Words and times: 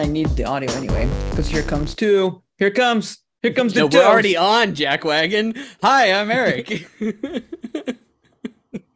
I 0.00 0.06
need 0.06 0.28
the 0.28 0.44
audio 0.44 0.72
anyway, 0.72 1.06
because 1.28 1.46
here 1.46 1.62
comes 1.62 1.94
two. 1.94 2.42
Here 2.56 2.70
comes. 2.70 3.18
Here 3.42 3.52
comes 3.52 3.74
the 3.74 3.80
No, 3.80 3.88
two. 3.90 3.98
we're 3.98 4.04
already 4.04 4.34
on 4.34 4.74
Jackwagon. 4.74 5.58
Hi, 5.82 6.10
I'm 6.10 6.30
Eric. 6.40 6.88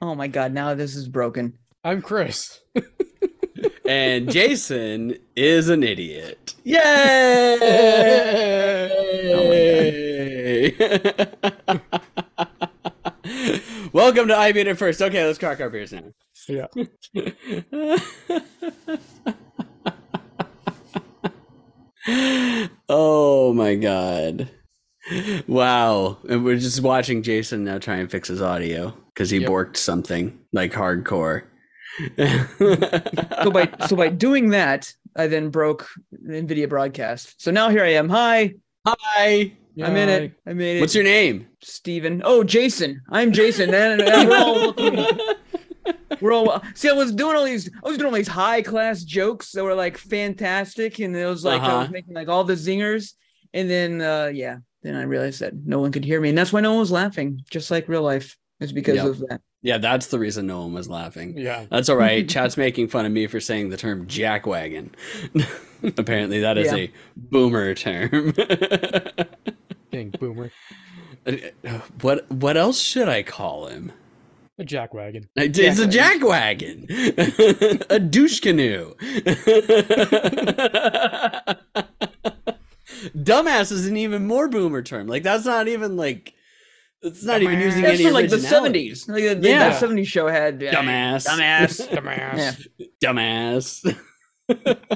Oh 0.00 0.14
my 0.14 0.28
god! 0.28 0.54
Now 0.54 0.72
this 0.72 0.96
is 0.96 1.06
broken. 1.06 1.58
I'm 1.84 2.00
Chris. 2.00 2.60
and 3.86 4.32
Jason 4.32 5.16
is 5.36 5.68
an 5.68 5.82
idiot. 5.82 6.54
Yay! 6.64 7.58
oh 9.34 11.80
Welcome 13.92 14.28
to 14.28 14.36
I 14.38 14.52
Beat 14.52 14.68
It 14.68 14.78
First. 14.78 15.02
Okay, 15.02 15.22
let's 15.26 15.38
crack 15.38 15.60
our 15.60 15.68
beers 15.68 15.92
now. 15.92 16.04
Yeah. 16.48 16.68
Oh 22.08 23.52
my 23.54 23.74
god. 23.74 24.48
Wow. 25.46 26.18
And 26.28 26.44
we're 26.44 26.56
just 26.58 26.80
watching 26.80 27.22
Jason 27.22 27.64
now 27.64 27.78
try 27.78 27.96
and 27.96 28.10
fix 28.10 28.28
his 28.28 28.40
audio 28.42 28.94
because 29.08 29.30
he 29.30 29.38
Yep. 29.38 29.50
borked 29.50 29.76
something 29.76 30.38
like 30.52 30.72
hardcore. 30.72 31.44
So 32.18 33.50
by 33.50 33.68
so 33.86 33.96
by 33.96 34.08
doing 34.26 34.50
that, 34.50 34.92
I 35.16 35.26
then 35.28 35.50
broke 35.50 35.88
the 36.10 36.42
Nvidia 36.42 36.68
broadcast. 36.68 37.40
So 37.40 37.50
now 37.50 37.68
here 37.68 37.84
I 37.84 37.94
am. 37.94 38.08
Hi, 38.08 38.54
Hi. 38.86 39.52
I'm 39.82 39.96
in 39.96 40.08
it. 40.08 40.32
I 40.46 40.52
made 40.52 40.76
it. 40.76 40.80
What's 40.80 40.94
your 40.94 41.04
name? 41.04 41.48
Steven. 41.60 42.22
Oh, 42.24 42.44
Jason. 42.44 43.02
I'm 43.10 43.32
Jason. 43.32 43.74
and, 43.74 44.00
and 44.00 44.28
we're 44.28 44.36
all 44.38 44.58
looking. 44.66 44.94
We're 46.20 46.32
all 46.32 46.62
see. 46.74 46.88
I 46.88 46.92
was 46.92 47.12
doing 47.12 47.36
all 47.36 47.44
these. 47.44 47.70
I 47.84 47.88
was 47.88 47.98
doing 47.98 48.10
all 48.10 48.16
these 48.16 48.28
high 48.28 48.62
class 48.62 49.02
jokes 49.02 49.52
that 49.52 49.64
were 49.64 49.74
like 49.74 49.96
fantastic, 49.98 50.98
and 51.00 51.14
it 51.16 51.26
was 51.26 51.44
like 51.44 51.60
I 51.62 51.66
was 51.78 51.84
Uh-huh. 51.84 51.92
making 51.92 52.14
like 52.14 52.28
all 52.28 52.44
the 52.44 52.54
zingers, 52.54 53.14
and 53.52 53.68
then 53.68 54.00
uh 54.00 54.30
yeah, 54.32 54.58
then 54.82 54.94
I 54.94 55.02
realized 55.02 55.40
that 55.40 55.54
no 55.54 55.80
one 55.80 55.92
could 55.92 56.04
hear 56.04 56.20
me, 56.20 56.28
and 56.30 56.38
that's 56.38 56.52
why 56.52 56.60
no 56.60 56.70
one 56.72 56.80
was 56.80 56.90
laughing, 56.92 57.42
just 57.50 57.70
like 57.70 57.88
real 57.88 58.02
life. 58.02 58.36
It's 58.60 58.72
because 58.72 58.96
Yep. 58.96 59.06
of 59.06 59.18
that. 59.28 59.40
Yeah, 59.62 59.78
that's 59.78 60.08
the 60.08 60.18
reason 60.18 60.46
no 60.46 60.60
one 60.62 60.74
was 60.74 60.88
laughing. 60.88 61.36
Yeah. 61.38 61.64
That's 61.70 61.88
all 61.88 61.96
right. 61.96 62.28
Chat's 62.34 62.56
making 62.56 62.88
fun 62.88 63.06
of 63.06 63.12
me 63.12 63.26
for 63.26 63.40
saying 63.40 63.70
the 63.70 63.76
term 63.78 64.06
jackwagon. 64.06 64.90
Apparently, 65.98 66.40
that 66.40 66.56
is 66.58 66.70
Yeah. 66.70 66.76
a 66.78 66.90
boomer 67.16 67.74
term. 67.74 68.32
Dang 69.90 70.10
boomer. 70.18 70.50
what 72.02 72.30
what 72.30 72.56
else 72.56 72.78
should 72.80 73.08
I 73.08 73.22
call 73.22 73.66
him? 73.68 73.92
A 74.56 74.62
jackwagon. 74.62 75.26
It's 75.34 75.80
a 75.80 75.86
jackwagon, 75.86 76.86
a 77.90 77.98
douche 77.98 78.38
canoe. 78.38 78.94
Dumbass 83.16 83.72
is 83.72 83.88
an 83.88 83.96
even 83.96 84.28
more 84.28 84.46
boomer 84.48 84.80
term. 84.82 85.08
Like 85.08 85.24
that's 85.24 85.44
not 85.44 85.66
even 85.66 85.96
like 85.96 86.34
it's 87.02 87.24
not 87.24 87.42
even 87.42 87.58
using 87.60 87.82
That's 87.82 87.94
any 87.96 88.04
from 88.04 88.12
like 88.14 88.30
the 88.30 88.36
'70s. 88.36 89.08
Like 89.08 89.40
the, 89.40 89.48
Yeah. 89.48 89.70
that 89.70 89.82
'70s 89.82 90.06
show 90.06 90.28
had 90.28 90.62
uh, 90.62 90.70
Dumbass. 90.70 91.26
dumbass. 91.26 91.88
Dumbass. 93.02 93.88
Dumbass. 94.48 94.94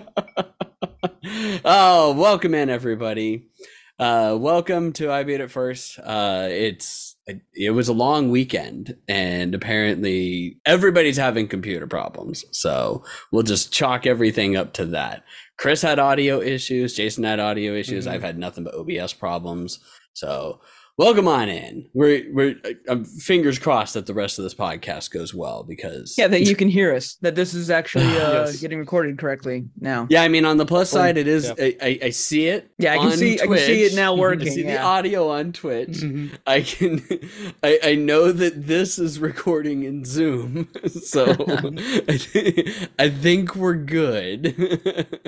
oh, 1.64 2.12
welcome 2.14 2.54
in 2.54 2.70
everybody. 2.70 3.48
Uh, 3.98 4.38
welcome 4.40 4.92
to 4.92 5.10
I 5.10 5.24
Beat 5.24 5.40
It 5.40 5.50
First. 5.50 5.98
Uh, 5.98 6.46
it's 6.48 7.07
it 7.54 7.70
was 7.74 7.88
a 7.88 7.92
long 7.92 8.30
weekend, 8.30 8.96
and 9.06 9.54
apparently 9.54 10.58
everybody's 10.64 11.16
having 11.16 11.46
computer 11.46 11.86
problems. 11.86 12.44
So 12.52 13.04
we'll 13.30 13.42
just 13.42 13.72
chalk 13.72 14.06
everything 14.06 14.56
up 14.56 14.72
to 14.74 14.86
that. 14.86 15.24
Chris 15.58 15.82
had 15.82 15.98
audio 15.98 16.40
issues. 16.40 16.94
Jason 16.94 17.24
had 17.24 17.40
audio 17.40 17.74
issues. 17.74 18.06
Mhm. 18.06 18.10
I've 18.12 18.22
had 18.22 18.38
nothing 18.38 18.64
but 18.64 18.74
OBS 18.74 19.12
problems. 19.12 19.80
So 20.14 20.60
welcome 20.98 21.26
on 21.28 21.48
in. 21.48 21.88
We're 21.94 22.24
we're 22.32 22.56
I'm 22.88 23.04
fingers 23.04 23.58
crossed 23.58 23.94
that 23.94 24.06
the 24.06 24.12
rest 24.14 24.38
of 24.38 24.42
this 24.42 24.54
podcast 24.54 25.10
goes 25.10 25.32
well 25.32 25.62
because 25.62 26.16
Yeah, 26.18 26.26
that 26.28 26.42
you 26.42 26.54
can 26.62 26.68
hear 26.68 26.94
us. 26.94 27.14
That 27.22 27.34
this 27.34 27.54
is 27.54 27.70
actually 27.70 28.04
uh, 28.18 28.44
Yes. 28.44 28.60
getting 28.60 28.78
recorded 28.78 29.16
correctly 29.18 29.64
now. 29.80 30.06
Yeah, 30.10 30.22
I 30.22 30.28
mean, 30.28 30.44
on 30.44 30.56
the 30.58 30.66
plus 30.66 30.90
side, 30.90 31.16
it 31.16 31.26
is. 31.28 31.46
Yeah. 31.46 31.54
I, 31.64 31.76
I, 31.80 31.98
I 32.04 32.10
see 32.10 32.46
it. 32.48 32.70
Yeah, 32.78 32.92
I 32.94 32.98
can 32.98 33.06
on 33.06 33.12
see. 33.16 33.40
I 33.40 33.46
can 33.46 33.58
see 33.58 33.82
it 33.84 33.88
Twitch. 33.90 33.94
now 33.96 34.12
I 34.16 34.18
working. 34.18 34.50
see 34.52 34.62
the 34.62 34.80
audio 34.80 35.30
on 35.30 35.52
Twitch. 35.52 35.88
Mhm. 36.00 36.36
I 36.46 36.60
can. 36.60 37.02
I, 37.62 37.78
I 37.82 37.94
know 37.94 38.32
that 38.32 38.66
this 38.66 38.98
is 38.98 39.18
recording 39.20 39.84
in 39.84 40.04
Zoom, 40.04 40.68
so 40.88 41.30
I, 42.08 42.16
thi- 42.18 42.74
I 42.98 43.08
think 43.08 43.54
we're 43.54 43.74
good. 43.76 45.18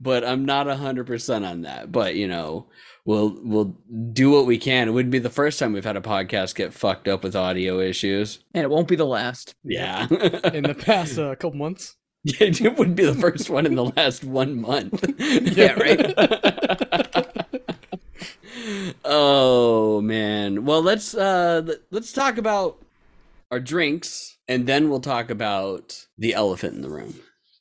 but 0.00 0.24
I'm 0.24 0.44
not 0.44 0.66
hundred 0.78 1.06
percent 1.06 1.44
on 1.44 1.62
that. 1.62 1.90
But 1.92 2.14
you 2.14 2.26
know, 2.28 2.66
we'll 3.04 3.38
we'll 3.42 3.76
do 4.12 4.30
what 4.30 4.46
we 4.46 4.58
can. 4.58 4.88
It 4.88 4.92
wouldn't 4.92 5.12
be 5.12 5.18
the 5.18 5.30
first 5.30 5.58
time 5.58 5.72
we've 5.72 5.84
had 5.84 5.96
a 5.96 6.00
podcast 6.00 6.54
get 6.54 6.72
fucked 6.72 7.08
up 7.08 7.22
with 7.22 7.36
audio 7.36 7.80
issues. 7.80 8.40
and 8.54 8.64
it 8.64 8.70
won't 8.70 8.88
be 8.88 8.96
the 8.96 9.06
last. 9.06 9.54
Yeah. 9.64 10.06
In 10.52 10.64
the 10.64 10.74
past 10.78 11.18
uh, 11.18 11.34
couple 11.34 11.58
months. 11.58 11.96
Yeah, 12.26 12.46
it 12.48 12.78
wouldn't 12.78 12.96
be 12.96 13.04
the 13.04 13.12
first 13.14 13.50
one 13.50 13.66
in 13.66 13.74
the 13.74 13.84
last 13.84 14.24
one 14.24 14.58
month. 14.58 15.04
Yeah, 15.18 15.74
right. 15.74 16.14
oh 19.04 20.00
man. 20.00 20.64
Well, 20.64 20.80
let's 20.82 21.14
uh 21.14 21.62
let- 21.66 21.80
let's 21.90 22.12
talk 22.12 22.38
about 22.38 22.82
our 23.50 23.60
drinks 23.60 24.38
and 24.48 24.66
then 24.66 24.88
we'll 24.88 25.00
talk 25.00 25.28
about 25.30 26.06
the 26.16 26.32
elephant 26.32 26.76
in 26.76 26.80
the 26.80 26.88
room. 26.88 27.14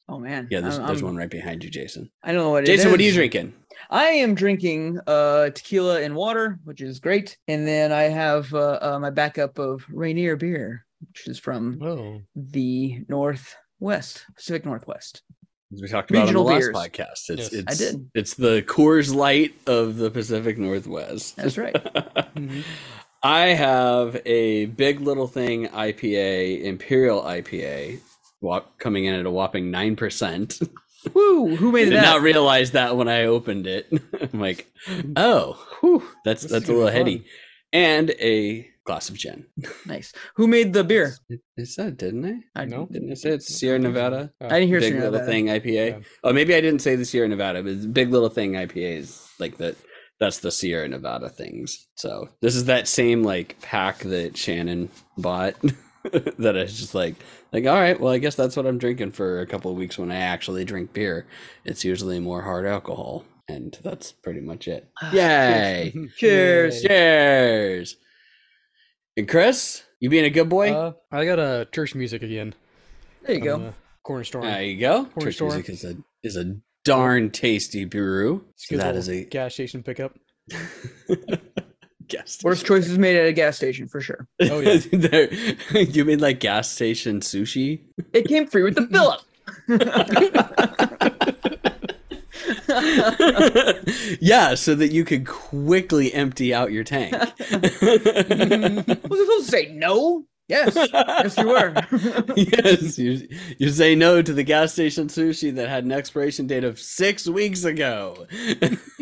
Oh 0.08 0.18
man. 0.20 0.48
Yeah, 0.50 0.62
there's, 0.62 0.78
I'm- 0.78 0.88
there's 0.88 1.00
I'm- 1.00 1.08
one 1.08 1.16
right 1.18 1.30
behind 1.30 1.64
you, 1.64 1.70
Jason. 1.70 2.10
I 2.24 2.32
don't 2.32 2.42
know 2.44 2.52
what 2.52 2.64
it 2.64 2.68
Jason, 2.68 2.90
what 2.92 3.00
are 3.00 3.04
you 3.04 3.12
drinking? 3.14 3.54
I 3.90 4.06
am 4.06 4.36
drinking 4.36 5.00
uh 5.08 5.50
tequila 5.52 6.02
and 6.02 6.16
water, 6.16 6.60
which 6.64 6.82
is 6.82 7.00
great, 7.00 7.38
and 7.48 7.68
then 7.68 7.92
I 7.92 8.04
have 8.04 8.54
uh, 8.54 8.80
uh 8.82 9.00
my 9.00 9.10
backup 9.10 9.60
of 9.60 9.86
Rainier 9.90 10.36
beer, 10.36 10.86
which 11.08 11.28
is 11.28 11.40
from 11.40 11.80
Oh. 11.82 12.22
the 12.36 13.04
Northwest, 13.10 14.26
Pacific 14.36 14.66
Northwest. 14.66 15.22
As 15.74 15.82
we 15.82 15.88
talked 15.88 16.12
about 16.12 16.28
on 16.28 16.34
the 16.34 16.40
Regional 16.44 16.72
last 16.74 16.92
podcast. 16.92 17.30
It's 17.30 17.52
Yes. 17.52 17.54
it's 17.54 17.82
I 17.82 17.84
did. 17.92 18.10
it's 18.14 18.34
the 18.36 18.62
Coors 18.64 19.14
Light 19.14 19.56
of 19.66 19.98
the 19.98 20.12
Pacific 20.12 20.58
Northwest. 20.58 21.36
That's 21.36 21.58
right. 21.58 21.74
Mhm. 22.36 22.64
I 23.26 23.48
have 23.54 24.22
a 24.26 24.66
big 24.66 25.00
little 25.00 25.28
thing 25.28 25.68
IPA, 25.70 26.64
Imperial 26.64 27.22
IPA, 27.22 28.00
coming 28.80 29.06
in 29.06 29.16
at 29.16 29.26
a 29.26 29.32
whopping 29.32 29.72
nine 29.72 29.96
percent. 29.96 30.60
Woo! 31.14 31.56
Who 31.56 31.70
I 31.70 31.72
made 31.72 31.84
did 31.86 31.94
it 31.94 32.02
not 32.02 32.22
realize 32.22 32.72
that 32.72 32.96
when 32.98 33.08
I 33.08 33.24
opened 33.26 33.68
it. 33.68 33.92
I'm 34.34 34.40
like, 34.40 34.72
oh, 35.16 35.54
whew, 35.82 36.04
that's 36.24 36.44
This 36.44 36.52
that's 36.52 36.70
a 36.70 36.74
little 36.74 36.88
heady. 36.90 37.18
fun. 37.20 37.28
And 37.74 38.10
a 38.20 38.70
glass 38.86 39.10
of 39.10 39.16
gin. 39.16 39.46
nice. 39.86 40.14
Who 40.36 40.48
made 40.48 40.74
the 40.74 40.84
beer? 40.84 41.16
I 41.60 41.64
said, 41.64 41.98
didn't 41.98 42.44
I? 42.56 42.62
I 42.62 42.66
No. 42.66 42.86
Didn't 42.92 43.12
I 43.12 43.16
say 43.16 43.32
it's 43.32 43.48
Sierra 43.48 43.80
Nevada? 43.80 44.32
Oh. 44.42 44.46
I 44.48 44.60
didn't 44.60 44.68
hear 44.68 44.80
Big 44.80 44.92
Sierra 44.94 45.10
little 45.10 45.20
Nevada. 45.26 45.32
thing 45.32 45.46
IPA. 45.48 45.90
Yeah. 45.90 46.00
Oh, 46.24 46.34
maybe 46.34 46.54
I 46.54 46.62
didn't 46.62 46.82
say 46.82 46.96
the 46.96 47.06
Sierra 47.06 47.28
Nevada, 47.28 47.64
but 47.64 47.94
big 47.94 48.12
little 48.12 48.30
thing 48.30 48.54
IPA 48.54 48.98
is 49.00 49.28
like 49.40 49.58
that. 49.58 49.76
That's 50.20 50.38
the 50.40 50.52
Sierra 50.52 50.88
Nevada 50.88 51.28
things. 51.30 51.88
So 51.96 52.30
this 52.42 52.56
is 52.56 52.66
that 52.66 52.88
same 52.88 53.24
like 53.24 53.60
pack 53.62 54.00
that 54.00 54.38
Shannon 54.38 54.90
bought. 55.18 55.56
that 56.40 56.58
I 56.58 56.64
was 56.64 56.78
just 56.80 56.94
like, 56.96 57.16
like, 57.52 57.66
all 57.66 57.76
right, 57.76 58.00
well, 58.00 58.12
I 58.12 58.18
guess 58.18 58.36
that's 58.36 58.56
what 58.58 58.66
I'm 58.66 58.78
drinking 58.78 59.12
for 59.12 59.40
a 59.42 59.48
couple 59.48 59.72
of 59.72 59.78
weeks 59.78 59.98
when 59.98 60.12
I 60.12 60.18
actually 60.18 60.66
drink 60.66 60.94
beer. 60.94 61.26
It's 61.66 61.86
usually 61.86 62.20
more 62.20 62.42
hard 62.42 62.66
alcohol, 62.66 63.24
and 63.48 63.78
that's 63.84 64.12
pretty 64.12 64.42
much 64.42 64.68
it. 64.68 64.90
Ah, 65.02 65.12
Yay! 65.14 65.94
Cheers. 66.18 66.84
Yay. 66.84 66.88
Cheers! 66.90 67.96
And 69.16 69.28
Chris, 69.30 69.84
you 70.00 70.10
being 70.10 70.26
a 70.26 70.30
good 70.30 70.50
boy? 70.50 70.74
Uh, 70.74 70.94
I 71.12 71.26
got 71.26 71.40
a 71.40 71.68
church 71.72 71.96
music 71.96 72.24
again. 72.24 72.54
There 73.22 73.36
you 73.36 73.42
from 73.42 73.46
go. 73.46 73.58
the 73.68 73.74
Corner 74.04 74.24
store. 74.26 74.42
there 74.42 74.62
you 74.64 74.80
go. 74.80 75.06
Corner 75.06 75.32
Church 75.32 75.42
music 75.42 75.70
is 75.70 75.86
a 75.86 75.96
is 76.24 76.36
a 76.36 76.56
darn 76.84 77.30
tasty 77.30 77.86
brew. 77.86 78.44
It's 78.56 78.66
a 78.66 78.68
So 78.68 78.76
good 78.76 78.82
that 78.82 78.96
little 78.96 79.00
is 79.00 79.10
a 79.10 79.24
gas 79.26 79.54
station 79.54 79.84
pickup. 79.84 80.18
gas 82.14 82.40
Worst 82.44 82.66
choices 82.66 82.98
made 82.98 83.16
at 83.16 83.28
a 83.28 83.34
gas 83.34 83.58
station 83.58 83.88
for 83.88 84.02
sure. 84.02 84.28
Oh, 84.42 84.60
yeah. 84.60 84.80
You 85.74 86.06
mean 86.06 86.20
like 86.20 86.40
gas 86.40 86.70
station 86.70 87.20
sushi? 87.20 87.82
It 88.14 88.28
came 88.28 88.48
free 88.48 88.64
with 88.64 88.76
the 88.76 88.88
fill 88.88 89.10
up. 89.10 89.22
yeah, 94.20 94.56
so 94.56 94.76
that 94.76 94.92
you 94.92 95.06
could 95.06 95.26
quickly 95.26 96.14
empty 96.14 96.54
out 96.54 96.72
your 96.72 96.84
tank. 96.84 97.14
Was 97.14 97.32
I 97.52 98.98
supposed 98.98 99.10
to 99.10 99.44
say 99.46 99.72
no? 99.74 100.26
Yes. 100.48 100.90
Yes, 101.20 101.38
you 101.38 101.50
were. 101.50 101.74
yes, 102.36 102.98
you, 103.00 103.28
you 103.58 103.70
say 103.70 103.96
no 103.96 104.22
to 104.22 104.34
the 104.34 104.44
gas 104.44 104.74
station 104.74 105.08
sushi 105.08 105.54
that 105.56 105.70
had 105.70 105.86
an 105.86 105.92
expiration 105.92 106.48
date 106.48 106.64
of 106.64 106.80
six 106.80 107.28
weeks 107.28 107.64
ago. 107.64 108.28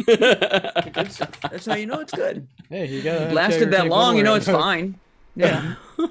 Good. 0.06 1.12
That's 1.50 1.66
how 1.66 1.76
you 1.76 1.86
know 1.88 2.00
it's 2.00 2.14
good. 2.14 2.48
Hey, 2.70 2.88
you 2.88 3.02
got 3.04 3.32
Lasted 3.32 3.72
that 3.72 3.88
long, 3.88 4.18
you 4.18 4.24
know 4.24 4.36
it's 4.36 4.48
fine. 4.48 5.00
Yeah. 5.36 5.76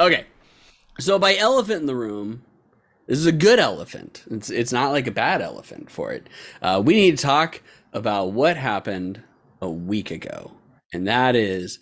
okay. 0.00 0.26
So 1.00 1.18
by 1.18 1.36
elephant 1.36 1.80
in 1.82 1.86
the 1.86 1.96
room, 1.96 2.44
This 3.06 3.18
is 3.18 3.26
a 3.26 3.32
good 3.32 3.58
elephant. 3.58 4.24
It's 4.30 4.50
it's 4.50 4.72
not 4.72 4.90
like 4.92 5.06
a 5.06 5.10
bad 5.12 5.40
elephant 5.42 5.90
for 5.90 6.12
it. 6.12 6.28
Uh, 6.62 6.82
we 6.84 6.94
need 6.94 7.18
to 7.18 7.22
talk 7.24 7.62
about 7.92 8.32
what 8.32 8.56
happened 8.56 9.22
a 9.62 9.70
week 9.70 10.10
ago, 10.10 10.52
and 10.92 11.06
that 11.08 11.34
is 11.36 11.78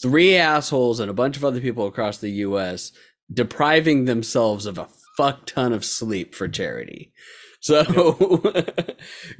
three 0.00 0.36
assholes 0.36 1.00
and 1.00 1.10
a 1.10 1.14
bunch 1.14 1.36
of 1.36 1.44
other 1.44 1.60
people 1.60 1.86
across 1.86 2.18
the 2.18 2.30
U.S. 2.30 2.92
depriving 3.32 4.04
themselves 4.04 4.66
of 4.66 4.78
a 4.78 4.88
fuck 5.16 5.46
ton 5.46 5.72
of 5.72 5.84
sleep 5.84 6.32
for 6.34 6.48
charity. 6.48 7.12
So 7.60 7.84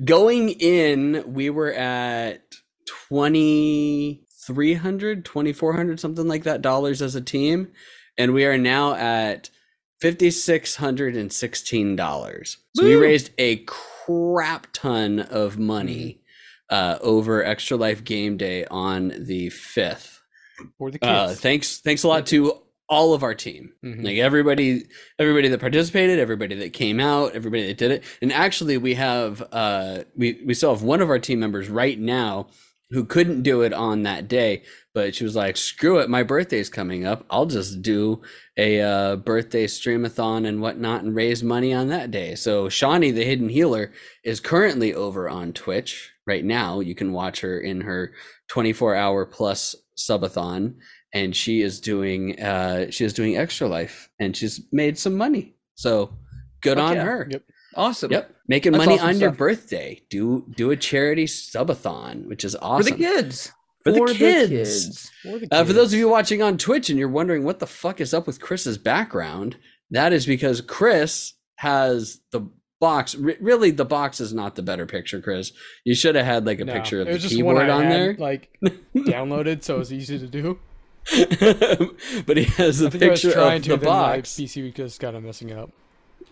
going 0.05 0.51
in, 0.51 1.25
we 1.27 1.51
were 1.51 1.73
at 1.73 2.43
2300 3.09 5.25
2400 5.25 6.01
something 6.01 6.29
like 6.29 6.45
that 6.45 6.63
dollars 6.63 7.01
as 7.01 7.15
a 7.15 7.21
team. 7.21 7.69
And 8.19 8.35
we 8.35 8.45
are 8.45 8.59
now 8.59 8.95
at 8.95 9.51
$5616 10.03 12.57
so 12.77 12.85
we 12.85 12.97
raised 12.97 13.31
a 13.39 13.65
crap 13.67 14.67
ton 14.73 15.21
of 15.21 15.59
money 15.59 16.21
uh, 16.71 16.99
over 17.03 17.45
extra 17.45 17.77
life 17.77 18.03
game 18.05 18.37
day 18.37 18.65
on 18.67 19.13
the 19.19 19.49
5th 19.49 20.20
For 20.79 20.91
the 20.91 20.99
kids. 20.99 21.11
uh, 21.11 21.35
thanks 21.37 21.79
thanks 21.81 22.03
a 22.03 22.09
lot 22.09 22.27
to 22.27 22.55
all 22.89 23.15
of 23.15 23.23
our 23.23 23.35
team. 23.35 23.73
Mhm. 23.85 24.05
like 24.05 24.17
everybody 24.19 24.85
everybody 25.19 25.49
that 25.49 25.61
participated 25.61 26.19
everybody 26.19 26.57
that 26.57 26.73
came 26.73 26.99
out 27.01 27.35
everybody 27.35 27.67
that 27.69 27.79
did 27.79 27.91
it. 27.93 28.05
And 28.21 28.33
actually 28.33 28.79
we 28.79 28.95
have 28.95 29.43
uh 29.53 30.05
we 30.17 30.41
we 30.45 30.55
still 30.55 30.75
have 30.75 30.83
one 30.83 31.01
of 31.01 31.09
our 31.11 31.19
team 31.21 31.39
members 31.41 31.69
right 31.69 31.99
now 31.99 32.49
who 32.91 33.05
couldn't 33.05 33.43
do 33.43 33.63
it 33.63 33.73
on 33.73 34.03
that 34.03 34.27
day 34.27 34.63
but 34.93 35.15
she 35.15 35.23
was 35.23 35.37
like 35.37 35.57
screw 35.57 36.01
it 36.01 36.11
my 36.11 36.25
birthday's 36.25 36.69
coming 36.69 37.07
up. 37.07 37.25
I'll 37.31 37.47
just 37.47 37.81
do 37.81 38.23
a 38.57 38.81
uh, 38.81 39.17
birthday 39.17 39.67
streamathon 39.69 40.45
and 40.49 40.61
whatnot 40.61 41.05
and 41.05 41.15
raise 41.15 41.45
money 41.45 41.73
on 41.73 41.89
that 41.91 42.11
day. 42.11 42.35
So 42.35 42.69
shawnee 42.69 43.13
the 43.13 43.25
hidden 43.25 43.49
healer 43.49 43.93
is 44.25 44.41
currently 44.41 44.93
over 44.93 45.29
on 45.29 45.53
twitch 45.53 46.11
right 46.27 46.45
now. 46.45 46.81
You 46.81 46.97
can 46.97 47.13
watch 47.13 47.41
her 47.43 47.61
in 47.61 47.83
her 47.83 48.13
24 48.51 48.95
hour 48.95 49.25
plus 49.25 49.75
subathon 49.97 50.75
and 51.15 51.35
she 51.35 51.63
is 51.63 51.81
doing 51.81 52.39
uh 52.41 52.91
she 52.91 53.05
is 53.05 53.13
doing 53.13 53.37
extra 53.37 53.67
life 53.69 54.11
and 54.19 54.37
she's 54.37 54.61
made 54.73 54.99
some 54.99 55.17
money 55.17 55.55
so 55.77 56.13
good 56.63 56.77
Fuck 56.79 56.91
on 56.91 56.97
yeah. 56.97 57.03
her 57.05 57.29
Yep. 57.31 57.43
Awesome. 57.77 58.11
yep 58.13 58.35
making 58.49 58.73
That's 58.73 58.85
money 58.87 58.99
awesome 58.99 59.09
on 59.11 59.21
your 59.21 59.31
birthday 59.31 60.01
do 60.11 60.45
do 60.57 60.71
a 60.73 60.77
charity 60.77 61.27
subathon 61.27 62.27
which 62.27 62.45
is 62.45 62.57
awesome 62.57 62.93
For 62.93 62.99
the 62.99 63.05
kids. 63.05 63.53
For 63.85 63.93
the 63.93 63.99
For 63.99 64.07
kids. 64.09 64.49
kids. 64.51 65.11
For 65.23 65.29
the 65.33 65.39
kids. 65.41 65.49
uh, 65.53 65.65
for 65.65 65.73
those 65.73 65.93
of 65.93 65.99
you 65.99 66.09
watching 66.09 66.43
on 66.43 66.59
twitch 66.59 66.91
and 66.91 66.99
you're 66.99 67.09
wondering 67.09 67.45
what 67.45 67.61
the 67.61 67.67
fuck 67.67 68.01
is 68.01 68.13
up 68.13 68.27
with 68.27 68.41
chris's 68.41 68.79
background 68.79 69.57
that 69.91 70.13
is 70.13 70.27
because 70.27 70.61
chris 70.61 71.35
has 71.57 72.21
the 72.33 72.41
box 72.81 73.15
re- 73.15 73.37
really 73.41 73.71
the 73.71 73.85
box 73.85 74.21
is 74.21 74.33
not 74.33 74.57
the 74.57 74.63
better 74.63 74.87
picture 74.87 75.21
chris 75.21 75.53
you 75.85 75.95
should 75.95 76.15
have 76.15 76.25
had 76.25 76.47
like 76.47 76.61
a 76.61 76.65
No, 76.65 76.73
picture 76.73 77.01
of 77.01 77.07
the 77.07 77.13
was 77.13 77.23
just 77.23 77.35
one 77.43 77.57
keyboard 77.57 77.71
on 77.71 77.83
had, 77.85 77.93
there 77.93 78.15
like 78.19 78.49
downloaded, 78.97 79.63
so 79.63 79.81
it's 79.81 79.93
easy 79.93 80.19
to 80.19 80.27
do. 80.27 80.59
but 82.27 82.37
he 82.37 82.45
has 82.45 82.83
a 82.83 82.87
I 82.87 82.91
think 82.91 83.03
I 83.03 83.09
was 83.11 83.23
picture 83.23 83.39
of 83.39 83.63
to, 83.63 83.69
the 83.71 83.77
my 83.79 83.85
box 83.85 84.31
PC 84.31 84.75
just 84.75 85.01
kind 85.01 85.17
of 85.17 85.23
messing 85.23 85.53
up. 85.53 85.71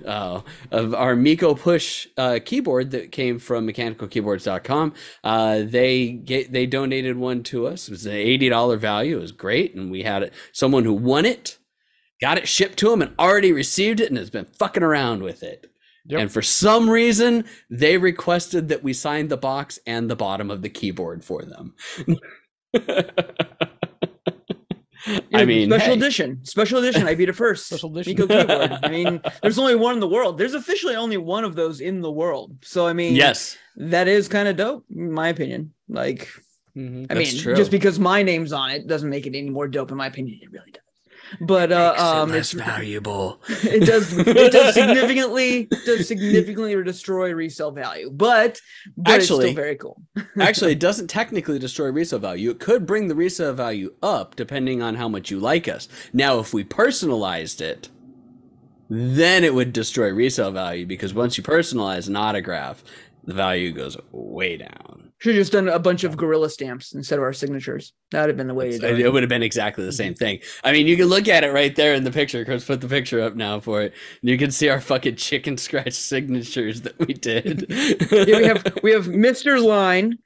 Oh, 0.07 0.45
of 0.71 0.95
our 0.95 1.17
Miko 1.17 1.55
Push 1.55 2.07
uh, 2.17 2.39
keyboard 2.45 2.93
that 2.93 3.11
came 3.11 3.39
from 3.39 3.67
mechanicalkeyboards.com. 3.67 4.95
Uh, 5.25 5.63
they 5.65 6.11
get 6.11 6.53
they 6.53 6.67
donated 6.67 7.17
one 7.17 7.43
to 7.45 7.67
us. 7.67 7.89
It 7.89 7.93
was 7.93 8.07
an 8.07 8.13
eighty 8.13 8.49
dollar 8.49 8.77
value. 8.77 9.17
It 9.19 9.23
was 9.23 9.33
great, 9.33 9.75
and 9.75 9.91
we 9.91 10.03
had 10.03 10.23
it. 10.23 10.33
Someone 10.53 10.85
who 10.85 10.93
won 10.93 11.25
it, 11.25 11.59
got 12.21 12.39
it 12.39 12.47
shipped 12.47 12.79
to 12.79 12.93
him, 12.93 13.03
and 13.03 13.15
already 13.19 13.53
received 13.53 14.01
it, 14.01 14.09
and 14.11 14.19
has 14.19 14.31
been 14.31 14.45
fucking 14.45 14.83
around 14.83 15.23
with 15.23 15.43
it. 15.43 15.71
Yep. 16.09 16.21
And 16.21 16.33
for 16.33 16.43
some 16.43 16.89
reason, 16.89 17.45
they 17.71 17.99
requested 17.99 18.69
that 18.69 18.83
we 18.83 18.95
sign 18.95 19.29
the 19.29 19.37
box 19.37 19.79
and 19.87 20.11
the 20.11 20.17
bottom 20.17 20.51
of 20.51 20.63
the 20.63 20.71
keyboard 20.71 21.23
for 21.23 21.45
them. 21.45 21.75
I 25.33 25.45
mean, 25.45 25.71
special 25.71 25.95
hey. 25.95 25.99
edition, 25.99 26.45
special 26.45 26.79
edition. 26.79 27.07
I 27.07 27.15
beat 27.15 27.29
it 27.29 27.35
first. 27.35 27.67
Special 27.69 27.97
edition. 27.97 28.15
Miko 28.15 28.27
keyboard. 28.27 28.73
I 28.83 28.89
mean, 28.89 29.21
there's 29.43 29.59
only 29.59 29.75
one 29.75 29.95
in 29.95 30.01
the 30.01 30.09
world. 30.09 30.39
There's 30.39 30.55
officially 30.55 30.97
only 30.97 31.17
one 31.17 31.45
of 31.45 31.55
those 31.55 31.81
in 31.81 32.01
the 32.01 32.11
world. 32.11 32.57
So 32.63 32.87
I 32.87 32.93
mean, 32.93 33.15
yes, 33.15 33.57
that 33.77 34.09
is 34.09 34.29
kind 34.29 34.49
of 34.49 34.57
dope, 34.57 34.85
in 34.95 35.13
my 35.13 35.29
opinion. 35.29 35.73
Like, 35.89 36.29
hmm 36.75 37.05
I 37.11 37.15
That's 37.15 37.35
mean, 37.35 37.43
true. 37.43 37.55
just 37.55 37.71
because 37.71 37.99
my 37.99 38.23
name's 38.23 38.53
on 38.53 38.71
it 38.71 38.87
doesn't 38.87 39.09
make 39.09 39.27
it 39.27 39.37
any 39.37 39.51
more 39.51 39.69
dope, 39.69 39.91
in 39.91 39.97
my 39.97 40.07
opinion. 40.07 40.41
It 40.43 40.51
really 40.51 40.71
does. 40.71 40.83
But 41.41 41.73
uh, 41.73 41.95
um, 41.99 42.35
it's 42.35 42.53
valuable. 42.53 43.41
it 43.49 43.85
does 43.85 44.17
it 44.17 44.53
does 44.53 44.75
significantly 44.75 45.69
does 45.85 46.09
significantly 46.09 46.83
destroy 46.83 47.33
resale 47.33 47.71
value, 47.71 48.11
but 48.11 48.61
but 48.97 49.15
it's 49.15 49.25
Actually- 49.25 49.47
still 49.47 49.55
very 49.55 49.77
cool. 49.77 50.03
Actually, 50.41 50.73
it 50.73 50.81
doesn't 50.81 51.09
technically 51.09 51.59
destroy 51.59 51.91
resale 51.91 52.19
value. 52.19 52.51
It 52.51 52.61
could 52.61 52.87
bring 52.87 53.09
the 53.09 53.15
resale 53.15 53.55
value 53.55 53.95
up 54.03 54.37
depending 54.37 54.83
on 54.83 54.95
how 54.95 55.09
much 55.09 55.31
you 55.31 55.39
like 55.39 55.69
us. 55.69 55.89
Now, 56.13 56.39
if 56.39 56.53
we 56.55 56.65
personalized 56.65 57.61
it, 57.61 57.89
then 58.89 59.45
it 59.45 59.55
would 59.55 59.73
destroy 59.73 60.11
resale 60.13 60.51
value 60.51 60.87
because 60.87 61.13
once 61.13 61.37
you 61.37 61.45
personalize 61.45 62.09
an 62.09 62.17
autograph, 62.17 62.83
the 63.25 63.35
value 63.35 63.73
goes 63.73 63.97
way 64.13 64.57
down. 64.57 64.98
Should 65.21 65.35
have 65.35 65.41
just 65.41 65.53
done 65.53 65.69
a 65.69 65.81
bunch 65.81 66.05
of 66.05 66.17
gorilla 66.17 66.49
stamps 66.49 66.95
instead 66.95 67.19
of 67.19 67.25
our 67.25 67.33
signatures. 67.33 67.93
That 68.13 68.21
would 68.21 68.29
have 68.29 68.37
been 68.37 68.47
the 68.47 68.55
way 68.55 68.71
to 68.71 68.79
do 68.79 68.87
It, 68.87 69.01
it. 69.01 69.13
would 69.13 69.25
have 69.25 69.29
been 69.29 69.43
exactly 69.43 69.85
the 69.85 69.93
same 69.93 70.15
mm-hmm. 70.15 70.25
thing. 70.25 70.41
I 70.63 70.71
mean, 70.71 70.87
you 70.87 70.97
can 70.97 71.07
look 71.07 71.27
at 71.27 71.43
it 71.43 71.53
right 71.53 71.75
there 71.75 71.95
in 71.95 72.05
the 72.05 72.13
picture. 72.13 72.45
Chris 72.45 72.65
put 72.65 72.81
the 72.81 72.87
picture 72.87 73.21
up 73.21 73.35
now 73.35 73.59
for 73.59 73.83
it. 73.83 73.95
And 74.23 74.31
you 74.31 74.39
can 74.39 74.53
see 74.53 74.69
our 74.69 74.81
fucking 74.81 75.17
chicken 75.17 75.57
scratch 75.57 75.95
signatures 75.95 76.83
that 76.83 76.99
we 76.99 77.15
did. 77.15 77.67
Yeah, 78.11 78.37
we 78.39 78.45
have 78.45 78.79
we 78.83 78.93
have 78.93 79.07
Mr. 79.07 79.63
Line, 79.63 80.19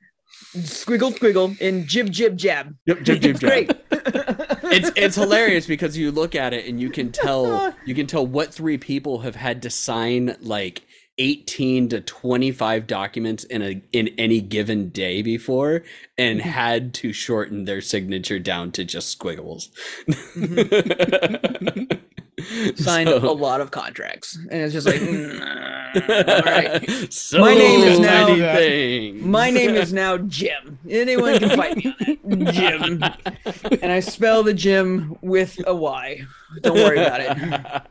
squiggle 0.56 1.16
squiggle, 1.16 1.58
and 1.60 1.86
jib 1.86 2.10
jib 2.10 2.36
jab. 2.36 2.74
Yep, 2.86 3.02
jib, 3.02 3.20
jib, 3.20 3.40
jab. 3.40 3.50
great. 3.50 3.70
it's 3.90 4.90
it's 4.96 5.16
hilarious 5.16 5.66
because 5.66 5.96
you 5.96 6.10
look 6.10 6.34
at 6.34 6.52
it 6.52 6.66
and 6.66 6.80
you 6.80 6.90
can 6.90 7.10
tell 7.12 7.74
you 7.86 7.94
can 7.94 8.06
tell 8.06 8.26
what 8.26 8.52
three 8.52 8.78
people 8.78 9.20
have 9.20 9.36
had 9.36 9.62
to 9.62 9.70
sign 9.70 10.36
like 10.40 10.82
18 11.22 11.88
to 11.90 12.00
25 12.00 12.86
documents 12.88 13.44
in 13.44 13.62
a 13.62 13.80
in 13.92 14.08
any 14.18 14.40
given 14.40 14.88
day 14.88 15.22
before 15.22 15.82
and 16.18 16.40
had 16.40 16.92
to 16.94 17.12
shorten 17.12 17.64
their 17.64 17.80
signature 17.80 18.40
down 18.40 18.72
to 18.72 18.84
just 18.84 19.08
squiggles. 19.10 19.70
signed 22.74 23.08
So- 23.08 23.18
a 23.18 23.32
lot 23.32 23.60
of 23.60 23.70
contracts, 23.70 24.36
and 24.50 24.62
it's 24.62 24.72
just 24.72 24.86
like, 24.86 24.96
mm, 25.00 25.40
all 26.28 26.42
right. 26.42 27.12
so 27.12 27.38
My 27.38 27.54
name 27.54 27.80
is 27.82 28.00
now-. 28.00 28.28
My 29.24 29.50
name 29.50 29.74
is 29.76 29.92
now 29.92 30.18
Jim. 30.18 30.78
Anyone 30.88 31.38
can 31.38 31.50
fight 31.56 31.76
me 31.76 31.94
on 32.24 32.38
that. 32.40 32.52
Jim. 32.52 33.78
And 33.80 33.92
I 33.92 34.00
spell 34.00 34.42
the 34.42 34.54
Jim 34.54 35.16
with 35.22 35.56
a 35.68 35.74
Y. 35.74 36.22
Don't 36.62 36.74
worry 36.76 36.98
about 36.98 37.20
it. 37.20 37.82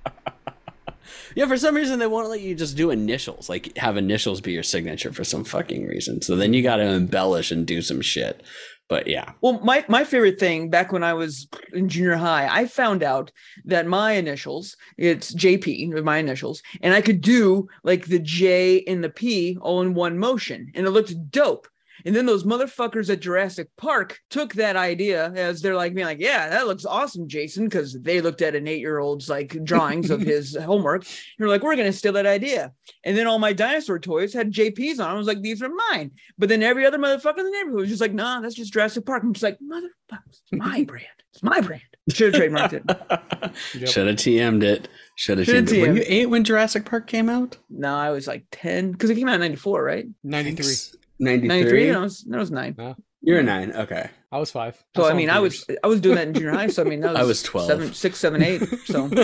Yeah, 1.35 1.47
for 1.47 1.57
some 1.57 1.75
reason 1.75 1.99
they 1.99 2.07
won't 2.07 2.29
let 2.29 2.41
you 2.41 2.55
just 2.55 2.77
do 2.77 2.91
initials, 2.91 3.49
like 3.49 3.77
have 3.77 3.97
initials 3.97 4.41
be 4.41 4.51
your 4.51 4.63
signature 4.63 5.11
for 5.11 5.23
some 5.23 5.43
fucking 5.43 5.85
reason. 5.85 6.21
So 6.21 6.35
then 6.35 6.53
you 6.53 6.63
got 6.63 6.77
to 6.77 6.83
embellish 6.83 7.51
and 7.51 7.65
do 7.65 7.81
some 7.81 8.01
shit. 8.01 8.43
But 8.91 9.07
yeah, 9.07 9.31
Well, 9.39 9.61
my, 9.63 9.85
my 9.87 10.03
favorite 10.03 10.37
thing 10.37 10.69
back 10.69 10.91
when 10.91 11.01
I 11.01 11.13
was 11.13 11.47
in 11.71 11.87
junior 11.87 12.17
high, 12.17 12.49
I 12.51 12.65
found 12.65 13.03
out 13.03 13.31
that 13.63 13.87
my 13.87 14.11
initials, 14.11 14.75
it's 14.97 15.33
JP, 15.33 16.03
my 16.03 16.17
initials, 16.17 16.61
and 16.81 16.93
I 16.93 16.99
could 16.99 17.21
do 17.21 17.69
like 17.85 18.07
the 18.07 18.19
J 18.19 18.83
and 18.87 19.01
the 19.01 19.09
P 19.09 19.57
all 19.61 19.81
in 19.81 19.93
one 19.93 20.19
motion, 20.19 20.69
and 20.75 20.85
it 20.85 20.89
looked 20.89 21.13
dope. 21.31 21.69
And 22.05 22.15
then 22.15 22.25
those 22.25 22.43
motherfuckers 22.43 23.09
at 23.09 23.19
Jurassic 23.19 23.67
Park 23.77 24.19
took 24.29 24.53
that 24.55 24.75
idea 24.75 25.31
as 25.35 25.61
they're 25.61 25.75
like 25.75 25.93
being 25.93 26.07
like, 26.07 26.19
yeah, 26.19 26.49
that 26.49 26.67
looks 26.67 26.85
awesome, 26.85 27.27
Jason, 27.27 27.65
because 27.65 27.97
they 28.01 28.21
looked 28.21 28.41
at 28.41 28.55
an 28.55 28.67
eight-year-old's 28.67 29.29
like 29.29 29.57
drawings 29.63 30.09
of 30.09 30.21
his 30.21 30.55
homework. 30.55 31.03
And 31.03 31.11
they're 31.39 31.47
like, 31.47 31.63
we're 31.63 31.75
gonna 31.75 31.93
steal 31.93 32.13
that 32.13 32.25
idea. 32.25 32.71
And 33.03 33.17
then 33.17 33.27
all 33.27 33.39
my 33.39 33.53
dinosaur 33.53 33.99
toys 33.99 34.33
had 34.33 34.51
JPs 34.51 34.99
on. 34.99 35.09
'em. 35.09 35.15
I 35.15 35.17
was 35.17 35.27
like, 35.27 35.41
these 35.41 35.61
are 35.61 35.69
mine. 35.91 36.11
But 36.37 36.49
then 36.49 36.63
every 36.63 36.85
other 36.85 36.97
motherfucker 36.97 37.39
in 37.39 37.45
the 37.45 37.51
neighborhood 37.51 37.79
was 37.81 37.89
just 37.89 38.01
like, 38.01 38.13
nah, 38.13 38.41
that's 38.41 38.55
just 38.55 38.73
Jurassic 38.73 39.05
Park. 39.05 39.23
I'm 39.23 39.33
just 39.33 39.43
like, 39.43 39.57
motherfuckers, 39.59 40.19
it's 40.29 40.51
my 40.51 40.83
brand. 40.87 41.05
It's 41.33 41.43
my 41.43 41.61
brand. 41.61 41.81
Should 42.09 42.33
have 42.33 42.41
trademarked 42.43 42.73
it. 42.73 43.51
Yep. 43.73 43.89
should 43.89 44.07
have 44.07 44.15
TM'd 44.15 44.63
it. 44.63 44.87
Should 45.15 45.37
have 45.39 45.47
TM'd 45.47 45.71
it. 45.71 45.81
Were 45.81 45.87
you 45.95 46.01
TM'd. 46.01 46.05
eight 46.07 46.25
when 46.27 46.43
Jurassic 46.43 46.85
Park 46.85 47.07
came 47.07 47.29
out? 47.29 47.57
No, 47.69 47.93
I 47.95 48.09
was 48.11 48.27
like 48.27 48.45
10 48.51 48.91
because 48.93 49.09
it 49.09 49.15
came 49.15 49.27
out 49.27 49.35
in 49.35 49.41
94, 49.41 49.83
right? 49.83 50.05
93. 50.23 50.65
93. 50.65 50.99
93. 51.21 51.89
And 51.89 51.97
I 51.97 52.01
was, 52.01 52.25
I 52.33 52.37
was 52.37 52.51
nine. 52.51 52.75
You're 53.21 53.39
a 53.39 53.43
nine. 53.43 53.71
Okay. 53.73 54.09
I 54.31 54.39
was 54.39 54.49
five. 54.49 54.83
So 54.95 55.03
I 55.03 55.09
saw 55.09 55.15
mean, 55.15 55.29
him 55.29 55.35
I 55.35 55.39
was. 55.39 55.65
I 55.83 55.87
was 55.87 56.01
doing 56.01 56.15
that 56.15 56.27
in 56.27 56.33
junior 56.33 56.51
high. 56.51 56.67
So 56.67 56.81
I 56.81 56.85
mean, 56.85 57.01
that 57.01 57.11
was 57.13 57.19
I 57.19 57.23
was 57.23 57.43
12. 57.43 57.67
seven, 57.67 57.93
six, 57.93 58.17
seven, 58.19 58.41
eight. 58.41 58.63
So 58.85 59.09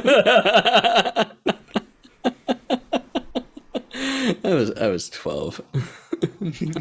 I 4.44 4.54
was 4.54 4.72
I 4.74 4.88
was 4.88 5.10
12. 5.10 5.62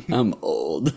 I'm 0.12 0.34
old. 0.42 0.92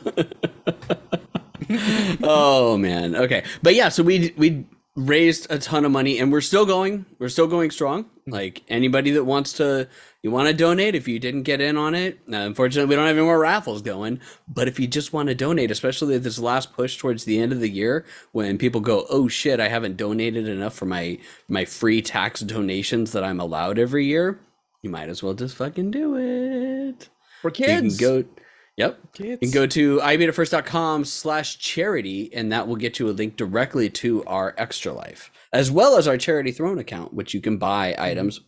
oh 2.23 2.77
man. 2.77 3.15
Okay. 3.15 3.43
But 3.63 3.75
yeah, 3.75 3.89
so 3.89 4.03
we 4.03 4.33
we 4.35 4.65
raised 4.95 5.49
a 5.49 5.57
ton 5.57 5.85
of 5.85 5.91
money 5.91 6.19
and 6.19 6.31
we're 6.31 6.41
still 6.41 6.65
going 6.65 7.05
we're 7.19 7.29
still 7.29 7.47
going 7.47 7.71
strong 7.71 8.05
like 8.27 8.63
anybody 8.67 9.11
that 9.11 9.23
wants 9.23 9.53
to 9.53 9.87
you 10.23 10.31
want 10.31 10.47
to 10.47 10.53
donate 10.53 10.95
if 10.95 11.07
you 11.07 11.19
didn't 11.19 11.43
get 11.43 11.61
in 11.61 11.77
on 11.77 11.95
it? 11.95 12.19
Uh, 12.31 12.37
unfortunately 12.37 12.89
we 12.89 12.95
don't 12.95 13.07
have 13.07 13.17
any 13.17 13.25
more 13.25 13.39
raffles 13.39 13.81
going. 13.81 14.19
But 14.47 14.67
if 14.67 14.79
you 14.79 14.87
just 14.87 15.13
want 15.13 15.29
to 15.29 15.35
donate 15.35 15.71
especially 15.71 16.15
at 16.15 16.23
this 16.23 16.39
last 16.39 16.73
push 16.73 16.97
towards 16.97 17.25
the 17.25 17.39
end 17.39 17.51
of 17.51 17.59
the 17.59 17.69
year 17.69 18.05
when 18.31 18.57
people 18.57 18.81
go 18.81 19.05
oh 19.09 19.27
shit 19.27 19.59
i 19.59 19.67
haven't 19.67 19.97
donated 19.97 20.47
enough 20.47 20.73
for 20.73 20.85
my 20.85 21.17
my 21.47 21.65
free 21.65 22.01
tax 22.01 22.41
donations 22.41 23.11
that 23.11 23.23
i'm 23.23 23.39
allowed 23.39 23.79
every 23.79 24.05
year 24.05 24.39
you 24.81 24.89
might 24.89 25.09
as 25.09 25.21
well 25.21 25.33
just 25.33 25.55
fucking 25.57 25.91
do 25.91 26.15
it. 26.15 27.09
For 27.41 27.51
kids 27.51 27.99
you 28.01 28.07
can 28.07 28.23
go 28.23 28.29
yep. 28.77 28.99
Kids. 29.13 29.39
you 29.41 29.49
can 29.49 29.51
go 29.51 29.67
to 29.67 29.99
ibeatitfirst.com 29.99 31.05
slash 31.05 31.57
charity, 31.59 32.33
and 32.33 32.51
that 32.51 32.67
will 32.67 32.77
get 32.77 32.99
you 32.99 33.09
a 33.09 33.11
link 33.11 33.35
directly 33.35 33.89
to 33.89 34.23
our 34.25 34.55
Extra 34.57 34.93
Life, 34.93 35.31
as 35.51 35.69
well 35.69 35.97
as 35.97 36.07
our 36.07 36.17
Charity 36.17 36.51
Throne 36.51 36.79
account, 36.79 37.13
which 37.13 37.33
you 37.33 37.41
can 37.41 37.57
buy 37.57 37.93
items 37.97 38.39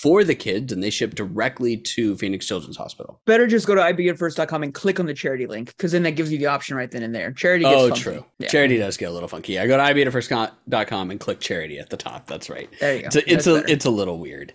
for 0.00 0.24
the 0.24 0.34
kids, 0.34 0.72
and 0.72 0.82
they 0.82 0.90
ship 0.90 1.14
directly 1.14 1.76
to 1.76 2.16
Phoenix 2.16 2.46
Children's 2.46 2.76
Hospital. 2.76 3.20
Better 3.26 3.46
just 3.46 3.66
go 3.66 3.74
to 3.74 3.80
ibeatitfirst.com 3.80 4.62
and 4.62 4.74
click 4.74 4.98
on 4.98 5.06
the 5.06 5.14
charity 5.14 5.46
link 5.46 5.68
because 5.68 5.92
then 5.92 6.02
that 6.04 6.12
gives 6.12 6.32
you 6.32 6.38
the 6.38 6.46
option 6.46 6.76
right 6.76 6.90
then 6.90 7.02
and 7.02 7.14
there. 7.14 7.30
Charity 7.32 7.64
gets 7.64 7.76
Oh, 7.76 7.88
funky. 7.88 8.02
true. 8.02 8.24
Yeah. 8.38 8.48
Charity 8.48 8.78
does 8.78 8.96
get 8.96 9.10
a 9.10 9.12
little 9.12 9.28
funky. 9.28 9.58
I 9.58 9.66
go 9.66 9.76
to 9.76 9.82
ibeatitfirst.com 9.82 11.10
and 11.10 11.20
click 11.20 11.40
charity 11.40 11.78
at 11.78 11.90
the 11.90 11.96
top. 11.96 12.26
That's 12.26 12.48
right. 12.50 12.68
There 12.80 12.96
you 12.96 13.02
go. 13.02 13.06
It's 13.08 13.16
a, 13.16 13.32
it's 13.32 13.46
a 13.46 13.70
it's 13.70 13.84
a 13.84 13.90
little 13.90 14.18
weird. 14.18 14.52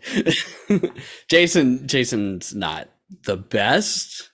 Jason 1.29 1.87
Jason's 1.87 2.53
not 2.53 2.89
the 3.23 3.37
best 3.37 4.29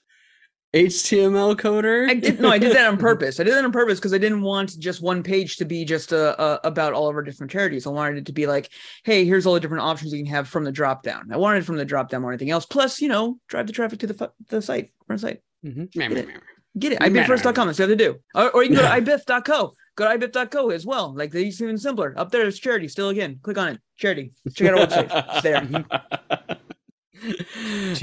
HTML 0.74 1.54
coder. 1.56 2.10
I 2.10 2.14
did 2.14 2.40
no, 2.40 2.48
I 2.50 2.58
did 2.58 2.74
that 2.74 2.86
on 2.86 2.96
purpose. 3.10 3.38
I 3.38 3.44
did 3.44 3.54
that 3.54 3.64
on 3.64 3.70
purpose 3.70 3.98
because 4.00 4.12
I 4.12 4.18
didn't 4.18 4.42
want 4.42 4.78
just 4.78 5.00
one 5.02 5.22
page 5.22 5.56
to 5.58 5.64
be 5.64 5.84
just 5.84 6.12
uh, 6.12 6.34
uh, 6.36 6.58
about 6.64 6.92
all 6.92 7.08
of 7.08 7.14
our 7.14 7.22
different 7.22 7.52
charities. 7.52 7.86
I 7.86 7.90
wanted 7.90 8.18
it 8.18 8.26
to 8.26 8.32
be 8.32 8.46
like, 8.46 8.70
hey, 9.04 9.24
here's 9.24 9.46
all 9.46 9.54
the 9.54 9.60
different 9.60 9.84
options 9.84 10.12
you 10.12 10.18
can 10.18 10.32
have 10.32 10.48
from 10.48 10.64
the 10.64 10.72
drop 10.72 11.02
down. 11.04 11.30
I 11.32 11.36
wanted 11.36 11.58
it 11.58 11.64
from 11.64 11.76
the 11.76 11.84
drop 11.84 12.10
down 12.10 12.24
or 12.24 12.30
anything 12.30 12.50
else. 12.50 12.66
Plus, 12.66 13.00
you 13.00 13.08
know, 13.08 13.38
drive 13.48 13.66
the 13.68 13.72
traffic 13.72 14.00
to 14.00 14.06
the 14.08 14.32
the 14.48 14.60
site, 14.60 14.90
our 15.08 15.16
site. 15.16 15.40
Mhm. 15.64 15.94
Meh, 15.94 16.08
meh, 16.08 16.22
meh. 16.22 16.32
Get 16.76 16.92
it. 16.92 16.98
ibeatitfirst.com. 16.98 17.68
That's 17.68 17.78
what 17.78 17.88
you 17.88 17.90
have 17.90 17.98
to 17.98 18.04
do. 18.04 18.16
Or, 18.34 18.50
or 18.50 18.62
you 18.64 18.70
can 18.70 18.78
go 18.78 18.82
to 18.82 19.16
ibif.co. 19.16 19.74
Go 19.94 20.18
to 20.18 20.18
ibif.co 20.26 20.70
as 20.70 20.84
well. 20.84 21.14
Like 21.14 21.32
it's 21.32 21.60
even 21.60 21.78
simpler. 21.78 22.14
Up 22.16 22.32
there 22.32 22.44
is 22.46 22.58
charity. 22.58 22.88
Still 22.88 23.10
again, 23.10 23.38
click 23.42 23.58
on 23.58 23.68
it. 23.68 23.80
Charity. 23.96 24.32
Check 24.52 24.72
out 24.72 24.80
our 24.80 24.86
website. 24.88 25.24
It's 25.34 25.42
there. 25.42 26.58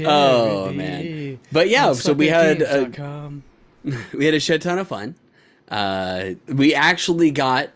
oh 0.04 0.72
man. 0.72 1.38
But 1.50 1.68
yeah, 1.68 1.92
so 1.92 2.12
we 2.12 2.28
had 2.28 2.62
a, 2.62 3.32
we 4.14 4.24
had 4.24 4.34
a 4.34 4.40
shit 4.40 4.62
ton 4.62 4.78
of 4.78 4.88
fun. 4.88 5.16
Uh, 5.68 6.30
we 6.48 6.74
actually 6.74 7.30
got 7.30 7.70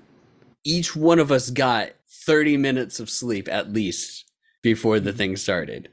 each 0.65 0.95
one 0.97 1.19
of 1.19 1.33
us 1.33 1.51
got 1.51 1.91
30 2.27 2.57
minutes 2.57 3.01
of 3.01 3.09
sleep 3.09 3.49
at 3.49 3.73
least 3.73 4.25
before 4.63 5.01
the 5.01 5.13
thing 5.13 5.37
started. 5.37 5.89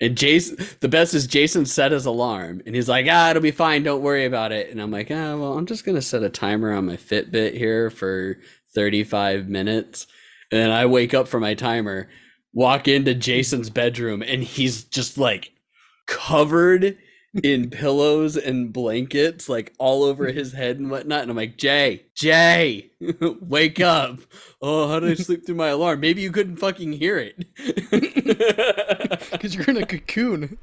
And 0.00 0.16
Jason, 0.16 0.58
the 0.80 0.88
best 0.88 1.14
is 1.14 1.26
Jason 1.26 1.64
set 1.64 1.92
his 1.92 2.06
alarm 2.06 2.60
and 2.66 2.74
he's 2.74 2.88
like, 2.88 3.06
ah, 3.08 3.30
it'll 3.30 3.40
be 3.40 3.52
fine. 3.52 3.84
Don't 3.84 4.02
worry 4.02 4.24
about 4.24 4.52
it. 4.52 4.70
And 4.70 4.82
I'm 4.82 4.90
like, 4.90 5.10
ah, 5.10 5.36
well, 5.36 5.56
I'm 5.56 5.66
just 5.66 5.84
going 5.84 5.94
to 5.94 6.02
set 6.02 6.24
a 6.24 6.28
timer 6.28 6.72
on 6.72 6.86
my 6.86 6.96
Fitbit 6.96 7.56
here 7.56 7.88
for 7.88 8.38
35 8.74 9.48
minutes. 9.48 10.06
And 10.50 10.60
then 10.60 10.70
I 10.70 10.86
wake 10.86 11.14
up 11.14 11.28
from 11.28 11.42
my 11.42 11.54
timer, 11.54 12.08
walk 12.52 12.88
into 12.88 13.14
Jason's 13.14 13.70
bedroom, 13.70 14.22
and 14.22 14.42
he's 14.42 14.84
just 14.84 15.18
like 15.18 15.52
covered 16.06 16.98
in 17.42 17.70
pillows 17.70 18.36
and 18.36 18.72
blankets, 18.72 19.48
like 19.48 19.72
all 19.78 20.02
over 20.02 20.26
his 20.28 20.52
head 20.52 20.78
and 20.78 20.90
whatnot. 20.90 21.22
And 21.22 21.30
I'm 21.30 21.36
like, 21.36 21.56
Jay, 21.56 22.04
Jay, 22.14 22.90
wake 23.40 23.80
up. 23.80 24.20
Oh, 24.60 24.88
how 24.88 25.00
did 25.00 25.10
I 25.10 25.14
sleep 25.22 25.46
through 25.46 25.54
my 25.54 25.68
alarm? 25.68 26.00
Maybe 26.00 26.20
you 26.22 26.30
couldn't 26.30 26.56
fucking 26.56 26.92
hear 26.92 27.18
it. 27.18 27.46
Because 29.32 29.54
you're 29.54 29.64
in 29.68 29.78
a 29.78 29.86
cocoon. 29.86 30.58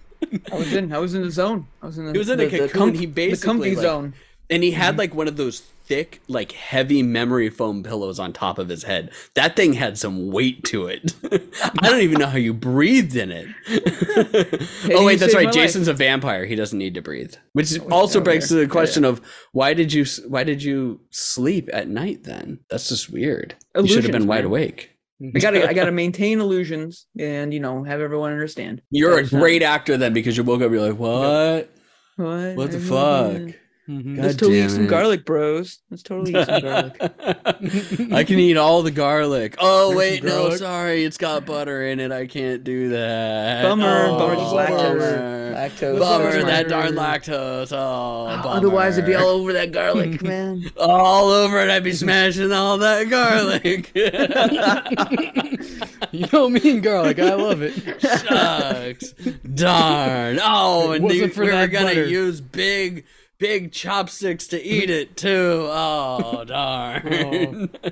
I 0.51 0.55
was 0.55 0.74
in. 0.74 0.93
I 0.93 1.00
was 1.00 1.15
in 1.15 1.24
the 1.24 1.31
zone. 1.31 1.67
I 1.81 1.88
was 1.88 1.98
in 1.98 2.05
the. 2.05 2.12
He 2.13 2.17
was 2.17 2.29
in 2.29 2.39
a 2.39 2.46
the, 2.46 2.60
the 2.60 2.67
cocoon. 2.69 2.93
comf- 2.93 3.00
He 3.00 3.05
the 3.05 3.38
comfy 3.38 3.75
like, 3.75 3.81
zone. 3.81 4.13
And 4.50 4.63
he 4.63 4.72
had 4.72 4.91
mm-hmm. 4.91 5.00
like 5.00 5.15
one 5.15 5.27
of 5.27 5.38
those 5.38 5.60
thick, 5.62 6.22
like 6.27 6.51
heavy 6.51 7.01
memory 7.01 7.50
foam 7.50 7.82
pillows 7.82 8.20
on 8.20 8.32
top 8.32 8.60
of 8.60 8.70
his 8.70 8.84
head. 8.84 9.12
That 9.34 9.56
thing 9.56 9.74
had 9.74 9.98
some 9.98 10.29
weight 10.32 10.63
to 10.65 10.86
it. 10.86 11.13
I 11.82 11.89
don't 11.89 12.01
even 12.01 12.20
know 12.20 12.27
how 12.27 12.38
you 12.38 12.53
breathed 12.53 13.15
in 13.15 13.32
it. 13.32 13.48
oh 14.94 15.06
wait, 15.06 15.20
that's 15.20 15.34
right. 15.34 15.51
Jason's 15.51 15.88
a 15.88 15.94
vampire. 15.94 16.46
He 16.46 16.56
doesn't 16.56 16.77
need 16.77 16.94
to 16.94 17.01
breathe. 17.01 17.34
Which 17.53 17.77
Oh, 17.79 17.88
also 17.89 18.20
yeah, 18.20 18.24
begs 18.25 18.51
yeah. 18.51 18.58
the 18.58 18.63
Yeah, 18.63 18.70
question 18.70 19.03
of 19.03 19.22
why 19.51 19.74
did 19.74 19.91
you 19.94 20.06
why 20.27 20.44
did 20.44 20.62
you 20.63 21.00
sleep 21.10 21.70
at 21.74 21.88
night 21.88 22.24
then? 22.24 22.60
That's 22.70 22.89
just 22.89 23.10
weird. 23.12 23.56
you 23.75 23.88
should 23.88 24.03
have 24.03 24.12
been 24.12 24.24
Illusions, 24.24 24.25
wide 24.27 24.38
man. 24.38 24.46
awake. 24.46 24.96
I 25.36 25.39
gotta. 25.39 25.68
I 25.68 25.74
gotta 25.74 25.91
maintain 25.91 26.39
illusions 26.39 27.06
and 27.20 27.53
you 27.53 27.60
know 27.60 27.84
have 27.84 28.00
everyone 28.00 28.32
understand. 28.32 28.82
You're 28.89 29.13
a 29.18 29.22
That's 29.22 29.34
not- 29.34 29.39
great 29.39 29.63
actor 29.63 29.98
then 29.98 30.13
because 30.13 30.38
you 30.38 30.44
woke 30.44 30.62
up. 30.62 30.72
You're 30.72 30.91
like, 30.91 30.98
what? 31.00 31.70
What? 32.15 32.56
What 32.56 32.72
the 32.72 32.79
fuck? 32.79 33.56
Mean, 33.89 34.03
Mhm. 34.03 34.15
God 34.17 34.25
Let's 34.25 34.36
totally 34.38 34.62
eat 34.62 34.72
some 34.72 34.86
it. 34.86 34.89
garlic, 34.89 35.25
bros. 35.25 35.79
Let's 35.89 36.03
totally 36.03 36.39
eat 36.39 36.46
some 36.46 36.62
garlic. 36.62 36.96
I 38.13 38.24
can 38.24 38.39
eat 38.39 38.58
all 38.58 38.84
the 38.84 38.91
garlic. 38.91 39.55
Oh 39.60 39.91
Drink 39.91 39.91
some 39.91 39.98
wait, 39.98 40.24
no, 40.24 40.41
garlic. 40.43 40.58
sorry, 40.60 41.03
it's 41.03 41.17
got 41.17 41.46
butter 41.46 41.84
in 41.84 42.00
it. 42.00 42.12
I 42.12 42.27
can't 42.27 42.63
do 42.63 42.89
that. 42.89 43.63
Bummer, 43.63 44.05
Oh, 44.10 44.17
bummer, 44.17 44.36
just 44.36 44.53
lactose. 44.53 45.00
Bummer, 45.00 45.53
Lactose. 45.55 46.00
Bummer, 46.00 46.31
That's 46.31 46.46
that 46.46 46.69
darn 46.69 46.93
lactose. 46.93 47.72
Oh, 47.74 48.41
bummer. 48.43 48.55
Otherwise, 48.58 48.98
it'd 48.98 49.08
be 49.08 49.15
all 49.15 49.27
over 49.29 49.53
that 49.53 49.72
garlic, 49.72 50.22
man. 50.24 50.69
all 50.77 51.29
over 51.29 51.60
it. 51.60 51.69
I'd 51.69 51.84
be 51.84 51.93
smashing 51.93 52.51
all 52.51 52.77
that 52.77 53.10
garlic. 53.10 53.91
You 56.12 56.25
know 56.34 56.50
me 56.50 56.72
and 56.72 56.81
garlic. 56.81 57.19
I 57.19 57.36
love 57.36 57.62
it. 57.62 57.74
Shucks, 58.01 59.12
darn. 59.53 60.39
Oh, 60.41 60.93
and 60.93 61.03
wasn't 61.03 61.38
we're 61.38 61.67
gonna 61.67 61.86
butter. 61.86 62.05
use 62.05 62.41
big. 62.41 63.05
Big 63.39 63.72
chopsticks 63.72 64.48
to 64.48 64.62
eat 64.62 64.89
it 64.89 65.15
too. 65.15 65.65
Oh 65.69 66.43
darn! 66.48 67.69
Oh. 67.84 67.89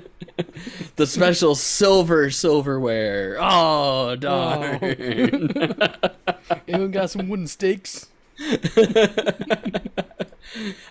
the 0.96 1.06
special 1.06 1.54
silver 1.54 2.28
silverware. 2.30 3.38
Oh 3.40 4.14
darn! 4.16 4.78
Oh. 5.56 6.10
Anyone 6.68 6.90
got 6.90 7.08
some 7.10 7.28
wooden 7.30 7.46
stakes? 7.46 8.08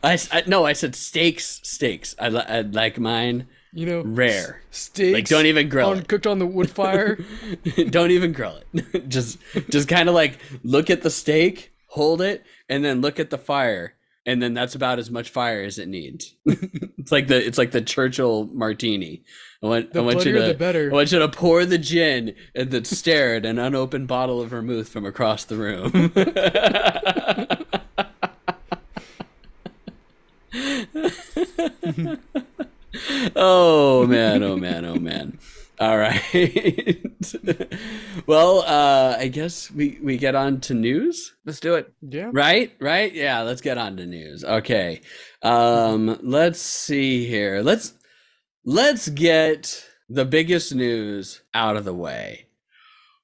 I 0.03 0.17
no, 0.47 0.65
I 0.65 0.73
said 0.73 0.95
steaks. 0.95 1.59
Steaks. 1.63 2.15
I, 2.19 2.27
I 2.27 2.61
like 2.61 2.99
mine 2.99 3.47
You 3.73 3.85
know, 3.85 4.01
rare. 4.01 4.63
steaks. 4.71 5.13
Like 5.13 5.27
don't 5.27 5.45
even 5.45 5.69
grill 5.69 5.89
on, 5.89 5.99
it. 5.99 6.07
cooked 6.07 6.25
on 6.27 6.39
the 6.39 6.47
wood 6.47 6.69
fire. 6.71 7.19
don't 7.91 8.09
even 8.11 8.31
grill 8.33 8.59
it. 8.73 9.07
just 9.07 9.37
just 9.69 9.87
kind 9.87 10.09
of 10.09 10.15
like 10.15 10.39
look 10.63 10.89
at 10.89 11.03
the 11.03 11.11
steak, 11.11 11.73
hold 11.87 12.21
it, 12.21 12.43
and 12.67 12.83
then 12.83 13.01
look 13.01 13.19
at 13.19 13.29
the 13.29 13.37
fire, 13.37 13.93
and 14.27 14.41
then 14.41 14.53
that's 14.53 14.75
about 14.75 14.99
as 14.99 15.09
much 15.09 15.29
fire 15.29 15.63
as 15.63 15.79
it 15.79 15.87
needs. 15.87 16.35
it's 16.45 17.13
like 17.13 17.27
the 17.27 17.43
it's 17.43 17.57
like 17.57 17.71
the 17.71 17.81
Churchill 17.81 18.49
martini. 18.53 19.23
I 19.63 19.67
want 19.67 19.93
The 19.93 20.01
I 20.01 20.03
want 20.03 20.25
you 20.25 20.33
to 20.33 20.41
the 20.41 20.53
better. 20.53 20.91
I 20.91 20.93
want 20.93 21.13
you 21.13 21.19
to 21.19 21.29
pour 21.29 21.65
the 21.65 21.77
gin 21.77 22.35
and 22.53 22.69
then 22.69 22.83
stare 22.83 23.35
at 23.35 23.45
an 23.45 23.57
unopened 23.57 24.09
bottle 24.09 24.41
of 24.41 24.49
vermouth 24.49 24.89
from 24.89 25.05
across 25.05 25.45
the 25.45 25.55
room. 25.55 26.11
oh 33.35 34.05
man, 34.05 34.43
oh 34.43 34.57
man, 34.57 34.83
oh 34.83 34.95
man. 34.95 35.39
All 35.79 35.97
right. 35.97 36.21
well, 38.27 38.59
uh 38.61 39.15
I 39.19 39.27
guess 39.27 39.69
we 39.71 39.99
we 40.01 40.17
get 40.17 40.35
on 40.35 40.59
to 40.61 40.73
news, 40.73 41.35
Let's 41.45 41.59
do 41.59 41.75
it. 41.75 41.91
yeah. 42.01 42.29
right? 42.33 42.71
Right? 42.79 43.13
Yeah, 43.13 43.41
let's 43.41 43.61
get 43.61 43.77
on 43.77 43.97
to 43.97 44.05
news. 44.05 44.43
Okay. 44.43 45.01
Um 45.43 46.19
let's 46.23 46.59
see 46.59 47.27
here. 47.27 47.61
Let's 47.61 47.93
let's 48.65 49.07
get 49.09 49.85
the 50.09 50.25
biggest 50.25 50.73
news 50.73 51.41
out 51.53 51.77
of 51.77 51.85
the 51.85 51.93
way. 51.93 52.47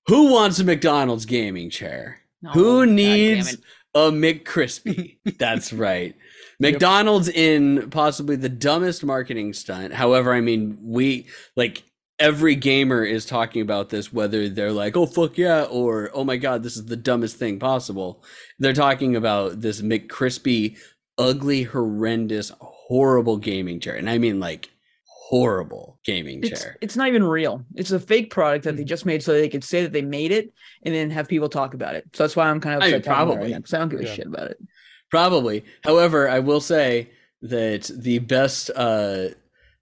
Who 0.08 0.32
wants 0.32 0.60
a 0.60 0.64
McDonald's 0.64 1.26
gaming 1.26 1.70
chair? 1.70 2.20
Oh, 2.46 2.50
Who 2.52 2.86
needs 2.86 3.54
it. 3.54 3.62
a 3.96 4.12
McCrispy? 4.12 5.18
That's 5.40 5.72
right. 5.74 6.14
McDonald's 6.60 7.30
in 7.30 7.90
possibly 7.90 8.36
the 8.36 8.50
dumbest 8.50 9.04
marketing 9.04 9.54
stunt. 9.54 9.94
However, 9.94 10.34
I 10.34 10.42
mean, 10.42 10.78
we 10.82 11.28
like 11.56 11.84
every 12.24 12.56
gamer 12.56 13.04
is 13.04 13.26
talking 13.26 13.62
about 13.62 13.90
this, 13.90 14.14
whether 14.14 14.48
they're 14.48 14.72
like, 14.72 14.96
oh, 14.96 15.06
fuck 15.06 15.38
yeah, 15.38 15.64
or 15.64 16.10
oh 16.14 16.24
my 16.24 16.38
God, 16.38 16.64
this 16.64 16.78
is 16.78 16.86
the 16.86 16.96
dumbest 16.96 17.36
thing 17.36 17.60
possible. 17.60 18.24
They're 18.60 18.72
talking 18.72 19.18
about 19.18 19.60
this 19.60 19.82
McCrispy, 19.82 20.78
ugly, 21.18 21.64
horrendous, 21.64 22.50
horrible 22.60 23.36
gaming 23.38 23.82
chair. 23.82 23.96
And 23.96 24.10
I 24.10 24.18
mean, 24.20 24.40
like, 24.40 24.70
horrible 25.06 26.00
gaming 26.06 26.40
It's, 26.44 26.62
chair. 26.62 26.78
it's 26.80 26.96
not 26.96 27.10
even 27.10 27.24
real. 27.26 27.66
It's 27.76 27.92
a 27.92 28.00
fake 28.00 28.32
product 28.32 28.64
that 28.66 28.78
they 28.78 28.86
just 28.86 29.06
made 29.06 29.22
so 29.22 29.34
they 29.34 29.50
could 29.50 29.64
say 29.64 29.82
that 29.82 29.92
they 29.92 30.02
made 30.02 30.32
it 30.32 30.54
and 30.84 30.96
then 30.96 31.10
have 31.10 31.28
people 31.28 31.50
talk 31.50 31.74
about 31.74 31.96
it. 31.96 32.06
So 32.14 32.24
that's 32.24 32.36
why 32.38 32.48
I'm 32.50 32.62
kind 32.62 32.76
of 32.78 32.84
I 32.84 32.86
mean, 32.88 32.96
upset 32.96 33.06
talking 33.06 33.22
about 33.24 33.24
it 33.24 33.36
probably. 33.36 33.52
right 33.52 33.52
now, 33.58 33.62
'cause 33.62 33.74
I 33.74 33.80
don't 33.80 33.90
give 33.90 34.00
a 34.00 34.16
shit 34.16 34.28
about 34.28 34.52
it. 34.52 34.58
Probably. 35.10 35.66
However, 35.84 36.30
I 36.30 36.40
will 36.40 36.62
say 36.62 37.10
that 37.42 37.92
the 37.94 38.20
best 38.20 38.70
uh 38.76 39.30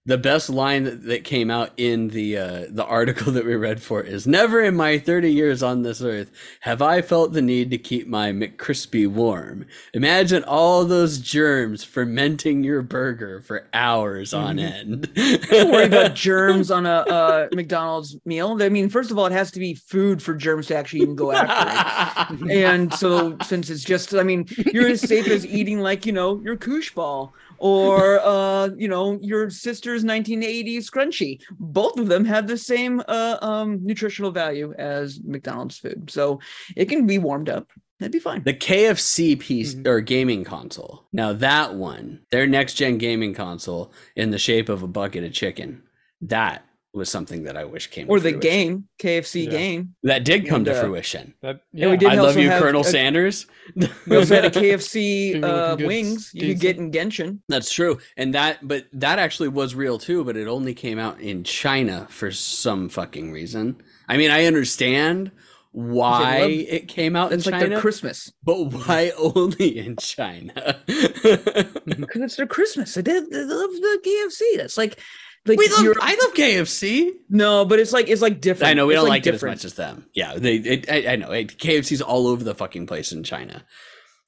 the 0.05 0.17
best 0.17 0.50
line 0.50 0.84
that, 0.84 1.03
that 1.03 1.24
came 1.24 1.51
out 1.51 1.72
in 1.77 2.08
the 2.08 2.36
uh, 2.38 2.65
the 2.70 2.86
article 2.86 3.31
that 3.34 3.46
we 3.46 3.55
read 3.55 3.81
for 3.81 4.01
is 4.01 4.25
never 4.25 4.62
in 4.62 4.75
my 4.75 4.98
30 4.98 5.31
years 5.31 5.62
on 5.62 5.84
this 5.84 6.01
earth 6.01 6.31
have 6.62 6.81
I 6.81 7.01
felt 7.01 7.34
the 7.34 7.41
need 7.41 7.70
to 7.72 7.77
keep 7.77 8.08
my 8.08 8.31
McCrispy 8.31 9.08
warm. 9.08 9.65
Imagine 9.93 10.43
all 10.43 10.86
those 10.86 11.20
germs 11.20 11.84
fermenting 11.84 12.63
your 12.63 12.81
burger 12.81 13.41
for 13.41 13.67
hours 13.74 14.34
on 14.34 14.58
end. 14.58 15.13
Don't 15.13 15.72
worry 15.72 15.86
about 15.86 16.15
germs 16.15 16.72
on 16.72 16.86
a, 16.86 16.89
uh 16.91 17.48
McDonald's 17.53 18.17
meal. 18.25 18.58
I 18.62 18.70
mean, 18.70 18.89
first 18.89 19.12
of 19.12 19.20
all, 19.20 19.27
it 19.27 19.31
has 19.31 19.51
to 19.51 19.60
be 19.60 19.75
food 19.75 20.22
for 20.22 20.34
germs 20.34 20.67
to 20.67 20.75
actually 20.75 21.01
even 21.01 21.15
go 21.15 21.31
after 21.31 22.36
it. 22.36 22.51
And 22.51 22.93
so, 22.93 23.38
since 23.43 23.70
it's 23.70 23.84
just, 23.84 24.13
I 24.13 24.24
mean, 24.24 24.48
you're 24.74 24.88
as 24.88 25.01
safe 25.01 25.27
as 25.27 25.46
eating 25.46 25.79
like 25.79 26.05
you 26.05 26.12
know 26.12 26.41
your 26.43 26.58
koosh 26.58 26.91
ball 26.91 27.34
or 27.62 28.20
uh, 28.24 28.70
you 28.77 28.88
know 28.88 29.18
your 29.22 29.50
sister's 29.50 30.03
1980s 30.03 30.89
scrunchie. 30.89 31.39
Both 31.60 31.98
of 31.98 32.08
them 32.08 32.25
have 32.25 32.48
the 32.48 32.58
same 32.58 33.01
uh, 33.08 33.38
um, 33.41 33.80
nutritional 33.86 34.32
value 34.32 34.74
as 34.77 35.20
McDonald's 35.24 35.77
food, 35.77 36.10
so 36.12 36.39
it 36.75 36.86
can 36.89 37.06
be 37.08 37.18
warmed 37.20 37.50
up. 37.50 37.70
That'd 38.00 38.12
be 38.13 38.20
fine. 38.20 38.44
The 38.44 38.56
KFC 38.56 39.36
piece 39.39 39.75
Mhm. 39.75 39.86
or 39.88 40.01
gaming 40.01 40.44
console. 40.44 41.06
Now 41.13 41.34
that 41.34 41.75
one, 41.75 42.22
their 42.32 42.48
next 42.48 42.74
gen 42.74 42.98
gaming 42.98 43.36
console 43.36 43.94
in 44.15 44.32
the 44.32 44.39
shape 44.39 44.70
of 44.70 44.82
a 44.82 44.88
bucket 44.88 45.24
of 45.24 45.34
chicken. 45.34 45.84
That 46.22 46.65
was 46.93 47.10
something 47.10 47.43
that 47.43 47.55
I 47.55 47.63
wish 47.63 47.88
came. 47.88 48.07
to 48.07 48.12
Or 48.12 48.19
the 48.19 48.31
fruition. 48.31 48.39
game, 48.41 48.88
KFC 49.00 49.45
Yeah. 49.45 49.50
game. 49.51 49.95
that 50.03 50.25
did 50.25 50.45
come 50.45 50.57
And, 50.57 50.65
to 50.65 50.77
uh, 50.77 50.81
fruition. 50.81 51.33
That, 51.41 51.62
Yeah, 51.71 51.89
we 51.89 51.95
did 51.98 52.10
I 52.10 52.15
love 52.15 52.38
you, 52.38 52.50
Colonel 52.50 52.81
a- 52.81 52.86
Sanders. 52.86 53.48
We 54.07 54.17
also 54.17 54.36
had 54.36 54.45
a 54.45 54.51
KFC 54.51 55.41
uh, 55.41 55.77
wings 55.79 56.31
you 56.33 56.50
could 56.50 56.60
get 56.60 56.77
in 56.77 56.91
Genshin. 56.91 57.39
That's 57.48 57.71
true, 57.71 58.00
and 58.17 58.33
that 58.33 58.67
but 58.67 58.88
that 58.93 59.19
actually 59.19 59.48
was 59.50 59.74
real 59.75 59.98
too. 59.98 60.25
But 60.25 60.36
it 60.36 60.48
only 60.48 60.74
came 60.74 61.00
out 61.00 61.21
in 61.21 61.43
China 61.45 62.07
for 62.10 62.31
some 62.31 62.89
fucking 62.89 63.31
reason. 63.31 63.81
I 64.10 64.17
mean, 64.17 64.29
I 64.31 64.43
understand 64.45 65.31
why 65.71 66.39
love- 66.41 66.51
it 66.51 66.88
came 66.89 67.15
out 67.15 67.31
It's 67.31 67.48
in 67.48 67.53
like 67.53 67.69
their 67.69 67.79
Christmas 67.79 68.33
but 68.43 68.55
why 68.74 69.13
only 69.17 69.77
in 69.79 69.95
China? 69.95 70.81
because 70.86 72.21
it's 72.21 72.36
their 72.36 72.48
Christmas. 72.48 72.93
They, 72.95 73.01
did, 73.01 73.29
they 73.31 73.43
love 73.43 73.69
the 73.71 74.00
KFC. 74.05 74.57
That's 74.57 74.77
like, 74.77 75.00
like 75.45 75.57
we 75.57 75.67
love. 75.69 75.98
I 76.01 76.12
love 76.24 76.33
KFC. 76.36 77.10
no, 77.29 77.65
but 77.65 77.79
it's 77.79 77.91
like 77.93 78.07
it's 78.10 78.21
like 78.21 78.41
different. 78.41 78.69
I 78.69 78.74
know 78.74 78.86
we 78.88 78.93
It's 78.93 79.01
don't 79.01 79.10
like, 79.10 79.24
different. 79.24 79.55
it 79.63 79.63
as 79.63 79.63
much 79.63 79.65
as 79.65 79.74
them. 79.75 80.05
Yeah, 80.13 80.36
they. 80.38 80.55
It, 80.55 80.89
I, 80.91 81.13
I 81.13 81.15
know 81.15 81.31
it, 81.31 81.57
KFC's 81.57 82.01
all 82.01 82.27
over 82.27 82.43
the 82.43 82.53
fucking 82.55 82.86
place 82.88 83.12
in 83.12 83.24
China. 83.24 83.63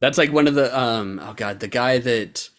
That's 0.02 0.18
like 0.18 0.32
one 0.32 0.48
of 0.48 0.56
the 0.56 0.78
um. 0.78 1.20
Oh 1.24 1.34
god, 1.34 1.60
the 1.60 1.68
guy 1.68 2.00
that 2.00 2.50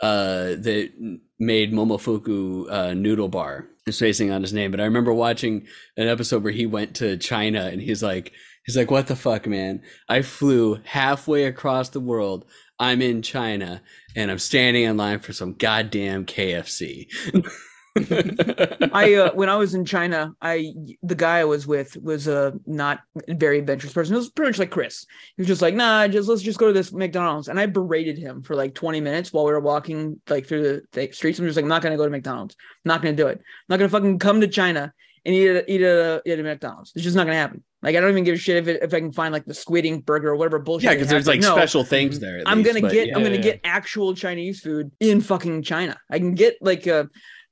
uh 0.00 0.54
that 0.56 1.18
made 1.38 1.72
Momofuku 1.72 2.70
uh, 2.70 2.94
noodle 2.94 3.28
bar 3.28 3.66
is 3.86 3.96
spacing 3.96 4.30
on 4.30 4.42
his 4.42 4.52
name, 4.52 4.70
but 4.70 4.80
I 4.80 4.84
remember 4.84 5.12
watching 5.12 5.66
an 5.96 6.08
episode 6.08 6.42
where 6.42 6.52
he 6.52 6.66
went 6.66 6.96
to 6.96 7.16
China 7.16 7.66
and 7.66 7.80
he's 7.80 8.02
like, 8.02 8.32
he's 8.66 8.76
like, 8.76 8.90
what 8.90 9.06
the 9.06 9.16
fuck, 9.16 9.46
man? 9.46 9.82
I 10.08 10.22
flew 10.22 10.80
halfway 10.84 11.44
across 11.44 11.90
the 11.90 12.00
world. 12.00 12.44
I'm 12.78 13.02
in 13.02 13.22
China 13.22 13.82
and 14.16 14.30
I'm 14.30 14.38
standing 14.38 14.84
in 14.84 14.96
line 14.96 15.20
for 15.20 15.32
some 15.32 15.54
goddamn 15.54 16.26
KFC. 16.26 17.06
I 18.92 19.14
uh, 19.14 19.32
when 19.34 19.48
I 19.48 19.56
was 19.56 19.74
in 19.74 19.84
China, 19.84 20.32
I 20.40 20.72
the 21.02 21.14
guy 21.14 21.38
I 21.38 21.44
was 21.44 21.66
with 21.66 21.96
was 21.96 22.28
a 22.28 22.54
not 22.66 23.00
very 23.28 23.58
adventurous 23.58 23.92
person. 23.92 24.14
It 24.14 24.18
was 24.18 24.30
pretty 24.30 24.50
much 24.50 24.58
like 24.58 24.70
Chris. 24.70 25.06
He 25.36 25.42
was 25.42 25.48
just 25.48 25.62
like, 25.62 25.74
nah, 25.74 26.06
just 26.08 26.28
let's 26.28 26.42
just 26.42 26.58
go 26.58 26.68
to 26.68 26.72
this 26.72 26.92
McDonald's. 26.92 27.48
And 27.48 27.58
I 27.58 27.66
berated 27.66 28.18
him 28.18 28.42
for 28.42 28.54
like 28.54 28.74
20 28.74 29.00
minutes 29.00 29.32
while 29.32 29.44
we 29.44 29.52
were 29.52 29.60
walking 29.60 30.20
like 30.28 30.46
through 30.46 30.62
the, 30.62 30.82
the 30.92 31.12
streets. 31.12 31.38
I'm 31.38 31.46
just 31.46 31.56
like, 31.56 31.64
I'm 31.64 31.68
not 31.68 31.82
gonna 31.82 31.96
go 31.96 32.04
to 32.04 32.10
McDonald's. 32.10 32.56
I'm 32.84 32.88
not 32.88 33.02
gonna 33.02 33.16
do 33.16 33.26
it. 33.28 33.38
I'm 33.38 33.44
not 33.68 33.78
gonna 33.78 33.88
fucking 33.88 34.18
come 34.18 34.40
to 34.40 34.48
China 34.48 34.92
and 35.24 35.34
eat 35.34 35.48
at 35.48 35.68
eat 35.68 35.82
at 35.82 35.96
a, 35.96 36.22
eat 36.24 36.32
at 36.32 36.40
a 36.40 36.42
McDonald's. 36.42 36.92
It's 36.94 37.04
just 37.04 37.16
not 37.16 37.24
gonna 37.26 37.36
happen. 37.38 37.62
Like 37.82 37.94
I 37.96 38.00
don't 38.00 38.10
even 38.10 38.24
give 38.24 38.34
a 38.34 38.38
shit 38.38 38.56
if 38.56 38.66
it, 38.68 38.82
if 38.82 38.92
I 38.92 38.98
can 39.00 39.12
find 39.12 39.32
like 39.32 39.44
the 39.44 39.54
squid 39.54 39.84
ink 39.86 40.04
burger 40.04 40.30
or 40.30 40.36
whatever 40.36 40.58
bullshit. 40.58 40.84
yeah, 40.90 40.94
because 40.94 41.08
there's 41.08 41.26
like 41.28 41.40
No, 41.40 41.52
special 41.54 41.84
things 41.84 42.18
there. 42.18 42.42
I'm 42.46 42.62
least, 42.62 42.74
gonna 42.74 42.92
get 42.92 43.08
yeah. 43.08 43.16
I'm 43.16 43.22
gonna 43.22 43.36
Yeah, 43.36 43.42
get 43.42 43.60
actual 43.64 44.14
Chinese 44.14 44.60
food 44.60 44.90
in 45.00 45.20
fucking 45.20 45.62
China. 45.62 45.96
I 46.10 46.18
can 46.18 46.34
get 46.34 46.56
like 46.60 46.86
uh 46.86 47.04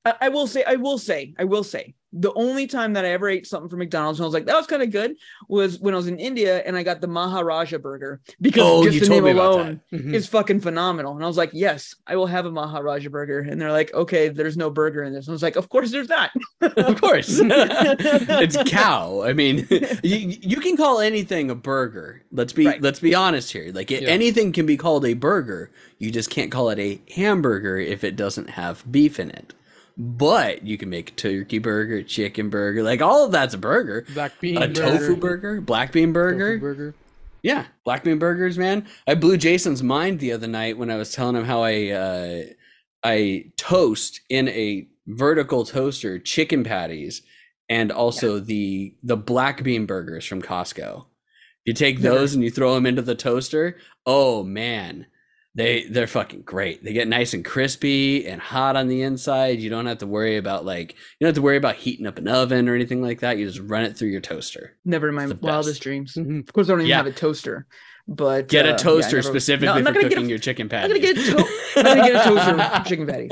I, 0.06 0.14
I 0.22 0.28
will 0.30 0.46
say 0.46 0.62
I 0.64 0.76
will 0.76 0.98
say 0.98 1.34
I 1.38 1.44
will 1.44 1.64
say 1.64 1.94
the 2.12 2.32
only 2.34 2.66
time 2.66 2.94
that 2.94 3.04
I 3.04 3.08
ever 3.10 3.28
ate 3.28 3.46
something 3.46 3.68
from 3.68 3.80
McDonald's 3.80 4.18
and 4.20 4.24
I 4.24 4.28
was 4.28 4.32
like 4.34 4.46
that 4.46 4.56
was 4.56 4.66
kind 4.66 4.82
of 4.82 4.90
good 4.90 5.16
was 5.48 5.78
when 5.80 5.92
I 5.92 5.96
was 5.98 6.06
in 6.06 6.18
India 6.18 6.62
and 6.64 6.76
I 6.76 6.82
got 6.82 7.00
the 7.00 7.08
Maharaja 7.08 7.76
burger 7.78 8.20
because 8.40 8.62
Oh, 8.64 8.84
just 8.84 9.00
the 9.00 9.08
name 9.10 9.26
alone 9.26 9.80
Mhm. 9.92 10.14
is 10.14 10.26
fucking 10.26 10.60
phenomenal. 10.60 11.14
And 11.16 11.22
I 11.24 11.26
was 11.26 11.36
like, 11.36 11.50
yes, 11.52 11.94
I 12.06 12.16
will 12.16 12.26
have 12.28 12.46
a 12.46 12.50
Maharaja 12.50 13.10
burger. 13.10 13.40
And 13.40 13.60
they're 13.60 13.72
like, 13.72 13.92
okay, 13.92 14.28
there's 14.28 14.56
no 14.56 14.70
burger 14.70 15.02
in 15.02 15.12
this. 15.12 15.26
And 15.26 15.32
I 15.32 15.34
was 15.34 15.42
like, 15.42 15.56
of 15.56 15.68
course 15.68 15.90
there's 15.90 16.08
not. 16.08 16.30
of 16.62 16.98
course 17.00 17.28
it's 17.42 18.56
cow 18.70 19.22
i 19.22 19.32
mean 19.32 19.66
you, 20.02 20.16
you 20.40 20.56
can 20.60 20.76
call 20.76 21.00
anything 21.00 21.50
a 21.50 21.54
burger 21.54 22.22
let's 22.32 22.52
be 22.52 22.66
Right. 22.66 22.80
let's 22.80 22.98
be 23.00 23.14
honest 23.14 23.52
here 23.52 23.70
like 23.74 23.90
Yeah. 23.90 24.00
anything 24.08 24.52
can 24.52 24.64
be 24.64 24.76
called 24.78 25.04
a 25.04 25.12
burger 25.14 25.70
you 25.98 26.10
just 26.10 26.30
can't 26.30 26.50
call 26.50 26.70
it 26.70 26.78
a 26.78 27.00
hamburger 27.14 27.78
if 27.78 28.04
it 28.04 28.16
doesn't 28.16 28.50
have 28.50 28.90
beef 28.90 29.20
in 29.20 29.30
it 29.30 29.52
but 29.96 30.66
you 30.66 30.76
can 30.76 30.90
make 30.90 31.10
a 31.10 31.14
turkey 31.14 31.58
burger 31.58 32.02
chicken 32.02 32.50
burger 32.50 32.82
like 32.82 33.00
all 33.00 33.24
of 33.24 33.32
that's 33.32 33.54
a 33.54 33.58
burger 33.58 34.04
Black 34.14 34.38
bean 34.40 34.58
a 34.62 34.72
tofu 34.72 35.16
burger 35.16 35.60
black 35.60 35.92
bean 35.92 36.12
burger 36.12 36.58
burger. 36.58 36.94
yeah, 37.42 37.66
black 37.84 38.02
bean 38.04 38.18
burgers, 38.18 38.58
man. 38.58 38.86
I 39.06 39.14
blew 39.14 39.36
Jason's 39.36 39.82
mind 39.82 40.18
the 40.18 40.32
other 40.32 40.48
night 40.48 40.76
when 40.76 40.90
I 40.90 40.96
was 40.96 41.12
telling 41.12 41.36
him 41.36 41.44
how 41.44 41.62
I 41.62 41.90
uh, 41.90 42.42
I 43.04 43.52
toast 43.56 44.20
in 44.28 44.48
a 44.48 44.88
vertical 45.06 45.64
toaster 45.64 46.18
chicken 46.18 46.64
patties 46.64 47.22
and 47.68 47.92
also 47.92 48.40
the 48.40 48.94
the 49.02 49.16
black 49.16 49.62
bean 49.62 49.86
burgers 49.86 50.26
from 50.26 50.42
Costco. 50.42 51.06
You 51.64 51.72
take 51.72 52.00
those 52.00 52.34
and 52.34 52.42
you 52.44 52.50
throw 52.50 52.74
them 52.74 52.86
into 52.86 53.02
the 53.02 53.14
toaster. 53.14 53.76
Oh 54.04 54.42
man, 54.42 55.06
they 55.56 55.84
they're 55.88 56.06
fucking 56.06 56.42
great. 56.42 56.84
They 56.84 56.92
get 56.92 57.08
nice 57.08 57.34
and 57.34 57.44
crispy 57.44 58.26
and 58.28 58.40
hot 58.40 58.76
on 58.76 58.86
the 58.88 59.02
inside. 59.02 59.58
You 59.60 59.70
don't 59.70 59.86
have 59.86 59.98
to 59.98 60.06
worry 60.06 60.36
about 60.36 60.64
like 60.64 60.92
you 60.92 60.98
don't 61.24 61.28
have 61.28 61.34
to 61.36 61.42
worry 61.42 61.56
about 61.56 61.74
heating 61.76 62.06
up 62.06 62.18
an 62.18 62.28
oven 62.28 62.68
or 62.68 62.74
anything 62.74 63.02
like 63.02 63.20
that. 63.20 63.38
You 63.38 63.46
just 63.46 63.58
run 63.60 63.82
it 63.84 63.96
through 63.96 64.10
your 64.10 64.20
toaster. 64.20 64.76
Never 64.84 65.08
in 65.08 65.14
my 65.14 65.26
wildest 65.40 65.82
dreams. 65.82 66.14
Mhm. 66.14 66.46
Of 66.46 66.52
course, 66.52 66.68
I 66.68 66.72
don't 66.72 66.80
even 66.80 66.90
Yeah. 66.90 66.98
have 66.98 67.06
a 67.06 67.12
toaster. 67.12 67.66
But 68.08 68.46
Get 68.48 68.66
uh, 68.66 68.68
a 68.68 68.70
yeah, 68.70 68.74
I 68.74 68.78
toaster 68.78 69.16
never- 69.16 69.28
specifically 69.28 69.82
No, 69.82 69.88
I'm 69.88 69.94
for 69.94 70.00
cooking 70.00 70.26
a 70.26 70.28
your 70.28 70.38
chicken 70.38 70.66
I'm 70.66 70.68
patties. 70.68 70.88
gonna 70.88 71.00
get 71.14 71.18
a 71.18 71.22
to- 71.36 71.48
I'm 71.78 71.84
gonna 71.84 72.12
get 72.12 72.26
a 72.26 72.28
toaster 72.28 72.58
for 72.78 72.88
chicken 72.88 73.06
patty. 73.08 73.28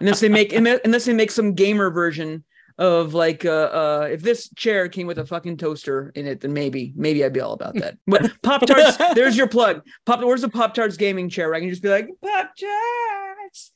Unless 0.00 0.20
they 0.20 0.28
make 0.30 0.52
unless 0.54 1.04
they 1.04 1.12
make 1.12 1.30
some 1.30 1.52
gamer 1.54 1.90
version 1.90 2.44
of 2.78 3.14
like 3.14 3.44
uh 3.44 3.50
uh 3.50 4.08
if 4.10 4.22
this 4.22 4.48
chair 4.54 4.88
came 4.88 5.06
with 5.06 5.18
a 5.18 5.26
fucking 5.26 5.56
toaster 5.56 6.12
in 6.14 6.26
it, 6.26 6.40
then 6.40 6.52
maybe 6.52 6.92
maybe 6.96 7.24
I'd 7.24 7.32
be 7.32 7.40
all 7.40 7.52
about 7.52 7.74
that. 7.74 7.98
But 8.06 8.30
Pop 8.42 8.64
Tarts, 8.66 8.96
there's 9.14 9.36
your 9.36 9.48
plug. 9.48 9.82
Pop 10.06 10.20
where's 10.20 10.42
the 10.42 10.48
Pop 10.48 10.74
Tarts 10.74 10.96
gaming 10.96 11.28
chair? 11.28 11.48
Where 11.48 11.56
I 11.56 11.60
can 11.60 11.68
just 11.70 11.82
be 11.82 11.88
like 11.88 12.08
Pop 12.22 12.50
Tarts 12.56 13.72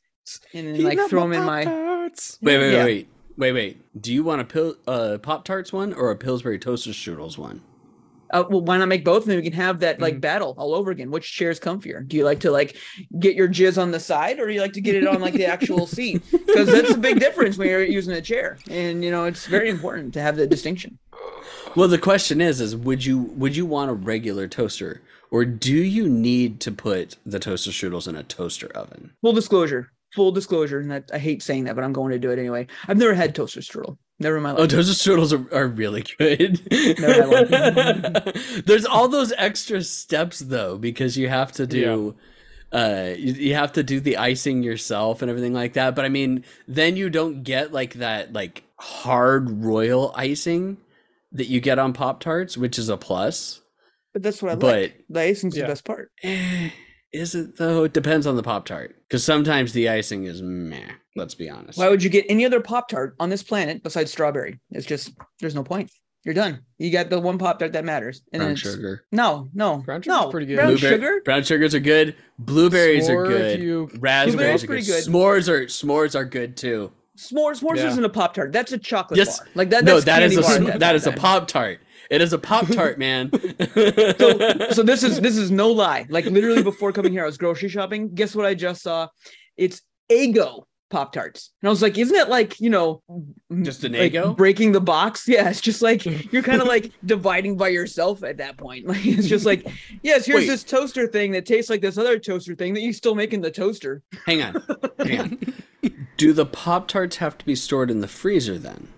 and 0.52 0.66
then 0.68 0.82
like 0.82 0.98
throw 1.08 1.22
them 1.22 1.32
in 1.32 1.44
my 1.44 1.64
Pop-Tarts. 1.64 2.38
Wait, 2.42 2.58
wait, 2.58 2.72
Yeah. 2.72 2.84
wait, 2.84 3.08
wait, 3.36 3.52
wait. 3.52 4.02
Do 4.02 4.12
you 4.12 4.24
want 4.24 4.40
a 4.40 4.44
pil- 4.44 4.76
uh, 4.86 5.18
Pop 5.18 5.44
Tarts 5.44 5.72
one 5.72 5.92
or 5.94 6.10
a 6.10 6.16
Pillsbury 6.16 6.58
Toaster 6.58 6.90
Strudels 6.90 7.38
one? 7.38 7.62
Uh, 8.30 8.44
well, 8.50 8.60
why 8.62 8.76
not 8.78 8.88
make 8.88 9.04
both? 9.04 9.22
of 9.22 9.26
them? 9.26 9.36
we 9.36 9.42
can 9.42 9.52
have 9.52 9.80
that 9.80 10.00
like 10.00 10.16
Mhm. 10.16 10.20
battle 10.20 10.54
all 10.58 10.74
over 10.74 10.90
again. 10.90 11.10
Which 11.10 11.32
chair 11.32 11.50
is 11.50 11.60
comfier? 11.60 12.06
Do 12.06 12.16
you 12.16 12.24
like 12.24 12.40
to 12.40 12.50
like 12.50 12.76
get 13.18 13.34
your 13.36 13.48
jizz 13.48 13.80
on 13.80 13.90
the 13.90 14.00
side, 14.00 14.38
or 14.40 14.46
do 14.46 14.52
you 14.52 14.60
like 14.60 14.72
to 14.74 14.80
get 14.80 14.94
it 14.94 15.06
on 15.06 15.20
like 15.20 15.34
the 15.34 15.46
actual 15.46 15.86
seat? 15.96 16.22
Because 16.30 16.68
that's 16.68 16.90
a 16.92 16.98
big 16.98 17.20
difference 17.20 17.56
when 17.58 17.68
you're 17.68 17.82
using 17.84 18.14
a 18.14 18.20
chair, 18.22 18.58
and 18.70 19.04
you 19.04 19.10
know 19.10 19.24
it's 19.24 19.46
very 19.46 19.68
important 19.70 20.12
to 20.14 20.20
have 20.20 20.36
the 20.36 20.46
distinction. 20.46 20.98
Well, 21.74 21.88
the 21.88 21.98
question 21.98 22.40
is, 22.40 22.60
is 22.60 22.74
would 22.74 23.04
you 23.04 23.18
would 23.18 23.54
you 23.56 23.66
want 23.66 23.90
a 23.90 23.94
regular 23.94 24.48
toaster 24.48 25.02
or 25.30 25.44
do 25.44 25.74
you 25.74 26.08
need 26.08 26.60
to 26.60 26.70
put 26.72 27.16
the 27.26 27.38
toaster 27.40 27.70
strudels 27.70 28.06
in 28.08 28.14
a 28.14 28.22
toaster 28.22 28.68
oven? 28.68 29.10
Full 29.22 29.32
disclosure, 29.32 29.90
full 30.14 30.30
disclosure, 30.32 30.78
and 30.78 30.90
that, 30.90 31.10
I 31.12 31.18
hate 31.18 31.42
saying 31.42 31.64
that, 31.64 31.74
but 31.74 31.82
I'm 31.84 31.92
going 31.92 32.12
to 32.12 32.18
do 32.18 32.30
it 32.30 32.38
anyway. 32.38 32.68
I've 32.86 32.96
never 32.96 33.12
had 33.12 33.34
toaster 33.34 33.60
strudel. 33.60 33.98
Never 34.18 34.40
mind. 34.40 34.58
Oh, 34.58 34.66
toaster 34.66 34.92
strudels 35.10 35.32
are, 35.32 35.54
are 35.54 35.66
really 35.68 36.02
good. 36.18 36.60
Never 36.98 37.46
had 37.46 38.34
There's 38.66 38.86
all 38.86 39.08
those 39.08 39.32
extra 39.36 39.82
steps 39.82 40.38
though 40.40 40.78
because 40.78 41.18
you 41.18 41.28
have 41.28 41.52
to 41.52 41.66
do 41.66 42.14
uh 42.72 43.10
you, 43.16 43.32
you 43.34 43.54
have 43.54 43.72
to 43.74 43.82
do 43.82 44.00
the 44.00 44.16
icing 44.16 44.62
yourself 44.62 45.20
and 45.22 45.30
everything 45.30 45.52
like 45.52 45.74
that. 45.74 45.94
But 45.94 46.04
I 46.06 46.08
mean, 46.08 46.44
then 46.66 46.96
you 46.96 47.10
don't 47.10 47.42
get 47.42 47.72
like 47.72 47.94
that 47.94 48.32
like 48.32 48.64
hard 48.78 49.62
royal 49.64 50.12
icing 50.16 50.78
that 51.32 51.46
you 51.48 51.60
get 51.60 51.78
on 51.78 51.92
Pop 51.92 52.20
Tarts, 52.20 52.56
which 52.56 52.78
is 52.78 52.88
a 52.88 52.96
plus. 52.96 53.60
but 54.14 54.22
that's 54.22 54.42
what 54.42 54.52
I 54.52 54.54
but- 54.54 54.80
like. 54.80 55.04
The 55.10 55.20
icing's 55.20 55.56
Yeah. 55.56 55.64
the 55.64 55.68
best 55.68 55.84
part. 55.84 56.10
Eh, 56.22 56.70
is 57.12 57.34
it 57.34 57.56
though? 57.58 57.84
It 57.84 57.92
depends 57.92 58.26
on 58.26 58.36
the 58.36 58.42
Pop 58.42 58.64
Tart. 58.64 58.96
Because 59.06 59.24
sometimes 59.24 59.72
the 59.74 59.88
icing 59.90 60.24
is 60.24 60.40
meh. 60.42 60.92
Let's 61.16 61.34
be 61.34 61.48
honest. 61.50 61.78
Why 61.78 61.88
would 61.88 62.02
you 62.02 62.10
get 62.10 62.26
any 62.28 62.44
other 62.44 62.60
Pop 62.60 62.88
Tart 62.88 63.16
on 63.18 63.30
this 63.30 63.42
planet 63.42 63.82
besides 63.82 64.12
strawberry? 64.12 64.60
It's 64.70 64.86
just 64.86 65.12
there's 65.40 65.54
no 65.54 65.64
point. 65.64 65.90
You're 66.24 66.34
done. 66.34 66.60
You 66.78 66.90
got 66.90 67.08
the 67.08 67.20
one 67.20 67.38
Pop 67.38 67.58
Tart 67.58 67.72
that 67.72 67.84
matters. 67.84 68.22
And 68.32 68.40
Brown 68.40 68.48
then 68.50 68.56
sugar. 68.56 69.04
No, 69.12 69.48
no, 69.54 69.78
Brown 69.78 70.02
sugar's 70.02 70.20
no. 70.22 70.30
pretty 70.30 70.46
good. 70.46 70.56
Brown 70.56 70.68
Blueberry- 70.72 70.94
sugar. 70.96 71.22
Brown 71.24 71.42
sugars 71.44 71.74
are 71.74 71.80
good. 71.80 72.16
Blueberries 72.38 73.08
are 73.08 73.16
S'more 73.26 73.30
if 73.30 73.38
good. 73.38 73.60
you- 73.60 73.90
Raspberries 73.98 74.64
are 74.64 74.66
good. 74.66 74.72
pretty 74.72 74.86
good. 74.86 75.04
S'mores 75.04 75.48
are 75.48 75.66
s'mores 75.66 76.14
are 76.14 76.24
good 76.24 76.56
too. 76.56 76.90
s'mores 77.16 77.62
s'mores 77.62 77.76
Yeah. 77.76 77.88
isn't 77.88 78.04
a 78.04 78.08
pop 78.10 78.34
tart. 78.34 78.52
That's 78.52 78.72
a 78.72 78.78
chocolate 78.78 79.16
Yes. 79.18 79.38
bar. 79.38 79.48
Like 79.54 79.70
that. 79.70 79.84
no, 79.84 79.94
that's 79.94 80.04
that 80.06 80.22
is 80.22 80.32
candy 80.34 80.46
a 80.46 80.58
bar 80.64 80.70
that 80.72 80.80
that 80.80 80.94
is 80.96 81.06
a 81.06 81.12
pop 81.12 81.48
tart. 81.48 81.78
It 82.10 82.20
is 82.20 82.32
a 82.32 82.38
pop 82.38 82.66
tart, 82.68 82.98
man. 83.06 83.30
so, 83.32 84.70
so 84.70 84.82
this 84.82 85.02
is 85.02 85.20
this 85.20 85.36
is 85.36 85.50
no 85.50 85.70
lie. 85.70 86.06
Like 86.08 86.26
literally 86.26 86.62
before 86.62 86.92
coming 86.92 87.12
here, 87.12 87.22
I 87.22 87.26
was 87.26 87.38
grocery 87.38 87.68
shopping. 87.68 88.14
Guess 88.14 88.34
what 88.34 88.44
I 88.46 88.54
just 88.54 88.82
saw? 88.82 89.08
It's 89.56 89.80
Eggo 90.10 90.64
Pop 90.88 91.12
Tarts, 91.12 91.50
and 91.60 91.68
I 91.68 91.70
was 91.70 91.82
like, 91.82 91.98
isn't 91.98 92.14
it 92.16 92.28
like 92.28 92.60
you 92.60 92.70
know, 92.70 93.02
Just 93.62 93.82
an 93.84 93.92
like 93.92 94.12
Eggo? 94.12 94.36
breaking 94.36 94.72
the 94.72 94.80
box? 94.80 95.26
Yeah, 95.28 95.48
it's 95.50 95.60
just 95.60 95.82
like 95.82 96.04
you're 96.32 96.42
kind 96.42 96.60
of 96.62 96.68
like 96.68 96.92
dividing 97.04 97.56
by 97.56 97.68
yourself 97.68 98.22
at 98.22 98.36
that 98.38 98.56
point. 98.56 98.86
Like 98.88 99.04
it's 99.04 99.26
just 99.28 99.44
like, 99.46 99.66
yes, 100.02 100.26
here's 100.26 100.40
Wait. 100.42 100.46
this 100.46 100.62
toaster 100.64 101.06
thing 101.08 101.32
that 101.32 101.44
tastes 101.46 101.68
like 101.70 101.80
this 101.80 101.98
other 101.98 102.18
toaster 102.18 102.54
thing 102.54 102.74
that 102.74 102.82
you 102.82 102.92
still 102.92 103.14
make 103.16 103.32
in 103.32 103.40
the 103.40 103.50
toaster. 103.50 104.02
hang 104.26 104.42
on, 104.42 104.62
hang 105.00 105.20
on. 105.20 105.54
Do 106.16 106.32
the 106.32 106.46
pop 106.46 106.88
tarts 106.88 107.16
have 107.16 107.36
to 107.38 107.44
be 107.44 107.54
stored 107.54 107.90
in 107.90 108.00
the 108.00 108.08
freezer 108.08 108.56
then? 108.58 108.88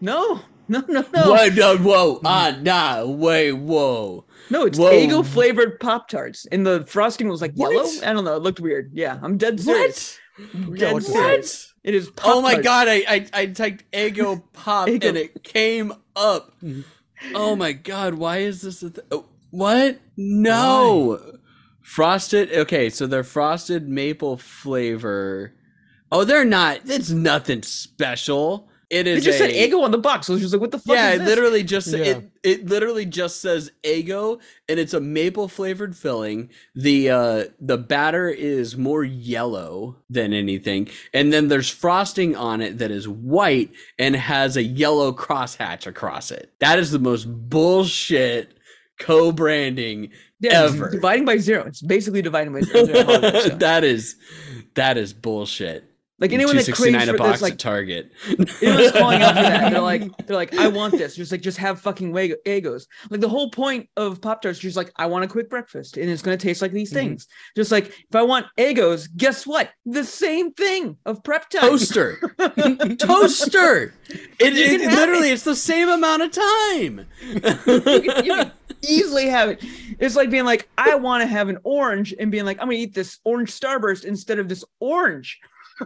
No, 0.00 0.40
no, 0.68 0.82
no, 0.88 1.04
no, 1.12 1.34
Whoa, 1.34 1.48
no, 1.48 1.76
whoa, 1.78 2.20
ah, 2.24 2.56
nah, 2.62 3.04
wait, 3.04 3.52
whoa. 3.52 4.24
no. 4.48 4.64
It's 4.64 4.78
Whoa. 4.78 5.22
Flavored 5.22 5.78
Pop 5.80 6.08
Tarts, 6.08 6.46
and 6.52 6.64
the 6.66 6.84
frosting 6.86 7.28
was 7.28 7.40
like 7.42 7.52
What? 7.54 7.72
yellow. 7.72 7.88
I 8.08 8.12
don't 8.12 8.24
know. 8.24 8.36
It 8.36 8.42
looked 8.42 8.60
weird. 8.60 8.90
Yeah, 8.94 9.18
I'm 9.22 9.36
dead 9.36 9.60
serious. 9.60 10.18
What? 10.36 10.78
Dead 10.78 10.92
What? 10.92 11.66
It 11.84 11.94
is. 11.94 12.10
Oh 12.24 12.40
my 12.40 12.60
god, 12.60 12.88
I, 12.88 13.04
I 13.08 13.26
I 13.32 13.46
typed 13.46 13.90
Eggo 13.92 14.42
pop 14.52 14.88
Eggo. 14.88 15.08
and 15.08 15.16
it 15.16 15.42
came 15.42 15.92
up. 16.16 16.52
Mm-hmm. 16.62 16.82
Oh 17.34 17.56
my 17.56 17.72
god, 17.72 18.14
why 18.14 18.38
is 18.38 18.62
this 18.62 18.82
a 18.82 18.90
th- 18.90 19.06
oh, 19.10 19.26
what? 19.50 19.98
No. 20.16 21.38
Frosted 21.82 22.52
okay, 22.52 22.88
so 22.88 23.06
they're 23.06 23.24
frosted 23.24 23.88
maple 23.88 24.36
flavor. 24.36 25.54
Oh, 26.10 26.24
they're 26.24 26.44
not. 26.44 26.80
It's 26.86 27.10
nothing 27.10 27.62
special. 27.62 28.68
It 28.92 29.06
It 29.06 29.18
is 29.18 29.24
just 29.24 29.38
said 29.38 29.50
Eggo 29.50 29.82
on 29.82 29.90
the 29.90 29.96
box. 29.96 30.26
So 30.26 30.32
I 30.32 30.34
was 30.34 30.42
just 30.42 30.52
like, 30.52 30.60
what 30.60 30.70
the 30.70 30.78
fuck 30.78 30.94
Yeah, 30.94 31.12
it 31.14 31.22
literally 31.22 31.62
just 31.62 31.88
Yeah. 31.88 32.04
it 32.04 32.30
it 32.42 32.66
literally 32.66 33.06
just 33.06 33.40
says 33.40 33.72
Eggo, 33.82 34.38
and 34.68 34.78
it's 34.78 34.92
a 34.92 35.00
maple 35.00 35.48
flavored 35.48 35.96
filling. 35.96 36.50
The 36.74 37.08
uh 37.10 37.44
the 37.58 37.78
batter 37.78 38.28
is 38.28 38.76
more 38.76 39.02
yellow 39.02 39.96
than 40.10 40.34
anything. 40.34 40.88
And 41.14 41.32
then 41.32 41.48
there's 41.48 41.70
frosting 41.70 42.36
on 42.36 42.60
it 42.60 42.76
that 42.78 42.90
is 42.90 43.08
white 43.08 43.70
and 43.98 44.14
has 44.14 44.58
a 44.58 44.62
yellow 44.62 45.10
crosshatch 45.12 45.86
across 45.86 46.30
it. 46.30 46.52
That 46.60 46.78
is 46.78 46.90
the 46.90 46.98
most 46.98 47.24
bullshit 47.24 48.58
co-branding 48.98 50.10
yeah, 50.40 50.64
ever. 50.64 50.90
dividing 50.90 51.24
by 51.24 51.38
zero. 51.38 51.64
It's 51.66 51.80
basically 51.80 52.20
dividing 52.20 52.52
by 52.52 52.60
zero. 52.60 52.84
Zero 52.84 53.04
holiday, 53.04 53.40
so. 53.40 53.48
that 53.56 53.84
is 53.84 54.16
that 54.74 54.98
is 54.98 55.14
bullshit. 55.14 55.91
Like 56.22 56.32
anyone 56.32 56.56
that 56.56 56.64
craves 56.72 57.04
for 57.04 57.14
a 57.14 57.18
box 57.18 57.32
this, 57.32 57.42
like 57.42 57.52
at 57.54 57.58
Target. 57.58 58.12
anyone's 58.62 58.92
calling 58.92 59.22
out 59.22 59.34
for 59.36 59.42
that. 59.42 59.72
They're 59.72 59.80
like, 59.82 60.16
they're 60.26 60.36
like, 60.36 60.54
I 60.54 60.68
want 60.68 60.92
this. 60.96 61.16
Just 61.16 61.32
like, 61.32 61.42
just 61.42 61.58
have 61.58 61.80
fucking 61.80 62.12
Eggos. 62.12 62.86
Like 63.10 63.20
the 63.20 63.28
whole 63.28 63.50
point 63.50 63.88
of 63.96 64.20
Pop 64.22 64.40
Tarts, 64.40 64.58
just 64.60 64.76
like, 64.76 64.92
I 64.96 65.06
want 65.06 65.24
a 65.24 65.28
quick 65.28 65.50
breakfast, 65.50 65.96
and 65.98 66.08
it's 66.08 66.22
gonna 66.22 66.36
taste 66.36 66.62
like 66.62 66.72
these 66.72 66.90
Mm-hmm. 66.90 66.98
things. 66.98 67.26
Just 67.56 67.72
like 67.72 67.86
if 67.88 68.14
I 68.14 68.22
want 68.22 68.46
Eggos, 68.56 69.08
guess 69.16 69.46
what? 69.46 69.70
The 69.84 70.04
same 70.04 70.52
thing 70.52 70.96
of 71.06 71.22
prep 71.24 71.50
time. 71.50 71.62
toaster 71.62 72.18
toaster 72.98 73.94
it, 74.38 74.56
it- 74.56 74.80
have 74.82 74.92
literally 74.94 75.30
it's 75.30 75.42
the 75.44 75.56
same 75.56 75.88
amount 75.88 76.22
of 76.22 76.30
time 76.32 77.06
you, 77.22 77.40
can, 77.40 78.24
you 78.24 78.34
can 78.36 78.52
easily 78.88 79.28
have 79.28 79.48
it. 79.48 79.64
It's 79.98 80.16
like 80.16 80.30
being 80.30 80.44
like, 80.44 80.68
I 80.78 80.94
want 80.96 81.22
to 81.22 81.26
have 81.26 81.48
an 81.48 81.58
orange, 81.64 82.14
and 82.18 82.30
being 82.30 82.44
like, 82.44 82.58
I'm 82.60 82.66
gonna 82.66 82.78
eat 82.78 82.94
this 82.94 83.18
orange 83.24 83.50
starburst 83.50 84.04
instead 84.04 84.38
of 84.38 84.48
this 84.48 84.64
orange. 84.80 85.40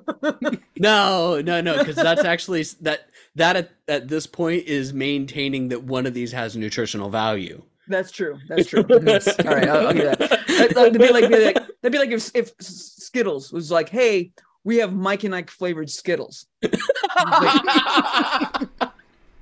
no 0.78 1.40
no 1.40 1.60
no 1.60 1.78
because 1.78 1.96
that's 1.96 2.24
actually 2.24 2.62
that 2.80 3.08
that 3.34 3.56
at, 3.56 3.70
at 3.88 4.08
this 4.08 4.26
point 4.26 4.64
is 4.66 4.92
maintaining 4.92 5.68
that 5.68 5.82
one 5.82 6.06
of 6.06 6.14
these 6.14 6.32
has 6.32 6.56
nutritional 6.56 7.10
value 7.10 7.62
That's 7.88 8.10
true. 8.10 8.38
That's 8.48 8.66
true. 8.68 8.82
All 8.90 8.98
right, 8.98 9.68
I'll, 9.68 9.86
I'll 9.88 9.92
give 9.94 10.18
that. 10.18 10.18
That- 10.18 10.72
That'd 10.74 10.98
be 10.98 11.12
like, 11.12 11.28
be 11.30 11.44
like 11.44 11.54
that'd 11.54 11.92
be 11.92 11.98
like 11.98 12.10
if 12.10 12.30
if 12.34 12.50
Skittles 12.60 13.52
was 13.52 13.70
like, 13.70 13.88
"Hey, 13.88 14.32
we 14.64 14.78
have 14.78 14.92
Mike 14.92 15.22
and 15.24 15.32
Ike 15.34 15.50
flavored 15.50 15.88
Skittles." 15.88 16.46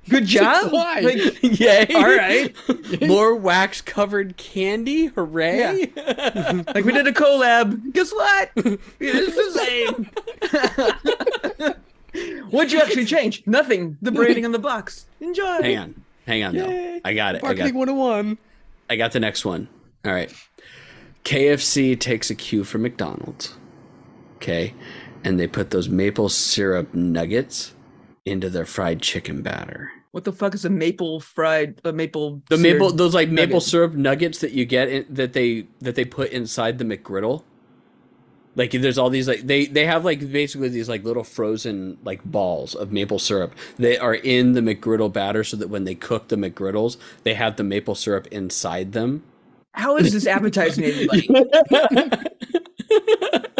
Good 0.09 0.25
job. 0.25 0.71
Why? 0.71 0.99
Like, 0.99 1.43
yay 1.59 1.87
all 1.95 2.03
right. 2.03 2.53
more 3.01 3.35
wax 3.35 3.81
covered 3.81 4.37
candy 4.37 5.07
hooray 5.07 5.91
Like 5.95 6.85
we 6.85 6.91
did 6.93 7.07
a 7.07 7.11
collab. 7.11 7.91
Guess 7.93 8.13
what? 8.13 8.51
It's 8.99 9.35
the 9.35 9.51
same. 12.13 12.45
What'd 12.51 12.71
you 12.71 12.79
actually 12.79 13.05
change? 13.05 13.43
Nothing. 13.45 13.97
The 14.01 14.11
branding 14.11 14.45
on 14.45 14.51
the 14.51 14.59
box. 14.59 15.05
Enjoy. 15.19 15.61
hang 15.61 15.77
on 15.77 16.03
hang 16.25 16.43
on 16.43 16.55
though 16.55 16.99
i 17.05 17.13
got 17.13 17.35
it 17.35 17.43
I 17.43 17.53
got, 17.53 17.57
Marketing 17.57 17.75
101. 17.75 18.37
I 18.89 18.95
got 18.95 19.11
the 19.11 19.19
next 19.19 19.45
one 19.45 19.67
all 20.03 20.11
right 20.13 20.33
kfc 21.23 21.99
takes 21.99 22.29
a 22.29 22.35
cue 22.35 22.63
from 22.63 22.81
mcdonald's 22.81 23.55
okay 24.37 24.73
and 25.23 25.39
they 25.39 25.47
put 25.47 25.69
those 25.71 25.87
maple 25.89 26.29
syrup 26.29 26.93
nuggets 26.93 27.73
into 28.25 28.49
their 28.49 28.65
fried 28.65 29.01
chicken 29.01 29.41
batter 29.41 29.91
What 30.15 30.23
the 30.23 30.31
fuck 30.31 30.55
is 30.55 30.63
a 30.63 30.69
maple 30.69 31.19
fried 31.19 31.81
a 31.83 31.91
maple 31.91 32.41
The 32.47 32.57
maple, 32.57 32.89
those 32.89 33.13
like 33.13 33.27
maple 33.27 33.59
syrup 33.59 33.95
nuggets 33.95 34.39
that 34.39 34.53
you 34.53 34.63
get 34.63 34.87
in, 34.87 35.05
that 35.09 35.33
they 35.33 35.67
that 35.79 35.95
they 35.95 36.05
put 36.05 36.31
inside 36.31 36.77
the 36.77 36.85
McGriddle. 36.85 37.43
Like 38.55 38.71
there's 38.71 38.97
all 38.97 39.09
these 39.09 39.27
like 39.27 39.41
they 39.41 39.65
they 39.65 39.85
have 39.85 40.05
like 40.05 40.31
basically 40.31 40.69
these 40.69 40.87
like 40.87 41.03
little 41.03 41.25
frozen 41.25 41.97
like 42.05 42.23
balls 42.23 42.75
of 42.75 42.93
maple 42.93 43.19
syrup. 43.19 43.53
They 43.75 43.97
are 43.97 44.15
in 44.15 44.53
the 44.53 44.61
McGriddle 44.61 45.11
batter 45.11 45.43
so 45.43 45.57
that 45.57 45.67
when 45.67 45.83
they 45.83 45.95
cook 45.95 46.29
the 46.29 46.37
McGriddles, 46.37 46.95
they 47.23 47.33
have 47.33 47.57
the 47.57 47.65
maple 47.65 47.93
syrup 47.93 48.25
inside 48.27 48.93
them. 48.93 49.21
How 49.73 49.97
is 49.97 50.13
this 50.13 50.27
appetizing 50.27 50.85
anybody? 50.85 51.27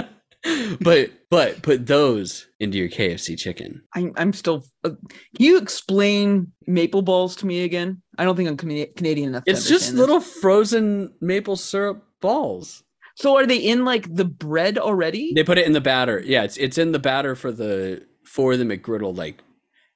but 0.81 1.11
but 1.29 1.61
put 1.61 1.87
those 1.87 2.47
into 2.59 2.77
your 2.77 2.89
KFC 2.89 3.37
chicken. 3.37 3.81
I'm, 3.93 4.13
I'm 4.15 4.33
still. 4.33 4.63
Uh, 4.83 4.91
can 5.09 5.45
you 5.45 5.57
explain 5.57 6.51
maple 6.67 7.01
balls 7.01 7.35
to 7.37 7.45
me 7.45 7.63
again? 7.63 8.01
I 8.17 8.23
don't 8.23 8.35
think 8.35 8.49
I'm 8.49 8.57
Cana- 8.57 8.93
Canadian 8.95 9.29
enough. 9.29 9.43
It's 9.45 9.67
just 9.67 9.91
this. 9.91 9.99
little 9.99 10.19
frozen 10.21 11.13
maple 11.21 11.55
syrup 11.55 12.03
balls. 12.21 12.83
So 13.15 13.37
are 13.37 13.45
they 13.45 13.57
in 13.57 13.85
like 13.85 14.13
the 14.13 14.25
bread 14.25 14.77
already? 14.77 15.33
They 15.33 15.43
put 15.43 15.57
it 15.57 15.65
in 15.65 15.73
the 15.73 15.81
batter. 15.81 16.21
Yeah, 16.23 16.43
it's 16.43 16.57
it's 16.57 16.77
in 16.77 16.91
the 16.91 16.99
batter 16.99 17.35
for 17.35 17.51
the 17.51 18.05
for 18.23 18.57
the 18.57 18.65
McGriddle 18.65 19.15
like 19.15 19.41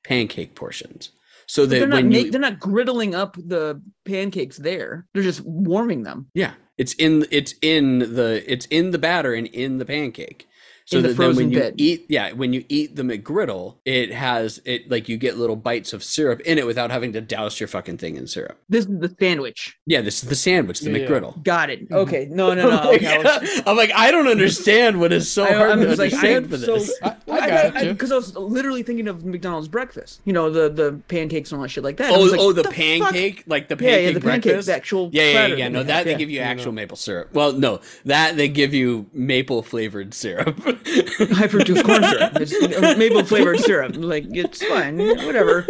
pancake 0.06 0.56
portions. 0.56 1.12
So 1.50 1.64
But 1.64 1.70
that 1.72 1.80
they're 1.80 1.88
not 1.88 2.12
you 2.12 2.30
they're 2.30 2.40
not 2.40 2.60
griddling 2.60 3.16
up 3.16 3.36
the 3.36 3.82
pancakes 4.06 4.58
there. 4.58 5.08
They're 5.14 5.24
just 5.24 5.42
warming 5.42 6.04
them. 6.04 6.28
yeah, 6.36 6.54
it's 6.78 6.94
in 6.94 7.26
it's 7.32 7.56
in 7.64 8.00
the 8.00 8.44
it's 8.46 8.68
in 8.68 8.92
the 8.92 9.00
batter 9.00 9.34
and 9.34 9.48
in 9.48 9.80
the 9.80 9.86
pancake. 9.86 10.48
So 10.90 10.98
In 10.98 11.04
the 11.04 11.10
that 11.10 11.18
then 11.18 11.36
when 11.36 11.52
you 11.52 11.60
bit. 11.60 11.76
eat 11.78 12.06
yeah, 12.10 12.32
when 12.32 12.52
you 12.52 12.66
eat 12.68 12.96
the 12.96 13.04
McGriddle, 13.04 13.76
it 13.86 14.12
has 14.12 14.60
it 14.66 14.90
like 14.90 15.08
you 15.08 15.18
get 15.18 15.38
little 15.38 15.56
bites 15.56 15.94
of 15.94 16.04
syrup 16.04 16.40
in 16.42 16.58
it 16.58 16.66
without 16.66 16.90
having 16.90 17.14
to 17.14 17.22
douse 17.22 17.60
your 17.60 17.68
fucking 17.68 18.00
thing 18.00 18.16
in 18.16 18.26
syrup. 18.26 18.58
This 18.70 18.86
is 18.88 19.00
the 19.00 19.16
sandwich. 19.20 19.78
Yeah, 19.86 20.02
this 20.02 20.24
is 20.24 20.30
the 20.30 20.36
sandwich, 20.36 20.80
the 20.80 20.90
Yeah. 20.90 21.06
McGriddle. 21.08 21.44
Got 21.44 21.70
it. 21.70 21.92
Okay. 21.92 22.26
Mm-hmm. 22.26 22.36
No, 22.36 22.56
no, 22.56 22.70
no. 22.72 22.92
Okay, 22.96 23.06
I 23.06 23.18
was- 23.20 23.62
I'm 23.68 23.78
like, 23.78 23.92
I 23.96 24.10
don't 24.10 24.28
understand 24.28 25.00
what 25.00 25.14
is 25.14 25.32
so 25.32 25.44
I- 25.44 25.54
hard 25.54 25.70
I'm 25.74 25.80
to 25.82 25.86
just 25.86 26.00
like, 26.00 26.12
understand 26.12 26.46
I'm 26.46 26.50
for 26.50 26.58
so- 26.58 26.74
this. 26.80 27.00
I, 27.04 27.16
I 27.30 27.48
got 27.70 27.84
you. 27.86 27.92
because 27.94 28.12
I, 28.12 28.16
was 28.16 28.36
literally 28.36 28.82
thinking 28.82 29.08
of 29.08 29.24
McDonald's 29.24 29.68
breakfast. 29.68 30.22
You 30.26 30.34
know, 30.34 30.50
the 30.50 30.70
the 30.70 31.00
pancakes 31.08 31.52
and 31.52 31.58
all 31.60 31.62
that 31.64 31.70
shit 31.70 31.84
like 31.84 31.98
that. 31.98 32.12
Oh, 32.12 32.22
like, 32.24 32.40
oh, 32.40 32.52
the 32.52 32.62
"What 32.64 32.66
fuck?" 32.66 32.74
pancake, 32.76 33.44
like 33.46 33.68
the 33.68 33.76
Yeah, 33.76 33.90
pancake 33.92 34.06
yeah, 34.08 34.12
the 34.14 34.22
pancake, 34.22 34.66
the 34.66 34.74
actual 34.74 35.10
yeah, 35.14 35.22
yeah, 35.22 35.28
yeah, 35.30 35.34
platter 35.38 35.56
yeah. 35.56 35.66
that 35.66 35.72
No, 35.72 35.84
that 35.84 36.06
they 36.06 36.16
give 36.16 36.32
you 36.32 36.40
actual 36.40 36.72
maple 36.72 36.98
syrup. 36.98 37.30
Well, 37.32 37.54
no, 37.54 37.80
that 38.06 38.38
they 38.38 38.48
give 38.48 38.74
you 38.74 39.06
maple 39.14 39.62
flavored 39.62 40.16
syrup. 40.16 40.60
high 40.86 41.48
fructose 41.48 41.84
corn 41.84 42.04
syrup. 42.04 42.34
It's 42.40 42.54
uh, 42.54 42.96
maple 42.98 43.24
flavored 43.24 43.60
syrup. 43.60 43.96
Like 43.96 44.26
it's 44.30 44.64
fine, 44.64 44.98
whatever. 44.98 45.68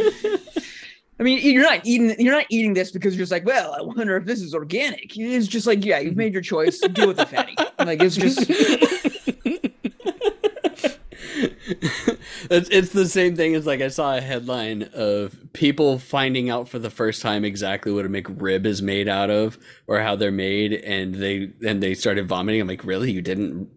I 1.19 1.23
mean, 1.23 1.39
you're 1.41 1.63
not 1.63 1.85
eating. 1.85 2.15
You're 2.19 2.33
not 2.33 2.45
eating 2.49 2.73
this 2.73 2.91
because 2.91 3.15
you're 3.15 3.23
just 3.23 3.31
like, 3.31 3.45
well, 3.45 3.75
I 3.77 3.81
wonder 3.81 4.15
if 4.15 4.25
this 4.25 4.41
is 4.41 4.55
organic. 4.55 5.17
It's 5.17 5.47
just 5.47 5.67
like, 5.67 5.83
yeah, 5.83 5.99
you've 5.99 6.15
made 6.15 6.33
your 6.33 6.41
choice. 6.41 6.79
Deal 6.79 7.07
with 7.07 7.17
the 7.17 7.25
fatty. 7.25 7.55
Like 7.77 8.01
it's 8.01 8.15
just. 8.15 8.49
it's, 12.49 12.69
it's 12.69 12.89
the 12.89 13.07
same 13.07 13.35
thing 13.35 13.55
as 13.55 13.65
like 13.65 13.81
I 13.81 13.89
saw 13.89 14.15
a 14.15 14.21
headline 14.21 14.83
of 14.93 15.35
people 15.53 15.99
finding 15.99 16.49
out 16.49 16.69
for 16.69 16.79
the 16.79 16.89
first 16.89 17.21
time 17.21 17.43
exactly 17.43 17.91
what 17.91 18.05
a 18.05 18.09
McRib 18.09 18.65
is 18.65 18.81
made 18.81 19.07
out 19.07 19.29
of 19.29 19.57
or 19.87 19.99
how 19.99 20.15
they're 20.15 20.31
made, 20.31 20.73
and 20.73 21.15
they 21.15 21.51
and 21.65 21.83
they 21.83 21.95
started 21.95 22.27
vomiting. 22.27 22.61
I'm 22.61 22.67
like, 22.67 22.85
really? 22.85 23.11
You 23.11 23.21
didn't? 23.21 23.69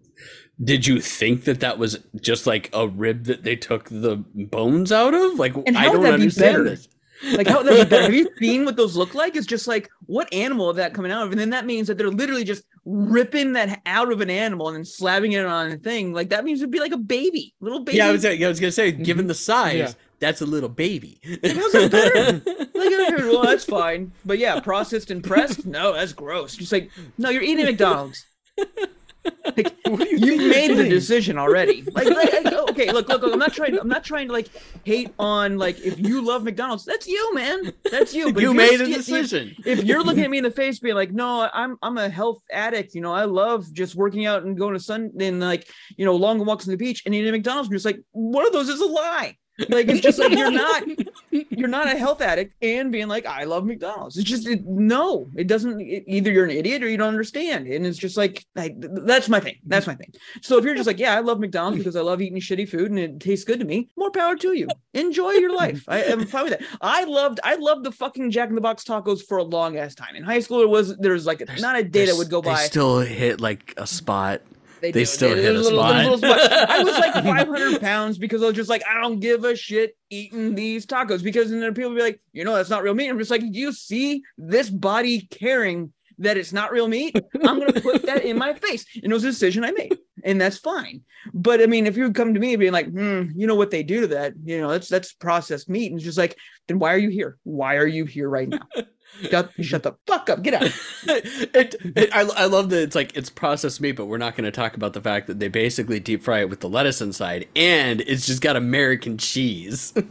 Did 0.62 0.86
you 0.86 1.00
think 1.00 1.44
that 1.44 1.60
that 1.60 1.78
was 1.78 1.98
just 2.20 2.46
like 2.46 2.70
a 2.72 2.86
rib 2.86 3.24
that 3.24 3.42
they 3.42 3.56
took 3.56 3.88
the 3.88 4.16
bones 4.34 4.92
out 4.92 5.14
of? 5.14 5.38
Like, 5.38 5.54
And 5.66 5.76
I 5.76 5.84
don't 5.84 6.02
that 6.02 6.08
be 6.10 6.14
understand 6.14 6.66
this. 6.66 6.88
Like 7.32 7.46
how 7.46 7.62
that's 7.62 7.88
better. 7.88 8.02
Have 8.02 8.14
you 8.14 8.28
seen 8.38 8.64
what 8.64 8.76
those 8.76 8.96
look 8.96 9.14
like? 9.14 9.36
It's 9.36 9.46
just 9.46 9.66
like 9.66 9.90
what 10.06 10.32
animal 10.32 10.68
of 10.68 10.76
that 10.76 10.92
coming 10.94 11.12
out 11.12 11.24
of? 11.24 11.32
And 11.32 11.40
then 11.40 11.50
that 11.50 11.66
means 11.66 11.86
that 11.86 11.96
they're 11.96 12.10
literally 12.10 12.44
just 12.44 12.64
ripping 12.84 13.52
that 13.52 13.80
out 13.86 14.12
of 14.12 14.20
an 14.20 14.30
animal 14.30 14.68
and 14.68 14.76
then 14.76 14.84
slapping 14.84 15.32
it 15.32 15.44
on 15.44 15.70
a 15.70 15.76
thing. 15.76 16.12
Like 16.12 16.30
that 16.30 16.44
means 16.44 16.60
it'd 16.60 16.70
be 16.72 16.80
like 16.80 16.92
a 16.92 16.96
baby, 16.96 17.54
little 17.60 17.80
baby. 17.80 17.98
Yeah, 17.98 18.08
I 18.08 18.12
was, 18.12 18.24
I 18.24 18.36
was 18.48 18.58
gonna 18.58 18.72
say, 18.72 18.92
mm-hmm. 18.92 19.04
given 19.04 19.26
the 19.28 19.34
size, 19.34 19.74
Yeah. 19.74 19.92
that's 20.18 20.40
a 20.40 20.46
little 20.46 20.68
baby. 20.68 21.20
how's 21.22 21.72
that 21.72 21.90
better? 21.90 22.42
Like, 22.82 22.90
well, 23.18 23.42
that's 23.42 23.64
fine. 23.64 24.10
But 24.24 24.38
yeah, 24.38 24.58
processed 24.58 25.12
and 25.12 25.22
pressed, 25.22 25.64
no, 25.64 25.92
that's 25.92 26.12
gross. 26.12 26.56
Just 26.56 26.72
like, 26.72 26.90
no, 27.16 27.30
you're 27.30 27.42
eating 27.42 27.64
McDonald's. 27.66 28.26
Like, 29.44 29.74
you 29.86 29.96
you 29.98 30.38
doing? 30.38 30.48
made 30.48 30.76
the 30.76 30.88
decision 30.88 31.38
already. 31.38 31.82
Like, 31.92 32.08
like, 32.08 32.46
okay, 32.70 32.90
look, 32.90 33.08
look, 33.08 33.22
look. 33.22 33.32
I'm 33.32 33.38
not 33.38 33.52
trying. 33.52 33.78
I'm 33.78 33.88
not 33.88 34.04
trying 34.04 34.28
to 34.28 34.32
like 34.32 34.48
hate 34.84 35.12
on 35.18 35.58
like 35.58 35.78
if 35.80 35.98
you 35.98 36.24
love 36.24 36.42
McDonald's, 36.44 36.84
that's 36.84 37.06
you, 37.06 37.34
man. 37.34 37.72
That's 37.90 38.14
you. 38.14 38.32
But 38.32 38.42
you 38.42 38.54
made 38.54 38.80
the 38.80 38.86
sti- 38.86 38.90
if- 38.92 38.96
decision. 38.96 39.54
If 39.64 39.84
you're 39.84 40.02
looking 40.02 40.24
at 40.24 40.30
me 40.30 40.38
in 40.38 40.44
the 40.44 40.50
face, 40.50 40.78
being 40.78 40.94
like, 40.94 41.12
"No, 41.12 41.48
I'm 41.52 41.76
I'm 41.82 41.98
a 41.98 42.08
health 42.08 42.42
addict. 42.52 42.94
You 42.94 43.00
know, 43.00 43.12
I 43.12 43.24
love 43.24 43.72
just 43.72 43.94
working 43.94 44.26
out 44.26 44.44
and 44.44 44.56
going 44.56 44.74
to 44.74 44.80
sun 44.80 45.10
and 45.20 45.40
like 45.40 45.68
you 45.96 46.04
know 46.04 46.16
long 46.16 46.44
walks 46.44 46.66
on 46.66 46.72
the 46.72 46.76
beach 46.78 47.02
and 47.06 47.14
eating 47.14 47.28
at 47.28 47.32
McDonald's." 47.32 47.68
You're 47.68 47.76
just 47.76 47.86
like, 47.86 48.00
one 48.12 48.46
of 48.46 48.52
those 48.52 48.68
is 48.68 48.80
a 48.80 48.86
lie. 48.86 49.36
Like 49.68 49.88
it's 49.88 50.00
just 50.00 50.18
like 50.18 50.32
you're 50.32 50.50
not 50.66 50.82
you're 51.30 51.68
not 51.68 51.86
a 51.86 51.96
health 51.96 52.20
addict 52.20 52.54
and 52.62 52.90
being 52.92 53.08
like 53.08 53.26
I 53.26 53.44
love 53.44 53.64
McDonald's. 53.64 54.16
It's 54.16 54.28
just 54.28 54.46
it, 54.46 54.64
no, 54.66 55.28
it 55.36 55.46
doesn't. 55.46 55.80
It, 55.80 56.04
either 56.06 56.30
you're 56.30 56.44
an 56.44 56.50
idiot 56.50 56.82
or 56.82 56.88
you 56.88 56.96
don't 56.96 57.08
understand, 57.08 57.66
and 57.66 57.86
it's 57.86 57.98
just 57.98 58.16
like 58.16 58.44
I, 58.56 58.74
that's 58.76 59.28
my 59.28 59.40
thing. 59.40 59.58
That's 59.66 59.86
my 59.86 59.94
thing. 59.94 60.12
So 60.40 60.58
if 60.58 60.64
you're 60.64 60.74
just 60.74 60.86
like, 60.86 60.98
yeah, 60.98 61.14
I 61.16 61.20
love 61.20 61.40
McDonald's 61.40 61.78
because 61.78 61.96
I 61.96 62.00
love 62.02 62.20
eating 62.20 62.38
shitty 62.40 62.68
food 62.68 62.90
and 62.90 62.98
it 62.98 63.20
tastes 63.20 63.44
good 63.44 63.60
to 63.60 63.66
me, 63.66 63.88
more 63.96 64.10
power 64.10 64.36
to 64.36 64.52
you. 64.56 64.68
Enjoy 64.94 65.30
your 65.32 65.54
life. 65.54 65.84
I 65.88 66.02
am 66.02 66.26
fine 66.26 66.44
with 66.44 66.58
that. 66.58 66.62
I 66.80 67.04
loved 67.04 67.40
I 67.44 67.54
loved 67.56 67.84
the 67.84 67.92
fucking 67.92 68.30
Jack 68.30 68.48
in 68.48 68.54
the 68.54 68.60
Box 68.60 68.84
tacos 68.84 69.22
for 69.22 69.38
a 69.38 69.42
long 69.44 69.76
ass 69.78 69.94
time. 69.94 70.14
In 70.16 70.22
high 70.22 70.40
school, 70.40 70.60
it 70.62 70.68
was 70.68 70.96
there 70.98 71.12
was 71.12 71.26
like 71.26 71.40
a, 71.40 71.60
not 71.60 71.78
a 71.78 71.84
day 71.84 72.06
that 72.06 72.16
would 72.16 72.30
go 72.30 72.40
They 72.40 72.50
by. 72.50 72.56
still 72.64 73.00
hit 73.00 73.40
like 73.40 73.74
a 73.76 73.86
spot. 73.86 74.42
They 74.90 75.00
do. 75.00 75.04
still 75.06 75.30
There- 75.34 75.42
hit 75.42 75.54
a 75.56 75.58
little- 75.60 75.78
spot. 75.78 76.20
little. 76.20 76.32
I 76.68 76.82
was 76.82 76.98
like 76.98 77.12
500 77.24 77.80
pounds 77.80 78.18
because 78.18 78.42
I 78.42 78.46
was 78.46 78.56
just 78.56 78.68
like, 78.70 78.82
I 78.88 79.00
don't 79.00 79.20
give 79.20 79.44
a 79.44 79.54
shit 79.56 79.96
eating 80.10 80.54
these 80.54 80.84
tacos 80.86 81.22
because 81.22 81.50
then 81.50 81.72
people 81.74 81.90
would 81.90 81.96
be 81.96 82.02
like, 82.02 82.20
you 82.32 82.44
know, 82.44 82.54
that's 82.54 82.70
not 82.70 82.82
real 82.82 82.94
meat. 82.94 83.08
I'm 83.08 83.18
just 83.18 83.30
like, 83.30 83.40
do 83.40 83.58
you 83.58 83.72
see 83.72 84.22
this 84.36 84.68
body 84.70 85.20
caring 85.30 85.92
that 86.18 86.36
it's 86.36 86.52
not 86.52 86.70
real 86.72 86.88
meat? 86.88 87.16
I'm 87.44 87.58
gonna 87.58 87.80
put 87.80 88.02
that 88.06 88.24
in 88.24 88.36
my 88.38 88.52
face. 88.54 88.84
And 89.02 89.10
it 89.10 89.14
was 89.14 89.24
a 89.24 89.28
decision 89.28 89.64
I 89.64 89.72
made, 89.72 89.96
and 90.24 90.40
that's 90.40 90.58
fine. 90.58 91.00
But 91.32 91.60
I 91.62 91.66
mean, 91.66 91.86
if 91.86 91.96
you 91.96 92.12
come 92.12 92.34
to 92.34 92.40
me 92.40 92.52
and 92.52 92.60
be 92.60 92.70
like, 92.70 92.86
hmm, 92.90 93.30
you 93.34 93.46
know 93.46 93.54
what 93.54 93.70
they 93.70 93.82
do 93.82 94.02
to 94.02 94.06
that? 94.08 94.34
You 94.44 94.60
know, 94.60 94.70
that's 94.70 94.88
that's 94.88 95.12
processed 95.14 95.68
meat, 95.70 95.90
and 95.90 95.96
it's 95.98 96.04
just 96.04 96.18
like, 96.18 96.36
then 96.68 96.78
why 96.78 96.92
are 96.94 96.98
you 96.98 97.08
here? 97.08 97.38
Why 97.44 97.76
are 97.76 97.86
you 97.86 98.04
here 98.04 98.28
right 98.28 98.48
now? 98.48 98.60
Shut, 99.30 99.50
shut 99.60 99.82
the 99.82 99.92
fuck 100.06 100.28
up. 100.30 100.42
Get 100.42 100.54
out. 100.54 100.62
it, 101.06 101.74
it, 101.84 102.10
I, 102.14 102.22
I 102.22 102.44
love 102.46 102.70
that 102.70 102.82
it's 102.82 102.94
like 102.96 103.16
it's 103.16 103.30
processed 103.30 103.80
meat, 103.80 103.92
but 103.92 104.06
we're 104.06 104.18
not 104.18 104.34
going 104.36 104.44
to 104.44 104.50
talk 104.50 104.74
about 104.74 104.94
the 104.94 105.00
fact 105.00 105.26
that 105.28 105.38
they 105.38 105.48
basically 105.48 106.00
deep 106.00 106.22
fry 106.22 106.40
it 106.40 106.48
with 106.50 106.60
the 106.60 106.68
lettuce 106.68 107.00
inside, 107.00 107.46
and 107.54 108.00
it's 108.02 108.26
just 108.26 108.40
got 108.42 108.56
American 108.56 109.18
cheese. 109.18 109.92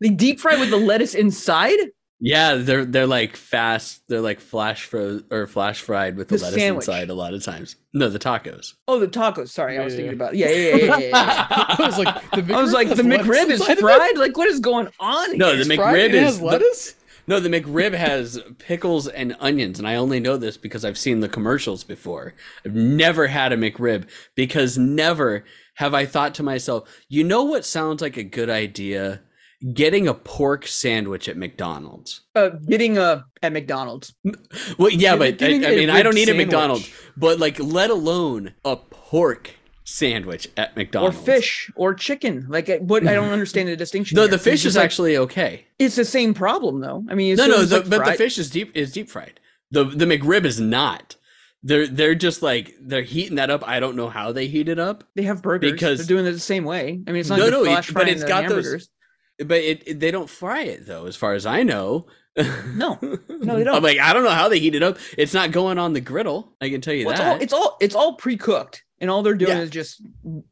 They 0.00 0.08
deep 0.10 0.40
fry 0.40 0.56
with 0.58 0.70
the 0.70 0.76
lettuce 0.76 1.14
inside. 1.14 1.78
yeah, 2.20 2.56
they're 2.56 2.84
they're 2.84 3.06
like 3.06 3.36
fast. 3.36 4.02
They're 4.08 4.20
like 4.20 4.40
flash 4.40 4.84
fro 4.84 5.20
or 5.30 5.46
flash 5.46 5.80
fried 5.80 6.16
with 6.16 6.28
the, 6.28 6.36
The 6.36 6.42
lettuce 6.42 6.60
sandwich. 6.60 6.88
inside 6.88 7.08
a 7.10 7.14
lot 7.14 7.32
of 7.32 7.42
times. 7.42 7.76
No, 7.94 8.10
the 8.10 8.18
tacos. 8.18 8.74
Oh, 8.86 8.98
the 8.98 9.08
tacos. 9.08 9.48
Sorry, 9.48 9.78
I 9.78 9.84
was 9.84 9.94
yeah, 9.94 9.96
thinking 9.98 10.18
yeah. 10.18 10.24
about. 10.24 10.34
Yeah, 10.34 10.48
yeah, 10.50 10.58
yeah, 10.58 10.76
yeah, 10.76 10.98
yeah, 10.98 11.08
yeah. 11.08 11.46
I 11.78 11.86
was 11.86 11.96
like, 11.98 12.30
the 12.32 12.54
I 12.54 12.60
was 12.60 12.72
like, 12.72 12.88
the 12.88 13.02
McRib 13.02 13.46
is 13.50 13.60
inside 13.60 13.72
of 13.72 13.78
it? 13.78 13.80
fried. 13.82 14.18
Like, 14.18 14.36
what 14.36 14.48
is 14.48 14.60
going 14.60 14.88
on? 15.00 15.38
No, 15.38 15.54
here? 15.54 15.64
the 15.64 15.72
It's 15.72 15.74
fried 15.76 15.94
McRib 15.94 16.04
and 16.06 16.14
it 16.14 16.22
is 16.22 16.22
has 16.24 16.38
the- 16.40 16.44
lettuce. 16.44 16.94
No, 17.26 17.40
the 17.40 17.48
McRib 17.48 17.94
has 17.94 18.38
pickles 18.58 19.08
and 19.08 19.34
onions, 19.40 19.78
and 19.78 19.88
I 19.88 19.94
only 19.94 20.20
know 20.20 20.36
this 20.36 20.56
because 20.56 20.84
I've 20.84 20.98
seen 20.98 21.20
the 21.20 21.28
commercials 21.28 21.82
before. 21.84 22.34
I've 22.64 22.74
never 22.74 23.26
had 23.28 23.52
a 23.52 23.56
McRib 23.56 24.06
because 24.34 24.76
never 24.78 25.44
have 25.76 25.94
I 25.94 26.06
thought 26.06 26.34
to 26.34 26.42
myself, 26.42 26.88
you 27.08 27.24
know 27.24 27.42
what 27.44 27.64
sounds 27.64 28.02
like 28.02 28.16
a 28.16 28.22
good 28.22 28.50
idea? 28.50 29.22
Getting 29.72 30.06
a 30.06 30.12
pork 30.14 30.66
sandwich 30.66 31.26
at 31.28 31.38
McDonald's. 31.38 32.20
uh, 32.34 32.50
getting 32.68 32.98
a 32.98 33.24
at 33.42 33.52
McDonald's. 33.52 34.12
Well, 34.78 34.90
yeah, 34.90 35.16
Getting- 35.16 35.18
but 35.18 35.26
I, 35.26 35.30
getting 35.32 35.64
I 35.64 35.68
a 35.70 35.76
mean, 35.76 35.90
I 35.90 36.02
don't 36.02 36.14
need 36.14 36.26
sandwich. 36.26 36.46
McDonald's, 36.48 36.90
but 37.16 37.38
like, 37.38 37.58
let 37.58 37.88
alone 37.88 38.54
a 38.64 38.76
pork 38.76 39.52
sandwich 39.84 40.48
at 40.56 40.76
McDonald's. 40.76 41.16
Or 41.18 41.20
fish 41.20 41.70
or 41.76 41.94
chicken, 41.94 42.46
like 42.48 42.68
what? 42.80 43.06
I 43.06 43.14
don't 43.14 43.28
understand 43.32 43.68
the 43.68 43.76
distinction. 43.76 44.16
No, 44.16 44.26
the 44.26 44.38
fish 44.38 44.64
is 44.64 44.76
like- 44.76 44.84
actually 44.86 45.16
okay. 45.18 45.66
It's 45.78 45.96
the 45.96 46.04
same 46.04 46.34
problem, 46.34 46.80
though. 46.80 47.04
I 47.08 47.14
mean, 47.14 47.36
No, 47.36 47.46
no, 47.46 47.64
the, 47.64 47.80
like, 47.80 47.90
but 47.90 48.04
the 48.06 48.12
fish 48.14 48.38
is 48.38 48.50
deep 48.50 48.74
is 48.76 48.92
deep 48.92 49.08
fried. 49.10 49.40
The 49.70 49.84
the 49.84 50.04
McRib 50.06 50.44
is 50.44 50.60
not. 50.60 51.16
They're 51.62 51.86
they're 51.86 52.14
just 52.14 52.42
like 52.42 52.74
they're 52.80 53.02
heating 53.02 53.36
that 53.36 53.50
up. 53.50 53.66
I 53.66 53.80
don't 53.80 53.96
know 53.96 54.08
how 54.08 54.32
they 54.32 54.46
heat 54.48 54.68
it 54.68 54.78
up, 54.78 55.04
They 55.14 55.22
have 55.22 55.42
burgers 55.42 55.72
because- 55.72 55.98
they're 55.98 56.06
doing 56.16 56.26
it 56.26 56.32
the 56.32 56.40
same 56.40 56.64
way. 56.64 57.00
I 57.06 57.10
mean, 57.12 57.20
it's 57.20 57.28
not 57.30 57.38
No, 57.38 57.44
like 57.44 57.52
no, 57.52 57.64
it- 57.64 57.94
but 57.94 58.08
it's 58.08 58.24
got 58.24 58.48
those- 58.48 58.88
but 59.38 59.58
it, 59.58 59.82
it- 59.86 60.00
they 60.00 60.10
don't 60.10 60.28
fry 60.30 60.62
it 60.62 60.86
though, 60.86 61.06
as 61.06 61.16
far 61.16 61.34
as 61.34 61.44
I 61.46 61.62
know. 61.62 62.06
No, 62.36 62.98
no, 63.28 63.56
they 63.56 63.64
don't. 63.64 63.76
I'm 63.76 63.82
like 63.82 63.98
I 63.98 64.12
don't 64.12 64.24
know 64.24 64.30
how 64.30 64.48
they 64.48 64.58
heat 64.58 64.74
it 64.74 64.82
up. 64.82 64.98
It's 65.16 65.32
not 65.34 65.52
going 65.52 65.78
on 65.78 65.92
the 65.92 66.00
griddle. 66.00 66.54
I 66.60 66.68
can 66.68 66.80
tell 66.80 66.92
you 66.94 67.06
Well, 67.06 67.12
it's 67.14 67.20
that. 67.20 67.32
all 67.32 67.40
it's 67.40 67.52
all 67.52 67.76
it's 67.80 67.94
all 67.94 68.14
pre-cooked 68.16 68.82
and 69.04 69.10
all 69.10 69.22
they're 69.22 69.34
doing 69.34 69.58
Yeah. 69.58 69.62
is 69.64 69.68
just 69.68 70.00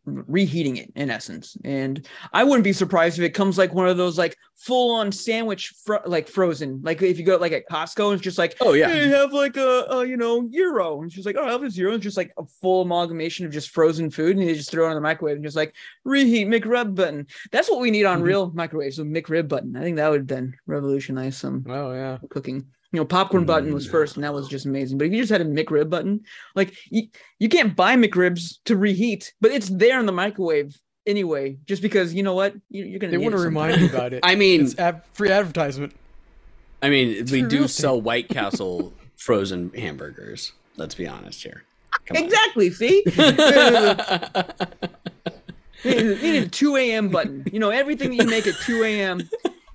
reheating 0.05 0.77
it 0.77 0.93
in 0.95 1.09
essence 1.11 1.57
and 1.65 2.07
i 2.35 2.45
wouldn't 2.45 2.65
be 2.65 2.73
surprised 2.75 3.19
if 3.19 3.25
it 3.25 3.31
comes 3.31 3.57
like 3.57 3.73
one 3.73 3.89
of 3.89 3.97
those 3.97 4.19
like 4.19 4.37
full-on 4.57 5.11
sandwich 5.11 5.73
fro- 5.87 6.03
like 6.05 6.29
frozen 6.29 6.81
like 6.85 7.01
if 7.01 7.19
you 7.19 7.25
go 7.25 7.39
like 7.39 7.53
at 7.53 7.67
costco 7.71 8.07
and 8.09 8.15
it's 8.15 8.23
just 8.23 8.37
like 8.37 8.55
oh 8.61 8.75
yeah. 8.75 8.89
hey, 8.89 9.09
have 9.09 9.33
like 9.33 9.57
a, 9.57 9.87
a 9.91 10.07
you 10.07 10.19
know 10.19 10.47
euro 10.51 11.01
and 11.01 11.11
she's 11.11 11.25
like 11.25 11.37
oh 11.39 11.47
i 11.47 11.51
have 11.51 11.63
a 11.63 11.71
zero 11.71 11.95
it's 11.95 12.03
just 12.03 12.19
like 12.19 12.31
a 12.37 12.45
full 12.61 12.83
amalgamation 12.83 13.47
of 13.47 13.53
just 13.53 13.71
frozen 13.71 14.11
food 14.11 14.37
and 14.37 14.47
you 14.47 14.55
just 14.55 14.71
throw 14.71 14.85
it 14.87 14.91
in 14.91 14.95
the 14.95 15.01
microwave 15.01 15.37
and 15.37 15.45
just 15.45 15.57
like 15.57 15.75
reheat 16.05 16.47
mcrib 16.47 16.95
button 16.95 17.27
that's 17.51 17.71
what 17.71 17.81
we 17.81 17.91
need 17.91 18.05
on 18.05 18.21
Mhm. 18.21 18.25
real 18.27 18.51
microwaves 18.55 18.99
a 18.99 19.03
mcrib 19.03 19.49
button 19.49 19.75
i 19.77 19.81
think 19.81 19.97
that 19.97 20.11
would 20.11 20.29
then 20.29 20.55
revolutionize 20.67 21.39
some 21.39 21.65
Oh 21.69 21.93
yeah. 21.93 22.19
cooking. 22.29 22.67
You 22.93 23.01
know, 23.01 23.07
popcorn 23.07 23.47
button 23.47 23.73
was 23.73 23.89
mm, 23.89 23.91
first, 23.91 24.17
and 24.17 24.25
that 24.25 24.35
was 24.35 24.49
just 24.49 24.67
amazing. 24.67 24.99
But 24.99 25.07
if 25.07 25.15
you 25.15 25.21
just 25.21 25.33
had 25.33 25.41
a 25.41 25.47
McRib 25.47 25.89
button, 25.89 26.25
like 26.55 26.77
you, 26.91 27.05
you 27.39 27.49
can't 27.49 27.75
buy 27.75 27.97
McRibs 27.97 28.59
to 28.67 28.77
reheat, 28.77 29.33
but 29.41 29.51
it's 29.51 29.71
there 29.71 29.99
in 29.99 30.05
the 30.05 30.13
microwave 30.13 30.79
anyway. 31.07 31.57
Just 31.65 31.81
because 31.81 32.13
you 32.13 32.23
know 32.23 32.35
what 32.35 32.55
you, 32.69 32.85
you're 32.85 32.99
gonna. 32.99 33.13
They 33.13 33.19
want 33.19 33.33
to 33.33 33.41
remind 33.41 33.81
you 33.81 33.89
about 33.89 34.13
it. 34.13 34.21
I 34.23 34.35
mean, 34.35 34.63
it's 34.63 34.79
ad- 34.79 35.03
free 35.15 35.31
advertisement. 35.31 35.95
I 36.83 36.91
mean, 36.91 37.25
we 37.31 37.41
do 37.43 37.61
real 37.61 37.69
sell 37.69 37.99
White 38.01 38.29
Castle 38.29 38.93
frozen 39.17 39.71
hamburgers. 39.71 40.53
Let's 40.77 40.95
be 40.95 41.07
honest 41.07 41.43
here. 41.43 41.65
Come 42.07 42.19
on. 42.19 42.25
Exactly. 42.25 42.71
See, 42.71 43.03
you 43.07 43.13
need, 45.85 46.23
you 46.23 46.33
need 46.33 46.43
a 46.43 46.49
two 46.49 46.77
a.m. 46.77 47.09
button. 47.09 47.47
You 47.53 47.59
know, 47.59 47.71
everything 47.71 48.11
that 48.11 48.25
you 48.25 48.29
make 48.29 48.47
at 48.47 48.57
two 48.57 48.85
a.m. 48.85 49.29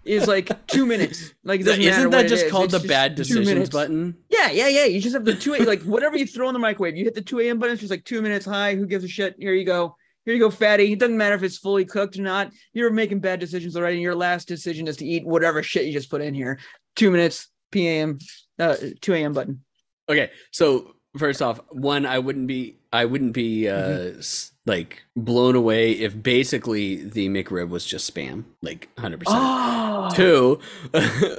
is 0.07 0.27
like 0.27 0.67
two 0.67 0.85
minutes. 0.85 1.33
Like 1.43 1.61
it 1.61 1.63
doesn't 1.63 1.81
Isn't 1.81 2.09
that 2.11 2.27
just 2.27 2.45
is, 2.45 2.51
called 2.51 2.65
it's 2.65 2.73
the 2.73 2.79
just 2.79 2.87
bad 2.87 3.15
decisions 3.15 3.69
button? 3.69 4.17
Yeah, 4.29 4.51
yeah, 4.51 4.67
yeah. 4.67 4.85
You 4.85 5.01
just 5.01 5.13
have 5.13 5.25
the 5.25 5.35
two 5.35 5.55
a 5.55 5.59
like 5.59 5.83
whatever 5.83 6.17
you 6.17 6.25
throw 6.25 6.47
in 6.49 6.53
the 6.53 6.59
microwave. 6.59 6.95
You 6.95 7.03
hit 7.03 7.15
the 7.15 7.21
two 7.21 7.39
a.m. 7.39 7.59
button. 7.59 7.73
It's 7.73 7.81
just 7.81 7.91
like 7.91 8.05
two 8.05 8.21
minutes 8.21 8.45
high. 8.45 8.75
Who 8.75 8.85
gives 8.85 9.03
a 9.03 9.07
shit? 9.07 9.35
Here 9.37 9.53
you 9.53 9.65
go. 9.65 9.95
Here 10.25 10.33
you 10.33 10.41
go, 10.41 10.49
fatty. 10.49 10.91
It 10.91 10.99
doesn't 10.99 11.15
matter 11.15 11.35
if 11.35 11.43
it's 11.43 11.57
fully 11.57 11.85
cooked 11.85 12.17
or 12.17 12.21
not. 12.21 12.51
You're 12.73 12.91
making 12.91 13.19
bad 13.19 13.39
decisions 13.39 13.77
already. 13.77 13.95
And 13.95 14.03
your 14.03 14.15
last 14.15 14.47
decision 14.47 14.87
is 14.87 14.97
to 14.97 15.05
eat 15.05 15.25
whatever 15.25 15.63
shit 15.63 15.85
you 15.85 15.93
just 15.93 16.09
put 16.09 16.21
in 16.21 16.33
here. 16.33 16.59
Two 16.95 17.11
minutes, 17.11 17.47
p.m. 17.71 18.17
Uh, 18.59 18.75
two 18.99 19.13
a.m. 19.13 19.33
button. 19.33 19.63
Okay, 20.09 20.31
so 20.51 20.95
first 21.17 21.41
off, 21.41 21.59
one, 21.69 22.05
I 22.05 22.19
wouldn't 22.19 22.47
be, 22.47 22.77
I 22.93 23.05
wouldn't 23.05 23.33
be 23.33 23.67
uh 23.69 24.17
s- 24.17 24.51
like 24.65 25.03
blown 25.15 25.55
away 25.55 25.91
if 25.93 26.21
basically 26.21 27.03
the 27.03 27.29
McRib 27.29 27.69
was 27.69 27.85
just 27.85 28.13
spam, 28.13 28.45
like 28.61 28.89
hundred 28.97 29.19
percent. 29.21 29.39
Oh, 29.41 30.09
Two, 30.13 30.59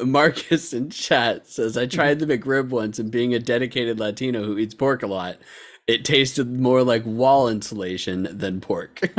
Marcus 0.05 0.73
in 0.73 0.91
chat 0.91 1.47
says, 1.47 1.77
I 1.77 1.87
tried 1.87 2.19
the 2.19 2.27
McRib 2.27 2.69
once, 2.71 2.99
and 2.99 3.11
being 3.11 3.35
a 3.35 3.39
dedicated 3.39 3.99
Latino 3.99 4.45
who 4.45 4.59
eats 4.59 4.75
pork 4.75 5.03
a 5.03 5.07
lot, 5.07 5.37
it 5.87 6.05
tasted 6.05 6.61
more 6.61 6.83
like 6.83 7.05
wall 7.07 7.49
insulation 7.49 8.29
than 8.31 8.61
pork. 8.61 9.01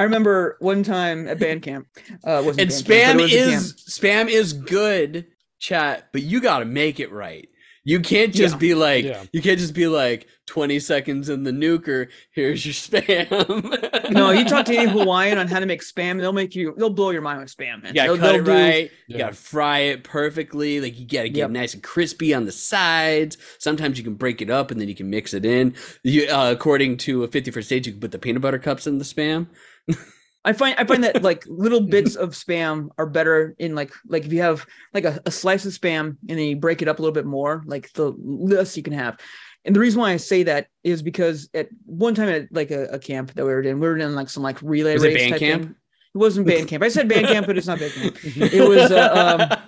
I 0.00 0.04
remember 0.04 0.56
one 0.60 0.84
time 0.84 1.26
at 1.26 1.40
band 1.40 1.62
camp. 1.62 1.88
Uh, 2.24 2.42
and 2.46 2.56
band 2.56 2.70
spam 2.70 3.14
but 3.14 3.20
it 3.20 3.22
was 3.22 3.32
a 3.32 3.36
is 3.36 3.72
spam 3.88 4.28
is 4.28 4.52
good, 4.52 5.26
chat, 5.58 6.08
but 6.12 6.22
you 6.22 6.40
got 6.40 6.60
to 6.60 6.64
make 6.64 7.00
it 7.00 7.10
right. 7.12 7.48
You 7.84 8.00
can't 8.00 8.34
just 8.34 8.54
Yeah. 8.56 8.58
be 8.58 8.74
like, 8.74 9.04
Yeah. 9.04 9.24
you 9.32 9.40
can't 9.40 9.58
just 9.58 9.72
be 9.74 9.86
like, 9.86 10.26
20 10.46 10.78
seconds 10.78 11.28
in 11.30 11.44
the 11.44 11.52
nuker, 11.52 12.08
here's 12.32 12.64
your 12.66 12.72
spam. 12.74 14.10
No, 14.10 14.30
you 14.30 14.44
talk 14.44 14.66
to 14.66 14.76
any 14.76 14.90
Hawaiian 14.90 15.38
on 15.38 15.46
how 15.48 15.58
to 15.60 15.64
make 15.66 15.80
spam, 15.82 16.18
they'll 16.20 16.32
make 16.34 16.54
you. 16.54 16.74
They'll 16.76 16.90
blow 16.90 17.10
your 17.10 17.22
mind 17.22 17.40
with 17.40 17.54
spam. 17.54 17.82
Man. 17.82 17.88
You 17.88 17.94
gotta 17.94 18.12
They'll- 18.12 18.16
cut 18.18 18.32
they'll 18.32 18.40
it 18.40 18.44
do- 18.44 18.50
right. 18.50 18.90
You 19.06 19.16
Yeah. 19.16 19.18
gotta 19.18 19.36
fry 19.36 19.78
it 19.80 20.04
perfectly. 20.04 20.80
Like 20.82 20.98
you 20.98 21.06
gotta 21.06 21.28
get 21.30 21.38
Yep. 21.38 21.48
it 21.50 21.52
nice 21.52 21.74
and 21.74 21.82
crispy 21.82 22.34
on 22.34 22.44
the 22.44 22.52
sides. 22.52 23.38
Sometimes 23.58 23.96
you 23.96 24.04
can 24.04 24.14
break 24.14 24.42
it 24.42 24.50
up 24.50 24.70
and 24.70 24.78
then 24.80 24.88
you 24.88 24.94
can 24.94 25.08
mix 25.08 25.32
it 25.32 25.46
in. 25.46 25.74
You, 26.02 26.28
uh, 26.28 26.50
according 26.50 26.98
to 26.98 27.24
a 27.24 27.28
50 27.28 27.50
First 27.50 27.70
Dates, 27.70 27.86
you 27.86 27.92
can 27.94 28.00
put 28.00 28.12
the 28.12 28.18
peanut 28.18 28.42
butter 28.42 28.58
cups 28.58 28.86
in 28.86 28.98
the 28.98 29.04
spam. 29.04 29.46
I 30.44 30.52
find 30.52 30.78
I 30.78 30.84
find 30.84 31.04
that 31.04 31.22
like 31.30 31.44
little 31.46 31.80
bits 31.80 32.14
of 32.14 32.30
spam 32.30 32.88
are 32.98 33.06
better 33.06 33.54
in 33.58 33.74
like 33.74 33.92
like 34.06 34.24
if 34.24 34.32
you 34.32 34.40
have 34.40 34.64
like 34.94 35.04
a, 35.04 35.20
a 35.26 35.30
slice 35.30 35.66
of 35.66 35.72
spam 35.72 36.16
and 36.28 36.38
then 36.38 36.46
you 36.46 36.56
break 36.56 36.82
it 36.82 36.88
up 36.88 36.98
a 36.98 37.02
little 37.02 37.14
bit 37.14 37.26
more, 37.26 37.62
like 37.66 37.92
the 37.92 38.14
less 38.18 38.76
you 38.76 38.82
can 38.82 38.92
have. 38.92 39.18
And 39.64 39.74
the 39.74 39.80
reason 39.80 40.00
why 40.00 40.12
I 40.12 40.16
say 40.16 40.44
that 40.44 40.68
is 40.84 41.02
because 41.02 41.50
at 41.52 41.68
one 41.84 42.14
time 42.14 42.28
at 42.28 42.48
like 42.52 42.70
a, 42.70 42.86
a 42.86 42.98
camp 42.98 43.34
that 43.34 43.44
we 43.44 43.52
were 43.52 43.60
in, 43.60 43.80
we 43.80 43.88
were 43.88 43.98
in 43.98 44.14
like 44.14 44.30
some 44.30 44.42
like 44.42 44.60
relay 44.62 44.94
Was 44.94 45.04
it 45.04 45.08
race 45.08 45.16
band 45.18 45.30
type 45.32 45.40
camp? 45.40 45.62
thing. 45.64 45.74
It 46.14 46.18
wasn't 46.18 46.46
band 46.46 46.68
camp. 46.68 46.82
I 46.82 46.88
said 46.88 47.08
band 47.08 47.26
camp, 47.26 47.46
but 47.46 47.58
it's 47.58 47.66
not 47.66 47.78
band 47.78 47.92
camp. 47.92 48.16
It 48.22 48.66
was 48.66 48.90
uh, 48.90 49.38
um, 49.50 49.60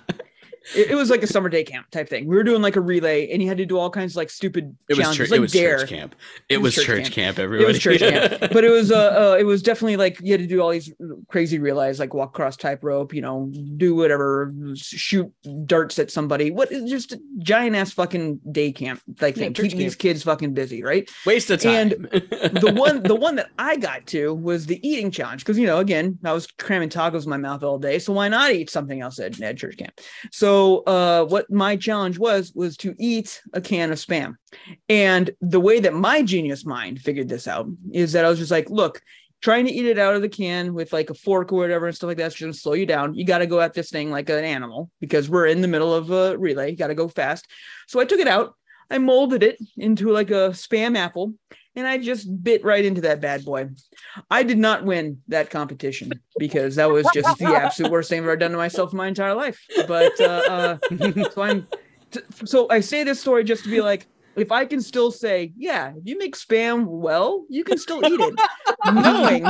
it, 0.75 0.91
it 0.91 0.95
was 0.95 1.09
like 1.09 1.23
a 1.23 1.27
summer 1.27 1.49
day 1.49 1.63
camp 1.63 1.89
type 1.91 2.09
thing. 2.09 2.27
We 2.27 2.35
were 2.35 2.43
doing 2.43 2.61
like 2.61 2.75
a 2.75 2.81
relay, 2.81 3.29
and 3.31 3.41
you 3.41 3.47
had 3.47 3.57
to 3.57 3.65
do 3.65 3.77
all 3.77 3.89
kinds 3.89 4.13
of 4.13 4.17
like 4.17 4.29
stupid 4.29 4.75
it 4.89 4.93
was 4.93 4.99
challenges, 4.99 5.17
church, 5.17 5.31
like 5.31 5.37
it 5.37 5.41
was 5.41 5.51
dare. 5.51 5.79
church 5.79 5.89
camp. 5.89 6.15
It, 6.49 6.57
was, 6.57 6.75
church, 6.75 7.11
camp. 7.11 7.39
It 7.39 7.43
Everybody. 7.43 7.67
was 7.67 7.79
church 7.79 7.99
camp, 7.99 8.39
but 8.51 8.63
it 8.63 8.69
was 8.69 8.91
uh, 8.91 9.33
uh 9.33 9.37
it 9.39 9.43
was 9.43 9.61
definitely 9.61 9.97
like 9.97 10.19
you 10.21 10.31
had 10.31 10.41
to 10.41 10.47
do 10.47 10.61
all 10.61 10.69
these 10.69 10.91
crazy 11.27 11.59
relays, 11.59 11.99
like 11.99 12.13
walk 12.13 12.29
across 12.29 12.57
tightrope, 12.57 13.13
you 13.13 13.21
know, 13.21 13.51
do 13.77 13.95
whatever, 13.95 14.53
shoot 14.75 15.31
darts 15.65 15.99
at 15.99 16.11
somebody. 16.11 16.51
What 16.51 16.71
is 16.71 16.89
just 16.89 17.13
a 17.13 17.21
giant 17.39 17.75
ass 17.75 17.91
fucking 17.91 18.39
day 18.51 18.71
camp 18.71 19.01
like 19.19 19.35
Yeah, 19.35 19.45
thing, 19.45 19.53
church 19.53 19.63
keeping 19.65 19.79
these 19.79 19.95
kids 19.95 20.23
fucking 20.23 20.53
busy, 20.53 20.83
right? 20.83 21.09
Waste 21.25 21.49
of 21.49 21.61
time. 21.61 21.71
And 21.73 21.91
the 22.11 22.73
one 22.75 23.03
the 23.03 23.15
one 23.15 23.35
that 23.35 23.49
I 23.57 23.77
got 23.77 24.05
to 24.07 24.33
was 24.33 24.65
the 24.65 24.85
eating 24.87 25.11
challenge 25.11 25.43
because 25.43 25.57
you 25.57 25.67
know 25.67 25.79
again 25.79 26.17
I 26.23 26.33
was 26.33 26.47
cramming 26.47 26.89
tacos 26.89 27.23
in 27.23 27.29
my 27.29 27.37
mouth 27.37 27.63
all 27.63 27.79
day, 27.79 27.99
so 27.99 28.13
why 28.13 28.27
not 28.27 28.51
eat 28.51 28.69
something 28.69 29.01
else 29.01 29.19
at, 29.19 29.39
at 29.41 29.57
church 29.57 29.77
camp? 29.77 29.99
So 30.31 30.60
uh, 30.79 31.25
what 31.25 31.49
my 31.51 31.75
challenge 31.75 32.17
was 32.17 32.51
was 32.53 32.77
to 32.77 32.95
eat 32.97 33.41
a 33.53 33.61
can 33.61 33.91
of 33.91 33.97
spam, 33.97 34.35
and 34.89 35.31
the 35.41 35.59
way 35.59 35.79
that 35.79 35.93
my 35.93 36.21
genius 36.23 36.65
mind 36.65 36.99
figured 36.99 37.29
this 37.29 37.47
out 37.47 37.67
is 37.91 38.13
that 38.13 38.25
I 38.25 38.29
was 38.29 38.39
just 38.39 38.51
like, 38.51 38.69
look. 38.69 39.01
Trying 39.41 39.65
to 39.65 39.71
eat 39.71 39.87
it 39.87 39.97
out 39.97 40.13
of 40.13 40.21
the 40.21 40.29
can 40.29 40.75
with 40.75 40.93
like 40.93 41.09
a 41.09 41.15
fork 41.15 41.51
or 41.51 41.55
whatever 41.55 41.87
and 41.87 41.95
stuff 41.95 42.09
like 42.09 42.17
that's 42.17 42.35
just 42.35 42.41
gonna 42.41 42.53
slow 42.53 42.73
you 42.73 42.85
down. 42.85 43.15
You 43.15 43.25
got 43.25 43.39
to 43.39 43.47
go 43.47 43.59
at 43.59 43.73
this 43.73 43.89
thing 43.89 44.11
like 44.11 44.29
an 44.29 44.45
animal 44.45 44.91
because 44.99 45.31
we're 45.31 45.47
in 45.47 45.61
the 45.61 45.67
middle 45.67 45.95
of 45.95 46.11
a 46.11 46.37
relay. 46.37 46.69
You 46.69 46.77
got 46.77 46.89
to 46.89 46.93
go 46.93 47.07
fast. 47.07 47.47
So 47.87 47.99
I 47.99 48.05
took 48.05 48.19
it 48.19 48.27
out. 48.27 48.53
I 48.91 48.99
molded 48.99 49.41
it 49.41 49.57
into 49.77 50.11
like 50.11 50.29
a 50.29 50.51
spam 50.53 50.95
apple 50.95 51.33
and 51.75 51.87
I 51.87 51.97
just 51.97 52.43
bit 52.43 52.63
right 52.63 52.83
into 52.83 53.01
that 53.01 53.21
bad 53.21 53.45
boy. 53.45 53.69
I 54.29 54.43
did 54.43 54.57
not 54.57 54.83
win 54.83 55.21
that 55.29 55.49
competition 55.49 56.11
because 56.37 56.75
that 56.75 56.89
was 56.89 57.07
just 57.13 57.37
the 57.37 57.45
absolute 57.45 57.91
worst 57.91 58.09
thing 58.09 58.19
I've 58.19 58.25
ever 58.25 58.35
done 58.37 58.51
to 58.51 58.57
myself 58.57 58.91
in 58.91 58.97
my 58.97 59.07
entire 59.07 59.35
life. 59.35 59.59
But 59.87 60.19
uh, 60.19 60.77
uh, 60.79 61.29
so 61.31 61.41
I'm 61.41 61.67
t- 62.11 62.21
so 62.45 62.67
I 62.69 62.81
say 62.81 63.03
this 63.03 63.21
story 63.21 63.43
just 63.43 63.63
to 63.63 63.69
be 63.69 63.81
like, 63.81 64.07
if 64.35 64.51
I 64.51 64.65
can 64.65 64.81
still 64.81 65.11
say, 65.11 65.53
yeah, 65.57 65.93
if 65.95 66.03
you 66.05 66.17
make 66.17 66.35
spam 66.35 66.85
well, 66.85 67.45
you 67.49 67.63
can 67.63 67.77
still 67.77 68.05
eat 68.05 68.19
it, 68.19 68.33
knowing 68.85 69.43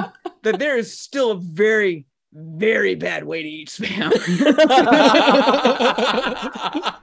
that 0.43 0.59
there 0.59 0.77
is 0.77 0.99
still 0.99 1.31
a 1.31 1.39
very, 1.39 2.05
very 2.33 2.95
bad 2.95 3.25
way 3.25 3.43
to 3.43 3.49
eat 3.49 3.69
spam. 3.69 4.11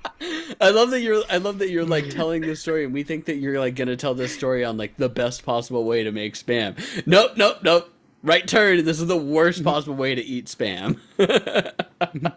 I 0.60 0.70
love 0.70 0.90
that 0.90 1.00
you're 1.00 1.22
I 1.30 1.36
love 1.36 1.58
that 1.58 1.70
you're 1.70 1.84
like 1.84 2.10
telling 2.10 2.42
this 2.42 2.60
story 2.60 2.84
and 2.84 2.92
we 2.92 3.02
think 3.02 3.26
that 3.26 3.36
you're 3.36 3.60
like 3.60 3.76
gonna 3.76 3.96
tell 3.96 4.14
this 4.14 4.34
story 4.34 4.64
on 4.64 4.76
like 4.76 4.96
the 4.96 5.08
best 5.08 5.44
possible 5.44 5.84
way 5.84 6.02
to 6.02 6.10
make 6.10 6.34
spam. 6.34 6.76
Nope, 7.06 7.32
nope, 7.36 7.58
nope. 7.62 7.92
Right 8.22 8.48
turn. 8.48 8.84
This 8.84 9.00
is 9.00 9.06
the 9.06 9.16
worst 9.16 9.62
possible 9.62 9.94
way 9.94 10.14
to 10.14 10.22
eat 10.22 10.46
spam. 10.46 10.98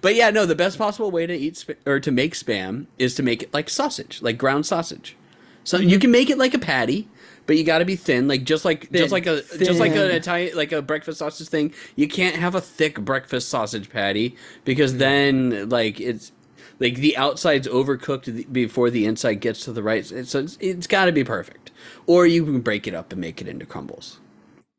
but 0.00 0.14
yeah, 0.14 0.30
no, 0.30 0.44
the 0.44 0.56
best 0.56 0.76
possible 0.76 1.10
way 1.10 1.26
to 1.26 1.34
eat 1.34 1.56
sp- 1.60 1.78
or 1.86 2.00
to 2.00 2.10
make 2.10 2.34
spam 2.34 2.86
is 2.98 3.14
to 3.14 3.22
make 3.22 3.44
it 3.44 3.54
like 3.54 3.70
sausage, 3.70 4.20
like 4.22 4.38
ground 4.38 4.66
sausage. 4.66 5.16
So 5.62 5.78
mm-hmm. 5.78 5.88
you 5.88 5.98
can 6.00 6.10
make 6.10 6.30
it 6.30 6.38
like 6.38 6.54
a 6.54 6.58
patty, 6.58 7.08
but 7.46 7.56
you 7.56 7.64
got 7.64 7.78
to 7.78 7.84
be 7.84 7.96
thin, 7.96 8.28
like 8.28 8.44
just 8.44 8.64
like 8.64 8.88
Thin, 8.88 9.00
just 9.02 9.12
like 9.12 9.26
a 9.26 9.42
just 9.58 9.80
like 9.80 9.92
an 9.92 9.98
thin. 9.98 10.10
Italian 10.10 10.56
like 10.56 10.72
a 10.72 10.82
breakfast 10.82 11.18
sausage 11.18 11.48
thing. 11.48 11.72
You 11.94 12.08
can't 12.08 12.36
have 12.36 12.54
a 12.54 12.60
thick 12.60 13.00
breakfast 13.00 13.48
sausage 13.48 13.88
patty 13.90 14.36
because 14.64 14.96
then 14.96 15.68
like 15.68 16.00
it's 16.00 16.32
like 16.78 16.96
the 16.96 17.16
outside's 17.16 17.68
overcooked 17.68 18.52
before 18.52 18.90
the 18.90 19.06
inside 19.06 19.36
gets 19.36 19.64
to 19.64 19.72
the 19.72 19.82
right. 19.82 20.04
So 20.04 20.40
it's, 20.40 20.58
it's 20.60 20.86
got 20.86 21.06
to 21.06 21.12
be 21.12 21.24
perfect. 21.24 21.70
Or 22.06 22.26
you 22.26 22.44
can 22.44 22.60
break 22.60 22.86
it 22.86 22.94
up 22.94 23.12
and 23.12 23.20
make 23.20 23.40
it 23.40 23.48
into 23.48 23.64
crumbles. 23.66 24.18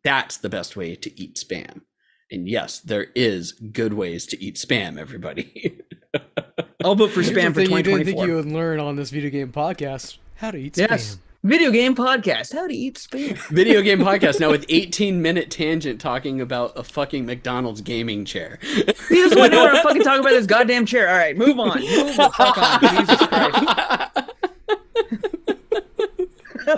That's 0.03 0.38
the 0.38 0.49
best 0.49 0.75
way 0.75 0.95
to 0.95 1.19
eat 1.19 1.36
spam. 1.36 1.82
And 2.30 2.47
yes, 2.47 2.80
there 2.80 3.08
is 3.15 3.53
good 3.53 3.93
ways 3.93 4.25
to 4.27 4.43
eat 4.43 4.56
spam. 4.56 4.99
Everybody. 4.99 5.80
I'll 6.84 6.95
vote 6.95 7.12
for 7.12 7.21
Here's 7.21 7.36
spam 7.36 7.53
for 7.53 7.62
the 7.62 7.65
thing 7.67 7.77
you 7.77 7.84
didn't 7.84 8.06
think 8.06 8.21
you 8.21 8.36
would 8.36 8.45
learn 8.45 8.80
on 8.80 8.95
this 8.95 9.10
video 9.10 9.30
game 9.30 9.51
podcast: 9.51 10.17
how 10.36 10.51
to 10.51 10.58
eat 10.58 10.77
Yes. 10.77 11.15
spam. 11.15 11.19
Video 11.47 11.71
game 11.71 11.95
podcast. 11.95 12.51
How 12.51 12.67
to 12.67 12.73
eat 12.73 12.95
spam. 12.95 13.38
Video 13.47 13.81
game 13.81 13.99
podcast 14.01 14.41
now 14.41 14.51
with 14.51 14.65
18 14.67 15.21
minute 15.21 15.49
tangent 15.49 16.01
talking 16.01 16.41
about 16.41 16.77
a 16.77 16.83
fucking 16.83 17.25
McDonald's 17.25 17.79
gaming 17.79 18.25
chair. 18.25 18.60
He 18.62 18.83
doesn't 18.83 19.39
want 19.39 19.53
to 19.53 19.57
know 19.57 19.63
what 19.63 19.75
I'm 19.75 19.81
fucking 19.81 20.03
talking 20.03 20.19
about 20.19 20.31
this 20.31 20.45
goddamn 20.57 20.86
chair. 20.86 21.07
All 21.07 21.15
right, 21.15 21.38
move 21.38 21.57
on. 21.57 21.79
Move 21.79 22.17
the 22.17 22.31
fuck 22.36 22.57
on. 22.57 22.81
Jesus 23.05 23.27
Christ. 23.27 24.13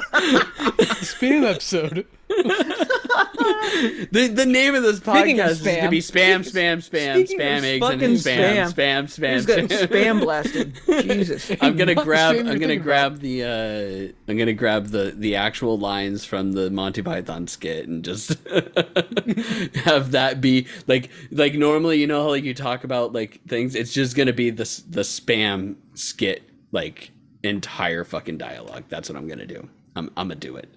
Spam 1.02 1.50
episode. 1.50 2.06
the 2.30 4.30
the 4.32 4.46
name 4.46 4.76
of 4.76 4.84
this 4.84 5.00
podcast 5.00 5.50
is 5.50 5.64
going 5.64 5.82
to 5.84 5.90
be 5.90 5.98
spam, 6.00 6.42
spam, 6.42 6.78
spam, 6.78 7.26
speaking 7.26 7.40
spam 7.40 7.64
eggs 7.64 7.90
and 7.90 7.92
fucking 8.00 8.12
spam, 8.12 8.72
spam, 8.72 9.06
spam, 9.06 9.44
spam, 9.44 9.68
spam. 9.68 9.88
spam 9.88 10.22
blasted. 10.22 10.80
Jesus. 10.86 11.52
I'm 11.62 11.76
gonna 11.76 11.96
Not 11.96 12.06
grab. 12.06 12.36
I'm 12.36 12.60
gonna 12.60 12.76
grab 12.76 13.18
the. 13.18 13.44
uh 13.44 14.14
I'm 14.30 14.38
gonna 14.38 14.54
grab 14.54 14.90
the 14.90 15.12
the 15.18 15.38
actual 15.38 15.80
lines 15.80 16.24
from 16.24 16.52
the 16.52 16.70
Monty 16.70 17.02
Python 17.02 17.48
skit 17.48 17.88
and 17.88 18.06
just 18.06 18.38
have 19.78 20.12
that 20.12 20.40
be 20.40 20.68
like 20.86 21.10
like 21.32 21.56
normally 21.56 22.00
you 22.00 22.06
know 22.06 22.22
how 22.22 22.30
like 22.30 22.44
you 22.44 22.54
talk 22.54 22.84
about 22.84 23.12
like 23.12 23.42
things. 23.48 23.74
It's 23.74 23.92
just 23.92 24.16
gonna 24.16 24.34
be 24.34 24.52
the 24.52 24.66
the 24.88 25.02
spam 25.02 25.78
skit 25.96 26.44
like 26.72 27.10
entire 27.42 28.04
fucking 28.04 28.38
dialogue. 28.38 28.84
That's 28.88 29.10
what 29.10 29.18
I'm 29.18 29.28
gonna 29.28 29.48
do. 29.48 29.68
I'm 30.00 30.10
I'm 30.18 30.28
gonna 30.30 30.40
do 30.40 30.56
it. 30.56 30.70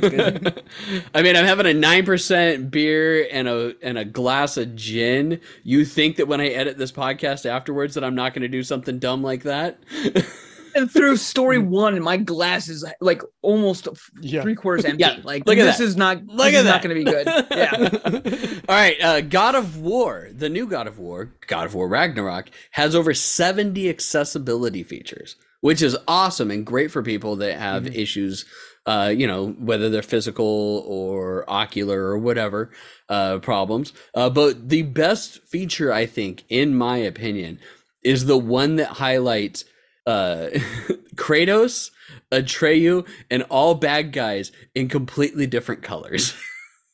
good. 0.00 0.62
I 1.14 1.22
mean, 1.22 1.36
I'm 1.36 1.44
having 1.44 1.66
a 1.66 1.74
nine 1.74 2.04
percent 2.06 2.70
beer 2.70 3.28
and 3.30 3.46
a 3.48 3.74
and 3.82 3.98
a 3.98 4.04
glass 4.04 4.56
of 4.56 4.74
gin. 4.76 5.40
You 5.64 5.84
think 5.84 6.16
that 6.16 6.28
when 6.28 6.40
I 6.40 6.48
edit 6.48 6.78
this 6.78 6.92
podcast 6.92 7.44
afterwards 7.44 7.94
that 7.94 8.04
I'm 8.04 8.14
not 8.14 8.32
going 8.32 8.42
to 8.42 8.48
do 8.48 8.62
something 8.62 8.98
dumb 8.98 9.22
like 9.22 9.42
that? 9.42 9.78
And 10.74 10.88
through 10.88 11.16
story 11.16 11.58
one, 11.58 12.00
my 12.02 12.18
glass 12.18 12.68
is 12.68 12.84
like 13.00 13.22
almost 13.42 13.88
Yeah. 14.20 14.42
three 14.42 14.54
quarters 14.54 14.84
empty. 14.84 15.00
Yeah, 15.00 15.16
Like 15.24 15.44
look 15.46 15.58
at 15.58 15.64
this 15.64 15.78
that. 15.78 15.84
is 15.84 15.96
not. 15.96 16.24
Look 16.26 16.52
this 16.52 16.54
at 16.54 16.58
is 16.58 16.64
that. 16.64 16.70
not 16.70 16.82
going 16.82 16.94
to 16.96 17.04
be 17.04 17.10
good. 17.10 17.26
Yeah. 17.50 18.60
All 18.68 18.76
right, 18.76 18.96
uh, 19.02 19.20
God 19.22 19.54
of 19.56 19.78
War, 19.78 20.28
the 20.30 20.48
new 20.50 20.66
God 20.68 20.86
of 20.86 20.98
War, 20.98 21.32
God 21.48 21.66
of 21.66 21.74
War 21.74 21.88
Ragnarok, 21.88 22.50
has 22.72 22.94
over 22.94 23.12
70 23.12 23.88
accessibility 23.88 24.84
features, 24.84 25.34
which 25.60 25.82
is 25.82 25.96
awesome 26.06 26.50
and 26.50 26.64
great 26.64 26.90
for 26.90 27.02
people 27.02 27.36
that 27.36 27.58
have 27.58 27.86
issues, 27.96 28.44
uh, 28.86 29.12
you 29.14 29.26
know, 29.26 29.48
whether 29.58 29.88
they're 29.90 30.02
physical 30.02 30.84
or 30.86 31.44
ocular 31.48 32.04
or 32.04 32.18
whatever 32.18 32.70
uh, 33.08 33.38
problems. 33.38 33.92
Uh, 34.14 34.30
but 34.30 34.68
the 34.68 34.82
best 34.82 35.42
feature, 35.42 35.92
I 35.92 36.06
think, 36.06 36.44
in 36.48 36.74
my 36.74 36.98
opinion, 36.98 37.58
is 38.02 38.26
the 38.26 38.38
one 38.38 38.76
that 38.76 38.88
highlights 38.88 39.64
uh, 40.06 40.48
Kratos, 41.16 41.90
Atreyu, 42.32 43.06
and 43.30 43.42
all 43.50 43.74
bad 43.74 44.12
guys 44.12 44.52
in 44.74 44.88
completely 44.88 45.46
different 45.46 45.82
colors. 45.82 46.34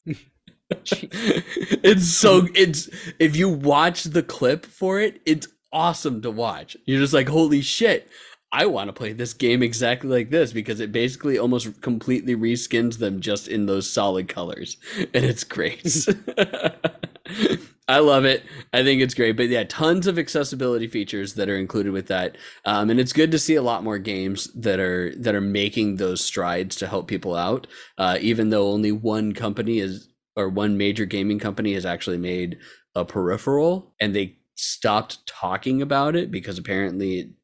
it's 0.71 2.09
so 2.09 2.49
it's 2.55 2.89
if 3.19 3.37
you 3.37 3.49
watch 3.49 4.05
the 4.05 4.23
clip 4.23 4.67
for 4.67 5.01
it, 5.01 5.21
it's 5.27 5.47
awesome 5.73 6.23
to 6.23 6.31
watch. 6.31 6.77
You're 6.87 7.01
just 7.01 7.13
like, 7.13 7.29
holy 7.29 7.61
shit. 7.61 8.09
I 8.55 8.67
want 8.67 8.87
to 8.87 8.93
play 8.93 9.13
this 9.13 9.35
game 9.35 9.65
exactly 9.65 10.09
like 10.09 10.31
this 10.31 10.53
because 10.53 10.79
it 10.79 10.93
basically 10.93 11.37
almost 11.37 11.81
completely 11.81 12.37
reskins 12.37 12.99
them 12.99 13.21
just 13.21 13.49
in 13.49 13.67
those 13.67 13.91
solid 13.91 14.29
colors. 14.29 14.77
And 15.13 15.25
it's 15.25 15.43
great. 15.43 16.07
I 17.89 17.99
love 17.99 18.25
it. 18.25 18.45
I 18.73 18.85
think 18.85 19.03
it's 19.03 19.13
great. 19.13 19.37
But 19.37 19.49
yeah, 19.49 19.65
tons 19.65 20.07
of 20.07 20.21
accessibility 20.21 20.87
features 20.87 21.35
that 21.35 21.49
are 21.49 21.57
included 21.57 21.93
with 21.93 22.07
that. 22.07 22.37
Um, 22.65 22.91
and 22.91 23.01
it's 23.01 23.13
good 23.13 23.33
to 23.33 23.41
see 23.41 23.57
a 23.57 23.63
lot 23.63 23.83
more 23.83 23.99
games 23.99 24.53
that 24.55 24.79
are 24.79 25.13
that 25.17 25.35
are 25.35 25.41
making 25.41 25.97
those 25.97 26.25
strides 26.25 26.77
to 26.77 26.87
help 26.87 27.09
people 27.09 27.35
out. 27.35 27.67
Uh, 27.99 28.19
even 28.21 28.51
though 28.51 28.69
only 28.69 28.93
one 28.93 29.33
company 29.33 29.81
is 29.81 30.09
or 30.37 30.49
one 30.49 30.77
major 30.79 31.07
gaming 31.07 31.41
company 31.41 31.75
has 31.75 31.85
actually 31.85 32.19
made 32.19 32.59
a 32.95 33.05
peripheral 33.05 33.95
and 34.01 34.15
they 34.15 34.39
stopped 34.55 35.27
talking 35.27 35.83
about 35.83 36.15
it 36.15 36.31
because 36.31 36.57
apparently 36.59 37.35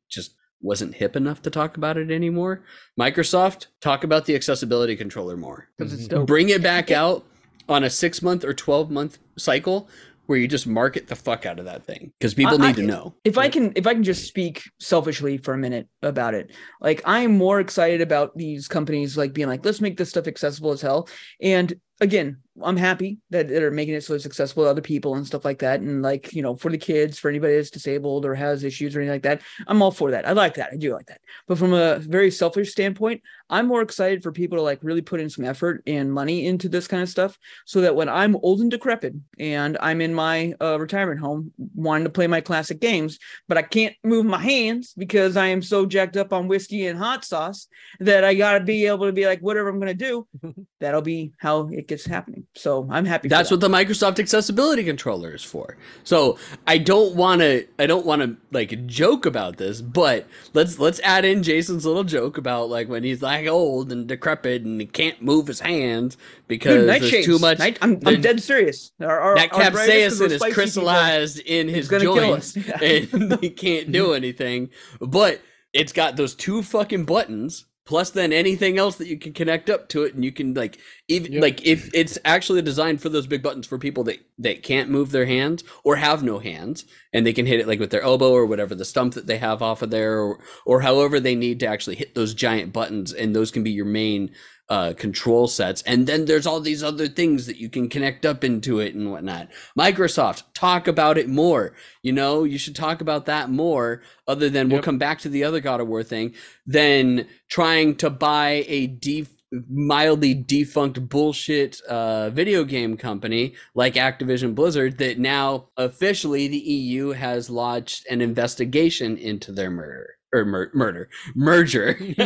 wasn't 0.62 0.94
hip 0.94 1.16
enough 1.16 1.42
to 1.42 1.50
talk 1.50 1.76
about 1.76 1.96
it 1.96 2.10
anymore. 2.10 2.62
Microsoft, 2.98 3.66
talk 3.80 4.04
about 4.04 4.26
the 4.26 4.34
accessibility 4.34 4.96
controller 4.96 5.36
more. 5.36 5.68
Because 5.76 5.92
it's 5.92 6.06
dope. 6.06 6.26
Bring 6.26 6.50
it 6.50 6.62
back 6.62 6.90
out 6.90 7.24
on 7.68 7.84
a 7.84 7.90
six 7.90 8.20
month 8.22 8.44
or 8.44 8.52
12 8.52 8.90
month 8.90 9.18
cycle 9.36 9.88
where 10.26 10.38
you 10.38 10.46
just 10.46 10.66
market 10.66 11.08
the 11.08 11.16
fuck 11.16 11.44
out 11.44 11.58
of 11.58 11.64
that 11.64 11.84
thing 11.84 12.12
because 12.20 12.34
people 12.34 12.62
I- 12.62 12.68
need 12.68 12.76
to 12.76 12.82
know. 12.82 13.14
if 13.24 13.36
I 13.36 13.48
can 13.48 13.72
if 13.74 13.84
I 13.86 13.94
can 13.94 14.04
just 14.04 14.28
speak 14.28 14.62
selfishly 14.78 15.38
for 15.38 15.54
a 15.54 15.58
minute 15.58 15.88
about 16.02 16.34
it, 16.34 16.52
like 16.80 17.02
I 17.04 17.20
am 17.20 17.36
more 17.36 17.58
excited 17.58 18.00
about 18.00 18.36
these 18.36 18.68
companies 18.68 19.16
like 19.16 19.32
being 19.32 19.48
like, 19.48 19.64
let's 19.64 19.80
make 19.80 19.96
this 19.96 20.10
stuff 20.10 20.28
accessible 20.28 20.70
as 20.70 20.80
hell. 20.80 21.08
And 21.42 21.74
again, 22.00 22.38
I'm 22.62 22.76
happy 22.76 23.18
that 23.30 23.48
they're 23.48 23.70
making 23.70 23.94
it 23.94 24.04
so 24.04 24.14
it's 24.14 24.26
accessible 24.26 24.64
to 24.64 24.70
other 24.70 24.80
people 24.80 25.14
and 25.14 25.26
stuff 25.26 25.44
like 25.44 25.60
that. 25.60 25.80
And 25.80 26.02
like, 26.02 26.32
you 26.32 26.42
know, 26.42 26.56
for 26.56 26.70
the 26.70 26.78
kids, 26.78 27.18
for 27.18 27.28
anybody 27.28 27.56
that's 27.56 27.70
disabled 27.70 28.24
or 28.24 28.34
has 28.34 28.64
issues 28.64 28.94
or 28.94 29.00
anything 29.00 29.14
like 29.14 29.22
that, 29.22 29.42
I'm 29.66 29.82
all 29.82 29.90
for 29.90 30.10
that. 30.10 30.26
I 30.26 30.32
like 30.32 30.54
that. 30.54 30.70
I 30.72 30.76
do 30.76 30.92
like 30.92 31.06
that. 31.06 31.20
But 31.46 31.58
from 31.58 31.72
a 31.72 31.98
very 31.98 32.30
selfish 32.30 32.72
standpoint, 32.72 33.22
I'm 33.48 33.66
more 33.66 33.82
excited 33.82 34.22
for 34.22 34.32
people 34.32 34.58
to 34.58 34.62
like 34.62 34.78
really 34.82 35.02
put 35.02 35.20
in 35.20 35.30
some 35.30 35.44
effort 35.44 35.82
and 35.86 36.12
money 36.12 36.46
into 36.46 36.68
this 36.68 36.86
kind 36.86 37.02
of 37.02 37.08
stuff 37.08 37.38
so 37.66 37.80
that 37.80 37.94
when 37.94 38.08
I'm 38.08 38.36
old 38.36 38.60
and 38.60 38.70
decrepit 38.70 39.14
and 39.38 39.76
I'm 39.80 40.00
in 40.00 40.14
my 40.14 40.54
uh, 40.60 40.78
retirement 40.78 41.20
home 41.20 41.52
wanting 41.74 42.04
to 42.04 42.10
play 42.10 42.26
my 42.26 42.40
classic 42.40 42.80
games, 42.80 43.18
but 43.48 43.58
I 43.58 43.62
can't 43.62 43.94
move 44.04 44.26
my 44.26 44.38
hands 44.38 44.94
because 44.96 45.36
I 45.36 45.46
am 45.46 45.62
so 45.62 45.86
jacked 45.86 46.16
up 46.16 46.32
on 46.32 46.48
whiskey 46.48 46.86
and 46.86 46.98
hot 46.98 47.24
sauce 47.24 47.66
that 48.00 48.24
I 48.24 48.34
got 48.34 48.58
to 48.58 48.64
be 48.64 48.86
able 48.86 49.06
to 49.06 49.12
be 49.12 49.26
like, 49.26 49.40
whatever 49.40 49.68
I'm 49.68 49.80
going 49.80 49.96
to 49.96 50.04
do, 50.04 50.26
that'll 50.80 51.02
be 51.02 51.32
how 51.38 51.68
it 51.68 51.88
gets 51.90 52.06
happening. 52.06 52.46
So 52.54 52.88
I'm 52.90 53.04
happy. 53.04 53.28
That's 53.28 53.50
that. 53.50 53.56
what 53.56 53.60
the 53.60 53.68
Microsoft 53.68 54.18
accessibility 54.18 54.82
controller 54.84 55.34
is 55.34 55.44
for. 55.44 55.76
So 56.04 56.38
I 56.66 56.78
don't 56.78 57.14
want 57.14 57.42
to, 57.42 57.66
I 57.78 57.86
don't 57.86 58.06
want 58.06 58.22
to 58.22 58.36
like 58.50 58.86
joke 58.86 59.26
about 59.26 59.58
this, 59.58 59.82
but 59.82 60.26
let's 60.54 60.78
let's 60.78 61.00
add 61.00 61.26
in 61.26 61.42
Jason's 61.42 61.84
little 61.84 62.04
joke 62.04 62.38
about 62.38 62.70
like 62.70 62.88
when 62.88 63.04
he's 63.04 63.20
like 63.20 63.46
old 63.46 63.92
and 63.92 64.06
decrepit 64.06 64.62
and 64.62 64.80
he 64.80 64.86
can't 64.86 65.20
move 65.20 65.48
his 65.48 65.60
hands 65.60 66.16
because 66.48 66.86
Dude, 66.86 66.88
there's 66.88 67.26
too 67.26 67.38
much. 67.38 67.58
Night, 67.58 67.78
I'm, 67.82 68.00
I'm 68.06 68.22
dead 68.22 68.42
serious. 68.42 68.92
Our, 69.00 69.20
our, 69.20 69.34
that 69.36 69.50
capsaicin 69.50 70.30
is 70.30 70.54
crystallized 70.54 71.40
in 71.40 71.68
his 71.68 71.88
joints 71.88 72.56
and 72.82 73.38
he 73.40 73.50
can't 73.50 73.92
do 73.92 74.14
anything. 74.14 74.70
But 75.00 75.42
it's 75.72 75.92
got 75.92 76.16
those 76.16 76.34
two 76.34 76.62
fucking 76.62 77.04
buttons 77.04 77.66
plus 77.90 78.10
then 78.10 78.32
anything 78.32 78.78
else 78.78 78.94
that 78.98 79.08
you 79.08 79.18
can 79.18 79.32
connect 79.32 79.68
up 79.68 79.88
to 79.88 80.04
it 80.04 80.14
and 80.14 80.24
you 80.24 80.30
can 80.30 80.54
like 80.54 80.78
even 81.08 81.32
yep. 81.32 81.42
like 81.42 81.66
if 81.66 81.92
it's 81.92 82.16
actually 82.24 82.62
designed 82.62 83.02
for 83.02 83.08
those 83.08 83.26
big 83.26 83.42
buttons 83.42 83.66
for 83.66 83.78
people 83.78 84.04
that 84.04 84.24
that 84.38 84.62
can't 84.62 84.88
move 84.88 85.10
their 85.10 85.26
hands 85.26 85.64
or 85.82 85.96
have 85.96 86.22
no 86.22 86.38
hands 86.38 86.84
and 87.12 87.26
they 87.26 87.32
can 87.32 87.46
hit 87.46 87.58
it 87.58 87.66
like 87.66 87.80
with 87.80 87.90
their 87.90 88.02
elbow 88.02 88.30
or 88.30 88.46
whatever 88.46 88.76
the 88.76 88.84
stump 88.84 89.14
that 89.14 89.26
they 89.26 89.38
have 89.38 89.60
off 89.60 89.82
of 89.82 89.90
there 89.90 90.20
or 90.20 90.38
or 90.64 90.82
however 90.82 91.18
they 91.18 91.34
need 91.34 91.58
to 91.58 91.66
actually 91.66 91.96
hit 91.96 92.14
those 92.14 92.32
giant 92.32 92.72
buttons 92.72 93.12
and 93.12 93.34
those 93.34 93.50
can 93.50 93.64
be 93.64 93.72
your 93.72 93.84
main 93.84 94.30
uh, 94.70 94.92
control 94.96 95.48
sets. 95.48 95.82
And 95.82 96.06
then 96.06 96.24
there's 96.24 96.46
all 96.46 96.60
these 96.60 96.82
other 96.82 97.08
things 97.08 97.46
that 97.46 97.56
you 97.56 97.68
can 97.68 97.88
connect 97.88 98.24
up 98.24 98.44
into 98.44 98.78
it 98.78 98.94
and 98.94 99.10
whatnot. 99.10 99.48
Microsoft, 99.76 100.44
talk 100.54 100.86
about 100.86 101.18
it 101.18 101.28
more. 101.28 101.74
You 102.02 102.12
know, 102.12 102.44
you 102.44 102.56
should 102.56 102.76
talk 102.76 103.00
about 103.00 103.26
that 103.26 103.50
more, 103.50 104.00
other 104.28 104.48
than 104.48 104.68
yep. 104.68 104.72
we'll 104.72 104.82
come 104.82 104.98
back 104.98 105.18
to 105.20 105.28
the 105.28 105.42
other 105.42 105.60
God 105.60 105.80
of 105.80 105.88
War 105.88 106.04
thing, 106.04 106.34
than 106.64 107.26
trying 107.48 107.96
to 107.96 108.08
buy 108.08 108.64
a 108.68 108.86
def- 108.86 109.34
mildly 109.68 110.32
defunct 110.32 111.08
bullshit 111.08 111.80
uh, 111.88 112.30
video 112.30 112.62
game 112.62 112.96
company 112.96 113.54
like 113.74 113.94
Activision 113.94 114.54
Blizzard 114.54 114.98
that 114.98 115.18
now 115.18 115.66
officially 115.76 116.46
the 116.46 116.58
EU 116.58 117.08
has 117.08 117.50
lodged 117.50 118.06
an 118.08 118.20
investigation 118.20 119.16
into 119.16 119.50
their 119.50 119.70
murder 119.70 120.19
or 120.32 120.44
mur- 120.44 120.70
murder 120.74 121.08
merger. 121.34 121.98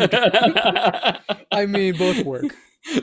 I 1.53 1.67
mean, 1.67 1.97
both 1.97 2.25
work. 2.25 2.55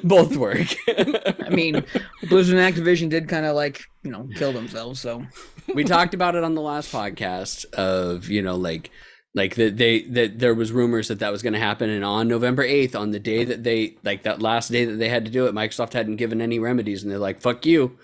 Both 0.04 0.36
work. 0.38 0.68
I 0.88 1.49
mean, 1.49 1.84
Blizzard 2.30 2.60
and 2.60 2.76
Activision 2.76 3.10
did 3.10 3.28
kind 3.28 3.45
of 3.45 3.56
like 3.56 3.84
you 4.04 4.12
know 4.12 4.28
kill 4.36 4.54
themselves. 4.54 4.99
So 4.99 5.26
we 5.74 5.84
talked 5.84 6.14
about 6.14 6.36
it 6.36 6.43
on 6.43 6.56
the 6.56 6.62
last 6.62 6.91
podcast 6.91 7.66
of 7.74 8.30
you 8.30 8.41
know 8.41 8.56
like 8.56 8.91
like 9.34 9.56
that 9.56 9.78
they 9.78 10.02
that 10.04 10.39
there 10.39 10.54
was 10.54 10.72
rumors 10.72 11.08
that 11.08 11.20
that 11.20 11.32
was 11.32 11.41
going 11.41 11.54
to 11.54 11.60
happen 11.60 11.89
and 11.89 12.04
on 12.04 12.28
november 12.28 12.66
8th 12.66 12.95
on 12.95 13.12
the 13.12 13.20
day 13.20 13.45
that 13.45 13.64
they 13.64 13.95
like 14.04 14.24
that 14.24 14.41
last 14.41 14.72
day 14.72 14.84
that 14.86 14.97
they 14.97 15.08
had 15.08 15.24
to 15.26 15.32
do 15.32 15.45
it 15.45 15.56
microsoft 15.56 15.93
hadn't 15.93 16.18
given 16.18 16.41
any 16.41 16.60
remedies 16.60 17.02
and 17.02 17.12
they're 17.12 17.20
like 17.20 17.41
fuck 17.41 17.66
you 17.66 17.97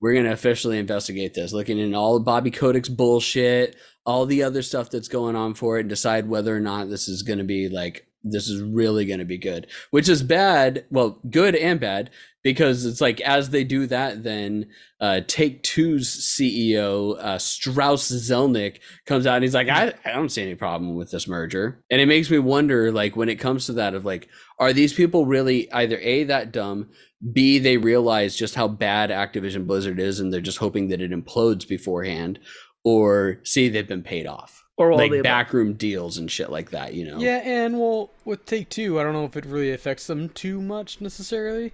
we're 0.00 0.12
going 0.12 0.24
to 0.24 0.32
officially 0.32 0.78
investigate 0.78 1.34
this 1.34 1.52
looking 1.52 1.78
in 1.78 1.94
all 1.94 2.18
bobby 2.20 2.50
kotick's 2.50 2.88
bullshit 2.88 3.76
all 4.06 4.26
the 4.26 4.42
other 4.42 4.62
stuff 4.62 4.90
that's 4.90 5.08
going 5.08 5.34
on 5.34 5.54
for 5.54 5.78
it 5.78 5.80
and 5.80 5.88
decide 5.88 6.28
whether 6.28 6.54
or 6.54 6.60
not 6.60 6.88
this 6.88 7.08
is 7.08 7.22
going 7.22 7.38
to 7.38 7.44
be 7.44 7.68
like 7.68 8.06
this 8.24 8.48
is 8.48 8.62
really 8.62 9.04
going 9.04 9.18
to 9.18 9.24
be 9.24 9.38
good. 9.38 9.66
Which 9.90 10.08
is 10.08 10.22
bad 10.22 10.86
well 10.90 11.20
good 11.30 11.54
and 11.54 11.78
bad 11.78 12.10
because 12.42 12.84
it's 12.84 13.00
like 13.00 13.20
as 13.20 13.50
they 13.50 13.64
do 13.64 13.86
that 13.86 14.22
then 14.22 14.66
uh, 15.00 15.20
take 15.26 15.62
two's 15.62 16.34
ceo 16.38 17.18
uh, 17.18 17.38
strauss 17.38 18.10
zelnick 18.10 18.78
comes 19.06 19.26
out 19.26 19.36
and 19.36 19.44
he's 19.44 19.54
like 19.54 19.68
I, 19.68 19.92
I 20.04 20.12
don't 20.12 20.30
see 20.30 20.42
any 20.42 20.54
problem 20.54 20.94
with 20.94 21.10
this 21.10 21.28
merger. 21.28 21.82
And 21.90 22.00
it 22.00 22.06
makes 22.06 22.30
me 22.30 22.38
wonder 22.38 22.90
like 22.92 23.16
when 23.16 23.28
it 23.28 23.36
comes 23.36 23.66
to 23.66 23.74
that 23.74 23.94
of 23.94 24.04
like 24.04 24.28
are 24.58 24.72
these 24.72 24.92
people 24.92 25.26
really 25.26 25.70
either 25.72 25.98
a 25.98 26.24
that 26.24 26.52
dumb 26.52 26.90
b 27.32 27.58
they 27.58 27.76
realize 27.76 28.36
just 28.36 28.54
how 28.54 28.68
bad 28.68 29.10
activision 29.10 29.66
blizzard 29.66 29.98
is 29.98 30.20
and 30.20 30.32
they're 30.32 30.40
just 30.40 30.58
hoping 30.58 30.88
that 30.88 31.00
it 31.00 31.10
implodes 31.10 31.66
beforehand 31.66 32.38
or 32.84 33.40
see 33.42 33.68
they've 33.68 33.88
been 33.88 34.02
paid 34.02 34.26
off. 34.26 34.64
Or 34.76 34.94
like 34.94 35.22
backroom 35.22 35.74
deals 35.74 36.18
and 36.18 36.30
shit 36.30 36.50
like 36.50 36.70
that, 36.70 36.94
you 36.94 37.06
know. 37.06 37.18
Yeah, 37.18 37.40
and 37.44 37.78
well, 37.78 38.10
with 38.24 38.44
Take 38.44 38.68
Two, 38.68 38.98
I 38.98 39.04
don't 39.04 39.12
know 39.12 39.24
if 39.24 39.36
it 39.36 39.46
really 39.46 39.72
affects 39.72 40.08
them 40.08 40.28
too 40.28 40.60
much 40.60 41.00
necessarily, 41.00 41.72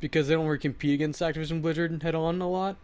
because 0.00 0.26
they 0.26 0.34
don't 0.34 0.46
really 0.46 0.58
compete 0.58 0.94
against 0.94 1.20
Activision 1.20 1.62
Blizzard 1.62 2.02
head 2.02 2.16
on 2.16 2.40
a 2.40 2.50
lot 2.50 2.76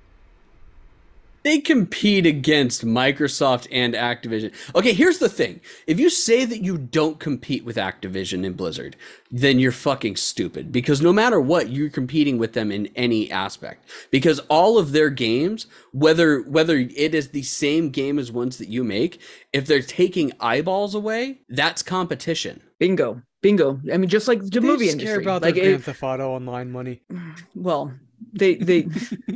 they 1.42 1.58
compete 1.58 2.26
against 2.26 2.84
Microsoft 2.84 3.66
and 3.70 3.94
Activision. 3.94 4.52
Okay, 4.74 4.92
here's 4.92 5.18
the 5.18 5.28
thing. 5.28 5.60
If 5.86 6.00
you 6.00 6.10
say 6.10 6.44
that 6.44 6.62
you 6.62 6.78
don't 6.78 7.18
compete 7.18 7.64
with 7.64 7.76
Activision 7.76 8.44
and 8.44 8.56
Blizzard, 8.56 8.96
then 9.30 9.58
you're 9.58 9.72
fucking 9.72 10.16
stupid 10.16 10.72
because 10.72 11.00
no 11.00 11.12
matter 11.12 11.40
what, 11.40 11.70
you're 11.70 11.90
competing 11.90 12.38
with 12.38 12.52
them 12.54 12.72
in 12.72 12.88
any 12.96 13.30
aspect. 13.30 13.88
Because 14.10 14.40
all 14.48 14.78
of 14.78 14.92
their 14.92 15.10
games, 15.10 15.66
whether 15.92 16.42
whether 16.42 16.76
it 16.76 17.14
is 17.14 17.28
the 17.28 17.42
same 17.42 17.90
game 17.90 18.18
as 18.18 18.32
ones 18.32 18.58
that 18.58 18.68
you 18.68 18.84
make, 18.84 19.20
if 19.52 19.66
they're 19.66 19.82
taking 19.82 20.32
eyeballs 20.40 20.94
away, 20.94 21.40
that's 21.48 21.82
competition. 21.82 22.62
Bingo. 22.78 23.22
Bingo. 23.40 23.80
I 23.92 23.96
mean, 23.96 24.08
just 24.08 24.28
like 24.28 24.40
the 24.40 24.60
they 24.60 24.66
movie 24.66 24.86
just 24.86 24.94
industry. 24.94 25.14
Care 25.14 25.20
about 25.20 25.42
like 25.42 25.54
their 25.54 25.64
Grand 25.64 25.84
Theft 25.84 26.02
Auto 26.02 26.30
online 26.30 26.70
money. 26.70 27.02
Well, 27.54 27.92
they 28.32 28.56
they 28.56 28.88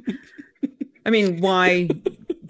I 1.04 1.10
mean, 1.10 1.40
why 1.40 1.88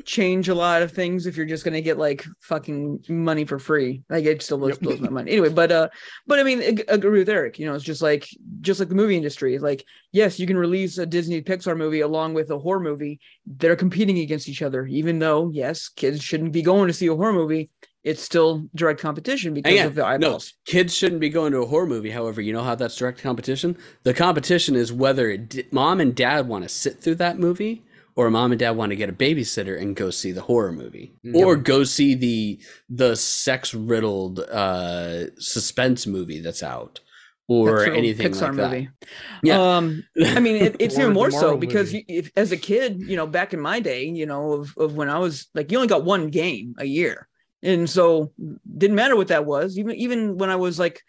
change 0.05 0.49
a 0.49 0.55
lot 0.55 0.83
of 0.83 0.91
things 0.91 1.27
if 1.27 1.37
you're 1.37 1.47
just 1.47 1.65
going 1.65 1.75
to 1.75 1.81
get 1.81 1.97
like 1.97 2.25
fucking 2.41 3.05
money 3.09 3.45
for 3.45 3.59
free? 3.59 4.03
Like 4.09 4.25
it 4.25 4.43
still 4.43 4.59
blows, 4.59 4.79
blows 4.79 5.01
my 5.01 5.09
mind. 5.09 5.29
Anyway, 5.29 5.49
but 5.49 5.73
uh, 5.73 5.89
but 6.27 6.39
I 6.39 6.43
mean, 6.43 6.63
I 6.63 6.77
agree 6.89 7.21
with 7.21 7.29
Eric. 7.29 7.59
You 7.59 7.67
know, 7.67 7.75
it's 7.75 7.85
just 7.85 8.03
like 8.03 8.29
just 8.61 8.81
like 8.81 8.89
the 8.89 8.95
movie 8.95 9.17
industry. 9.17 9.59
Like, 9.59 9.85
yes, 10.13 10.39
you 10.39 10.47
can 10.47 10.59
release 10.59 10.99
a 10.99 11.07
Disney 11.07 11.41
Pixar 11.43 11.77
movie 11.77 12.01
along 12.01 12.35
with 12.35 12.51
a 12.51 12.59
horror 12.59 12.81
movie. 12.81 13.21
They're 13.47 13.77
competing 13.77 14.19
against 14.19 14.49
each 14.49 14.63
other, 14.63 14.87
even 14.87 15.19
though 15.19 15.51
yes, 15.53 15.89
kids 15.89 16.23
shouldn't 16.23 16.53
be 16.53 16.63
going 16.63 16.89
to 16.89 16.95
see 16.95 17.07
a 17.07 17.17
horror 17.17 17.33
movie 17.33 17.71
it's 18.05 18.23
still 18.23 18.65
direct 18.75 19.01
competition 19.01 19.55
because 19.55 19.73
Again, 19.73 19.87
of 19.87 19.95
the 19.95 20.05
eyeballs. 20.05 20.55
No, 20.67 20.73
kids 20.73 20.95
shouldn't 20.95 21.21
be 21.21 21.29
going 21.29 21.53
to 21.53 21.63
a 21.63 21.67
horror 21.67 21.87
movie. 21.87 22.11
However, 22.11 22.41
you 22.41 22.53
know 22.53 22.63
how 22.63 22.75
that's 22.75 22.97
direct 22.97 23.23
competition? 23.23 23.77
The 24.03 24.13
competition 24.13 24.75
is 24.75 24.93
whether 24.93 25.47
mom 25.71 26.01
and 26.01 26.15
dad 26.15 26.49
want 26.49 26.65
to 26.65 26.69
sit 26.69 27.01
through 27.01 27.17
that 27.17 27.39
movie 27.39 27.85
or 28.17 28.31
mom 28.31 28.53
and 28.53 28.59
dad 28.59 28.73
want 28.73 28.91
to 28.91 28.97
get 28.97 29.09
a 29.09 29.13
babysitter 29.13 29.81
and 29.81 29.97
go 29.97 30.11
see 30.11 30.33
the 30.33 30.43
horror 30.43 30.73
movie 30.73 31.15
mm-hmm. 31.25 31.37
or 31.37 31.57
go 31.57 31.85
see 31.85 32.15
the 32.15 32.61
the 32.89 33.17
sex 33.17 33.75
riddled 33.75 34.41
uh 34.41 35.35
suspense 35.39 36.07
movie 36.07 36.41
that's 36.41 36.63
out 36.63 37.01
or 37.49 37.85
anything 37.85 38.33
Pixar 38.33 38.41
like 38.43 38.53
movie. 38.53 38.89
That. 39.01 39.09
Yeah. 39.43 39.77
Um, 39.77 40.05
I 40.25 40.41
mean, 40.41 40.57
it, 40.57 40.77
it's 40.79 40.95
even 40.99 41.13
more 41.13 41.31
so 41.31 41.57
because 41.57 41.93
you, 41.93 42.03
if, 42.09 42.31
as 42.37 42.53
a 42.53 42.57
kid, 42.57 43.01
you 43.01 43.17
know, 43.17 43.27
back 43.27 43.53
in 43.53 43.61
my 43.61 43.81
day, 43.81 44.05
you 44.05 44.27
know, 44.27 44.53
of, 44.53 44.77
of 44.79 44.95
when 44.95 45.09
I 45.09 45.19
was 45.19 45.49
like, 45.55 45.71
you 45.71 45.79
only 45.79 45.89
got 45.89 46.05
one 46.05 46.29
game 46.29 46.75
a 46.79 46.85
year. 46.85 47.29
And 47.63 47.89
so 47.89 48.33
didn't 48.77 48.97
matter 48.97 49.17
what 49.17 49.29
that 49.29 49.45
was. 49.45 49.79
Even, 49.79 49.95
even 49.97 50.37
when 50.39 50.51
I 50.51 50.57
was 50.57 50.79
like, 50.79 51.03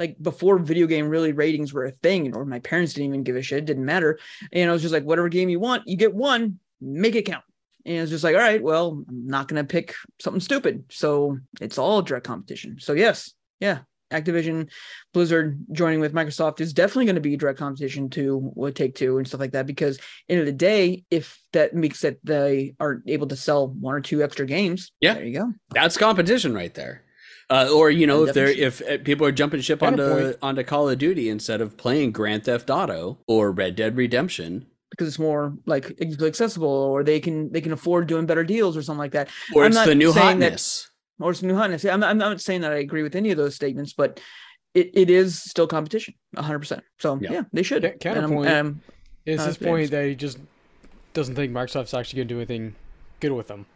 like 0.00 0.20
before 0.20 0.58
video 0.58 0.86
game 0.86 1.08
really 1.08 1.32
ratings 1.32 1.72
were 1.72 1.84
a 1.84 1.92
thing 1.92 2.34
or 2.34 2.44
my 2.44 2.58
parents 2.58 2.94
didn't 2.94 3.10
even 3.10 3.22
give 3.22 3.36
a 3.36 3.42
shit 3.42 3.58
it 3.58 3.64
didn't 3.66 3.84
matter. 3.84 4.18
And 4.52 4.68
i 4.68 4.72
was 4.72 4.82
just 4.82 4.94
like 4.94 5.04
whatever 5.04 5.28
game 5.28 5.48
you 5.48 5.60
want 5.60 5.86
you 5.86 5.96
get 5.96 6.14
one 6.14 6.58
make 6.80 7.14
it 7.14 7.26
count. 7.26 7.44
And 7.84 7.98
it's 7.98 8.10
just 8.10 8.24
like 8.24 8.34
all 8.34 8.40
right 8.40 8.62
well 8.62 9.04
i'm 9.08 9.26
not 9.26 9.46
going 9.46 9.62
to 9.62 9.70
pick 9.70 9.94
something 10.18 10.40
stupid. 10.40 10.84
So 10.90 11.38
it's 11.60 11.78
all 11.78 12.02
direct 12.02 12.26
competition. 12.26 12.78
So 12.80 12.94
yes 12.94 13.32
yeah 13.60 13.80
activision 14.10 14.68
blizzard 15.14 15.56
joining 15.70 16.00
with 16.00 16.12
microsoft 16.12 16.60
is 16.60 16.72
definitely 16.72 17.04
going 17.04 17.14
to 17.14 17.20
be 17.20 17.36
direct 17.36 17.60
competition 17.60 18.10
to 18.10 18.38
what 18.38 18.74
take 18.74 18.96
two 18.96 19.18
and 19.18 19.28
stuff 19.28 19.38
like 19.38 19.52
that 19.52 19.66
because 19.66 20.00
end 20.28 20.40
of 20.40 20.46
the 20.46 20.52
day 20.52 21.04
if 21.12 21.40
that 21.52 21.76
makes 21.76 22.00
that 22.00 22.18
they 22.24 22.74
aren't 22.80 23.08
able 23.08 23.28
to 23.28 23.36
sell 23.36 23.68
one 23.68 23.94
or 23.94 24.00
two 24.00 24.20
extra 24.20 24.44
games 24.46 24.90
yeah. 25.00 25.14
there 25.14 25.24
you 25.24 25.38
go. 25.38 25.52
That's 25.72 25.96
competition 25.96 26.54
right 26.54 26.74
there 26.74 27.04
uh, 27.50 27.68
or 27.74 27.90
you 27.90 28.06
know, 28.06 28.24
if 28.24 28.34
they're 28.34 28.48
if 28.48 28.80
uh, 28.82 28.98
people 29.04 29.26
are 29.26 29.32
jumping 29.32 29.60
ship 29.60 29.82
onto 29.82 30.34
onto 30.40 30.62
Call 30.62 30.88
of 30.88 30.98
Duty 30.98 31.28
instead 31.28 31.60
of 31.60 31.76
playing 31.76 32.12
Grand 32.12 32.44
Theft 32.44 32.70
Auto 32.70 33.18
or 33.26 33.50
Red 33.50 33.76
Dead 33.76 33.96
Redemption, 33.96 34.66
because 34.90 35.08
it's 35.08 35.18
more 35.18 35.54
like 35.66 36.00
accessible, 36.00 36.68
or 36.68 37.02
they 37.02 37.18
can 37.20 37.50
they 37.52 37.60
can 37.60 37.72
afford 37.72 38.06
doing 38.06 38.26
better 38.26 38.44
deals 38.44 38.76
or 38.76 38.82
something 38.82 39.00
like 39.00 39.12
that. 39.12 39.28
Or 39.54 39.64
I'm 39.64 39.72
it's 39.72 39.84
the 39.84 39.94
new 39.94 40.12
hotness. 40.12 40.88
That, 41.18 41.24
or 41.24 41.30
it's 41.32 41.40
the 41.40 41.48
new 41.48 41.56
hotness. 41.56 41.84
I'm, 41.84 42.02
I'm 42.02 42.18
not 42.18 42.40
saying 42.40 42.60
that 42.62 42.72
I 42.72 42.76
agree 42.76 43.02
with 43.02 43.16
any 43.16 43.30
of 43.30 43.36
those 43.36 43.54
statements, 43.54 43.92
but 43.92 44.20
it, 44.74 44.90
it 44.94 45.10
is 45.10 45.42
still 45.42 45.66
competition, 45.66 46.14
100. 46.34 46.58
percent 46.58 46.84
So 46.98 47.18
yeah. 47.20 47.32
yeah. 47.32 47.42
they 47.52 47.62
should. 47.62 47.82
counterpoint. 48.00 48.80
It's 49.26 49.42
Uh, 49.42 49.46
his 49.46 49.58
point 49.58 49.90
that 49.90 50.06
he 50.06 50.14
just 50.14 50.38
doesn't 51.12 51.34
think 51.34 51.52
Microsoft's 51.52 51.94
actually 51.94 52.18
going 52.18 52.28
to 52.28 52.34
do 52.34 52.38
anything 52.38 52.74
good 53.20 53.32
with 53.32 53.48
them. 53.48 53.66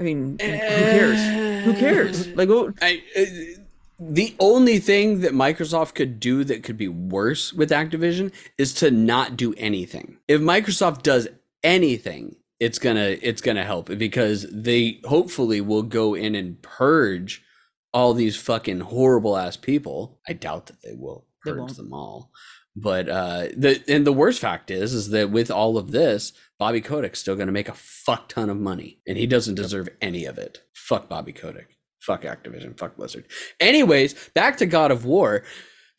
I 0.00 0.02
mean, 0.02 0.38
like, 0.40 0.50
who 0.50 0.56
cares? 0.56 1.64
Who 1.64 1.74
cares? 1.74 2.26
Like, 2.28 2.48
oh, 2.48 2.72
I, 2.80 3.02
uh, 3.14 3.24
the 4.00 4.34
only 4.40 4.78
thing 4.78 5.20
that 5.20 5.32
Microsoft 5.32 5.94
could 5.94 6.18
do 6.18 6.42
that 6.44 6.62
could 6.62 6.78
be 6.78 6.88
worse 6.88 7.52
with 7.52 7.70
Activision 7.70 8.32
is 8.56 8.72
to 8.74 8.90
not 8.90 9.36
do 9.36 9.52
anything. 9.58 10.16
If 10.26 10.40
Microsoft 10.40 11.02
does 11.02 11.28
anything, 11.62 12.36
it's 12.58 12.78
gonna 12.78 13.18
it's 13.20 13.42
gonna 13.42 13.64
help 13.64 13.86
because 13.98 14.46
they 14.50 15.00
hopefully 15.04 15.60
will 15.60 15.82
go 15.82 16.14
in 16.14 16.34
and 16.34 16.60
purge 16.62 17.42
all 17.92 18.14
these 18.14 18.36
fucking 18.36 18.80
horrible 18.80 19.36
ass 19.36 19.58
people. 19.58 20.18
I 20.26 20.32
doubt 20.32 20.66
that 20.66 20.80
they 20.82 20.94
will 20.94 21.26
purge 21.42 21.58
won't. 21.58 21.76
them 21.76 21.92
all. 21.92 22.30
But 22.74 23.08
uh 23.10 23.48
the 23.54 23.82
and 23.86 24.06
the 24.06 24.12
worst 24.12 24.40
fact 24.40 24.70
is 24.70 24.94
is 24.94 25.10
that 25.10 25.30
with 25.30 25.50
all 25.50 25.76
of 25.76 25.90
this, 25.90 26.32
Bobby 26.60 26.82
Kotick's 26.82 27.18
still 27.18 27.36
gonna 27.36 27.50
make 27.50 27.70
a 27.70 27.74
fuck 27.74 28.28
ton 28.28 28.50
of 28.50 28.58
money. 28.58 28.98
And 29.08 29.16
he 29.16 29.26
doesn't 29.26 29.54
deserve 29.54 29.88
any 30.02 30.26
of 30.26 30.36
it. 30.36 30.62
Fuck 30.74 31.08
Bobby 31.08 31.32
Kotick. 31.32 31.78
Fuck 32.00 32.22
Activision. 32.22 32.78
Fuck 32.78 32.96
Blizzard. 32.96 33.24
Anyways, 33.58 34.28
back 34.34 34.58
to 34.58 34.66
God 34.66 34.90
of 34.90 35.06
War. 35.06 35.42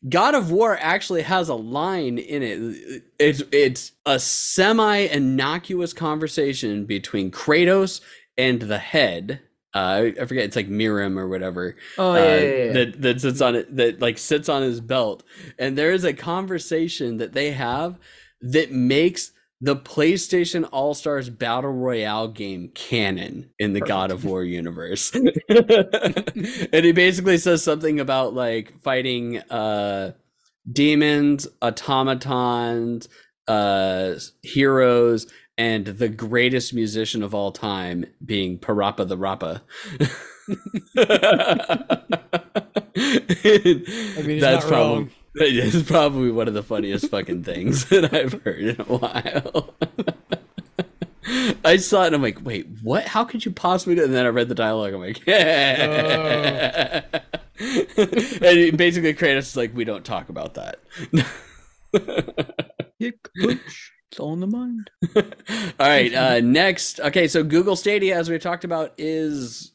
God 0.08 0.36
of 0.36 0.52
War 0.52 0.78
actually 0.80 1.22
has 1.22 1.48
a 1.48 1.56
line 1.56 2.16
in 2.16 2.42
it. 2.44 3.02
It's 3.18 3.42
it's 3.50 3.90
a 4.06 4.20
semi 4.20 4.98
innocuous 4.98 5.92
conversation 5.92 6.86
between 6.86 7.32
Kratos 7.32 8.00
and 8.38 8.62
the 8.62 8.78
head. 8.78 9.40
Uh, 9.74 10.10
I 10.20 10.26
forget. 10.26 10.44
It's 10.44 10.56
like 10.56 10.68
Mimir 10.68 11.18
or 11.18 11.28
whatever. 11.28 11.74
oh 11.98 12.12
uh, 12.12 12.14
yeah, 12.14 12.34
yeah, 12.36 12.64
yeah. 12.64 12.72
That 12.72 13.02
that 13.02 13.20
sits 13.20 13.40
on 13.40 13.56
it. 13.56 13.76
That 13.76 14.00
like 14.00 14.18
sits 14.18 14.48
on 14.48 14.62
his 14.62 14.80
belt. 14.80 15.24
And 15.58 15.76
there 15.76 15.90
is 15.90 16.04
a 16.04 16.12
conversation 16.12 17.16
that 17.16 17.32
they 17.32 17.50
have 17.50 17.98
that 18.42 18.70
makes 18.70 19.32
the 19.62 19.76
PlayStation 19.76 20.68
All 20.72 20.92
Stars 20.92 21.30
Battle 21.30 21.70
Royale 21.70 22.26
game 22.26 22.70
canon 22.74 23.48
in 23.60 23.72
the 23.72 23.80
God 23.80 24.10
of 24.10 24.24
War 24.24 24.42
universe. 24.42 25.14
and 25.48 26.84
he 26.84 26.90
basically 26.90 27.38
says 27.38 27.62
something 27.62 28.00
about 28.00 28.34
like 28.34 28.82
fighting 28.82 29.38
uh 29.38 30.12
demons, 30.70 31.46
automatons, 31.62 33.08
uh 33.46 34.14
heroes, 34.42 35.32
and 35.56 35.86
the 35.86 36.08
greatest 36.08 36.74
musician 36.74 37.22
of 37.22 37.32
all 37.32 37.52
time 37.52 38.04
being 38.24 38.58
PaRappa 38.58 39.06
the 39.06 39.16
Rapper. 39.16 39.62
I 44.18 44.22
mean, 44.22 44.40
That's 44.40 44.66
probably 44.66 45.04
wrong. 45.04 45.10
it's 45.34 45.82
probably 45.88 46.30
one 46.30 46.46
of 46.46 46.54
the 46.54 46.62
funniest 46.62 47.08
fucking 47.08 47.44
things 47.44 47.84
that 47.90 48.12
I've 48.12 48.42
heard 48.42 48.60
in 48.60 48.80
a 48.80 48.84
while. 48.84 49.74
I 51.64 51.76
saw 51.76 52.02
it 52.02 52.08
and 52.08 52.16
I'm 52.16 52.22
like, 52.22 52.44
wait, 52.44 52.66
what? 52.82 53.04
How 53.06 53.24
could 53.24 53.44
you 53.44 53.52
possibly 53.52 53.94
do? 53.94 54.04
And 54.04 54.12
then 54.12 54.26
I 54.26 54.28
read 54.28 54.48
the 54.48 54.54
dialogue. 54.54 54.92
I'm 54.92 55.00
like, 55.00 55.26
yeah. 55.26 57.02
and 57.58 58.76
basically, 58.76 59.14
Kratos 59.14 59.38
is 59.38 59.56
like, 59.56 59.74
we 59.74 59.84
don't 59.84 60.04
talk 60.04 60.28
about 60.28 60.54
that. 60.54 60.80
Kick, 63.00 63.28
punch. 63.40 63.92
It's 64.10 64.20
all 64.20 64.34
in 64.34 64.40
the 64.40 64.46
mind. 64.46 64.90
All 65.16 65.86
right. 65.88 66.12
Uh, 66.12 66.40
next, 66.40 67.00
okay. 67.00 67.26
So 67.28 67.42
Google 67.42 67.76
Stadia, 67.76 68.18
as 68.18 68.28
we 68.28 68.38
talked 68.38 68.64
about, 68.64 68.92
is 68.98 69.72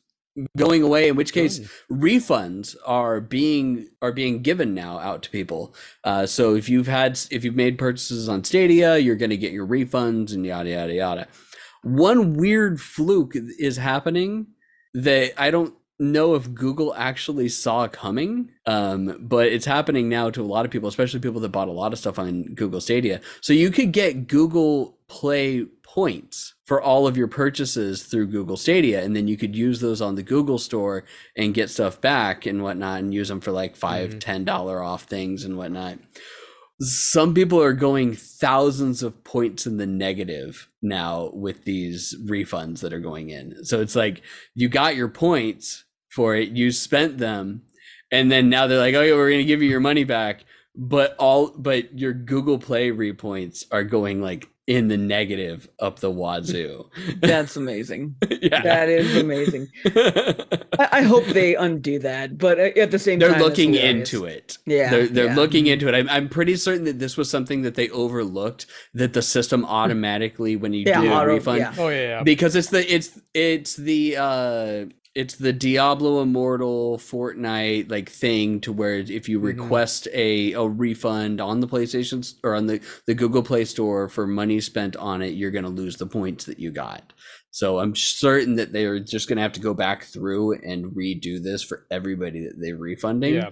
going 0.56 0.84
away. 0.84 1.08
In 1.08 1.16
which 1.16 1.34
case, 1.34 1.60
refunds 1.92 2.76
are 2.86 3.20
being 3.20 3.88
are 4.02 4.12
being 4.12 4.42
given 4.42 4.74
now 4.74 5.00
out 5.00 5.24
to 5.24 5.30
people. 5.30 5.76
Uh, 6.04 6.26
so 6.26 6.56
if 6.56 6.70
you've 6.70 6.88
had 6.88 7.20
if 7.32 7.44
you've 7.44 7.56
made 7.56 7.78
purchases 7.78 8.30
on 8.30 8.44
Stadia, 8.44 8.98
you're 8.98 9.16
going 9.16 9.30
to 9.30 9.38
get 9.38 9.52
your 9.52 9.68
refunds 9.68 10.34
and 10.34 10.46
yada 10.46 10.70
yada 10.70 10.94
yada. 10.94 11.28
One 11.84 12.34
weird 12.34 12.82
fluke 12.82 13.34
is 13.36 13.78
happening 13.78 14.48
that 14.94 15.40
I 15.40 15.52
don't 15.52 15.74
know 16.00 16.36
if 16.36 16.54
Google 16.54 16.94
actually 16.96 17.50
saw 17.50 17.88
coming, 17.88 18.52
um, 18.66 19.18
but 19.20 19.48
it's 19.48 19.66
happening 19.66 20.10
now 20.10 20.30
to 20.30 20.42
a 20.42 20.46
lot 20.46 20.66
of 20.66 20.72
people, 20.72 20.88
especially 20.90 21.20
people 21.20 21.42
that 21.42 21.50
bought 21.50 21.68
a 21.68 21.72
lot 21.72 21.94
of 21.94 22.00
stuff 22.00 22.20
on 22.20 22.44
Google 22.54 22.82
Stadia. 22.82 23.22
So 23.42 23.54
you 23.54 23.72
could 23.72 23.92
get 23.92 24.28
Google 24.28 24.98
Play 25.08 25.66
points 25.84 26.54
for 26.66 26.82
all 26.82 27.08
of 27.08 27.16
your 27.16 27.30
purchases 27.30 28.04
through 28.04 28.28
Google 28.28 28.58
Stadia, 28.58 29.02
and 29.02 29.16
then 29.16 29.28
you 29.28 29.38
could 29.38 29.56
use 29.56 29.80
those 29.80 30.02
on 30.02 30.16
the 30.16 30.22
Google 30.24 30.58
Store 30.58 31.06
and 31.38 31.54
get 31.54 31.70
stuff 31.70 32.02
back 32.02 32.46
and 32.46 32.62
whatnot, 32.62 33.00
and 33.00 33.14
use 33.14 33.30
them 33.30 33.40
for 33.40 33.52
like 33.54 33.76
five, 33.78 34.16
Mhm. 34.16 34.20
ten 34.20 34.44
dollar 34.44 34.84
off 34.84 35.04
things 35.04 35.46
and 35.46 35.56
whatnot. 35.58 35.98
Some 36.80 37.34
people 37.34 37.60
are 37.62 37.74
going 37.74 38.14
thousands 38.16 39.02
of 39.02 39.24
points 39.24 39.66
in 39.66 39.78
the 39.78 39.88
negative 39.88 40.68
now 40.82 41.32
with 41.34 41.64
these 41.64 42.16
refunds 42.28 42.82
that 42.82 42.94
are 42.94 43.00
going 43.00 43.30
in. 43.32 43.64
So 43.64 43.82
it's 43.82 43.96
like 43.96 44.22
you 44.54 44.70
got 44.70 44.96
your 44.96 45.08
points 45.08 45.86
for 46.18 46.36
it, 46.36 46.50
you 46.50 46.72
spent 46.72 47.20
them, 47.20 47.62
and 48.12 48.32
then 48.32 48.50
now 48.50 48.66
they're 48.66 48.80
like, 48.80 48.96
"Oh 48.96 49.04
yeah, 49.04 49.14
we're 49.14 49.30
going 49.30 49.46
to 49.46 49.46
give 49.46 49.62
you 49.62 49.70
your 49.70 49.80
money 49.80 50.04
back." 50.04 50.46
But 50.76 51.16
all 51.20 51.54
but 51.56 51.98
your 51.98 52.12
Google 52.12 52.58
Play 52.58 52.90
repoints 52.90 53.66
are 53.72 53.84
going 53.84 54.20
like 54.20 54.50
in 54.66 54.88
the 54.88 54.98
negative 54.98 55.70
up 55.80 56.00
the 56.00 56.10
wazoo. 56.10 56.90
That's 57.22 57.56
amazing. 57.56 58.16
yeah. 58.42 58.64
That 58.64 58.90
is 58.90 59.16
amazing. 59.16 59.68
I, 59.86 60.90
I 60.92 61.02
hope 61.04 61.26
they 61.28 61.54
undo 61.56 62.00
that, 62.00 62.40
but 62.40 62.58
at 62.58 62.90
the 62.90 62.98
same 62.98 63.20
time, 63.20 63.30
they're 63.30 63.40
time, 63.40 63.48
looking 63.48 63.76
into 63.76 64.26
it. 64.26 64.58
Yeah, 64.66 64.90
they're 64.90 65.08
they're 65.08 65.26
yeah. 65.26 65.36
looking 65.36 65.68
into 65.68 65.88
it. 65.88 65.94
I'm 65.94 66.10
I'm 66.10 66.30
pretty 66.30 66.56
certain 66.56 66.86
that 66.86 66.98
this 66.98 67.16
was 67.16 67.30
something 67.30 67.62
that 67.62 67.76
they 67.76 67.90
overlooked. 67.90 68.66
That 68.96 69.14
the 69.14 69.22
system 69.22 69.66
automatically, 69.66 70.56
when 70.56 70.74
you 70.74 70.86
Yeah, 70.88 71.02
do 71.02 71.14
a 71.14 71.28
refund, 71.28 71.60
yeah. 71.60 71.76
Oh 71.78 71.90
yeah, 71.90 72.02
yeah. 72.02 72.24
because 72.24 72.56
it's 72.56 72.70
the 72.70 72.92
it's 72.92 73.20
it's 73.36 73.76
the 73.76 74.18
uh 74.18 74.86
it's 75.18 75.36
the 75.36 75.52
Diablo 75.52 76.22
Immortal 76.22 76.98
Fortnite 77.00 77.90
like 77.92 78.10
thing 78.10 78.62
to 78.62 78.72
where 78.72 79.00
if 79.00 79.28
you 79.28 79.40
Mhm. 79.40 79.44
request 79.44 80.08
a 80.14 80.54
a 80.54 80.66
refund 80.68 81.42
on 81.42 81.60
the 81.60 81.68
PlayStation 81.68 82.34
or 82.44 82.54
on 82.56 82.68
the 82.68 82.80
the 83.08 83.14
Google 83.16 83.44
Play 83.44 83.66
Store 83.66 84.08
for 84.10 84.26
money 84.28 84.60
spent 84.62 84.96
on 84.96 85.22
it, 85.22 85.34
you're 85.34 85.52
gonna 85.52 85.70
lose 85.70 85.98
the 85.98 86.06
points 86.08 86.46
that 86.46 86.60
you 86.60 86.72
got. 86.72 87.14
So 87.52 87.80
I'm 87.80 87.96
certain 87.96 88.56
that 88.58 88.72
they're 88.74 89.00
just 89.00 89.28
gonna 89.28 89.42
have 89.42 89.54
to 89.54 89.60
go 89.60 89.74
back 89.74 90.04
through 90.04 90.54
and 90.62 90.86
redo 90.96 91.42
this 91.42 91.64
for 91.64 91.88
everybody 91.90 92.42
that 92.42 92.56
they're 92.60 92.78
refunding. 92.78 93.34
yeah. 93.36 93.50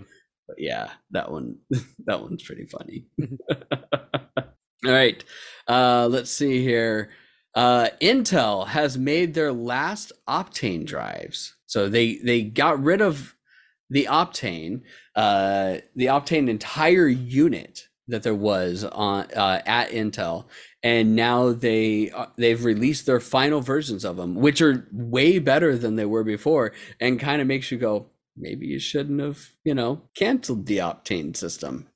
But 0.47 0.57
yeah, 0.59 0.91
that 1.11 1.31
one 1.31 1.57
that 2.05 2.21
one's 2.21 2.43
pretty 2.43 2.67
funny. 2.67 3.07
All 4.85 4.91
right. 4.91 5.23
Uh 5.67 6.07
let's 6.11 6.29
see 6.29 6.61
here. 6.61 7.09
Uh 7.55 7.87
Intel 8.01 8.67
has 8.67 8.97
made 8.97 9.33
their 9.33 9.51
last 9.53 10.11
Optane 10.29 10.85
drives. 10.85 11.54
So 11.65 11.89
they 11.89 12.15
they 12.17 12.43
got 12.43 12.81
rid 12.83 13.01
of 13.01 13.35
the 13.89 14.07
Optane, 14.09 14.81
uh 15.15 15.77
the 15.95 16.05
Optane 16.07 16.49
entire 16.49 17.07
unit 17.07 17.87
that 18.07 18.23
there 18.23 18.35
was 18.35 18.83
on 18.83 19.25
uh, 19.35 19.61
at 19.65 19.89
Intel 19.89 20.45
and 20.83 21.15
now 21.15 21.51
they 21.51 22.11
uh, 22.11 22.27
they've 22.37 22.63
released 22.63 23.07
their 23.07 23.19
final 23.19 23.61
versions 23.61 24.05
of 24.05 24.15
them 24.17 24.35
which 24.35 24.61
are 24.61 24.87
way 24.91 25.39
better 25.39 25.75
than 25.75 25.95
they 25.95 26.05
were 26.05 26.23
before 26.23 26.71
and 26.99 27.19
kind 27.19 27.41
of 27.41 27.47
makes 27.47 27.71
you 27.71 27.79
go 27.79 28.05
maybe 28.37 28.67
you 28.67 28.77
shouldn't 28.79 29.19
have 29.21 29.49
you 29.63 29.73
know 29.73 30.03
canceled 30.15 30.67
the 30.67 30.77
Optane 30.77 31.35
system. 31.35 31.87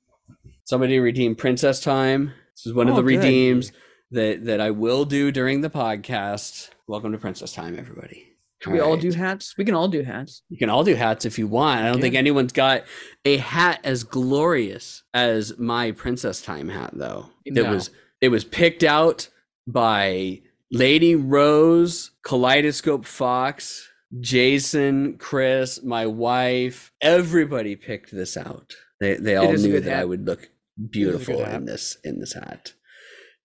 Somebody 0.65 0.99
redeemed 0.99 1.37
princess 1.37 1.79
time. 1.79 2.33
This 2.55 2.65
is 2.67 2.73
one 2.73 2.87
of 2.87 2.93
Oh, 2.93 2.97
the 2.97 3.01
good. 3.03 3.17
redeems 3.17 3.71
that 4.11 4.45
that 4.45 4.61
I 4.61 4.71
will 4.71 5.05
do 5.05 5.31
during 5.31 5.61
the 5.61 5.69
podcast. 5.69 6.69
Welcome 6.87 7.11
to 7.11 7.17
princess 7.19 7.53
time 7.53 7.77
everybody 7.77 8.28
Should 8.61 8.73
we 8.73 8.79
all 8.81 8.93
right. 8.93 9.01
do 9.01 9.11
hats? 9.13 9.55
We 9.57 9.63
can 9.65 9.73
all 9.73 9.87
do 9.87 10.03
hats. 10.03 10.41
You 10.49 10.57
can 10.57 10.69
all 10.69 10.83
do 10.83 10.93
hats 10.95 11.25
if 11.25 11.39
you 11.39 11.47
want. 11.47 11.81
I 11.81 11.89
don't 11.91 12.01
think 12.01 12.15
anyone's 12.15 12.51
got 12.51 12.83
a 13.23 13.37
hat 13.37 13.79
as 13.85 14.03
glorious 14.03 15.03
as 15.13 15.57
my 15.57 15.91
princess 15.91 16.41
time 16.41 16.67
hat 16.69 16.91
though. 16.93 17.29
It 17.45 17.53
No. 17.53 17.71
was 17.73 17.89
it 18.21 18.29
was 18.29 18.43
picked 18.43 18.83
out 18.83 19.29
by 19.65 20.41
Lady 20.71 21.15
Rose, 21.15 22.11
Kaleidoscope 22.23 23.05
Fox, 23.05 23.87
Jason, 24.19 25.17
Chris, 25.17 25.81
my 25.83 26.05
wife. 26.05 26.91
Everybody 27.01 27.75
picked 27.77 28.11
this 28.11 28.35
out. 28.35 28.73
They 28.99 29.15
they 29.15 29.35
all 29.37 29.53
knew 29.53 29.79
that 29.79 29.99
I 29.99 30.03
would 30.03 30.25
look 30.25 30.49
beautiful 30.89 31.45
hat. 31.45 31.55
in 31.55 31.65
this 31.65 31.95
in 32.03 32.19
this 32.19 32.33
hat. 32.33 32.73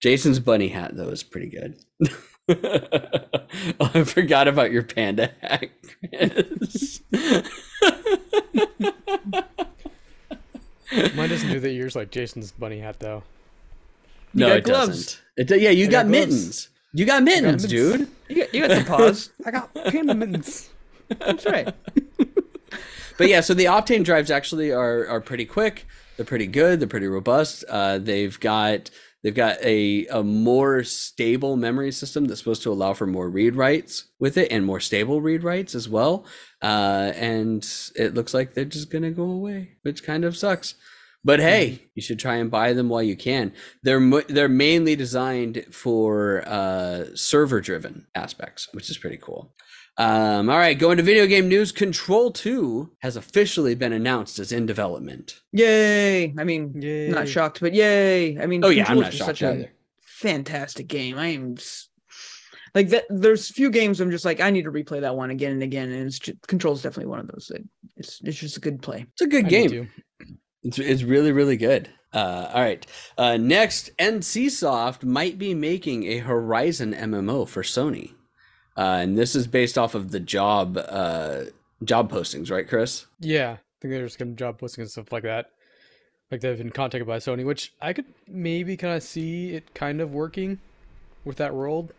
Jason's 0.02 0.40
bunny 0.40 0.68
hat 0.68 0.96
though 0.96 1.10
is 1.10 1.22
pretty 1.22 1.50
good. 1.50 1.76
oh, 2.49 2.55
I 3.95 4.05
forgot 4.05 4.49
about 4.49 4.70
your 4.72 4.82
panda 4.82 5.30
hat, 5.40 5.70
Chris. 6.11 7.01
Mine 11.14 11.28
doesn't 11.28 11.51
do 11.51 11.59
the 11.61 11.70
ears 11.70 11.97
like 11.97 12.11
Jason's 12.11 12.53
bunny 12.53 12.78
hat 12.80 13.01
though. 13.01 13.22
You 14.34 14.40
no, 14.47 14.55
it 14.55 14.64
gloves. 14.64 15.20
doesn't. 15.36 15.53
It, 15.53 15.61
yeah, 15.61 15.70
you 15.70 15.86
I 15.86 15.90
got, 15.90 16.03
got 16.05 16.11
mittens. 16.11 16.68
You 16.92 17.05
got 17.07 17.22
mittens, 17.22 17.64
mittens. 17.64 17.66
dude. 17.66 18.09
You 18.28 18.36
got, 18.36 18.55
you 18.55 18.68
got 18.68 18.78
the 18.78 18.84
paws. 18.84 19.30
I 19.47 19.51
got 19.51 19.74
panda 19.74 20.14
mittens. 20.14 20.70
That's 21.09 21.45
right. 21.47 21.74
but 23.18 23.28
yeah, 23.28 23.40
so 23.40 23.55
the 23.55 23.64
Optane 23.64 24.05
drives 24.05 24.30
actually 24.30 24.70
are 24.70 25.07
are 25.09 25.20
pretty 25.20 25.45
quick. 25.47 25.86
They're 26.16 26.26
pretty 26.26 26.47
good. 26.47 26.78
They're 26.80 26.88
pretty 26.88 27.09
robust. 27.09 27.64
Uh, 27.68 27.99
they've 27.99 28.38
got 28.38 28.90
they've 29.24 29.34
got 29.34 29.60
a 29.64 30.06
a 30.06 30.22
more 30.22 30.84
stable 30.84 31.56
memory 31.56 31.90
system 31.90 32.26
that's 32.26 32.38
supposed 32.38 32.62
to 32.62 32.70
allow 32.72 32.92
for 32.92 33.06
more 33.06 33.28
read 33.28 33.56
writes 33.56 34.04
with 34.20 34.36
it 34.36 34.52
and 34.52 34.64
more 34.64 34.78
stable 34.78 35.20
read 35.20 35.42
writes 35.42 35.74
as 35.74 35.88
well. 35.88 36.24
Uh, 36.62 37.12
and 37.16 37.66
it 37.96 38.14
looks 38.14 38.32
like 38.32 38.54
they're 38.54 38.64
just 38.64 38.90
gonna 38.90 39.10
go 39.10 39.24
away, 39.24 39.72
which 39.82 40.04
kind 40.04 40.24
of 40.24 40.36
sucks. 40.36 40.76
But 41.24 41.40
hey, 41.40 41.88
you 41.94 42.02
should 42.02 42.18
try 42.18 42.36
and 42.36 42.50
buy 42.50 42.74
them 42.74 42.90
while 42.90 43.02
you 43.02 43.16
can. 43.16 43.54
They're 43.82 44.22
they're 44.28 44.48
mainly 44.48 44.94
designed 44.94 45.64
for 45.70 46.44
uh, 46.46 47.06
server 47.14 47.62
driven 47.62 48.06
aspects, 48.14 48.68
which 48.72 48.90
is 48.90 48.98
pretty 48.98 49.16
cool. 49.16 49.54
Um, 49.97 50.51
all 50.51 50.59
right, 50.59 50.76
going 50.78 50.97
to 50.97 51.03
video 51.05 51.26
game 51.26 51.49
news. 51.49 51.70
Control 51.70 52.32
2 52.32 52.90
has 52.99 53.16
officially 53.16 53.74
been 53.76 53.92
announced 53.92 54.38
as 54.40 54.51
in 54.51 54.66
development. 54.66 55.40
Yay! 55.53 56.34
I 56.36 56.42
mean, 56.45 56.72
Yay. 56.80 57.09
not 57.11 57.28
shocked, 57.28 57.61
but 57.61 57.74
yay! 57.74 58.36
I 58.40 58.47
mean, 58.47 58.64
Oh, 58.64 58.70
yeah, 58.70 58.86
I'm 58.88 58.99
not 58.99 59.12
shocked 59.12 59.38
such 59.38 59.42
a 59.42 59.53
either. 59.53 59.72
fantastic 60.01 60.88
game. 60.88 61.16
I 61.16 61.28
am 61.28 61.57
like 62.74 62.88
that. 62.88 63.05
There's 63.09 63.49
a 63.51 63.53
few 63.53 63.70
games 63.70 64.01
I'm 64.01 64.11
just 64.11 64.24
like 64.24 64.40
I 64.40 64.51
need 64.51 64.64
to 64.64 64.72
replay 64.72 65.01
that 65.03 65.14
one 65.14 65.30
again 65.30 65.53
and 65.53 65.62
again, 65.62 65.92
and 65.92 66.07
it's 66.09 66.18
just, 66.18 66.45
Control 66.49 66.74
is 66.74 66.82
definitely 66.82 67.11
one 67.11 67.20
of 67.20 67.28
those. 67.28 67.47
That 67.53 67.62
it's 67.97 68.20
it's 68.24 68.38
just 68.38 68.57
a 68.57 68.61
good 68.61 68.82
play. 68.82 69.07
It's 69.12 69.22
a 69.22 69.28
good 69.28 69.47
I 69.47 69.49
game. 69.49 69.90
It's, 70.64 70.78
it's 70.80 71.03
really, 71.05 71.30
really 71.30 71.57
good. 71.57 71.88
Uh, 72.12 72.51
all 72.53 72.62
right. 72.62 72.84
Uh, 73.18 73.36
next, 73.36 73.90
NCSoft 73.99 75.05
might 75.05 75.38
be 75.38 75.53
making 75.55 76.05
a 76.05 76.18
Horizon 76.18 76.95
MMO 76.95 77.47
for 77.47 77.62
Sony. 77.62 78.14
Uh, 78.76 78.98
and 79.02 79.16
this 79.16 79.34
is 79.34 79.46
based 79.46 79.78
off 79.78 79.94
of 79.94 80.10
the 80.10 80.20
job 80.20 80.76
uh, 80.76 81.44
job 81.84 82.10
postings, 82.10 82.50
right, 82.50 82.68
Chris? 82.68 83.06
Yeah, 83.20 83.52
I 83.52 83.58
think 83.80 83.92
they're 83.94 84.04
just 84.04 84.18
gonna 84.18 84.32
job 84.32 84.60
postings 84.60 84.78
and 84.78 84.90
stuff 84.90 85.12
like 85.12 85.22
that. 85.22 85.50
Like 86.30 86.40
they've 86.40 86.58
been 86.58 86.70
contacted 86.70 87.06
by 87.06 87.18
Sony, 87.18 87.44
which 87.44 87.72
I 87.80 87.92
could 87.92 88.06
maybe 88.26 88.76
kind 88.76 88.96
of 88.96 89.02
see 89.02 89.54
it 89.54 89.74
kind 89.74 90.00
of 90.00 90.12
working 90.12 90.58
with 91.24 91.36
that 91.36 91.54
world 91.54 91.92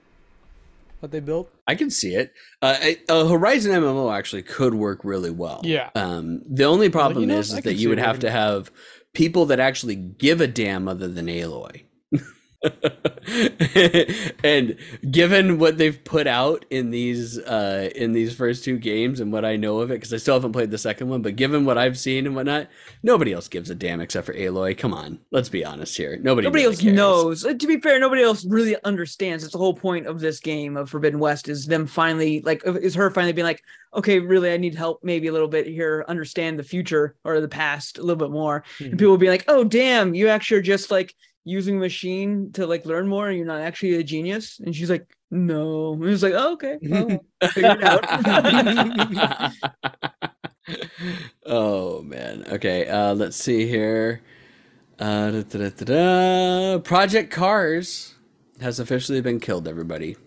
that 1.02 1.12
they 1.12 1.20
built. 1.20 1.50
I 1.68 1.76
can 1.76 1.90
see 1.90 2.16
it. 2.16 2.34
Uh, 2.62 2.78
a 3.10 3.28
Horizon 3.28 3.72
MMO 3.72 4.16
actually 4.16 4.44
could 4.44 4.74
work 4.74 5.02
really 5.04 5.30
well. 5.30 5.62
Yeah. 5.64 5.90
Um, 5.96 6.42
the 6.48 6.66
only 6.66 6.90
problem 6.90 7.28
know, 7.28 7.38
is, 7.38 7.54
is 7.54 7.62
that 7.62 7.76
you 7.76 7.90
would 7.90 8.00
have 8.00 8.20
to 8.20 8.32
have 8.32 8.72
people 9.14 9.46
that 9.48 9.60
actually 9.60 9.96
give 9.96 10.42
a 10.42 10.48
damn 10.48 10.88
other 10.88 11.08
than 11.08 11.28
Aloy. 11.28 11.84
and 14.44 14.76
given 15.12 15.58
what 15.60 15.78
they've 15.78 16.04
put 16.04 16.28
out 16.28 16.66
in 16.70 16.92
these 16.92 17.40
uh 17.40 17.90
in 17.96 18.12
these 18.14 18.34
first 18.36 18.64
two 18.64 18.78
games 18.78 19.20
and 19.20 19.32
what 19.32 19.46
I 19.46 19.56
know 19.56 19.80
of 19.80 19.92
it, 19.92 19.96
because 19.96 20.14
I 20.14 20.18
still 20.18 20.36
haven't 20.36 20.52
played 20.54 20.72
the 20.72 20.78
second 20.78 21.10
one, 21.10 21.22
but 21.22 21.36
given 21.36 21.66
what 21.66 21.78
I've 21.78 21.98
seen 21.98 22.26
and 22.26 22.36
whatnot, 22.36 22.68
nobody 23.04 23.34
else 23.34 23.48
gives 23.48 23.70
a 23.70 23.76
damn 23.76 24.02
except 24.02 24.26
for 24.26 24.34
Aloy. 24.34 24.78
Come 24.78 24.94
on, 24.94 25.20
let's 25.32 25.50
be 25.50 25.66
honest 25.66 25.98
here. 25.98 26.18
Nobody 26.22 26.48
Nobody 26.48 26.64
really 26.64 26.66
else 26.66 26.82
cares. 26.82 26.96
knows. 26.96 27.46
Uh, 27.46 27.54
To 27.54 27.68
be 27.68 27.80
fair, 27.80 28.00
nobody 28.00 28.22
else 28.24 28.46
really 28.46 28.76
understands. 28.84 29.44
It's 29.44 29.54
the 29.54 29.60
whole 29.60 29.74
point 29.76 30.08
of 30.08 30.20
this 30.20 30.40
game 30.40 30.78
of 30.78 30.90
Forbidden 30.90 31.20
West 31.20 31.50
is 31.50 31.66
them 31.66 31.88
finally 31.88 32.42
like 32.42 32.62
is 32.66 32.96
her 32.96 33.10
finally 33.12 33.34
being 33.34 33.46
like, 33.46 33.62
okay, 33.94 34.20
really, 34.20 34.52
I 34.52 34.58
need 34.58 34.76
help 34.76 35.00
maybe 35.04 35.28
a 35.28 35.32
little 35.34 35.48
bit 35.48 35.66
here, 35.68 36.06
understand 36.08 36.60
the 36.60 36.64
future 36.64 37.16
or 37.24 37.40
the 37.42 37.48
past 37.48 37.98
a 37.98 38.02
little 38.02 38.18
bit 38.18 38.32
more. 38.32 38.64
And 38.84 38.94
Mhm. 38.94 38.98
people 39.00 39.12
will 39.12 39.18
be 39.18 39.30
like, 39.30 39.46
oh 39.48 39.64
damn, 39.64 40.14
you 40.14 40.28
actually 40.28 40.58
are 40.58 40.62
just 40.62 40.92
like 40.92 41.16
using 41.46 41.80
machine 41.80 42.52
to 42.54 42.68
like 42.68 42.86
learn 42.86 43.08
more 43.08 43.30
and 43.30 43.38
you're 43.38 43.46
not 43.46 43.62
actually 43.62 43.96
a 43.96 44.04
genius. 44.04 44.60
And 44.60 44.76
she's 44.76 44.90
like, 44.90 45.08
no. 45.32 45.94
And 45.94 46.06
it's 46.06 46.24
like, 46.24 46.34
oh, 46.36 46.54
okay. 46.54 46.78
well, 46.82 47.20
figure 47.52 47.78
it 47.80 47.84
out. 47.84 49.54
oh 51.46 52.02
man. 52.02 52.44
Okay. 52.52 52.88
Uh, 52.88 53.14
let's 53.14 53.38
see 53.38 53.68
here. 53.68 54.22
Uh, 55.00 55.32
da, 55.42 55.70
da, 55.70 55.70
da. 55.70 56.80
Project 56.80 57.32
Cars 57.32 58.16
has 58.60 58.80
officially 58.80 59.22
been 59.22 59.40
killed. 59.40 59.68
Everybody. 59.68 60.18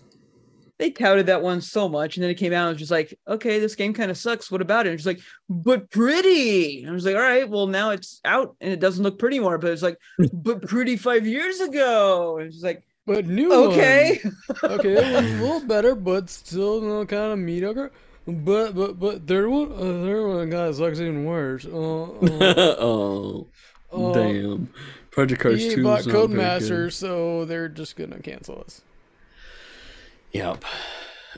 They 0.78 0.90
touted 0.90 1.26
that 1.26 1.42
one 1.42 1.60
so 1.60 1.88
much, 1.88 2.16
and 2.16 2.22
then 2.22 2.30
it 2.30 2.36
came 2.36 2.52
out 2.52 2.68
and 2.68 2.74
was 2.74 2.78
just 2.78 2.90
like, 2.90 3.18
okay, 3.26 3.58
this 3.58 3.74
game 3.74 3.92
kind 3.92 4.10
of 4.10 4.16
sucks. 4.16 4.50
What 4.50 4.62
about 4.62 4.86
it? 4.86 4.90
And 4.90 4.98
she's 4.98 5.06
like, 5.06 5.20
but 5.48 5.90
pretty. 5.90 6.82
And 6.82 6.90
I 6.90 6.92
was 6.92 7.04
like, 7.04 7.16
all 7.16 7.20
right, 7.20 7.48
well 7.48 7.66
now 7.66 7.90
it's 7.90 8.20
out 8.24 8.56
and 8.60 8.72
it 8.72 8.80
doesn't 8.80 9.02
look 9.02 9.18
pretty 9.18 9.40
more. 9.40 9.58
But 9.58 9.72
it's 9.72 9.82
like, 9.82 9.98
but 10.32 10.62
pretty 10.62 10.96
five 10.96 11.26
years 11.26 11.60
ago. 11.60 12.38
And 12.38 12.52
she's 12.52 12.62
like, 12.62 12.84
But 13.06 13.26
new 13.26 13.52
okay. 13.52 14.20
one. 14.22 14.72
okay, 14.72 14.92
it 14.92 15.14
was 15.14 15.32
a 15.32 15.42
little 15.42 15.60
better, 15.66 15.94
but 15.96 16.30
still 16.30 16.80
you 16.80 16.88
know, 16.88 17.06
kind 17.06 17.32
of 17.32 17.38
mediocre. 17.40 17.90
But 18.26 18.74
but 18.74 19.00
but 19.00 19.26
third 19.26 19.48
one, 19.48 19.72
uh, 19.72 20.04
third 20.04 20.28
one, 20.28 20.50
guys, 20.50 20.76
sucks 20.76 21.00
even 21.00 21.24
worse. 21.24 21.64
Uh, 21.64 22.04
uh, 22.04 22.74
oh, 22.78 23.48
uh, 23.90 24.12
damn. 24.12 24.68
Project 25.10 25.40
Cars 25.40 25.74
2 25.74 25.82
bought 25.82 26.00
is 26.00 26.06
not 26.06 26.30
very 26.30 26.60
good. 26.60 26.92
So 26.92 27.44
they're 27.46 27.68
just 27.68 27.96
gonna 27.96 28.20
cancel 28.20 28.62
us. 28.64 28.82
Yep. 30.32 30.64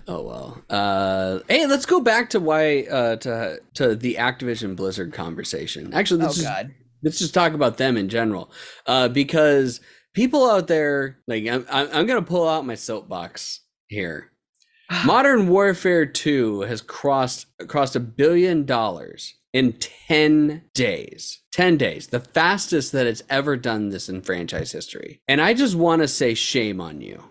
Oh 0.09 0.23
well. 0.23 0.63
Uh, 0.69 1.41
hey, 1.49 1.67
let's 1.67 1.87
go 1.87 2.01
back 2.01 2.31
to 2.31 2.41
why 2.41 2.83
uh, 2.83 3.17
to 3.17 3.61
to 3.75 3.95
the 3.95 4.17
Activision 4.17 4.77
Blizzard 4.77 5.13
conversation. 5.13 5.93
Actually, 5.95 6.23
Oh 6.23 6.25
let's 6.25 6.37
just 6.37 6.47
God. 6.47 6.75
let's 7.03 7.19
just 7.19 7.35
talk 7.35 7.53
about 7.53 7.77
them 7.77 7.97
in 7.97 8.09
general, 8.09 8.51
uh, 8.87 9.09
because 9.09 9.81
people 10.15 10.49
out 10.49 10.67
there, 10.67 11.19
like 11.27 11.47
I'm, 11.47 11.67
I'm, 11.71 12.07
gonna 12.07 12.23
pull 12.23 12.49
out 12.49 12.67
my 12.67 12.75
soapbox 12.75 13.61
here. 13.89 14.31
Modern 15.05 15.49
Warfare 15.49 16.07
2 16.07 16.63
has 16.63 16.81
crossed 16.81 17.47
crossed 17.69 17.97
a 17.97 18.01
billion 18.01 18.65
dollars 18.65 19.35
in 19.53 19.75
10 19.75 20.63
days. 20.75 21.41
10 21.53 21.77
days. 21.77 22.07
The 22.09 22.21
fastest 22.21 22.93
that 22.93 23.07
it's 23.07 23.23
ever 23.29 23.57
done 23.57 23.89
this 23.89 24.09
in 24.09 24.23
franchise 24.23 24.73
history. 24.73 25.21
And 25.27 25.41
I 25.41 25.55
just 25.55 25.75
want 25.75 26.03
to 26.03 26.09
say 26.09 26.35
shame 26.35 26.81
on 26.81 27.01
you 27.01 27.25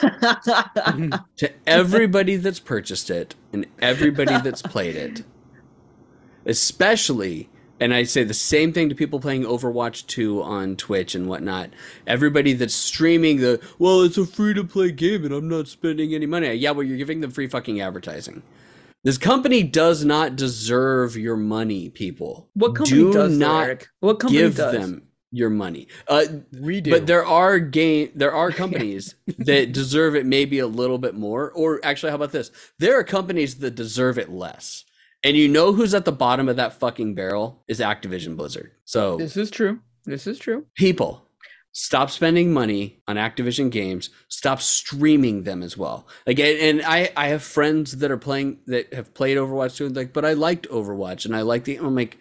Mm-hmm. 0.00 1.14
to 1.36 1.52
everybody 1.66 2.36
that's 2.36 2.60
purchased 2.60 3.10
it 3.10 3.34
and 3.52 3.66
everybody 3.80 4.36
that's 4.38 4.62
played 4.62 4.96
it. 4.96 5.24
Especially, 6.46 7.48
and 7.78 7.94
I 7.94 8.04
say 8.04 8.24
the 8.24 8.34
same 8.34 8.72
thing 8.72 8.88
to 8.88 8.94
people 8.94 9.20
playing 9.20 9.44
Overwatch 9.44 10.06
2 10.06 10.42
on 10.42 10.76
Twitch 10.76 11.14
and 11.14 11.28
whatnot. 11.28 11.70
Everybody 12.06 12.52
that's 12.52 12.74
streaming 12.74 13.38
the, 13.38 13.60
well, 13.78 14.02
it's 14.02 14.18
a 14.18 14.26
free 14.26 14.54
to 14.54 14.64
play 14.64 14.90
game 14.90 15.24
and 15.24 15.34
I'm 15.34 15.48
not 15.48 15.68
spending 15.68 16.14
any 16.14 16.26
money. 16.26 16.52
Yeah, 16.54 16.72
well, 16.72 16.82
you're 16.82 16.98
giving 16.98 17.20
them 17.20 17.30
free 17.30 17.46
fucking 17.46 17.80
advertising. 17.80 18.42
This 19.02 19.16
company 19.16 19.62
does 19.62 20.04
not 20.04 20.36
deserve 20.36 21.16
your 21.16 21.36
money, 21.36 21.88
people. 21.88 22.48
what 22.52 22.74
company 22.74 22.98
Do 22.98 23.12
does 23.12 23.36
not 23.36 23.64
Eric? 23.64 23.88
What 24.00 24.20
company 24.20 24.40
give 24.40 24.56
does? 24.56 24.72
them 24.74 25.02
your 25.32 25.50
money. 25.50 25.86
Uh, 26.08 26.24
We 26.60 26.80
do. 26.80 26.90
but 26.90 27.06
there 27.06 27.24
are 27.24 27.58
game 27.58 28.10
there 28.14 28.32
are 28.32 28.50
companies 28.64 29.14
that 29.38 29.72
deserve 29.72 30.16
it 30.16 30.26
maybe 30.26 30.58
a 30.58 30.66
little 30.66 30.98
bit 30.98 31.14
more. 31.14 31.50
Or 31.52 31.80
actually, 31.84 32.10
how 32.10 32.16
about 32.16 32.32
this? 32.32 32.50
There 32.78 32.98
are 32.98 33.04
companies 33.04 33.56
that 33.56 33.74
deserve 33.74 34.18
it 34.18 34.30
less. 34.30 34.84
And 35.22 35.36
you 35.36 35.48
know 35.48 35.72
who's 35.72 35.92
at 35.94 36.04
the 36.06 36.12
bottom 36.12 36.48
of 36.48 36.56
that 36.56 36.72
fucking 36.80 37.14
barrel 37.14 37.62
is 37.68 37.78
Activision 37.80 38.36
Blizzard. 38.36 38.72
So 38.84 39.16
This 39.18 39.36
is 39.36 39.50
true. 39.50 39.80
This 40.06 40.26
is 40.26 40.38
true. 40.38 40.64
people 40.76 41.26
stop 41.72 42.10
spending 42.10 42.52
money 42.52 43.00
on 43.06 43.14
activision 43.14 43.70
games 43.70 44.10
stop 44.28 44.60
streaming 44.60 45.44
them 45.44 45.62
as 45.62 45.76
well 45.76 46.04
like 46.26 46.40
and 46.40 46.58
and 46.58 46.82
i 46.82 47.08
i 47.16 47.28
have 47.28 47.44
friends 47.44 47.98
that 47.98 48.10
are 48.10 48.16
playing 48.16 48.58
that 48.66 48.92
have 48.92 49.14
played 49.14 49.36
overwatch 49.36 49.76
too. 49.76 49.88
like 49.90 50.12
but 50.12 50.24
i 50.24 50.32
liked 50.32 50.68
overwatch 50.70 51.26
and 51.26 51.36
i 51.36 51.42
like 51.42 51.62
the 51.62 51.76
i'm 51.76 51.94
like 51.94 52.18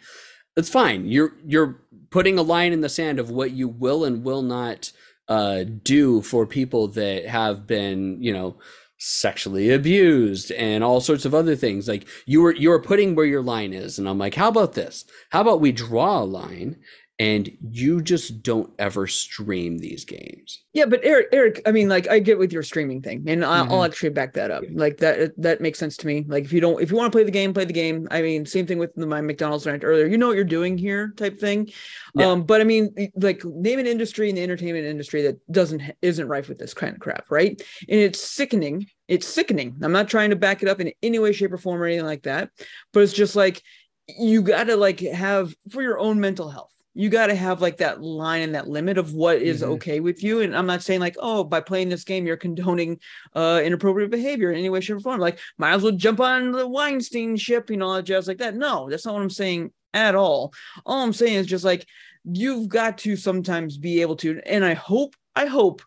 that's 0.55 0.69
fine. 0.69 1.05
You're 1.07 1.33
you're 1.45 1.79
putting 2.09 2.37
a 2.37 2.43
line 2.43 2.73
in 2.73 2.81
the 2.81 2.89
sand 2.89 3.19
of 3.19 3.29
what 3.29 3.51
you 3.51 3.67
will 3.67 4.03
and 4.03 4.23
will 4.23 4.41
not 4.41 4.91
uh 5.27 5.63
do 5.63 6.21
for 6.21 6.45
people 6.45 6.87
that 6.89 7.25
have 7.25 7.67
been 7.67 8.21
you 8.21 8.33
know 8.33 8.57
sexually 8.97 9.69
abused 9.71 10.51
and 10.51 10.83
all 10.83 10.99
sorts 11.01 11.25
of 11.25 11.33
other 11.33 11.55
things. 11.55 11.87
Like 11.87 12.07
you 12.25 12.41
were 12.41 12.53
you 12.53 12.69
were 12.69 12.81
putting 12.81 13.15
where 13.15 13.25
your 13.25 13.41
line 13.41 13.73
is. 13.73 13.97
And 13.97 14.09
i'm 14.09 14.17
like 14.17 14.35
how 14.35 14.49
about 14.49 14.73
this? 14.73 15.05
How 15.29 15.41
about 15.41 15.61
we 15.61 15.71
draw 15.71 16.21
a 16.21 16.25
line 16.25 16.77
and 17.19 17.51
you 17.69 18.01
just 18.01 18.41
don't 18.41 18.71
ever 18.79 19.05
stream 19.05 19.77
these 19.77 20.05
games 20.05 20.63
Yeah, 20.73 20.85
but 20.85 21.01
Eric, 21.03 21.27
Eric, 21.33 21.61
I 21.65 21.71
mean, 21.71 21.89
like, 21.89 22.07
I 22.07 22.19
get 22.19 22.39
with 22.39 22.53
your 22.53 22.63
streaming 22.63 23.01
thing, 23.01 23.25
and 23.27 23.43
I, 23.43 23.59
Mm-hmm. 23.59 23.71
I'll 23.73 23.83
actually 23.83 24.09
back 24.09 24.33
that 24.33 24.51
up. 24.51 24.63
Like 24.71 24.97
that, 24.97 25.33
that 25.41 25.59
makes 25.59 25.79
sense 25.79 25.97
to 25.97 26.07
me. 26.07 26.23
Like, 26.27 26.45
if 26.45 26.53
you 26.53 26.61
don't, 26.61 26.81
if 26.81 26.89
you 26.89 26.97
want 26.97 27.11
to 27.11 27.15
play 27.15 27.23
the 27.23 27.31
game, 27.31 27.53
play 27.53 27.65
the 27.65 27.73
game. 27.73 28.07
I 28.09 28.21
mean, 28.21 28.45
same 28.45 28.65
thing 28.65 28.77
with 28.77 28.95
my 28.95 29.19
McDonald's 29.19 29.65
rant 29.65 29.83
earlier. 29.83 30.05
You 30.05 30.17
know 30.17 30.27
what 30.27 30.35
you're 30.35 30.45
doing 30.45 30.77
here, 30.77 31.13
type 31.17 31.39
thing. 31.39 31.69
Yeah. 32.15 32.27
Um, 32.27 32.43
but 32.43 32.61
I 32.61 32.63
mean, 32.63 33.11
like, 33.15 33.43
name 33.43 33.79
an 33.79 33.87
industry 33.87 34.29
in 34.29 34.35
the 34.35 34.43
entertainment 34.43 34.85
industry 34.85 35.21
that 35.23 35.51
doesn't 35.51 35.81
isn't 36.01 36.27
rife 36.27 36.47
with 36.47 36.57
this 36.57 36.73
kind 36.73 36.93
of 36.93 36.99
crap, 37.01 37.25
right? 37.29 37.61
And 37.89 37.99
it's 37.99 38.21
sickening. 38.21 38.87
It's 39.07 39.27
sickening. 39.27 39.75
I'm 39.81 39.91
not 39.91 40.07
trying 40.07 40.29
to 40.29 40.35
back 40.35 40.63
it 40.63 40.69
up 40.69 40.79
in 40.79 40.93
any 41.03 41.19
way, 41.19 41.33
shape, 41.33 41.51
or 41.51 41.57
form 41.57 41.81
or 41.81 41.85
anything 41.85 42.05
like 42.05 42.23
that, 42.23 42.49
but 42.93 43.03
it's 43.03 43.13
just 43.13 43.35
like 43.35 43.61
you 44.07 44.41
got 44.41 44.65
to 44.65 44.77
like 44.77 45.01
have 45.01 45.53
for 45.69 45.81
your 45.81 45.99
own 45.99 46.19
mental 46.19 46.49
health 46.49 46.73
you 46.95 47.09
got 47.09 47.27
to 47.27 47.35
have 47.35 47.61
like 47.61 47.77
that 47.77 48.01
line 48.01 48.41
and 48.41 48.55
that 48.55 48.67
limit 48.67 48.97
of 48.97 49.13
what 49.13 49.41
is 49.41 49.61
Mhm. 49.61 49.67
okay 49.67 49.99
with 49.99 50.23
you. 50.23 50.41
And 50.41 50.55
I'm 50.55 50.65
not 50.65 50.81
saying 50.81 50.99
like, 50.99 51.15
oh, 51.19 51.43
by 51.43 51.61
playing 51.61 51.89
this 51.89 52.03
game, 52.03 52.25
you're 52.25 52.37
condoning 52.37 52.99
uh 53.35 53.61
inappropriate 53.63 54.11
behavior 54.11 54.51
in 54.51 54.57
any 54.57 54.69
way, 54.69 54.81
shape, 54.81 54.97
or 54.97 54.99
form. 54.99 55.19
Like, 55.19 55.39
might 55.57 55.73
as 55.73 55.83
well 55.83 55.91
jump 55.91 56.19
on 56.19 56.51
the 56.51 56.67
Weinstein 56.67 57.37
ship, 57.37 57.69
you 57.69 57.77
know, 57.77 58.01
jazz 58.01 58.27
like 58.27 58.39
that. 58.39 58.55
No, 58.55 58.89
that's 58.89 59.05
not 59.05 59.13
what 59.13 59.23
I'm 59.23 59.29
saying 59.29 59.71
at 59.93 60.15
all. 60.15 60.53
All 60.85 61.03
I'm 61.03 61.13
saying 61.13 61.35
is 61.35 61.47
just 61.47 61.63
like 61.65 61.85
you've 62.25 62.67
got 62.67 62.97
to 62.99 63.15
sometimes 63.15 63.77
be 63.77 64.01
able 64.01 64.15
to, 64.17 64.41
and 64.45 64.65
I 64.65 64.73
hope, 64.73 65.15
I 65.35 65.45
hope 65.45 65.81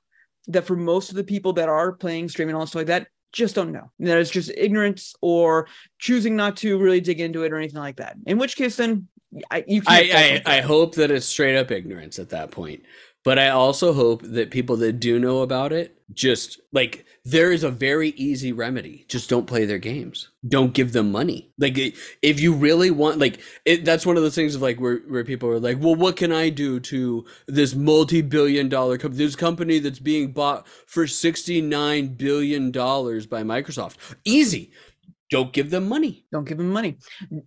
that 0.49 0.65
for 0.65 0.75
most 0.77 1.11
of 1.11 1.17
the 1.17 1.25
people 1.25 1.53
that 1.55 1.69
are 1.69 1.93
playing 1.93 2.29
streaming 2.29 2.55
and 2.55 2.61
all 2.61 2.67
stuff 2.67 2.81
like 2.81 2.87
that, 2.87 3.07
just 3.33 3.55
don't 3.55 3.73
know. 3.73 3.91
That 4.01 4.19
it's 4.19 4.31
just 4.31 4.51
ignorance 4.57 5.15
or 5.23 5.69
choosing 5.99 6.37
not 6.37 6.57
to 6.59 6.79
really 6.79 7.01
dig 7.01 7.21
into 7.21 7.45
it 7.45 7.53
or 7.53 7.57
anything 7.57 7.81
like 7.81 7.97
that. 7.97 8.17
In 8.27 8.39
which 8.39 8.57
case, 8.57 8.77
then 8.77 9.09
I, 9.51 9.64
you 9.66 9.83
can't 9.83 10.14
I, 10.14 10.43
I, 10.47 10.59
I 10.59 10.61
hope 10.61 10.95
that 10.97 11.11
it's 11.11 11.26
straight 11.26 11.57
up 11.57 11.70
ignorance 11.70 12.18
at 12.18 12.30
that 12.30 12.51
point. 12.51 12.83
But 13.24 13.39
I 13.39 13.51
also 13.51 13.93
hope 13.93 14.22
that 14.22 14.51
people 14.51 14.76
that 14.78 14.95
do 14.95 15.18
know 15.18 15.43
about 15.43 15.72
it 15.72 15.97
just 16.12 16.61
like 16.72 17.07
there 17.24 17.53
is 17.53 17.62
a 17.62 17.70
very 17.70 18.11
easy 18.11 18.53
remedy. 18.53 19.05
Just 19.09 19.30
don't 19.30 19.47
play 19.47 19.64
their 19.64 19.78
games. 19.78 20.28
Don't 20.47 20.74
give 20.74 20.93
them 20.93 21.12
money. 21.12 21.53
Like 21.57 21.78
if 21.78 22.41
you 22.41 22.53
really 22.53 22.91
want 22.91 23.20
like 23.20 23.41
it, 23.64 23.85
that's 23.85 24.05
one 24.05 24.16
of 24.16 24.24
those 24.24 24.35
things 24.35 24.57
of 24.57 24.62
like 24.62 24.80
where, 24.80 24.99
where 25.09 25.24
people 25.24 25.49
are 25.51 25.61
like, 25.61 25.78
well, 25.80 25.95
what 25.95 26.16
can 26.16 26.33
I 26.33 26.49
do 26.49 26.80
to 26.80 27.24
this 27.47 27.74
multi-billion 27.74 28.68
dollar 28.68 28.99
company, 28.99 29.24
this 29.24 29.37
company 29.37 29.78
that's 29.78 30.01
being 30.01 30.33
bought 30.33 30.66
for 30.87 31.07
69 31.07 32.09
billion 32.14 32.72
dollars 32.72 33.26
by 33.26 33.43
Microsoft? 33.45 33.97
Easy. 34.24 34.72
Don't 35.33 35.53
give 35.53 35.70
them 35.70 35.89
money. 35.89 36.24
don't 36.30 36.45
give 36.47 36.59
them 36.59 36.70
money. 36.70 36.99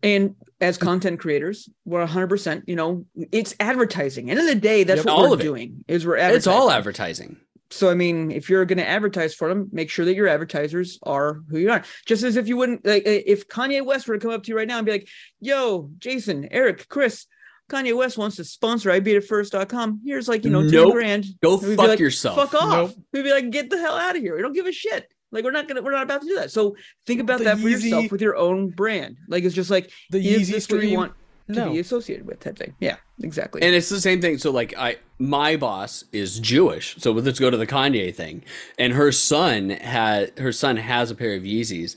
And 0.04 0.36
as 0.60 0.78
content 0.78 1.20
creators, 1.20 1.70
we're 1.86 2.06
100%, 2.06 2.64
you 2.68 2.76
know, 2.76 3.06
it's 3.32 3.56
advertising. 3.60 4.30
End 4.30 4.40
of 4.40 4.46
the 4.48 4.56
day, 4.56 4.84
that's 4.84 4.98
Yep. 5.00 5.06
what 5.06 5.14
All 5.16 5.30
we're 5.30 5.36
of 5.36 5.42
doing 5.42 5.86
is 5.88 6.06
we're 6.06 6.18
advertising. 6.18 6.38
It's 6.38 6.48
all 6.48 6.72
advertising. 6.72 7.38
So, 7.72 7.90
I 7.90 7.94
mean, 7.96 8.30
if 8.32 8.50
you're 8.50 8.66
going 8.66 8.78
to 8.78 8.88
advertise 8.88 9.34
for 9.34 9.50
them, 9.50 9.70
make 9.72 9.90
sure 9.90 10.06
that 10.06 10.16
your 10.16 10.28
advertisers 10.28 11.00
are 11.04 11.42
who 11.50 11.58
you 11.60 11.72
are. 11.72 11.84
Just 12.06 12.24
as 12.24 12.36
if 12.36 12.48
you 12.48 12.58
wouldn't, 12.58 12.86
like, 12.86 13.04
if 13.06 13.48
Kanye 13.48 13.84
West 13.86 14.08
were 14.08 14.16
to 14.18 14.20
come 14.22 14.32
up 14.32 14.44
to 14.44 14.50
you 14.50 14.58
right 14.58 14.68
now 14.68 14.78
and 14.78 14.86
be 14.86 14.92
like, 14.92 15.08
yo, 15.40 15.90
Jason, 15.98 16.48
Eric, 16.52 16.88
Chris, 16.90 17.26
Kanye 17.70 17.98
West 17.98 18.18
wants 18.20 18.36
to 18.36 18.44
sponsor 18.44 18.92
IbeatItFirst.com. 18.92 20.02
Here's 20.06 20.28
like, 20.28 20.44
you 20.46 20.52
know, 20.52 20.62
10 20.62 20.72
Nope. 20.72 20.94
grand. 20.94 21.26
Go 21.42 21.58
We'd 21.58 21.76
fuck 21.76 21.88
like, 21.90 22.00
yourself. 22.00 22.36
Fuck 22.38 22.54
off. 22.62 22.90
Nope. 22.90 23.06
We'd 23.14 23.24
be 23.24 23.32
like, 23.32 23.50
get 23.50 23.70
the 23.72 23.78
hell 23.80 23.96
out 23.96 24.16
of 24.16 24.22
here. 24.22 24.36
We 24.36 24.42
don't 24.44 24.54
give 24.54 24.68
a 24.68 24.72
shit. 24.72 25.08
Like 25.32 25.44
we're 25.44 25.52
not 25.52 25.68
gonna, 25.68 25.82
we're 25.82 25.92
not 25.92 26.04
about 26.04 26.22
to 26.22 26.28
do 26.28 26.36
that. 26.36 26.52
So 26.52 26.76
think 27.08 27.20
about 27.22 27.40
The 27.40 27.46
that 27.46 27.60
for 27.60 27.68
yourself 27.70 28.12
with 28.12 28.22
your 28.22 28.36
own 28.38 28.70
brand. 28.70 29.18
Like 29.28 29.44
it's 29.44 29.56
just 29.56 29.70
like, 29.70 29.92
The 30.12 30.18
is 30.20 30.50
Yeezy 30.50 30.52
this 30.54 30.70
what 30.70 30.76
you 30.78 30.82
stream. 30.82 30.98
want 30.98 31.14
to 31.48 31.54
No. 31.54 31.72
be 31.72 31.80
associated 31.80 32.26
with? 32.26 32.40
Type 32.40 32.58
thing. 32.58 32.74
Yeah, 32.80 32.96
exactly. 33.22 33.62
And 33.62 33.76
it's 33.76 33.90
the 33.90 34.00
same 34.02 34.22
thing. 34.22 34.38
So 34.38 34.52
like 34.52 34.76
I 34.78 34.98
my 35.20 35.56
boss 35.58 36.04
is 36.12 36.40
Jewish. 36.40 36.96
So 37.00 37.12
let's 37.12 37.40
go 37.40 37.50
to 37.50 37.58
the 37.58 37.68
Kanye 37.68 38.14
thing. 38.16 38.44
And 38.80 38.94
her 38.94 39.12
son 39.12 39.70
had 39.72 40.38
her 40.40 40.52
son 40.52 40.78
has 40.78 41.12
a 41.12 41.16
pair 41.16 41.34
of 41.36 41.44
Yeezys. 41.44 41.96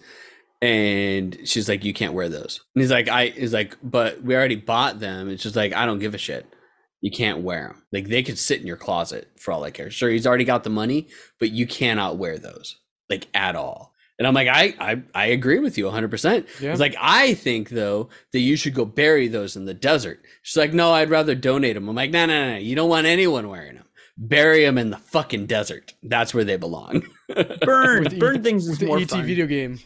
And 0.61 1.39
she's 1.45 1.68
like, 1.68 1.85
You 1.85 1.95
can't 1.95 2.14
wear 2.14 2.29
those. 2.29 2.61
And 2.74 2.83
he's 2.83 2.91
like, 2.91 3.09
I 3.09 3.29
he's 3.29 3.53
like, 3.53 3.76
but 3.83 4.22
we 4.22 4.35
already 4.35 4.57
bought 4.57 4.99
them. 5.01 5.29
It's 5.29 5.43
just 5.43 5.57
like, 5.57 5.72
I 5.72 5.87
don't 5.87 5.99
give 6.01 6.14
a 6.14 6.18
shit. 6.18 6.47
You 7.01 7.12
can't 7.12 7.43
wear 7.43 7.68
them. 7.68 7.83
Like 7.93 8.09
they 8.09 8.24
could 8.24 8.39
sit 8.39 8.61
in 8.61 8.66
your 8.66 8.76
closet 8.76 9.31
for 9.39 9.53
all 9.53 9.62
I 9.62 9.70
care. 9.70 9.91
Sure, 9.91 10.11
he's 10.11 10.26
already 10.26 10.45
got 10.45 10.64
the 10.64 10.70
money, 10.70 11.07
but 11.39 11.51
you 11.53 11.66
cannot 11.66 12.16
wear 12.18 12.39
those 12.39 12.76
like 13.11 13.27
at 13.35 13.57
all. 13.57 13.95
And 14.19 14.27
I'm 14.27 14.35
like, 14.35 14.49
I 14.49 14.75
I, 14.81 15.03
I 15.15 15.27
agree 15.27 15.59
with 15.61 15.79
you 15.79 15.85
100. 15.85 16.11
percent 16.11 16.47
Yeah. 16.61 16.73
It's 16.73 16.81
like 16.81 16.97
I 17.01 17.35
think 17.35 17.69
though 17.71 18.09
that 18.33 18.41
you 18.41 18.57
should 18.57 18.75
go 18.75 18.85
bury 18.85 19.29
those 19.29 19.55
in 19.57 19.65
the 19.65 19.75
desert. 19.75 20.21
She's 20.43 20.57
like, 20.57 20.73
no, 20.73 20.93
I'd 20.93 21.11
rather 21.11 21.35
donate 21.35 21.75
them. 21.75 21.89
I'm 21.89 21.95
like, 21.97 22.11
no, 22.11 22.27
no, 22.27 22.53
no, 22.53 22.57
you 22.59 22.75
don't 22.75 22.89
want 22.91 23.07
anyone 23.07 23.49
wearing 23.49 23.75
them. 23.77 23.85
Bury 24.17 24.65
them 24.65 24.79
in 24.79 24.91
the 24.91 24.97
fucking 24.97 25.47
desert. 25.47 25.95
That's 26.03 26.35
where 26.35 26.43
they 26.43 26.57
belong. 26.57 27.05
burn, 27.61 28.03
With 28.05 28.19
burn 28.19 28.37
E- 28.37 28.41
things 28.41 28.65
is 28.65 28.71
with 28.71 28.79
the 28.81 28.87
more 28.87 28.99
ET 28.99 29.11
fun. 29.11 29.25
video 29.25 29.47
game. 29.47 29.79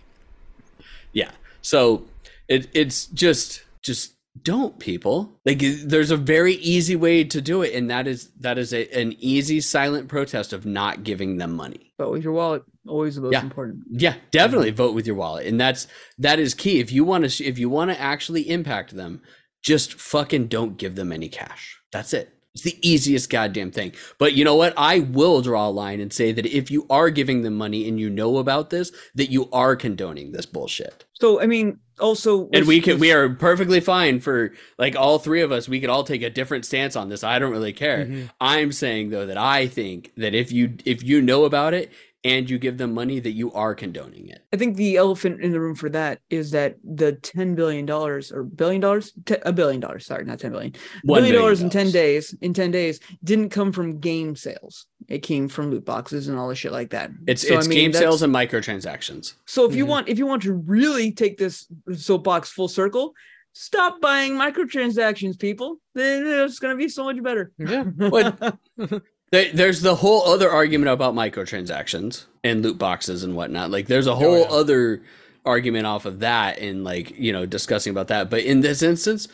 yeah. 1.13 1.31
So 1.61 2.05
it 2.49 2.69
it's 2.73 3.07
just 3.07 3.63
just 3.83 4.15
don't 4.41 4.79
people 4.79 5.39
like 5.45 5.61
there's 5.85 6.11
a 6.11 6.17
very 6.17 6.55
easy 6.55 6.97
way 6.97 7.23
to 7.23 7.41
do 7.41 7.61
it 7.63 7.75
and 7.75 7.91
that 7.91 8.07
is 8.07 8.31
that 8.41 8.57
is 8.57 8.73
a, 8.73 8.89
an 8.99 9.15
easy 9.19 9.61
silent 9.61 10.09
protest 10.09 10.53
of 10.55 10.65
not 10.65 11.05
giving 11.05 11.37
them 11.37 11.53
money 11.55 11.93
But 11.99 12.11
with 12.11 12.25
your 12.25 12.33
wallet, 12.33 12.63
always 12.89 13.17
the 13.17 13.21
most 13.23 13.33
Yeah. 13.35 13.43
important. 13.43 13.85
Yeah, 13.91 14.15
definitely 14.31 14.71
vote 14.71 14.95
with 14.95 15.07
your 15.07 15.17
wallet, 15.17 15.47
and 15.47 15.61
that's 15.61 15.87
that 16.19 16.39
is 16.39 16.55
key. 16.55 16.81
If 16.81 16.91
you 16.91 17.05
want 17.05 17.29
to, 17.29 17.45
if 17.45 17.59
you 17.59 17.69
want 17.69 17.91
to 17.91 18.01
actually 18.01 18.49
impact 18.49 18.97
them, 18.97 19.21
just 19.63 19.95
fucking 19.95 20.49
don't 20.49 20.79
give 20.79 20.95
them 20.97 21.13
any 21.13 21.29
cash. 21.29 21.79
That's 21.93 22.13
it. 22.15 22.31
It's 22.55 22.65
the 22.65 22.77
easiest 22.87 23.31
goddamn 23.31 23.71
thing. 23.71 23.93
But 24.19 24.33
you 24.35 24.45
know 24.45 24.57
what? 24.57 24.75
I 24.77 24.99
will 25.01 25.41
draw 25.43 25.69
a 25.69 25.71
line 25.71 26.01
and 26.01 26.13
say 26.13 26.33
that 26.33 26.45
if 26.47 26.71
you 26.71 26.87
are 26.91 27.09
giving 27.11 27.43
them 27.43 27.55
money 27.55 27.89
and 27.89 27.99
you 28.01 28.11
know 28.11 28.39
about 28.39 28.71
this, 28.71 28.91
that 29.15 29.31
you 29.31 29.49
are 29.53 29.77
condoning 29.77 30.33
this 30.33 30.45
bullshit. 30.47 31.05
So 31.23 31.41
I 31.41 31.47
mean, 31.47 31.79
also, 32.01 32.49
And 32.53 32.67
we 32.67 32.81
can 32.81 32.99
we 32.99 33.13
are 33.13 33.29
perfectly 33.29 33.79
fine 33.79 34.19
for 34.19 34.55
like 34.77 34.97
all 34.97 35.21
three 35.21 35.41
of 35.43 35.53
us. 35.53 35.69
We 35.69 35.79
could 35.79 35.89
all 35.89 36.03
take 36.03 36.21
a 36.21 36.31
different 36.31 36.65
stance 36.65 36.97
on 36.97 37.11
this. 37.11 37.23
I 37.23 37.39
don't 37.39 37.53
really 37.53 37.73
care. 37.73 38.07
Mhm. 38.07 38.31
I'm 38.41 38.73
saying 38.73 39.11
though 39.11 39.27
that 39.27 39.37
I 39.39 39.69
think 39.69 40.11
that 40.17 40.35
if 40.35 40.51
you 40.51 40.75
if 40.85 41.05
you 41.05 41.23
know 41.23 41.45
about 41.45 41.75
it 41.75 41.93
and 42.25 42.49
you 42.49 42.59
give 42.59 42.79
them 42.79 42.95
money, 42.95 43.19
that 43.21 43.33
you 43.33 43.53
are 43.53 43.75
condoning 43.75 44.29
it. 44.29 44.45
I 44.53 44.57
think 44.57 44.77
the 44.77 44.97
elephant 44.97 45.41
in 45.43 45.51
the 45.51 45.61
room 45.61 45.75
for 45.75 45.89
that 45.91 46.21
is 46.31 46.51
that 46.53 46.77
the 46.85 47.13
ten 47.15 47.55
billion 47.55 47.85
dollars 47.87 48.31
or 48.31 48.45
billion 48.45 48.81
dollars, 48.81 49.13
Te- 49.25 49.37
a 49.45 49.53
billion 49.53 49.81
dollars, 49.81 50.07
sorry, 50.07 50.25
not 50.25 50.39
ten 50.39 50.53
billion, 50.53 50.73
One 51.05 51.19
billion 51.23 51.33
billion 51.33 51.43
dollars 51.43 51.63
in 51.63 51.71
ten 51.71 51.91
days. 51.91 52.35
In 52.41 52.55
ten 52.55 52.71
days, 52.71 53.01
didn't 53.25 53.51
come 53.51 53.73
from 53.73 53.99
game 53.99 54.37
sales. 54.37 54.87
It 55.09 55.19
came 55.21 55.49
from 55.49 55.71
loot 55.71 55.85
boxes 55.85 56.29
and 56.29 56.39
all 56.39 56.49
the 56.49 56.55
shit 56.55 56.73
like 56.73 56.91
that. 56.91 57.11
It's 57.27 57.47
So, 57.47 57.55
I 57.55 57.59
it's 57.59 57.69
mean, 57.69 57.79
game 57.79 57.93
sales 57.93 58.23
and 58.23 58.33
microtransactions. 58.33 59.35
So 59.47 59.69
if 59.69 59.75
you 59.75 59.85
Mhm. 59.85 59.89
want, 59.89 60.09
if 60.09 60.19
you 60.19 60.27
want 60.27 60.43
to 60.45 60.53
really 60.55 61.13
take 61.13 61.39
this 61.39 61.67
soapbox 61.93 62.51
full 62.51 62.69
circle, 62.69 63.15
stop 63.53 64.01
buying 64.01 64.33
microtransactions, 64.35 65.39
people. 65.39 65.79
Then 65.95 66.25
it's 66.27 66.59
going 66.59 66.73
to 66.75 66.79
be 66.79 66.89
so 66.89 67.05
much 67.05 67.21
better. 67.23 67.53
Yeah. 67.59 67.83
What- 67.97 68.39
There, 68.77 69.03
there's 69.33 69.81
the 69.81 69.97
whole 69.97 70.27
other 70.27 70.51
argument 70.51 70.91
about 70.91 71.15
microtransactions 71.15 72.27
and 72.45 72.63
loot 72.63 72.79
boxes 72.79 73.25
and 73.25 73.35
whatnot. 73.35 73.71
Like 73.71 73.87
there's 73.87 74.07
a 74.07 74.13
oh, 74.13 74.17
whole 74.17 74.41
yeah. 74.41 74.51
other 74.51 75.03
argument 75.45 75.87
off 75.87 76.05
of 76.05 76.21
that 76.21 76.59
and 76.59 76.85
like 76.85 77.19
you 77.19 77.33
know 77.33 77.47
discussing 77.47 77.91
about 77.91 78.09
that. 78.09 78.29
But 78.29 78.43
in 78.43 78.61
this 78.61 78.83
instance, 78.83 79.29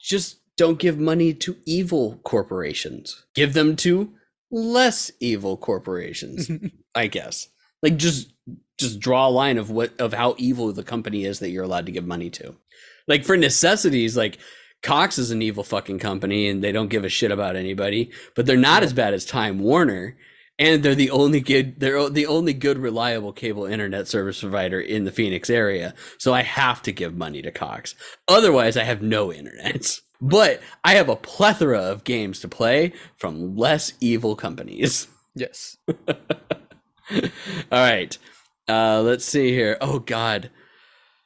just 0.00 0.38
don't 0.56 0.78
give 0.78 0.98
money 0.98 1.34
to 1.34 1.56
evil 1.66 2.18
corporations. 2.24 3.24
Give 3.34 3.52
them 3.52 3.76
to 3.76 4.12
less 4.50 5.10
evil 5.20 5.56
corporations. 5.58 6.50
I 6.94 7.06
guess. 7.06 7.48
Like 7.82 7.98
just 7.98 8.32
just 8.78 9.00
draw 9.00 9.28
a 9.28 9.30
line 9.30 9.58
of 9.58 9.70
what 9.70 9.92
of 10.00 10.14
how 10.14 10.34
evil 10.38 10.72
the 10.72 10.82
company 10.82 11.24
is 11.24 11.40
that 11.40 11.50
you're 11.50 11.64
allowed 11.64 11.86
to 11.86 11.92
give 11.92 12.06
money 12.06 12.30
to. 12.30 12.56
Like 13.06 13.24
for 13.24 13.36
necessities, 13.36 14.16
like 14.16 14.38
Cox 14.82 15.18
is 15.18 15.30
an 15.30 15.42
evil 15.42 15.64
fucking 15.64 15.98
company 15.98 16.48
and 16.48 16.62
they 16.62 16.72
don't 16.72 16.88
give 16.88 17.04
a 17.04 17.08
shit 17.08 17.30
about 17.30 17.56
anybody, 17.56 18.10
but 18.34 18.46
they're 18.46 18.56
not 18.56 18.82
as 18.82 18.92
bad 18.92 19.14
as 19.14 19.24
Time 19.24 19.58
Warner. 19.58 20.16
And 20.58 20.82
they're 20.82 20.94
the 20.94 21.10
only 21.10 21.40
good 21.40 21.80
they're 21.80 22.10
the 22.10 22.26
only 22.26 22.52
good 22.52 22.78
reliable 22.78 23.32
cable 23.32 23.64
internet 23.64 24.06
service 24.06 24.40
provider 24.40 24.80
in 24.80 25.04
the 25.04 25.10
Phoenix 25.10 25.48
area. 25.50 25.94
So 26.18 26.34
I 26.34 26.42
have 26.42 26.82
to 26.82 26.92
give 26.92 27.16
money 27.16 27.42
to 27.42 27.50
Cox. 27.50 27.94
Otherwise 28.28 28.76
I 28.76 28.84
have 28.84 29.02
no 29.02 29.32
internet. 29.32 30.00
But 30.24 30.60
I 30.84 30.94
have 30.94 31.08
a 31.08 31.16
plethora 31.16 31.80
of 31.80 32.04
games 32.04 32.38
to 32.40 32.48
play 32.48 32.92
from 33.16 33.56
less 33.56 33.92
evil 34.00 34.36
companies. 34.36 35.08
yes. 35.34 35.76
All 35.88 37.26
right. 37.72 38.16
Uh, 38.68 39.02
let's 39.02 39.24
see 39.24 39.50
here. 39.50 39.76
Oh 39.80 39.98
God. 39.98 40.50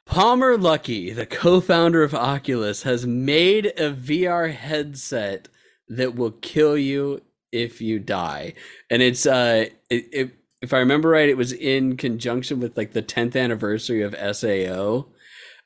Palmer 0.07 0.57
Luckey, 0.57 1.13
the 1.13 1.25
co-founder 1.25 2.01
of 2.01 2.15
Oculus, 2.15 2.83
has 2.83 3.05
made 3.05 3.67
a 3.77 3.91
VR 3.91 4.53
headset 4.53 5.49
that 5.89 6.15
will 6.15 6.31
kill 6.31 6.77
you 6.77 7.21
if 7.51 7.81
you 7.81 7.99
die. 7.99 8.53
And 8.89 9.01
it's 9.01 9.25
uh 9.25 9.65
it, 9.89 10.05
it, 10.11 10.31
if 10.61 10.73
I 10.73 10.79
remember 10.79 11.09
right, 11.09 11.29
it 11.29 11.37
was 11.37 11.51
in 11.51 11.97
conjunction 11.97 12.59
with 12.59 12.77
like 12.77 12.93
the 12.93 13.03
10th 13.03 13.39
anniversary 13.39 14.01
of 14.01 14.15
SAO, 14.35 15.07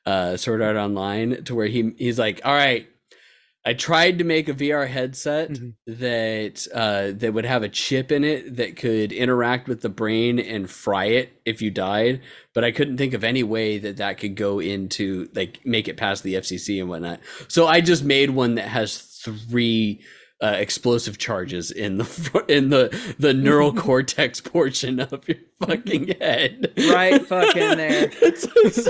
uh 0.06 0.36
Sword 0.36 0.60
Art 0.60 0.76
Online, 0.76 1.44
to 1.44 1.54
where 1.54 1.68
he 1.68 1.94
he's 1.96 2.18
like, 2.18 2.40
all 2.44 2.54
right, 2.54 2.88
I 3.64 3.74
tried 3.74 4.18
to 4.18 4.24
make 4.24 4.48
a 4.48 4.54
VR 4.54 4.86
headset 4.88 5.50
Mhm. 5.50 5.74
that 5.86 6.66
uh, 6.74 7.12
that 7.16 7.32
would 7.32 7.44
have 7.44 7.62
a 7.62 7.68
chip 7.68 8.10
in 8.10 8.24
it 8.24 8.56
that 8.56 8.74
could 8.76 9.12
interact 9.12 9.68
with 9.68 9.82
the 9.82 9.88
brain 9.88 10.40
and 10.40 10.68
fry 10.68 11.04
it 11.06 11.30
if 11.44 11.62
you 11.62 11.70
died, 11.70 12.20
but 12.54 12.64
I 12.64 12.72
couldn't 12.72 12.96
think 12.96 13.14
of 13.14 13.22
any 13.22 13.44
way 13.44 13.78
that 13.78 13.98
that 13.98 14.18
could 14.18 14.34
go 14.34 14.58
into 14.58 15.28
like 15.34 15.60
make 15.64 15.86
it 15.86 15.96
past 15.96 16.24
the 16.24 16.34
FCC 16.34 16.80
and 16.80 16.88
whatnot. 16.88 17.20
So 17.46 17.68
I 17.68 17.80
just 17.80 18.02
made 18.04 18.30
one 18.30 18.56
that 18.56 18.66
has 18.68 18.96
three 18.98 20.00
uh, 20.42 20.56
explosive 20.58 21.18
charges 21.18 21.70
in 21.70 21.98
the 21.98 22.44
in 22.48 22.70
the 22.70 23.14
the 23.18 23.32
neural 23.32 23.72
cortex 23.74 24.40
portion 24.40 24.98
of 25.00 25.26
your 25.28 25.38
fucking 25.60 26.08
head. 26.20 26.72
Right 26.90 27.24
fucking 27.26 27.76
there. 27.76 28.10
it's, 28.20 28.46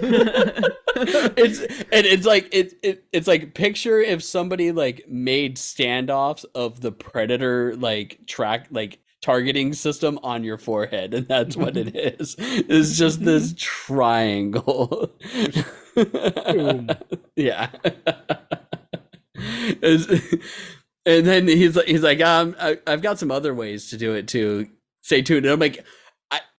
it's 1.37 1.59
and 1.61 2.07
it's 2.07 2.25
like 2.27 2.49
it, 2.55 2.73
it 2.83 3.05
it's 3.13 3.27
like 3.29 3.55
picture 3.55 4.01
if 4.01 4.23
somebody 4.25 4.73
like 4.73 5.05
made 5.09 5.57
standoffs 5.57 6.45
of 6.55 6.81
the 6.81 6.91
predator 6.93 7.77
like 7.77 8.21
track 8.27 8.69
like 8.71 8.99
targeting 9.21 9.73
system 9.73 10.19
on 10.25 10.43
your 10.43 10.59
forehead 10.59 11.15
and 11.15 11.29
that's 11.29 11.57
what 11.57 11.77
it 11.77 11.95
is 11.95 12.35
it's 12.39 12.99
just 12.99 13.25
this 13.25 13.55
triangle 13.57 15.09
yeah 17.37 17.69
It's- 19.81 20.39
and 21.07 21.27
then 21.27 21.49
he's 21.49 21.77
like 21.77 21.87
he's 21.87 22.03
like 22.03 22.21
um 22.21 22.57
I, 22.61 22.79
i've 22.87 23.03
got 23.03 23.19
some 23.19 23.31
other 23.31 23.55
ways 23.55 23.91
to 23.91 23.97
do 23.97 24.15
it 24.15 24.29
too. 24.29 24.69
Stay 25.03 25.23
tuned. 25.23 25.47
And 25.47 25.53
i'm 25.53 25.61
like 25.61 25.85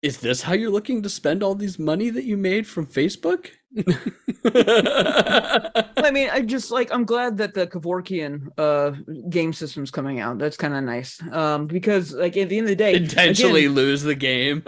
is 0.02 0.20
this 0.20 0.42
how 0.44 0.54
you're 0.54 0.70
looking 0.70 1.02
to 1.02 1.10
spend 1.10 1.42
all 1.42 1.56
these 1.56 1.80
money 1.80 2.10
that 2.10 2.26
you 2.26 2.38
made 2.38 2.68
from 2.68 2.86
facebook 2.86 3.50
I 4.46 6.12
mean, 6.12 6.30
I 6.30 6.42
just 6.46 6.70
like 6.70 6.94
I'm 6.94 7.06
glad 7.06 7.38
that 7.38 7.54
the 7.54 7.66
Kevorkian 7.66 8.52
uh 8.58 8.92
game 9.30 9.52
system's 9.54 9.90
coming 9.90 10.20
out. 10.20 10.38
That's 10.38 10.58
kind 10.58 10.76
of 10.76 10.84
nice. 10.84 11.20
Um 11.32 11.66
because 11.66 12.14
like 12.14 12.38
at 12.38 12.50
the 12.50 12.58
end 12.58 12.66
of 12.66 12.70
the 12.70 12.76
day 12.76 12.94
intentionally 12.94 13.62
again, 13.62 13.76
lose 13.76 14.04
the 14.04 14.14
game 14.14 14.64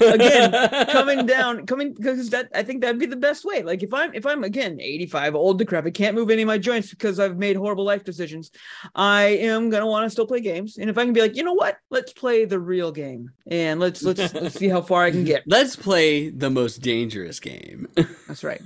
again 0.00 0.86
coming 0.88 1.26
down 1.34 1.66
coming 1.66 1.92
because 1.94 2.30
that 2.30 2.48
I 2.54 2.64
think 2.64 2.80
that'd 2.80 2.98
be 2.98 3.06
the 3.06 3.16
best 3.16 3.44
way. 3.44 3.62
Like 3.62 3.84
if 3.84 3.94
I'm 3.94 4.12
if 4.12 4.26
I'm 4.26 4.42
again 4.42 4.80
85, 4.80 5.36
old 5.36 5.58
decrepit, 5.58 5.94
can't 5.94 6.16
move 6.16 6.30
any 6.30 6.42
of 6.42 6.48
my 6.48 6.58
joints 6.58 6.90
because 6.90 7.20
I've 7.20 7.38
made 7.38 7.54
horrible 7.54 7.84
life 7.84 8.02
decisions, 8.02 8.50
I 8.94 9.22
am 9.22 9.70
gonna 9.70 9.86
want 9.86 10.06
to 10.06 10.10
still 10.10 10.26
play 10.26 10.40
games. 10.40 10.78
And 10.78 10.90
if 10.90 10.98
I 10.98 11.04
can 11.04 11.12
be 11.12 11.20
like, 11.20 11.36
you 11.36 11.44
know 11.44 11.54
what, 11.54 11.78
let's 11.90 12.12
play 12.12 12.44
the 12.44 12.58
real 12.58 12.90
game 12.90 13.30
and 13.46 13.78
let's 13.78 14.02
let's 14.02 14.34
let's 14.34 14.56
see 14.56 14.68
how 14.68 14.80
far 14.82 15.04
I 15.04 15.12
can 15.12 15.22
get. 15.22 15.44
let's 15.46 15.76
play 15.76 16.30
the 16.30 16.50
most 16.50 16.78
dangerous 16.78 17.38
game 17.38 17.86
That's 18.26 18.44
right. 18.44 18.47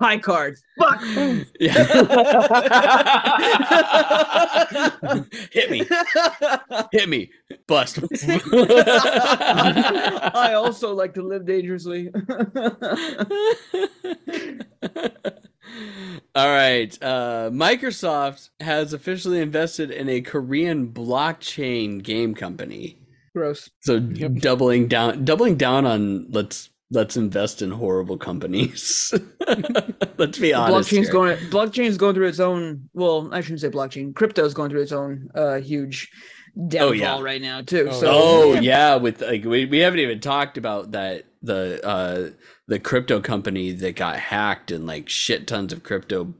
High 0.00 0.18
cards. 0.18 0.62
Fuck. 0.78 1.00
yeah 1.58 1.72
hit 5.50 5.70
me 5.70 5.86
hit 6.92 7.08
me 7.08 7.30
bust 7.66 7.98
I 10.34 10.52
also 10.54 10.94
like 10.94 11.14
to 11.14 11.22
live 11.22 11.46
dangerously. 11.46 12.10
All 16.34 16.48
right. 16.48 16.98
Uh, 17.02 17.48
Microsoft 17.50 18.50
has 18.60 18.92
officially 18.92 19.40
invested 19.40 19.90
in 19.90 20.10
a 20.10 20.20
Korean 20.20 20.88
blockchain 20.88 22.02
game 22.02 22.34
company. 22.34 22.98
Gross. 23.34 23.70
So 23.80 23.98
doubling 24.00 24.88
down, 24.88 25.24
doubling 25.24 25.56
down 25.56 25.86
on 25.86 26.26
let's 26.30 26.68
let's 26.90 27.16
invest 27.16 27.62
in 27.62 27.70
horrible 27.70 28.16
companies. 28.16 29.12
let's 30.18 30.38
be 30.38 30.52
honest. 30.52 30.90
Blockchain's 30.90 31.06
here. 31.06 31.12
going. 31.12 31.36
Blockchain's 31.50 31.96
going 31.96 32.14
through 32.14 32.28
its 32.28 32.40
own. 32.40 32.88
Well, 32.94 33.28
I 33.32 33.40
shouldn't 33.40 33.60
say 33.60 33.70
blockchain. 33.70 34.14
Crypto's 34.14 34.54
going 34.54 34.70
through 34.70 34.82
its 34.82 34.92
own 34.92 35.28
uh, 35.34 35.56
huge 35.56 36.10
downfall 36.68 36.96
yeah. 36.96 37.20
right 37.20 37.42
now 37.42 37.60
too. 37.60 37.88
Oh, 37.90 38.00
so 38.00 38.06
Oh 38.08 38.60
yeah, 38.60 38.96
with 38.96 39.22
like 39.22 39.44
we, 39.44 39.66
we 39.66 39.78
haven't 39.78 40.00
even 40.00 40.20
talked 40.20 40.56
about 40.58 40.92
that 40.92 41.26
the 41.42 41.84
uh 41.86 42.30
the 42.66 42.78
crypto 42.78 43.20
company 43.20 43.72
that 43.72 43.96
got 43.96 44.18
hacked 44.18 44.70
and 44.70 44.86
like 44.86 45.08
shit 45.08 45.46
tons 45.46 45.72
of 45.72 45.82
crypto 45.82 46.34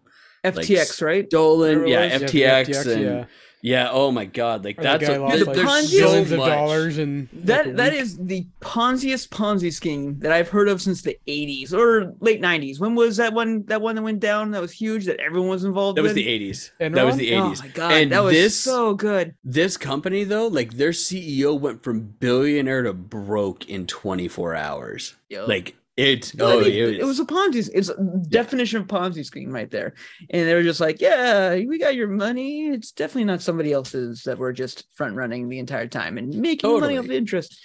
FTX, 0.44 1.03
right? 1.03 1.26
stolen. 1.28 1.86
Yeah, 1.86 2.12
was. 2.18 2.32
Yeah, 2.32 2.62
FTX, 2.62 2.92
and 2.92 3.03
yeah. 3.03 3.24
Yeah. 3.66 3.88
Oh 3.90 4.10
my 4.12 4.24
god, 4.24 4.64
like 4.64 4.78
Or 4.78 4.82
the 4.82 4.88
that's 4.88 5.08
a, 5.08 5.18
lost, 5.18 5.34
there- 5.36 5.44
like, 5.44 5.56
there's 5.56 5.68
Ponzi- 5.68 5.98
so 5.98 6.06
billions 6.06 6.30
of 6.32 6.38
much. 6.38 6.48
dollars 6.48 6.98
and 6.98 7.28
That 7.32 7.76
that 7.76 7.92
is 7.92 8.16
the 8.16 8.46
Ponziest 8.60 9.28
Ponzi 9.30 9.72
scheme 9.72 10.18
that 10.20 10.30
I've 10.32 10.48
heard 10.48 10.68
of 10.68 10.80
since 10.80 11.02
the 11.02 11.18
80s 11.26 11.72
or 11.72 12.14
late 12.20 12.40
90s. 12.40 12.78
When 12.78 12.94
was 12.94 13.16
that 13.16 13.32
one? 13.32 13.64
That 13.66 13.80
one 13.82 13.96
that 13.96 14.02
went 14.02 14.20
down 14.20 14.52
that 14.52 14.60
was 14.60 14.72
huge 14.72 15.04
that 15.06 15.18
everyone 15.20 15.48
was 15.50 15.64
involved 15.64 15.98
in 15.98 16.04
That 16.04 16.08
was 16.08 16.14
the 16.14 16.26
80s. 16.26 16.70
Enron? 16.80 16.94
That 16.94 17.06
was 17.06 17.16
the 17.16 17.30
80s. 17.32 17.40
Oh 17.40 17.50
80s. 17.50 17.60
my 17.60 17.68
god, 17.68 17.92
And 17.92 18.12
that 18.12 18.24
was 18.24 18.32
this 18.34 18.56
so 18.56 18.94
good. 18.94 19.34
this 19.44 19.76
company 19.76 20.24
though, 20.24 20.46
like 20.46 20.74
their 20.74 20.90
CEO 20.92 21.58
went 21.58 21.82
from 21.82 22.00
billionaire 22.20 22.82
to 22.84 22.92
broke 22.92 23.68
in 23.68 23.86
24 23.86 24.54
hours. 24.54 25.14
Yo. 25.28 25.44
Like 25.46 25.74
it 25.97 26.32
oh 26.40 26.61
I 26.61 26.62
mean, 26.64 26.72
it 26.72 27.01
it 27.01 27.05
was 27.05 27.20
a 27.20 27.24
Ponzi. 27.24 27.68
It's 27.72 27.88
a 27.88 27.97
definition 28.28 28.80
of 28.80 28.86
Ponzi 28.86 29.24
scheme 29.24 29.51
right 29.51 29.70
there. 29.70 29.94
And 30.30 30.47
they 30.47 30.55
were 30.55 30.62
just 30.62 30.80
like, 30.80 31.01
"Yeah, 31.01 31.55
we 31.55 31.78
got 31.78 31.94
your 31.97 32.09
money. 32.09 32.66
It's 32.68 32.92
definitely 32.92 33.24
not 33.24 33.40
somebody 33.42 33.72
else's 33.72 34.22
that 34.24 34.38
we're 34.38 34.53
just 34.53 34.84
front 34.94 35.16
running 35.16 35.49
the 35.49 35.59
entire 35.59 35.86
time 35.88 36.18
and 36.18 36.34
making 36.34 36.70
money 36.80 36.99
off 36.99 37.05
Totally. 37.05 37.16
interest." 37.16 37.59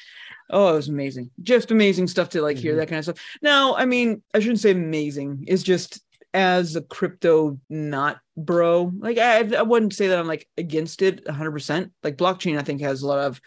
Oh, 0.49 0.73
it 0.73 0.75
was 0.77 0.89
amazing. 0.89 1.29
Just 1.41 1.71
amazing 1.71 2.07
stuff 2.07 2.29
to 2.29 2.41
like 2.41 2.57
hear 2.57 2.73
Mhm. 2.73 2.77
that 2.77 2.87
kind 2.89 2.99
of 2.99 3.05
stuff. 3.05 3.25
Now, 3.41 3.75
I 3.75 3.85
mean, 3.85 4.21
I 4.33 4.39
shouldn't 4.39 4.59
say 4.59 4.71
amazing. 4.71 5.45
It's 5.47 5.63
just 5.63 6.01
as 6.33 6.75
a 6.77 6.81
crypto 6.81 7.57
not 7.69 8.19
bro, 8.37 8.91
like 8.99 9.17
I, 9.17 9.39
I 9.57 9.61
wouldn't 9.61 9.93
say 9.93 10.07
that 10.07 10.17
I'm 10.19 10.27
like 10.27 10.47
against 10.57 11.01
it 11.01 11.25
100%. 11.25 11.91
Like 12.03 12.17
blockchain, 12.17 12.57
I 12.57 12.63
think 12.63 12.81
has 12.81 13.01
a 13.01 13.07
lot 13.07 13.19
of 13.19 13.39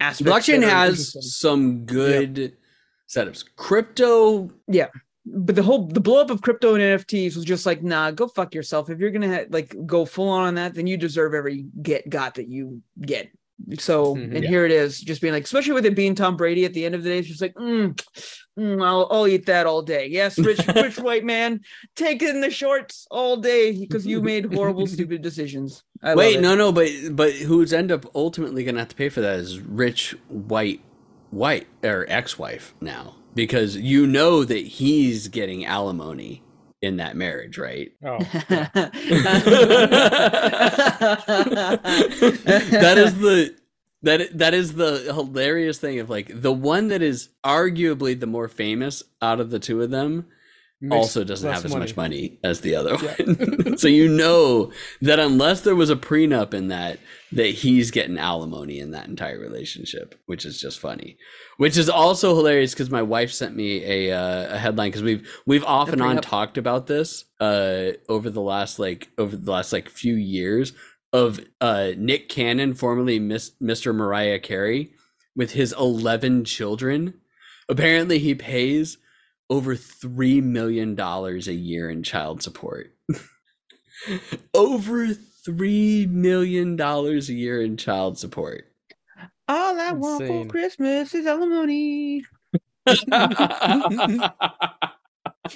aspects. 0.00 0.32
blockchain 0.48 0.62
has 0.62 1.16
some 1.36 1.84
good 1.84 2.56
setups. 3.10 3.44
Crypto 3.56 4.50
Yeah. 4.68 4.86
but 5.26 5.54
the 5.56 5.62
whole 5.62 5.86
the 5.88 6.00
blow 6.00 6.20
up 6.20 6.30
of 6.30 6.40
crypto 6.42 6.74
and 6.74 6.82
NFTs 6.82 7.34
was 7.36 7.44
just 7.44 7.66
like, 7.66 7.82
nah, 7.82 8.10
go 8.10 8.26
fuck 8.28 8.54
yourself. 8.54 8.88
If 8.90 8.98
you're 8.98 9.10
gonna 9.10 9.34
ha- 9.34 9.44
like 9.50 9.74
go 9.86 10.04
full 10.04 10.28
on 10.28 10.46
on 10.46 10.54
that, 10.54 10.74
then 10.74 10.86
you 10.86 10.96
deserve 10.96 11.34
every 11.34 11.66
get 11.82 12.08
got 12.08 12.36
that 12.36 12.48
you 12.48 12.82
get. 13.00 13.30
So 13.78 14.14
Mhm. 14.16 14.34
and 14.36 14.42
Yeah. 14.44 14.48
here 14.48 14.64
it 14.64 14.72
is, 14.72 14.98
just 15.00 15.20
being 15.20 15.34
like, 15.34 15.44
especially 15.44 15.74
with 15.74 15.84
it 15.84 15.94
being 15.94 16.14
Tom 16.14 16.36
Brady 16.36 16.64
at 16.64 16.72
the 16.72 16.84
end 16.86 16.94
of 16.94 17.02
the 17.02 17.10
day, 17.10 17.18
it's 17.18 17.28
just 17.28 17.42
like, 17.42 17.52
mm, 17.54 17.94
mm, 18.58 18.82
I'll, 18.82 19.06
I'll 19.10 19.28
eat 19.28 19.44
that 19.46 19.66
all 19.66 19.82
day. 19.82 20.06
Yes, 20.10 20.38
rich 20.38 20.60
rich 20.74 20.98
white 20.98 21.24
man, 21.24 21.60
take 21.94 22.22
it 22.22 22.30
in 22.34 22.40
the 22.40 22.48
shorts 22.50 23.06
all 23.10 23.36
day 23.36 23.72
because 23.78 24.06
you 24.06 24.22
made 24.22 24.54
horrible, 24.54 24.86
stupid 24.96 25.20
decisions. 25.20 25.82
I 26.02 26.14
Wait, 26.14 26.40
no, 26.40 26.54
no, 26.54 26.72
but 26.72 26.88
but 27.12 27.32
who's 27.34 27.74
end 27.74 27.92
up 27.92 28.06
ultimately 28.14 28.64
gonna 28.64 28.78
have 28.78 28.88
to 28.88 28.96
pay 28.96 29.10
for 29.10 29.20
that 29.20 29.38
is 29.38 29.60
rich 29.60 30.16
white 30.28 30.80
white 31.30 31.66
or 31.82 32.06
ex-wife 32.08 32.74
now 32.80 33.14
because 33.34 33.76
you 33.76 34.06
know 34.06 34.44
that 34.44 34.66
he's 34.66 35.28
getting 35.28 35.64
alimony 35.64 36.42
in 36.82 36.96
that 36.96 37.16
marriage, 37.16 37.58
right? 37.58 37.92
oh, 38.04 38.18
that 38.18 38.94
is 42.96 43.18
the 43.18 43.54
that 44.02 44.38
that 44.38 44.54
is 44.54 44.74
the 44.74 45.12
hilarious 45.14 45.78
thing 45.78 45.98
of 45.98 46.08
like 46.08 46.30
the 46.32 46.52
one 46.52 46.88
that 46.88 47.02
is 47.02 47.28
arguably 47.44 48.18
the 48.18 48.26
more 48.26 48.48
famous 48.48 49.02
out 49.20 49.40
of 49.40 49.50
the 49.50 49.58
two 49.58 49.82
of 49.82 49.90
them 49.90 50.26
makes 50.80 50.96
also 50.96 51.24
doesn't 51.24 51.50
have 51.50 51.64
as 51.64 51.70
money. 51.70 51.80
much 51.84 51.96
money 51.96 52.38
as 52.42 52.60
the 52.62 52.74
other 52.74 52.96
Yeah. 53.02 53.14
one. 53.24 53.76
so 53.78 53.86
you 53.88 54.08
know 54.08 54.72
that 55.02 55.18
unless 55.18 55.60
there 55.60 55.74
was 55.74 55.90
a 55.90 55.96
prenup 55.96 56.54
in 56.54 56.68
that, 56.68 56.98
that 57.32 57.46
he's 57.48 57.90
getting 57.90 58.18
alimony 58.18 58.78
in 58.80 58.90
that 58.92 59.06
entire 59.08 59.38
relationship, 59.38 60.14
which 60.26 60.44
is 60.44 60.60
just 60.60 60.78
funny. 60.80 61.16
Which 61.58 61.76
is 61.76 61.88
also 61.90 62.34
hilarious 62.34 62.72
because 62.72 62.90
my 62.90 63.02
wife 63.02 63.30
sent 63.32 63.54
me 63.54 63.84
a 63.84 64.16
uh, 64.16 64.54
a 64.54 64.58
headline 64.58 64.88
because 64.88 65.02
we've 65.02 65.28
we've 65.46 65.64
off 65.64 65.90
and 65.92 66.00
on 66.02 66.16
talked 66.22 66.56
about 66.56 66.86
this 66.86 67.26
uh 67.40 67.92
over 68.08 68.30
the 68.30 68.40
last 68.40 68.78
like 68.78 69.10
over 69.18 69.36
the 69.36 69.50
last 69.52 69.72
like 69.72 69.88
few 69.90 70.14
years 70.14 70.72
of 71.12 71.40
uh 71.60 71.90
Nick 71.98 72.28
Cannon, 72.30 72.72
formerly 72.74 73.18
Miss, 73.18 73.50
Mr. 73.62 73.94
Mariah 73.94 74.38
Carey, 74.38 74.92
with 75.36 75.52
his 75.52 75.72
eleven 75.78 76.44
children. 76.44 77.14
Apparently, 77.68 78.18
he 78.18 78.34
pays 78.34 78.96
over 79.50 79.76
three 79.76 80.40
million 80.40 80.94
dollars 80.94 81.48
a 81.48 81.52
year 81.52 81.90
in 81.90 82.02
child 82.02 82.42
support. 82.42 82.94
over 84.54 85.08
three 85.12 86.06
million 86.06 86.76
dollars 86.76 87.28
a 87.28 87.34
year 87.34 87.60
in 87.60 87.76
child 87.76 88.18
support. 88.18 88.64
all 89.48 89.78
I 89.78 89.92
want 89.92 90.26
for 90.26 90.46
Christmas 90.46 91.14
is 91.14 91.26
alimony. 91.26 92.24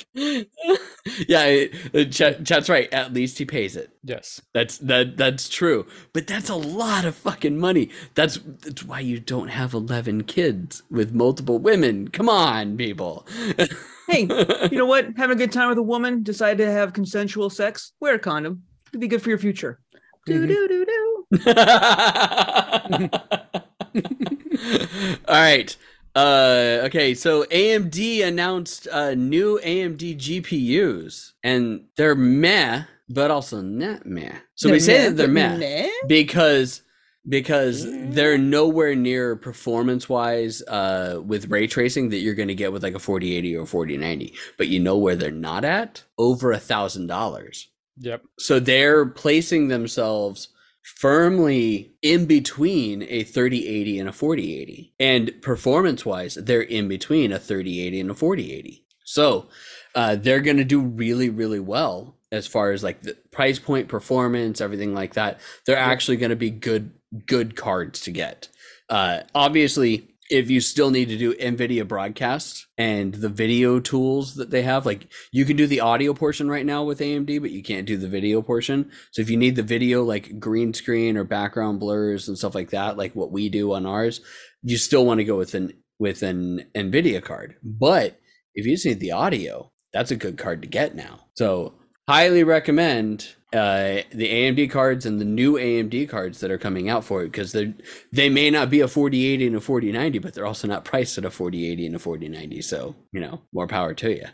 yeah, 0.14 1.44
it- 1.44 1.74
it- 1.92 2.12
Chet- 2.12 2.44
Chet's 2.44 2.68
right. 2.68 2.92
At 2.92 3.12
least 3.12 3.38
he 3.38 3.44
pays 3.44 3.76
it. 3.76 3.90
yes. 4.02 4.40
That's 4.52 4.78
that. 4.78 5.16
That's 5.16 5.48
true. 5.48 5.86
But 6.12 6.26
that's 6.26 6.48
a 6.48 6.54
lot 6.54 7.04
of 7.04 7.14
fucking 7.14 7.58
money. 7.58 7.90
That's 8.14 8.38
that's 8.38 8.82
why 8.84 9.00
you 9.00 9.20
don't 9.20 9.48
have 9.48 9.74
eleven 9.74 10.24
kids 10.24 10.82
with 10.90 11.12
multiple 11.14 11.58
women. 11.58 12.08
Come 12.08 12.28
on, 12.28 12.76
people. 12.76 13.26
Hey, 14.06 14.28
you 14.70 14.76
know 14.76 14.84
what? 14.84 15.06
Having 15.16 15.36
a 15.36 15.38
good 15.38 15.50
time 15.52 15.70
with 15.70 15.78
a 15.78 15.82
woman, 15.82 16.22
decide 16.22 16.58
to 16.58 16.70
have 16.70 16.92
consensual 16.92 17.48
sex, 17.48 17.92
wear 18.00 18.16
a 18.16 18.18
condom. 18.18 18.62
It'd 18.90 19.00
be 19.00 19.08
good 19.08 19.22
for 19.22 19.30
your 19.30 19.38
future. 19.38 19.80
Do 20.26 20.44
Mhm. 20.46 20.48
do 20.48 20.68
do 20.68 20.84
do. 20.84 21.24
All 25.28 25.40
right. 25.40 25.76
Uh, 26.14 26.82
okay, 26.84 27.14
so 27.14 27.44
AMD 27.44 28.24
announced 28.24 28.86
uh, 28.92 29.14
new 29.14 29.58
AMD 29.64 30.16
GPUs, 30.16 31.32
and 31.42 31.86
they're 31.96 32.14
meh, 32.14 32.84
but 33.08 33.30
also 33.30 33.60
not 33.60 34.06
meh. 34.06 34.32
So 34.54 34.70
we 34.70 34.78
say 34.80 35.08
that 35.08 35.16
they're 35.16 35.28
meh 35.28 35.58
Meh? 35.58 35.88
because 36.06 36.82
because 37.26 37.86
they're 38.14 38.36
nowhere 38.36 38.94
near 38.94 39.34
performance 39.34 40.10
wise 40.10 40.60
uh 40.68 41.22
with 41.24 41.48
ray 41.50 41.66
tracing 41.66 42.10
that 42.10 42.18
you're 42.18 42.34
going 42.34 42.48
to 42.48 42.54
get 42.54 42.70
with 42.70 42.82
like 42.82 42.94
a 42.94 42.98
4080 42.98 43.56
or 43.56 43.64
4090 43.64 44.34
but 44.58 44.68
you 44.68 44.78
know 44.78 44.98
where 44.98 45.16
they're 45.16 45.30
not 45.30 45.64
at 45.64 46.02
over 46.18 46.52
a 46.52 46.58
thousand 46.58 47.06
dollars 47.06 47.68
Yep. 47.98 48.24
so 48.38 48.60
they're 48.60 49.06
placing 49.06 49.68
themselves 49.68 50.48
firmly 50.84 51.94
in 52.02 52.26
between 52.26 53.02
a 53.08 53.24
3080 53.24 53.98
and 53.98 54.08
a 54.08 54.12
4080 54.12 54.92
and 55.00 55.42
performance 55.42 56.04
wise 56.04 56.34
they're 56.34 56.60
in 56.60 56.88
between 56.88 57.32
a 57.32 57.38
3080 57.38 58.00
and 58.00 58.10
a 58.10 58.14
4080 58.14 58.84
so 59.04 59.48
uh, 59.94 60.16
they're 60.16 60.40
going 60.40 60.56
to 60.56 60.64
do 60.64 60.80
really 60.80 61.30
really 61.30 61.60
well 61.60 62.16
as 62.34 62.46
far 62.46 62.72
as 62.72 62.82
like 62.82 63.02
the 63.02 63.16
price 63.30 63.58
point 63.58 63.88
performance 63.88 64.60
everything 64.60 64.94
like 64.94 65.14
that. 65.14 65.40
They're 65.66 65.76
actually 65.76 66.16
going 66.16 66.30
to 66.30 66.36
be 66.36 66.50
good 66.50 66.92
good 67.26 67.54
cards 67.54 68.00
to 68.02 68.10
get. 68.10 68.48
Uh, 68.90 69.20
obviously 69.34 70.13
if 70.30 70.50
you 70.50 70.60
still 70.60 70.90
need 70.90 71.08
to 71.08 71.18
do 71.18 71.34
nvidia 71.34 71.86
broadcast 71.86 72.66
and 72.78 73.14
the 73.14 73.28
video 73.28 73.78
tools 73.78 74.36
that 74.36 74.50
they 74.50 74.62
have 74.62 74.86
like 74.86 75.06
you 75.32 75.44
can 75.44 75.56
do 75.56 75.66
the 75.66 75.80
audio 75.80 76.14
portion 76.14 76.48
right 76.48 76.64
now 76.64 76.82
with 76.82 77.00
amd 77.00 77.40
but 77.40 77.50
you 77.50 77.62
can't 77.62 77.86
do 77.86 77.96
the 77.96 78.08
video 78.08 78.40
portion. 78.40 78.90
So 79.12 79.22
if 79.22 79.30
you 79.30 79.36
need 79.36 79.56
the 79.56 79.62
video 79.62 80.02
like 80.02 80.38
green 80.38 80.72
screen 80.72 81.16
or 81.16 81.24
background 81.24 81.80
blurs 81.80 82.28
and 82.28 82.38
stuff 82.38 82.54
like 82.54 82.70
that 82.70 82.96
like 82.96 83.14
what 83.14 83.32
we 83.32 83.48
do 83.48 83.72
on 83.74 83.86
ours 83.86 84.20
you 84.62 84.78
still 84.78 85.04
want 85.04 85.18
to 85.18 85.24
go 85.24 85.36
with 85.36 85.54
an 85.54 85.72
with 85.98 86.22
an 86.22 86.66
nvidia 86.74 87.22
card. 87.22 87.56
But 87.62 88.18
if 88.54 88.66
you 88.66 88.74
just 88.74 88.86
need 88.86 89.00
the 89.00 89.12
audio 89.12 89.70
that's 89.92 90.10
a 90.10 90.16
good 90.16 90.38
card 90.38 90.62
to 90.62 90.68
get 90.68 90.94
now. 90.94 91.20
So 91.34 91.74
highly 92.08 92.44
recommend 92.44 93.28
uh, 93.54 94.02
the 94.10 94.28
AMD 94.28 94.70
cards 94.70 95.06
and 95.06 95.20
the 95.20 95.24
new 95.24 95.54
AMD 95.54 96.08
cards 96.08 96.40
that 96.40 96.50
are 96.50 96.58
coming 96.58 96.88
out 96.88 97.04
for 97.04 97.22
it 97.22 97.26
because 97.26 97.52
they 97.52 97.72
they 98.12 98.28
may 98.28 98.50
not 98.50 98.68
be 98.68 98.80
a 98.80 98.88
4080 98.88 99.46
and 99.46 99.56
a 99.56 99.60
4090, 99.60 100.18
but 100.18 100.34
they're 100.34 100.46
also 100.46 100.66
not 100.66 100.84
priced 100.84 101.16
at 101.18 101.24
a 101.24 101.30
4080 101.30 101.86
and 101.86 101.94
a 101.94 101.98
4090. 101.98 102.62
So 102.62 102.96
you 103.12 103.20
know, 103.20 103.42
more 103.52 103.68
power 103.68 103.94
to 103.94 104.10
you. 104.10 104.26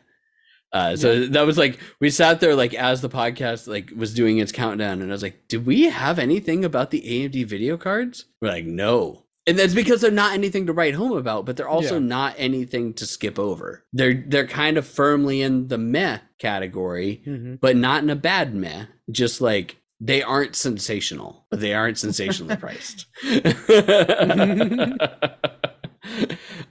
Uh, 0.73 0.95
so 0.97 1.27
that 1.27 1.47
was 1.47 1.59
like 1.59 1.79
we 2.01 2.11
sat 2.11 2.41
there 2.41 2.55
like 2.55 2.75
as 2.75 3.01
the 3.01 3.09
podcast 3.09 3.67
like 3.67 3.91
was 3.95 4.15
doing 4.15 4.39
its 4.39 4.53
countdown, 4.53 5.03
and 5.03 5.11
I 5.11 5.13
was 5.13 5.23
like, 5.23 5.49
"Did 5.49 5.67
we 5.67 5.85
have 5.85 6.19
anything 6.19 6.65
about 6.65 6.91
the 6.91 7.03
AMD 7.03 7.45
video 7.47 7.77
cards?" 7.77 8.27
We're 8.41 8.49
like, 8.49 8.67
"No." 8.67 9.25
And 9.51 9.59
that's 9.59 9.75
because 9.75 10.01
they're 10.01 10.13
not 10.13 10.33
anything 10.33 10.67
to 10.67 10.73
write 10.73 10.95
home 10.95 11.11
about, 11.17 11.45
but 11.45 11.57
they're 11.57 11.69
also 11.69 11.95
Yeah. 11.95 12.07
not 12.07 12.35
anything 12.39 12.95
to 12.95 13.05
skip 13.05 13.37
over. 13.37 13.85
They're 13.93 14.23
they're 14.27 14.47
kind 14.47 14.79
of 14.79 14.87
firmly 14.87 15.43
in 15.43 15.67
the 15.67 15.77
meh 15.79 16.19
category, 16.39 17.23
hmm 17.25 17.55
but 17.61 17.75
not 17.77 18.05
in 18.05 18.11
a 18.11 18.15
bad 18.17 18.55
meh. 18.55 18.85
Just 19.11 19.41
like 19.41 19.79
they 20.01 20.23
aren't 20.23 20.55
sensational, 20.55 21.47
but 21.51 21.59
they 21.61 21.75
aren't 21.75 21.99
sensationally 21.99 22.55
priced. 22.65 23.07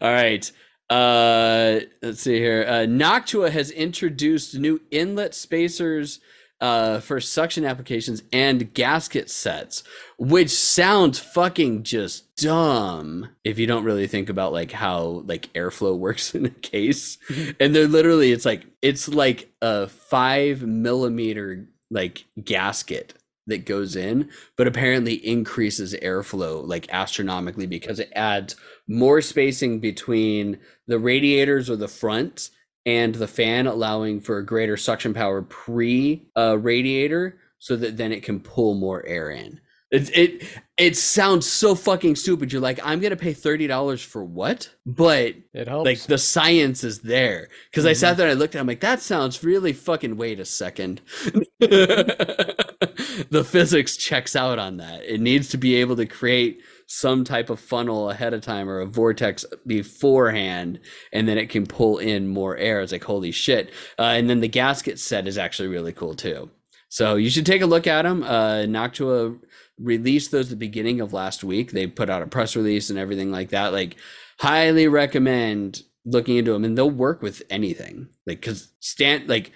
All 0.01 0.13
right. 0.13 0.49
Uh, 0.89 1.81
let's 2.01 2.21
see 2.21 2.37
here. 2.39 2.65
Uh, 2.67 2.85
Noctua 2.87 3.51
has 3.51 3.69
introduced 3.71 4.57
new 4.57 4.81
inlet 4.89 5.35
spacers 5.35 6.19
uh, 6.61 6.99
for 6.99 7.21
suction 7.21 7.65
applications 7.65 8.21
and 8.33 8.73
gasket 8.73 9.29
sets, 9.29 9.83
which 10.17 10.49
sounds 10.49 11.19
fucking 11.19 11.83
just 11.83 12.35
dumb 12.35 13.29
if 13.43 13.57
you 13.57 13.65
don't 13.65 13.85
really 13.85 14.07
think 14.07 14.29
about 14.29 14.51
like 14.51 14.71
how 14.71 15.23
like 15.25 15.51
airflow 15.53 15.97
works 15.97 16.35
in 16.35 16.45
a 16.45 16.49
case. 16.49 17.17
and 17.59 17.75
they're 17.75 17.87
literally, 17.87 18.31
it's 18.31 18.45
like 18.45 18.65
it's 18.81 19.07
like 19.07 19.51
a 19.61 19.87
five 19.87 20.63
millimeter 20.63 21.67
like 21.89 22.25
gasket 22.43 23.13
that 23.47 23.65
goes 23.65 23.95
in, 23.95 24.29
but 24.57 24.67
apparently 24.67 25.13
increases 25.13 25.93
airflow 25.95 26.65
like 26.67 26.87
astronomically 26.89 27.65
because 27.65 27.99
it 27.99 28.11
adds 28.15 28.55
more 28.87 29.21
spacing 29.21 29.79
between 29.79 30.59
the 30.87 30.99
radiators 30.99 31.69
or 31.69 31.75
the 31.75 31.87
front 31.87 32.49
and 32.85 33.15
the 33.15 33.27
fan, 33.27 33.67
allowing 33.67 34.21
for 34.21 34.37
a 34.37 34.45
greater 34.45 34.77
suction 34.77 35.13
power 35.13 35.41
pre 35.41 36.27
uh, 36.37 36.57
radiator, 36.57 37.39
so 37.59 37.75
that 37.75 37.97
then 37.97 38.11
it 38.11 38.23
can 38.23 38.39
pull 38.39 38.73
more 38.75 39.05
air 39.05 39.29
in. 39.29 39.59
It 39.91 40.15
it 40.15 40.43
it 40.77 40.95
sounds 40.97 41.47
so 41.47 41.73
fucking 41.73 42.15
stupid. 42.15 42.53
You're 42.53 42.61
like, 42.61 42.79
I'm 42.83 42.99
gonna 42.99 43.15
pay 43.15 43.33
thirty 43.33 43.65
dollars 43.65 44.03
for 44.03 44.23
what? 44.23 44.69
But 44.85 45.33
It 45.53 45.67
helps. 45.67 45.85
like 45.85 46.01
the 46.03 46.19
science 46.19 46.83
is 46.83 46.99
there 46.99 47.47
because 47.71 47.87
I 47.87 47.93
sat 47.93 48.15
there 48.15 48.27
and 48.27 48.37
I 48.37 48.39
looked 48.39 48.53
at. 48.53 48.59
it, 48.59 48.61
I'm 48.61 48.67
like, 48.67 48.81
that 48.81 49.01
sounds 49.01 49.43
really 49.43 49.73
fucking. 49.73 50.15
Wait 50.15 50.39
a 50.39 50.45
second, 50.45 51.01
the 51.59 53.45
physics 53.47 53.97
checks 53.97 54.35
out 54.35 54.59
on 54.59 54.77
that. 54.77 55.03
It 55.03 55.21
needs 55.21 55.49
to 55.49 55.57
be 55.57 55.75
able 55.75 55.95
to 55.95 56.05
create 56.05 56.61
some 56.91 57.23
type 57.23 57.51
of 57.51 57.59
funnel 57.59 58.09
ahead 58.09 58.33
of 58.33 58.41
time 58.41 58.67
or 58.67 58.79
a 58.79 58.85
vortex 58.85 59.45
beforehand, 59.67 60.79
and 61.13 61.27
then 61.27 61.37
it 61.37 61.47
can 61.47 61.67
pull 61.67 61.99
in 61.99 62.27
more 62.27 62.57
air. 62.57 62.81
It's 62.81 62.91
like 62.91 63.03
holy 63.03 63.31
shit. 63.31 63.69
Uh, 63.99 64.13
and 64.17 64.27
then 64.27 64.41
the 64.41 64.47
gasket 64.47 64.97
set 64.97 65.27
is 65.27 65.37
actually 65.37 65.67
really 65.67 65.93
cool 65.93 66.15
too. 66.15 66.49
So 66.89 67.15
you 67.15 67.29
should 67.29 67.45
take 67.45 67.61
a 67.61 67.67
look 67.67 67.85
at 67.85 68.01
them. 68.01 68.23
Uh, 68.23 68.65
Noctua 68.65 69.39
released 69.77 70.31
those 70.31 70.47
at 70.47 70.49
the 70.49 70.55
beginning 70.55 70.99
of 70.99 71.13
last 71.13 71.43
week. 71.43 71.71
They 71.71 71.85
put 71.85 72.09
out 72.09 72.23
a 72.23 72.27
press 72.27 72.55
release 72.55 72.89
and 72.89 72.97
everything 72.97 73.31
like 73.31 73.49
that. 73.49 73.71
Like, 73.71 73.95
highly 74.39 74.87
recommend 74.87 75.83
looking 76.05 76.37
into 76.37 76.53
them, 76.53 76.65
and 76.65 76.75
they'll 76.75 76.89
work 76.89 77.21
with 77.21 77.43
anything. 77.51 78.09
Like, 78.25 78.41
cause 78.41 78.73
stand 78.79 79.29
like. 79.29 79.51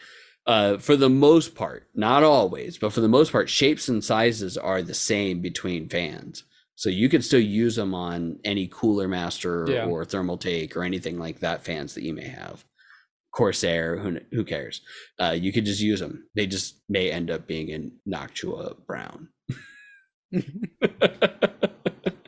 Uh, 0.45 0.77
for 0.77 0.97
the 0.97 1.09
most 1.09 1.55
part, 1.55 1.88
not 1.95 2.21
always, 2.21 2.77
but 2.77 2.91
for 2.91 2.99
the 2.99 3.07
most 3.07 3.31
part, 3.31 3.49
shapes 3.49 3.88
and 3.88 4.03
sizes 4.03 4.57
are 4.57 4.81
the 4.81 4.93
same 4.93 5.39
between 5.39 5.88
fans. 5.88 6.43
So 6.76 6.89
you 6.89 7.07
could 7.09 7.24
still 7.24 7.39
use 7.39 7.76
them 7.76 7.93
on 7.93 8.39
any 8.43 8.67
Cooler 8.71 9.07
Master 9.07 9.65
Yeah. 9.69 9.86
or 9.86 10.03
Thermaltake 10.05 10.76
or 10.76 10.84
anything 10.84 11.19
like 11.19 11.39
that 11.39 11.63
fans 11.63 11.93
that 11.95 12.03
you 12.03 12.13
may 12.13 12.28
have. 12.28 12.65
Corsair, 13.32 13.97
who 13.97 14.19
who 14.32 14.43
cares? 14.43 14.82
Uh, 15.19 15.32
you 15.39 15.51
could 15.51 15.65
just 15.65 15.82
use 15.82 15.99
them. 15.99 16.28
They 16.36 16.45
just 16.47 16.82
may 16.89 17.09
end 17.11 17.32
up 17.32 17.47
being 17.47 17.69
in 17.69 17.93
Noctua 18.07 18.76
Brown. 18.86 19.30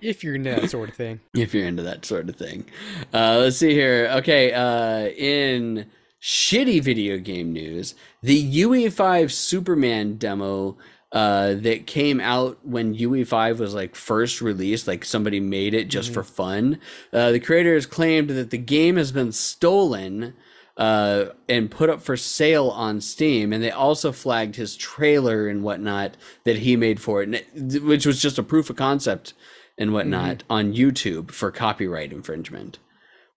if 0.02 0.24
you're 0.24 0.36
into 0.36 0.52
that 0.52 0.70
sort 0.70 0.90
of 0.90 0.96
thing. 0.96 1.20
if 1.36 1.54
you're 1.54 1.68
into 1.68 1.84
that 1.84 2.06
sort 2.06 2.30
of 2.30 2.36
thing. 2.36 2.66
Uh, 3.14 3.38
let's 3.40 3.58
see 3.58 3.72
here. 3.74 4.10
Okay, 4.18 4.52
uh, 4.54 5.08
in 5.10 5.86
shitty 6.22 6.82
video 6.84 7.18
game 7.18 7.52
news, 7.54 7.96
the 8.22 8.62
UE5 8.64 9.32
Superman 9.32 10.18
demo 10.18 10.78
uh, 11.16 11.54
that 11.56 11.88
came 11.88 12.20
out 12.20 12.60
when 12.64 12.94
UE5 12.94 13.58
was 13.58 13.74
like 13.74 13.96
first 13.96 14.42
released, 14.42 14.86
like 14.86 15.06
somebody 15.06 15.40
made 15.40 15.74
it 15.74 15.86
just 15.88 16.14
for 16.14 16.24
fun. 16.24 16.78
Uh, 17.14 17.32
the 17.32 17.40
creators 17.40 17.86
claimed 17.86 18.30
that 18.32 18.50
the 18.52 18.58
game 18.58 18.98
has 18.98 19.14
been 19.14 19.32
stolen 19.32 20.34
uh, 20.76 21.28
and 21.48 21.72
put 21.72 21.90
up 21.90 22.02
for 22.02 22.18
sale 22.18 22.68
on 22.68 23.00
Steam, 23.00 23.54
and 23.54 23.64
they 23.64 23.72
also 23.72 24.12
flagged 24.12 24.58
his 24.58 24.76
trailer 24.76 25.48
and 25.48 25.64
whatnot 25.64 26.18
that 26.44 26.58
he 26.58 26.76
made 26.76 27.00
for 27.00 27.24
it, 27.24 27.34
it- 27.56 27.82
which 27.82 28.06
was 28.06 28.22
just 28.22 28.38
a 28.38 28.44
proof 28.44 28.70
of 28.70 28.76
concept 28.76 29.34
and 29.78 29.94
whatnot 29.94 30.44
on 30.50 30.74
YouTube 30.74 31.32
for 31.32 31.50
copyright 31.50 32.12
infringement, 32.12 32.78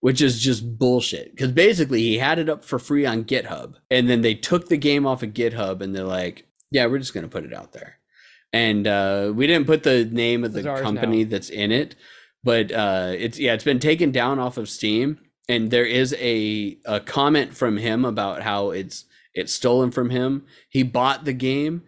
which 0.01 0.21
is 0.21 0.41
just 0.41 0.77
bullshit. 0.77 1.31
Because 1.31 1.53
basically, 1.53 2.01
he 2.01 2.17
had 2.17 2.39
it 2.39 2.49
up 2.49 2.65
for 2.65 2.77
free 2.77 3.05
on 3.05 3.23
GitHub, 3.23 3.75
and 3.89 4.09
then 4.09 4.19
they 4.21 4.35
took 4.35 4.67
the 4.67 4.75
game 4.77 5.05
off 5.07 5.23
of 5.23 5.29
GitHub, 5.29 5.79
and 5.79 5.95
they're 5.95 6.03
like, 6.03 6.45
"Yeah, 6.71 6.85
we're 6.87 6.99
just 6.99 7.13
gonna 7.13 7.27
put 7.27 7.45
it 7.45 7.53
out 7.53 7.73
there." 7.73 7.97
And 8.51 8.87
uh, 8.87 9.31
we 9.35 9.45
didn't 9.47 9.67
put 9.67 9.83
the 9.83 10.05
name 10.05 10.43
of 10.43 10.53
the 10.53 10.63
company 10.63 11.23
now. 11.23 11.29
that's 11.29 11.49
in 11.49 11.71
it, 11.71 11.95
but 12.43 12.71
uh, 12.71 13.13
it's 13.15 13.39
yeah, 13.39 13.53
it's 13.53 13.63
been 13.63 13.79
taken 13.79 14.11
down 14.11 14.39
off 14.39 14.57
of 14.57 14.69
Steam, 14.69 15.19
and 15.47 15.71
there 15.71 15.85
is 15.85 16.15
a 16.19 16.77
a 16.85 16.99
comment 16.99 17.55
from 17.55 17.77
him 17.77 18.05
about 18.05 18.41
how 18.43 18.71
it's 18.71 19.05
it's 19.33 19.53
stolen 19.53 19.91
from 19.91 20.09
him. 20.09 20.45
He 20.69 20.83
bought 20.83 21.25
the 21.25 21.33
game 21.33 21.83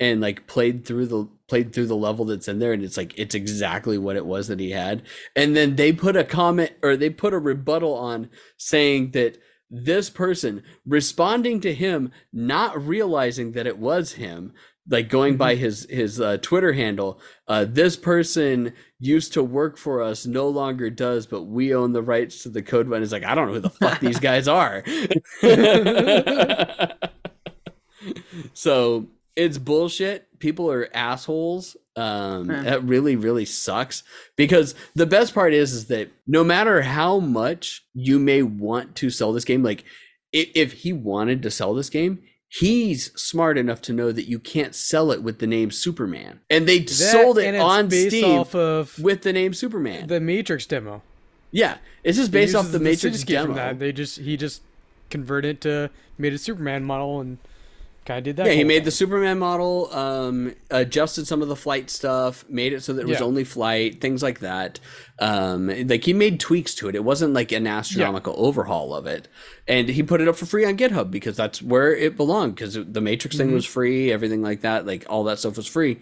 and 0.00 0.20
like 0.20 0.46
played 0.46 0.84
through 0.84 1.06
the 1.06 1.28
played 1.48 1.72
through 1.72 1.86
the 1.86 1.96
level 1.96 2.24
that's 2.24 2.48
in 2.48 2.58
there 2.58 2.72
and 2.72 2.82
it's 2.82 2.96
like 2.96 3.16
it's 3.18 3.34
exactly 3.34 3.98
what 3.98 4.16
it 4.16 4.26
was 4.26 4.48
that 4.48 4.58
he 4.58 4.70
had 4.70 5.02
and 5.36 5.54
then 5.54 5.76
they 5.76 5.92
put 5.92 6.16
a 6.16 6.24
comment 6.24 6.72
or 6.82 6.96
they 6.96 7.10
put 7.10 7.34
a 7.34 7.38
rebuttal 7.38 7.94
on 7.94 8.28
saying 8.56 9.10
that 9.10 9.38
this 9.70 10.10
person 10.10 10.62
responding 10.86 11.60
to 11.60 11.74
him 11.74 12.10
not 12.32 12.86
realizing 12.86 13.52
that 13.52 13.66
it 13.66 13.78
was 13.78 14.12
him 14.12 14.52
like 14.88 15.08
going 15.08 15.36
by 15.36 15.54
his 15.54 15.86
his 15.88 16.20
uh, 16.20 16.36
twitter 16.42 16.72
handle 16.74 17.18
uh, 17.48 17.64
this 17.66 17.96
person 17.96 18.72
used 18.98 19.32
to 19.32 19.42
work 19.42 19.78
for 19.78 20.02
us 20.02 20.26
no 20.26 20.48
longer 20.48 20.90
does 20.90 21.26
but 21.26 21.42
we 21.44 21.74
own 21.74 21.92
the 21.92 22.02
rights 22.02 22.42
to 22.42 22.48
the 22.48 22.62
code 22.62 22.88
button 22.88 23.02
it's 23.02 23.12
like 23.12 23.24
i 23.24 23.34
don't 23.34 23.48
know 23.48 23.54
who 23.54 23.60
the 23.60 23.70
fuck 23.70 23.98
these 24.00 24.18
guys 24.20 24.46
are. 24.46 24.84
So 28.52 29.06
it's 29.36 29.58
bullshit. 29.58 30.38
People 30.38 30.70
are 30.70 30.88
assholes 30.94 31.76
um 31.96 32.48
that 32.48 32.82
really 32.82 33.14
really 33.14 33.44
sucks 33.44 34.02
because 34.34 34.74
the 34.96 35.06
best 35.06 35.32
part 35.32 35.54
is 35.54 35.72
is 35.72 35.86
that 35.86 36.10
no 36.26 36.42
matter 36.42 36.82
how 36.82 37.20
much 37.20 37.84
you 37.94 38.18
may 38.18 38.42
want 38.42 38.96
to 38.96 39.10
sell 39.10 39.32
this 39.32 39.44
game 39.44 39.62
like 39.62 39.84
if, 40.32 40.48
if 40.56 40.72
he 40.72 40.92
wanted 40.92 41.40
to 41.42 41.50
sell 41.50 41.72
this 41.72 41.88
game 41.88 42.20
he's 42.48 43.12
smart 43.20 43.56
enough 43.58 43.80
to 43.82 43.92
know 43.92 44.10
that 44.12 44.28
you 44.28 44.38
can't 44.38 44.74
sell 44.74 45.10
it 45.12 45.22
with 45.24 45.40
the 45.40 45.46
name 45.46 45.72
Superman, 45.72 46.38
and 46.48 46.68
they 46.68 46.78
That- 46.80 46.88
sold 46.90 47.38
it 47.38 47.56
on 47.56 47.90
Steam 47.90 48.38
off 48.38 48.54
of 48.54 48.96
with 48.98 49.22
the 49.22 49.32
name 49.32 49.52
Superman. 49.54 50.06
the 50.06 50.20
Matrix 50.20 50.64
demo. 50.64 51.02
yeah, 51.50 51.78
it's 52.04 52.16
just 52.16 52.30
based 52.30 52.54
off 52.54 52.66
uses 52.66 52.72
the 52.72 52.78
Matrix 52.80 53.22
demo. 53.24 53.54
That. 53.54 53.80
They 53.80 53.90
just 53.92 54.18
he 54.18 54.36
just 54.36 54.62
converted 55.10 55.56
it 55.56 55.60
to 55.62 55.90
made 56.16 56.32
a 56.32 56.38
Superman 56.38 56.84
model 56.84 57.20
and 57.20 57.38
kind 58.04 58.18
of 58.18 58.24
did 58.24 58.36
that. 58.36 58.46
Yeah, 58.46 58.52
he 58.52 58.64
made 58.64 58.78
thing. 58.78 58.84
the 58.84 58.90
Superman 58.90 59.38
model, 59.38 59.92
um, 59.94 60.54
adjusted 60.70 61.26
some 61.26 61.42
of 61.42 61.48
the 61.48 61.56
flight 61.56 61.90
stuff, 61.90 62.44
made 62.48 62.72
it 62.72 62.82
so 62.82 62.92
that 62.92 63.02
it 63.02 63.08
was 63.08 63.20
Yeah. 63.20 63.26
only 63.26 63.44
flight, 63.44 64.00
things 64.00 64.22
like 64.22 64.40
that. 64.40 64.78
Um, 65.18 65.68
like 65.88 66.04
he 66.04 66.12
made 66.12 66.40
tweaks 66.40 66.74
to 66.76 66.88
it. 66.88 66.94
It 66.94 67.04
wasn't 67.04 67.34
like 67.34 67.52
an 67.52 67.66
astronomical 67.66 68.34
overhaul 68.36 68.94
of 68.94 69.06
it, 69.06 69.28
and 69.68 69.88
he 69.88 70.02
put 70.02 70.20
it 70.20 70.28
up 70.28 70.36
for 70.36 70.46
free 70.46 70.64
on 70.64 70.76
GitHub 70.76 71.10
because 71.10 71.36
that's 71.36 71.62
where 71.62 71.94
it 71.94 72.16
belonged. 72.16 72.56
Because 72.56 72.74
the 72.74 73.00
Matrix 73.00 73.36
thing 73.36 73.50
Mhm. 73.50 73.54
was 73.54 73.64
free, 73.66 74.12
everything 74.12 74.42
like 74.42 74.60
that, 74.62 74.86
like 74.86 75.04
all 75.08 75.24
that 75.24 75.38
stuff 75.38 75.56
was 75.56 75.66
free, 75.66 75.98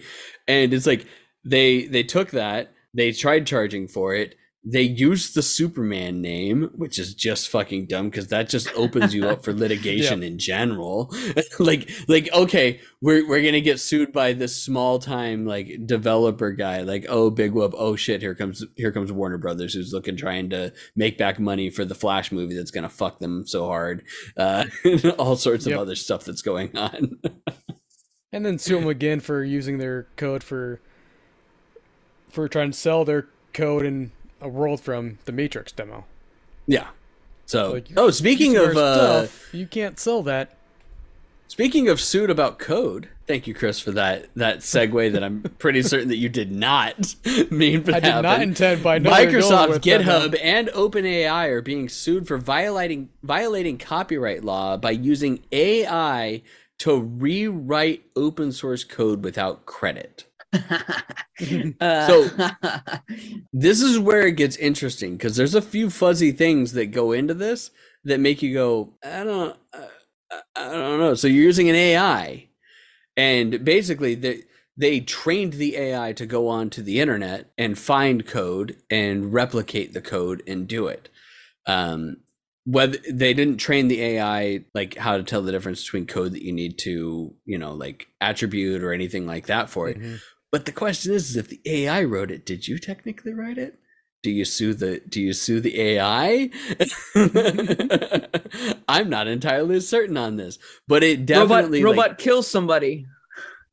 and 0.49 0.73
it's 0.73 0.87
like 0.87 1.07
they 1.45 1.87
they 1.87 2.03
took 2.03 2.31
that, 2.31 2.73
they 2.95 3.13
tried 3.13 3.47
charging 3.47 3.87
for 3.89 4.15
it. 4.15 4.35
They 4.65 4.83
used 4.83 5.35
the 5.35 5.43
Superman 5.43 6.21
name, 6.21 6.71
which 6.77 6.97
is 6.97 7.15
just 7.15 7.49
fucking 7.49 7.87
dumb 7.87 8.11
because 8.11 8.29
that 8.29 8.49
just 8.49 8.73
opens 8.77 9.13
you 9.13 9.29
up 9.29 9.43
for 9.45 9.53
litigation 9.55 10.23
in 10.23 10.39
general. 10.39 11.13
like, 11.59 11.91
like 12.07 12.33
okay, 12.33 12.81
we're 13.01 13.27
we're 13.29 13.43
gonna 13.43 13.61
get 13.61 13.81
sued 13.81 14.13
by 14.13 14.33
this 14.35 14.55
small 14.63 15.01
time 15.01 15.47
like 15.47 15.85
developer 15.85 16.53
guy. 16.53 16.83
Like, 16.83 17.07
oh, 17.09 17.29
big 17.31 17.51
whoop, 17.53 17.75
oh 17.77 17.97
shit, 17.97 18.21
here 18.21 18.37
comes 18.37 18.65
here 18.77 18.93
comes 18.93 19.11
Warner 19.11 19.37
Brothers, 19.37 19.75
who's 19.75 19.93
looking 19.93 20.17
trying 20.17 20.51
to 20.51 20.73
make 20.95 21.19
back 21.19 21.41
money 21.41 21.69
for 21.69 21.85
the 21.85 21.97
Flash 21.97 22.31
movie 22.31 22.55
that's 22.55 22.71
gonna 22.71 22.89
fuck 22.89 23.19
them 23.19 23.45
so 23.45 23.67
hard. 23.67 24.05
Uh, 24.37 24.67
all 25.19 25.35
sorts 25.35 25.67
Yep. 25.67 25.75
of 25.75 25.81
other 25.83 25.97
stuff 25.97 26.23
that's 26.25 26.43
going 26.43 26.77
on. 26.77 27.19
and 28.33 28.47
then 28.47 28.59
sue 28.61 28.79
them 28.79 28.89
again 28.89 29.19
for 29.19 29.43
using 29.43 29.79
their 29.79 30.07
code 30.15 30.45
for 30.45 30.81
for 32.29 32.49
trying 32.49 32.71
to 32.71 32.79
sell 32.79 33.05
their 33.05 33.27
code 33.53 33.85
in 33.85 34.13
a 34.43 34.49
world 34.49 34.81
from 34.81 35.19
the 35.25 35.33
Matrix 35.33 35.73
demo. 35.73 36.05
yeah. 36.67 36.89
So, 37.47 37.73
Like, 37.73 37.89
oh, 37.97 38.11
speaking 38.11 38.57
of 38.57 38.77
uh, 38.77 39.27
stuff, 39.27 39.53
you 39.53 39.67
can't 39.67 39.99
sell 39.99 40.23
that. 40.23 40.57
Speaking 41.49 41.89
of 41.89 42.01
suit 42.01 42.31
about 42.31 42.59
code, 42.59 43.09
thank 43.27 43.47
you, 43.47 43.53
Chris, 43.53 43.79
for 43.79 43.91
that 43.93 44.29
that 44.37 44.61
segue 44.61 45.13
that 45.13 45.23
I'm 45.23 45.43
pretty 45.59 45.83
certain 45.83 46.09
that 46.09 46.17
you 46.17 46.31
did 46.31 46.51
not 46.51 47.15
mean 47.51 47.85
for 47.85 47.95
I 47.95 48.01
did 48.01 48.23
not 48.23 48.41
intend 48.41 48.83
by 48.83 48.99
no 48.99 49.11
Microsoft, 49.11 49.75
that. 49.75 49.83
GitHub, 49.83 50.39
and 50.43 50.69
OpenAI 50.69 51.49
are 51.49 51.61
being 51.61 51.91
sued 51.91 52.27
for 52.27 52.39
violating 52.39 53.11
violating 53.23 53.77
copyright 53.77 54.45
law 54.45 54.79
by 54.79 54.93
using 54.93 55.41
AI 55.53 56.43
to 56.79 56.99
rewrite 56.99 58.05
open 58.17 58.51
source 58.51 58.83
code 58.83 59.23
without 59.23 59.67
credit. 59.67 60.25
Uh, 61.81 62.07
So- 62.07 62.31
This 63.53 63.83
is 63.83 63.99
where 63.99 64.27
it 64.27 64.33
gets 64.37 64.57
interesting 64.57 65.13
because 65.17 65.37
there's 65.37 65.55
a 65.55 65.63
few 65.63 65.91
fuzzy 65.91 66.33
things 66.33 66.73
that 66.73 66.87
go 66.87 67.13
into 67.13 67.35
this 67.35 67.71
that 68.05 68.21
make 68.21 68.43
you 68.43 68.53
go, 68.55 68.95
I 69.05 69.25
don't, 69.25 69.57
uh, 69.73 69.87
I 70.57 70.71
don't 70.73 70.99
know. 71.01 71.15
So 71.15 71.27
you're 71.29 71.45
using 71.45 71.69
an 71.69 71.75
AI, 71.77 72.49
and 73.17 73.65
basically 73.65 74.15
they 74.15 74.43
they 74.77 75.01
trained 75.01 75.55
the 75.55 75.77
AI 75.77 76.13
to 76.15 76.25
go 76.27 76.49
onto 76.49 76.83
the 76.83 76.99
internet 77.01 77.51
and 77.59 77.79
find 77.79 78.27
code 78.27 78.77
and 78.91 79.33
replicate 79.33 79.93
the 79.93 80.01
code 80.01 80.43
and 80.47 80.67
do 80.67 80.87
it. 80.87 81.11
Um, 81.67 82.19
whether 82.65 82.97
they 83.11 83.35
didn't 83.35 83.59
train 83.59 83.89
the 83.89 84.01
AI 84.03 84.65
like 84.75 84.97
how 84.97 85.17
to 85.17 85.25
tell 85.25 85.43
the 85.43 85.53
difference 85.53 85.83
between 85.85 86.07
code 86.07 86.33
that 86.33 86.43
you 86.43 86.53
need 86.53 86.79
to, 86.79 87.35
you 87.45 87.59
know, 87.59 87.73
like 87.75 88.07
attribute 88.21 88.83
or 88.83 88.93
anything 88.93 89.27
like 89.27 89.47
that 89.47 89.69
for 89.69 89.89
it. 89.89 89.99
Mhm. 90.01 90.21
But 90.53 90.67
the 90.67 90.73
question 90.73 91.13
is, 91.15 91.31
is 91.31 91.37
if 91.37 91.49
the 91.49 91.61
AI 91.65 92.05
wrote 92.05 92.31
it, 92.31 92.45
did 92.47 92.69
you 92.69 92.79
technically 92.79 93.33
write 93.33 93.59
it? 93.59 93.79
Do 94.23 94.31
you 94.31 94.45
sue 94.45 94.73
the 94.75 95.01
do 95.09 95.21
you 95.21 95.33
sue 95.33 95.59
the 95.61 95.81
AI? 95.81 96.51
I'm 98.89 99.09
not 99.11 99.27
entirely 99.27 99.81
certain 99.81 100.17
on 100.17 100.37
this, 100.37 100.59
but 100.87 101.03
it 101.03 101.21
robot 101.21 101.27
definitely 101.49 101.83
like, 101.83 101.97
robot 101.97 102.19
kills 102.19 102.47
somebody. 102.47 103.07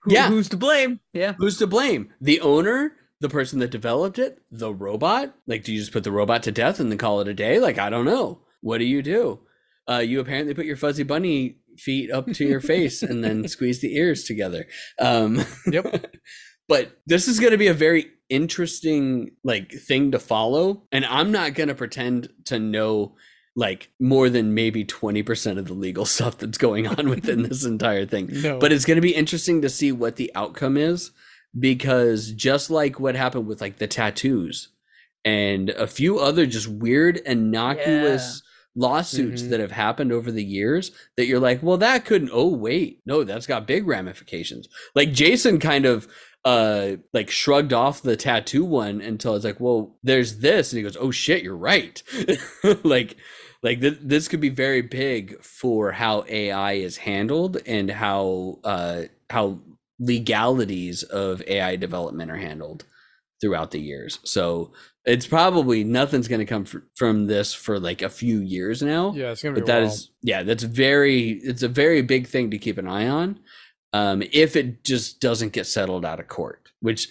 Who, 0.04 0.14
Yeah. 0.14 0.30
who's 0.30 0.50
to 0.50 0.58
blame? 0.58 1.02
Yeah. 1.14 1.34
who's 1.38 1.58
to 1.58 1.68
blame? 1.68 2.12
The 2.22 2.40
owner, 2.42 2.94
the 3.20 3.30
person 3.30 3.60
that 3.60 3.70
developed 3.70 4.18
it, 4.18 4.42
the 4.50 4.74
robot? 4.74 5.36
Like 5.46 5.64
do 5.64 5.72
you 5.74 5.80
just 5.80 5.92
put 5.92 6.04
the 6.04 6.12
robot 6.12 6.42
to 6.44 6.52
death 6.52 6.80
and 6.80 6.90
then 6.90 6.98
call 6.98 7.20
it 7.22 7.28
a 7.28 7.34
day? 7.34 7.60
Like 7.60 7.78
I 7.78 7.90
don't 7.92 8.06
know. 8.06 8.40
What 8.62 8.80
do 8.80 8.86
you 8.86 9.02
do? 9.04 9.42
Uh, 9.88 9.98
you 10.00 10.20
apparently 10.20 10.54
put 10.54 10.66
your 10.66 10.78
fuzzy 10.78 11.04
bunny 11.04 11.58
feet 11.78 12.10
up 12.12 12.26
to 12.32 12.46
your 12.46 12.60
face 12.62 13.04
and 13.04 13.24
then 13.24 13.48
squeeze 13.48 13.82
the 13.82 13.96
ears 13.96 14.24
together. 14.24 14.66
Um, 15.00 15.44
Yep. 15.68 16.06
but 16.70 16.98
this 17.08 17.28
is 17.28 17.40
going 17.42 17.52
to 17.52 17.58
be 17.58 17.68
a 17.68 17.74
very 17.74 18.06
interesting 18.30 19.32
like 19.44 19.72
thing 19.72 20.12
to 20.12 20.20
follow 20.20 20.84
and 20.92 21.06
i'm 21.06 21.32
not 21.32 21.54
going 21.56 21.68
to 21.68 21.76
pretend 21.76 22.30
to 22.46 22.58
know 22.60 23.16
like 23.56 23.90
more 24.00 24.30
than 24.30 24.54
maybe 24.54 24.86
20% 24.86 25.58
of 25.58 25.66
the 25.68 25.74
legal 25.74 26.06
stuff 26.16 26.38
that's 26.38 26.58
going 26.58 26.88
on 26.88 27.10
within 27.10 27.42
this 27.44 27.66
entire 27.66 28.06
thing 28.06 28.30
No. 28.32 28.60
but 28.60 28.72
it's 28.72 28.86
going 28.86 28.96
to 28.96 29.02
be 29.02 29.16
interesting 29.16 29.62
to 29.64 29.70
see 29.70 29.92
what 29.92 30.16
the 30.16 30.32
outcome 30.36 30.78
is 30.78 31.12
because 31.60 32.32
just 32.32 32.70
like 32.70 33.00
what 33.00 33.16
happened 33.16 33.48
with 33.48 33.60
like 33.60 33.78
the 33.80 33.88
tattoos 33.88 34.70
and 35.26 35.72
a 35.72 35.88
few 35.88 36.20
other 36.20 36.46
just 36.46 36.68
weird 36.68 37.18
innocuous 37.18 38.42
lawsuits 38.76 39.42
Mhm. 39.42 39.50
that 39.50 39.60
have 39.60 39.72
happened 39.72 40.12
over 40.12 40.32
the 40.32 40.44
years 40.44 40.92
that 41.18 41.26
you're 41.26 41.40
like 41.40 41.62
well 41.64 41.78
that 41.78 42.06
couldn't 42.06 42.30
oh 42.32 42.48
wait 42.48 43.02
no 43.06 43.24
that's 43.24 43.48
got 43.48 43.66
big 43.68 43.88
ramifications 43.88 44.70
like 44.96 45.12
jason 45.12 45.60
kind 45.60 45.86
of 45.86 46.08
uh 46.50 46.95
like 47.14 47.30
shrugged 47.30 47.74
off 47.74 48.02
the 48.02 48.18
tattoo 48.18 48.66
one 48.66 49.02
until 49.02 49.36
it's 49.36 49.45
like 49.45 49.60
well 49.60 49.95
there's 50.02 50.39
this 50.39 50.72
and 50.72 50.78
he 50.78 50.84
goes 50.84 50.97
oh 51.00 51.12
shit 51.12 51.43
you're 51.43 51.56
right. 51.74 52.02
Like 52.84 53.18
like 53.62 53.82
th- 53.82 54.00
this 54.02 54.28
could 54.28 54.41
be 54.41 54.50
very 54.66 54.82
big 54.82 55.43
for 55.43 55.91
how 55.91 56.24
ai 56.28 56.74
is 56.74 56.97
handled 56.97 57.58
and 57.66 57.91
how 57.91 58.60
uh 58.64 59.04
how 59.30 59.60
legalities 60.00 61.04
of 61.04 61.43
ai 61.47 61.76
development 61.76 62.32
are 62.32 62.38
handled 62.38 62.86
throughout 63.41 63.72
the 63.72 63.80
years. 63.80 64.20
So 64.24 64.74
it's 65.06 65.28
probably 65.28 65.84
nothing's 65.84 66.28
going 66.28 66.39
to 66.39 66.45
come 66.45 66.66
fr- 66.66 66.80
from 66.95 67.28
this 67.28 67.54
for 67.54 67.80
like 67.80 68.02
a 68.02 68.10
few 68.10 68.39
years 68.39 68.82
now 68.82 69.14
yeah, 69.16 69.32
it's 69.32 69.41
gonna 69.41 69.56
be. 69.56 69.62
but 69.62 69.68
that 69.68 69.84
is 69.84 70.12
yeah 70.22 70.43
that's 70.43 70.64
very 70.64 71.39
it's 71.43 71.64
a 71.64 71.68
very 71.70 72.02
big 72.02 72.28
thing 72.28 72.52
to 72.52 72.58
keep 72.58 72.78
an 72.78 72.88
eye 72.88 73.08
on 73.08 73.39
um 73.94 74.24
if 74.32 74.56
it 74.56 74.84
just 74.84 75.20
doesn't 75.20 75.54
get 75.54 75.66
settled 75.66 76.06
out 76.06 76.20
of 76.20 76.28
court 76.28 76.70
which 76.80 77.10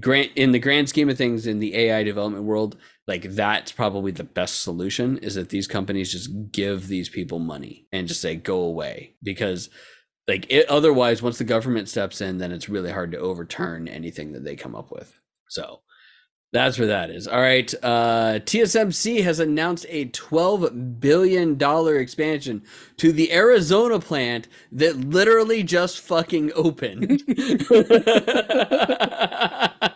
grant 0.00 0.30
in 0.36 0.52
the 0.52 0.58
grand 0.58 0.88
scheme 0.88 1.08
of 1.08 1.18
things 1.18 1.46
in 1.46 1.58
the 1.58 1.74
ai 1.74 2.02
development 2.02 2.44
world 2.44 2.76
like 3.08 3.34
that's 3.34 3.72
probably 3.72 4.12
the 4.12 4.24
best 4.24 4.62
solution 4.62 5.18
is 5.18 5.34
that 5.34 5.48
these 5.48 5.66
companies 5.66 6.12
just 6.12 6.30
give 6.52 6.86
these 6.86 7.08
people 7.08 7.40
money 7.40 7.86
and 7.92 8.06
just 8.06 8.20
say 8.20 8.36
go 8.36 8.60
away. 8.60 9.16
Because 9.22 9.70
like 10.28 10.46
it, 10.50 10.68
otherwise 10.68 11.20
once 11.20 11.38
the 11.38 11.44
government 11.44 11.88
steps 11.88 12.20
in 12.20 12.38
then 12.38 12.52
it's 12.52 12.68
really 12.68 12.92
hard 12.92 13.10
to 13.12 13.18
overturn 13.18 13.88
anything 13.88 14.32
that 14.32 14.44
they 14.44 14.54
come 14.54 14.76
up 14.76 14.92
with. 14.92 15.20
So 15.48 15.80
that's 16.52 16.78
where 16.78 16.88
that 16.88 17.10
is. 17.10 17.26
All 17.26 17.40
right. 17.40 17.72
Uh, 17.82 18.38
TSMC 18.40 19.24
has 19.24 19.40
announced 19.40 19.86
a 19.88 20.06
$12 20.06 21.00
billion 21.00 21.56
expansion 21.96 22.62
to 22.98 23.10
the 23.10 23.32
Arizona 23.32 23.98
plant 23.98 24.48
that 24.70 24.98
literally 24.98 25.62
just 25.62 26.00
fucking 26.00 26.52
opened. 26.54 27.22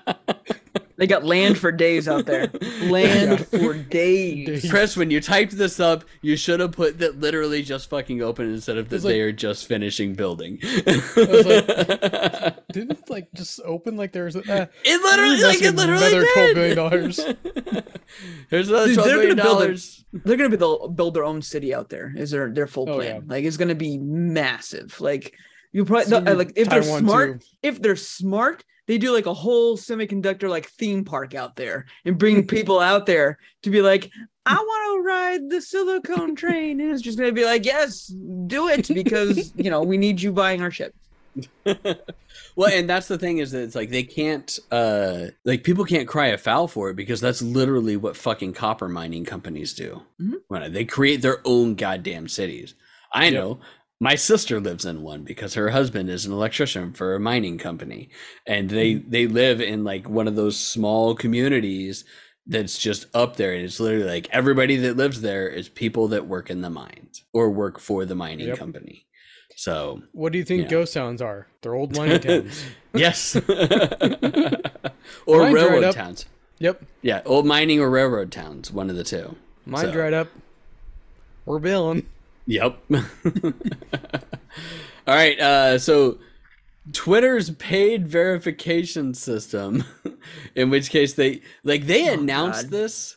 They 0.98 1.06
got 1.06 1.24
land 1.24 1.58
for 1.58 1.70
days 1.70 2.08
out 2.08 2.24
there. 2.24 2.46
Land 2.84 3.46
for 3.48 3.74
days. 3.74 4.46
Days. 4.62 4.70
Chris, 4.70 4.96
when 4.96 5.10
you 5.10 5.20
typed 5.20 5.56
this 5.58 5.78
up, 5.78 6.04
you 6.22 6.36
should 6.36 6.58
have 6.60 6.72
put 6.72 6.98
that 7.00 7.20
literally 7.20 7.62
just 7.62 7.90
fucking 7.90 8.22
opened 8.22 8.54
instead 8.54 8.78
of 8.78 8.88
that 8.88 9.04
like- 9.04 9.12
they 9.12 9.20
are 9.20 9.32
just 9.32 9.66
finishing 9.66 10.14
building. 10.14 10.58
was 10.62 11.44
Didn't 12.72 12.92
it 12.92 13.10
like 13.10 13.28
just 13.34 13.60
open 13.64 13.96
like 13.96 14.12
there's 14.12 14.36
a 14.36 14.40
uh, 14.40 14.66
It 14.84 15.02
literally, 15.02 15.42
like, 15.42 15.62
it 15.62 15.74
literally 15.74 16.02
another 16.06 16.20
did. 16.22 16.32
twelve 16.34 16.54
billion 16.54 16.76
dollars. 16.76 17.20
Here's 18.50 18.68
another 18.68 18.86
Dude, 18.86 18.94
twelve 18.94 19.08
they're 19.08 19.16
billion 19.18 19.36
gonna 19.36 19.48
build 19.48 19.58
dollars. 19.58 20.04
They're 20.12 20.36
gonna 20.36 20.48
be 20.50 20.56
they'll 20.56 20.88
build 20.88 21.14
their 21.14 21.24
own 21.24 21.42
city 21.42 21.74
out 21.74 21.88
there. 21.90 22.12
Is 22.16 22.30
their 22.30 22.50
their 22.52 22.66
full 22.66 22.88
Oh, 22.88 22.96
plan? 22.96 23.16
yeah. 23.16 23.20
Like 23.34 23.44
it's 23.44 23.56
gonna 23.56 23.74
be 23.74 23.98
massive. 23.98 25.00
Like 25.00 25.34
you 25.72 25.84
probably 25.84 26.10
no, 26.20 26.32
like 26.32 26.52
if 26.56 26.68
they're 26.68 26.82
smart, 26.82 27.40
too. 27.42 27.46
if 27.62 27.82
they're 27.82 27.96
smart, 27.96 28.64
they 28.86 28.98
do 28.98 29.12
like 29.12 29.26
a 29.26 29.34
whole 29.34 29.76
semiconductor 29.76 30.48
like 30.48 30.66
theme 30.68 31.04
park 31.04 31.34
out 31.34 31.56
there 31.56 31.86
and 32.04 32.18
bring 32.18 32.46
people 32.56 32.80
out 32.80 33.06
there 33.06 33.38
to 33.62 33.70
be 33.70 33.82
like, 33.82 34.10
I 34.44 34.54
want 34.54 35.02
to 35.04 35.08
ride 35.08 35.50
the 35.50 35.60
silicone 35.60 36.36
train, 36.36 36.80
and 36.80 36.92
it's 36.92 37.02
just 37.02 37.18
gonna 37.18 37.32
be 37.32 37.44
like, 37.44 37.64
yes, 37.64 38.06
do 38.46 38.68
it 38.68 38.88
because 38.88 39.52
you 39.56 39.70
know 39.70 39.82
we 39.82 39.96
need 39.98 40.22
you 40.22 40.32
buying 40.32 40.62
our 40.62 40.70
ship. 40.70 40.94
well, 42.56 42.72
and 42.72 42.88
that's 42.88 43.08
the 43.08 43.18
thing 43.18 43.38
is 43.38 43.50
that 43.50 43.62
it's 43.62 43.74
like 43.74 43.90
they 43.90 44.02
can't, 44.02 44.58
uh, 44.70 45.26
like 45.44 45.64
people 45.64 45.84
can't 45.84 46.08
cry 46.08 46.28
a 46.28 46.38
foul 46.38 46.66
for 46.68 46.88
it 46.90 46.96
because 46.96 47.20
that's 47.20 47.42
literally 47.42 47.96
what 47.96 48.16
fucking 48.16 48.52
copper 48.54 48.88
mining 48.88 49.24
companies 49.24 49.74
do. 49.74 50.02
Mhm. 50.20 50.36
When 50.48 50.72
they 50.72 50.84
create 50.84 51.22
their 51.22 51.40
own 51.44 51.74
goddamn 51.74 52.28
cities. 52.28 52.74
I 53.12 53.24
Yep. 53.26 53.32
My 54.00 54.14
sister 54.14 54.60
lives 54.60 54.84
in 54.84 55.02
one 55.02 55.22
because 55.24 55.54
her 55.54 55.70
husband 55.70 56.10
is 56.10 56.26
an 56.26 56.32
electrician 56.32 56.92
for 56.92 57.14
a 57.14 57.20
mining 57.20 57.56
company 57.58 58.10
and 58.46 58.68
they 58.70 58.94
Mm-hmm. 58.96 59.10
they 59.10 59.26
live 59.26 59.60
in 59.60 59.84
like 59.84 60.08
one 60.08 60.28
of 60.28 60.36
those 60.36 60.58
small 60.58 61.14
communities 61.14 62.04
that's 62.46 62.78
just 62.78 63.06
up 63.14 63.36
there 63.36 63.52
and 63.54 63.64
it's 63.64 63.80
literally 63.80 64.04
like 64.08 64.28
everybody 64.30 64.76
that 64.76 64.96
lives 64.96 65.20
there 65.22 65.48
is 65.48 65.68
people 65.68 66.08
that 66.08 66.26
work 66.26 66.50
in 66.50 66.60
the 66.60 66.70
mines 66.70 67.24
or 67.32 67.50
work 67.50 67.80
for 67.80 68.04
the 68.04 68.14
mining 68.14 68.48
Yep. 68.48 68.58
company 68.58 69.06
so 69.56 70.02
What 70.12 70.32
do 70.32 70.38
you 70.38 70.44
think 70.44 70.68
ghost 70.68 70.92
towns 70.92 71.22
are? 71.22 71.46
They're 71.62 71.74
old 71.74 71.96
mining 71.96 72.20
towns. 72.20 72.64
yes 72.94 73.34
or 75.26 75.38
Mine 75.40 75.52
railroad 75.54 75.92
towns 75.92 76.26
Yep. 76.58 76.82
yeah 77.02 77.22
old 77.24 77.46
mining 77.46 77.80
or 77.80 77.88
railroad 77.90 78.30
towns 78.30 78.70
one 78.70 78.90
of 78.90 78.96
the 78.96 79.04
two 79.04 79.36
Mine 79.64 79.86
So- 79.86 79.92
dried 79.92 80.12
up. 80.14 80.28
We're 81.46 81.58
billing. 81.58 82.06
Yep. 82.46 82.78
All 85.06 85.14
right. 85.14 85.38
Uh, 85.40 85.78
so 85.78 86.18
Twitter's 86.92 87.50
paid 87.50 88.06
verification 88.08 89.14
system, 89.14 89.84
in 90.54 90.70
which 90.70 90.90
case 90.90 91.14
they 91.14 91.42
like 91.64 91.86
they 91.86 92.08
Oh, 92.10 92.14
announced 92.14 92.64
God. 92.64 92.70
this 92.70 93.16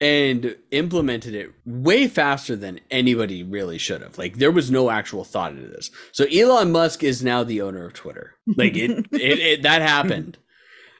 and 0.00 0.54
implemented 0.70 1.34
it 1.34 1.50
way 1.66 2.06
faster 2.06 2.54
than 2.54 2.78
anybody 2.90 3.42
really 3.42 3.78
should 3.78 4.00
have. 4.00 4.16
Like 4.16 4.36
there 4.36 4.52
was 4.52 4.70
no 4.70 4.90
actual 4.90 5.24
thought 5.24 5.52
into 5.52 5.66
this. 5.68 5.90
So 6.12 6.24
Elon 6.26 6.70
Musk 6.70 7.02
is 7.02 7.22
now 7.24 7.42
the 7.42 7.60
owner 7.62 7.84
of 7.84 7.94
Twitter. 7.94 8.34
Like 8.56 8.76
it, 8.76 8.90
it, 9.12 9.38
it 9.40 9.62
that 9.62 9.82
happened. 9.82 10.38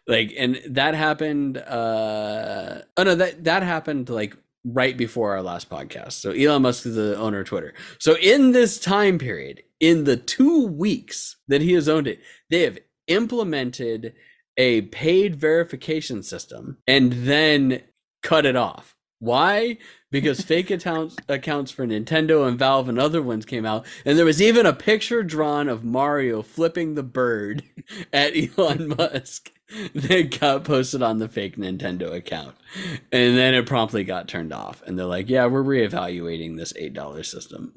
Like 0.08 0.32
and 0.36 0.60
that 0.66 0.94
happened. 0.94 1.58
Uh, 1.58 2.80
oh 2.96 3.02
no, 3.04 3.14
that 3.14 3.44
that 3.44 3.62
happened 3.62 4.08
like 4.08 4.36
right 4.72 4.96
before 4.96 5.32
our 5.32 5.42
last 5.42 5.70
podcast. 5.70 6.12
So 6.12 6.30
Elon 6.30 6.62
Musk 6.62 6.86
is 6.86 6.94
the 6.94 7.16
owner 7.16 7.40
of 7.40 7.46
Twitter. 7.46 7.74
So 7.98 8.16
in 8.16 8.52
this 8.52 8.78
time 8.78 9.18
period, 9.18 9.62
in 9.80 10.04
the 10.04 10.16
two 10.16 10.66
weeks 10.66 11.36
that 11.48 11.62
he 11.62 11.72
has 11.74 11.88
owned 11.88 12.06
it, 12.06 12.20
they 12.50 12.62
have 12.62 12.78
implemented 13.06 14.14
a 14.56 14.82
paid 14.82 15.36
verification 15.36 16.22
system 16.22 16.78
and 16.86 17.12
then 17.12 17.82
cut 18.22 18.44
it 18.44 18.56
off. 18.56 18.96
Why? 19.20 19.78
Because 20.10 20.40
fake 20.44 20.70
accounts 20.70 21.16
accounts 21.28 21.70
for 21.70 21.86
Nintendo 21.86 22.46
and 22.46 22.58
Valve 22.58 22.88
and 22.88 22.98
other 22.98 23.22
ones 23.22 23.46
came 23.46 23.66
out, 23.66 23.86
and 24.04 24.18
there 24.18 24.24
was 24.24 24.42
even 24.42 24.66
a 24.66 24.72
picture 24.72 25.22
drawn 25.22 25.68
of 25.68 25.84
Mario 25.84 26.42
flipping 26.42 26.94
the 26.94 27.02
bird 27.02 27.62
at 28.12 28.32
Elon 28.36 28.94
Musk 28.96 29.50
that 29.94 30.38
got 30.40 30.64
posted 30.64 31.02
on 31.02 31.18
the 31.18 31.28
fake 31.28 31.56
Nintendo 31.56 32.12
account. 32.14 32.56
And 33.12 33.36
then 33.36 33.54
it 33.54 33.66
promptly 33.66 34.04
got 34.04 34.28
turned 34.28 34.52
off. 34.52 34.82
And 34.86 34.98
they're 34.98 35.06
like, 35.06 35.28
yeah, 35.28 35.46
we're 35.46 35.62
reevaluating 35.62 36.56
this 36.56 36.72
$8 36.72 37.24
system. 37.24 37.74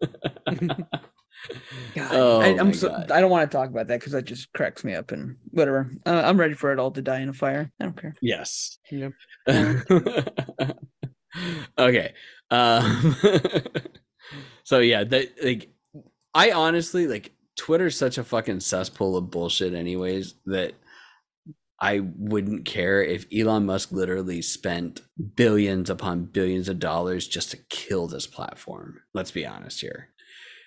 God, 1.94 2.08
Oh 2.10 2.40
I, 2.40 2.58
I'm 2.58 2.74
so 2.74 2.88
God. 2.88 3.12
I 3.12 3.20
don't 3.20 3.30
want 3.30 3.48
to 3.50 3.56
talk 3.56 3.68
about 3.68 3.86
that 3.88 4.00
because 4.00 4.12
that 4.12 4.24
just 4.24 4.52
cracks 4.52 4.84
me 4.84 4.94
up 4.94 5.12
and 5.12 5.36
whatever. 5.50 5.90
Uh, 6.04 6.22
I'm 6.24 6.38
ready 6.38 6.54
for 6.54 6.72
it 6.72 6.78
all 6.78 6.90
to 6.90 7.02
die 7.02 7.20
in 7.20 7.28
a 7.28 7.32
fire. 7.32 7.70
I 7.80 7.84
don't 7.84 8.00
care. 8.00 8.14
yes. 8.20 8.78
Yep. 8.90 9.12
okay. 11.78 12.14
Um, 12.50 13.16
so 14.64 14.80
yeah, 14.80 15.04
that 15.04 15.32
like 15.42 15.70
I 16.34 16.50
honestly 16.50 17.06
like 17.06 17.32
Twitter's 17.56 17.96
such 17.96 18.18
a 18.18 18.24
fucking 18.24 18.60
cesspool 18.60 19.16
of 19.16 19.30
bullshit 19.30 19.74
anyways 19.74 20.34
that 20.46 20.74
I 21.80 22.00
wouldn't 22.00 22.64
care 22.64 23.02
if 23.02 23.26
Elon 23.32 23.66
Musk 23.66 23.92
literally 23.92 24.42
spent 24.42 25.02
billions 25.36 25.88
upon 25.88 26.24
billions 26.24 26.68
of 26.68 26.80
dollars 26.80 27.28
just 27.28 27.50
to 27.52 27.56
kill 27.56 28.08
this 28.08 28.26
platform. 28.26 29.00
Let's 29.14 29.30
be 29.30 29.46
honest 29.46 29.80
here. 29.80 30.08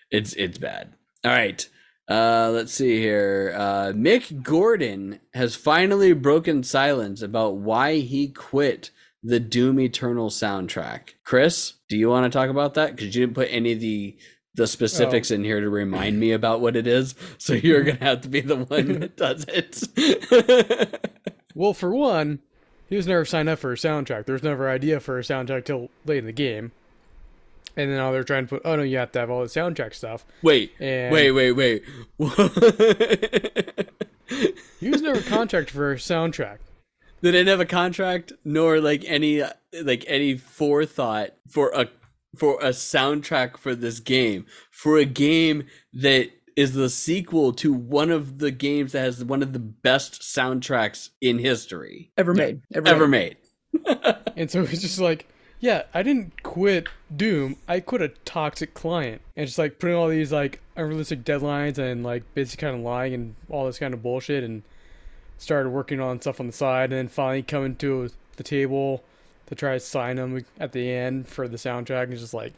It's 0.09 0.33
it's 0.33 0.57
bad. 0.57 0.93
All 1.23 1.31
right. 1.31 1.67
Uh, 2.09 2.49
let's 2.51 2.73
see 2.73 2.99
here. 2.99 3.53
Uh, 3.55 3.93
Mick 3.93 4.43
Gordon 4.43 5.19
has 5.33 5.55
finally 5.55 6.13
broken 6.13 6.63
silence 6.63 7.21
about 7.21 7.57
why 7.57 7.99
he 7.99 8.27
quit 8.27 8.91
the 9.23 9.39
Doom 9.39 9.79
Eternal 9.79 10.29
soundtrack. 10.29 11.11
Chris, 11.23 11.73
do 11.87 11.97
you 11.97 12.09
want 12.09 12.31
to 12.31 12.37
talk 12.37 12.49
about 12.49 12.73
that? 12.73 12.91
Because 12.95 13.15
you 13.15 13.21
didn't 13.21 13.35
put 13.35 13.47
any 13.51 13.73
of 13.73 13.79
the 13.79 14.17
the 14.55 14.67
specifics 14.67 15.31
in 15.31 15.43
here 15.43 15.61
to 15.61 15.69
remind 15.69 16.19
me 16.19 16.31
about 16.31 16.61
what 16.61 16.75
it 16.75 16.87
is. 16.87 17.15
So 17.37 17.53
you're 17.53 17.81
mm-hmm. 17.81 17.99
gonna 17.99 18.11
have 18.11 18.21
to 18.21 18.29
be 18.29 18.41
the 18.41 18.57
one 18.57 18.99
that 18.99 19.17
does 19.17 19.45
it. 19.47 21.07
Well, 21.53 21.73
for 21.73 21.93
one, 21.93 22.39
he 22.87 22.95
was 22.95 23.07
never 23.07 23.25
signed 23.25 23.49
up 23.49 23.59
for 23.59 23.73
a 23.73 23.75
soundtrack. 23.75 24.25
There 24.25 24.33
was 24.33 24.43
never 24.43 24.69
idea 24.69 24.99
for 24.99 25.19
a 25.19 25.21
soundtrack 25.21 25.65
till 25.65 25.89
late 26.05 26.19
in 26.19 26.25
the 26.25 26.31
game. 26.31 26.71
And 27.75 27.89
then 27.89 27.97
now 27.97 28.11
they're 28.11 28.23
trying 28.23 28.47
to 28.47 28.49
put, 28.49 28.61
oh 28.65 28.75
no, 28.75 28.83
you 28.83 28.97
have 28.97 29.11
to 29.13 29.19
have 29.19 29.29
all 29.29 29.41
the 29.41 29.47
soundtrack 29.47 29.93
stuff. 29.93 30.25
wait, 30.41 30.73
And 30.79 31.11
wait, 31.13 31.31
wait, 31.31 31.51
wait. 31.51 31.83
He 34.79 34.89
was 34.89 35.01
never 35.01 35.21
contracted 35.21 35.75
for 35.75 35.91
a 35.91 35.97
soundtrack. 35.97 36.59
they 37.19 37.31
didn't 37.31 37.49
have 37.49 37.59
a 37.59 37.65
contract 37.65 38.31
nor 38.45 38.79
like 38.79 39.03
any 39.05 39.43
like 39.83 40.05
any 40.07 40.37
forethought 40.37 41.31
for 41.49 41.69
a 41.75 41.87
for 42.35 42.59
a 42.61 42.69
soundtrack 42.69 43.57
for 43.57 43.75
this 43.75 43.99
game 43.99 44.45
for 44.69 44.97
a 44.97 45.05
game 45.05 45.65
that 45.93 46.29
is 46.55 46.73
the 46.73 46.89
sequel 46.89 47.53
to 47.53 47.73
one 47.73 48.11
of 48.11 48.39
the 48.39 48.51
games 48.51 48.91
that 48.91 49.01
has 49.01 49.23
one 49.23 49.41
of 49.41 49.53
the 49.53 49.59
best 49.59 50.21
soundtracks 50.21 51.09
in 51.19 51.39
history 51.39 52.11
Ever 52.17 52.33
made. 52.33 52.61
Ever, 52.73 52.87
ever 52.87 53.07
made. 53.07 53.37
made 53.73 54.15
And 54.35 54.49
so 54.49 54.61
it's 54.61 54.81
just 54.81 54.99
like, 54.99 55.27
yeah, 55.59 55.83
I 55.93 56.03
didn't 56.03 56.43
quit 56.43 56.87
Doom. 57.15 57.57
I 57.67 57.79
quit 57.79 58.01
a 58.01 58.09
toxic 58.09 58.73
client. 58.73 59.21
And 59.35 59.45
just 59.45 59.57
like 59.57 59.79
putting 59.79 59.95
all 59.95 60.07
these 60.07 60.31
like 60.31 60.59
unrealistic 60.75 61.23
deadlines 61.23 61.77
and 61.77 62.03
like 62.03 62.23
basically 62.33 62.67
kind 62.67 62.77
of 62.77 62.81
lying 62.81 63.13
and 63.13 63.35
all 63.49 63.65
this 63.65 63.79
kind 63.79 63.93
of 63.93 64.01
bullshit 64.01 64.43
and 64.43 64.63
started 65.37 65.69
working 65.69 65.99
on 65.99 66.21
stuff 66.21 66.39
on 66.39 66.47
the 66.47 66.53
side 66.53 66.91
and 66.91 66.93
then 66.93 67.07
finally 67.07 67.43
coming 67.43 67.75
to 67.75 68.09
the 68.37 68.43
table 68.43 69.03
to 69.51 69.55
try 69.55 69.73
to 69.73 69.79
sign 69.81 70.15
them 70.15 70.45
at 70.61 70.71
the 70.71 70.89
end 70.89 71.27
for 71.27 71.45
the 71.45 71.57
soundtrack 71.57 72.03
and 72.03 72.13
it's 72.13 72.21
just 72.21 72.33
like 72.33 72.53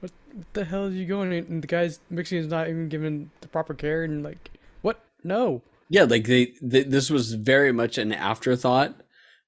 what 0.00 0.10
the 0.54 0.64
hell 0.64 0.86
is 0.86 0.94
you 0.94 1.04
going 1.04 1.30
and 1.30 1.62
the 1.62 1.66
guy's 1.66 2.00
mixing 2.08 2.38
is 2.38 2.46
not 2.46 2.68
even 2.68 2.88
given 2.88 3.30
the 3.42 3.48
proper 3.48 3.74
care 3.74 4.02
and 4.02 4.24
like 4.24 4.50
what? 4.80 5.04
No. 5.22 5.60
Yeah 5.90 6.04
like 6.04 6.24
they, 6.24 6.54
they 6.62 6.84
this 6.84 7.10
was 7.10 7.34
very 7.34 7.70
much 7.70 7.98
an 7.98 8.14
afterthought 8.14 8.94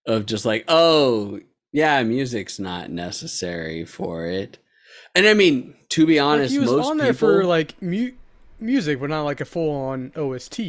of 0.06 0.26
just 0.26 0.44
like 0.44 0.66
oh 0.68 1.40
yeah 1.72 2.02
music's 2.02 2.60
not 2.60 2.90
necessary 2.90 3.86
for 3.86 4.26
it. 4.26 4.58
And 5.14 5.26
i 5.26 5.32
mean 5.32 5.74
to 5.88 6.04
be 6.06 6.18
honest, 6.18 6.50
Like, 6.50 6.52
he 6.52 6.58
was 6.58 6.70
most 6.70 6.90
on 6.90 6.98
there 6.98 7.14
people 7.14 7.28
for 7.28 7.44
like 7.44 7.80
mu- 7.80 8.12
music, 8.60 9.00
but 9.00 9.08
not 9.08 9.22
like 9.22 9.40
a 9.40 9.46
full-on 9.46 10.12
OST, 10.16 10.60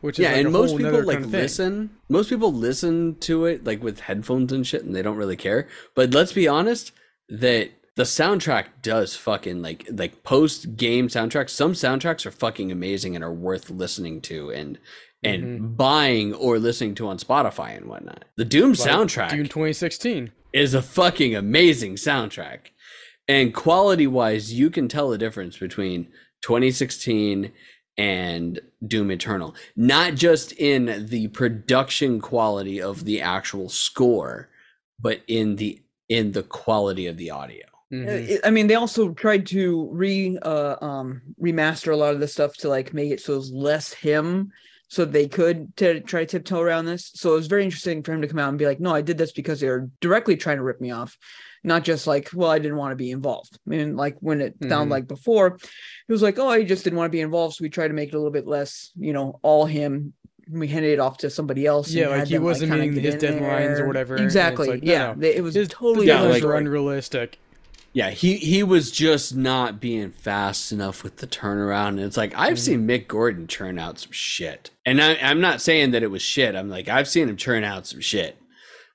which 0.00 0.18
is 0.18 0.22
yeah 0.24 0.32
like 0.32 0.44
and 0.44 0.52
most 0.52 0.76
people 0.76 1.02
like 1.04 1.16
kind 1.16 1.24
of 1.24 1.30
thing. 1.30 1.40
listen 1.40 1.90
most 2.08 2.28
people 2.28 2.52
listen 2.52 3.16
to 3.16 3.44
it 3.46 3.64
like 3.64 3.82
with 3.82 4.00
headphones 4.00 4.52
and 4.52 4.66
shit 4.66 4.84
and 4.84 4.94
they 4.94 5.02
don't 5.02 5.16
really 5.16 5.36
care 5.36 5.66
but 5.94 6.10
let's 6.12 6.32
be 6.32 6.46
honest 6.48 6.92
that 7.28 7.70
the 7.96 8.04
soundtrack 8.04 8.66
does 8.82 9.16
fucking 9.16 9.60
like 9.60 9.86
like 9.92 10.22
post 10.22 10.76
game 10.76 11.08
soundtracks 11.08 11.50
some 11.50 11.72
soundtracks 11.72 12.24
are 12.26 12.30
fucking 12.30 12.70
amazing 12.70 13.14
and 13.14 13.24
are 13.24 13.32
worth 13.32 13.70
listening 13.70 14.20
to 14.20 14.50
and 14.50 14.78
and 15.24 15.42
Mm-hmm. 15.42 15.66
buying 15.74 16.32
or 16.34 16.60
listening 16.60 16.94
to 16.94 17.08
on 17.08 17.18
spotify 17.18 17.76
and 17.76 17.86
whatnot 17.86 18.24
the 18.36 18.44
doom 18.44 18.70
Like 18.70 18.78
soundtrack 18.78 19.30
Doom 19.30 19.44
2016. 19.48 20.30
is 20.52 20.74
a 20.74 20.80
fucking 20.82 21.34
amazing 21.34 21.96
soundtrack. 21.96 22.70
And 23.26 23.52
quality 23.52 24.06
wise, 24.06 24.54
you 24.54 24.70
can 24.70 24.88
tell 24.88 25.10
the 25.10 25.18
difference 25.18 25.58
between 25.58 26.04
2016 26.40 27.52
and 27.98 28.60
Doom 28.86 29.10
Eternal. 29.10 29.54
Not 29.76 30.14
just 30.14 30.52
in 30.52 31.06
the 31.08 31.28
production 31.28 32.20
quality 32.20 32.80
of 32.80 33.04
the 33.04 33.20
actual 33.20 33.68
score, 33.68 34.48
but 35.00 35.20
in 35.26 35.56
the 35.56 35.82
in 36.08 36.32
the 36.32 36.44
quality 36.44 37.06
of 37.06 37.18
the 37.18 37.30
audio. 37.30 37.66
Mhm. 37.92 38.36
Uh, 38.36 38.46
I 38.46 38.50
mean, 38.50 38.66
they 38.66 38.76
also 38.76 39.12
tried 39.12 39.46
to 39.48 39.88
re 39.90 40.38
uh, 40.42 40.76
um 40.80 41.22
remaster 41.42 41.92
a 41.92 41.96
lot 41.96 42.14
of 42.14 42.20
the 42.20 42.28
stuff 42.28 42.56
to 42.58 42.68
like 42.68 42.94
make 42.94 43.10
it 43.10 43.20
so 43.20 43.34
it 43.34 43.36
was 43.36 43.52
less 43.52 43.92
him, 43.92 44.52
so 44.88 45.04
they 45.04 45.26
could 45.26 45.76
to 45.76 46.00
try 46.00 46.20
to 46.20 46.26
tiptoe 46.26 46.60
around 46.60 46.86
this. 46.86 47.10
So 47.14 47.32
it 47.32 47.36
was 47.36 47.46
very 47.46 47.64
interesting 47.64 48.02
for 48.02 48.12
him 48.12 48.22
to 48.22 48.28
come 48.28 48.38
out 48.38 48.50
and 48.50 48.58
be 48.58 48.66
like, 48.66 48.80
"No, 48.80 48.94
I 48.94 49.02
did 49.02 49.18
this 49.18 49.32
because 49.32 49.60
they 49.60 49.68
were 49.68 49.90
directly 50.00 50.36
trying 50.36 50.58
to 50.58 50.62
rip 50.62 50.80
me 50.80 50.90
off, 50.92 51.18
not 51.64 51.84
just 51.84 52.06
like, 52.06 52.30
well, 52.34 52.50
I 52.50 52.58
didn't 52.58 52.76
want 52.76 52.92
to 52.92 52.96
be 52.96 53.10
involved." 53.10 53.58
I 53.66 53.70
mean, 53.70 53.96
like 53.96 54.16
when 54.20 54.40
it 54.40 54.58
Mhm. 54.60 54.68
sounded 54.68 54.90
like 54.92 55.08
before, 55.08 55.56
it 56.08 56.12
was 56.12 56.22
like, 56.22 56.38
"Oh, 56.38 56.48
I 56.48 56.64
just 56.64 56.84
didn't 56.84 56.96
want 56.98 57.10
to 57.10 57.16
be 57.16 57.20
involved," 57.20 57.56
so 57.56 57.62
we 57.62 57.68
tried 57.68 57.88
to 57.88 57.94
make 57.94 58.08
it 58.10 58.14
a 58.14 58.18
little 58.18 58.32
bit 58.32 58.46
less, 58.46 58.90
you 58.98 59.12
know, 59.12 59.38
all 59.42 59.66
him. 59.66 60.12
We 60.50 60.66
handed 60.68 60.92
it 60.92 60.98
off 60.98 61.18
to 61.18 61.28
somebody 61.30 61.66
else. 61.66 61.90
Yeah, 61.92 62.08
like 62.08 62.26
he 62.28 62.34
them, 62.34 62.42
wasn't 62.44 62.70
kinda 62.72 62.86
meeting 62.86 63.04
his 63.04 63.22
in 63.22 63.34
deadlines 63.34 63.78
or 63.80 63.86
whatever, 63.86 64.16
Exactly. 64.16 64.68
like, 64.68 64.80
yeah, 64.82 65.08
no. 65.08 65.14
they- 65.18 65.34
it 65.36 65.42
was 65.42 65.54
His 65.54 65.68
totally 65.68 66.06
Yeah, 66.06 66.22
like- 66.22 66.42
were 66.42 66.56
unrealistic. 66.56 67.38
Yeah, 67.92 68.10
he 68.10 68.36
he 68.36 68.62
was 68.62 68.90
just 68.90 69.34
not 69.34 69.80
being 69.80 70.10
fast 70.12 70.72
enough 70.72 71.02
with 71.02 71.16
the 71.16 71.26
turnaround. 71.26 71.88
And 71.88 72.00
it's 72.00 72.16
like 72.18 72.32
I've 72.36 72.58
seen 72.58 72.86
Mick 72.86 73.08
Gordon 73.08 73.46
churn 73.46 73.78
out 73.78 73.98
some 73.98 74.12
shit, 74.12 74.70
and 74.86 75.02
I, 75.02 75.16
I'm 75.20 75.40
not 75.40 75.60
saying 75.60 75.90
that 75.92 76.02
it 76.02 76.10
was 76.10 76.22
shit. 76.22 76.54
I'm 76.54 76.68
like 76.70 76.88
I've 76.88 77.08
seen 77.08 77.28
him 77.28 77.36
churn 77.36 77.64
out 77.64 77.86
some 77.86 78.00
shit. 78.00 78.36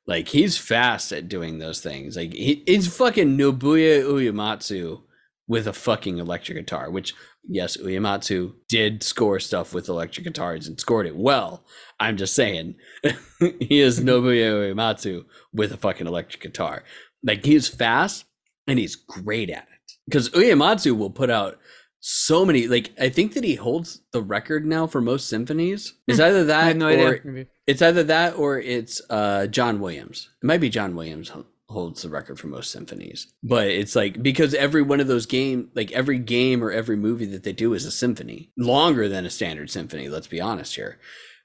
Like 0.06 0.28
he's 0.28 0.58
fast 0.58 1.12
at 1.12 1.30
doing 1.30 1.60
those 1.60 1.80
things. 1.80 2.18
Like 2.18 2.34
he, 2.34 2.64
he's 2.68 2.96
fucking 2.96 3.38
Nobuo 3.38 4.04
Uematsu 4.04 5.02
with 5.48 5.68
a 5.68 5.74
fucking 5.74 6.18
electric 6.18 6.58
guitar, 6.58 6.90
which 6.90 7.14
yes, 7.48 7.78
Uematsu 7.78 8.54
did 8.68 9.04
score 9.04 9.40
stuff 9.40 9.74
with 9.74 9.90
electric 9.90 10.26
guitars 10.26 10.68
and 10.68 10.80
scored 10.80 11.06
it 11.06 11.16
well. 11.16 11.66
I'm 12.00 12.18
just 12.18 12.36
saying 12.36 12.76
he 13.40 13.80
is 13.80 14.00
Nobuo 14.04 14.74
Uematsu 14.74 15.26
with 15.54 15.72
a 15.72 15.78
fucking 15.78 16.08
electric 16.08 16.42
guitar. 16.42 16.84
Like 17.24 17.46
he's 17.46 17.68
fast 17.68 18.26
and 18.68 18.80
he's 18.80 18.96
great 18.96 19.50
at 19.50 19.64
it. 19.64 19.94
Because 20.06 20.30
Uematsu 20.32 20.98
will 20.98 21.10
put 21.10 21.30
out 21.30 21.60
so 22.06 22.46
many 22.46 22.68
like 22.68 22.92
I 23.00 23.08
think 23.08 23.34
that 23.34 23.46
he 23.46 23.56
holds 23.56 24.02
the 24.12 24.22
record 24.22 24.66
now 24.66 24.88
for 24.88 25.00
most 25.00 25.30
symphonies. 25.30 25.94
It's 26.06 26.20
either 26.20 26.44
that 26.44 26.60
I 26.60 26.66
have 26.66 26.76
no 26.76 26.88
or 26.88 27.16
idea. 27.16 27.46
It's 27.66 27.82
either 27.82 28.04
that 28.04 28.36
or 28.36 28.60
it's 28.60 29.02
uh 29.10 29.48
John 29.48 29.80
Williams. 29.80 30.30
It 30.42 30.46
might 30.46 30.60
be 30.60 30.70
John 30.70 30.98
Williams 30.98 31.32
holds 31.70 32.02
the 32.02 32.10
record 32.10 32.40
for 32.40 32.48
most 32.48 32.72
symphonies. 32.72 33.34
But 33.42 33.70
it's 33.70 33.96
like 33.96 34.22
because 34.22 34.54
every 34.54 34.82
one 34.82 35.00
of 35.00 35.08
those 35.08 35.26
game 35.26 35.70
like 35.76 35.94
every 35.94 36.20
game 36.20 36.62
or 36.62 36.72
every 36.72 36.98
movie 36.98 37.26
that 37.28 37.44
they 37.44 37.54
do 37.54 37.74
is 37.74 37.86
a 37.86 37.92
symphony. 37.92 38.52
Longer 38.58 39.08
than 39.08 39.26
a 39.26 39.30
standard 39.30 39.72
symphony, 39.72 40.10
let's 40.10 40.28
be 40.28 40.42
honest 40.42 40.76
here. 40.76 41.00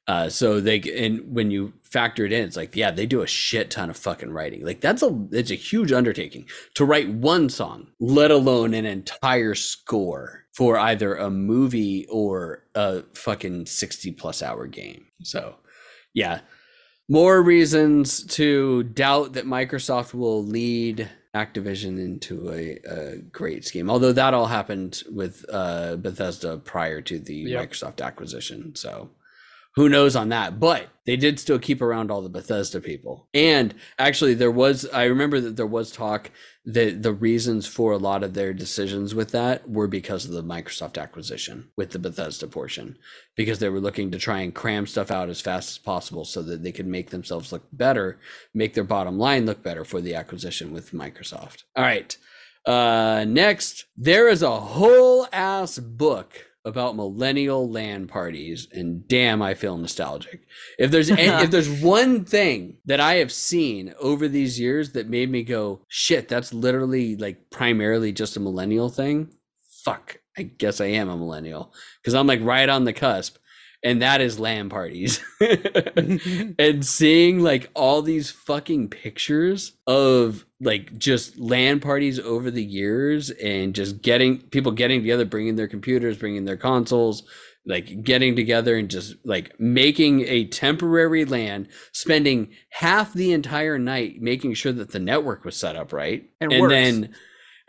Uh, 0.08 0.28
so 0.30 0.58
they 0.58 0.80
and 0.96 1.20
when 1.34 1.50
you 1.50 1.70
factor 1.82 2.24
it 2.24 2.32
in, 2.32 2.42
it's 2.42 2.56
like 2.56 2.74
yeah, 2.74 2.90
they 2.90 3.04
do 3.04 3.20
a 3.20 3.26
shit 3.26 3.70
ton 3.70 3.90
of 3.90 3.96
fucking 3.96 4.30
writing. 4.32 4.64
Like 4.64 4.80
that's 4.80 5.02
a 5.02 5.14
it's 5.32 5.50
a 5.50 5.54
huge 5.54 5.92
undertaking 5.92 6.46
to 6.74 6.86
write 6.86 7.10
one 7.10 7.50
song, 7.50 7.88
let 8.00 8.30
alone 8.30 8.72
an 8.72 8.86
entire 8.86 9.54
score 9.54 10.46
for 10.54 10.78
either 10.78 11.14
a 11.14 11.28
movie 11.28 12.06
or 12.10 12.64
a 12.74 13.02
fucking 13.14 13.66
sixty 13.66 14.10
plus 14.10 14.42
hour 14.42 14.66
game. 14.66 15.04
So 15.22 15.56
yeah, 16.14 16.40
more 17.08 17.42
reasons 17.42 18.24
to 18.36 18.84
doubt 18.84 19.34
that 19.34 19.44
Microsoft 19.44 20.14
will 20.14 20.42
lead 20.42 21.10
Activision 21.34 21.98
into 22.02 22.50
a, 22.50 22.78
a 22.90 23.18
great 23.18 23.64
scheme. 23.66 23.90
Although 23.90 24.12
that 24.12 24.32
all 24.32 24.46
happened 24.46 25.02
with 25.12 25.44
uh, 25.52 25.96
Bethesda 25.96 26.56
prior 26.56 27.02
to 27.02 27.18
the 27.18 27.34
Yep. 27.34 27.70
Microsoft 27.70 28.00
acquisition. 28.04 28.74
So 28.74 29.10
who 29.78 29.88
knows 29.88 30.16
on 30.16 30.30
that? 30.30 30.58
But 30.58 30.88
they 31.06 31.14
did 31.14 31.38
still 31.38 31.60
keep 31.60 31.80
around 31.80 32.10
all 32.10 32.20
the 32.20 32.28
Bethesda 32.28 32.80
people. 32.80 33.28
And 33.32 33.72
actually, 33.96 34.34
there 34.34 34.50
was, 34.50 34.84
I 34.92 35.04
remember 35.04 35.38
that 35.40 35.54
there 35.54 35.68
was 35.68 35.92
talk 35.92 36.32
that 36.64 37.04
the 37.04 37.12
reasons 37.12 37.64
for 37.64 37.92
a 37.92 37.96
lot 37.96 38.24
of 38.24 38.34
their 38.34 38.52
decisions 38.52 39.14
with 39.14 39.30
that 39.30 39.70
were 39.70 39.86
because 39.86 40.24
of 40.24 40.32
the 40.32 40.42
Microsoft 40.42 41.00
acquisition 41.00 41.70
with 41.76 41.92
the 41.92 42.00
Bethesda 42.00 42.48
portion 42.48 42.98
because 43.36 43.60
they 43.60 43.68
were 43.68 43.78
looking 43.78 44.10
to 44.10 44.18
try 44.18 44.40
and 44.40 44.52
cram 44.52 44.84
stuff 44.84 45.12
out 45.12 45.28
as 45.28 45.40
fast 45.40 45.70
as 45.70 45.78
possible 45.78 46.24
so 46.24 46.42
that 46.42 46.64
they 46.64 46.72
could 46.72 46.88
make 46.88 47.10
themselves 47.10 47.52
look 47.52 47.62
better, 47.72 48.18
make 48.52 48.74
their 48.74 48.82
bottom 48.82 49.16
line 49.16 49.46
look 49.46 49.62
better 49.62 49.84
for 49.84 50.00
the 50.00 50.16
acquisition 50.16 50.72
with 50.72 50.90
Microsoft. 50.90 51.62
All 51.76 51.84
right. 51.84 52.16
Uh 52.66 53.24
next, 53.28 53.84
there 53.96 54.28
is 54.28 54.42
a 54.42 54.58
whole 54.58 55.28
ass 55.32 55.78
book 55.78 56.48
about 56.68 56.94
millennial 56.94 57.68
LAN 57.68 58.06
parties 58.06 58.68
and 58.70 59.08
damn 59.08 59.40
I 59.40 59.54
feel 59.54 59.78
nostalgic. 59.78 60.46
If 60.78 60.90
there's 60.90 61.10
any, 61.10 61.22
if 61.22 61.50
there's 61.50 61.82
one 61.82 62.24
thing 62.24 62.76
that 62.84 63.00
I 63.00 63.14
have 63.14 63.32
seen 63.32 63.94
over 63.98 64.28
these 64.28 64.60
years 64.60 64.92
that 64.92 65.08
made 65.08 65.30
me 65.30 65.42
go, 65.42 65.80
shit, 65.88 66.28
that's 66.28 66.52
literally 66.52 67.16
like 67.16 67.50
primarily 67.50 68.12
just 68.12 68.36
a 68.36 68.40
millennial 68.40 68.90
thing. 68.90 69.34
Fuck. 69.82 70.18
I 70.36 70.42
guess 70.42 70.80
I 70.80 70.86
am 70.86 71.08
a 71.08 71.16
millennial 71.16 71.72
because 72.00 72.14
I'm 72.14 72.26
like 72.26 72.40
right 72.42 72.68
on 72.68 72.84
the 72.84 72.92
cusp. 72.92 73.38
And 73.82 74.02
that 74.02 74.20
is 74.20 74.38
LAN 74.40 74.68
parties. 74.68 75.24
and 75.40 76.84
seeing 76.84 77.40
like 77.40 77.70
all 77.74 78.02
these 78.02 78.30
fucking 78.30 78.88
pictures 78.88 79.72
of 79.86 80.44
like 80.60 80.98
just 80.98 81.38
LAN 81.38 81.80
parties 81.80 82.18
over 82.18 82.50
the 82.50 82.64
years 82.64 83.30
and 83.30 83.74
just 83.74 84.02
getting 84.02 84.38
people 84.38 84.72
getting 84.72 85.00
together, 85.00 85.24
bringing 85.24 85.56
their 85.56 85.68
computers, 85.68 86.16
bringing 86.16 86.44
their 86.44 86.56
consoles, 86.56 87.22
like 87.64 88.02
getting 88.02 88.34
together 88.34 88.76
and 88.76 88.88
just 88.88 89.14
like 89.24 89.58
making 89.60 90.22
a 90.26 90.46
temporary 90.46 91.24
LAN, 91.24 91.68
spending 91.92 92.50
half 92.70 93.12
the 93.12 93.32
entire 93.32 93.78
night 93.78 94.20
making 94.20 94.54
sure 94.54 94.72
that 94.72 94.90
the 94.90 94.98
network 94.98 95.44
was 95.44 95.56
set 95.56 95.76
up 95.76 95.92
right. 95.92 96.28
And 96.40 96.70
then 96.70 97.14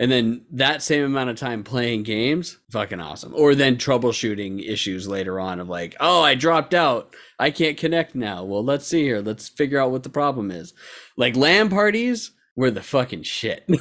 and 0.01 0.09
then 0.09 0.45
that 0.53 0.81
same 0.81 1.03
amount 1.03 1.29
of 1.29 1.35
time 1.35 1.61
playing 1.61 2.03
games, 2.03 2.57
fucking 2.71 3.01
awesome. 3.01 3.33
Or 3.35 3.53
then 3.53 3.75
troubleshooting 3.75 4.65
issues 4.65 5.09
later 5.09 5.41
on 5.41 5.59
of 5.59 5.67
like, 5.67 5.97
oh, 5.99 6.21
I 6.23 6.35
dropped 6.35 6.73
out. 6.73 7.13
I 7.37 7.51
can't 7.51 7.77
connect 7.77 8.15
now. 8.15 8.45
Well, 8.45 8.63
let's 8.63 8.87
see 8.87 9.03
here. 9.03 9.19
Let's 9.19 9.49
figure 9.49 9.77
out 9.77 9.91
what 9.91 10.03
the 10.03 10.09
problem 10.09 10.51
is. 10.51 10.73
Like 11.17 11.35
LAN 11.35 11.69
parties 11.69 12.31
were 12.59 12.71
the 12.71 12.83
fucking 12.83 13.23
shit. 13.23 13.67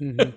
Mhm. 0.00 0.32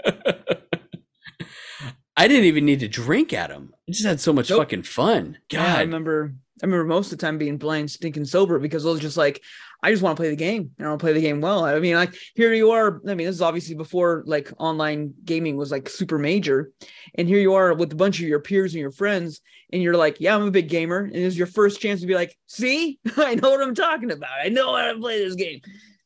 I 2.18 2.28
didn't 2.28 2.46
even 2.46 2.66
need 2.66 2.80
to 2.82 2.88
drink 2.88 3.32
at 3.32 3.50
them. 3.50 3.74
I 3.88 3.92
just 3.92 4.06
had 4.06 4.20
so 4.20 4.34
much 4.34 4.50
Nope. 4.50 4.60
fucking 4.62 4.84
fun. 4.84 5.38
Yeah, 5.52 5.76
I 5.76 5.82
remember. 5.82 6.34
I 6.62 6.66
remember 6.66 6.86
most 6.86 7.12
of 7.12 7.18
the 7.18 7.26
time 7.26 7.38
being 7.38 7.58
blind, 7.58 7.90
stinking 7.92 8.26
sober 8.26 8.58
because 8.60 8.86
I 8.86 8.90
was 8.90 9.00
just 9.00 9.18
like, 9.18 9.42
I 9.84 9.90
just 9.92 10.02
want 10.04 10.16
to 10.18 10.22
play 10.22 10.30
the 10.32 10.36
game 10.36 10.72
and 10.78 10.86
I 10.88 10.90
want 10.90 11.00
to 11.00 11.04
play 11.04 11.14
the 11.14 11.22
game 11.22 11.42
well. 11.42 11.64
I 11.64 11.80
mean, 11.80 11.96
like 11.96 12.14
here 12.36 12.54
you 12.54 12.72
are. 12.72 13.02
I 13.08 13.14
mean, 13.16 13.26
this 13.28 13.36
is 13.36 13.42
obviously 13.42 13.76
before 13.76 14.24
like 14.28 14.52
online 14.60 15.14
gaming 15.26 15.58
was 15.58 15.72
like 15.72 15.88
super 15.90 16.18
major, 16.20 16.72
and 17.16 17.28
here 17.28 17.40
you 17.40 17.54
are 17.54 17.74
with 17.76 17.94
a 17.94 17.96
bunch 17.96 18.20
of 18.20 18.28
your 18.28 18.40
peers 18.42 18.74
and 18.74 18.82
your 18.82 18.92
friends, 18.92 19.42
and 19.72 19.82
you're 19.82 19.98
like, 19.98 20.18
yeah, 20.20 20.36
I'm 20.36 20.44
a 20.48 20.52
big 20.52 20.70
gamer, 20.70 21.00
and 21.00 21.16
it's 21.16 21.36
your 21.38 21.48
first 21.48 21.80
chance 21.82 22.02
to 22.02 22.08
be 22.08 22.16
like, 22.16 22.36
see, 22.48 23.00
I 23.18 23.36
know 23.36 23.52
what 23.52 23.62
I'm 23.62 23.76
talking 23.76 24.12
about. 24.12 24.32
I 24.44 24.50
know 24.50 24.76
how 24.76 24.92
to 24.92 25.00
play 25.00 25.24
this 25.24 25.36
game. 25.36 25.62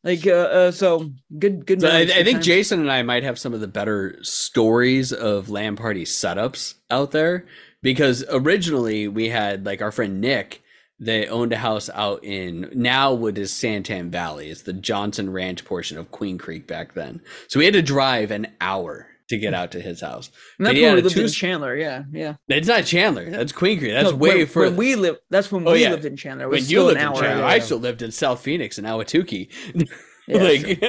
Like, 0.06 0.28
uh, 0.28 0.32
uh 0.32 0.72
so 0.72 1.12
good, 1.38 1.66
good. 1.66 1.82
So 1.82 1.90
I, 1.90 2.02
I 2.02 2.24
think. 2.24 2.44
Jason 2.44 2.80
and 2.80 2.92
I 2.92 3.02
might 3.02 3.24
have 3.24 3.40
some 3.40 3.56
of 3.56 3.60
the 3.60 3.68
better 3.68 4.18
stories 4.22 5.12
of 5.12 5.50
LAN 5.50 5.76
party 5.76 6.06
setups 6.06 6.76
out 6.92 7.10
there 7.10 7.44
because 7.82 8.24
originally 8.30 9.08
we 9.08 9.30
had 9.30 9.66
like 9.66 9.82
our 9.82 9.92
friend 9.92 10.22
Nick. 10.22 10.62
They 11.00 11.28
owned 11.28 11.52
a 11.52 11.58
house 11.58 11.90
out 11.90 12.24
in 12.24 12.70
now 12.74 13.14
what 13.14 13.38
is 13.38 13.52
San 13.52 13.84
Tan 13.84 14.12
Valley. 14.12 14.50
It's 14.50 14.62
the 14.62 14.74
Johnson 14.74 15.34
Ranch 15.34 15.66
portion 15.66 15.98
of 15.98 16.12
Queen 16.12 16.38
Creek 16.38 16.68
back 16.68 16.94
then. 16.94 17.22
So 17.48 17.60
we 17.60 17.66
had 17.66 17.74
to 17.74 17.82
drive 17.82 18.30
an 18.30 18.48
hour 18.62 19.08
to 19.30 19.38
get 19.38 19.54
out 19.54 19.72
to 19.72 19.82
his 19.82 20.02
house. 20.02 20.30
And 20.60 20.68
that's 20.68 20.76
he 20.76 20.82
when 20.84 20.90
had 20.90 20.96
we 20.96 21.02
a 21.02 21.04
lived 21.06 21.18
in 21.18 21.28
Chandler. 21.30 21.76
Yeah, 21.76 22.04
yeah. 22.12 22.36
It's 22.48 22.68
not 22.68 22.86
Chandler. 22.86 23.30
That's 23.30 23.52
Queen 23.52 23.80
Creek. 23.80 23.92
That's 23.94 24.12
No, 24.12 24.16
way 24.16 24.38
when, 24.38 24.46
further. 24.48 24.70
When 24.70 24.78
we 24.78 24.96
live, 24.96 25.18
that's 25.30 25.52
when 25.52 25.68
Oh, 25.68 25.72
we 25.74 25.82
yeah. 25.82 25.92
lived 25.92 26.06
in 26.06 26.16
Chandler. 26.16 26.48
When 26.48 26.60
you 26.60 26.66
still 26.66 26.86
lived 26.86 27.02
in. 27.02 27.14
Chandler, 27.16 27.46
I 27.46 27.60
still 27.60 27.80
lived 27.80 28.02
in 28.02 28.12
South 28.12 28.42
Phoenix 28.42 28.78
and 28.78 28.86
Ahwatukee. 28.88 29.50
Yeah, 30.28 30.42
like 30.42 30.82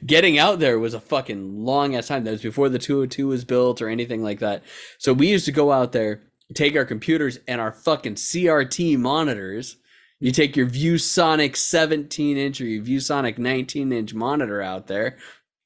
getting 0.06 0.38
out 0.40 0.58
there 0.58 0.76
was 0.80 0.92
a 0.92 0.98
fucking 0.98 1.64
long 1.64 1.94
ass 1.94 2.08
time. 2.08 2.24
That 2.24 2.32
was 2.32 2.42
before 2.42 2.68
the 2.68 2.80
202 2.80 3.28
was 3.28 3.44
built 3.44 3.80
or 3.80 3.88
anything 3.88 4.24
like 4.24 4.40
that. 4.40 4.64
So 4.98 5.12
we 5.12 5.28
used 5.28 5.44
to 5.46 5.52
go 5.52 5.70
out 5.70 5.92
there, 5.92 6.22
take 6.52 6.74
our 6.74 6.84
computers 6.84 7.38
and 7.46 7.60
our 7.60 7.70
fucking 7.70 8.16
CRT 8.16 8.98
monitors. 8.98 9.76
You 10.18 10.32
take 10.32 10.56
your 10.56 10.66
ViewSonic 10.66 11.54
17 11.54 12.36
inch 12.36 12.60
or 12.60 12.64
your 12.64 12.82
ViewSonic 12.84 13.38
19 13.38 13.92
inch 13.92 14.14
monitor 14.14 14.60
out 14.62 14.88
there, 14.88 15.16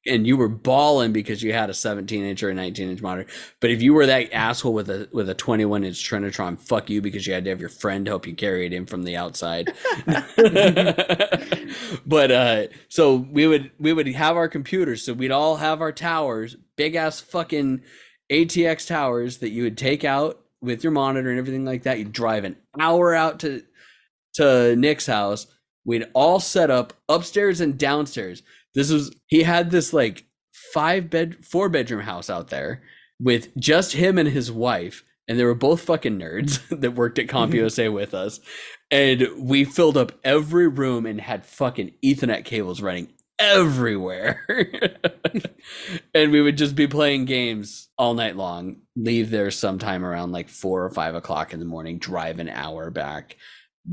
and 0.07 0.25
you 0.25 0.35
were 0.35 0.49
balling 0.49 1.11
because 1.11 1.43
you 1.43 1.53
had 1.53 1.69
a 1.69 1.73
17 1.73 2.23
inch 2.23 2.41
or 2.41 2.49
a 2.49 2.53
19 2.53 2.89
inch 2.89 3.01
monitor. 3.01 3.29
But 3.59 3.71
if 3.71 3.81
you 3.81 3.93
were 3.93 4.05
that 4.05 4.33
asshole 4.33 4.73
with 4.73 4.89
a 4.89 5.07
with 5.11 5.29
a 5.29 5.35
21 5.35 5.83
inch 5.83 5.97
Trinitron, 5.97 6.59
fuck 6.59 6.89
you 6.89 7.01
because 7.01 7.27
you 7.27 7.33
had 7.33 7.43
to 7.43 7.49
have 7.51 7.59
your 7.59 7.69
friend 7.69 8.07
help 8.07 8.25
you 8.25 8.33
carry 8.33 8.65
it 8.65 8.73
in 8.73 8.85
from 8.85 9.03
the 9.03 9.15
outside. 9.15 9.73
but 12.05 12.31
uh 12.31 12.67
so 12.89 13.15
we 13.15 13.47
would 13.47 13.71
we 13.79 13.93
would 13.93 14.07
have 14.07 14.35
our 14.35 14.47
computers, 14.47 15.03
so 15.03 15.13
we'd 15.13 15.31
all 15.31 15.57
have 15.57 15.81
our 15.81 15.91
towers, 15.91 16.55
big 16.75 16.95
ass 16.95 17.19
fucking 17.19 17.81
ATX 18.31 18.87
towers 18.87 19.37
that 19.37 19.51
you 19.51 19.63
would 19.63 19.77
take 19.77 20.03
out 20.03 20.39
with 20.61 20.83
your 20.83 20.91
monitor 20.91 21.29
and 21.29 21.39
everything 21.39 21.65
like 21.65 21.83
that. 21.83 21.99
You'd 21.99 22.11
drive 22.11 22.43
an 22.43 22.57
hour 22.79 23.13
out 23.13 23.39
to 23.41 23.63
to 24.33 24.75
Nick's 24.75 25.05
house. 25.05 25.47
We'd 25.83 26.07
all 26.13 26.39
set 26.39 26.69
up 26.69 26.93
upstairs 27.09 27.59
and 27.59 27.77
downstairs. 27.77 28.43
This 28.73 28.91
was 28.91 29.15
he 29.27 29.43
had 29.43 29.71
this 29.71 29.93
like 29.93 30.25
five 30.73 31.09
bed 31.09 31.45
four 31.45 31.69
bedroom 31.69 32.01
house 32.01 32.29
out 32.29 32.49
there 32.49 32.81
with 33.19 33.55
just 33.57 33.93
him 33.93 34.17
and 34.17 34.29
his 34.29 34.51
wife 34.51 35.03
and 35.27 35.39
they 35.39 35.45
were 35.45 35.55
both 35.55 35.81
fucking 35.81 36.19
nerds 36.19 36.59
that 36.81 36.91
worked 36.91 37.19
at 37.19 37.27
mm-hmm. 37.27 37.53
CompUSA 37.53 37.93
with 37.93 38.13
us. 38.13 38.41
And 38.89 39.27
we 39.37 39.63
filled 39.63 39.95
up 39.95 40.11
every 40.25 40.67
room 40.67 41.05
and 41.05 41.21
had 41.21 41.45
fucking 41.45 41.93
ethernet 42.03 42.43
cables 42.43 42.81
running 42.81 43.13
everywhere. 43.39 44.97
And 46.13 46.31
we 46.31 46.41
would 46.41 46.57
just 46.57 46.75
be 46.75 46.87
playing 46.87 47.25
games 47.25 47.89
all 47.97 48.15
night 48.15 48.35
long 48.35 48.77
leave 48.95 49.29
there 49.29 49.51
sometime 49.51 50.03
around 50.03 50.31
like 50.31 50.49
four 50.49 50.83
or 50.83 50.89
five 50.89 51.13
o'clock 51.13 51.53
in 51.53 51.59
the 51.59 51.65
morning 51.65 51.99
drive 51.99 52.39
an 52.39 52.49
hour 52.49 52.89
back 52.89 53.37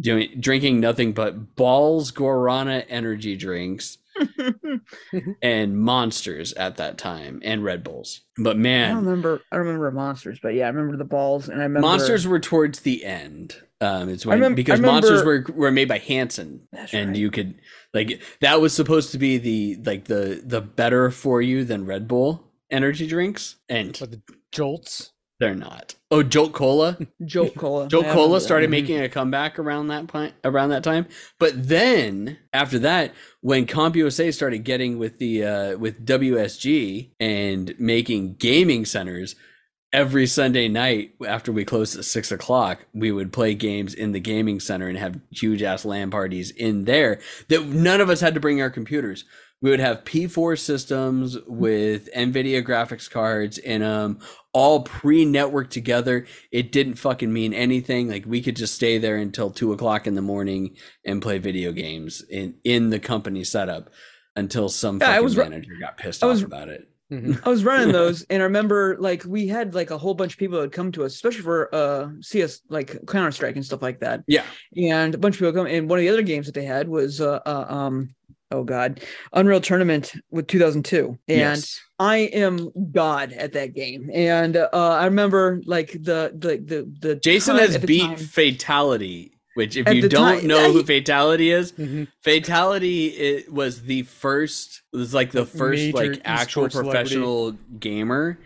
doing 0.01 0.31
drinking 0.41 0.81
nothing 0.81 1.13
but 1.13 1.57
Bawls 1.57 2.11
guarana 2.11 2.85
energy 2.89 3.37
drinks 3.37 3.99
and 5.43 5.79
monsters 5.79 6.53
at 6.55 6.77
that 6.77 6.99
time 6.99 7.41
and 7.45 7.65
red 7.65 7.83
bulls 7.85 8.23
but 8.37 8.57
man, 8.57 8.91
I 8.91 8.95
don't 8.95 9.05
man 9.05 9.07
remember. 9.07 9.43
I 9.51 9.57
don't 9.57 9.67
remember 9.67 9.91
monsters, 9.91 10.39
but 10.41 10.55
yeah, 10.55 10.67
I 10.67 10.69
remember 10.69 10.97
the 10.97 11.05
Bawls, 11.05 11.49
and 11.49 11.61
I 11.61 11.65
remember 11.65 11.89
monsters 11.89 12.27
were 12.27 12.39
towards 12.39 12.81
the 12.81 13.05
end 13.05 13.57
um 13.81 14.09
it's 14.09 14.27
I 14.27 14.31
when 14.31 14.41
remem- 14.41 14.53
I 14.53 14.55
because 14.55 14.81
monsters 14.81 15.25
were 15.25 15.45
were 15.55 15.71
made 15.71 15.89
by 15.89 15.99
Hansen 15.99 16.67
and 16.93 17.11
right. 17.11 17.17
you 17.17 17.31
could 17.31 17.61
like 17.95 18.21
that 18.41 18.61
was 18.61 18.75
supposed 18.75 19.13
to 19.13 19.19
be 19.19 19.39
the 19.39 19.77
like 19.85 20.05
the 20.05 20.43
the 20.45 20.61
better 20.61 21.11
for 21.11 21.41
you 21.43 21.65
than 21.65 21.87
red 21.87 22.09
bull 22.09 22.49
energy 22.71 23.07
drinks, 23.07 23.57
and 23.69 23.97
But 23.99 24.11
the 24.11 24.23
jolts. 24.53 25.13
They're 25.41 25.55
not. 25.55 25.95
Oh, 26.11 26.23
Jolt 26.23 26.53
Cola. 26.53 26.99
Jolt 27.25 27.55
Cola. 27.55 27.89
Jolt 27.89 28.07
I 28.07 28.13
Cola 28.13 28.41
started 28.41 28.71
making 28.71 29.01
a 29.01 29.09
comeback 29.09 29.59
around 29.59 29.89
that 29.89 30.07
point, 30.09 30.35
around 30.45 30.71
that 30.71 30.83
time. 30.83 31.07
But 31.39 31.69
then 31.69 32.39
after 32.53 32.79
that, 32.81 33.15
when 33.41 33.67
CompUSA 33.67 34.35
started 34.35 34.65
getting 34.65 34.99
with 34.99 35.19
the 35.19 35.45
uh, 35.45 35.79
with 35.79 36.05
WSG 36.05 37.11
and 37.21 37.75
making 37.79 38.35
gaming 38.35 38.85
centers, 38.85 39.37
every 39.93 40.27
Sunday 40.27 40.69
night 40.69 41.15
after 41.27 41.53
we 41.53 41.65
closed 41.65 41.97
at 41.97 42.05
six 42.05 42.31
o'clock, 42.31 42.87
we 42.93 43.11
would 43.13 43.33
play 43.33 43.55
games 43.55 43.95
in 43.95 44.13
the 44.13 44.21
gaming 44.21 44.61
center 44.61 44.89
and 44.89 44.99
have 44.99 45.21
huge 45.31 45.63
ass 45.63 45.85
LAN 45.85 46.11
parties 46.11 46.51
in 46.51 46.85
there 46.85 47.21
that 47.49 47.67
none 47.67 48.01
of 48.01 48.11
us 48.11 48.21
had 48.21 48.35
to 48.35 48.41
bring 48.41 48.61
our 48.61 48.71
computers. 48.71 49.25
We 49.61 49.71
would 49.71 49.81
have 49.81 50.05
P4 50.05 50.57
systems 50.59 51.37
with 51.47 52.09
NVIDIA 52.15 52.65
graphics 52.65 53.11
cards 53.11 53.59
in 53.59 53.81
them, 53.81 54.21
all 54.53 54.83
pre 54.83 55.27
networked 55.27 55.71
together. 55.71 56.27
It 56.53 56.71
didn't 56.71 56.95
fucking 56.95 57.33
mean 57.33 57.53
anything. 57.53 58.09
Like 58.09 58.25
we 58.25 58.41
could 58.41 58.55
just 58.55 58.75
stay 58.77 58.99
there 58.99 59.17
until 59.17 59.51
two 59.51 59.73
o'clock 59.73 60.07
in 60.07 60.15
the 60.15 60.23
morning 60.23 60.77
and 61.05 61.21
play 61.21 61.39
video 61.39 61.73
games 61.73 62.23
in, 62.31 62.55
in 62.63 62.91
the 62.91 63.01
company 63.01 63.43
setup 63.43 63.91
until 64.37 64.69
some 64.69 65.01
Yeah, 65.01 65.09
fucking 65.09 65.25
was 65.25 65.37
ru- 65.37 65.45
manager 65.45 65.73
got 65.81 65.97
pissed 65.97 66.23
I 66.23 66.29
off 66.29 66.35
was- 66.35 66.43
about 66.45 66.69
it. 66.69 66.85
Mhm. 67.11 67.41
I 67.45 67.49
was 67.49 67.65
running 67.65 67.91
those, 67.91 68.23
and 68.29 68.43
I 68.43 68.45
remember 68.45 68.95
like 69.01 69.25
we 69.25 69.49
had 69.49 69.75
like 69.75 69.91
a 69.91 69.97
whole 69.97 70.13
bunch 70.13 70.35
of 70.35 70.39
people 70.39 70.57
that 70.59 70.65
would 70.65 70.73
come 70.73 70.93
to 70.93 71.05
us, 71.05 71.15
especially 71.15 71.41
for 71.41 71.75
uh 71.75 72.11
CS 72.21 72.61
like 72.69 72.99
Counter 73.09 73.31
Strike 73.33 73.57
and 73.57 73.65
stuff 73.65 73.81
like 73.81 74.01
that. 74.01 74.23
Yeah. 74.29 74.45
And 74.77 75.15
a 75.15 75.19
bunch 75.19 75.37
of 75.37 75.39
people 75.39 75.55
come. 75.55 75.67
And 75.67 75.89
one 75.89 75.99
of 75.99 76.03
the 76.03 76.11
other 76.11 76.21
games 76.21 76.45
that 76.47 76.55
they 76.55 76.67
had 76.67 76.87
was 76.87 77.23
uh, 77.23 77.41
uh 77.47 77.65
um 77.67 78.11
oh 78.51 78.65
god, 78.65 79.01
Unreal 79.33 79.61
Tournament 79.61 80.13
with 80.31 80.47
2002, 80.47 81.19
and 81.29 81.39
yes. 81.39 81.81
I 81.99 82.17
am 82.33 82.71
god 82.93 83.33
at 83.33 83.53
that 83.55 83.75
game. 83.75 84.11
And 84.13 84.57
uh 84.57 84.69
I 84.73 85.05
remember 85.07 85.61
like 85.67 85.93
the 85.93 86.33
the 86.37 86.57
the 86.65 86.93
the 87.09 87.15
Jason 87.17 87.57
has 87.57 87.79
the 87.79 87.87
beat 87.87 88.01
time- 88.03 88.17
Fatality, 88.17 89.33
which 89.55 89.77
if 89.77 89.87
At 89.87 89.97
you 89.97 90.09
don't 90.09 90.39
time- 90.41 90.47
know 90.47 90.67
yeah, 90.67 90.73
who 90.73 90.83
Fatality 90.85 91.51
is, 91.51 91.73
Mhm. 91.73 92.09
Fatality 92.23 93.07
it 93.09 93.53
was 93.53 93.83
the 93.83 94.03
first 94.03 94.83
it 94.93 94.97
was 94.97 95.13
like 95.15 95.33
the 95.33 95.47
first 95.47 95.83
Major 95.83 95.97
like 96.13 96.23
actual 96.25 96.65
esports 96.65 96.73
celebrity. 96.73 96.91
professional 97.01 97.53
gamer. 97.79 98.39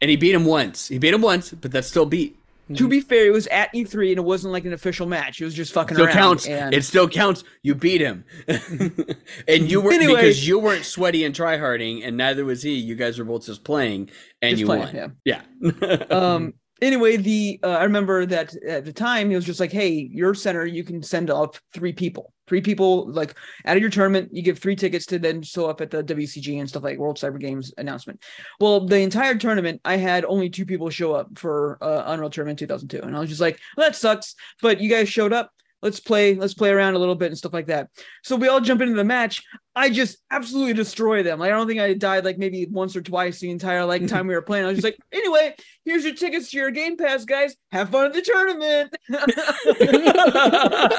And 0.00 0.08
he 0.10 0.16
beat 0.16 0.32
him 0.32 0.44
once. 0.44 0.86
He 0.86 0.98
beat 0.98 1.12
him 1.12 1.22
once, 1.22 1.50
but 1.50 1.72
that's 1.72 1.88
still 1.88 2.06
beat. 2.06 2.37
To 2.74 2.88
be 2.88 3.00
fair, 3.00 3.26
it 3.26 3.32
was 3.32 3.46
at 3.48 3.72
E3 3.74 4.10
and 4.10 4.18
it 4.18 4.24
wasn't 4.24 4.52
like 4.52 4.64
an 4.64 4.72
official 4.72 5.06
match. 5.06 5.40
It 5.40 5.44
was 5.44 5.54
just 5.54 5.72
fucking 5.72 5.96
Still 5.96 6.06
around. 6.06 6.14
counts. 6.14 6.46
And 6.46 6.74
It 6.74 6.84
still 6.84 7.08
counts. 7.08 7.44
You 7.62 7.74
beat 7.74 8.00
him. 8.00 8.24
and 8.48 9.70
you 9.70 9.80
were 9.80 9.92
Anyway. 9.92 10.14
because 10.14 10.46
you 10.46 10.58
weren't 10.58 10.84
sweaty 10.84 11.24
and 11.24 11.34
tryharding, 11.34 12.06
and 12.06 12.16
neither 12.16 12.44
was 12.44 12.62
he. 12.62 12.74
You 12.74 12.94
guys 12.94 13.18
were 13.18 13.24
both 13.24 13.46
just 13.46 13.64
playing 13.64 14.10
and 14.42 14.50
Just 14.50 14.60
you 14.60 14.66
playing, 14.66 14.94
won. 14.94 15.12
yeah. 15.24 15.40
Yeah. 15.60 16.04
um 16.10 16.54
anyway 16.80 17.16
the 17.16 17.58
uh, 17.64 17.70
i 17.70 17.82
remember 17.82 18.24
that 18.24 18.54
at 18.64 18.84
the 18.84 18.92
time 18.92 19.32
it 19.32 19.34
was 19.34 19.44
just 19.44 19.58
like 19.58 19.72
hey 19.72 20.08
your 20.12 20.32
center 20.32 20.64
you 20.64 20.84
can 20.84 21.02
send 21.02 21.28
up 21.28 21.56
three 21.74 21.92
people 21.92 22.32
three 22.48 22.60
people 22.60 23.10
like 23.12 23.34
out 23.66 23.76
of 23.76 23.80
your 23.80 23.90
tournament 23.90 24.30
you 24.32 24.42
give 24.42 24.58
three 24.58 24.76
tickets 24.76 25.06
to 25.06 25.18
then 25.18 25.42
show 25.42 25.66
up 25.66 25.80
at 25.80 25.90
the 25.90 26.02
wcg 26.02 26.58
and 26.58 26.68
stuff 26.68 26.82
like 26.82 26.98
world 26.98 27.16
cyber 27.16 27.38
games 27.38 27.72
announcement. 27.78 28.22
Well 28.60 28.86
the 28.86 29.00
entire 29.00 29.36
tournament 29.36 29.80
i 29.84 29.96
had 29.96 30.24
only 30.24 30.48
two 30.50 30.66
people 30.66 30.90
show 30.90 31.12
up 31.12 31.38
for 31.38 31.78
uh, 31.82 32.04
unreal 32.06 32.30
tournament 32.30 32.58
2002 32.58 33.06
and 33.06 33.16
i 33.16 33.20
was 33.20 33.28
just 33.28 33.40
like 33.40 33.60
well, 33.76 33.86
that 33.86 33.96
sucks 33.96 34.34
but 34.62 34.80
you 34.80 34.88
guys 34.88 35.08
showed 35.08 35.32
up 35.32 35.52
let's 35.82 36.00
play 36.00 36.34
let's 36.34 36.54
play 36.54 36.70
around 36.70 36.94
a 36.94 36.98
little 36.98 37.14
bit 37.14 37.26
and 37.28 37.38
stuff 37.38 37.52
like 37.52 37.66
that. 37.66 37.88
So 38.22 38.36
we 38.36 38.48
all 38.48 38.60
jump 38.60 38.80
into 38.80 38.94
the 38.94 39.04
match. 39.04 39.42
I 39.76 39.90
just 39.90 40.18
absolutely 40.30 40.72
destroy 40.72 41.22
them. 41.22 41.38
Like 41.38 41.52
i 41.52 41.56
don't 41.56 41.68
think 41.68 41.80
i 41.80 41.94
died 41.94 42.24
like 42.24 42.36
maybe 42.38 42.66
once 42.70 42.96
or 42.96 43.02
twice 43.02 43.38
the 43.38 43.50
entire 43.50 43.84
like 43.84 44.06
time 44.08 44.26
we 44.26 44.34
were 44.34 44.42
playing. 44.42 44.64
I 44.64 44.68
was 44.68 44.78
just 44.78 44.84
like 44.84 44.98
anyway 45.12 45.54
here's 45.84 46.04
your 46.04 46.14
tickets 46.14 46.50
to 46.50 46.56
your 46.56 46.70
game 46.70 46.96
pass 46.96 47.24
guys. 47.24 47.54
Have 47.72 47.90
fun 47.90 48.06
at 48.06 48.12
the 48.12 48.22
tournament. 48.22 48.94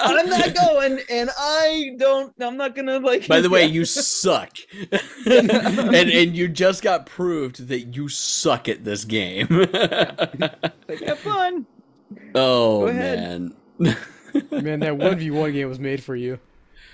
I'm 0.01 0.29
not 0.29 0.55
going 0.55 0.99
and 1.09 1.29
i 1.37 1.91
don't 1.97 2.33
i'm 2.41 2.57
not 2.57 2.75
gonna 2.75 2.99
like 2.99 3.27
By 3.27 3.41
the 3.41 3.49
way, 3.49 3.65
you 3.65 3.85
suck. 3.85 4.51
and 5.25 5.51
and 5.93 6.35
you 6.35 6.47
just 6.47 6.81
got 6.81 7.05
proved 7.05 7.67
that 7.67 7.95
you 7.95 8.07
suck 8.07 8.69
at 8.69 8.85
this 8.85 9.03
game. 9.05 9.47
like, 9.49 11.01
have 11.05 11.19
fun. 11.19 11.65
Oh 12.35 12.91
man. 12.91 13.55
Man, 14.51 14.79
that 14.81 14.97
one 14.97 15.17
v 15.17 15.31
one 15.31 15.51
game 15.53 15.69
was 15.69 15.79
made 15.79 16.03
for 16.03 16.15
you. 16.15 16.39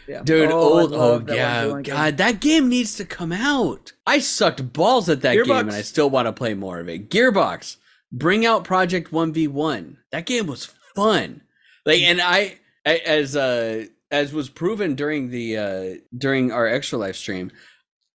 yeah 0.08 0.22
Dude, 0.24 0.52
Oh, 0.52 0.80
old 0.80 0.94
oh 0.94 1.20
that 1.20 1.36
yeah, 1.36 1.68
one. 1.68 1.84
God, 1.84 2.18
that 2.18 2.40
game 2.40 2.70
needs 2.70 2.96
to 2.96 3.06
come 3.06 3.32
out. 3.32 3.94
I 4.06 4.20
sucked 4.20 4.74
balls 4.74 5.10
at 5.10 5.22
that 5.22 5.36
game 5.36 5.50
and 5.52 5.72
I 5.72 5.82
still 5.82 6.10
want 6.10 6.28
to 6.28 6.34
play 6.34 6.54
more 6.54 6.80
of 6.80 6.88
it. 6.90 7.10
Gearbox, 7.10 7.78
bring 8.12 8.46
out 8.46 8.64
Project 8.64 9.12
1v1. 9.12 9.98
That 10.12 10.26
game 10.26 10.48
was 10.48 10.74
fun. 10.96 11.42
Like 11.86 12.02
and 12.02 12.22
I 12.22 12.60
I- 12.86 13.02
as 13.06 13.36
uh 13.36 13.86
as 14.12 14.32
was 14.34 14.50
proven 14.50 14.96
during 14.96 15.30
the 15.32 15.58
uh 15.58 15.96
during 16.18 16.52
our 16.52 16.68
extra 16.68 16.98
life 17.00 17.16
stream, 17.16 17.52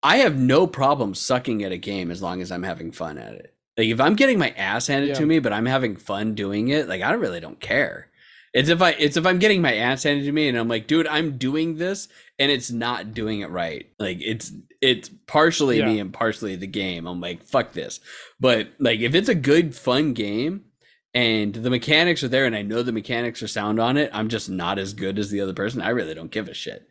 I 0.03 0.17
have 0.17 0.35
no 0.37 0.65
problem 0.67 1.13
sucking 1.13 1.63
at 1.63 1.71
a 1.71 1.77
game 1.77 2.09
as 2.09 2.21
long 2.21 2.41
as 2.41 2.51
I'm 2.51 2.63
having 2.63 2.91
fun 2.91 3.17
at 3.17 3.33
it. 3.33 3.53
Like 3.77 3.87
if 3.87 3.99
I'm 4.01 4.15
getting 4.15 4.39
my 4.39 4.49
ass 4.51 4.87
handed 4.87 5.09
Yeah. 5.09 5.13
to 5.15 5.25
me 5.25 5.39
but 5.39 5.53
I'm 5.53 5.65
having 5.65 5.95
fun 5.95 6.35
doing 6.35 6.69
it, 6.69 6.87
like 6.89 7.01
I 7.01 7.11
really 7.13 7.39
don't 7.39 7.59
care. 7.59 8.07
It's 8.53 8.69
if 8.69 8.81
I 8.81 8.91
it's 8.91 9.15
if 9.17 9.25
I'm 9.25 9.39
getting 9.39 9.61
my 9.61 9.75
ass 9.75 10.03
handed 10.03 10.25
to 10.25 10.31
me 10.31 10.49
and 10.49 10.57
I'm 10.57 10.67
like, 10.67 10.87
dude, 10.87 11.07
I'm 11.07 11.37
doing 11.37 11.77
this 11.77 12.09
and 12.37 12.51
it's 12.51 12.69
not 12.71 13.13
doing 13.13 13.39
it 13.41 13.49
right. 13.49 13.85
Like 13.97 14.17
it's 14.21 14.51
it's 14.81 15.09
partially 15.27 15.79
Yeah. 15.79 15.85
me 15.85 15.99
and 15.99 16.11
partially 16.13 16.55
the 16.55 16.67
game. 16.67 17.07
I'm 17.07 17.21
like, 17.21 17.43
fuck 17.43 17.71
this. 17.73 17.99
But 18.39 18.69
like 18.79 18.99
if 18.99 19.15
it's 19.15 19.29
a 19.29 19.35
good 19.35 19.73
fun 19.75 20.13
game 20.13 20.65
and 21.13 21.53
the 21.53 21.69
mechanics 21.69 22.23
are 22.23 22.27
there 22.27 22.45
and 22.45 22.55
I 22.55 22.61
know 22.61 22.83
the 22.83 22.91
mechanics 22.91 23.41
are 23.41 23.47
sound 23.47 23.79
on 23.79 23.95
it, 23.95 24.09
I'm 24.13 24.27
just 24.27 24.49
not 24.49 24.79
as 24.79 24.93
good 24.93 25.17
as 25.17 25.29
the 25.29 25.39
other 25.41 25.53
person. 25.53 25.81
I 25.81 25.89
really 25.89 26.13
don't 26.13 26.31
give 26.31 26.49
a 26.49 26.53
shit. 26.53 26.89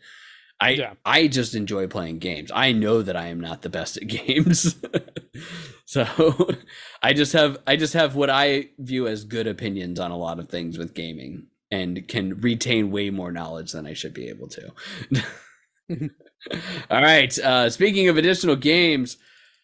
I 0.62 0.70
Yeah. 0.70 0.92
I 1.04 1.26
just 1.26 1.54
enjoy 1.54 1.88
playing 1.88 2.20
games. 2.20 2.50
I 2.54 2.72
know 2.72 3.02
that 3.02 3.16
I 3.16 3.26
am 3.26 3.40
not 3.40 3.60
the 3.62 3.68
best 3.70 3.98
at 3.98 4.06
games. 4.06 4.76
so 5.84 6.06
I 7.02 7.12
just 7.12 7.32
have 7.34 7.58
I 7.66 7.76
just 7.76 7.94
have 7.94 8.14
what 8.14 8.30
I 8.30 8.70
view 8.78 9.06
as 9.06 9.24
good 9.24 9.46
opinions 9.46 9.98
on 10.00 10.10
a 10.10 10.16
lot 10.16 10.38
of 10.38 10.48
things 10.48 10.78
with 10.78 10.94
gaming 10.94 11.46
and 11.70 12.06
can 12.08 12.40
retain 12.40 12.90
way 12.90 13.10
more 13.10 13.32
knowledge 13.32 13.72
than 13.72 13.86
I 13.86 13.94
should 13.94 14.14
be 14.14 14.28
able 14.28 14.48
to. 14.48 14.72
All 16.90 17.02
right. 17.02 17.38
Uh, 17.38 17.70
speaking 17.70 18.08
of 18.08 18.16
additional 18.16 18.56
games, 18.56 19.16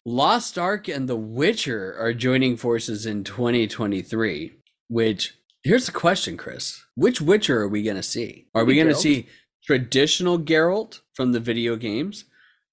Lost 0.04 0.58
Ark 0.58 0.88
and 0.88 1.08
The 1.08 1.16
Witcher 1.16 1.96
are 1.98 2.12
joining 2.12 2.56
forces 2.56 3.06
in 3.06 3.24
2023. 3.24 4.52
Which 4.88 5.34
here's 5.64 5.86
the 5.86 5.92
question, 5.92 6.36
Chris: 6.36 6.80
Which 6.94 7.20
Witcher 7.20 7.60
are 7.62 7.68
we 7.68 7.82
going 7.82 7.96
to 7.96 8.02
see? 8.02 8.46
Are 8.54 8.64
we 8.64 8.76
going 8.76 8.86
to 8.86 8.94
see 8.94 9.26
traditional 9.64 10.38
Geralt 10.38 11.00
from 11.14 11.32
the 11.32 11.40
video 11.40 11.74
games? 11.74 12.24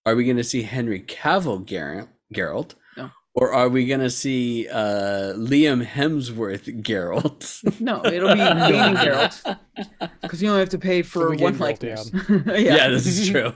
Are 0.06 0.16
we 0.16 0.26
going 0.26 0.38
to 0.38 0.44
see 0.44 0.64
Henry 0.64 1.02
Cavill 1.02 1.66
Geralt? 1.66 2.10
Geralt? 2.34 2.76
No. 3.36 3.42
Or 3.42 3.52
are 3.52 3.68
we 3.68 3.88
going 3.88 4.00
to 4.02 4.12
see 4.12 4.68
uh, 4.70 5.34
Liam 5.36 5.84
Hemsworth 5.86 6.84
Geralt? 6.84 7.80
no 7.82 8.04
it'll 8.06 8.30
be 8.30 8.36
gaming 8.72 8.96
Geralt 8.96 9.58
because 10.22 10.42
you 10.44 10.50
only 10.50 10.60
have 10.60 10.70
to 10.70 10.78
pay 10.78 11.02
for 11.02 11.32
be 11.36 11.42
one 11.42 11.54
gaming 11.54 11.60
likeness 11.60 12.12
yeah. 12.30 12.58
yeah. 12.58 12.88
this 12.90 13.08
is 13.08 13.28
true. 13.28 13.52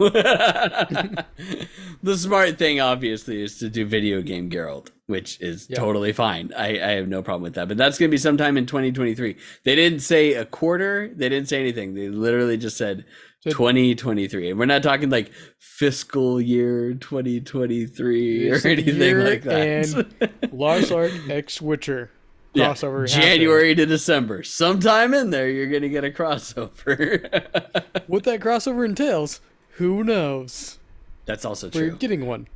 the 2.03 2.17
smart 2.17 2.57
thing, 2.57 2.79
obviously, 2.79 3.41
is 3.41 3.57
to 3.59 3.69
do 3.69 3.85
video 3.85 4.21
game 4.21 4.49
Geralt, 4.49 4.89
which 5.05 5.39
is 5.41 5.67
Yeah. 5.69 5.77
totally 5.79 6.11
fine. 6.13 6.51
I, 6.57 6.69
I 6.81 6.91
have 6.93 7.07
no 7.07 7.21
problem 7.21 7.43
with 7.43 7.53
that. 7.55 7.67
But 7.67 7.77
that's 7.77 7.97
going 7.97 8.09
to 8.09 8.13
be 8.13 8.17
sometime 8.17 8.57
in 8.57 8.65
2023. 8.65 9.35
They 9.63 9.75
didn't 9.75 9.99
say 9.99 10.33
a 10.33 10.45
quarter, 10.45 11.11
they 11.15 11.29
didn't 11.29 11.49
say 11.49 11.59
anything. 11.59 11.93
They 11.93 12.09
literally 12.09 12.57
just 12.57 12.77
said 12.77 13.05
Said- 13.43 13.51
2023. 13.53 14.49
And 14.49 14.59
we're 14.59 14.65
not 14.65 14.83
talking 14.83 15.09
like 15.09 15.31
fiscal 15.59 16.41
year 16.41 16.93
2023 16.95 18.49
or 18.51 18.55
anything 18.67 19.19
like 19.19 19.43
that. 19.43 19.59
and 20.31 20.51
Lost 20.51 20.91
Ark 20.91 21.11
X 21.29 21.61
Witcher 21.61 22.09
Yeah, 22.53 22.69
crossover. 22.73 23.07
January 23.07 23.75
to 23.75 23.85
December. 23.85 24.43
Sometime 24.43 25.13
in 25.13 25.29
there, 25.29 25.49
you're 25.49 25.69
going 25.69 25.83
to 25.83 25.89
get 25.89 26.03
a 26.03 26.09
crossover. 26.11 27.83
What 28.07 28.23
that 28.23 28.39
crossover 28.39 28.85
entails, 28.85 29.41
who 29.71 30.01
knows? 30.03 30.79
That's 31.25 31.43
also 31.43 31.69
true. 31.69 31.89
We're 31.89 31.95
getting 31.97 32.25
one. 32.25 32.47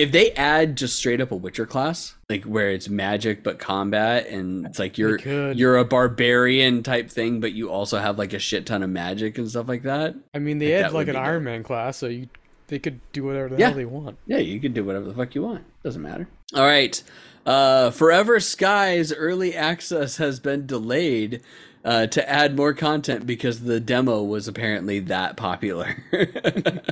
If 0.00 0.12
they 0.12 0.32
add 0.32 0.76
just 0.76 0.96
straight 0.96 1.20
up 1.20 1.30
a 1.30 1.36
Witcher 1.36 1.66
class, 1.66 2.14
like 2.28 2.44
where 2.44 2.70
it's 2.70 2.88
magic 2.88 3.42
but 3.44 3.58
combat, 3.58 4.26
and 4.28 4.66
it's 4.66 4.78
like 4.78 4.98
you're 4.98 5.18
you're 5.52 5.76
a 5.78 5.84
barbarian 5.84 6.82
type 6.82 7.10
thing, 7.10 7.40
but 7.40 7.52
you 7.52 7.70
also 7.70 7.98
have 7.98 8.18
like 8.18 8.32
a 8.32 8.38
shit 8.38 8.66
ton 8.66 8.82
of 8.82 8.90
magic 8.90 9.38
and 9.38 9.48
stuff 9.48 9.68
like 9.68 9.82
that. 9.84 10.14
I 10.34 10.38
mean, 10.38 10.58
they 10.58 10.74
Like, 10.74 10.84
had 10.84 10.92
like 10.92 11.08
an. 11.08 11.16
Iron 11.16 11.44
Man 11.44 11.62
class, 11.62 11.98
so 11.98 12.06
you 12.06 12.28
they 12.68 12.78
could 12.78 13.00
do 13.12 13.24
whatever 13.24 13.48
the 13.48 13.58
Yeah. 13.58 13.68
hell 13.68 13.76
they 13.76 13.84
want. 13.84 14.16
Yeah, 14.26 14.38
you 14.38 14.60
can 14.60 14.72
do 14.72 14.84
whatever 14.84 15.04
the 15.06 15.14
fuck 15.14 15.34
you 15.34 15.42
want. 15.42 15.64
Doesn't 15.82 16.02
matter. 16.02 16.28
All 16.54 16.64
right. 16.64 17.02
Uh, 17.44 17.90
Forever 17.90 18.38
Skies 18.38 19.12
early 19.12 19.56
access 19.56 20.18
has 20.18 20.38
been 20.38 20.66
delayed 20.66 21.40
uh, 21.84 22.06
to 22.08 22.28
add 22.28 22.56
more 22.56 22.74
content 22.74 23.26
because 23.26 23.60
the 23.60 23.80
demo 23.80 24.22
was 24.22 24.48
apparently 24.48 25.00
that 25.00 25.36
popular. 25.36 25.96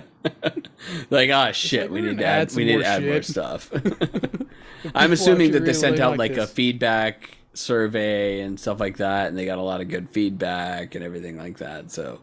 like, 1.10 1.30
ah, 1.30 1.52
shit, 1.52 1.82
like, 1.82 1.90
we 1.90 2.00
need 2.00 2.18
to 2.18 2.24
add, 2.24 2.52
we 2.54 2.64
need 2.64 2.72
more 2.74 2.82
to 2.82 2.86
add 2.86 3.04
more 3.04 3.22
stuff. 3.22 3.70
I'm 4.94 5.12
assuming 5.12 5.52
that 5.52 5.60
they 5.60 5.72
really 5.72 5.74
sent 5.74 6.00
out 6.00 6.16
like 6.16 6.32
like 6.32 6.38
a 6.38 6.46
feedback 6.46 7.36
survey 7.52 8.40
and 8.40 8.58
stuff 8.58 8.80
like 8.80 8.98
that, 8.98 9.28
and 9.28 9.36
they 9.36 9.44
got 9.44 9.58
a 9.58 9.62
lot 9.62 9.80
of 9.80 9.88
good 9.88 10.08
feedback 10.10 10.94
and 10.94 11.04
everything 11.04 11.36
like 11.36 11.58
that. 11.58 11.90
So, 11.90 12.20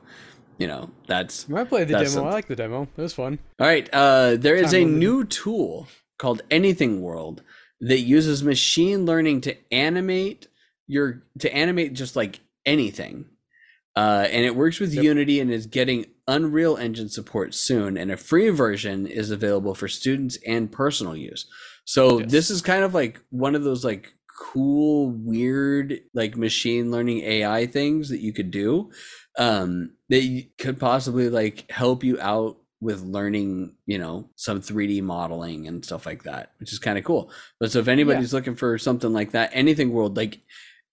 you 0.58 0.68
know, 0.68 0.90
that's 1.08 1.52
I 1.54 1.64
played 1.66 1.88
the 1.90 1.94
demo. 1.94 2.06
something. 2.06 2.30
I 2.30 2.34
like 2.34 2.48
the 2.48 2.56
demo. 2.56 2.88
It 2.98 3.02
was 3.02 3.14
fun. 3.14 3.40
all 3.60 3.68
right. 3.68 3.88
Uh, 3.94 4.38
there 4.38 4.56
is 4.56 4.72
Time 4.72 4.76
a 4.76 4.84
limited. 4.86 5.00
new 5.00 5.24
tool 5.26 5.88
called 6.18 6.42
Anything 6.50 7.02
World 7.02 7.44
that 7.82 8.00
uses 8.00 8.44
machine 8.44 9.06
learning 9.06 9.42
to 9.42 9.56
animate 9.74 10.48
your 10.88 11.24
to 11.40 11.54
animate 11.54 11.94
just 11.94 12.16
like 12.16 12.40
anything. 12.66 13.26
Uh, 13.96 14.28
and 14.30 14.46
it 14.46 14.56
works 14.56 14.80
with 14.80 14.94
Yep. 14.94 15.04
Unity 15.04 15.40
and 15.40 15.52
is 15.52 15.68
getting 15.68 16.06
Unreal 16.28 16.76
Engine 16.76 17.08
support 17.08 17.54
soon. 17.54 17.96
And 17.98 18.12
a 18.12 18.18
free 18.18 18.50
version 18.50 19.08
is 19.08 19.32
available 19.32 19.74
for 19.74 19.88
students 19.88 20.38
and 20.46 20.72
personal 20.72 21.16
use. 21.16 21.46
So 21.86 22.20
Yes. 22.20 22.32
this 22.32 22.50
is 22.50 22.62
kind 22.62 22.84
of 22.84 22.94
like 22.94 23.22
one 23.30 23.56
of 23.56 23.64
those 23.64 23.86
like 23.86 24.12
cool, 24.38 25.12
weird, 25.12 26.02
like 26.14 26.36
machine 26.36 26.92
learning 26.92 27.20
AI 27.22 27.68
things 27.68 28.10
that 28.10 28.20
you 28.20 28.34
could 28.34 28.52
do 28.52 28.92
um, 29.38 29.92
that 30.10 30.46
could 30.58 30.78
possibly 30.80 31.30
like 31.30 31.70
help 31.72 32.04
you 32.04 32.20
out 32.20 32.58
with 32.82 33.02
learning, 33.02 33.76
you 33.86 33.98
know, 33.98 34.30
some 34.36 34.60
3D 34.62 35.02
modeling 35.02 35.68
and 35.68 35.86
stuff 35.86 36.06
like 36.06 36.24
that, 36.24 36.52
which 36.60 36.74
is 36.74 36.80
kind 36.80 36.98
of 36.98 37.04
cool. 37.06 37.32
But 37.60 37.72
so 37.72 37.80
if 37.80 37.88
anybody's 37.88 38.34
looking 38.34 38.56
for 38.56 38.78
something 38.78 39.14
like 39.14 39.32
that, 39.32 39.52
anything 39.54 39.92
world, 39.92 40.18
like 40.18 40.40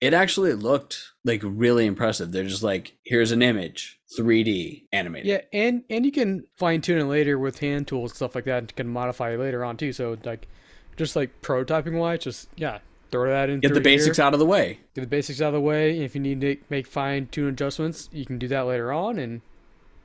it 0.03 0.13
actually 0.13 0.53
looked 0.55 1.13
like 1.25 1.41
really 1.45 1.87
impressive. 1.87 2.33
They're 2.33 2.43
just 2.43 2.65
like, 2.65 2.97
here's 3.05 3.31
an 3.31 3.41
image, 3.41 4.01
3D 4.19 4.83
animated. 4.93 5.29
Yeah, 5.29 5.41
and 5.53 5.85
and 5.89 6.05
you 6.05 6.11
can 6.11 6.45
fine 6.57 6.81
tune 6.81 6.99
it 6.99 7.05
later 7.05 7.39
with 7.39 7.61
hand 7.61 7.87
tools 7.87 8.11
and 8.11 8.17
stuff 8.17 8.35
like 8.35 8.45
that, 8.47 8.59
and 8.59 8.77
can 8.77 8.89
modify 8.89 9.31
it 9.31 9.39
later 9.39 9.65
on 9.65 9.77
too. 9.77 9.93
So 9.93 10.19
like, 10.25 10.49
just 10.97 11.15
like 11.15 11.41
prototyping 11.41 11.97
wise, 11.97 12.19
just 12.19 12.49
yeah, 12.57 12.81
throw 13.13 13.31
that 13.31 13.49
in. 13.49 13.61
Get 13.61 13.75
the 13.75 13.81
basics 13.81 14.17
here, 14.17 14.27
out 14.27 14.33
of 14.33 14.41
the 14.41 14.45
way. 14.45 14.81
Get 14.97 15.03
the 15.03 15.07
basics 15.07 15.41
out 15.41 15.49
of 15.49 15.55
the 15.55 15.61
way. 15.61 16.01
If 16.01 16.17
you 16.17 16.21
need 16.21 16.41
to 16.41 16.57
make 16.69 16.89
fine 16.89 17.29
tune 17.29 17.51
adjustments, 17.51 18.09
you 18.13 18.27
can 18.27 18.39
do 18.39 18.49
that 18.49 18.63
later 18.63 18.93
on, 18.93 19.21
and 19.21 19.41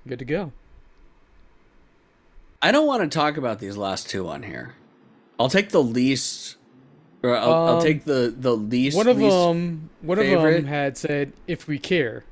good 0.08 0.20
to 0.20 0.26
go. 0.26 0.52
I 2.62 2.72
don't 2.72 2.86
want 2.86 3.02
to 3.02 3.18
talk 3.18 3.36
about 3.36 3.58
these 3.58 3.78
last 3.78 4.12
two 4.12 4.28
on 4.28 4.44
here. 4.44 4.76
I'll 5.40 5.50
take 5.50 5.70
the 5.70 5.82
least, 5.82 6.58
or 7.24 7.36
I'll, 7.36 7.54
I'll 7.54 7.78
Um, 7.78 7.84
take 7.84 8.04
the 8.06 8.34
the 8.38 8.56
least. 8.56 8.96
one 8.98 9.08
of 9.08 9.18
least- 9.18 9.36
them, 9.36 9.90
one 10.02 10.20
of 10.20 10.26
them 10.26 10.66
had 10.66 10.98
said 10.98 11.34
if 11.48 11.68
we 11.68 11.80
care. 11.80 12.24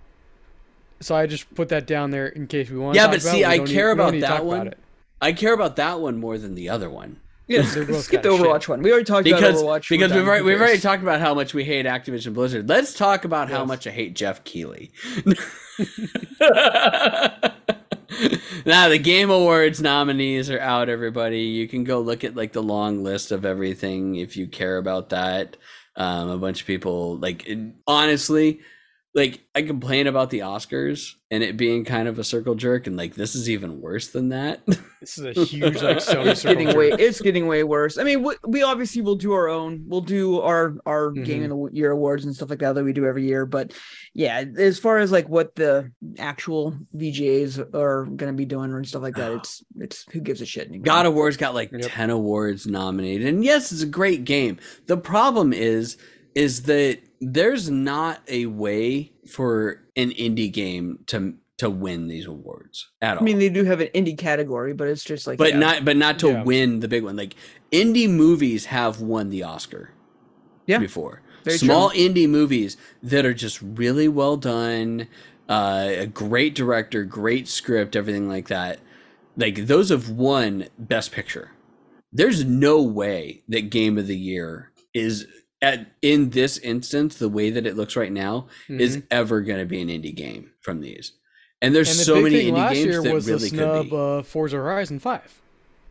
So 1.01 1.13
I 1.15 1.27
just 1.27 1.53
put 1.55 1.69
that 1.69 1.85
down 1.85 2.11
there 2.11 2.27
in 2.27 2.47
case 2.47 2.69
we 2.69 2.77
want. 2.77 2.95
Yeah, 2.95 3.05
to 3.07 3.11
but 3.11 3.21
see, 3.21 3.43
I 3.43 3.59
care 3.59 3.91
about 3.91 4.13
that 4.13 4.21
that 4.21 4.45
one. 4.45 4.73
I 5.21 5.33
care 5.33 5.53
about 5.53 5.75
that 5.75 5.99
one 5.99 6.17
more 6.17 6.37
than 6.37 6.55
the 6.55 6.69
other 6.69 6.89
one. 6.89 7.19
Yeah, 7.47 7.61
skip 7.63 7.85
the 7.87 7.93
kinda 7.93 8.01
shit. 8.07 8.23
Overwatch 8.23 8.67
one. 8.67 8.81
We 8.81 8.89
already 8.91 9.05
talked 9.05 9.23
because 9.25 9.61
about 9.61 9.81
Overwatch. 9.83 9.89
because 9.89 10.11
We're 10.11 10.17
we've 10.19 10.27
already, 10.27 10.43
we've 10.45 10.59
already 10.59 10.79
talked 10.79 11.03
about 11.03 11.19
how 11.19 11.33
much 11.35 11.53
we 11.53 11.63
hate 11.63 11.85
Activision 11.85 12.33
Blizzard. 12.33 12.67
Let's 12.67 12.93
talk 12.95 13.23
about 13.23 13.49
how 13.51 13.65
much 13.65 13.85
I 13.85 13.91
hate 13.91 14.15
Geoff 14.15 14.43
Keighley. 14.43 14.91
now 18.65 18.89
the 18.89 18.97
Game 18.99 19.29
Awards 19.29 19.81
nominees 19.81 20.49
are 20.49 20.59
out. 20.59 20.89
Everybody, 20.89 21.41
you 21.41 21.67
can 21.67 21.83
go 21.83 21.99
look 21.99 22.23
at 22.23 22.35
like 22.35 22.53
the 22.53 22.63
long 22.63 23.03
list 23.03 23.31
of 23.31 23.45
everything 23.45 24.15
if 24.15 24.37
you 24.37 24.47
care 24.47 24.77
about 24.77 25.09
that. 25.09 25.57
Um, 25.95 26.29
a 26.29 26.37
bunch 26.37 26.61
of 26.61 26.67
people 26.67 27.17
like 27.17 27.47
it- 27.47 27.73
honestly. 27.87 28.59
Like 29.15 29.39
I 29.55 29.61
complain 29.61 30.07
about 30.07 30.29
the 30.29 30.39
Oscars 30.39 31.13
and 31.31 31.41
it 31.41 31.55
being 31.55 31.85
kind 31.85 32.07
of 32.09 32.19
a 32.19 32.23
circle 32.23 32.53
jerk, 32.53 32.85
and 32.85 32.97
like 32.97 33.15
this 33.15 33.33
is 33.33 33.49
even 33.49 33.79
worse 33.81 34.09
than 34.09 34.29
that. 34.29 34.61
This 35.01 35.19
is 35.19 35.37
a 35.37 35.43
huge 35.43 35.83
like 35.83 35.97
Sony 35.97 36.25
it's 36.31 36.41
circle 36.41 36.55
getting 36.55 36.67
jerk. 36.69 36.77
way 36.77 36.87
it's 36.89 37.21
getting 37.21 37.45
way 37.45 37.63
worse. 37.63 37.99
I 37.99 38.03
mean, 38.03 38.23
we, 38.23 38.33
we 38.47 38.63
obviously 38.63 39.03
will 39.03 39.15
do 39.15 39.33
our 39.33 39.47
own. 39.47 39.83
We'll 39.87 40.01
do 40.01 40.41
our 40.41 40.77
our 40.87 41.11
game 41.11 41.43
Mhm. 41.43 41.65
of 41.67 41.71
the 41.71 41.77
year 41.77 41.91
awards 41.91 42.25
and 42.25 42.35
stuff 42.35 42.49
like 42.49 42.57
that 42.59 42.73
that 42.73 42.83
we 42.83 42.91
do 42.91 43.05
every 43.05 43.23
year. 43.27 43.45
But 43.45 43.73
yeah, 44.15 44.43
as 44.57 44.79
far 44.79 44.97
as 44.97 45.11
like 45.11 45.29
what 45.29 45.53
the 45.53 45.91
actual 46.17 46.75
VGAs 46.95 47.59
are 47.75 48.05
going 48.05 48.31
to 48.31 48.33
be 48.33 48.45
doing 48.45 48.73
and 48.73 48.87
stuff 48.87 49.03
like 49.03 49.15
that, 49.17 49.31
it's 49.33 49.63
it's 49.77 50.05
who 50.11 50.21
gives 50.21 50.41
a 50.41 50.45
shit 50.47 50.69
anymore. 50.69 50.85
God 50.85 51.05
of 51.05 51.13
War's 51.13 51.37
got 51.37 51.53
like 51.53 51.71
Yep. 51.71 51.81
10 51.83 52.09
awards 52.09 52.65
nominated. 52.65 53.27
And 53.27 53.43
yes, 53.45 53.71
it's 53.71 53.83
a 53.83 53.87
great 53.87 54.25
game. 54.25 54.57
The 54.87 54.97
problem 54.97 55.53
is 55.53 55.97
is 56.35 56.63
that 56.63 56.99
there's 57.21 57.69
not 57.69 58.21
a 58.27 58.45
way 58.45 59.11
for 59.27 59.81
an 59.95 60.11
indie 60.11 60.51
game 60.51 60.99
to 61.07 61.35
to 61.57 61.69
win 61.69 62.07
these 62.09 62.25
awards 62.25 62.89
at 63.01 63.15
all. 63.17 63.23
I 63.23 63.25
mean, 63.25 63.39
they 63.39 63.47
do 63.47 63.63
have 63.63 63.79
an 63.79 63.87
indie 63.95 64.17
category, 64.17 64.73
but 64.73 64.89
it's 64.89 65.05
just 65.05 65.25
like 65.25 65.37
but 65.37 65.51
yeah. 65.51 65.59
not 65.59 65.85
but 65.85 65.95
not 65.95 66.19
to 66.19 66.27
Yeah. 66.29 66.43
win 66.43 66.81
the 66.81 66.87
big 66.89 67.03
one. 67.03 67.15
Like 67.15 67.35
indie 67.71 68.09
movies 68.09 68.65
have 68.65 68.99
won 68.99 69.29
the 69.29 69.43
Oscar 69.43 69.91
Yeah. 70.67 70.79
before. 70.79 71.21
Very 71.45 71.57
Small 71.57 71.91
indie 71.91 72.27
movies 72.27 72.75
that 73.03 73.25
are 73.25 73.33
just 73.33 73.61
really 73.61 74.07
well 74.07 74.35
done, 74.35 75.07
uh, 75.47 75.85
a 75.89 76.07
great 76.07 76.55
director, 76.55 77.03
great 77.05 77.47
script, 77.47 77.95
everything 77.95 78.27
like 78.27 78.47
that. 78.49 78.79
Like 79.37 79.67
those 79.67 79.89
have 79.89 80.09
won 80.09 80.67
Best 80.77 81.11
Picture. 81.11 81.51
There's 82.11 82.43
no 82.43 82.81
way 82.81 83.43
that 83.47 83.69
Game 83.69 83.97
of 83.97 84.07
the 84.07 84.17
Year 84.17 84.71
is 84.93 85.27
at 85.65 85.87
in 86.01 86.29
this 86.29 86.57
instance 86.59 87.15
the 87.15 87.29
way 87.29 87.49
that 87.49 87.65
it 87.65 87.75
looks 87.75 87.95
right 87.95 88.11
now 88.11 88.47
is 88.69 88.97
Mhm. 88.97 89.03
ever 89.11 89.41
going 89.41 89.59
to 89.59 89.65
be 89.65 89.81
an 89.81 89.87
indie 89.89 90.15
game 90.15 90.51
from 90.61 90.81
these. 90.81 91.13
And 91.61 91.73
there's 91.73 91.89
And 91.89 91.99
the 91.99 92.03
so 92.03 92.21
many 92.21 92.35
thing 92.35 92.53
indie 92.53 92.57
last 92.57 92.73
games 92.73 92.85
year 92.85 93.01
that 93.01 93.13
was 93.13 93.27
really 93.27 93.39
the 93.49 93.49
could 93.49 93.57
snub 93.57 93.89
be. 93.89 93.95
uh, 93.95 94.21
Forza 94.23 94.57
Horizon 94.57 94.99
Five. 94.99 95.41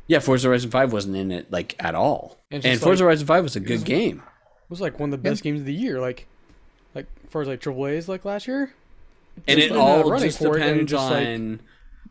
Yeah, 0.06 0.18
Forza 0.18 0.48
Horizon 0.48 0.70
5 0.70 0.92
wasn't 0.92 1.16
in 1.16 1.30
it 1.32 1.50
like 1.50 1.74
at 1.78 1.94
all. 1.94 2.38
And 2.50 2.64
And, 2.64 2.78
Forza 2.78 3.02
like, 3.02 3.06
Horizon 3.08 3.26
5 3.26 3.42
was 3.42 3.56
a 3.56 3.60
good 3.60 3.72
was- 3.76 3.82
game. 3.84 4.18
It 4.18 4.70
was 4.70 4.80
like 4.80 5.00
one 5.00 5.12
of 5.12 5.22
the 5.22 5.26
Yeah. 5.26 5.32
best 5.32 5.42
games 5.42 5.60
of 5.60 5.66
the 5.66 5.72
year. 5.74 5.98
Like, 6.00 6.26
like 6.94 7.06
as 7.24 7.30
far 7.30 7.42
as 7.42 7.48
like 7.48 7.60
triple 7.60 7.86
A's 7.86 8.08
like 8.08 8.24
last 8.24 8.46
year. 8.46 8.70
And 9.48 9.58
it 9.58 9.72
all 9.72 10.16
just 10.18 10.38
for 10.38 10.56
it, 10.58 10.62
and 10.62 10.80
it 10.80 10.86
depends 10.86 10.90
just, 10.92 11.10
like- 11.10 11.26
on 11.26 11.60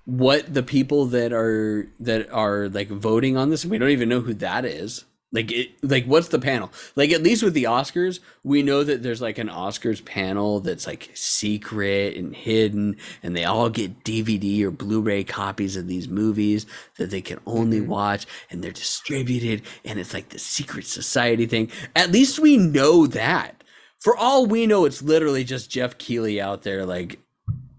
what 0.06 0.54
the 0.54 0.64
people 0.64 1.06
that 1.06 1.32
are 1.32 1.88
that 2.00 2.30
are 2.32 2.68
like 2.68 2.90
voting 2.90 3.38
on 3.38 3.50
this. 3.52 3.64
We 3.66 3.78
don't 3.78 3.90
even 3.92 4.10
know 4.10 4.20
who 4.22 4.34
that 4.36 4.66
is. 4.66 5.06
Like 5.34 5.52
it 5.52 5.72
like 5.84 6.06
what's 6.06 6.28
the 6.30 6.38
panel? 6.40 6.72
Like 6.96 7.12
at 7.12 7.24
least 7.24 7.42
with 7.42 7.56
the 7.56 7.64
Oscars, 7.64 8.20
we 8.44 8.62
know 8.62 8.84
that 8.84 9.02
there's 9.02 9.22
like 9.22 9.40
an 9.40 9.50
Oscars 9.50 10.06
panel 10.06 10.60
that's 10.60 10.86
like 10.86 11.10
secret 11.16 12.16
and 12.16 12.36
hidden 12.36 12.98
and 13.24 13.36
they 13.36 13.44
all 13.44 13.70
get 13.70 14.04
DVD 14.04 14.62
or 14.64 14.70
Blu-ray 14.72 15.24
copies 15.24 15.76
of 15.76 15.88
these 15.88 16.08
movies 16.08 16.68
that 16.98 17.10
they 17.10 17.22
can 17.22 17.40
only 17.48 17.82
Mhm. 17.82 17.88
watch 17.88 18.28
and 18.52 18.64
they're 18.64 18.72
distributed 18.72 19.64
and 19.84 20.00
it's 20.00 20.14
like 20.14 20.30
the 20.30 20.40
secret 20.40 20.86
society 20.86 21.48
thing. 21.48 21.72
At 21.96 22.12
least 22.12 22.38
we 22.38 22.56
know 22.56 23.08
that. 23.08 23.64
For 24.00 24.16
all 24.16 24.46
we 24.46 24.68
know, 24.68 24.86
it's 24.86 25.02
literally 25.02 25.44
just 25.44 25.72
Geoff 25.72 25.98
Keighley 25.98 26.40
out 26.40 26.62
there 26.64 26.86
like 26.86 27.20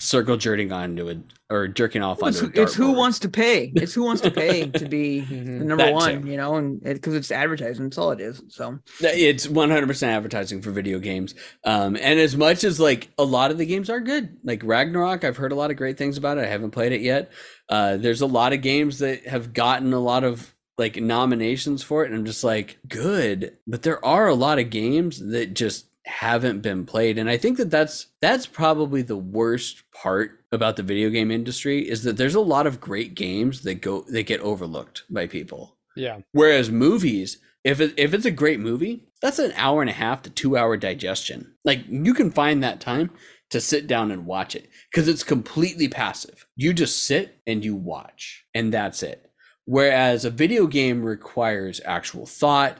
circle 0.04 0.36
jerking 0.36 0.70
onto 0.72 1.08
it 1.08 1.18
or 1.50 1.66
jerking 1.68 2.02
off 2.02 2.20
Well, 2.20 2.28
it's, 2.28 2.42
onto 2.42 2.58
a 2.60 2.62
it's 2.62 2.74
who 2.74 2.92
wants 2.92 3.18
to 3.20 3.28
pay. 3.28 3.72
It's 3.74 3.94
who 3.94 4.02
wants 4.04 4.20
to 4.22 4.30
pay 4.30 4.66
to 4.70 4.86
be 4.88 5.20
the 5.20 5.34
Mhm. 5.34 5.62
number 5.62 5.84
That 5.84 5.94
one, 5.94 6.22
too. 6.22 6.28
you 6.30 6.36
know, 6.36 6.56
and 6.56 6.82
because 6.82 7.14
it's 7.14 7.30
advertising, 7.30 7.84
that's 7.84 7.98
all 7.98 8.10
it 8.12 8.20
is. 8.20 8.42
So 8.48 8.78
It's 9.00 9.46
100% 9.46 10.08
advertising 10.08 10.62
for 10.62 10.70
video 10.70 10.98
games. 10.98 11.34
Um, 11.64 11.96
and 11.96 12.18
as 12.20 12.36
much 12.36 12.64
as 12.64 12.78
like 12.78 13.08
a 13.18 13.24
lot 13.24 13.50
of 13.50 13.58
the 13.58 13.66
games 13.66 13.88
are 13.90 14.00
good, 14.00 14.36
like 14.44 14.62
Ragnarok, 14.64 15.24
I've 15.24 15.36
heard 15.36 15.52
a 15.52 15.56
lot 15.56 15.70
of 15.70 15.76
great 15.76 15.96
things 15.96 16.18
about 16.18 16.38
it. 16.38 16.44
I 16.44 16.48
haven't 16.48 16.72
played 16.72 16.92
it 16.92 17.00
yet. 17.00 17.30
Uh, 17.68 17.96
there's 17.96 18.20
a 18.20 18.26
lot 18.26 18.52
of 18.52 18.60
games 18.60 18.98
that 18.98 19.26
have 19.26 19.52
gotten 19.52 19.92
a 19.92 20.00
lot 20.00 20.24
of 20.24 20.54
like 20.76 20.96
nominations 20.96 21.82
for 21.82 22.04
it. 22.04 22.10
And 22.10 22.18
I'm 22.18 22.26
just 22.26 22.42
like, 22.44 22.78
good. 22.88 23.56
But 23.66 23.82
there 23.82 24.04
are 24.04 24.28
a 24.28 24.34
lot 24.34 24.58
of 24.58 24.70
games 24.70 25.18
that 25.30 25.54
just 25.54 25.86
haven't 26.06 26.60
been 26.60 26.84
played. 26.84 27.18
And 27.18 27.30
I 27.30 27.36
think 27.36 27.56
that 27.58 27.70
that's, 27.70 28.08
that's 28.20 28.46
probably 28.46 29.02
the 29.02 29.16
worst 29.16 29.82
part 29.92 30.40
about 30.52 30.76
the 30.76 30.82
video 30.82 31.10
game 31.10 31.30
industry 31.30 31.88
is 31.88 32.02
that 32.04 32.16
there's 32.16 32.34
a 32.34 32.40
lot 32.40 32.66
of 32.66 32.80
great 32.80 33.14
games 33.14 33.62
that 33.62 33.80
go, 33.80 34.02
that 34.08 34.26
get 34.26 34.40
overlooked 34.40 35.04
by 35.08 35.26
people. 35.26 35.76
Yeah. 35.96 36.18
Whereas 36.32 36.70
movies, 36.70 37.38
if 37.62 37.80
it, 37.80 37.94
if 37.96 38.12
it's 38.12 38.26
a 38.26 38.30
great 38.30 38.60
movie, 38.60 39.08
that's 39.22 39.38
an 39.38 39.52
hour 39.56 39.80
and 39.80 39.88
a 39.88 39.94
half 39.94 40.22
to 40.22 40.30
two 40.30 40.56
hour 40.56 40.76
digestion. 40.76 41.54
Like 41.64 41.80
you 41.88 42.12
can 42.12 42.30
find 42.30 42.62
that 42.62 42.80
time 42.80 43.10
to 43.50 43.60
sit 43.60 43.86
down 43.86 44.10
and 44.10 44.26
watch 44.26 44.54
it 44.54 44.68
because 44.90 45.08
it's 45.08 45.22
completely 45.22 45.88
passive. 45.88 46.46
You 46.56 46.74
just 46.74 47.04
sit 47.04 47.38
and 47.46 47.64
you 47.64 47.74
watch, 47.74 48.44
and 48.54 48.74
that's 48.74 49.02
it. 49.02 49.30
Whereas 49.64 50.24
a 50.24 50.30
video 50.30 50.66
game 50.66 51.02
requires 51.02 51.80
actual 51.84 52.26
thought, 52.26 52.78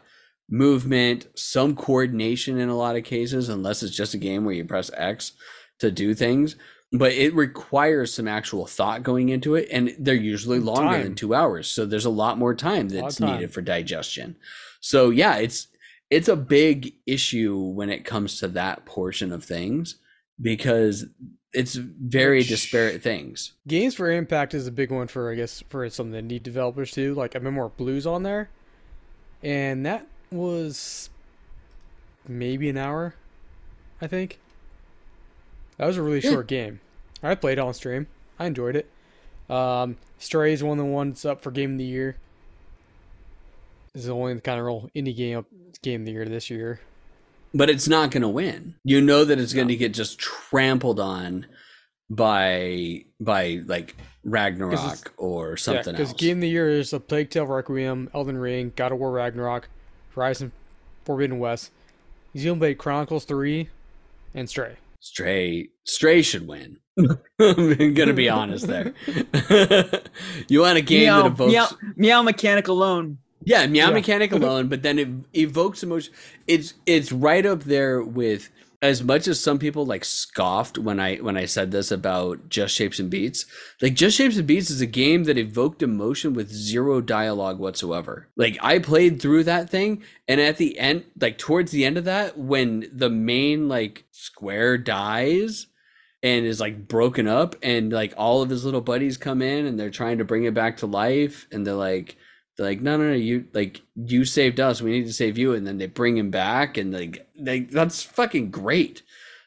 movement, 0.51 1.27
some 1.35 1.75
coordination 1.75 2.59
in 2.59 2.69
a 2.69 2.77
lot 2.77 2.97
of 2.97 3.05
cases, 3.05 3.49
unless 3.49 3.83
it's 3.83 3.97
just 3.97 4.15
a 4.15 4.19
game 4.19 4.45
where 4.45 4.55
you 4.55 4.65
press 4.65 4.91
X 4.95 5.33
to 5.79 5.91
do 5.91 6.15
things. 6.15 6.57
But 6.93 7.12
it 7.12 7.35
requires 7.35 8.15
some 8.15 8.29
actual 8.29 8.66
thought 8.66 9.03
going 9.03 9.29
into 9.31 9.57
it, 9.57 9.69
and 9.73 9.97
they're 9.99 10.15
usually 10.15 10.61
longer 10.61 11.03
than 11.03 11.16
two 11.16 11.35
hours. 11.35 11.66
So 11.69 11.87
there's 11.87 12.05
a 12.05 12.11
lot 12.11 12.39
more 12.39 12.55
time 12.55 12.89
that's 12.89 13.16
time. 13.16 13.33
needed 13.35 13.53
for 13.53 13.62
digestion. 13.62 14.37
So 14.81 15.11
yeah, 15.11 15.37
it's 15.37 15.66
it's 16.11 16.29
a 16.29 16.37
big 16.37 16.95
issue 17.07 17.59
when 17.59 17.91
it 17.91 18.05
comes 18.05 18.39
to 18.39 18.49
that 18.49 18.85
portion 18.85 19.33
of 19.33 19.43
things 19.43 19.97
because 20.41 21.07
it's 21.53 21.75
very 21.75 22.39
Which- 22.39 22.49
disparate 22.49 23.03
things. 23.03 23.55
Games 23.66 23.95
for 23.95 24.11
Impact 24.11 24.55
is 24.55 24.69
a 24.69 24.73
big 24.73 24.93
one 24.93 25.09
for 25.09 25.33
I 25.33 25.35
guess 25.35 25.65
for 25.69 25.89
some 25.91 26.09
of 26.09 26.12
the 26.12 26.21
indie 26.21 26.41
developers 26.41 26.93
too. 26.93 27.15
Like 27.15 27.35
I 27.35 27.39
remember 27.39 27.69
Blues 27.71 28.07
on 28.07 28.23
there, 28.23 28.51
and 29.43 29.85
that 29.85 30.07
was 30.35 31.11
maybe 32.28 32.69
an 32.69 32.77
hour, 32.77 33.15
I 34.01 34.06
think. 34.06 34.39
That 35.78 35.86
was 35.86 35.97
a 35.97 36.02
really 36.02 36.20
short 36.20 36.47
game. 36.47 36.81
I 37.23 37.35
played 37.35 37.59
on 37.59 37.74
stream. 37.74 38.06
I 38.39 38.47
enjoyed 38.47 38.77
it. 38.77 38.89
Um, 39.52 39.97
Stray 40.19 40.52
is 40.52 40.62
one 40.62 40.78
of 40.78 40.85
the 40.85 40.90
ones 40.90 41.24
up 41.24 41.43
for 41.43 41.51
game 41.51 41.73
of 41.73 41.78
the 41.78 41.85
year. 41.85 42.16
This 43.93 44.02
is 44.02 44.06
the 44.09 44.15
only 44.15 44.39
kind 44.40 44.59
of 44.59 44.66
real 44.66 44.90
indie 44.94 45.16
game 45.16 45.44
game 45.82 46.02
of 46.02 46.06
the 46.06 46.12
year 46.12 46.24
this 46.24 46.51
year. 46.51 46.81
but 47.52 47.70
it's 47.70 47.86
not 47.89 48.11
going 48.11 48.23
to 48.23 48.28
win. 48.28 48.74
You 48.85 49.01
know 49.01 49.24
that 49.24 49.39
it's 49.39 49.52
going 49.52 49.69
to 49.69 49.77
get 49.77 49.94
just 49.94 50.19
trampled 50.19 50.98
on 50.98 51.47
by 52.11 53.05
by 53.20 53.62
like 53.66 53.97
Ragnarok 54.24 55.12
or 55.16 55.56
something 55.56 55.94
else. 55.94 56.11
because 56.11 56.12
game 56.15 56.39
of 56.39 56.43
the 56.43 56.48
year 56.48 56.69
is 56.70 56.93
a 56.93 57.01
Plague 57.01 57.31
Tale 57.31 57.47
Requiem, 57.47 58.11
Elden 58.15 58.39
Ring, 58.39 58.73
God 58.74 58.93
of 58.93 58.98
War 58.98 59.11
Ragnarok, 59.12 59.69
Horizon 60.15 60.53
Forbidden 61.05 61.39
West, 61.39 61.70
Xenoblade 62.35 62.78
Chronicles 62.78 63.24
3, 63.24 63.69
and 64.35 64.49
Stray. 64.49 64.77
Stray 65.01 65.69
Stray 65.85 66.23
should 66.23 66.47
win. 66.49 66.78
I'm 67.39 67.95
gonna 67.95 68.15
be 68.15 68.28
honest 68.28 68.66
there. 68.66 68.95
you 70.49 70.61
want 70.61 70.78
a 70.78 70.81
game 70.81 71.05
meow, 71.05 71.23
that 71.23 71.27
evokes 71.27 71.53
meow, 71.53 71.69
meow 71.97 72.23
mechanic 72.23 72.69
alone. 72.69 73.19
Yeah, 73.45 73.66
meow 73.66 73.89
Yeah. 73.89 73.95
mechanic 73.95 74.32
alone, 74.32 74.69
but 74.69 74.82
then 74.82 74.99
it 74.99 75.09
evokes 75.35 75.82
emotion. 75.82 76.15
It's 76.47 76.74
it's 76.86 77.12
right 77.12 77.45
up 77.45 77.65
there 77.65 78.03
with 78.03 78.49
as 78.85 79.02
much 79.02 79.27
as 79.27 79.40
some 79.40 79.59
people 79.59 79.86
like 79.86 80.05
scoffed 80.05 80.77
when 80.77 81.01
I 81.01 81.16
when 81.16 81.39
I 81.39 81.47
said 81.47 81.70
this 81.70 81.90
about 81.90 82.51
Just 82.51 82.74
Shapes 82.74 82.98
and 82.98 83.09
Beats. 83.09 83.47
Like 83.81 83.94
Just 83.94 84.15
Shapes 84.19 84.36
and 84.36 84.47
Beats 84.47 84.69
is 84.69 84.82
a 84.82 84.86
game 84.86 85.24
that 85.24 85.39
evoked 85.39 85.82
emotion 85.82 86.35
with 86.35 86.52
zero 86.52 87.01
dialogue 87.01 87.59
whatsoever. 87.59 88.28
Like 88.36 88.59
I 88.61 88.78
played 88.78 89.23
through 89.23 89.44
that 89.44 89.70
thing 89.70 90.02
and 90.28 90.39
at 90.39 90.59
the 90.59 90.78
end 90.78 91.05
like 91.19 91.39
towards 91.39 91.73
the 91.73 91.86
end 91.86 91.97
of 91.97 92.05
that 92.05 92.36
when 92.36 92.86
the 92.93 93.09
main 93.09 93.70
like 93.70 94.05
square 94.11 94.77
dies 94.77 95.66
and 96.23 96.44
is 96.44 96.61
like 96.61 96.86
broken 96.86 97.27
up 97.27 97.56
and 97.62 97.90
like 97.90 98.12
all 98.19 98.43
of 98.43 98.51
his 98.51 98.66
little 98.66 98.82
buddies 98.82 99.16
come 99.16 99.40
in 99.40 99.65
and 99.65 99.81
they're 99.81 99.89
trying 99.89 100.19
to 100.19 100.27
bring 100.27 100.44
it 100.44 100.52
back 100.52 100.77
to 100.77 100.86
life 100.86 101.47
and 101.51 101.66
they're 101.66 101.73
like 101.73 102.19
they're 102.56 102.66
like 102.66 102.81
no 102.81 102.97
no 102.97 103.09
no 103.09 103.14
you 103.14 103.47
like 103.52 103.82
you 103.97 104.24
saved 104.24 104.60
us 104.60 104.81
we 104.81 104.93
need 104.93 105.06
to 105.06 105.12
save 105.12 105.39
you. 105.39 105.55
And 105.55 105.66
then 105.66 105.78
they 105.78 105.86
bring 105.86 106.16
him 106.16 106.31
back 106.31 106.76
and 106.76 106.93
like 106.93 107.26
they 107.39 107.60
that's 107.60 108.02
fucking 108.02 108.51
great. 108.51 109.02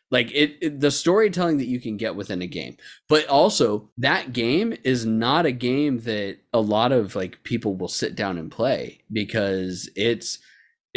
Like 0.10 0.32
it, 0.32 0.58
it 0.62 0.80
the 0.80 0.92
storytelling 0.92 1.58
that 1.58 1.68
you 1.68 1.80
can 1.80 1.98
get 1.98 2.16
within 2.16 2.42
a 2.42 2.48
game. 2.48 2.78
But 3.10 3.28
also 3.28 3.90
that 3.98 4.34
game 4.34 4.76
is 4.84 5.06
not 5.06 5.46
a 5.46 5.52
game 5.52 6.02
that 6.02 6.38
a 6.54 6.60
lot 6.60 6.92
of 6.92 7.16
like 7.16 7.44
people 7.44 7.76
will 7.76 7.88
sit 7.88 8.16
down 8.16 8.38
and 8.38 8.52
play 8.52 9.02
because 9.12 9.90
it's 9.96 10.40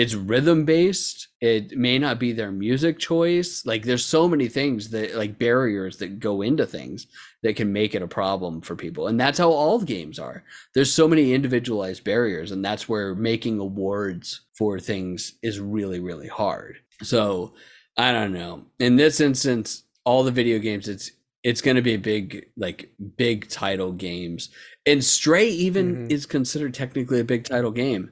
it's 0.00 0.14
rhythm 0.14 0.64
based 0.64 1.28
it 1.40 1.64
may 1.86 1.98
not 1.98 2.18
be 2.24 2.32
their 2.32 2.52
music 2.52 2.98
choice. 2.98 3.50
Like 3.70 3.82
there's 3.84 4.04
so 4.16 4.22
many 4.28 4.48
things 4.48 4.80
that 4.90 5.14
like 5.22 5.38
barriers 5.38 5.96
that 5.98 6.20
go 6.28 6.42
into 6.48 6.66
things 6.66 7.06
that 7.42 7.56
can 7.56 7.70
make 7.72 7.94
it 7.94 8.02
a 8.02 8.06
problem 8.20 8.60
for 8.66 8.76
people 8.84 9.08
and 9.08 9.18
that's 9.20 9.38
how 9.42 9.50
all 9.50 9.78
games 9.96 10.18
are. 10.18 10.38
There's 10.74 10.92
so 10.92 11.06
many 11.08 11.32
individualized 11.38 12.02
barriers 12.04 12.50
and 12.52 12.64
that's 12.64 12.88
where 12.90 13.14
making 13.14 13.58
awards 13.58 14.26
for 14.58 14.78
things 14.80 15.18
is 15.42 15.60
really 15.76 16.00
really 16.08 16.28
hard. 16.28 16.74
So 17.02 17.54
i 17.96 18.08
don't 18.12 18.32
know. 18.40 18.54
In 18.78 18.96
this 18.96 19.20
instance 19.20 19.68
all 20.08 20.22
the 20.24 20.38
video 20.40 20.58
games 20.58 20.88
it's 20.88 21.06
it's 21.42 21.62
going 21.62 21.76
to 21.76 21.88
be 21.90 21.94
a 21.94 21.98
big 22.14 22.26
like 22.56 22.80
big 23.16 23.48
title 23.48 23.92
games. 23.92 24.50
And 24.90 25.02
stray 25.16 25.48
even 25.66 25.86
Mhm. 25.96 26.10
is 26.12 26.26
considered 26.36 26.74
technically 26.74 27.20
a 27.20 27.30
big 27.32 27.44
title 27.44 27.70
game 27.84 28.04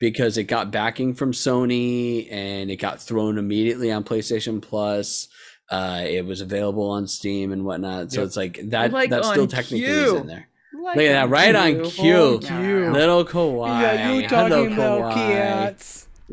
because 0.00 0.36
it 0.36 0.44
got 0.44 0.72
backing 0.72 1.14
from 1.14 1.30
Sony 1.30 2.26
and 2.32 2.70
it 2.70 2.76
got 2.76 3.00
thrown 3.00 3.38
immediately 3.38 3.92
on 3.92 4.02
PlayStation 4.02 4.60
Plus. 4.60 5.28
Uh, 5.70 6.02
it 6.04 6.24
was 6.26 6.40
available 6.40 6.90
on 6.90 7.06
Steam 7.06 7.52
and 7.52 7.64
whatnot. 7.64 8.10
So 8.10 8.22
Yep. 8.22 8.26
it's 8.26 8.36
like 8.36 8.60
that 8.70 8.92
Like 8.92 9.10
that 9.10 9.24
still 9.24 9.42
on 9.42 9.48
technically 9.48 9.84
is 9.84 10.12
in 10.14 10.26
there. 10.26 10.48
Look 10.72 10.96
at 10.96 11.12
that, 11.12 11.28
right 11.28 11.54
on 11.54 11.84
cue. 11.84 12.16
On 12.16 12.40
cue. 12.40 12.90
Little 12.90 13.24
Kawhi. 13.24 13.80
Yeah, 13.80 14.12
you 14.14 14.26
Hello, 14.26 14.48
talking 14.48 14.72
about 14.72 15.12
Kawhi. 15.12 15.14
cats. 15.14 16.08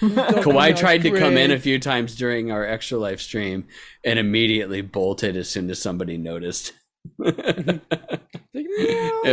Kawhi 0.00 0.76
tried 0.76 1.02
to 1.02 1.10
come 1.10 1.36
in 1.36 1.50
a 1.50 1.58
few 1.58 1.78
times 1.78 2.14
during 2.16 2.50
our 2.50 2.64
extra 2.64 2.98
live 2.98 3.20
stream 3.22 3.66
and 4.04 4.18
immediately 4.18 4.82
bolted 4.82 5.36
as 5.36 5.48
soon 5.48 5.70
as 5.70 5.80
somebody 5.80 6.16
noticed. 6.16 6.72
It 7.18 7.80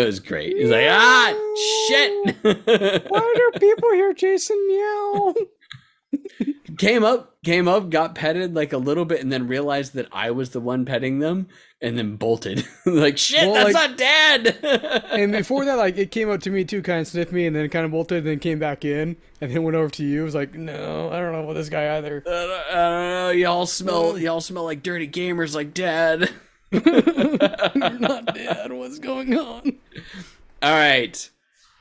was 0.05 0.19
great. 0.19 0.55
He's 0.57 0.69
like, 0.69 0.85
ah, 0.89 1.33
shit. 1.87 2.35
Why 3.09 3.35
are 3.53 3.59
people 3.59 3.91
here, 3.93 4.13
Jason? 4.13 4.57
Meow. 4.67 5.33
came 6.77 7.03
up, 7.03 7.35
came 7.43 7.67
up, 7.67 7.89
got 7.89 8.13
petted 8.15 8.55
like 8.55 8.73
a 8.73 8.77
little 8.77 9.05
bit, 9.05 9.21
and 9.21 9.31
then 9.31 9.47
realized 9.47 9.93
that 9.95 10.07
I 10.11 10.31
was 10.31 10.51
the 10.51 10.59
one 10.59 10.85
petting 10.85 11.19
them, 11.19 11.47
and 11.81 11.97
then 11.97 12.15
bolted. 12.17 12.65
like 12.85 13.17
shit, 13.17 13.45
Well, 13.47 13.53
that's 13.55 13.73
like- 13.73 13.89
not 13.91 13.97
dad. 13.97 15.03
And 15.13 15.31
before 15.31 15.65
that, 15.65 15.77
like 15.77 15.97
it 15.97 16.11
came 16.11 16.29
up 16.29 16.41
to 16.41 16.49
me 16.49 16.63
too, 16.65 16.81
kind 16.81 17.01
of 17.01 17.07
sniffed 17.07 17.31
me, 17.31 17.45
and 17.47 17.55
then 17.55 17.67
kind 17.69 17.85
of 17.85 17.91
bolted, 17.91 18.19
and 18.19 18.27
then 18.27 18.39
came 18.39 18.59
back 18.59 18.85
in, 18.85 19.15
and 19.41 19.51
then 19.51 19.63
went 19.63 19.75
over 19.75 19.89
to 19.89 20.03
you. 20.03 20.21
It 20.21 20.25
was 20.25 20.35
like, 20.35 20.53
no, 20.55 21.09
I 21.11 21.19
don't 21.19 21.31
know 21.31 21.43
about 21.43 21.53
this 21.53 21.69
guy 21.69 21.97
either. 21.97 22.23
I 22.25 22.29
don't, 22.29 22.51
I 22.51 22.89
don't 22.89 23.09
know. 23.09 23.29
Y'all 23.31 23.65
smell. 23.65 24.17
Y'all 24.17 24.41
smell 24.41 24.63
like 24.65 24.83
dirty 24.83 25.07
gamers, 25.07 25.55
like 25.55 25.73
dad. 25.73 26.29
You're 27.75 27.99
not 27.99 28.33
dead. 28.33 28.71
What's 28.71 28.99
going 28.99 29.37
on? 29.37 29.73
All 30.61 30.71
right, 30.73 31.29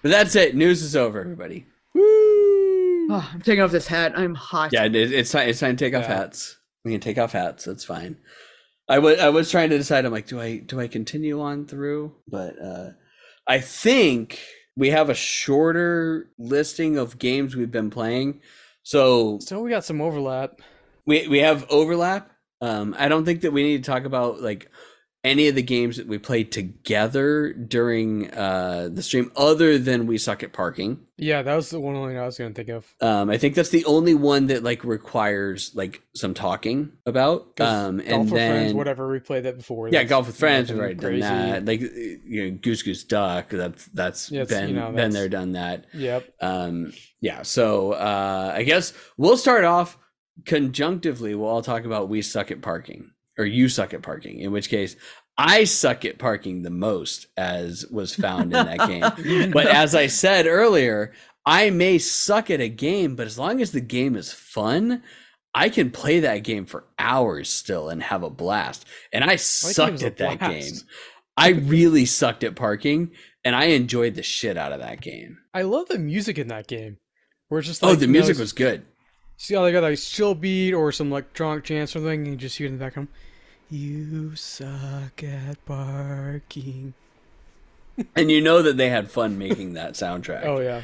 but 0.02 0.10
that's 0.10 0.34
it. 0.36 0.54
News 0.56 0.82
is 0.82 0.94
over, 0.96 1.20
everybody. 1.20 1.66
Woo! 1.94 3.08
Oh, 3.10 3.30
I'm 3.32 3.42
taking 3.42 3.62
off 3.62 3.70
this 3.70 3.86
hat. 3.86 4.12
I'm 4.16 4.34
hot. 4.34 4.70
Yeah, 4.72 4.84
it, 4.84 4.94
it's 4.94 5.30
time. 5.30 5.48
It's 5.48 5.60
time 5.60 5.76
to 5.76 5.84
take 5.84 5.94
off 5.94 6.04
Yeah. 6.08 6.16
hats. 6.16 6.58
We 6.84 6.92
can 6.92 7.00
take 7.00 7.18
off 7.18 7.32
hats. 7.32 7.64
That's 7.64 7.84
fine. 7.84 8.16
I 8.88 8.98
was 8.98 9.18
I 9.20 9.28
was 9.28 9.50
trying 9.50 9.70
to 9.70 9.78
decide. 9.78 10.04
I'm 10.04 10.12
like, 10.12 10.26
do 10.26 10.40
I 10.40 10.58
do 10.58 10.80
I 10.80 10.88
continue 10.88 11.40
on 11.40 11.66
through? 11.66 12.14
But 12.28 12.60
uh, 12.60 12.90
I 13.48 13.60
think 13.60 14.40
we 14.76 14.90
have 14.90 15.08
a 15.10 15.14
shorter 15.14 16.30
listing 16.38 16.96
of 16.98 17.18
games 17.18 17.54
we've 17.54 17.70
been 17.70 17.90
playing. 17.90 18.40
So 18.82 19.38
So 19.40 19.60
we 19.62 19.70
got 19.70 19.84
some 19.84 20.00
overlap. 20.00 20.60
we 21.06 21.28
we 21.28 21.38
have 21.38 21.66
overlap. 21.70 22.31
Um, 22.62 22.94
I 22.98 23.08
don't 23.08 23.24
think 23.26 23.42
that 23.42 23.52
we 23.52 23.62
need 23.62 23.84
to 23.84 23.90
talk 23.90 24.04
about 24.04 24.40
like 24.40 24.70
any 25.24 25.46
of 25.46 25.54
the 25.54 25.62
games 25.62 25.98
that 25.98 26.08
we 26.08 26.18
played 26.18 26.50
together 26.50 27.52
during 27.52 28.28
uh 28.34 28.88
the 28.92 29.02
stream, 29.02 29.30
other 29.36 29.78
than 29.78 30.06
we 30.06 30.18
suck 30.18 30.42
at 30.42 30.52
parking. 30.52 30.98
Yeah, 31.16 31.42
that 31.42 31.54
was 31.54 31.70
the 31.70 31.78
one 31.78 31.94
only 31.94 32.18
I 32.18 32.26
was 32.26 32.38
gonna 32.38 32.52
think 32.54 32.68
of. 32.68 32.92
Um, 33.00 33.30
I 33.30 33.38
think 33.38 33.54
that's 33.54 33.68
the 33.68 33.84
only 33.84 34.14
one 34.14 34.48
that 34.48 34.64
like 34.64 34.82
requires 34.82 35.70
like 35.74 36.02
some 36.16 36.34
talking 36.34 36.92
about. 37.06 37.60
Um, 37.60 37.98
Golf 37.98 38.08
and 38.08 38.20
with 38.24 38.30
then 38.32 38.50
friends, 38.52 38.74
whatever. 38.74 39.08
We 39.08 39.20
played 39.20 39.44
that 39.44 39.56
before. 39.58 39.88
yeah, 39.88 40.02
golf 40.02 40.26
with 40.26 40.36
friends. 40.36 40.70
We've 40.70 40.80
already 40.80 40.94
done 40.94 41.20
that. 41.20 41.64
Like 41.64 41.80
you 41.80 42.50
know, 42.50 42.58
Goose 42.60 42.82
Goose 42.82 43.04
Duck. 43.04 43.50
That's 43.50 43.86
that's 43.86 44.30
Yeah, 44.30 44.44
been 44.44 44.70
you 44.70 44.74
know, 44.74 44.90
been 44.90 45.12
there, 45.12 45.28
done 45.28 45.52
that. 45.52 45.86
Yep. 45.94 46.28
Um, 46.40 46.92
yeah. 47.20 47.42
So 47.42 47.92
uh, 47.92 48.52
I 48.56 48.64
guess 48.64 48.92
we'll 49.16 49.36
start 49.36 49.62
off 49.64 49.98
conjunctively. 50.44 51.34
We'll 51.34 51.48
all 51.48 51.62
talk 51.62 51.84
about 51.84 52.08
we 52.08 52.22
suck 52.22 52.50
at 52.50 52.62
parking, 52.62 53.10
or 53.38 53.44
you 53.44 53.68
suck 53.68 53.94
at 53.94 54.02
parking. 54.02 54.38
In 54.38 54.52
which 54.52 54.68
case, 54.68 54.96
I 55.38 55.64
suck 55.64 56.04
at 56.04 56.18
parking 56.18 56.62
the 56.62 56.70
most, 56.70 57.26
as 57.36 57.86
was 57.90 58.14
found 58.14 58.54
in 58.54 58.66
that 58.66 58.88
game. 58.88 59.50
But 59.52 59.66
as 59.66 59.94
I 59.94 60.06
said 60.06 60.46
earlier, 60.46 61.12
I 61.44 61.70
may 61.70 61.98
suck 61.98 62.50
at 62.50 62.60
a 62.60 62.68
game, 62.68 63.16
but 63.16 63.26
as 63.26 63.38
long 63.38 63.60
as 63.60 63.72
the 63.72 63.80
game 63.80 64.14
is 64.16 64.32
fun, 64.32 65.02
I 65.54 65.68
can 65.68 65.90
play 65.90 66.20
that 66.20 66.44
game 66.44 66.66
for 66.66 66.84
hours 66.98 67.50
still 67.50 67.88
and 67.88 68.02
have 68.02 68.22
a 68.22 68.30
blast. 68.30 68.86
And 69.12 69.24
I 69.24 69.34
oh, 69.34 69.36
sucked 69.36 70.02
at 70.02 70.18
that 70.18 70.40
game. 70.40 70.72
I 71.36 71.48
really 71.50 72.04
sucked 72.04 72.44
at 72.44 72.56
parking, 72.56 73.10
and 73.44 73.56
I 73.56 73.66
enjoyed 73.66 74.14
the 74.14 74.22
shit 74.22 74.56
out 74.56 74.72
of 74.72 74.80
that 74.80 75.00
game. 75.00 75.38
I 75.54 75.62
love 75.62 75.88
the 75.88 75.98
music 75.98 76.38
in 76.38 76.48
that 76.48 76.66
game. 76.66 76.98
We're 77.50 77.62
just 77.62 77.82
like, 77.82 77.88
oh, 77.88 77.92
like, 77.92 78.00
the 78.00 78.06
you 78.06 78.12
know, 78.12 78.18
music 78.18 78.38
was 78.38 78.52
good. 78.52 78.84
See 79.42 79.56
how 79.56 79.64
they 79.64 79.72
got 79.72 79.82
like 79.82 79.98
chill 79.98 80.36
beat 80.36 80.72
or 80.72 80.92
some 80.92 81.10
electronic 81.10 81.64
chant 81.64 81.90
or 81.90 81.92
something, 81.94 82.20
and 82.20 82.26
you 82.28 82.36
just 82.36 82.58
hear 82.58 82.66
it 82.66 82.70
in 82.70 82.78
the 82.78 82.84
background. 82.84 83.08
You 83.68 84.36
suck 84.36 85.20
at 85.24 85.66
parking. 85.66 86.94
And 88.14 88.30
you 88.30 88.40
know 88.40 88.62
that 88.62 88.76
they 88.76 88.88
had 88.88 89.10
fun 89.10 89.38
making 89.38 89.72
that 89.72 89.94
soundtrack. 89.94 90.44
Oh 90.46 90.60
yeah. 90.60 90.82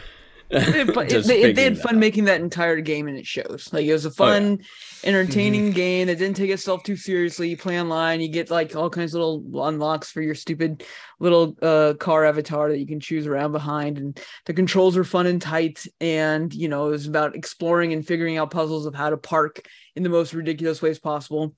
They, 0.51 0.85
but 0.85 1.09
Just 1.11 1.29
they, 1.29 1.53
they 1.53 1.65
had 1.65 1.79
fun 1.79 1.99
making 1.99 2.25
that 2.25 2.41
entire 2.41 2.81
game 2.81 3.07
and 3.09 3.19
it 3.19 3.27
shows. 3.27 3.69
Like 3.73 3.85
it 3.85 3.93
was 3.93 4.07
a 4.07 4.09
Oh, 4.09 4.13
yeah. 4.27 4.33
fun, 4.33 4.59
entertaining 5.05 5.71
game 5.73 6.07
that 6.07 6.19
didn't 6.19 6.37
take 6.37 6.51
itself 6.51 6.83
too 6.83 6.97
seriously. 6.97 7.49
You 7.51 7.57
play 7.57 7.81
online, 7.81 8.21
you 8.21 8.29
get 8.29 8.51
like 8.51 8.75
all 8.75 8.91
kinds 8.91 9.15
of 9.15 9.21
little 9.21 9.67
unlocks 9.67 10.11
for 10.11 10.23
your 10.23 10.35
stupid 10.35 10.85
little 11.21 11.57
uh 11.63 11.95
car 11.99 12.25
avatar 12.25 12.69
that 12.71 12.79
you 12.79 12.87
can 12.87 13.01
choose 13.01 13.27
around 13.27 13.53
behind. 13.53 13.99
And 13.99 14.21
the 14.47 14.55
controls 14.55 14.97
were 14.97 15.05
fun 15.05 15.27
and 15.27 15.41
tight. 15.41 15.87
And 16.01 16.53
you 16.55 16.69
know, 16.69 16.89
it 16.89 16.91
was 16.91 17.07
about 17.07 17.37
exploring 17.37 17.93
and 17.93 18.07
figuring 18.07 18.39
out 18.39 18.51
puzzles 18.51 18.87
of 18.87 18.95
how 18.95 19.11
to 19.11 19.17
park 19.17 19.61
in 19.97 20.03
the 20.03 20.09
most 20.09 20.33
ridiculous 20.33 20.81
ways 20.81 20.99
possible. 20.99 21.55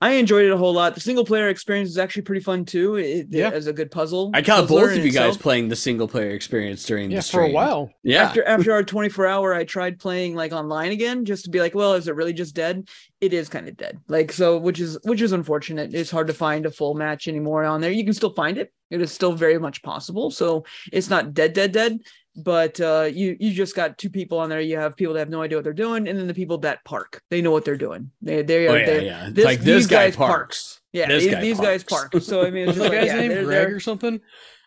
I 0.00 0.12
enjoyed 0.14 0.44
it 0.44 0.50
a 0.50 0.56
whole 0.56 0.74
lot. 0.74 0.94
The 0.94 1.00
single 1.00 1.24
player 1.24 1.48
experience 1.48 1.88
is 1.88 1.96
actually 1.96 2.22
pretty 2.22 2.42
fun 2.42 2.64
too. 2.66 2.96
It, 2.96 3.28
Yeah. 3.30 3.50
as 3.50 3.66
a 3.68 3.72
good 3.72 3.90
puzzle. 3.90 4.30
I 4.34 4.42
caught 4.42 4.62
puzzler 4.62 4.88
both 4.88 4.98
of 4.98 5.04
you 5.04 5.12
guys 5.12 5.28
itself. 5.28 5.40
playing 5.42 5.68
the 5.68 5.76
single 5.76 6.08
player 6.08 6.30
experience 6.30 6.84
during 6.84 7.10
Yeah, 7.10 7.20
the 7.20 7.24
for 7.24 7.42
a 7.42 7.50
while. 7.50 7.90
Yeah. 8.02 8.24
After 8.24 8.44
after 8.44 8.72
our 8.72 8.82
24 8.82 9.26
hour, 9.26 9.54
I 9.54 9.64
tried 9.64 9.98
playing 9.98 10.34
like 10.34 10.52
online 10.52 10.92
again 10.92 11.24
just 11.24 11.44
to 11.44 11.50
be 11.50 11.60
like, 11.60 11.74
well, 11.74 11.94
is 11.94 12.06
it 12.08 12.16
really 12.16 12.34
just 12.34 12.54
dead? 12.54 12.86
It 13.22 13.32
is 13.32 13.48
kind 13.48 13.66
of 13.68 13.76
dead. 13.78 13.98
Like 14.08 14.30
so, 14.32 14.58
which 14.58 14.80
is 14.80 14.98
which 15.04 15.22
is 15.22 15.32
unfortunate. 15.32 15.94
It's 15.94 16.10
hard 16.10 16.26
to 16.26 16.34
find 16.34 16.66
a 16.66 16.70
full 16.70 16.94
match 16.94 17.26
anymore 17.26 17.64
on 17.64 17.80
there. 17.80 17.90
You 17.92 18.04
can 18.04 18.14
still 18.14 18.32
find 18.34 18.58
it. 18.58 18.72
It 18.90 19.00
is 19.00 19.10
still 19.10 19.32
very 19.32 19.58
much 19.58 19.82
possible. 19.82 20.30
So 20.30 20.64
it's 20.92 21.08
not 21.08 21.32
dead, 21.32 21.52
dead, 21.54 21.72
dead. 21.72 21.98
But 22.36 22.80
uh, 22.80 23.08
you 23.12 23.36
you 23.38 23.52
just 23.52 23.76
got 23.76 23.96
two 23.96 24.10
people 24.10 24.38
on 24.38 24.48
there. 24.48 24.60
You 24.60 24.76
have 24.76 24.96
people 24.96 25.14
that 25.14 25.20
have 25.20 25.28
no 25.30 25.42
idea 25.42 25.56
what 25.56 25.64
they're 25.64 25.72
doing, 25.72 26.08
and 26.08 26.18
then 26.18 26.26
the 26.26 26.34
people 26.34 26.58
that 26.58 26.84
park. 26.84 27.22
They 27.30 27.40
know 27.40 27.52
what 27.52 27.64
they're 27.64 27.76
doing. 27.76 28.10
They 28.22 28.42
they 28.42 28.66
oh 28.66 28.72
are 28.74 28.78
yeah, 28.80 28.98
yeah. 28.98 29.28
this- 29.30 29.44
like 29.44 29.60
this 29.60 29.82
these 29.82 29.86
guy 29.86 30.06
guys 30.06 30.16
parks. 30.16 30.32
parks. 30.32 30.80
Yeah, 30.92 31.08
This 31.08 31.24
these, 31.24 31.32
guy 31.32 31.40
these 31.40 31.60
guys 31.60 31.84
park. 31.84 32.12
So 32.20 32.42
I 32.44 32.50
mean, 32.50 32.68
it's 32.68 32.76
just 32.76 32.78
the 32.78 32.88
like, 32.88 32.92
guy's 32.92 33.06
yeah, 33.06 33.28
name? 33.28 33.44
Greg 33.44 33.72
or 33.72 33.80
something? 33.80 34.20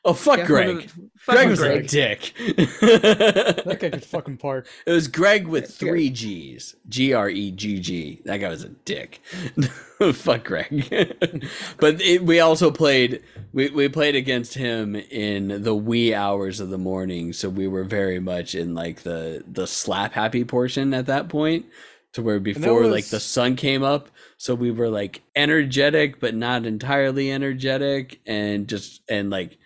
Oh 0.09 0.13
fuck 0.13 0.39
yeah, 0.39 0.45
Greg. 0.45 0.77
the- 0.88 1.09
fuck 1.19 1.35
Greg 1.35 1.49
was 1.49 1.59
Greg. 1.59 1.84
a 1.84 1.88
dick. 1.88 2.34
That 2.81 3.77
guy 3.79 3.89
could 3.89 4.05
fucking 4.05 4.38
park. 4.38 4.65
It 4.85 4.91
was 4.91 5.07
Greg 5.09 5.47
with 5.47 5.63
Yeah. 5.81 5.89
three 5.89 6.09
G's. 6.09 6.75
G 6.88 7.11
R 7.13 7.29
E 7.29 7.51
G 7.51 7.79
G. 7.79 8.21
That 8.25 8.38
guy 8.38 8.47
was 8.49 8.63
a 8.63 8.69
dick. 8.69 9.19
Fuck 10.13 10.45
Greg. 10.45 10.88
but 11.79 12.01
it, 12.01 12.23
we 12.23 12.39
also 12.39 12.71
played 12.71 13.21
we, 13.51 13.69
we 13.69 13.89
played 13.89 14.15
against 14.15 14.53
him 14.53 14.95
in 14.95 15.61
the 15.63 15.75
wee 15.75 16.13
hours 16.13 16.59
of 16.59 16.69
the 16.69 16.77
morning, 16.77 17.34
so 17.34 17.49
we 17.49 17.67
were 17.67 17.84
very 17.84 18.19
much 18.19 18.55
in 18.55 18.73
like 18.73 19.01
the 19.01 19.43
the 19.45 19.67
slap 19.67 20.13
happy 20.13 20.45
portion 20.45 20.93
at 20.93 21.07
that 21.07 21.27
point. 21.29 21.65
To 22.13 22.21
where 22.23 22.39
before 22.39 22.88
like 22.88 23.05
the 23.07 23.19
sun 23.19 23.55
came 23.57 23.84
up, 23.84 24.09
so 24.38 24.55
we 24.55 24.71
were 24.71 24.89
like 24.89 25.21
energetic 25.35 26.19
but 26.19 26.34
not 26.34 26.65
entirely 26.65 27.31
energetic 27.31 28.21
and 28.25 28.67
just 28.67 29.01
and 29.09 29.29
like 29.29 29.57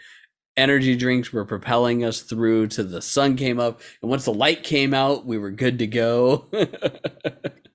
energy 0.57 0.95
drinks 0.95 1.31
were 1.31 1.45
propelling 1.45 2.03
us 2.03 2.21
through 2.21 2.67
to 2.67 2.83
the 2.83 3.01
sun 3.01 3.35
came 3.35 3.59
up 3.59 3.81
and 4.01 4.09
once 4.11 4.25
the 4.25 4.33
light 4.33 4.63
came 4.63 4.93
out 4.93 5.25
we 5.25 5.37
were 5.37 5.51
good 5.51 5.79
to 5.79 5.87
go 5.87 6.45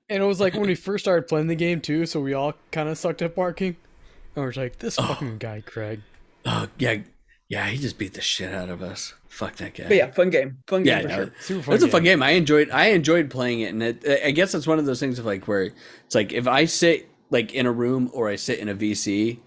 And 0.09 0.23
it 0.23 0.27
was 0.27 0.39
like 0.39 0.55
when 0.55 0.69
we 0.69 0.77
first 0.77 1.05
started 1.05 1.27
playing 1.27 1.48
the 1.48 1.57
game 1.57 1.81
too, 1.81 2.07
so 2.07 2.20
we 2.20 2.32
all 2.32 2.55
kind 2.70 2.89
of 2.89 2.97
sucked 2.97 3.23
at 3.23 3.35
parking. 3.35 3.77
And 4.36 4.44
we're 4.44 4.53
like, 4.55 4.78
this 4.78 4.94
fucking 4.94 5.39
guy, 5.39 5.62
Craig. 5.66 6.01
oh 6.44 6.69
yeah 6.78 6.98
yeah 7.48 7.66
he 7.66 7.77
just 7.77 7.98
beat 7.98 8.15
the 8.15 8.20
shit 8.20 8.53
out 8.55 8.69
of 8.69 8.82
us 8.82 9.15
fuck 9.28 9.57
that 9.57 9.74
guy 9.74 9.85
But 9.89 9.97
yeah, 9.97 10.11
fun 10.12 10.31
game. 10.31 10.59
Fun 10.69 10.85
game 10.85 10.97
yeah 10.97 11.03
for 11.03 11.09
no, 11.09 11.15
sure. 11.16 11.32
Super 11.40 11.62
fun. 11.62 11.73
That's 11.73 11.82
a 11.85 11.89
fun 11.89 12.05
game. 12.05 12.23
I 12.23 12.31
enjoyed. 12.31 12.70
I 12.70 12.86
enjoyed 12.90 13.31
playing 13.31 13.61
it, 13.61 13.73
and 13.74 13.82
it, 13.82 14.05
I 14.24 14.31
guess 14.31 14.55
it's 14.55 14.66
one 14.66 14.78
of 14.78 14.86
those 14.86 15.01
things 15.01 15.19
of 15.19 15.27
like 15.27 15.48
where 15.48 15.62
it's 15.62 16.15
like 16.15 16.32
if 16.32 16.47
I 16.47 16.66
sit 16.66 17.09
like 17.31 17.53
in 17.53 17.66
a 17.66 17.73
room 17.73 18.09
or 18.15 18.28
I 18.28 18.36
sit 18.36 18.61
in 18.61 18.69
a 18.69 18.74
VC 18.77 19.39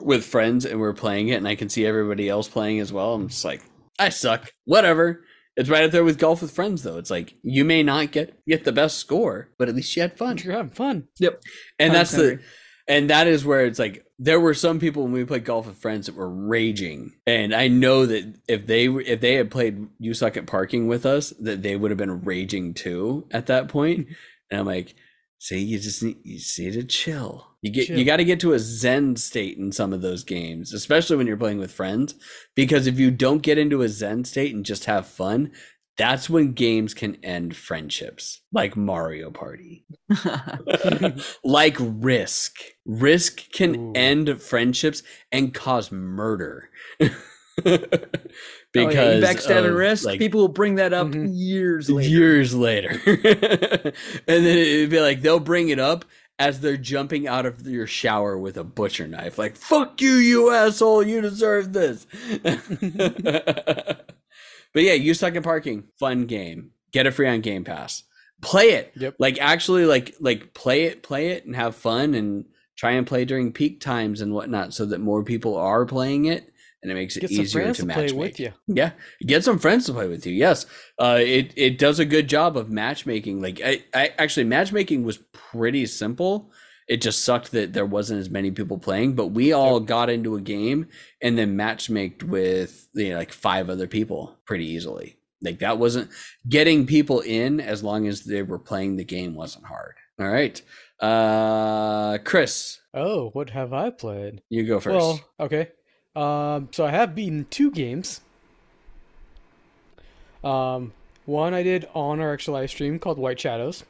with 0.00 0.24
friends 0.24 0.64
and 0.64 0.80
we're 0.80 0.92
playing 0.92 1.28
it, 1.28 1.34
and 1.36 1.48
I 1.48 1.54
can 1.54 1.68
see 1.68 1.86
everybody 1.86 2.28
else 2.28 2.48
playing 2.48 2.80
as 2.80 2.92
well. 2.92 3.14
I'm 3.14 3.28
just 3.28 3.44
like, 3.44 3.62
I 3.98 4.08
suck. 4.08 4.52
Whatever. 4.64 5.24
It's 5.56 5.68
right 5.68 5.84
up 5.84 5.90
there 5.90 6.04
with 6.04 6.18
golf 6.18 6.40
with 6.40 6.52
friends, 6.52 6.84
though. 6.84 6.98
It's 6.98 7.10
like 7.10 7.34
you 7.42 7.64
may 7.64 7.82
not 7.82 8.12
get 8.12 8.38
get 8.46 8.64
the 8.64 8.72
best 8.72 8.98
score, 8.98 9.48
but 9.58 9.68
at 9.68 9.74
least 9.74 9.94
you 9.96 10.02
had 10.02 10.16
fun. 10.16 10.38
You're 10.38 10.54
having 10.54 10.70
fun. 10.70 11.08
Yep. 11.18 11.42
And 11.80 11.92
that's 11.92 12.12
the 12.12 12.40
and 12.88 13.10
that 13.10 13.26
is 13.26 13.44
where 13.44 13.66
it's 13.66 13.78
like 13.78 14.04
there 14.18 14.40
were 14.40 14.54
some 14.54 14.80
people 14.80 15.04
when 15.04 15.12
we 15.12 15.24
played 15.24 15.44
golf 15.44 15.66
with 15.66 15.76
friends 15.76 16.06
that 16.06 16.16
were 16.16 16.28
raging 16.28 17.12
and 17.26 17.54
i 17.54 17.68
know 17.68 18.06
that 18.06 18.34
if 18.48 18.66
they 18.66 18.86
if 18.86 19.20
they 19.20 19.34
had 19.34 19.50
played 19.50 19.86
you 19.98 20.14
suck 20.14 20.36
at 20.36 20.46
parking 20.46 20.88
with 20.88 21.06
us 21.06 21.30
that 21.38 21.62
they 21.62 21.76
would 21.76 21.90
have 21.90 21.98
been 21.98 22.22
raging 22.22 22.74
too 22.74 23.28
at 23.30 23.46
that 23.46 23.68
point. 23.68 24.08
and 24.50 24.60
i'm 24.60 24.66
like 24.66 24.94
see 25.38 25.62
you 25.62 25.78
just 25.78 26.02
need 26.02 26.16
you 26.24 26.40
need 26.58 26.72
to 26.72 26.82
chill 26.84 27.47
you 27.62 27.70
get 27.72 27.88
you 27.88 28.04
got 28.04 28.18
to 28.18 28.24
get 28.24 28.40
to 28.40 28.52
a 28.52 28.58
zen 28.58 29.16
state 29.16 29.58
in 29.58 29.72
some 29.72 29.92
of 29.92 30.00
those 30.02 30.24
games 30.24 30.72
especially 30.72 31.16
when 31.16 31.26
you're 31.26 31.36
playing 31.36 31.58
with 31.58 31.72
friends 31.72 32.14
because 32.54 32.86
if 32.86 32.98
you 32.98 33.10
don't 33.10 33.42
get 33.42 33.58
into 33.58 33.82
a 33.82 33.88
zen 33.88 34.24
state 34.24 34.54
and 34.54 34.64
just 34.64 34.84
have 34.84 35.06
fun 35.06 35.50
that's 35.96 36.30
when 36.30 36.52
games 36.52 36.94
can 36.94 37.16
end 37.24 37.56
friendships 37.56 38.40
like 38.52 38.76
mario 38.76 39.30
party 39.30 39.84
like 41.44 41.76
risk 41.80 42.56
risk 42.86 43.50
can 43.52 43.74
Ooh. 43.76 43.92
end 43.94 44.40
friendships 44.40 45.02
and 45.32 45.52
cause 45.54 45.90
murder 45.90 46.68
because 47.56 47.88
because 48.72 49.24
backstabbing 49.24 49.70
of, 49.70 49.74
risk, 49.74 50.04
like, 50.04 50.18
people 50.20 50.40
will 50.40 50.48
bring 50.48 50.76
that 50.76 50.92
up 50.92 51.08
Mhm. 51.08 51.28
years 51.32 51.90
later. 51.90 52.08
years 52.08 52.54
later 52.54 52.90
and 53.06 53.92
then 54.26 54.44
it'd 54.58 54.90
be 54.90 55.00
like 55.00 55.22
they'll 55.22 55.40
bring 55.40 55.70
it 55.70 55.78
up 55.80 56.04
as 56.38 56.60
they're 56.60 56.76
jumping 56.76 57.26
out 57.26 57.46
of 57.46 57.66
your 57.66 57.86
shower 57.86 58.38
with 58.38 58.56
a 58.56 58.64
butcher 58.64 59.06
knife 59.08 59.38
like 59.38 59.56
fuck 59.56 60.00
you 60.00 60.14
you 60.14 60.50
asshole 60.50 61.02
you 61.02 61.20
deserve 61.20 61.72
this. 61.72 62.06
But 64.74 64.82
yeah 64.82 64.92
you 64.92 65.14
suck 65.14 65.34
at 65.34 65.42
parking 65.42 65.84
fun 65.98 66.26
game. 66.26 66.72
Get 66.92 67.06
it 67.06 67.12
free 67.12 67.26
on 67.28 67.40
game 67.40 67.64
pass. 67.64 68.04
Play 68.40 68.66
it. 68.70 68.92
Yep. 68.96 69.16
like 69.18 69.38
actually 69.40 69.86
like 69.86 70.14
like 70.20 70.54
play 70.54 70.84
it 70.84 71.02
play 71.02 71.28
it 71.30 71.46
and 71.46 71.56
have 71.56 71.74
fun 71.74 72.14
and 72.14 72.44
try 72.76 72.92
and 72.92 73.06
play 73.06 73.24
during 73.24 73.52
peak 73.52 73.80
times 73.80 74.20
and 74.20 74.32
whatnot 74.32 74.72
so 74.74 74.84
that 74.86 75.00
more 75.00 75.24
people 75.24 75.56
are 75.56 75.84
playing 75.84 76.26
it 76.26 76.52
and 76.82 76.92
it 76.92 76.94
makes 76.94 77.16
it 77.16 77.30
easier 77.30 77.72
to 77.72 77.86
match 77.86 77.96
play 77.96 78.12
with 78.12 78.38
you. 78.38 78.52
yeah, 78.66 78.92
get 79.26 79.44
some 79.44 79.58
friends 79.58 79.86
to 79.86 79.92
play 79.92 80.06
with 80.06 80.26
you. 80.26 80.32
Yes, 80.32 80.66
uh, 80.98 81.18
it 81.20 81.52
it 81.56 81.78
does 81.78 81.98
a 81.98 82.04
good 82.04 82.28
job 82.28 82.56
of 82.56 82.70
matchmaking. 82.70 83.42
Like 83.42 83.60
I, 83.64 83.82
I 83.94 84.12
actually 84.18 84.44
matchmaking 84.44 85.02
was 85.04 85.18
pretty 85.32 85.86
simple. 85.86 86.52
It 86.88 87.02
just 87.02 87.22
sucked 87.22 87.50
that 87.52 87.74
there 87.74 87.84
wasn't 87.84 88.20
as 88.20 88.30
many 88.30 88.50
people 88.50 88.78
playing, 88.78 89.14
but 89.14 89.26
we 89.26 89.52
all 89.52 89.78
got 89.78 90.08
into 90.08 90.36
a 90.36 90.40
game 90.40 90.88
and 91.20 91.36
then 91.36 91.54
matchmaked 91.54 92.22
with 92.22 92.88
you 92.94 93.10
know, 93.10 93.16
like 93.18 93.32
five 93.32 93.68
other 93.68 93.86
people 93.86 94.38
pretty 94.46 94.64
easily. 94.66 95.16
Like 95.42 95.58
that 95.58 95.78
wasn't 95.78 96.10
getting 96.48 96.86
people 96.86 97.20
in 97.20 97.60
as 97.60 97.82
long 97.82 98.06
as 98.08 98.24
they 98.24 98.42
were 98.42 98.58
playing 98.58 98.96
the 98.96 99.04
game 99.04 99.34
wasn't 99.34 99.66
hard. 99.66 99.96
All 100.18 100.28
right, 100.28 100.60
uh, 101.00 102.18
Chris, 102.24 102.80
Oh, 102.94 103.28
what 103.30 103.50
have 103.50 103.72
I 103.72 103.90
played? 103.90 104.42
you 104.48 104.64
go 104.66 104.80
first. 104.80 104.96
Well, 104.96 105.20
okay. 105.40 105.68
Um, 106.18 106.68
so 106.72 106.84
I 106.84 106.90
have 106.90 107.14
beaten 107.14 107.46
two 107.48 107.70
games. 107.70 108.22
Um, 110.42 110.92
one 111.26 111.54
I 111.54 111.62
did 111.62 111.88
on 111.94 112.18
our 112.18 112.32
actual 112.32 112.54
live 112.54 112.70
stream 112.70 112.98
called 112.98 113.18
White 113.18 113.38
Shadows, 113.38 113.84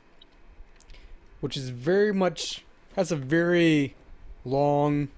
which 1.41 1.57
is 1.57 1.71
very 1.71 2.13
much 2.13 2.65
has 2.97 3.11
a 3.11 3.17
very 3.17 3.95
long 4.45 5.09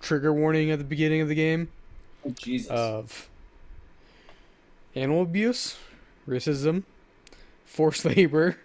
trigger 0.00 0.32
warning 0.32 0.70
at 0.70 0.78
the 0.78 0.84
beginning 0.84 1.20
of 1.20 1.28
the 1.28 1.34
game 1.34 1.68
Jesus. 2.36 2.70
of 2.70 3.28
animal 4.94 5.22
abuse, 5.22 5.76
racism, 6.26 6.84
forced 7.66 8.04
labor, 8.16 8.56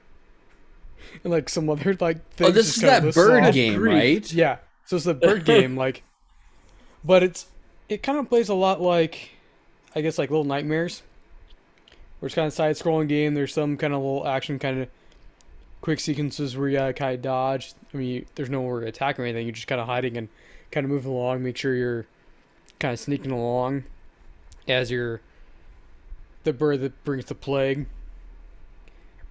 and 1.26 1.34
like 1.34 1.50
some 1.50 1.70
other 1.70 1.98
like 2.00 2.26
things. 2.36 2.52
oh, 2.52 2.54
this 2.54 2.78
is 2.78 2.84
that 2.84 3.14
bird 3.14 3.54
game, 3.54 3.80
grief. 3.80 3.94
right? 3.94 4.34
Yeah. 4.34 4.58
So 4.86 4.96
it's 4.96 5.06
the 5.06 5.14
bird 5.14 5.44
game, 5.44 5.76
like, 5.86 6.04
but 7.04 7.24
it's 7.24 7.48
it 7.92 8.02
kind 8.02 8.18
of 8.18 8.30
plays 8.30 8.48
a 8.48 8.54
lot 8.54 8.82
like, 8.82 9.32
I 9.94 10.00
guess 10.00 10.18
like 10.18 10.30
Little 10.30 10.46
Nightmares, 10.46 11.04
where 12.20 12.28
it's 12.28 12.36
kind 12.36 12.48
of 12.48 12.54
side 12.54 12.78
scrolling 12.78 13.10
game. 13.10 13.34
There's 13.34 13.54
some 13.54 13.76
kind 13.76 13.94
of 13.94 14.00
little 14.00 14.26
action 14.26 14.58
kind 14.60 14.84
of 14.84 14.90
quick 15.82 16.00
sequences 16.00 16.56
where 16.56 16.70
you 16.70 16.78
gotta 16.78 16.94
kind 16.94 17.16
of 17.16 17.22
dodge. 17.22 17.74
I 17.94 17.98
mean, 17.98 18.26
there's 18.36 18.50
nowhere 18.50 18.80
to 18.80 18.88
attack 18.88 19.20
or 19.20 19.24
anything. 19.24 19.46
You're 19.46 19.54
just 19.54 19.68
kind 19.68 19.82
of 19.82 19.88
hiding 19.88 20.16
and 20.16 20.30
kind 20.72 20.86
of 20.86 20.90
moving 20.90 21.12
along. 21.12 21.44
Make 21.44 21.58
sure 21.58 21.76
you're 21.76 22.06
kind 22.80 22.94
of 22.94 23.00
sneaking 23.00 23.32
along 23.32 23.84
as 24.70 24.90
you're 24.90 25.20
the 26.46 26.54
bird 26.54 26.80
that 26.80 27.04
brings 27.04 27.26
the 27.26 27.36
plague, 27.36 27.88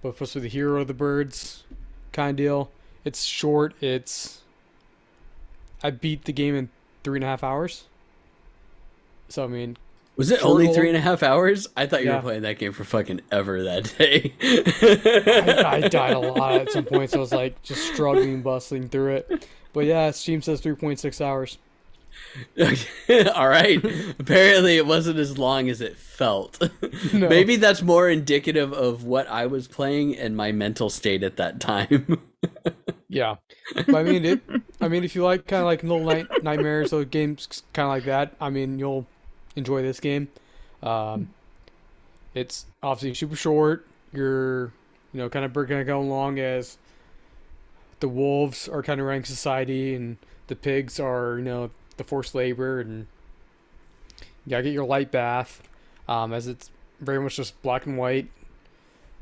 but 0.03 0.13
supposed 0.13 0.33
to 0.33 0.39
be 0.39 0.43
the 0.43 0.49
hero 0.49 0.81
of 0.81 0.87
the 0.87 0.93
birds, 0.93 1.63
kind 2.11 2.29
of 2.29 2.35
deal. 2.35 2.71
It's 3.03 3.23
short. 3.23 3.73
It's 3.81 4.43
I 5.81 5.89
beat 5.89 6.25
the 6.25 6.33
game 6.33 6.55
in 6.55 6.69
three 7.03 7.17
and 7.17 7.23
a 7.23 7.27
half 7.27 7.43
hours. 7.43 7.85
So 9.31 9.43
I 9.43 9.47
mean, 9.47 9.77
Was 10.17 10.31
it 10.31 10.43
only 10.43 10.65
hold. 10.65 10.75
three 10.77 10.87
and 10.89 10.97
a 10.97 11.01
half 11.01 11.23
hours? 11.23 11.67
I 11.75 11.85
thought 11.87 12.01
you 12.03 12.09
Yeah. 12.09 12.17
were 12.17 12.21
playing 12.21 12.41
that 12.43 12.59
game 12.59 12.73
for 12.73 12.83
fucking 12.83 13.21
ever 13.31 13.63
that 13.63 13.93
day. 13.97 14.33
I, 14.41 15.83
I 15.83 15.87
died 15.87 16.13
a 16.13 16.19
lot 16.33 16.53
at 16.61 16.71
some 16.71 16.85
point, 16.85 17.09
so 17.11 17.17
I 17.17 17.21
was 17.21 17.31
like 17.31 17.61
just 17.63 17.81
struggling, 17.93 18.41
bustling 18.41 18.89
through 18.89 19.15
it. 19.15 19.47
But 19.73 19.85
yeah, 19.85 20.11
Steam 20.11 20.41
says 20.41 20.59
three 20.61 20.75
point 20.75 20.99
six 20.99 21.21
hours. 21.21 21.57
All 23.35 23.47
right. 23.47 23.83
Apparently, 24.19 24.75
it 24.77 24.85
wasn't 24.85 25.17
as 25.17 25.37
long 25.37 25.69
as 25.69 25.81
it 25.81 25.97
felt. 25.97 26.61
No. 27.13 27.27
Maybe 27.27 27.55
that's 27.57 27.81
more 27.81 28.09
indicative 28.09 28.71
of 28.73 29.03
what 29.03 29.27
I 29.27 29.45
was 29.45 29.67
playing 29.67 30.15
and 30.17 30.35
my 30.37 30.51
mental 30.53 30.89
state 30.89 31.23
at 31.23 31.35
that 31.37 31.59
time. 31.59 32.21
Yeah, 33.09 33.35
but 33.75 33.95
I 33.95 34.03
mean 34.03 34.23
it. 34.23 34.41
I 34.79 34.87
mean, 34.87 35.03
if 35.03 35.13
you 35.15 35.23
like 35.23 35.45
kind 35.47 35.61
of 35.61 35.65
like 35.65 35.83
Little 35.83 36.05
Night 36.05 36.27
Nightmares, 36.43 36.89
so 36.91 37.03
games 37.03 37.63
kind 37.73 37.85
of 37.87 37.89
like 37.91 38.05
that, 38.05 38.35
I 38.39 38.49
mean 38.49 38.79
you'll 38.79 39.05
enjoy 39.55 39.81
this 39.81 39.99
game. 39.99 40.27
Um, 40.81 41.29
it's 42.33 42.65
obviously 42.81 43.13
super 43.13 43.35
short. 43.35 43.85
You're, 44.13 44.71
you 45.13 45.19
know, 45.19 45.29
kind 45.29 45.45
of 45.45 45.53
gonna 45.53 45.83
go 45.83 45.99
along 45.99 46.39
as 46.39 46.77
the 47.99 48.07
wolves 48.07 48.67
are 48.67 48.81
kind 48.81 48.99
of 48.99 49.07
running 49.07 49.23
society, 49.23 49.95
and 49.95 50.17
the 50.47 50.55
pigs 50.55 50.99
are 50.99 51.37
you 51.37 51.43
know 51.43 51.69
the 51.97 52.03
forced 52.03 52.35
labor, 52.35 52.79
and 52.79 53.07
you 54.45 54.49
gotta 54.49 54.63
get 54.63 54.73
your 54.73 54.85
light 54.85 55.11
bath, 55.11 55.61
um, 56.07 56.33
as 56.33 56.47
it's 56.47 56.71
very 56.99 57.19
much 57.19 57.35
just 57.35 57.61
black 57.61 57.85
and 57.85 57.97
white, 57.97 58.27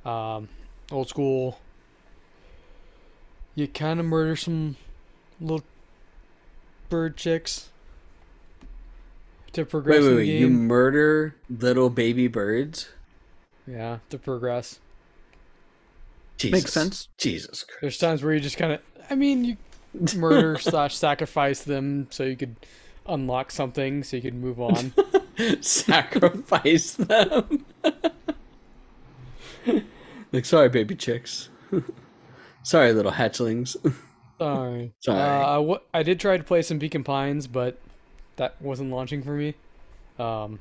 um, 0.06 0.48
old 0.92 1.10
school. 1.10 1.60
You 3.56 3.68
kind 3.68 4.00
of 4.00 4.06
murder 4.06 4.36
some 4.36 4.78
little 5.42 5.66
bird 6.90 7.18
chicks 7.18 7.70
to 9.54 9.66
progress 9.66 10.02
Wait, 10.02 10.08
wait, 10.08 10.12
in 10.12 10.18
wait! 10.18 10.26
the 10.26 10.32
You 10.40 10.50
murder 10.50 11.36
little 11.50 11.90
baby 11.90 12.28
birds? 12.28 12.90
yeah, 13.68 14.00
to 14.10 14.18
progress. 14.18 14.80
Jesus. 16.38 16.52
Makes 16.52 16.74
sense. 16.74 17.08
Jesus 17.18 17.64
Christ! 17.64 17.82
There's 17.82 17.98
times 17.98 18.24
where 18.24 18.34
you 18.34 18.40
just 18.40 18.58
kind 18.58 18.74
of, 18.74 18.80
I 19.10 19.16
mean, 19.16 19.44
you 19.46 19.58
murder 20.16 20.58
slash 20.60 20.96
sacrifice 20.96 21.64
them 21.64 22.08
so 22.10 22.24
you 22.24 22.38
could 22.38 22.56
unlock 23.08 23.52
something 23.52 24.04
so 24.04 24.16
you 24.16 24.22
could 24.22 24.36
move 24.36 24.60
on. 24.62 24.94
Sacrifice 25.62 26.94
them. 26.94 27.66
like, 30.32 30.46
sorry, 30.46 30.70
baby 30.70 30.96
chicks. 30.96 31.50
sorry, 32.64 32.94
little 32.94 33.12
hatchlings. 33.12 33.76
Sorry. 34.38 34.94
Sorry. 35.00 35.20
Uh, 35.20 35.48
I, 35.48 35.56
w- 35.56 35.80
I 35.94 36.04
did 36.04 36.20
try 36.20 36.38
to 36.38 36.44
play 36.44 36.62
some 36.62 36.78
Beacon 36.78 37.04
Pines, 37.04 37.48
but 37.48 37.80
that 38.40 38.60
wasn't 38.62 38.90
launching 38.90 39.22
for 39.22 39.32
me. 39.32 39.54
Um, 40.18 40.60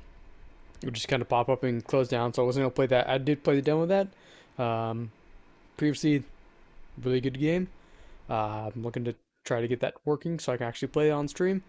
it 0.82 0.84
would 0.84 0.94
just 0.94 1.08
kind 1.08 1.22
of 1.22 1.28
pop 1.28 1.48
up 1.48 1.64
and 1.64 1.84
close 1.84 2.08
down, 2.08 2.34
so 2.34 2.42
I 2.42 2.46
wasn't 2.46 2.62
able 2.62 2.70
to 2.70 2.74
play 2.74 2.86
that. 2.86 3.08
I 3.08 3.18
did 3.18 3.42
play 3.42 3.56
the 3.56 3.62
demo 3.62 3.82
of 3.82 3.88
that. 3.88 4.62
Um, 4.62 5.10
previously, 5.76 6.24
really 7.02 7.20
good 7.20 7.38
game. 7.38 7.68
Uh, 8.28 8.70
I'm 8.74 8.82
looking 8.82 9.04
to 9.04 9.14
try 9.44 9.60
to 9.60 9.68
get 9.68 9.80
that 9.80 9.94
working 10.04 10.38
so 10.38 10.52
I 10.52 10.56
can 10.56 10.66
actually 10.66 10.88
play 10.88 11.08
it 11.08 11.12
on 11.12 11.26
stream. 11.28 11.62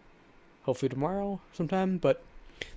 Hopefully 0.63 0.89
tomorrow 0.89 1.39
sometime. 1.53 1.97
But 1.97 2.21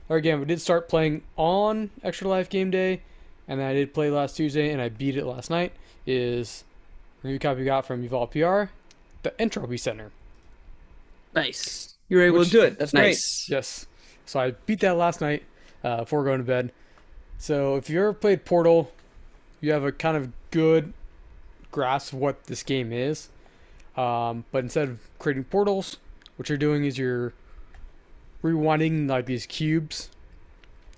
again, 0.08 0.38
we 0.38 0.46
did 0.46 0.60
start 0.60 0.88
playing 0.88 1.22
on 1.36 1.90
Extra 2.02 2.28
Life 2.28 2.48
Game 2.48 2.70
Day, 2.70 3.02
and 3.48 3.58
then 3.58 3.66
I 3.66 3.72
did 3.72 3.92
play 3.92 4.10
last 4.10 4.36
Tuesday 4.36 4.72
and 4.72 4.80
I 4.80 4.88
beat 4.88 5.16
it 5.16 5.24
last 5.26 5.50
night. 5.50 5.72
Is 6.06 6.64
review 7.22 7.38
copy 7.38 7.60
we 7.60 7.64
got 7.64 7.86
from 7.86 8.04
Evolve 8.04 8.30
PR, 8.30 8.64
the 9.22 9.38
Entropy 9.40 9.76
Center. 9.76 10.10
Nice. 11.34 11.91
You 12.12 12.18
were 12.18 12.24
able 12.24 12.38
Which- 12.40 12.48
to 12.50 12.52
do 12.58 12.62
it. 12.64 12.78
That's 12.78 12.92
great. 12.92 13.00
nice. 13.04 13.48
Yes. 13.48 13.86
So 14.26 14.38
I 14.38 14.50
beat 14.50 14.80
that 14.80 14.98
last 14.98 15.22
night 15.22 15.44
uh, 15.82 16.00
before 16.00 16.24
going 16.24 16.40
to 16.40 16.44
bed. 16.44 16.70
So 17.38 17.76
if 17.76 17.88
you 17.88 18.00
ever 18.00 18.12
played 18.12 18.44
Portal, 18.44 18.92
you 19.62 19.72
have 19.72 19.82
a 19.82 19.92
kind 19.92 20.18
of 20.18 20.30
good 20.50 20.92
grasp 21.70 22.12
of 22.12 22.18
what 22.18 22.44
this 22.44 22.62
game 22.62 22.92
is. 22.92 23.30
Um, 23.96 24.44
but 24.52 24.58
instead 24.62 24.90
of 24.90 24.98
creating 25.18 25.44
portals, 25.44 25.96
what 26.36 26.50
you're 26.50 26.58
doing 26.58 26.84
is 26.84 26.98
you're 26.98 27.32
rewinding 28.44 29.08
like 29.08 29.24
these 29.24 29.46
cubes 29.46 30.10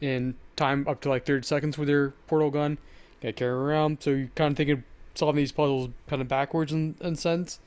in 0.01 0.35
time 0.57 0.85
up 0.89 1.01
to 1.03 1.09
like 1.11 1.25
30 1.27 1.47
seconds 1.47 1.79
with 1.79 1.89
your 1.89 2.11
portal 2.27 2.51
gun. 2.51 2.77
Gotta 3.23 3.35
carry 3.35 3.53
around. 3.53 3.99
So 4.03 4.11
you're 4.11 4.31
kind 4.35 4.51
of 4.51 4.57
think 4.57 4.71
of 4.71 4.81
solving 5.15 5.43
these 5.43 5.53
puzzles 5.53 5.91
kind 6.09 6.21
of 6.21 6.27
backwards 6.27 6.73
in, 6.73 6.97
in 7.01 7.13
a 7.13 7.17
sense. 7.17 7.61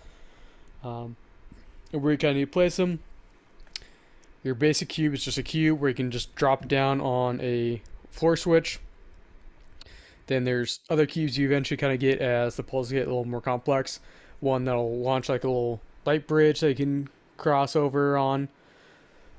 Um, 0.83 1.15
and 1.93 2.03
where 2.03 2.11
you 2.11 2.17
kind 2.17 2.31
of 2.31 2.35
need 2.35 2.45
to 2.47 2.51
place 2.51 2.75
them. 2.75 2.99
Your 4.47 4.55
basic 4.55 4.87
cube 4.87 5.13
is 5.13 5.25
just 5.25 5.37
a 5.37 5.43
cube 5.43 5.77
where 5.81 5.89
you 5.89 5.93
can 5.93 6.09
just 6.09 6.33
drop 6.33 6.69
down 6.69 7.01
on 7.01 7.41
a 7.41 7.81
floor 8.11 8.37
switch. 8.37 8.79
Then 10.27 10.45
there's 10.45 10.79
other 10.89 11.05
cubes 11.05 11.37
you 11.37 11.45
eventually 11.47 11.75
kind 11.75 11.91
of 11.91 11.99
get 11.99 12.21
as 12.21 12.55
the 12.55 12.63
puzzles 12.63 12.93
get 12.93 13.07
a 13.07 13.09
little 13.09 13.25
more 13.25 13.41
complex. 13.41 13.99
One 14.39 14.63
that'll 14.63 14.99
launch 14.99 15.27
like 15.27 15.43
a 15.43 15.47
little 15.47 15.81
light 16.05 16.27
bridge 16.27 16.61
that 16.61 16.69
you 16.69 16.75
can 16.75 17.09
cross 17.35 17.75
over 17.75 18.17
on. 18.17 18.47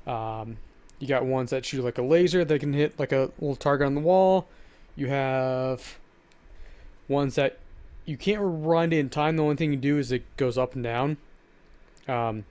Um, 0.05 0.57
you 0.99 1.07
got 1.07 1.25
ones 1.25 1.49
that 1.49 1.65
shoot 1.65 1.83
like 1.83 1.97
a 1.97 2.03
laser 2.03 2.45
that 2.45 2.59
can 2.59 2.73
hit 2.73 2.99
like 2.99 3.11
a 3.11 3.31
little 3.39 3.55
target 3.55 3.87
on 3.87 3.95
the 3.95 4.01
wall. 4.01 4.47
You 4.95 5.07
have 5.07 5.97
ones 7.07 7.33
that 7.33 7.57
you 8.05 8.15
can't 8.15 8.43
it 8.93 8.93
in 8.93 9.09
time. 9.09 9.37
The 9.37 9.43
only 9.43 9.55
thing 9.55 9.71
you 9.71 9.79
do 9.79 9.97
is 9.97 10.11
it 10.11 10.23
goes 10.37 10.55
up 10.55 10.75
and 10.75 10.83
down. 10.83 11.17
Um, 12.07 12.45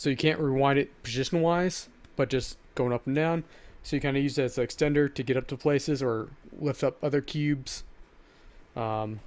so 0.00 0.08
you 0.08 0.16
can't 0.16 0.40
rewind 0.40 0.78
it 0.78 1.02
position 1.02 1.42
wise, 1.42 1.90
but 2.16 2.30
just 2.30 2.56
going 2.74 2.90
up 2.90 3.06
and 3.06 3.14
down. 3.14 3.44
So 3.82 3.96
you 3.96 4.00
kind 4.00 4.16
of 4.16 4.22
use 4.22 4.38
it 4.38 4.44
as 4.44 4.56
an 4.56 4.66
extender 4.66 5.14
to 5.14 5.22
get 5.22 5.36
up 5.36 5.46
to 5.48 5.58
places 5.58 6.02
or 6.02 6.28
lift 6.58 6.82
up 6.82 6.96
other 7.04 7.20
cubes. 7.20 7.84
Um, 8.74 9.20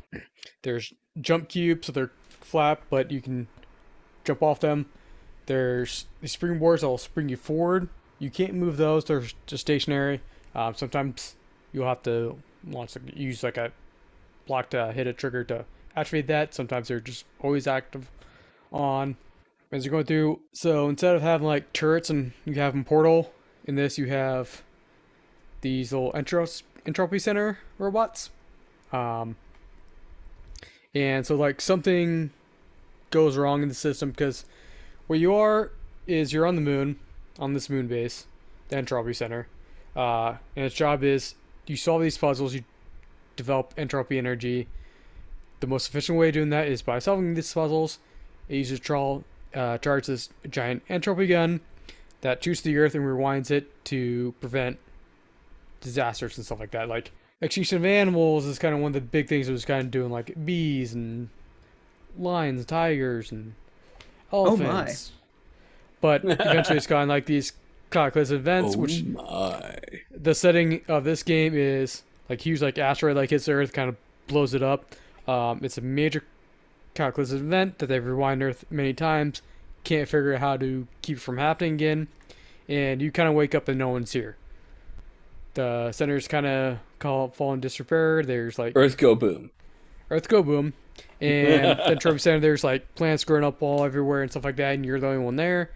there's 0.63 0.91
jump 1.21 1.49
cubes, 1.49 1.85
so 1.85 1.91
they're 1.91 2.09
flat, 2.41 2.81
but 2.89 3.11
you 3.11 3.21
can 3.21 3.45
jump 4.23 4.41
off 4.41 4.61
them. 4.61 4.87
There's 5.45 6.07
the 6.21 6.27
springboards 6.27 6.79
that 6.79 6.87
will 6.87 6.97
spring 6.97 7.29
you 7.29 7.37
forward. 7.37 7.87
You 8.17 8.31
can't 8.31 8.55
move 8.55 8.77
those; 8.77 9.05
they're 9.05 9.25
just 9.45 9.61
stationary. 9.61 10.21
Um, 10.55 10.73
sometimes 10.73 11.35
you'll 11.71 11.85
have 11.85 12.01
to 12.03 12.39
use 13.13 13.43
like 13.43 13.57
a 13.57 13.71
block 14.47 14.71
to 14.71 14.91
hit 14.91 15.05
a 15.05 15.13
trigger 15.13 15.43
to 15.43 15.65
activate 15.95 16.25
that. 16.27 16.55
Sometimes 16.55 16.87
they're 16.87 16.99
just 16.99 17.25
always 17.41 17.67
active 17.67 18.09
on 18.71 19.17
as 19.73 19.83
you're 19.83 19.91
going 19.91 20.05
through. 20.05 20.39
So 20.53 20.87
instead 20.87 21.15
of 21.15 21.21
having 21.21 21.47
like 21.47 21.73
turrets 21.73 22.09
and 22.09 22.31
you 22.45 22.53
have 22.53 22.73
them 22.73 22.85
portal, 22.85 23.33
in 23.65 23.75
this 23.75 23.97
you 23.97 24.05
have 24.05 24.61
these 25.61 25.91
little 25.91 26.13
entros, 26.13 26.61
entropy 26.85 27.19
center 27.19 27.59
robots. 27.79 28.29
Um, 28.91 29.35
and 30.93 31.25
so 31.25 31.35
like 31.35 31.59
something 31.59 32.29
goes 33.09 33.35
wrong 33.35 33.63
in 33.63 33.67
the 33.67 33.73
system 33.73 34.11
because 34.11 34.45
where 35.07 35.17
you 35.17 35.33
are 35.33 35.71
is 36.05 36.31
you're 36.31 36.45
on 36.45 36.55
the 36.55 36.61
moon, 36.61 36.99
on 37.39 37.53
this 37.53 37.69
moon 37.69 37.87
base, 37.87 38.27
the 38.69 38.77
entropy 38.77 39.13
center. 39.13 39.47
Uh, 39.95 40.35
and 40.55 40.65
its 40.65 40.75
job 40.75 41.03
is 41.03 41.33
you 41.65 41.75
solve 41.75 42.01
these 42.01 42.17
puzzles, 42.17 42.53
you 42.53 42.63
develop 43.35 43.73
entropy 43.75 44.19
energy. 44.19 44.67
The 45.61 45.67
most 45.67 45.87
efficient 45.87 46.17
way 46.17 46.27
of 46.27 46.33
doing 46.35 46.49
that 46.49 46.67
is 46.67 46.81
by 46.83 46.99
solving 46.99 47.33
these 47.33 47.53
puzzles. 47.53 47.97
It 48.49 48.57
uses 48.57 48.79
tra- 48.79 49.23
uh, 49.53 49.77
charge 49.77 50.07
this 50.07 50.29
giant 50.49 50.83
entropy 50.89 51.27
gun 51.27 51.61
that 52.21 52.43
shoots 52.43 52.61
the 52.61 52.77
earth 52.77 52.95
and 52.95 53.03
rewinds 53.03 53.51
it 53.51 53.83
to 53.85 54.33
prevent 54.39 54.77
disasters 55.81 56.37
and 56.37 56.45
stuff 56.45 56.59
like 56.59 56.71
that. 56.71 56.87
Like 56.87 57.11
extinction 57.41 57.77
of 57.77 57.85
animals 57.85 58.45
is 58.45 58.57
kind 58.57 58.73
of 58.73 58.79
one 58.79 58.89
of 58.89 58.93
the 58.93 59.01
big 59.01 59.27
things 59.27 59.49
it 59.49 59.51
was 59.51 59.65
kind 59.65 59.81
of 59.81 59.91
doing, 59.91 60.09
like 60.11 60.33
bees 60.45 60.93
and 60.93 61.29
lions, 62.17 62.65
tigers, 62.65 63.31
and 63.31 63.53
elephants. 64.31 65.11
Oh 65.11 65.15
my. 65.15 66.23
But 66.23 66.25
eventually, 66.25 66.77
it's 66.77 66.87
gotten 66.87 67.09
like 67.09 67.25
these 67.25 67.53
cataclysmic 67.91 68.39
events, 68.39 68.75
oh 68.75 68.79
which 68.79 69.03
my. 69.03 69.77
the 70.11 70.33
setting 70.33 70.81
of 70.87 71.03
this 71.03 71.23
game 71.23 71.53
is 71.55 72.03
like 72.29 72.41
huge 72.41 72.61
like 72.61 72.77
asteroid 72.77 73.15
like 73.15 73.29
hits 73.29 73.47
Earth, 73.47 73.73
kind 73.73 73.89
of 73.89 73.95
blows 74.27 74.53
it 74.53 74.63
up. 74.63 74.95
Um, 75.27 75.59
it's 75.63 75.77
a 75.77 75.81
major 75.81 76.23
cataclysmic 76.93 77.41
event 77.41 77.79
that 77.79 77.87
they've 77.87 78.05
rewind 78.05 78.43
Earth 78.43 78.65
many 78.69 78.93
times. 78.93 79.41
Can't 79.83 80.07
figure 80.07 80.33
out 80.33 80.39
how 80.39 80.57
to 80.57 80.87
keep 81.01 81.17
it 81.17 81.21
from 81.21 81.37
happening 81.37 81.73
again, 81.73 82.07
and 82.69 83.01
you 83.01 83.11
kind 83.11 83.27
of 83.27 83.35
wake 83.35 83.53
up 83.53 83.67
and 83.67 83.77
no 83.77 83.89
one's 83.89 84.13
here. 84.13 84.37
The 85.55 85.91
center's 85.91 86.27
kind 86.27 86.45
of 86.45 86.77
call 86.99 87.29
fall 87.29 87.53
in 87.53 87.59
disrepair. 87.59 88.23
There's 88.23 88.57
like 88.57 88.73
Earth 88.75 88.97
go 88.97 89.13
boom. 89.15 89.51
Earth 90.09 90.27
go 90.29 90.41
boom, 90.41 90.73
and 91.19 91.77
the 91.79 91.87
Entropy 91.89 92.19
Center 92.19 92.39
there's 92.39 92.63
like 92.63 92.95
plants 92.95 93.23
growing 93.23 93.43
up 93.43 93.61
all 93.61 93.83
everywhere 93.83 94.21
and 94.21 94.31
stuff 94.31 94.45
like 94.45 94.55
that, 94.55 94.75
and 94.75 94.85
you're 94.85 94.99
the 94.99 95.07
only 95.07 95.23
one 95.23 95.35
there. 95.35 95.71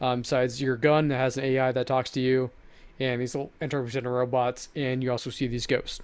Um, 0.00 0.22
besides 0.22 0.60
your 0.60 0.76
gun 0.76 1.08
that 1.08 1.16
has 1.18 1.36
an 1.36 1.44
AI 1.44 1.70
that 1.70 1.86
talks 1.86 2.10
to 2.10 2.20
you, 2.20 2.50
and 2.98 3.20
these 3.20 3.34
little 3.34 3.52
Entropy 3.60 3.90
Center 3.90 4.12
robots, 4.12 4.68
and 4.74 5.02
you 5.02 5.12
also 5.12 5.30
see 5.30 5.46
these 5.46 5.66
ghosts. 5.66 6.00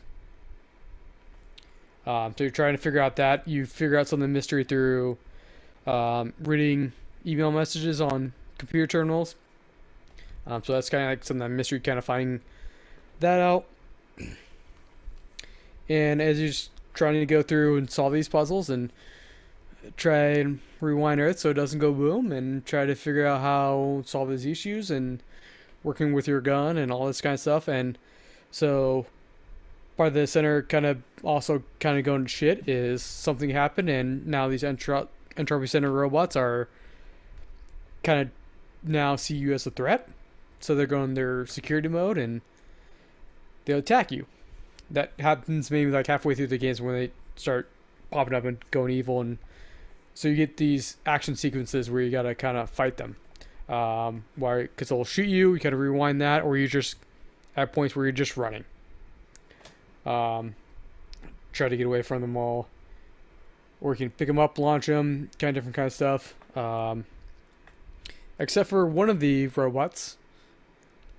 Um, 2.09 2.35
so 2.37 2.45
you're 2.45 2.51
trying 2.51 2.75
to 2.75 2.81
figure 2.81 3.01
out 3.01 3.17
that 3.17 3.47
you 3.47 3.67
figure 3.67 3.99
out 3.99 4.09
some 4.09 4.23
of 4.23 4.23
the 4.23 4.33
mystery 4.33 4.65
through 4.65 5.19
um, 5.87 6.33
reading 6.41 6.93
email 7.27 7.53
messages 7.53 8.01
on 8.01 8.33
computer 8.57 8.87
terminals. 8.87 9.35
Um, 10.47 10.65
so 10.65 10.73
that's 10.73 10.89
kind 10.89 11.05
of 11.05 11.11
like 11.11 11.25
some 11.25 11.37
of 11.37 11.41
that 11.41 11.55
mystery, 11.55 11.81
kind 11.81 11.99
of 11.99 12.07
finding 12.07 12.41
that 13.21 13.41
out. 13.41 13.67
And 15.91 16.23
as 16.23 16.41
you're 16.41 16.53
trying 16.95 17.21
to 17.21 17.27
go 17.27 17.43
through 17.43 17.77
and 17.77 17.91
solve 17.91 18.15
these 18.15 18.29
puzzles 18.29 18.71
and 18.71 18.91
try 19.99 20.29
and 20.29 20.61
rewind 20.81 21.21
Earth 21.21 21.39
so 21.41 21.51
it 21.51 21.55
doesn't 21.55 21.79
go 21.79 21.93
boom, 21.93 22.33
and 22.33 22.65
try 22.65 22.87
to 22.87 22.95
figure 22.95 23.27
out 23.27 23.43
how 23.43 24.01
to 24.03 24.09
solve 24.09 24.31
these 24.31 24.47
issues 24.47 24.91
and 24.91 25.23
working 25.83 26.15
with 26.15 26.27
your 26.27 26.41
gun 26.41 26.79
and 26.79 26.91
all 26.91 27.07
this 27.07 27.21
kind 27.21 27.35
of 27.35 27.41
stuff. 27.41 27.69
And 27.69 27.99
so 28.51 29.05
part 29.99 30.09
of 30.09 30.15
the 30.15 30.27
center 30.27 30.63
kind 30.63 30.87
of 30.87 31.03
also 31.23 31.63
kind 31.81 31.99
of 31.99 32.05
going 32.05 32.23
to 32.23 32.29
shit 32.29 32.67
is 32.67 33.03
something 33.03 33.51
happened, 33.51 33.91
and 33.91 34.27
now 34.27 34.49
these 34.49 34.63
entro- 34.63 35.09
entropy 35.37 35.67
center 35.67 35.93
robots 35.93 36.37
are 36.37 36.69
kind 38.03 38.21
of 38.23 38.29
now 38.83 39.17
see 39.17 39.35
you 39.35 39.53
as 39.53 39.67
a 39.67 39.71
threat. 39.71 40.09
So 40.61 40.75
they're 40.75 40.87
going 40.87 41.15
their 41.15 41.47
security 41.47 41.89
mode 41.89 42.17
and 42.19 42.41
they'll 43.65 43.79
attack 43.79 44.11
you. 44.11 44.27
That 44.91 45.13
happens 45.19 45.71
maybe 45.71 45.91
like 45.91 46.07
halfway 46.07 46.35
through 46.35 46.47
the 46.49 46.59
games 46.59 46.81
when 46.81 46.95
they 46.95 47.11
start 47.37 47.69
popping 48.11 48.35
up 48.35 48.45
and 48.45 48.59
going 48.71 48.91
evil 48.93 49.21
and 49.21 49.39
So 50.15 50.27
you 50.27 50.35
get 50.35 50.57
these 50.57 50.97
action 51.07 51.37
sequences 51.37 51.91
where 51.91 52.03
you 52.03 52.11
gotta 52.11 52.35
kind 52.35 52.57
of 52.57 52.71
fight 52.71 52.97
them. 52.97 53.17
Um, 53.69 54.25
why? 54.35 54.63
Because 54.63 54.89
they'll 54.89 55.05
shoot 55.05 55.29
you. 55.29 55.55
You 55.55 55.61
gotta 55.61 55.77
rewind 55.77 56.21
that, 56.21 56.43
or 56.43 56.57
you 56.57 56.67
just 56.67 56.97
at 57.57 57.73
points 57.73 57.95
where 57.95 58.05
you're 58.05 58.13
just 58.13 58.37
running. 58.37 58.65
Um, 60.09 60.55
try 61.53 61.69
to 61.69 61.77
get 61.77 61.87
away 61.87 62.03
from 62.03 62.23
them 62.23 62.37
all, 62.37 62.69
or 63.81 63.93
you 63.93 63.99
can 63.99 64.11
pick 64.11 64.27
them 64.27 64.39
up, 64.39 64.59
launch 64.59 64.87
them, 64.87 65.31
kind 65.39 65.51
of 65.51 65.55
different 65.55 65.77
kind 65.77 65.87
of 65.87 65.93
stuff. 65.93 66.35
Um, 66.57 67.05
except 68.39 68.71
for 68.71 68.87
one 68.87 69.11
of 69.11 69.21
the 69.21 69.49
robots 69.49 70.17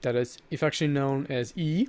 that 0.02 0.16
is 0.16 0.38
affectionately 0.52 0.94
known 1.00 1.28
as 1.30 1.54
E, 1.56 1.88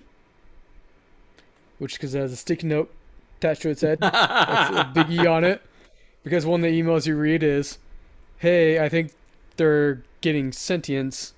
which 1.79 1.95
because 1.95 2.15
it 2.15 2.21
has 2.21 2.33
a 2.33 2.37
sticky 2.37 2.67
note 2.67 2.93
attached 3.39 3.63
to 3.63 3.71
its 3.71 3.81
head, 3.81 3.99
that's 4.01 4.71
a 4.71 4.91
big 4.95 5.11
E 5.11 5.27
on 5.27 5.45
it. 5.45 5.63
Because 6.23 6.45
one 6.45 6.61
of 6.61 6.71
the 6.71 6.83
emails 6.83 7.07
you 7.07 7.17
read 7.17 7.43
is, 7.43 7.79
"Hey, 8.39 8.79
I 8.79 8.91
think 8.91 9.13
they're 9.57 10.03
getting 10.21 10.53
sentience. 10.53 11.33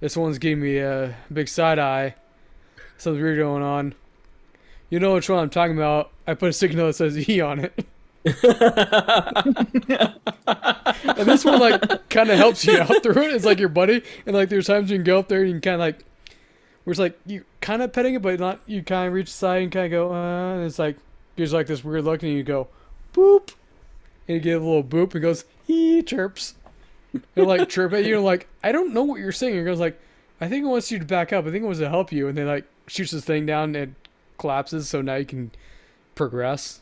This 0.00 0.16
one's 0.16 0.38
giving 0.38 0.64
me 0.64 0.78
a 0.78 1.14
big 1.32 1.46
side 1.46 1.78
eye. 1.78 2.16
Something 2.98 3.22
weird 3.22 3.38
going 3.38 3.62
on. 3.62 3.94
You 4.90 5.00
know 5.00 5.14
which 5.14 5.28
one 5.28 5.40
I'm 5.40 5.50
talking 5.50 5.76
about? 5.76 6.10
I 6.26 6.34
put 6.34 6.60
a 6.62 6.68
note 6.68 6.86
that 6.86 6.94
says 6.94 7.28
E 7.28 7.40
on 7.40 7.60
it." 7.60 7.86
and 11.04 11.28
this 11.28 11.44
one 11.44 11.60
like 11.60 12.08
kind 12.08 12.28
of 12.28 12.36
helps 12.36 12.64
you 12.66 12.78
out 12.78 13.02
through 13.02 13.22
it. 13.22 13.34
It's 13.34 13.44
like 13.44 13.60
your 13.60 13.68
buddy, 13.68 14.02
and 14.26 14.34
like 14.34 14.48
there's 14.48 14.66
times 14.66 14.90
you 14.90 14.96
can 14.96 15.04
go 15.04 15.18
up 15.18 15.28
there 15.28 15.40
and 15.40 15.48
you 15.48 15.54
can 15.54 15.60
kind 15.60 15.74
of 15.74 15.80
like, 15.80 16.04
where 16.84 16.92
it's 16.92 16.98
like 16.98 17.18
you 17.24 17.44
kind 17.60 17.82
of 17.82 17.92
petting 17.92 18.14
it, 18.14 18.22
but 18.22 18.40
not. 18.40 18.60
You 18.66 18.82
kind 18.82 19.08
of 19.08 19.12
reach 19.12 19.26
the 19.26 19.32
side 19.32 19.62
and 19.62 19.70
kind 19.70 19.86
of 19.86 19.90
go, 19.92 20.12
uh, 20.12 20.54
and 20.54 20.64
it's 20.64 20.78
like 20.78 20.96
gives 21.36 21.52
like 21.52 21.68
this 21.68 21.84
weird 21.84 22.04
look, 22.04 22.22
and 22.22 22.32
you 22.32 22.42
go, 22.42 22.68
boop, 23.14 23.54
and 24.26 24.36
you 24.36 24.40
get 24.40 24.60
a 24.60 24.64
little 24.64 24.82
boop, 24.82 25.14
and 25.14 25.22
goes, 25.22 25.44
he 25.64 26.02
chirps, 26.02 26.54
and 27.36 27.46
like 27.46 27.68
chirp 27.68 27.92
at 27.92 28.04
you, 28.04 28.16
and 28.16 28.24
like 28.24 28.48
I 28.62 28.72
don't 28.72 28.92
know 28.92 29.04
what 29.04 29.20
you're 29.20 29.30
saying. 29.30 29.56
It 29.56 29.64
goes 29.64 29.78
like, 29.78 30.00
I 30.40 30.48
think 30.48 30.64
it 30.64 30.68
wants 30.68 30.90
you 30.90 30.98
to 30.98 31.04
back 31.04 31.32
up. 31.32 31.46
I 31.46 31.50
think 31.50 31.62
it 31.62 31.66
wants 31.66 31.80
to 31.80 31.88
help 31.88 32.10
you, 32.10 32.26
and 32.26 32.36
then 32.36 32.46
like 32.46 32.64
shoots 32.88 33.12
this 33.12 33.24
thing 33.24 33.46
down 33.46 33.76
and 33.76 33.94
collapses, 34.38 34.88
so 34.88 35.02
now 35.02 35.16
you 35.16 35.24
can 35.24 35.50
progress. 36.14 36.80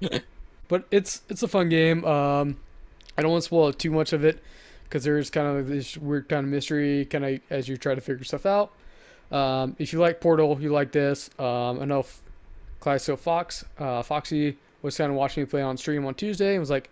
but 0.68 0.86
it's 0.90 1.22
it's 1.28 1.42
a 1.42 1.48
fun 1.48 1.68
game. 1.68 2.04
Um, 2.04 2.58
I 3.16 3.22
don't 3.22 3.32
want 3.32 3.42
to 3.42 3.46
spoil 3.46 3.72
too 3.72 3.90
much 3.90 4.12
of 4.12 4.24
it 4.24 4.42
because 4.84 5.04
there's 5.04 5.30
kind 5.30 5.46
of 5.46 5.68
this 5.68 5.96
weird 5.96 6.28
kind 6.28 6.44
of 6.44 6.50
mystery 6.50 7.04
kind 7.04 7.24
of 7.24 7.40
as 7.50 7.68
you 7.68 7.76
try 7.76 7.94
to 7.94 8.00
figure 8.00 8.24
stuff 8.24 8.46
out. 8.46 8.72
Um, 9.30 9.76
if 9.78 9.92
you 9.92 9.98
like 9.98 10.20
Portal, 10.20 10.58
you 10.60 10.70
like 10.70 10.92
this. 10.92 11.30
Um, 11.38 11.80
I 11.80 11.84
know 11.84 12.00
F- 12.00 12.22
Fox, 13.18 13.64
uh, 13.78 14.02
Foxy 14.02 14.56
was 14.80 14.96
kind 14.96 15.10
of 15.10 15.16
watching 15.16 15.42
me 15.42 15.46
play 15.46 15.60
on 15.60 15.76
stream 15.76 16.06
on 16.06 16.14
Tuesday 16.14 16.52
and 16.52 16.60
was 16.60 16.70
like, 16.70 16.90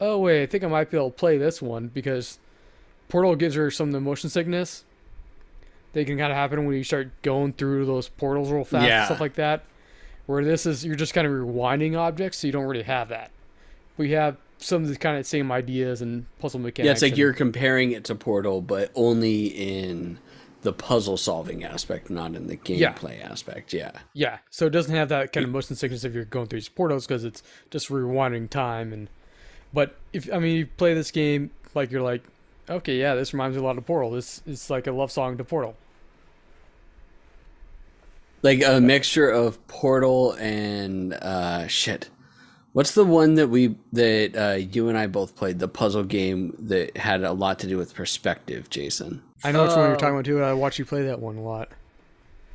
"Oh 0.00 0.18
wait, 0.18 0.42
I 0.42 0.46
think 0.46 0.64
I 0.64 0.66
might 0.66 0.90
be 0.90 0.96
able 0.96 1.10
to 1.10 1.16
play 1.16 1.38
this 1.38 1.62
one 1.62 1.88
because 1.88 2.38
Portal 3.08 3.36
gives 3.36 3.54
her 3.54 3.70
some 3.70 3.88
of 3.88 3.92
the 3.92 4.00
motion 4.00 4.28
sickness. 4.28 4.84
They 5.92 6.04
can 6.04 6.16
kind 6.18 6.30
of 6.30 6.36
happen 6.36 6.64
when 6.66 6.76
you 6.76 6.84
start 6.84 7.10
going 7.22 7.52
through 7.54 7.86
those 7.86 8.08
portals 8.08 8.50
real 8.50 8.64
fast 8.64 8.86
Yeah. 8.86 8.98
and 9.00 9.06
stuff 9.06 9.20
like 9.20 9.34
that. 9.34 9.64
Where 10.26 10.44
this 10.44 10.64
is, 10.66 10.84
you're 10.84 10.94
just 10.94 11.12
kind 11.14 11.26
of 11.26 11.32
rewinding 11.32 11.96
objects, 11.98 12.38
so 12.38 12.46
you 12.46 12.52
don't 12.52 12.66
really 12.66 12.84
have 12.84 13.08
that. 13.08 13.32
We 13.96 14.12
have 14.12 14.36
some 14.58 14.82
of 14.82 14.88
the 14.88 14.96
kind 14.96 15.18
of 15.18 15.26
same 15.26 15.50
ideas 15.50 16.02
and 16.02 16.26
puzzle 16.38 16.60
mechanics. 16.60 16.86
yeah, 16.86 16.92
it's 16.92 17.02
like 17.02 17.12
and- 17.12 17.18
you're 17.18 17.32
comparing 17.32 17.90
it 17.92 18.04
to 18.04 18.14
Portal, 18.14 18.60
but 18.60 18.90
only 18.94 19.46
in 19.46 20.18
the 20.62 20.72
puzzle 20.72 21.16
solving 21.16 21.64
aspect, 21.64 22.10
not 22.10 22.34
in 22.36 22.46
the 22.46 22.58
Yeah. 22.66 22.92
gameplay 22.92 23.24
aspect. 23.24 23.72
Yeah. 23.72 23.92
Yeah, 24.12 24.38
so 24.50 24.66
it 24.66 24.70
doesn't 24.70 24.94
have 24.94 25.08
that 25.08 25.32
kind 25.32 25.44
of 25.44 25.50
motion 25.50 25.74
sickness 25.74 26.04
if 26.04 26.14
you're 26.14 26.26
going 26.26 26.46
through 26.48 26.58
these 26.60 26.68
portals 26.68 27.06
because 27.06 27.24
it's 27.24 27.42
just 27.70 27.88
rewinding 27.88 28.48
time 28.50 28.92
and. 28.92 29.08
But 29.72 29.96
if 30.12 30.30
I 30.32 30.38
mean 30.38 30.56
you 30.56 30.66
play 30.66 30.94
this 30.94 31.10
game 31.10 31.50
like 31.74 31.90
you're 31.90 32.02
like, 32.02 32.22
okay, 32.70 32.96
yeah, 32.98 33.14
this 33.14 33.32
reminds 33.34 33.56
me 33.56 33.62
a 33.62 33.64
lot 33.64 33.76
of 33.78 33.86
Portal. 33.86 34.10
This 34.12 34.42
is 34.46 34.70
like 34.70 34.86
a 34.86 34.92
love 34.92 35.10
song 35.10 35.36
to 35.38 35.44
Portal. 35.44 35.76
Like 38.42 38.62
a 38.64 38.80
mixture 38.80 39.28
of 39.28 39.66
Portal 39.68 40.32
and 40.40 41.12
uh 41.14 41.66
shit. 41.66 42.08
What's 42.72 42.94
the 42.94 43.04
one 43.04 43.34
that 43.34 43.48
we 43.48 43.76
that 43.92 44.32
uh 44.36 44.56
you 44.56 44.88
and 44.88 44.96
I 44.96 45.06
both 45.08 45.36
played, 45.36 45.58
the 45.58 45.68
puzzle 45.68 46.04
game 46.04 46.56
that 46.58 46.96
had 46.96 47.22
a 47.22 47.32
lot 47.32 47.58
to 47.60 47.66
do 47.66 47.76
with 47.76 47.94
perspective, 47.94 48.70
Jason? 48.70 49.22
I 49.44 49.52
know 49.52 49.62
which 49.64 49.72
one 49.72 49.80
you're 49.80 49.90
Oh. 49.92 49.94
talking 49.96 50.14
about 50.14 50.24
too. 50.24 50.42
I 50.42 50.52
watch 50.54 50.78
you 50.78 50.84
play 50.86 51.02
that 51.02 51.20
one 51.20 51.36
a 51.36 51.42
lot. 51.42 51.68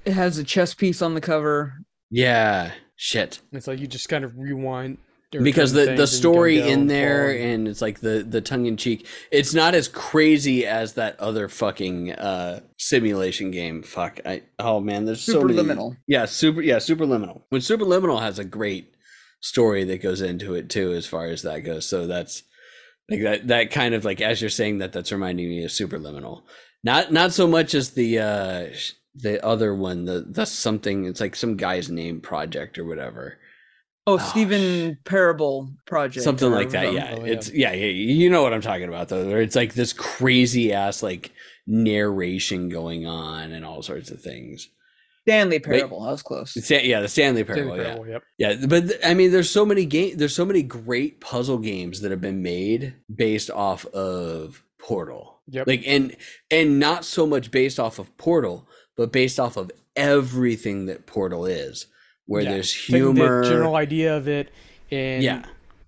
It 0.06 0.14
has 0.14 0.38
a 0.40 0.44
chess 0.44 0.74
piece 0.74 1.02
on 1.02 1.14
the 1.14 1.22
cover. 1.22 1.74
Yeah. 2.10 2.72
Shit. 2.96 3.40
It's 3.52 3.68
like 3.68 3.80
you 3.80 3.88
just 3.88 4.08
kind 4.10 4.24
of 4.24 4.38
rewind 4.38 4.98
or 4.98 5.05
because 5.44 5.74
the 5.74 5.96
the 5.96 6.08
story 6.08 6.60
in 6.60 6.88
there 6.88 7.28
forward. 7.28 7.42
and 7.42 7.68
it's 7.68 7.82
like 7.82 8.00
the 8.00 8.26
the 8.28 8.42
tongue 8.42 8.66
in 8.66 8.78
cheek 8.78 9.08
it's 9.32 9.54
not 9.54 9.76
as 9.76 9.88
crazy 9.88 10.66
as 10.66 10.94
that 10.94 11.20
other 11.20 11.48
fucking 11.48 12.12
uh 12.14 12.60
simulation 12.78 13.52
game. 13.52 13.84
Fuck 13.84 14.20
i 14.26 14.44
oh 14.60 14.80
man 14.80 15.06
there's 15.06 15.22
so 15.22 15.42
many 15.44 15.58
Superliminal. 15.60 15.98
yeah 16.08 16.26
super 16.26 16.62
yeah 16.62 16.78
superliminal 16.78 17.42
when 17.50 17.62
super 17.62 17.86
liminal 17.86 18.22
has 18.22 18.40
a 18.40 18.44
great 18.46 18.96
story 19.42 19.84
that 19.84 20.02
goes 20.02 20.22
into 20.22 20.56
it 20.56 20.70
too 20.70 20.92
as 20.94 21.06
far 21.06 21.28
as 21.28 21.44
that 21.44 21.60
goes. 21.60 21.88
So 21.88 22.08
that's 22.08 22.44
like 23.10 23.22
that 23.22 23.48
that 23.48 23.72
kind 23.72 23.94
of 23.94 24.04
like 24.04 24.22
as 24.22 24.42
you're 24.42 24.50
saying 24.50 24.80
that 24.80 24.92
that's 24.92 25.12
reminding 25.12 25.48
me 25.48 25.64
of 25.64 25.72
superliminal 25.72 26.44
not 26.84 27.12
not 27.12 27.34
so 27.34 27.48
much 27.48 27.76
as 27.76 27.92
the 27.92 28.20
uh 28.20 28.68
the 29.14 29.44
other 29.46 29.74
one 29.74 30.06
the 30.06 30.26
the 30.28 30.46
something 30.46 31.06
it's 31.06 31.22
like 31.22 31.36
some 31.36 31.56
guy's 31.56 31.90
name 31.90 32.20
project 32.22 32.78
or 32.78 32.86
whatever 32.86 33.38
Oh, 34.08 34.14
Oh, 34.14 34.18
Stephen 34.20 34.98
Parable 35.06 35.70
Project. 35.88 36.24
something 36.24 36.52
like 36.52 36.70
that 36.72 36.94
yeah 36.94 37.16
Oh, 37.18 37.26
yeah. 37.26 37.32
it's 37.34 37.52
yeah, 37.52 37.72
yeah 37.74 37.88
you 37.88 38.30
know 38.30 38.44
what 38.44 38.54
i'm 38.54 38.62
talking 38.62 38.88
about 38.88 39.10
though 39.10 39.28
it's 39.38 39.56
like 39.56 39.74
this 39.74 39.94
crazy 39.94 40.72
ass 40.74 41.02
like 41.02 41.32
narration 41.66 42.70
going 42.70 43.06
on 43.08 43.52
and 43.52 43.66
all 43.66 43.82
sorts 43.82 44.12
of 44.12 44.22
things 44.22 44.70
Stanley 45.28 45.58
Parable. 45.58 46.04
I 46.04 46.12
was 46.12 46.22
close. 46.22 46.54
Sta- 46.54 46.86
yeah 46.88 47.02
the 47.02 47.08
stanley 47.08 47.42
It's 47.42 47.48
parable 47.48 47.78
yeah 47.78 47.98
Yep. 48.06 48.24
yeah 48.38 48.66
but 48.68 48.88
th- 48.90 49.00
i 49.04 49.14
mean 49.16 49.32
there's 49.32 49.50
so 49.50 49.66
many 49.66 49.86
game 49.86 50.18
there's 50.18 50.36
so 50.36 50.46
many 50.46 50.62
great 50.62 51.20
puzzle 51.20 51.58
games 51.58 52.02
that 52.02 52.12
have 52.12 52.22
been 52.22 52.44
made 52.44 52.94
based 53.14 53.50
off 53.50 53.86
of 53.88 54.64
portal 54.78 55.40
Yep. 55.50 55.66
like 55.68 55.84
and 55.88 56.16
and 56.52 56.80
not 56.80 57.06
so 57.06 57.26
much 57.26 57.50
based 57.50 57.80
off 57.80 57.98
of 57.98 58.16
portal 58.18 58.68
but 58.96 59.12
based 59.12 59.40
off 59.40 59.58
of 59.58 59.72
everything 59.96 60.86
that 60.86 61.08
portal 61.08 61.46
is 61.48 61.88
where 62.26 62.42
Yeah. 62.44 62.52
there's 62.52 62.74
humor 62.74 63.44
the 63.44 63.50
general 63.50 63.76
idea 63.76 64.16
of 64.18 64.28
it 64.28 64.50
and 64.92 65.24
yeah 65.24 65.46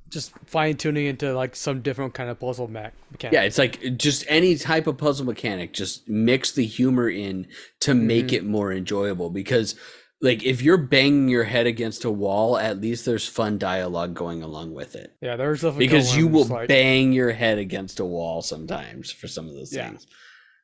just 0.10 0.32
fine 0.46 0.78
tuning 0.78 1.06
into 1.06 1.34
like 1.34 1.54
some 1.54 1.82
different 1.82 2.14
kind 2.14 2.30
of 2.30 2.40
puzzle 2.40 2.70
me- 2.70 2.80
mechanic. 3.12 3.34
Yeah, 3.34 3.42
it's 3.44 3.58
like 3.58 3.98
just 3.98 4.24
any 4.30 4.56
type 4.56 4.88
of 4.88 4.98
puzzle 4.98 5.26
mechanic, 5.26 5.74
just 5.74 6.08
mix 6.08 6.54
the 6.54 6.66
humor 6.66 7.10
in 7.10 7.46
to 7.82 7.94
make 7.94 8.28
Mhm. 8.28 8.34
it 8.34 8.46
more 8.46 8.72
enjoyable. 8.72 9.30
Because, 9.30 9.76
like, 10.22 10.46
if 10.46 10.62
you're 10.62 10.78
banging 10.78 11.28
your 11.28 11.44
head 11.44 11.68
against 11.68 12.06
a 12.06 12.10
wall, 12.10 12.58
at 12.58 12.80
least 12.80 13.04
there's 13.04 13.28
fun 13.28 13.58
dialogue 13.58 14.14
going 14.14 14.42
along 14.42 14.74
with 14.74 14.96
it. 14.96 15.12
yeah. 15.22 15.36
There's 15.36 15.62
Because 15.76 16.16
you 16.16 16.30
will 16.30 16.46
like, 16.46 16.70
bang 16.70 17.12
your 17.12 17.32
head 17.34 17.58
against 17.58 18.00
a 18.00 18.06
wall 18.06 18.42
sometimes 18.42 19.12
for 19.12 19.28
some 19.28 19.50
of 19.50 19.56
those 19.56 19.74
Yeah. 19.76 19.90
things. 19.90 20.08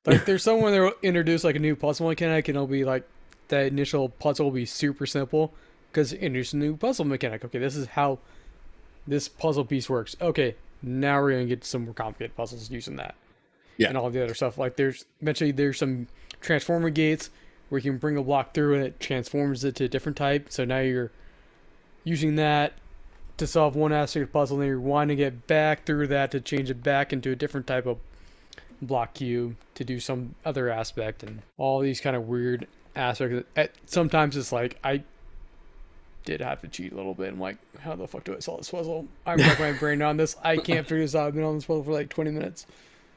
like 0.06 0.24
there's 0.26 0.44
someone 0.44 0.72
that 0.72 0.80
will 0.80 0.94
introduce 1.02 1.44
like 1.44 1.58
a 1.58 1.60
new 1.60 1.76
puzzle 1.76 2.08
mechanic 2.08 2.48
and 2.48 2.56
it'll 2.56 2.66
be 2.66 2.86
like 2.86 3.04
that 3.50 3.68
initial 3.68 4.10
puzzle 4.10 4.46
will 4.46 4.52
be 4.52 4.66
super 4.66 5.06
simple 5.06 5.54
because 5.92 6.14
introduce 6.14 6.54
a 6.54 6.58
new 6.58 6.76
puzzle 6.76 7.06
mechanic. 7.06 7.46
Okay, 7.46 7.60
this 7.60 7.76
is 7.76 7.88
how 7.88 8.20
this 9.06 9.28
puzzle 9.28 9.66
piece 9.66 9.90
works. 9.90 10.16
Okay, 10.22 10.56
now 10.82 11.22
we're 11.22 11.32
gonna 11.32 11.46
get 11.46 11.64
some 11.64 11.86
more 11.86 11.94
complicated 11.94 12.36
puzzles 12.36 12.70
using 12.72 12.96
that. 12.98 13.16
Yeah. 13.78 13.90
And 13.90 13.98
all 13.98 14.10
the 14.10 14.24
other 14.24 14.34
stuff. 14.36 14.58
Like 14.58 14.76
there's 14.76 15.06
eventually 15.22 15.52
there's 15.52 15.80
some 15.80 16.08
transformer 16.42 16.90
gates 16.90 17.30
where 17.70 17.80
you 17.80 17.92
can 17.92 17.98
bring 17.98 18.18
a 18.18 18.24
block 18.24 18.54
through 18.54 18.76
and 18.76 18.84
it 18.84 19.00
transforms 19.00 19.64
it 19.64 19.76
to 19.76 19.86
a 19.86 19.88
different 19.88 20.18
type. 20.18 20.48
So 20.52 20.64
now 20.64 20.80
you're 20.80 21.12
using 22.04 22.36
that 22.36 22.74
to 23.38 23.48
solve 23.48 23.76
one 23.76 23.92
aspect 23.92 24.24
of 24.24 24.30
the 24.30 24.34
puzzle, 24.34 24.58
and 24.58 24.62
then 24.62 24.70
you're 24.70 24.80
winding 24.80 25.18
it 25.18 25.48
back 25.48 25.86
through 25.86 26.06
that 26.08 26.30
to 26.32 26.40
change 26.40 26.70
it 26.70 26.84
back 26.84 27.12
into 27.12 27.32
a 27.32 27.36
different 27.36 27.66
type 27.66 27.88
of 27.88 27.98
block 28.80 29.16
cube 29.16 29.56
to 29.74 29.84
do 29.84 30.00
some 30.00 30.36
other 30.46 30.70
aspect, 30.70 31.24
and 31.24 31.42
all 31.58 31.80
these 31.80 32.00
kind 32.00 32.16
of 32.16 32.28
weird 32.28 32.68
At, 32.96 33.72
sometimes 33.86 34.38
it's 34.38 34.52
like 34.52 34.78
I 34.84 35.04
did 36.26 36.42
have 36.42 36.62
to 36.62 36.68
cheat 36.68 36.94
a 36.94 36.96
little 36.96 37.14
bit. 37.14 37.30
I'm 37.30 37.40
like, 37.40 37.58
how 37.80 37.96
the 37.96 38.08
fuck 38.08 38.24
do 38.24 38.36
I 38.36 38.40
solve 38.40 38.60
this 38.60 38.70
puzzle? 38.70 39.08
I'm 39.26 39.38
wrecking 39.40 39.66
my 39.66 39.74
brain 39.74 40.02
on 40.02 40.18
this. 40.18 40.36
I 40.44 40.58
can't 40.58 40.88
figure 40.88 41.04
this 41.04 41.16
out. 41.16 41.28
I've 41.28 41.36
been 41.36 41.44
on 41.44 41.56
this 41.56 41.66
puzzle 41.66 41.84
for 41.84 41.92
like 41.92 42.10
20 42.10 42.32
minutes. 42.32 42.66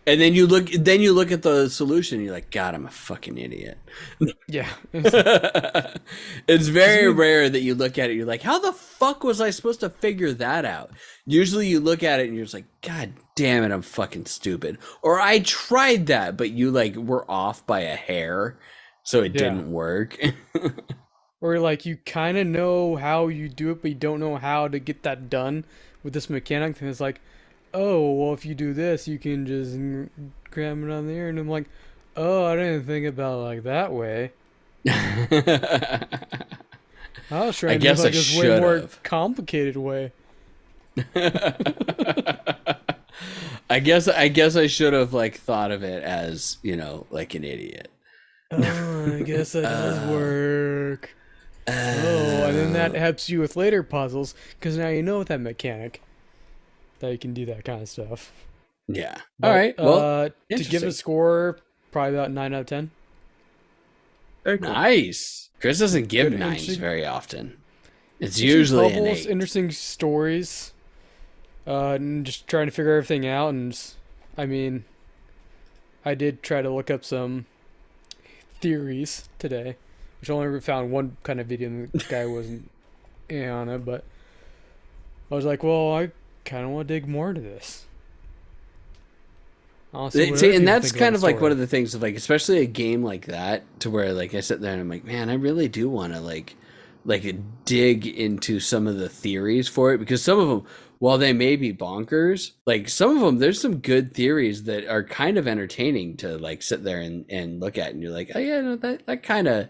And 0.08 0.20
then 0.20 0.34
you 0.34 0.46
look, 0.46 0.70
then 0.70 1.00
you 1.00 1.12
look 1.12 1.32
at 1.32 1.42
the 1.42 1.68
solution. 1.68 2.20
You're 2.20 2.32
like, 2.32 2.52
God, 2.52 2.76
I'm 2.76 2.86
a 2.86 2.90
fucking 2.90 3.38
idiot. 3.38 3.78
Yeah. 4.48 4.68
it's 4.92 6.68
very 6.68 7.10
rare 7.12 7.50
that 7.50 7.60
you 7.60 7.74
look 7.74 7.98
at 7.98 8.10
it. 8.10 8.16
You're 8.16 8.26
like, 8.26 8.42
how 8.42 8.60
the 8.60 8.72
fuck 8.72 9.24
was 9.24 9.40
I 9.40 9.50
supposed 9.50 9.80
to 9.80 9.90
figure 9.90 10.32
that 10.34 10.64
out? 10.64 10.92
Usually, 11.26 11.66
you 11.66 11.80
look 11.80 12.04
at 12.04 12.20
it 12.20 12.28
and 12.28 12.36
you're 12.36 12.44
just 12.44 12.54
like, 12.54 12.66
God 12.80 13.12
damn 13.34 13.64
it, 13.64 13.72
I'm 13.72 13.82
fucking 13.82 14.26
stupid. 14.26 14.78
Or 15.02 15.18
I 15.18 15.40
tried 15.40 16.06
that, 16.06 16.36
but 16.36 16.50
you 16.50 16.70
like 16.70 16.94
were 16.94 17.28
off 17.28 17.66
by 17.66 17.80
a 17.80 17.96
hair, 17.96 18.56
so 19.06 19.22
it 19.22 19.32
Yeah. 19.32 19.38
didn't 19.38 19.70
work. 19.72 20.18
or 21.40 21.60
like 21.60 21.86
you 21.86 21.96
kind 22.06 22.36
of 22.36 22.46
know 22.46 22.96
how 22.96 23.28
you 23.28 23.48
do 23.48 23.70
it, 23.70 23.80
but 23.82 23.88
you 23.90 23.94
don't 23.94 24.20
know 24.20 24.36
how 24.36 24.68
to 24.68 24.78
get 24.80 25.02
that 25.04 25.30
done 25.30 25.64
with 26.02 26.12
this 26.12 26.28
mechanic. 26.28 26.80
And 26.80 26.90
it's 26.90 27.00
like, 27.00 27.20
"Oh, 27.72 28.12
well, 28.14 28.34
if 28.34 28.44
you 28.44 28.54
do 28.54 28.74
this, 28.74 29.06
you 29.08 29.18
can 29.18 29.46
just 29.46 29.76
cram 30.50 30.88
it 30.88 30.92
on 30.92 31.06
there." 31.06 31.28
And 31.28 31.38
I'm 31.38 31.48
like, 31.48 31.66
"Oh, 32.16 32.44
I 32.46 32.56
didn't 32.56 32.86
think 32.86 33.06
about 33.06 33.38
it 33.40 33.42
like 33.44 33.62
that 33.64 33.92
way. 33.92 34.32
I 37.30 37.46
was 37.46 37.56
trying 37.58 37.78
to 37.78 37.78
guess 37.78 38.02
like 38.02 38.14
I 38.14 38.16
this 38.16 38.28
way 38.34 38.50
more 38.50 38.80
should've. 38.80 39.02
complicated 39.04 39.76
way." 39.76 40.12
I 43.68 43.80
guess 43.80 44.08
I 44.08 44.28
guess 44.28 44.56
I 44.56 44.66
should 44.68 44.92
have 44.92 45.12
like 45.12 45.36
thought 45.36 45.70
of 45.70 45.82
it 45.82 46.02
as 46.02 46.58
you 46.62 46.76
know 46.76 47.06
like 47.10 47.34
an 47.34 47.44
idiot. 47.44 47.95
Oh, 48.52 49.16
I 49.16 49.22
guess 49.22 49.52
that 49.52 49.62
does 49.62 49.98
Uh, 50.08 50.12
work. 50.12 51.10
Oh, 51.68 51.72
and 51.72 52.56
then 52.56 52.72
that 52.74 52.94
Uh, 52.94 52.98
helps 52.98 53.28
you 53.28 53.40
with 53.40 53.56
later 53.56 53.82
puzzles 53.82 54.34
because 54.58 54.76
now 54.78 54.88
you 54.88 55.02
know 55.02 55.18
with 55.18 55.28
that 55.28 55.40
mechanic 55.40 56.00
that 57.00 57.10
you 57.10 57.18
can 57.18 57.34
do 57.34 57.44
that 57.46 57.64
kind 57.64 57.82
of 57.82 57.88
stuff. 57.88 58.32
yeah. 58.88 59.16
But, 59.38 59.48
All 59.48 59.54
right. 59.54 59.74
Well, 59.78 59.98
uh, 59.98 60.28
to 60.56 60.64
give 60.64 60.82
a 60.84 60.92
score, 60.92 61.58
probably 61.90 62.14
about 62.14 62.30
nine 62.30 62.54
out 62.54 62.60
of 62.60 62.66
ten. 62.66 62.90
Very 64.44 64.58
cool. 64.58 64.72
nice. 64.72 65.50
Chris 65.60 65.78
doesn't 65.80 66.08
give 66.08 66.30
Good, 66.30 66.38
nines 66.38 66.76
very 66.76 67.04
often. 67.04 67.56
It's 68.20 68.38
usually 68.40 68.92
an 68.92 69.06
eight. 69.06 69.26
interesting 69.26 69.70
stories, 69.72 70.72
uh, 71.66 71.94
and 71.94 72.24
just 72.24 72.46
trying 72.46 72.66
to 72.66 72.70
figure 72.70 72.92
everything 72.96 73.26
out. 73.26 73.48
And 73.48 73.78
I 74.38 74.46
mean, 74.46 74.84
I 76.04 76.14
did 76.14 76.42
try 76.42 76.62
to 76.62 76.70
look 76.70 76.90
up 76.90 77.04
some 77.04 77.46
theories 78.60 79.28
today, 79.38 79.76
which 80.20 80.30
I 80.30 80.34
only 80.34 80.60
found 80.60 80.90
one 80.90 81.16
kind 81.22 81.40
of 81.40 81.46
video, 81.46 81.68
and 81.68 81.92
the 81.92 82.04
guy 82.08 82.26
wasn't 82.26 82.70
in 83.28 83.48
on 83.48 83.68
it. 83.68 83.84
But 83.84 84.04
I 85.30 85.34
was 85.34 85.44
like, 85.44 85.62
well, 85.62 85.94
I 85.94 86.10
kind 86.44 86.64
of 86.64 86.70
want 86.70 86.88
to 86.88 86.94
dig 86.94 87.08
more 87.08 87.30
into 87.30 87.40
this. 87.40 87.86
See 90.10 90.10
See, 90.10 90.30
what 90.30 90.38
see, 90.38 90.48
other 90.48 90.56
and 90.58 90.68
that's 90.68 90.92
kind 90.92 91.14
of 91.14 91.22
like 91.22 91.40
one 91.40 91.52
of 91.52 91.58
the 91.58 91.66
things 91.66 91.94
of 91.94 92.02
like, 92.02 92.16
especially 92.16 92.58
a 92.58 92.66
game 92.66 93.02
like 93.02 93.26
that, 93.26 93.62
to 93.80 93.88
where 93.88 94.12
like 94.12 94.34
I 94.34 94.40
sit 94.40 94.60
there 94.60 94.72
and 94.72 94.80
I'm 94.80 94.90
like, 94.90 95.04
man, 95.04 95.30
I 95.30 95.34
really 95.34 95.68
do 95.68 95.88
want 95.88 96.12
to 96.12 96.20
like, 96.20 96.54
like 97.06 97.24
dig 97.64 98.06
into 98.06 98.60
some 98.60 98.86
of 98.86 98.98
the 98.98 99.08
theories 99.08 99.68
for 99.68 99.94
it 99.94 99.98
because 99.98 100.22
some 100.22 100.38
of 100.38 100.48
them, 100.48 100.66
while 100.98 101.18
they 101.18 101.32
may 101.32 101.56
be 101.56 101.72
bonkers, 101.72 102.52
like 102.66 102.88
some 102.88 103.16
of 103.16 103.22
them, 103.22 103.38
there's 103.38 103.60
some 103.60 103.78
good 103.78 104.14
theories 104.14 104.64
that 104.64 104.86
are 104.86 105.04
kind 105.04 105.38
of 105.38 105.46
entertaining 105.48 106.16
to 106.18 106.38
like 106.38 106.62
sit 106.62 106.82
there 106.84 107.00
and 107.00 107.24
and 107.30 107.60
look 107.60 107.78
at, 107.78 107.90
and 107.92 108.02
you're 108.02 108.12
like, 108.12 108.30
oh 108.34 108.38
yeah, 108.38 108.60
no, 108.60 108.76
that 108.76 109.06
that 109.06 109.22
kind 109.22 109.46
of 109.48 109.68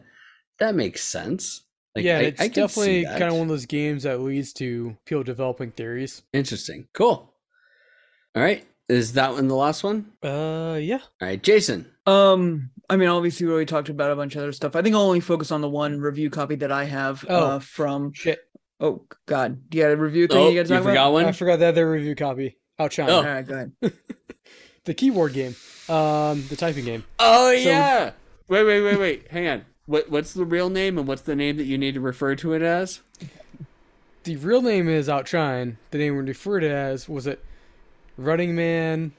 that 0.58 0.74
makes 0.74 1.02
sense. 1.02 1.62
Like, 1.94 2.04
yeah, 2.04 2.18
I- 2.18 2.22
it's 2.22 2.40
I 2.40 2.48
can 2.48 2.68
see 2.68 3.02
definitely 3.02 3.04
kind 3.18 3.22
of 3.24 3.32
one 3.34 3.42
of 3.42 3.48
those 3.48 3.66
games 3.66 4.02
that 4.04 4.20
leads 4.20 4.52
to 4.54 4.96
people 5.06 5.22
developing 5.24 5.70
theories. 5.72 6.22
interesting. 6.32 6.88
Cool. 6.92 7.32
All 8.34 8.42
right, 8.42 8.66
is 8.88 9.14
that 9.14 9.32
one 9.32 9.48
the 9.48 9.54
last 9.54 9.82
one? 9.82 10.12
Uh, 10.22 10.78
yeah. 10.80 10.98
All 11.22 11.28
right, 11.28 11.42
Jason. 11.42 11.90
Um, 12.04 12.70
I 12.88 12.96
mean, 12.96 13.08
obviously, 13.08 13.46
we 13.46 13.52
already 13.52 13.66
talked 13.66 13.88
about 13.88 14.10
a 14.12 14.16
bunch 14.16 14.36
of 14.36 14.42
other 14.42 14.52
stuff. 14.52 14.76
I 14.76 14.82
think 14.82 14.94
I'll 14.94 15.02
only 15.02 15.20
focus 15.20 15.50
on 15.50 15.60
the 15.62 15.68
one 15.70 15.98
review 15.98 16.28
copy 16.30 16.54
that 16.56 16.70
I 16.70 16.84
have 16.84 17.24
Oh. 17.28 17.34
uh, 17.46 17.58
from. 17.60 18.12
Shit. 18.12 18.40
Oh 18.80 19.04
God, 19.26 19.62
you 19.72 19.82
got 19.82 19.90
a 19.92 19.96
review 19.96 20.26
thing 20.26 20.36
Oh, 20.36 20.44
you 20.48 20.54
you 20.56 20.60
got 20.62 20.68
to 20.68 20.74
talk 20.74 20.82
forgot 20.84 20.92
about? 21.08 21.12
one. 21.12 21.24
I 21.26 21.32
forgot 21.32 21.58
the 21.58 21.66
other 21.66 21.90
review 21.90 22.14
copy. 22.14 22.56
Outshine. 22.78 23.08
Oh. 23.10 23.16
All 23.16 23.22
right, 23.24 23.46
go 23.46 23.54
ahead. 23.54 23.72
The 24.84 24.94
keyboard 24.94 25.32
game. 25.32 25.56
Um, 25.88 26.46
the 26.48 26.54
typing 26.56 26.84
game. 26.84 27.02
Oh 27.18 27.48
So- 27.50 27.58
yeah. 27.58 28.12
Wait, 28.46 28.62
wait, 28.62 28.82
wait, 28.82 28.96
wait. 29.00 29.30
Hang 29.32 29.48
on. 29.48 29.64
What 29.86 30.08
what's 30.10 30.32
the 30.32 30.44
real 30.44 30.70
name 30.70 30.96
and 30.96 31.08
what's 31.08 31.22
the 31.22 31.34
name 31.34 31.56
that 31.56 31.64
you 31.64 31.76
need 31.76 31.94
to 31.94 32.00
refer 32.00 32.36
to 32.36 32.52
it 32.52 32.62
as? 32.62 33.00
The 34.22 34.36
real 34.36 34.62
name 34.62 34.88
is 34.88 35.08
Outshine. 35.08 35.78
The 35.90 35.98
name 35.98 36.14
we 36.16 36.22
referred 36.22 36.60
to 36.60 36.70
as 36.70 37.08
was 37.08 37.26
it 37.26 37.44
Running 38.16 38.54
Man 38.54 39.12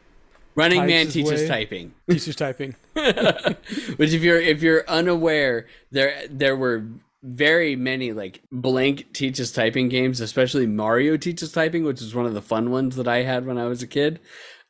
Running 0.55 0.85
Man 0.85 1.07
teaches 1.07 1.41
way. 1.41 1.47
typing. 1.47 1.93
teaches 2.09 2.35
typing. 2.38 2.75
Which 2.93 4.13
if 4.13 4.23
you're 4.23 4.39
if 4.39 4.61
you're 4.63 4.85
unaware, 4.88 5.67
there 5.91 6.25
there 6.29 6.55
were 6.55 6.85
very 7.23 7.76
many 7.76 8.14
like 8.14 8.41
blank 8.52 9.14
teaches 9.14 9.52
typing 9.52 9.89
games, 9.89 10.22
especially 10.22 10.68
Mario 10.68 11.18
teaches 11.18 11.52
typing, 11.52 11.84
which 11.84 12.02
is 12.02 12.15
one 12.15 12.26
of 12.26 12.34
the 12.34 12.41
fun 12.41 12.72
ones 12.72 12.95
that 12.95 13.07
I 13.07 13.23
had 13.23 13.45
when 13.45 13.57
I 13.57 13.65
was 13.65 13.81
a 13.81 13.88
kid. 13.88 14.19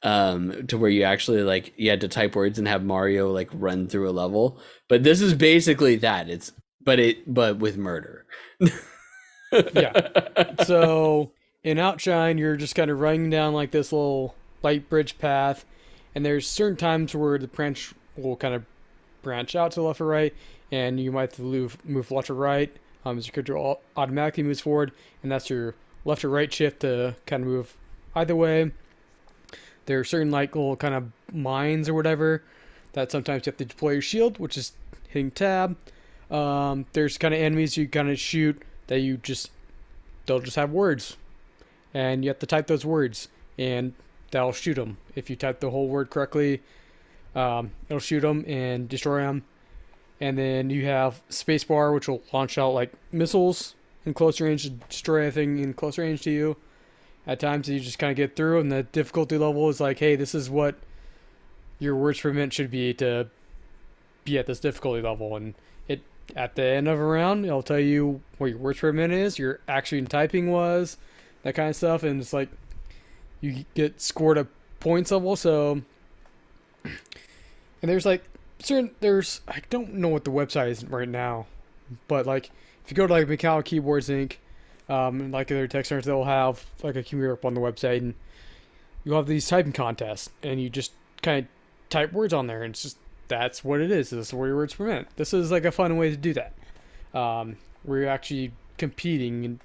Um, 0.04 0.68
to 0.68 0.78
where 0.78 0.92
you 0.92 1.02
actually 1.02 1.42
like 1.42 1.74
you 1.76 1.90
had 1.90 2.02
to 2.02 2.08
type 2.08 2.36
words 2.36 2.60
and 2.60 2.68
have 2.68 2.84
Mario 2.84 3.32
like 3.32 3.50
run 3.52 3.88
through 3.88 4.08
a 4.08 4.12
level. 4.12 4.60
But 4.88 5.04
this 5.04 5.22
is 5.22 5.34
basically 5.34 5.96
that. 5.98 6.30
It's 6.30 6.52
but 6.84 7.00
it 7.00 7.34
but 7.34 7.58
with 7.58 7.78
murder. 7.78 8.26
Yeah. 9.74 9.94
So 10.66 11.32
in 11.64 11.78
Outshine, 11.78 12.38
you're 12.38 12.58
just 12.58 12.76
kind 12.76 12.90
of 12.92 13.00
running 13.00 13.30
down 13.30 13.54
like 13.54 13.72
this 13.72 13.92
little 13.92 14.36
light 14.64 14.90
bridge 14.90 15.18
path, 15.18 15.66
and 16.16 16.26
there's 16.26 16.48
certain 16.48 16.78
times 16.78 17.16
where 17.16 17.38
the 17.38 17.48
branch 17.48 17.94
will 18.16 18.36
kind 18.36 18.54
of 18.54 18.66
branch 19.22 19.56
out 19.56 19.72
to 19.72 19.82
the 19.82 19.86
left 19.86 20.02
or 20.02 20.06
right, 20.06 20.34
and 20.72 21.00
you 21.00 21.12
might 21.12 21.38
move, 21.40 21.78
move 21.86 22.12
left 22.12 22.30
or 22.30 22.36
right 22.36 22.76
um, 23.06 23.18
as 23.18 23.28
your 23.28 23.34
character 23.34 23.58
automatically 23.96 24.44
moves 24.44 24.60
forward, 24.60 24.92
and 25.24 25.32
that's 25.32 25.50
your 25.50 25.76
left 26.06 26.24
or 26.26 26.30
right 26.30 26.52
shift 26.52 26.82
to 26.82 27.16
kind 27.26 27.44
of 27.44 27.50
move 27.50 27.78
either 28.16 28.36
way. 28.36 28.72
There 29.86 30.00
are 30.00 30.04
certain 30.04 30.32
like 30.32 30.56
little 30.56 30.76
kind 30.76 30.94
of 30.94 31.12
mines 31.34 31.88
or 31.88 31.94
whatever 31.94 32.44
that 32.94 33.12
sometimes 33.12 33.46
you 33.46 33.52
have 33.52 33.58
to 33.58 33.66
deploy 33.66 33.92
your 33.92 34.02
shield, 34.02 34.40
which 34.40 34.58
is 34.58 34.74
hitting 35.08 35.32
tab. 35.32 35.78
Um, 36.30 36.86
there's 36.94 37.18
kind 37.18 37.34
of 37.34 37.40
enemies 37.40 37.78
you 37.78 37.88
kind 37.88 38.10
of 38.10 38.20
shoot 38.20 38.62
that 38.88 39.00
you 39.00 39.18
just 39.18 39.52
they'll 40.26 40.40
just 40.40 40.58
have 40.58 40.72
words, 40.72 41.16
and 41.94 42.24
you 42.24 42.30
have 42.30 42.40
to 42.40 42.46
type 42.46 42.68
those 42.68 42.86
words, 42.86 43.30
and 43.58 43.94
that'll 44.32 44.52
shoot 44.52 44.74
them. 44.74 44.98
If 45.16 45.30
you 45.30 45.38
type 45.38 45.62
the 45.62 45.70
whole 45.70 45.88
word 45.88 46.10
correctly, 46.10 46.62
um, 47.34 47.72
it'll 47.88 48.00
shoot 48.00 48.22
them 48.22 48.44
and 48.46 48.90
destroy 48.90 49.22
them. 49.22 49.46
And 50.20 50.38
then 50.38 50.70
you 50.70 50.86
have 50.86 51.22
spacebar, 51.30 51.94
which 51.94 52.08
will 52.08 52.24
launch 52.34 52.58
out 52.58 52.72
like 52.72 52.92
missiles 53.12 53.76
in 54.06 54.14
close 54.14 54.42
range 54.42 54.64
to 54.64 54.72
destroy 54.72 55.24
anything 55.24 55.60
in 55.60 55.74
close 55.74 55.98
range 55.98 56.22
to 56.24 56.32
you. 56.32 56.58
At 57.28 57.40
times, 57.40 57.68
you 57.68 57.80
just 57.80 58.00
kind 58.00 58.12
of 58.12 58.18
get 58.18 58.36
through, 58.38 58.62
and 58.62 58.72
the 58.72 58.84
difficulty 58.84 59.38
level 59.38 59.68
is 59.68 59.82
like, 59.82 60.00
hey, 60.00 60.16
this 60.16 60.34
is 60.34 60.50
what 60.50 60.76
your 61.78 61.96
words 61.96 62.22
per 62.22 62.32
minute 62.32 62.54
should 62.54 62.72
be 62.72 62.94
to 62.96 63.28
be 64.24 64.38
at 64.38 64.46
this 64.46 64.62
difficulty 64.62 65.02
level, 65.02 65.36
and 65.36 65.54
it 65.88 66.02
at 66.36 66.56
the 66.56 66.64
end 66.64 66.88
of 66.88 66.98
a 66.98 67.04
round, 67.04 67.46
it'll 67.46 67.62
tell 67.62 67.80
you 67.80 68.22
what 68.38 68.48
your 68.48 68.58
words 68.58 68.80
per 68.80 68.94
minute 68.94 69.18
is, 69.18 69.38
your 69.38 69.60
action 69.68 70.06
typing 70.06 70.50
was, 70.52 70.98
that 71.44 71.54
kind 71.54 71.70
of 71.70 71.76
stuff, 71.76 72.04
and 72.04 72.22
it's 72.22 72.34
like 72.34 72.50
you 73.42 73.66
get 73.74 74.00
scored 74.02 74.38
a 74.38 74.48
points 74.80 75.12
level. 75.12 75.36
So, 75.36 75.82
and 76.84 76.94
there's 77.82 78.06
like 78.06 78.24
certain 78.60 78.92
there's 79.00 79.42
I 79.48 79.62
don't 79.70 79.96
know 79.96 80.10
what 80.10 80.24
the 80.24 80.32
website 80.32 80.70
is 80.70 80.86
right 80.86 81.08
now, 81.10 81.46
but 82.08 82.26
like 82.26 82.52
if 82.84 82.92
you 82.92 82.96
go 82.96 83.08
to 83.08 83.14
like 83.14 83.28
Macau 83.28 83.64
Keyboards 83.64 84.10
Inc. 84.10 84.38
Um, 84.90 85.20
and 85.20 85.32
like 85.34 85.52
other 85.52 85.68
tech 85.68 85.86
centers, 85.86 86.06
they'll 86.06 86.24
have 86.24 86.66
like 86.82 86.96
a 86.96 87.04
computer 87.04 87.34
up 87.34 87.44
on 87.44 87.54
the 87.54 87.60
website, 87.60 87.98
and 87.98 88.14
you'll 89.04 89.18
have 89.18 89.28
these 89.28 89.46
typing 89.46 89.74
contests, 89.74 90.30
and 90.42 90.62
you 90.62 90.70
just 90.70 90.94
kind 91.22 91.40
of 91.40 91.90
type 91.90 92.14
words 92.14 92.34
on 92.34 92.48
there, 92.48 92.64
and 92.64 92.72
it's 92.72 92.84
just 92.84 92.98
that's 93.28 93.66
what 93.66 93.82
it 93.82 93.92
is. 93.92 94.12
This 94.12 94.28
is 94.28 94.34
where 94.34 94.48
your 94.48 94.56
words 94.56 94.76
per 94.76 94.86
minute. 94.86 95.08
This 95.18 95.34
is 95.34 95.52
like 95.52 95.66
a 95.66 95.74
fun 95.74 95.98
way 95.98 96.10
to 96.10 96.16
do 96.16 96.34
that. 96.36 96.54
Um, 97.14 97.58
where 97.84 98.00
you're 98.00 98.10
actually 98.10 98.54
competing 98.78 99.44
and 99.44 99.60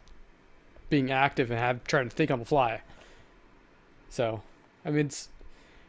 being 0.91 1.13
active 1.13 1.53
and 1.53 1.61
have 1.61 1.85
trying 1.85 2.09
to 2.09 2.17
think 2.17 2.33
on 2.33 2.41
the 2.41 2.45
fly. 2.45 2.81
So, 4.11 4.43
I 4.85 4.91
mean, 4.91 5.07
it's 5.07 5.29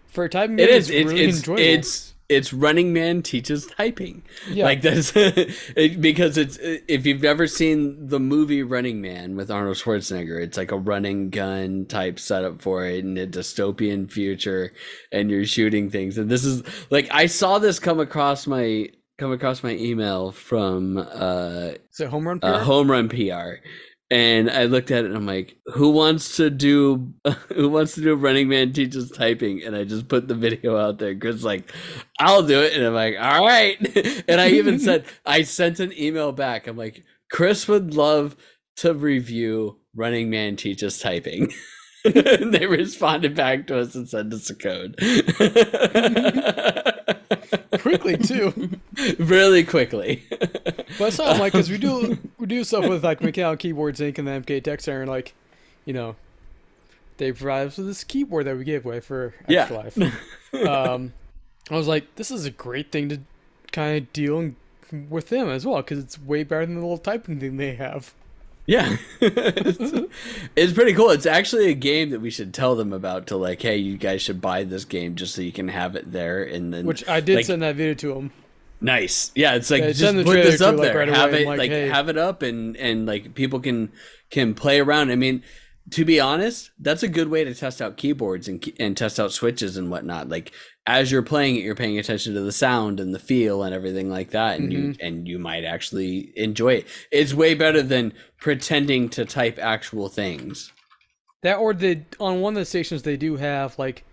for 0.05 0.25
a 0.25 0.30
typing 0.30 0.59
It 0.59 0.67
game, 0.67 0.75
is. 0.75 0.91
It's 0.91 0.99
It's 0.99 1.09
really 1.11 1.25
it's, 1.25 1.38
enjoyable. 1.39 1.63
it's 1.63 2.12
it's 2.30 2.54
Running 2.54 2.94
Man 2.94 3.22
teaches 3.22 3.68
typing. 3.68 4.24
yeah, 4.50 4.66
Like 4.66 4.82
that's 4.82 5.12
it, 5.16 6.02
because 6.02 6.38
it's 6.38 6.58
if 6.62 7.06
you've 7.06 7.24
ever 7.24 7.48
seen 7.48 8.08
the 8.08 8.20
movie 8.20 8.64
Running 8.64 9.02
Man 9.02 9.36
with 9.36 9.52
Arnold 9.52 9.78
Schwarzenegger, 9.78 10.41
it's 10.41 10.58
like 10.58 10.72
a 10.72 10.78
running 10.78 11.30
gun 11.30 11.86
type 11.86 12.20
setup 12.20 12.62
for 12.62 12.86
it 12.86 13.00
in 13.04 13.18
a 13.18 13.28
dystopian 13.28 14.10
future, 14.10 14.74
and 15.12 15.30
you're 15.30 15.45
shooting 15.45 15.90
things. 15.90 16.18
And 16.18 16.30
this 16.30 16.44
is 16.44 16.64
like 16.90 17.08
I 17.12 17.26
saw 17.26 17.60
this 17.60 17.80
come 17.80 18.00
across 18.00 18.48
my 18.48 18.88
come 19.18 19.32
across 19.32 19.64
my 19.64 19.72
email 19.72 20.32
from 20.32 20.98
uh, 20.98 21.72
is 21.91 22.00
it 22.00 22.10
home 22.10 22.28
run? 22.28 22.40
uh, 22.41 22.64
home 22.64 22.90
run 22.90 23.10
PR. 23.10 23.62
And 24.14 24.52
I 24.52 24.65
looked 24.65 24.91
at 24.91 25.06
it 25.06 25.07
and 25.07 25.15
I'm 25.18 25.26
like, 25.26 25.57
who 25.73 25.90
wants 25.90 26.35
to 26.38 26.52
do 26.52 27.11
who 27.56 27.68
wants 27.68 27.95
to 27.95 28.02
do 28.02 28.14
Running 28.14 28.48
Man 28.48 28.72
teaches 28.72 29.10
typing? 29.10 29.64
And 29.64 29.76
I 29.76 29.85
just 29.85 30.07
put 30.07 30.27
the 30.27 30.35
video 30.35 30.77
out 30.77 30.99
there. 30.99 31.15
Chris 31.15 31.41
like, 31.44 31.73
I'll 32.19 32.44
do 32.44 32.61
it. 32.61 32.73
And 32.73 32.85
I'm 32.85 32.94
like, 32.94 33.15
all 33.19 33.44
right. 33.44 33.76
and 34.27 34.40
I 34.40 34.49
even 34.49 34.77
said 34.77 35.06
I 35.26 35.41
sent 35.41 35.80
an 35.80 35.91
email 35.98 36.31
back. 36.31 36.68
I'm 36.68 36.77
like, 36.77 37.03
Chris 37.31 37.68
would 37.68 37.95
love 37.95 38.35
to 38.77 38.94
review 38.94 39.80
Running 39.95 40.30
Man 40.30 40.57
teaches 40.57 40.99
typing. 40.99 41.52
and 42.06 42.53
they 42.53 42.68
responded 42.68 43.34
back 43.34 43.65
to 43.65 43.80
us 43.80 43.95
and 43.95 44.07
sent 44.07 44.31
us 44.31 44.48
a 44.48 44.56
code. 44.56 44.95
Quickly 47.84 48.18
too. 48.18 48.69
really 49.19 49.64
quickly. 49.64 50.23
But 50.99 51.05
I 51.05 51.10
saw 51.10 51.31
like 51.34 51.53
because 51.53 51.69
we 51.72 51.77
do 51.80 52.18
we 52.38 52.45
do 52.45 52.64
stuff 52.64 52.88
with 52.88 53.03
like 53.03 53.19
Macau 53.19 53.57
Keyboards 53.57 53.99
Inc. 53.99 54.18
and 54.19 54.27
the 54.27 54.31
MK 54.31 54.64
Tech 54.64 54.80
Center, 54.80 55.01
and 55.01 55.10
like, 55.10 55.34
you 55.85 55.93
know, 55.93 56.15
they 57.18 57.31
provide 57.31 57.68
us 57.68 57.77
with 57.77 57.88
this 57.88 58.03
keyboard 58.03 58.45
that 58.45 58.55
we 58.57 58.64
gave 58.64 58.85
away 58.85 58.99
for 58.99 59.34
Yeah. 59.47 59.61
extra 59.61 59.77
life. 59.77 60.68
um, 60.68 61.14
I 61.72 61.76
was 61.76 61.88
like, 61.88 62.14
this 62.15 62.30
is 62.30 62.45
a 62.45 62.51
great 62.51 62.91
thing 62.91 63.10
to 63.10 63.19
kind 63.72 63.97
of 63.97 64.14
deal 64.14 64.51
with 65.10 65.30
them 65.30 65.49
as 65.49 65.65
well 65.65 65.77
because 65.77 65.97
it's 65.97 66.19
way 66.22 66.43
better 66.43 66.65
than 66.68 66.76
the 66.76 66.81
little 66.81 66.97
typing 66.99 67.39
thing 67.39 67.57
they 67.57 67.73
have. 67.76 68.14
Yeah. 68.65 68.95
it's, 69.19 70.07
it's 70.56 70.73
pretty 70.73 70.94
cool. 70.94 71.10
It's 71.10 71.26
actually 71.26 71.69
a 71.69 71.73
game 71.73 72.11
that 72.11 72.22
we 72.22 72.30
should 72.30 72.53
tell 72.53 72.76
them 72.76 72.94
about 72.94 73.27
to 73.27 73.38
like, 73.38 73.61
hey, 73.61 73.77
you 73.77 73.98
guys 73.98 74.22
should 74.22 74.41
buy 74.41 74.64
this 74.64 74.85
game 74.85 75.15
just 75.15 75.35
so 75.35 75.41
you 75.41 75.52
can 75.52 75.68
have 75.68 75.95
it 75.95 76.11
there 76.11 76.44
and 76.44 76.73
then 76.73 76.85
Which 76.85 77.07
I 77.07 77.19
did 77.19 77.38
like, 77.38 77.45
send 77.45 77.61
that 77.61 77.76
video 77.76 77.94
to 77.95 78.14
them. 78.14 78.31
Nice. 78.80 79.31
Yeah, 79.35 79.56
it's 79.56 79.69
like 79.72 79.81
Yeah, 79.81 79.88
just 79.88 79.99
send 79.99 80.19
the 80.19 80.23
put 80.23 80.35
this 80.44 80.60
to, 80.60 80.69
up 80.69 80.76
like, 80.76 80.88
there. 80.88 80.98
right 80.98 81.07
have 81.10 81.34
it 81.34 81.48
like, 81.48 81.57
like, 81.57 81.72
hey. 81.72 81.88
have 81.88 82.10
it 82.10 82.18
up 82.18 82.41
and 82.41 82.76
and 82.77 83.06
like 83.06 83.34
people 83.34 83.60
can 83.60 83.91
can 84.30 84.53
play 84.56 84.80
around. 84.80 85.11
I 85.11 85.15
mean, 85.15 85.44
to 85.91 86.05
be 86.05 86.19
honest, 86.19 86.72
that's 86.80 87.03
a 87.03 87.07
good 87.07 87.27
way 87.27 87.43
to 87.43 87.53
test 87.53 87.81
out 87.81 87.97
keyboards 87.97 88.47
and 88.47 88.64
and 88.80 88.95
test 88.95 89.19
out 89.19 89.31
switches 89.31 89.76
and 89.77 89.91
whatnot. 89.91 90.30
Like 90.30 90.51
as 90.85 91.11
you're 91.11 91.22
playing 91.22 91.55
it, 91.57 91.64
you're 91.64 91.76
paying 91.76 91.99
attention 91.99 92.34
to 92.34 92.41
the 92.41 92.51
sound 92.51 92.99
and 92.99 93.14
the 93.14 93.19
feel 93.19 93.64
and 93.64 93.73
everything 93.73 94.10
like 94.10 94.31
that, 94.31 94.60
and 94.60 94.72
you 94.72 94.80
Mm-hmm. 94.80 95.05
and 95.05 95.27
you 95.27 95.39
might 95.39 95.64
actually 95.64 96.31
enjoy 96.35 96.76
it. 96.76 96.88
It's 97.11 97.34
way 97.34 97.53
better 97.53 97.81
than 97.81 98.14
pretending 98.38 99.10
to 99.10 99.26
type 99.26 99.60
actual 99.60 100.10
things. 100.10 100.72
That 101.41 101.57
or 101.57 101.73
they 101.73 102.05
on 102.19 102.41
one 102.41 102.53
of 102.53 102.60
the 102.60 102.65
stations 102.65 103.03
they 103.03 103.18
do 103.18 103.35
have 103.35 103.77
like 103.77 104.03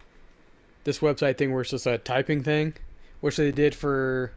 this 0.84 0.98
website 0.98 1.38
thing 1.38 1.52
where 1.52 1.60
it's 1.62 1.70
just 1.70 1.86
a 1.86 1.98
typing 1.98 2.42
thing, 2.42 2.74
which 3.20 3.36
they 3.36 3.52
did 3.52 3.74
for. 3.74 4.32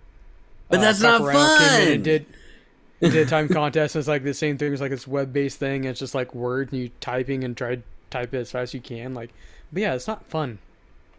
But 0.69 0.81
that's 0.81 1.01
not 1.01 1.21
Paparama 1.21 1.57
came 1.57 1.67
in 1.67 1.85
fun! 1.85 1.87
and 1.93 2.03
did 2.03 2.25
did 3.09 3.27
a 3.27 3.29
time 3.29 3.47
contest. 3.47 3.95
And 3.95 4.01
it's 4.01 4.07
like 4.07 4.23
the 4.23 4.33
same 4.33 4.57
thing. 4.57 4.71
It's 4.71 4.81
like 4.81 4.91
this 4.91 5.07
web 5.07 5.33
based 5.33 5.59
thing. 5.59 5.81
And 5.81 5.87
it's 5.87 5.99
just 5.99 6.15
like 6.15 6.33
word 6.33 6.71
and 6.71 6.81
you 6.81 6.91
typing 6.99 7.43
and 7.43 7.55
try 7.55 7.75
to 7.75 7.83
type 8.09 8.33
it 8.33 8.39
as 8.39 8.51
fast 8.51 8.69
as 8.69 8.73
you 8.73 8.81
can. 8.81 9.13
Like, 9.13 9.31
but 9.71 9.81
yeah, 9.81 9.93
it's 9.93 10.07
not 10.07 10.25
fun. 10.29 10.59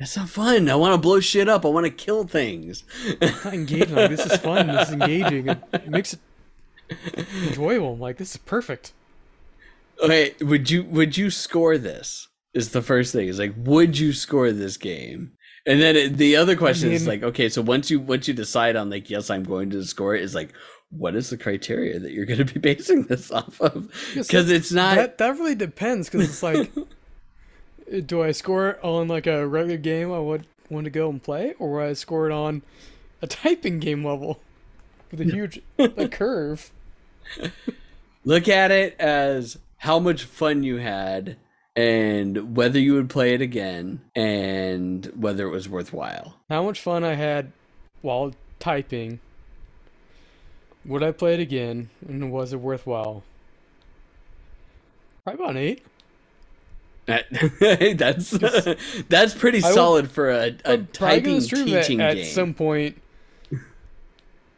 It's 0.00 0.16
not 0.16 0.28
fun. 0.28 0.68
I 0.68 0.74
want 0.74 0.94
to 0.94 0.98
blow 0.98 1.20
shit 1.20 1.48
up. 1.48 1.64
I 1.64 1.68
want 1.68 1.86
to 1.86 1.90
kill 1.90 2.24
things. 2.24 2.84
It's 3.04 3.44
not 3.44 3.54
engaging. 3.54 3.94
Like 3.94 4.10
this 4.10 4.26
is 4.26 4.36
fun. 4.38 4.66
This 4.66 4.88
is 4.88 4.94
engaging. 5.00 5.48
It, 5.48 5.88
makes 5.88 6.14
it 6.14 6.20
enjoyable. 7.46 7.94
I'm 7.94 8.00
like 8.00 8.16
this 8.16 8.32
is 8.32 8.36
perfect. 8.38 8.92
Okay, 10.02 10.34
would 10.40 10.70
you 10.70 10.82
would 10.84 11.16
you 11.16 11.30
score 11.30 11.78
this? 11.78 12.28
Is 12.52 12.70
the 12.70 12.82
first 12.82 13.12
thing. 13.12 13.28
Is 13.28 13.38
like, 13.38 13.54
would 13.56 13.98
you 13.98 14.12
score 14.12 14.52
this 14.52 14.76
game? 14.76 15.32
And 15.66 15.80
then 15.80 15.96
it, 15.96 16.16
the 16.18 16.36
other 16.36 16.56
question 16.56 16.92
is 16.92 17.02
mean- 17.02 17.08
like, 17.08 17.22
okay, 17.30 17.48
so 17.48 17.62
once 17.62 17.90
you 17.90 17.98
once 17.98 18.28
you 18.28 18.34
decide 18.34 18.76
on 18.76 18.90
like, 18.90 19.10
yes, 19.10 19.30
I'm 19.30 19.44
going 19.44 19.70
to 19.70 19.82
score 19.84 20.14
it, 20.14 20.22
is 20.22 20.34
like, 20.34 20.52
what 20.96 21.14
is 21.14 21.30
the 21.30 21.36
criteria 21.36 21.98
that 21.98 22.12
you're 22.12 22.24
going 22.24 22.44
to 22.44 22.52
be 22.54 22.60
basing 22.74 23.04
this 23.04 23.30
off 23.30 23.60
of? 23.60 23.92
Because 24.14 24.50
it's 24.50 24.72
not. 24.72 24.96
that 24.96 25.18
that 25.18 25.38
really 25.38 25.54
depends 25.54 26.08
because 26.08 26.28
it's 26.28 26.42
like, 26.42 26.70
eh, 27.90 28.00
do 28.04 28.22
I 28.22 28.32
score 28.32 28.70
it 28.70 28.84
on 28.84 29.08
like 29.08 29.26
a 29.26 29.46
regular 29.46 29.78
game 29.78 30.12
I 30.12 30.18
would 30.18 30.46
want 30.70 30.84
to 30.84 30.90
go 30.90 31.08
and 31.08 31.22
play, 31.22 31.54
or 31.58 31.82
I 31.82 31.92
score 31.92 32.28
it 32.28 32.32
on 32.32 32.62
a 33.22 33.26
typing 33.26 33.78
game 33.78 34.04
level 34.04 34.40
with 35.10 35.20
a 35.20 35.24
huge 35.24 35.60
like, 35.78 36.12
curve? 36.12 36.70
look 38.24 38.48
at 38.48 38.70
it 38.70 38.96
as 38.98 39.58
how 39.78 39.98
much 39.98 40.24
fun 40.24 40.62
you 40.62 40.76
had 40.76 41.36
and 41.76 42.56
whether 42.56 42.78
you 42.78 42.94
would 42.94 43.10
play 43.10 43.34
it 43.34 43.40
again 43.40 44.00
and 44.14 45.06
whether 45.16 45.46
it 45.46 45.50
was 45.50 45.68
worthwhile. 45.68 46.36
How 46.48 46.62
much 46.62 46.80
fun 46.80 47.04
I 47.04 47.14
had 47.14 47.52
while 48.00 48.32
typing. 48.60 49.20
Would 50.86 51.02
I 51.02 51.12
play 51.12 51.34
it 51.34 51.40
again, 51.40 51.88
and 52.06 52.30
was 52.30 52.52
it 52.52 52.60
worthwhile? 52.60 53.22
Probably 55.24 55.44
about 55.44 55.56
eight. 55.56 55.82
That's 57.98 58.30
that's 59.10 59.34
pretty 59.34 59.58
I 59.62 59.70
solid 59.72 60.10
for 60.10 60.30
a, 60.30 60.56
a 60.64 60.78
typing 60.78 61.24
gonna 61.34 61.40
stream 61.42 61.68
that 61.68 61.82
teaching 61.82 62.00
at 62.00 62.14
game. 62.14 62.24
At 62.24 62.30
some 62.32 62.54
point. 62.54 63.00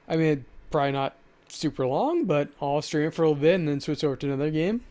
I 0.08 0.16
mean, 0.16 0.44
probably 0.70 0.92
not 0.92 1.16
super 1.48 1.86
long, 1.88 2.24
but 2.24 2.48
I'll 2.62 2.82
stream 2.82 3.08
it 3.08 3.14
for 3.14 3.22
a 3.24 3.28
little 3.30 3.40
bit 3.42 3.56
and 3.56 3.66
then 3.66 3.80
switch 3.80 4.04
over 4.04 4.14
to 4.14 4.26
another 4.28 4.52
game. 4.52 4.82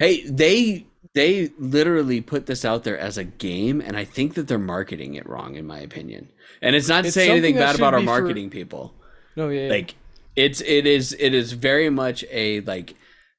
Hey, 0.00 0.26
they 0.26 0.86
they 1.12 1.50
literally 1.56 2.20
put 2.20 2.46
this 2.46 2.64
out 2.64 2.82
there 2.82 2.98
as 2.98 3.16
a 3.16 3.22
game, 3.24 3.80
and 3.80 3.96
I 3.96 4.04
think 4.04 4.34
that 4.34 4.48
they're 4.48 4.58
marketing 4.58 5.14
it 5.14 5.28
wrong, 5.28 5.54
in 5.54 5.64
my 5.66 5.78
opinion. 5.78 6.30
And 6.60 6.74
it's 6.74 6.88
not 6.88 7.02
to 7.02 7.08
It's 7.08 7.14
say 7.14 7.30
anything 7.30 7.54
bad 7.54 7.76
about 7.76 7.94
our 7.94 8.00
be 8.00 8.06
for- 8.06 8.10
marketing 8.10 8.50
people. 8.50 8.92
No, 9.36 9.50
yeah, 9.50 9.66
yeah. 9.66 9.70
Like 9.70 9.94
it's 10.36 10.60
it 10.60 10.86
is 10.86 11.16
it 11.18 11.34
is 11.34 11.52
very 11.52 11.90
much 11.90 12.24
a 12.30 12.60
like 12.60 12.94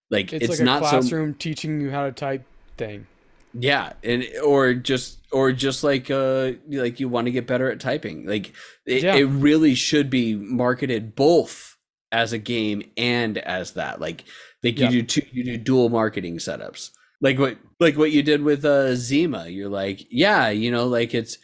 like 0.09 0.31
it's, 0.33 0.45
it's, 0.45 0.49
like 0.51 0.59
a 0.59 0.63
not 0.63 0.83
so 0.83 0.89
classroom 0.89 1.33
teaching 1.33 1.81
you 1.81 1.91
how 1.91 2.05
to 2.05 2.11
type 2.11 2.43
thing. 2.77 3.07
yeah, 3.53 3.93
and 4.03 4.25
or 4.43 4.73
just 4.73 5.19
or 5.31 5.51
just 5.51 5.83
like 5.83 6.09
uh 6.11 6.51
like 6.69 6.99
you 6.99 7.09
want 7.09 7.25
to 7.25 7.31
get 7.31 7.47
better 7.47 7.69
at 7.71 7.79
typing. 7.79 8.25
Like 8.25 8.53
it, 8.85 9.03
Yeah. 9.03 9.15
it 9.15 9.23
really 9.25 9.75
should 9.75 10.09
be 10.09 10.35
marketed 10.35 11.15
both 11.15 11.75
as 12.11 12.31
a 12.33 12.37
game 12.37 12.83
and 12.95 13.37
as 13.37 13.71
that. 13.73 13.99
Like 13.99 14.23
like 14.63 14.79
you 14.79 14.89
do 14.89 15.03
two, 15.03 15.23
you 15.31 15.43
do 15.43 15.57
dual 15.57 15.89
marketing 15.89 16.37
setups. 16.37 16.91
Like 17.21 17.39
what 17.39 17.57
like 17.79 17.97
what 17.97 18.11
you 18.11 18.23
did 18.23 18.41
with 18.43 18.63
uh 18.63 18.95
Zima. 18.95 19.47
You're 19.47 19.69
like, 19.69 20.05
yeah, 20.09 20.49
you 20.49 20.71
know, 20.71 20.85
like 20.87 21.13
it's 21.13 21.37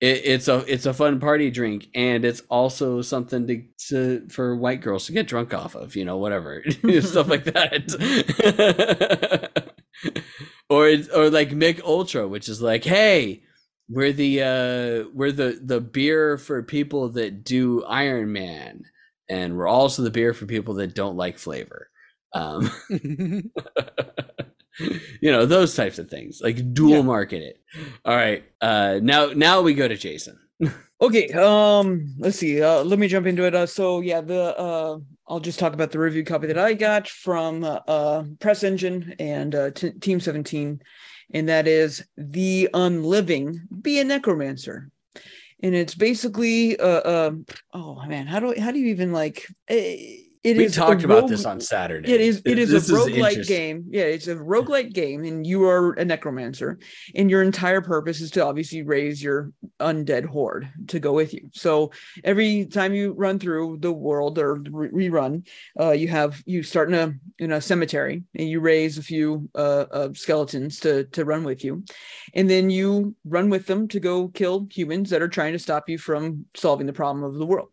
it, 0.00 0.22
it's 0.24 0.48
a 0.48 0.64
it's 0.72 0.86
a 0.86 0.94
fun 0.94 1.20
party 1.20 1.50
drink 1.50 1.88
and 1.94 2.24
it's 2.24 2.42
also 2.50 3.00
something 3.02 3.46
to, 3.46 3.64
to 3.88 4.28
for 4.28 4.56
white 4.56 4.80
girls 4.80 5.06
to 5.06 5.12
get 5.12 5.26
drunk 5.26 5.54
off 5.54 5.74
of, 5.74 5.96
you 5.96 6.04
know, 6.04 6.18
whatever. 6.18 6.62
Stuff 7.00 7.28
like 7.28 7.44
that. 7.44 7.86
or 10.68 10.88
it's, 10.88 11.08
or 11.08 11.30
like 11.30 11.52
Mich 11.52 11.80
Ultra, 11.82 12.28
which 12.28 12.48
is 12.48 12.60
like, 12.60 12.84
hey, 12.84 13.42
we're 13.88 14.12
the 14.12 14.42
uh 14.42 15.08
we're 15.14 15.32
the 15.32 15.60
the 15.62 15.80
beer 15.80 16.38
for 16.38 16.62
people 16.62 17.10
that 17.10 17.44
do 17.44 17.84
Iron 17.84 18.32
Man, 18.32 18.84
and 19.28 19.56
we're 19.56 19.68
also 19.68 20.02
the 20.02 20.10
beer 20.10 20.34
for 20.34 20.46
people 20.46 20.74
that 20.74 20.94
don't 20.94 21.16
like 21.16 21.38
flavor. 21.38 21.88
Um, 22.32 22.70
you 25.20 25.30
know 25.30 25.46
those 25.46 25.74
types 25.74 25.98
of 25.98 26.08
things, 26.10 26.40
like 26.42 26.72
dual 26.74 26.96
Yeah. 26.96 27.02
market 27.02 27.42
it. 27.42 27.60
All 28.04 28.14
right, 28.16 28.44
uh, 28.60 29.00
now 29.02 29.26
now 29.28 29.62
we 29.62 29.74
go 29.74 29.88
to 29.88 29.96
Jason. 29.96 30.38
Okay, 30.98 31.28
um, 31.32 32.14
let's 32.18 32.38
see. 32.38 32.62
Uh, 32.62 32.82
let 32.82 32.98
me 32.98 33.06
jump 33.06 33.26
into 33.26 33.44
it. 33.44 33.54
Uh, 33.54 33.66
so 33.66 34.00
yeah, 34.00 34.22
the 34.22 34.58
uh, 34.58 34.96
I'll 35.28 35.40
just 35.40 35.58
talk 35.58 35.74
about 35.74 35.90
the 35.90 35.98
review 35.98 36.24
copy 36.24 36.46
that 36.46 36.56
I 36.56 36.72
got 36.72 37.06
from 37.06 37.64
uh, 37.64 37.80
uh 37.86 38.24
Press 38.40 38.64
Engine 38.64 39.14
and 39.18 39.54
uh, 39.54 39.70
T- 39.72 39.90
Team 39.90 40.20
Seventeen, 40.20 40.80
and 41.34 41.50
that 41.50 41.68
is 41.68 42.02
the 42.16 42.70
Unliving: 42.72 43.58
Be 43.82 44.00
a 44.00 44.04
Necromancer, 44.04 44.90
and 45.62 45.74
it's 45.74 45.94
basically 45.94 46.80
uh, 46.80 47.26
um, 47.28 47.44
oh 47.74 48.02
man, 48.06 48.26
how 48.26 48.40
do 48.40 48.54
how 48.58 48.70
do 48.70 48.78
you 48.78 48.86
even 48.86 49.12
like? 49.12 49.46
eh, 49.68 50.22
It 50.46 50.56
we 50.58 50.64
is 50.66 50.76
talked 50.76 51.02
about 51.02 51.22
rogue- 51.22 51.30
this 51.30 51.44
on 51.44 51.60
Saturday. 51.60 52.08
it 52.12 52.20
is 52.20 52.40
it 52.44 52.56
is 52.56 52.70
This 52.70 52.88
a 52.88 52.92
roguelike 52.92 53.30
interesting. 53.30 53.56
game. 53.56 53.84
Yeah, 53.90 54.04
it's 54.04 54.28
a 54.28 54.36
roguelike 54.36 54.92
game, 54.92 55.24
and 55.24 55.44
you 55.44 55.64
are 55.64 55.92
a 55.94 56.04
necromancer, 56.04 56.78
and 57.16 57.28
your 57.28 57.42
entire 57.42 57.80
purpose 57.80 58.20
is 58.20 58.30
to 58.32 58.44
obviously 58.44 58.82
raise 58.82 59.20
your 59.20 59.50
undead 59.80 60.24
horde 60.24 60.68
to 60.86 61.00
go 61.00 61.12
with 61.12 61.34
you. 61.34 61.50
So 61.52 61.90
every 62.22 62.66
time 62.66 62.94
you 62.94 63.12
run 63.14 63.40
through 63.40 63.78
the 63.80 63.92
world 63.92 64.38
or 64.38 64.54
re- 64.70 65.08
rerun, 65.08 65.48
uh, 65.80 65.90
you 65.90 66.06
have 66.08 66.40
you 66.46 66.62
start 66.62 66.88
in 66.90 66.94
a 66.94 67.12
in 67.44 67.50
a 67.50 67.60
cemetery 67.60 68.22
and 68.38 68.48
you 68.48 68.60
raise 68.60 68.98
a 68.98 69.02
few 69.02 69.48
uh, 69.56 69.86
uh, 69.90 70.08
skeletons 70.14 70.78
to 70.80 71.04
to 71.06 71.24
run 71.24 71.42
with 71.42 71.64
you, 71.64 71.82
and 72.34 72.48
then 72.48 72.70
you 72.70 73.16
run 73.24 73.50
with 73.50 73.66
them 73.66 73.88
to 73.88 73.98
go 73.98 74.28
kill 74.28 74.68
humans 74.70 75.10
that 75.10 75.22
are 75.22 75.28
trying 75.38 75.54
to 75.54 75.58
stop 75.58 75.88
you 75.88 75.98
from 75.98 76.46
solving 76.54 76.86
the 76.86 76.92
problem 76.92 77.24
of 77.24 77.34
the 77.34 77.46
world. 77.46 77.70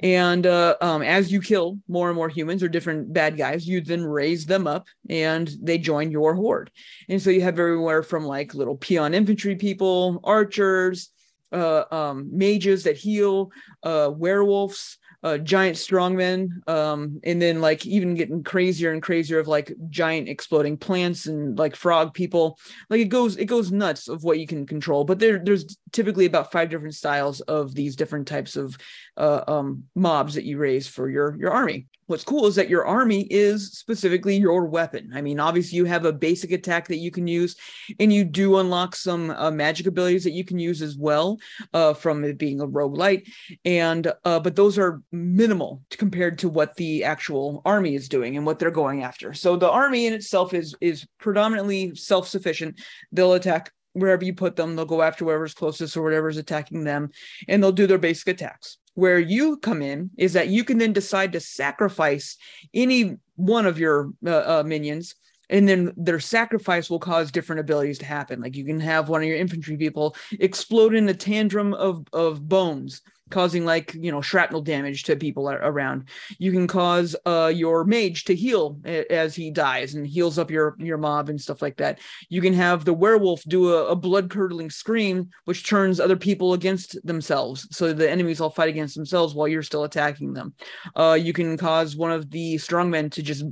And 0.00 0.46
uh, 0.46 0.76
um, 0.80 1.02
as 1.02 1.30
you 1.32 1.40
kill 1.40 1.78
more 1.88 2.08
and 2.08 2.16
more 2.16 2.28
humans 2.28 2.62
or 2.62 2.68
different 2.68 3.12
bad 3.12 3.36
guys, 3.36 3.66
you 3.66 3.80
then 3.80 4.04
raise 4.04 4.46
them 4.46 4.66
up 4.66 4.86
and 5.08 5.50
they 5.62 5.78
join 5.78 6.10
your 6.10 6.34
horde. 6.34 6.70
And 7.08 7.20
so 7.20 7.30
you 7.30 7.42
have 7.42 7.58
everywhere 7.58 8.02
from 8.02 8.24
like 8.24 8.54
little 8.54 8.76
peon 8.76 9.14
infantry 9.14 9.56
people, 9.56 10.20
archers, 10.24 11.10
uh, 11.52 11.84
um, 11.90 12.28
mages 12.32 12.84
that 12.84 12.96
heal, 12.96 13.50
uh, 13.82 14.10
werewolves, 14.14 14.98
uh, 15.24 15.38
giant 15.38 15.74
strongmen, 15.74 16.48
um, 16.68 17.18
and 17.24 17.40
then 17.40 17.62
like 17.62 17.86
even 17.86 18.14
getting 18.14 18.42
crazier 18.42 18.92
and 18.92 19.02
crazier 19.02 19.38
of 19.38 19.48
like 19.48 19.72
giant 19.88 20.28
exploding 20.28 20.76
plants 20.76 21.26
and 21.26 21.58
like 21.58 21.74
frog 21.74 22.12
people. 22.12 22.58
Like 22.90 23.00
it 23.00 23.08
goes, 23.08 23.38
it 23.38 23.46
goes 23.46 23.72
nuts 23.72 24.06
of 24.06 24.22
what 24.22 24.38
you 24.38 24.46
can 24.46 24.66
control. 24.66 25.04
But 25.04 25.18
there, 25.18 25.38
there's 25.42 25.78
typically 25.92 26.26
about 26.26 26.52
five 26.52 26.68
different 26.68 26.94
styles 26.94 27.40
of 27.40 27.74
these 27.74 27.96
different 27.96 28.28
types 28.28 28.54
of 28.54 28.76
uh, 29.16 29.44
um, 29.46 29.84
mobs 29.94 30.34
that 30.34 30.44
you 30.44 30.58
raise 30.58 30.86
for 30.86 31.08
your 31.08 31.36
your 31.38 31.52
army. 31.52 31.86
What's 32.06 32.24
cool 32.24 32.46
is 32.46 32.56
that 32.56 32.68
your 32.68 32.84
army 32.84 33.22
is 33.30 33.72
specifically 33.72 34.36
your 34.36 34.66
weapon. 34.66 35.12
I 35.14 35.22
mean, 35.22 35.40
obviously 35.40 35.78
you 35.78 35.86
have 35.86 36.04
a 36.04 36.12
basic 36.12 36.52
attack 36.52 36.88
that 36.88 36.98
you 36.98 37.10
can 37.10 37.26
use, 37.26 37.56
and 37.98 38.12
you 38.12 38.24
do 38.24 38.58
unlock 38.58 38.94
some 38.94 39.30
uh, 39.30 39.50
magic 39.50 39.86
abilities 39.86 40.24
that 40.24 40.32
you 40.32 40.44
can 40.44 40.58
use 40.58 40.82
as 40.82 40.98
well 40.98 41.38
uh, 41.72 41.94
from 41.94 42.22
it 42.24 42.36
being 42.36 42.60
a 42.60 42.66
roguelite. 42.66 43.26
And 43.64 44.12
uh, 44.24 44.40
but 44.40 44.54
those 44.54 44.78
are 44.78 45.00
minimal 45.12 45.82
compared 45.90 46.38
to 46.40 46.50
what 46.50 46.74
the 46.76 47.04
actual 47.04 47.62
army 47.64 47.94
is 47.94 48.08
doing 48.08 48.36
and 48.36 48.44
what 48.44 48.58
they're 48.58 48.70
going 48.70 49.02
after. 49.02 49.32
So 49.32 49.56
the 49.56 49.70
army 49.70 50.06
in 50.06 50.12
itself 50.12 50.52
is 50.52 50.74
is 50.82 51.06
predominantly 51.18 51.94
self-sufficient. 51.94 52.82
They'll 53.12 53.32
attack 53.32 53.72
wherever 53.94 54.24
you 54.24 54.34
put 54.34 54.56
them. 54.56 54.76
They'll 54.76 54.84
go 54.84 55.00
after 55.00 55.24
whoever's 55.24 55.54
closest 55.54 55.96
or 55.96 56.02
whatever's 56.02 56.36
attacking 56.36 56.84
them, 56.84 57.10
and 57.48 57.62
they'll 57.62 57.72
do 57.72 57.86
their 57.86 57.96
basic 57.96 58.28
attacks. 58.28 58.76
Where 58.94 59.18
you 59.18 59.56
come 59.56 59.82
in 59.82 60.10
is 60.16 60.34
that 60.34 60.48
you 60.48 60.64
can 60.64 60.78
then 60.78 60.92
decide 60.92 61.32
to 61.32 61.40
sacrifice 61.40 62.36
any 62.72 63.16
one 63.36 63.66
of 63.66 63.78
your 63.78 64.10
uh, 64.24 64.60
uh, 64.60 64.62
minions 64.64 65.14
and 65.50 65.68
then 65.68 65.92
their 65.96 66.20
sacrifice 66.20 66.88
will 66.88 66.98
cause 66.98 67.30
different 67.30 67.60
abilities 67.60 67.98
to 67.98 68.06
happen. 68.06 68.40
Like 68.40 68.56
you 68.56 68.64
can 68.64 68.80
have 68.80 69.08
one 69.08 69.22
of 69.22 69.28
your 69.28 69.36
infantry 69.36 69.76
people 69.76 70.16
explode 70.40 70.94
in 70.94 71.08
a 71.08 71.14
tantrum 71.14 71.74
of 71.74 72.06
of 72.12 72.48
bones 72.48 73.02
causing 73.30 73.64
like 73.64 73.94
you 73.94 74.12
know 74.12 74.20
shrapnel 74.20 74.62
damage 74.62 75.04
to 75.04 75.16
people 75.16 75.48
around. 75.48 76.08
You 76.38 76.52
can 76.52 76.66
cause 76.66 77.16
uh 77.26 77.52
your 77.54 77.84
mage 77.84 78.24
to 78.24 78.34
heal 78.34 78.78
as 78.84 79.34
he 79.34 79.50
dies 79.50 79.94
and 79.94 80.06
heals 80.06 80.38
up 80.38 80.50
your 80.50 80.76
your 80.78 80.98
mob 80.98 81.28
and 81.28 81.40
stuff 81.40 81.62
like 81.62 81.76
that. 81.78 82.00
You 82.28 82.40
can 82.40 82.52
have 82.54 82.84
the 82.84 82.92
werewolf 82.92 83.42
do 83.44 83.72
a, 83.74 83.86
a 83.86 83.96
blood 83.96 84.30
curdling 84.30 84.70
scream 84.70 85.30
which 85.44 85.66
turns 85.66 86.00
other 86.00 86.16
people 86.16 86.52
against 86.52 87.04
themselves. 87.06 87.66
So 87.70 87.92
the 87.92 88.10
enemies 88.10 88.40
all 88.40 88.50
fight 88.50 88.68
against 88.68 88.94
themselves 88.94 89.34
while 89.34 89.48
you're 89.48 89.62
still 89.62 89.84
attacking 89.84 90.34
them. 90.34 90.54
Uh 90.94 91.18
you 91.20 91.32
can 91.32 91.56
cause 91.56 91.96
one 91.96 92.12
of 92.12 92.30
the 92.30 92.56
strongmen 92.56 93.10
to 93.12 93.22
just 93.22 93.44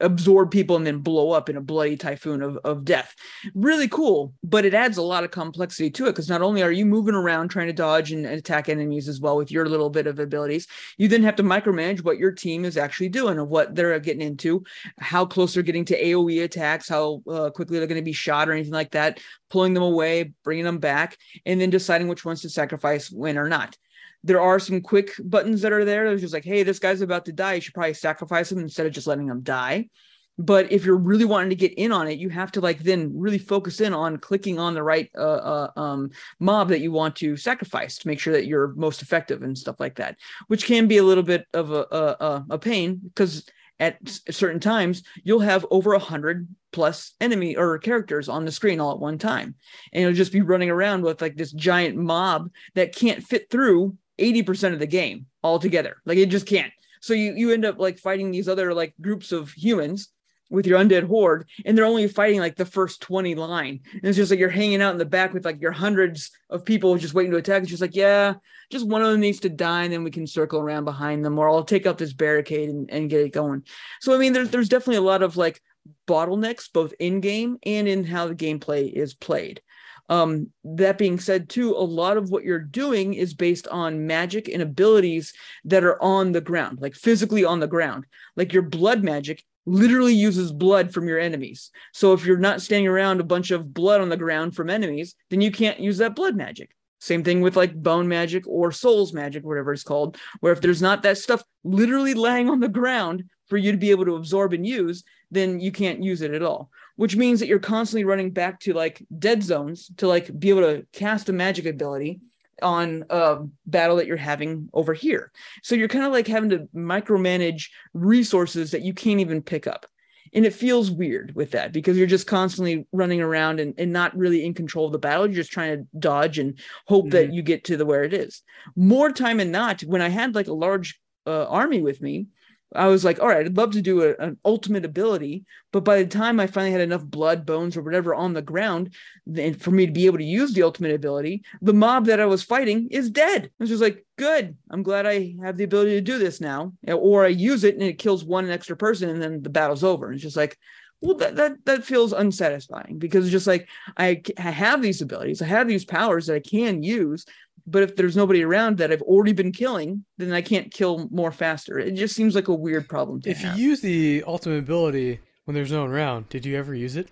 absorb 0.00 0.50
people 0.50 0.76
and 0.76 0.86
then 0.86 0.98
blow 0.98 1.30
up 1.30 1.48
in 1.48 1.56
a 1.56 1.60
bloody 1.60 1.96
typhoon 1.96 2.42
of, 2.42 2.58
of 2.64 2.84
death. 2.84 3.14
Really 3.54 3.88
cool 3.88 4.34
but 4.42 4.64
it 4.64 4.74
adds 4.74 4.96
a 4.96 5.02
lot 5.02 5.24
of 5.24 5.30
complexity 5.30 5.90
to 5.90 6.06
it 6.06 6.10
because 6.10 6.28
not 6.28 6.42
only 6.42 6.62
are 6.62 6.72
you 6.72 6.84
moving 6.84 7.14
around 7.14 7.48
trying 7.48 7.68
to 7.68 7.72
dodge 7.72 8.12
and 8.12 8.26
attack 8.26 8.68
enemies 8.68 9.08
as 9.12 9.20
well 9.20 9.36
with 9.36 9.50
your 9.50 9.68
little 9.68 9.90
bit 9.90 10.06
of 10.06 10.18
abilities. 10.18 10.66
You 10.98 11.08
then 11.08 11.22
have 11.22 11.36
to 11.36 11.42
micromanage 11.42 12.02
what 12.02 12.18
your 12.18 12.32
team 12.32 12.64
is 12.64 12.76
actually 12.76 13.10
doing 13.10 13.38
of 13.38 13.48
what 13.48 13.74
they're 13.74 13.98
getting 14.00 14.26
into, 14.26 14.64
how 14.98 15.24
close 15.26 15.54
they're 15.54 15.62
getting 15.62 15.84
to 15.86 16.02
AoE 16.02 16.44
attacks, 16.44 16.88
how 16.88 17.22
uh, 17.28 17.50
quickly 17.50 17.78
they're 17.78 17.86
going 17.86 18.00
to 18.00 18.04
be 18.04 18.12
shot 18.12 18.48
or 18.48 18.52
anything 18.52 18.72
like 18.72 18.92
that, 18.92 19.20
pulling 19.50 19.74
them 19.74 19.82
away, 19.82 20.32
bringing 20.42 20.64
them 20.64 20.78
back, 20.78 21.16
and 21.46 21.60
then 21.60 21.70
deciding 21.70 22.08
which 22.08 22.24
ones 22.24 22.42
to 22.42 22.50
sacrifice 22.50 23.10
when 23.10 23.38
or 23.38 23.48
not 23.48 23.76
there 24.24 24.40
are 24.40 24.60
some 24.60 24.80
quick 24.80 25.10
buttons 25.24 25.62
that 25.62 25.72
are 25.72 25.84
there. 25.84 26.08
There's 26.08 26.20
just 26.20 26.32
like, 26.32 26.44
hey, 26.44 26.62
this 26.62 26.78
guy's 26.78 27.00
about 27.00 27.24
to 27.24 27.32
die. 27.32 27.54
You 27.54 27.60
should 27.60 27.74
probably 27.74 27.94
sacrifice 27.94 28.52
him 28.52 28.60
instead 28.60 28.86
of 28.86 28.92
just 28.92 29.08
letting 29.08 29.26
him 29.26 29.40
die 29.42 29.88
but 30.38 30.70
if 30.72 30.84
you're 30.84 30.96
really 30.96 31.24
wanting 31.24 31.50
to 31.50 31.56
get 31.56 31.72
in 31.74 31.92
on 31.92 32.08
it 32.08 32.18
you 32.18 32.28
have 32.28 32.50
to 32.52 32.60
like 32.60 32.80
then 32.80 33.12
really 33.14 33.38
focus 33.38 33.80
in 33.80 33.92
on 33.92 34.16
clicking 34.16 34.58
on 34.58 34.74
the 34.74 34.82
right 34.82 35.10
uh, 35.16 35.20
uh, 35.20 35.70
um, 35.76 36.10
mob 36.40 36.68
that 36.68 36.80
you 36.80 36.90
want 36.90 37.14
to 37.16 37.36
sacrifice 37.36 37.98
to 37.98 38.08
make 38.08 38.18
sure 38.18 38.32
that 38.32 38.46
you're 38.46 38.74
most 38.74 39.02
effective 39.02 39.42
and 39.42 39.56
stuff 39.56 39.78
like 39.78 39.96
that 39.96 40.16
which 40.48 40.66
can 40.66 40.86
be 40.86 40.98
a 40.98 41.02
little 41.02 41.24
bit 41.24 41.46
of 41.54 41.70
a, 41.70 41.86
a, 41.90 42.44
a 42.50 42.58
pain 42.58 43.00
because 43.04 43.44
at 43.82 43.98
certain 44.30 44.60
times 44.60 45.02
you'll 45.24 45.40
have 45.40 45.66
over 45.70 45.92
a 45.94 45.98
hundred 45.98 46.46
plus 46.72 47.14
enemy 47.20 47.56
or 47.56 47.78
characters 47.78 48.28
on 48.28 48.44
the 48.44 48.52
screen 48.52 48.80
all 48.80 48.92
at 48.92 49.00
one 49.00 49.18
time. 49.18 49.56
And 49.92 50.02
you'll 50.02 50.12
just 50.12 50.32
be 50.32 50.40
running 50.40 50.70
around 50.70 51.02
with 51.02 51.20
like 51.20 51.36
this 51.36 51.50
giant 51.50 51.96
mob 51.96 52.50
that 52.76 52.94
can't 52.94 53.24
fit 53.24 53.50
through 53.50 53.96
80% 54.20 54.72
of 54.72 54.78
the 54.78 54.86
game 54.86 55.26
altogether. 55.42 55.96
Like 56.06 56.16
it 56.18 56.26
just 56.26 56.46
can't. 56.46 56.72
So 57.00 57.14
you 57.14 57.34
you 57.34 57.50
end 57.50 57.64
up 57.64 57.80
like 57.80 57.98
fighting 57.98 58.30
these 58.30 58.48
other 58.48 58.72
like 58.72 58.94
groups 59.00 59.32
of 59.32 59.50
humans 59.50 60.08
with 60.52 60.66
your 60.66 60.78
undead 60.78 61.06
horde 61.06 61.48
and 61.64 61.76
they're 61.76 61.84
only 61.84 62.06
fighting 62.06 62.38
like 62.38 62.56
the 62.56 62.64
first 62.64 63.00
20 63.00 63.34
line. 63.34 63.80
And 63.92 64.04
it's 64.04 64.16
just 64.16 64.30
like 64.30 64.38
you're 64.38 64.50
hanging 64.50 64.82
out 64.82 64.92
in 64.92 64.98
the 64.98 65.04
back 65.04 65.32
with 65.32 65.44
like 65.44 65.60
your 65.60 65.72
hundreds 65.72 66.30
of 66.50 66.64
people 66.64 66.96
just 66.96 67.14
waiting 67.14 67.32
to 67.32 67.38
attack. 67.38 67.62
It's 67.62 67.70
just 67.70 67.82
like 67.82 67.96
yeah 67.96 68.34
just 68.70 68.86
one 68.86 69.02
of 69.02 69.10
them 69.10 69.20
needs 69.20 69.40
to 69.40 69.50
die 69.50 69.84
and 69.84 69.92
then 69.92 70.02
we 70.02 70.10
can 70.10 70.26
circle 70.26 70.58
around 70.58 70.86
behind 70.86 71.22
them 71.22 71.38
or 71.38 71.46
i'll 71.46 71.62
take 71.62 71.86
up 71.86 71.98
this 71.98 72.14
barricade 72.14 72.70
and, 72.70 72.90
and 72.90 73.10
get 73.10 73.20
it 73.20 73.32
going. 73.32 73.64
So 74.00 74.14
i 74.14 74.18
mean 74.18 74.32
there's 74.32 74.50
there's 74.50 74.68
definitely 74.68 74.96
a 74.96 75.02
lot 75.02 75.22
of 75.22 75.36
like 75.36 75.60
bottlenecks 76.06 76.72
both 76.72 76.92
in 76.98 77.20
game 77.20 77.58
and 77.64 77.88
in 77.88 78.04
how 78.04 78.28
the 78.28 78.34
gameplay 78.34 78.92
is 78.92 79.14
played. 79.14 79.60
Um, 80.08 80.48
that 80.64 80.98
being 80.98 81.18
said, 81.18 81.48
too, 81.48 81.70
a 81.70 81.78
lot 81.78 82.16
of 82.16 82.28
what 82.28 82.44
you're 82.44 82.58
doing 82.58 83.14
is 83.14 83.32
based 83.32 83.66
on 83.68 84.06
magic 84.06 84.48
and 84.48 84.60
abilities 84.60 85.32
that 85.64 85.84
are 85.84 86.02
on 86.02 86.32
the 86.32 86.40
ground, 86.40 86.78
like 86.80 86.94
physically 86.94 87.44
on 87.44 87.60
the 87.60 87.66
ground. 87.66 88.04
Like 88.36 88.52
your 88.52 88.62
blood 88.62 89.02
magic 89.02 89.42
literally 89.66 90.14
uses 90.14 90.52
blood 90.52 90.92
from 90.92 91.08
your 91.08 91.18
enemies. 91.18 91.70
So 91.92 92.12
if 92.12 92.24
you're 92.24 92.38
not 92.38 92.62
standing 92.62 92.88
around 92.88 93.20
a 93.20 93.24
bunch 93.24 93.50
of 93.50 93.72
blood 93.72 94.00
on 94.00 94.08
the 94.08 94.16
ground 94.16 94.54
from 94.54 94.70
enemies, 94.70 95.14
then 95.30 95.40
you 95.40 95.50
can't 95.50 95.80
use 95.80 95.98
that 95.98 96.16
blood 96.16 96.36
magic. 96.36 96.70
Same 97.00 97.24
thing 97.24 97.40
with 97.40 97.56
like 97.56 97.74
bone 97.74 98.06
magic 98.06 98.46
or 98.46 98.70
souls 98.70 99.12
magic, 99.12 99.44
whatever 99.44 99.72
it's 99.72 99.82
called, 99.82 100.16
where 100.40 100.52
if 100.52 100.60
there's 100.60 100.82
not 100.82 101.02
that 101.02 101.18
stuff 101.18 101.42
literally 101.64 102.14
laying 102.14 102.48
on 102.48 102.60
the 102.60 102.68
ground 102.68 103.24
for 103.48 103.56
you 103.56 103.72
to 103.72 103.78
be 103.78 103.90
able 103.90 104.04
to 104.04 104.14
absorb 104.14 104.52
and 104.52 104.66
use, 104.66 105.02
then 105.30 105.58
you 105.58 105.72
can't 105.72 106.02
use 106.02 106.22
it 106.22 106.32
at 106.32 106.42
all. 106.42 106.70
Which 106.96 107.16
means 107.16 107.40
that 107.40 107.48
you're 107.48 107.58
constantly 107.58 108.04
running 108.04 108.30
back 108.30 108.60
to 108.60 108.72
like 108.72 109.04
dead 109.18 109.42
zones 109.42 109.90
to 109.96 110.06
like 110.06 110.38
be 110.38 110.50
able 110.50 110.62
to 110.62 110.86
cast 110.92 111.28
a 111.28 111.32
magic 111.32 111.66
ability 111.66 112.20
on 112.60 113.04
a 113.10 113.38
battle 113.66 113.96
that 113.96 114.06
you're 114.06 114.16
having 114.16 114.68
over 114.72 114.92
here. 114.92 115.32
So 115.62 115.74
you're 115.74 115.88
kind 115.88 116.04
of 116.04 116.12
like 116.12 116.26
having 116.26 116.50
to 116.50 116.68
micromanage 116.74 117.68
resources 117.94 118.70
that 118.72 118.82
you 118.82 118.92
can't 118.94 119.20
even 119.20 119.42
pick 119.42 119.66
up. 119.66 119.86
And 120.34 120.46
it 120.46 120.54
feels 120.54 120.90
weird 120.90 121.34
with 121.34 121.50
that 121.50 121.72
because 121.72 121.98
you're 121.98 122.06
just 122.06 122.26
constantly 122.26 122.86
running 122.92 123.20
around 123.20 123.60
and, 123.60 123.74
and 123.76 123.92
not 123.92 124.16
really 124.16 124.44
in 124.44 124.54
control 124.54 124.86
of 124.86 124.92
the 124.92 124.98
battle. 124.98 125.26
You're 125.26 125.34
just 125.34 125.52
trying 125.52 125.76
to 125.76 125.98
dodge 125.98 126.38
and 126.38 126.58
hope 126.86 127.06
mm-hmm. 127.06 127.10
that 127.10 127.32
you 127.34 127.42
get 127.42 127.64
to 127.64 127.76
the 127.76 127.84
where 127.84 128.04
it 128.04 128.14
is. 128.14 128.42
More 128.74 129.12
time 129.12 129.38
than 129.38 129.50
not, 129.50 129.82
when 129.82 130.00
I 130.00 130.08
had 130.08 130.34
like 130.34 130.46
a 130.48 130.54
large 130.54 130.98
uh, 131.26 131.44
army 131.44 131.82
with 131.82 132.00
me, 132.00 132.28
I 132.74 132.86
was 132.88 133.04
like, 133.04 133.20
all 133.20 133.28
right, 133.28 133.44
I'd 133.44 133.56
love 133.56 133.72
to 133.72 133.82
do 133.82 134.02
a, 134.02 134.14
an 134.16 134.38
ultimate 134.44 134.84
ability, 134.84 135.44
but 135.72 135.84
by 135.84 136.02
the 136.02 136.08
time 136.08 136.40
I 136.40 136.46
finally 136.46 136.72
had 136.72 136.80
enough 136.80 137.04
blood, 137.04 137.44
bones, 137.44 137.76
or 137.76 137.82
whatever 137.82 138.14
on 138.14 138.32
the 138.32 138.42
ground, 138.42 138.94
and 139.36 139.60
for 139.60 139.70
me 139.70 139.86
to 139.86 139.92
be 139.92 140.06
able 140.06 140.18
to 140.18 140.24
use 140.24 140.52
the 140.52 140.62
ultimate 140.62 140.94
ability, 140.94 141.44
the 141.60 141.74
mob 141.74 142.06
that 142.06 142.20
I 142.20 142.26
was 142.26 142.42
fighting 142.42 142.88
is 142.90 143.10
dead. 143.10 143.44
I 143.44 143.50
was 143.58 143.70
just 143.70 143.82
like, 143.82 144.04
good. 144.16 144.56
I'm 144.70 144.82
glad 144.82 145.06
I 145.06 145.34
have 145.42 145.56
the 145.56 145.64
ability 145.64 145.92
to 145.92 146.00
do 146.00 146.18
this 146.18 146.40
now, 146.40 146.72
or 146.86 147.24
I 147.24 147.28
use 147.28 147.64
it 147.64 147.74
and 147.74 147.82
it 147.82 147.98
kills 147.98 148.24
one 148.24 148.50
extra 148.50 148.76
person, 148.76 149.10
and 149.10 149.20
then 149.20 149.42
the 149.42 149.50
battle's 149.50 149.84
over. 149.84 150.06
And 150.06 150.14
it's 150.14 150.22
just 150.22 150.36
like, 150.36 150.58
well, 151.02 151.16
that 151.16 151.34
that 151.34 151.64
that 151.64 151.84
feels 151.84 152.12
unsatisfying 152.12 152.98
because 152.98 153.24
it's 153.24 153.32
just 153.32 153.48
like 153.48 153.68
I, 153.96 154.22
I 154.38 154.50
have 154.50 154.80
these 154.80 155.02
abilities, 155.02 155.42
I 155.42 155.46
have 155.46 155.66
these 155.66 155.84
powers 155.84 156.26
that 156.26 156.36
I 156.36 156.40
can 156.40 156.84
use, 156.84 157.26
but 157.66 157.82
if 157.82 157.96
there's 157.96 158.16
nobody 158.16 158.42
around 158.42 158.78
that 158.78 158.90
I've 158.90 159.02
already 159.02 159.32
been 159.32 159.52
killing, 159.52 160.04
then 160.18 160.32
I 160.32 160.42
can't 160.42 160.72
kill 160.72 161.08
more 161.10 161.30
faster. 161.30 161.78
It 161.78 161.92
just 161.92 162.14
seems 162.14 162.34
like 162.34 162.48
a 162.48 162.54
weird 162.54 162.88
problem. 162.88 163.20
if 163.24 163.38
have. 163.38 163.58
you 163.58 163.68
use 163.68 163.80
the 163.80 164.24
ultimate 164.26 164.58
ability 164.58 165.20
when 165.44 165.54
there's 165.54 165.72
no 165.72 165.82
one 165.82 165.90
around, 165.90 166.28
did 166.28 166.44
you 166.44 166.56
ever 166.56 166.74
use 166.74 166.96
it? 166.96 167.08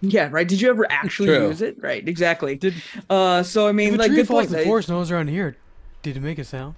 Yeah, 0.00 0.28
right. 0.30 0.46
Did 0.46 0.60
you 0.60 0.68
ever 0.68 0.86
actually 0.90 1.28
True. 1.28 1.48
use 1.48 1.62
it? 1.62 1.82
Right, 1.82 2.06
exactly. 2.06 2.56
Did 2.56 2.74
uh, 3.08 3.42
so 3.42 3.66
I 3.66 3.72
mean, 3.72 3.94
if 3.94 3.98
like, 3.98 4.10
tree 4.10 4.24
falls 4.24 4.52
in 4.52 4.58
the 4.58 4.64
forest, 4.64 4.88
no 4.88 4.96
one's 4.96 5.10
around 5.10 5.28
here. 5.28 5.56
Did 6.02 6.16
it 6.16 6.20
make 6.20 6.38
a 6.38 6.44
sound? 6.44 6.74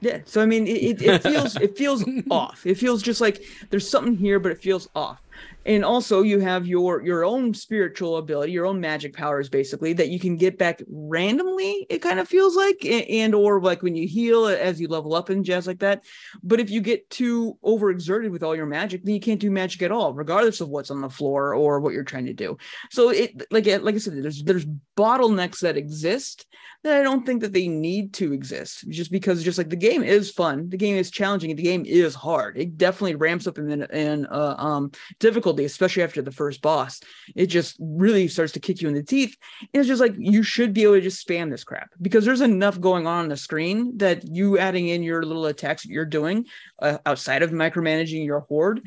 Yeah. 0.00 0.18
So 0.24 0.42
I 0.42 0.46
mean, 0.46 0.66
it, 0.66 1.00
it, 1.00 1.02
it 1.02 1.22
feels 1.22 1.56
it 1.56 1.78
feels 1.78 2.04
off. 2.30 2.66
It 2.66 2.76
feels 2.76 3.02
just 3.02 3.20
like 3.20 3.42
there's 3.70 3.88
something 3.88 4.16
here, 4.16 4.40
but 4.40 4.50
it 4.50 4.60
feels 4.60 4.88
off 4.94 5.22
and 5.66 5.84
also 5.84 6.22
you 6.22 6.38
have 6.38 6.66
your 6.66 7.02
your 7.04 7.24
own 7.24 7.52
spiritual 7.52 8.16
ability 8.16 8.52
your 8.52 8.66
own 8.66 8.80
magic 8.80 9.14
powers 9.14 9.48
basically 9.48 9.92
that 9.92 10.08
you 10.08 10.18
can 10.18 10.36
get 10.36 10.56
back 10.56 10.82
randomly 10.88 11.86
it 11.90 11.98
kind 11.98 12.18
of 12.18 12.28
feels 12.28 12.56
like 12.56 12.84
and 12.84 13.34
or 13.34 13.60
like 13.60 13.82
when 13.82 13.94
you 13.94 14.06
heal 14.06 14.46
as 14.46 14.80
you 14.80 14.88
level 14.88 15.14
up 15.14 15.28
and 15.28 15.44
jazz 15.44 15.66
like 15.66 15.80
that. 15.80 16.04
But 16.42 16.60
if 16.60 16.70
you 16.70 16.80
get 16.80 17.08
too 17.10 17.58
overexerted 17.64 18.30
with 18.30 18.42
all 18.42 18.56
your 18.56 18.66
magic 18.66 19.04
then 19.04 19.14
you 19.14 19.20
can't 19.20 19.40
do 19.40 19.50
magic 19.50 19.82
at 19.82 19.92
all 19.92 20.14
regardless 20.14 20.60
of 20.60 20.68
what's 20.68 20.90
on 20.90 21.00
the 21.00 21.10
floor 21.10 21.54
or 21.54 21.80
what 21.80 21.92
you're 21.92 22.04
trying 22.04 22.26
to 22.26 22.32
do. 22.32 22.56
So 22.90 23.10
it 23.10 23.42
like 23.50 23.66
like 23.66 23.94
i 23.94 23.98
said 23.98 24.22
there's 24.22 24.42
there's 24.42 24.66
bottlenecks 24.96 25.60
that 25.60 25.76
exist 25.76 26.46
that 26.84 26.98
i 26.98 27.02
don't 27.02 27.26
think 27.26 27.40
that 27.40 27.52
they 27.52 27.68
need 27.68 28.12
to 28.14 28.32
exist 28.32 28.88
just 28.88 29.10
because 29.10 29.42
just 29.42 29.58
like 29.58 29.68
the 29.68 29.76
game 29.76 30.02
is 30.02 30.30
fun 30.30 30.68
the 30.68 30.76
game 30.76 30.96
is 30.96 31.10
challenging 31.10 31.54
the 31.54 31.62
game 31.62 31.84
is 31.86 32.14
hard. 32.14 32.58
It 32.58 32.76
definitely 32.76 33.16
ramps 33.16 33.46
up 33.46 33.58
in 33.58 33.82
in 33.82 34.26
uh, 34.26 34.54
um 34.58 34.90
difficulty, 35.28 35.64
especially 35.64 36.02
after 36.02 36.22
the 36.22 36.32
first 36.32 36.62
boss. 36.62 37.00
It 37.36 37.46
just 37.46 37.76
really 37.78 38.28
starts 38.28 38.52
to 38.52 38.60
kick 38.60 38.80
you 38.80 38.88
in 38.88 38.94
the 38.94 39.02
teeth. 39.02 39.36
And 39.60 39.80
it's 39.80 39.88
just 39.88 40.00
like 40.00 40.14
you 40.18 40.42
should 40.42 40.72
be 40.72 40.84
able 40.84 40.94
to 40.94 41.00
just 41.02 41.26
spam 41.26 41.50
this 41.50 41.64
crap 41.64 41.90
because 42.00 42.24
there's 42.24 42.40
enough 42.40 42.80
going 42.80 43.06
on 43.06 43.18
on 43.24 43.28
the 43.28 43.36
screen 43.36 43.98
that 43.98 44.26
you 44.26 44.58
adding 44.58 44.88
in 44.88 45.02
your 45.02 45.22
little 45.22 45.46
attacks 45.46 45.82
that 45.82 45.90
you're 45.90 46.04
doing 46.04 46.46
uh, 46.80 46.98
outside 47.04 47.42
of 47.42 47.50
micromanaging 47.50 48.24
your 48.24 48.40
horde 48.40 48.80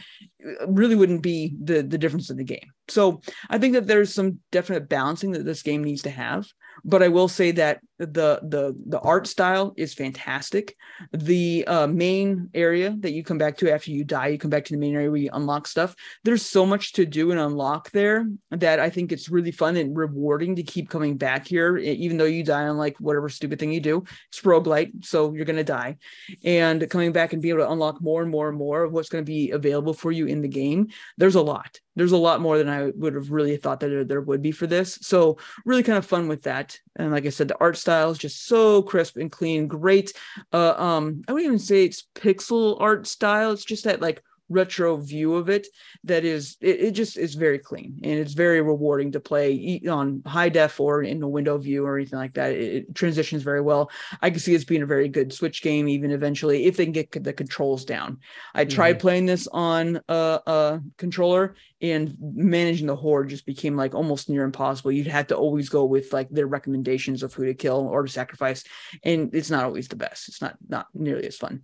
uh, 0.43 0.67
really 0.67 0.95
wouldn't 0.95 1.21
be 1.21 1.53
the 1.61 1.83
the 1.83 1.97
difference 1.97 2.29
in 2.31 2.37
the 2.37 2.43
game. 2.43 2.71
So 2.87 3.21
I 3.49 3.57
think 3.57 3.73
that 3.73 3.87
there's 3.87 4.13
some 4.13 4.39
definite 4.51 4.89
balancing 4.89 5.31
that 5.31 5.45
this 5.45 5.61
game 5.61 5.83
needs 5.83 6.01
to 6.03 6.09
have. 6.09 6.47
But 6.83 7.03
I 7.03 7.09
will 7.09 7.27
say 7.27 7.51
that 7.51 7.79
the 8.05 8.39
the 8.41 8.75
the 8.87 8.99
art 8.99 9.27
style 9.27 9.73
is 9.77 9.93
fantastic. 9.93 10.75
The 11.13 11.65
uh, 11.67 11.87
main 11.87 12.49
area 12.53 12.95
that 12.99 13.11
you 13.11 13.23
come 13.23 13.37
back 13.37 13.57
to 13.57 13.71
after 13.71 13.91
you 13.91 14.03
die, 14.03 14.27
you 14.27 14.37
come 14.37 14.49
back 14.49 14.65
to 14.65 14.73
the 14.73 14.79
main 14.79 14.95
area 14.95 15.09
where 15.09 15.19
you 15.19 15.29
unlock 15.33 15.67
stuff. 15.67 15.95
There's 16.23 16.43
so 16.43 16.65
much 16.65 16.93
to 16.93 17.05
do 17.05 17.31
and 17.31 17.39
unlock 17.39 17.91
there 17.91 18.27
that 18.51 18.79
I 18.79 18.89
think 18.89 19.11
it's 19.11 19.29
really 19.29 19.51
fun 19.51 19.77
and 19.77 19.95
rewarding 19.95 20.55
to 20.55 20.63
keep 20.63 20.89
coming 20.89 21.17
back 21.17 21.47
here, 21.47 21.77
even 21.77 22.17
though 22.17 22.25
you 22.25 22.43
die 22.43 22.67
on 22.67 22.77
like 22.77 22.97
whatever 22.99 23.29
stupid 23.29 23.59
thing 23.59 23.71
you 23.71 23.81
do. 23.81 24.03
It's 24.29 24.41
roguelite, 24.41 25.05
so 25.05 25.33
you're 25.33 25.45
gonna 25.45 25.63
die, 25.63 25.97
and 26.43 26.89
coming 26.89 27.11
back 27.11 27.33
and 27.33 27.41
be 27.41 27.49
able 27.49 27.59
to 27.59 27.71
unlock 27.71 28.01
more 28.01 28.21
and 28.21 28.31
more 28.31 28.49
and 28.49 28.57
more 28.57 28.83
of 28.83 28.91
what's 28.91 29.09
going 29.09 29.23
to 29.23 29.29
be 29.29 29.51
available 29.51 29.93
for 29.93 30.11
you 30.11 30.25
in 30.25 30.41
the 30.41 30.47
game. 30.47 30.87
There's 31.17 31.35
a 31.35 31.41
lot 31.41 31.79
there's 31.95 32.11
a 32.11 32.17
lot 32.17 32.41
more 32.41 32.57
than 32.57 32.69
I 32.69 32.91
would 32.95 33.15
have 33.15 33.31
really 33.31 33.57
thought 33.57 33.79
that 33.81 33.89
there, 33.89 34.03
there, 34.03 34.21
would 34.21 34.41
be 34.41 34.51
for 34.51 34.67
this. 34.67 34.97
So 35.01 35.37
really 35.65 35.83
kind 35.83 35.97
of 35.97 36.05
fun 36.05 36.27
with 36.27 36.43
that. 36.43 36.77
And 36.95 37.11
like 37.11 37.25
I 37.25 37.29
said, 37.29 37.47
the 37.47 37.59
art 37.59 37.75
style 37.75 37.90
is 38.09 38.17
just 38.17 38.45
so 38.47 38.81
crisp 38.81 39.17
and 39.17 39.31
clean, 39.31 39.67
great. 39.67 40.13
Uh, 40.51 40.73
um, 40.77 41.23
I 41.27 41.33
wouldn't 41.33 41.47
even 41.47 41.59
say 41.59 41.85
it's 41.85 42.07
pixel 42.15 42.79
art 42.79 43.07
style. 43.07 43.51
It's 43.51 43.65
just 43.65 43.83
that 43.85 44.01
like 44.01 44.23
retro 44.51 44.97
view 44.97 45.35
of 45.35 45.49
it 45.49 45.67
that 46.03 46.25
is 46.25 46.57
it, 46.61 46.81
it, 46.81 46.91
just 46.91 47.17
is 47.17 47.35
very 47.35 47.57
clean 47.57 47.99
and 48.03 48.13
it's 48.13 48.33
very 48.33 48.61
rewarding 48.61 49.11
to 49.11 49.19
play 49.19 49.81
on 49.89 50.21
high 50.25 50.49
def 50.49 50.79
or 50.79 51.01
in 51.03 51.23
a 51.23 51.27
window 51.27 51.57
view 51.57 51.85
or 51.85 51.97
anything 51.97 52.19
like 52.19 52.33
that. 52.33 52.51
It, 52.51 52.73
it 52.73 52.95
transitions 52.95 53.43
very 53.43 53.61
well. 53.61 53.89
I 54.21 54.29
can 54.29 54.39
see 54.39 54.53
it's 54.53 54.65
being 54.65 54.81
a 54.81 54.87
very 54.87 55.07
good 55.07 55.31
switch 55.31 55.61
game 55.61 55.87
even 55.87 56.11
eventually 56.11 56.65
if 56.65 56.77
they 56.77 56.85
can 56.85 56.91
get 56.91 57.11
the 57.23 57.33
controls 57.33 57.85
down. 57.85 58.19
I 58.53 58.65
tried 58.65 58.93
mm-hmm. 58.93 59.01
playing 59.01 59.25
this 59.27 59.47
on 59.51 60.01
a, 60.09 60.39
a 60.45 60.81
controller 60.97 61.55
and 61.81 62.15
managing 62.19 62.87
the 62.87 62.95
horde 62.95 63.29
just 63.29 63.45
became 63.45 63.75
like 63.75 63.95
almost 63.95 64.29
near 64.29 64.43
impossible. 64.43 64.91
You'd 64.91 65.07
have 65.07 65.27
to 65.27 65.37
always 65.37 65.69
go 65.69 65.85
with 65.85 66.11
like 66.13 66.29
their 66.29 66.47
recommendations 66.47 67.23
of 67.23 67.33
who 67.33 67.45
to 67.45 67.53
kill 67.53 67.87
or 67.87 68.03
to 68.03 68.11
sacrifice 68.11 68.63
and 69.03 69.33
it's 69.33 69.49
not 69.49 69.63
always 69.63 69.87
the 69.87 69.95
best. 69.95 70.27
It's 70.27 70.41
not 70.41 70.57
not 70.67 70.87
nearly 70.93 71.25
as 71.25 71.37
fun 71.37 71.63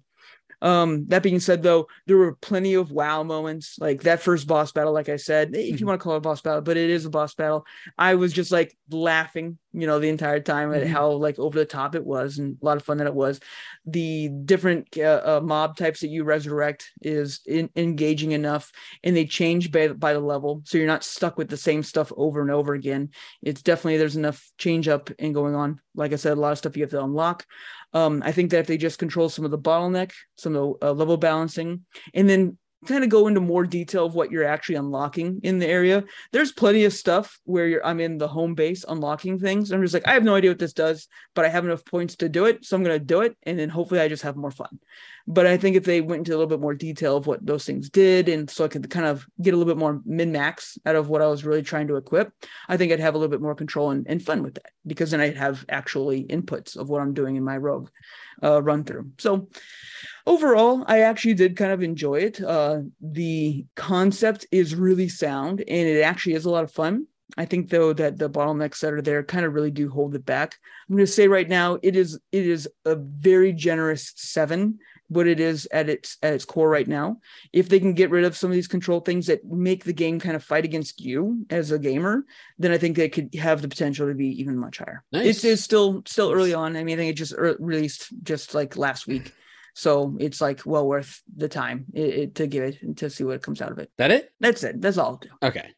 um, 0.62 1.06
that 1.08 1.24
being 1.24 1.40
said, 1.40 1.62
though, 1.62 1.88
there 2.08 2.18
were 2.18 2.36
plenty 2.36 2.74
of 2.74 2.92
wow 2.92 3.24
moments. 3.24 3.78
Like 3.80 4.04
that 4.04 4.22
first 4.22 4.48
boss 4.48 4.72
battle, 4.72 4.94
like 4.94 5.10
I 5.10 5.18
said, 5.18 5.56
if 5.56 5.68
you 5.68 5.76
mm-hmm. 5.76 5.86
want 5.88 6.00
to 6.00 6.04
call 6.04 6.14
it 6.14 6.18
a 6.18 6.22
boss 6.22 6.42
battle, 6.42 6.62
but 6.62 6.78
it 6.78 6.90
is 6.90 7.06
a 7.06 7.10
boss 7.10 7.36
battle. 7.36 7.66
I 7.98 8.16
was 8.16 8.34
just 8.34 8.52
like 8.52 8.76
laughing, 8.90 9.58
you 9.78 9.86
know, 9.86 10.00
the 10.00 10.10
entire 10.10 10.40
time 10.40 10.74
at 10.74 10.82
mm-hmm. 10.82 10.92
how 10.92 11.12
like 11.12 11.38
over 11.38 11.60
the 11.60 11.66
top 11.66 11.94
it 11.94 12.04
was, 12.04 12.40
and 12.40 12.58
a 12.60 12.66
lot 12.66 12.78
of 12.78 12.84
fun 12.84 12.98
that 12.98 13.06
it 13.06 13.14
was. 13.14 13.40
The 13.86 14.30
different 14.30 14.98
uh, 14.98 15.22
uh, 15.24 15.42
mob 15.44 15.78
types 15.78 16.00
that 16.00 16.08
you 16.08 16.24
resurrect 16.24 16.92
is 17.04 17.42
in- 17.46 17.70
engaging 17.76 18.32
enough, 18.32 18.72
and 19.04 19.16
they 19.16 19.26
change 19.26 19.72
by, 19.72 19.90
by 19.90 20.14
the 20.14 20.20
level, 20.20 20.64
so 20.66 20.80
you're 20.80 20.88
not 20.88 21.04
stuck 21.04 21.38
with 21.38 21.48
the 21.48 21.58
same 21.58 21.84
stuff 21.84 22.12
over 22.18 22.42
and 22.42 22.50
over 22.50 22.74
again. 22.74 23.10
It's 23.44 23.62
definitely 23.62 23.98
there's 23.98 24.16
enough 24.16 24.52
change 24.58 24.88
up 24.88 25.12
and 25.20 25.36
going 25.36 25.54
on. 25.54 25.80
Like 25.94 26.12
I 26.12 26.16
said, 26.16 26.34
a 26.34 26.42
lot 26.42 26.54
of 26.54 26.58
stuff 26.58 26.76
you 26.76 26.84
have 26.84 26.90
to 26.92 27.04
unlock. 27.04 27.46
Um, 27.94 28.24
I 28.26 28.32
think 28.32 28.50
that 28.52 28.60
if 28.60 28.68
they 28.68 28.78
just 28.78 28.98
control 28.98 29.30
some 29.30 29.46
of 29.46 29.52
the 29.52 29.60
bottleneck, 29.60 30.12
some 30.38 30.56
of 30.56 30.80
the 30.80 30.88
uh, 30.88 30.94
level 30.94 31.18
balancing, 31.18 31.86
and 32.16 32.28
then 32.28 32.58
kind 32.86 33.04
of 33.04 33.10
go 33.10 33.28
into 33.28 33.40
more 33.40 33.66
detail 33.66 34.06
of 34.06 34.14
what 34.14 34.32
you're 34.32 34.44
actually 34.44 34.76
unlocking 34.76 35.40
in 35.44 35.60
the 35.60 35.68
area. 35.68 36.04
There's 36.32 36.52
plenty 36.52 36.86
of 36.86 36.94
stuff 36.94 37.40
where 37.44 37.68
you're 37.68 37.86
I'm 37.86 38.00
in 38.00 38.18
the 38.18 38.28
home 38.28 38.54
base 38.54 38.86
unlocking 38.88 39.40
things. 39.40 39.72
I'm 39.72 39.82
just 39.82 39.94
like, 39.94 40.08
I 40.08 40.14
have 40.14 40.24
no 40.24 40.36
idea 40.36 40.52
what 40.52 40.60
this 40.60 40.74
does, 40.74 41.08
but 41.34 41.46
I 41.46 41.50
have 41.50 41.66
enough 41.66 41.86
points 41.86 42.16
to 42.18 42.30
do 42.30 42.46
it. 42.46 42.66
So 42.66 42.78
I'm 42.78 42.84
gonna 42.84 43.00
do 43.00 43.22
it. 43.22 43.36
And 43.44 43.58
then 43.58 43.70
hopefully 43.70 44.00
I 44.00 44.08
just 44.08 44.24
have 44.24 44.36
more 44.36 44.52
fun. 44.52 44.80
But 45.30 45.46
I 45.46 45.58
think 45.58 45.76
if 45.76 45.84
they 45.84 46.00
went 46.00 46.20
into 46.20 46.32
a 46.32 46.38
little 46.38 46.48
bit 46.48 46.62
more 46.62 46.74
detail 46.74 47.18
of 47.18 47.28
what 47.28 47.46
those 47.46 47.66
things 47.66 47.90
did, 47.90 48.30
and 48.30 48.50
so 48.50 48.64
I 48.64 48.70
could 48.70 48.90
kind 48.90 49.06
of 49.06 49.26
get 49.42 49.54
a 49.54 49.58
little 49.58 49.72
bit 49.72 49.80
more 49.80 50.02
min 50.06 50.32
max 50.32 50.78
out 50.86 50.96
of 50.96 51.10
what 51.10 51.22
I 51.22 51.28
was 51.28 51.44
really 51.44 51.62
trying 51.62 51.88
to 51.88 51.98
equip, 51.98 52.32
I 52.70 52.78
think 52.78 52.92
I'd 52.92 53.02
have 53.02 53.14
a 53.14 53.18
little 53.18 53.32
bit 53.32 53.42
more 53.42 53.54
control 53.56 53.92
and, 53.92 54.08
and 54.08 54.24
fun 54.24 54.42
with 54.42 54.54
that 54.56 54.72
because 54.86 55.12
then 55.12 55.20
I'd 55.20 55.36
have 55.36 55.66
actually 55.68 56.24
inputs 56.24 56.78
of 56.78 56.88
what 56.88 57.02
I'm 57.02 57.14
doing 57.14 57.36
in 57.36 57.44
my 57.44 57.58
rogue 57.58 57.90
uh, 58.42 58.62
run 58.64 58.86
through. 58.86 59.12
So 59.18 59.50
overall, 60.26 60.86
I 60.88 61.02
actually 61.02 61.34
did 61.34 61.58
kind 61.58 61.74
of 61.74 61.84
enjoy 61.84 62.20
it. 62.20 62.42
Uh, 62.42 62.82
the 63.02 63.66
concept 63.76 64.46
is 64.52 64.76
really 64.76 65.10
sound 65.10 65.60
and 65.60 65.88
it 65.88 66.02
actually 66.04 66.36
is 66.36 66.46
a 66.46 66.50
lot 66.50 66.64
of 66.64 66.72
fun. 66.72 67.08
I 67.38 67.44
think 67.46 67.70
though 67.70 67.92
that 67.94 68.18
the 68.18 68.30
bottlenecks 68.30 68.80
that 68.80 68.94
are 68.94 69.02
there 69.02 69.24
kind 69.24 69.46
of 69.46 69.54
really 69.54 69.72
do 69.72 69.90
hold 69.90 70.16
it 70.16 70.26
back. 70.26 70.56
I'm 70.90 70.96
going 70.96 71.06
to 71.06 71.12
say 71.12 71.28
right 71.28 71.50
now 71.50 71.78
it 71.84 71.98
is 71.98 72.18
it 72.32 72.46
is 72.46 72.70
a 72.86 72.96
very 72.96 73.52
generous 73.52 74.14
seven 74.16 74.80
what 75.10 75.28
it 75.28 75.40
is 75.40 75.68
at 75.72 75.90
its 75.90 76.18
at 76.22 76.34
its 76.34 76.46
core 76.46 76.70
right 76.70 76.88
now. 76.88 77.18
If 77.54 77.70
they 77.70 77.80
can 77.80 77.94
get 77.94 78.10
rid 78.10 78.26
of 78.26 78.36
some 78.36 78.50
of 78.50 78.56
these 78.56 78.68
control 78.68 79.00
things 79.00 79.28
that 79.28 79.46
make 79.46 79.84
the 79.84 79.94
game 79.94 80.20
kind 80.20 80.36
of 80.36 80.44
fight 80.44 80.66
against 80.66 81.02
you 81.02 81.46
as 81.50 81.72
a 81.72 81.80
gamer, 81.80 82.26
then 82.58 82.72
I 82.72 82.78
think 82.78 82.98
they 82.98 83.10
could 83.10 83.34
have 83.36 83.62
the 83.62 83.68
potential 83.68 84.08
to 84.08 84.14
be 84.14 84.28
even 84.40 84.58
much 84.58 84.80
higher. 84.80 85.04
Nice. 85.12 85.44
It 85.44 85.50
is 85.50 85.64
still 85.64 86.04
still 86.06 86.32
early 86.32 86.54
on. 86.54 86.76
I 86.76 86.84
mean, 86.84 86.96
I 86.96 86.98
think 86.98 87.12
it 87.12 87.18
just 87.18 87.36
released 87.38 88.10
just 88.24 88.54
like 88.54 88.78
last 88.78 89.08
week. 89.08 89.34
So 89.74 90.18
it's 90.20 90.42
like 90.42 90.66
well 90.66 90.88
worth 90.88 91.22
the 91.36 91.48
time 91.48 91.86
it, 91.94 92.02
it, 92.02 92.36
to 92.36 92.48
give 92.48 92.64
it 92.64 92.98
to 92.98 93.10
see 93.10 93.24
what 93.24 93.44
comes 93.44 93.62
out 93.62 93.72
of 93.72 93.78
it. 93.78 93.92
That 93.98 94.12
it? 94.12 94.32
That's 94.40 94.64
it. 94.64 94.82
That's 94.82 94.98
all 94.98 95.12
I'll 95.12 95.18
do. 95.18 95.30
Okay. 95.44 95.70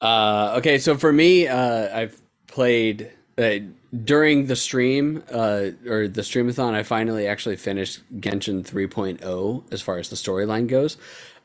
Uh, 0.00 0.54
okay. 0.58 0.78
So 0.78 0.96
for 0.96 1.12
me, 1.12 1.46
uh, 1.46 1.96
I've 1.96 2.20
played 2.48 3.12
uh, 3.38 3.58
during 4.02 4.46
the 4.46 4.56
stream 4.56 5.22
uh, 5.30 5.70
or 5.86 6.08
the 6.08 6.22
streamathon, 6.22 6.74
I 6.74 6.82
finally 6.82 7.26
actually 7.26 7.56
finished 7.56 8.00
Genshin 8.20 8.64
3.0 8.64 9.72
as 9.72 9.82
far 9.82 9.98
as 9.98 10.08
the 10.08 10.16
storyline 10.16 10.66
goes, 10.66 10.96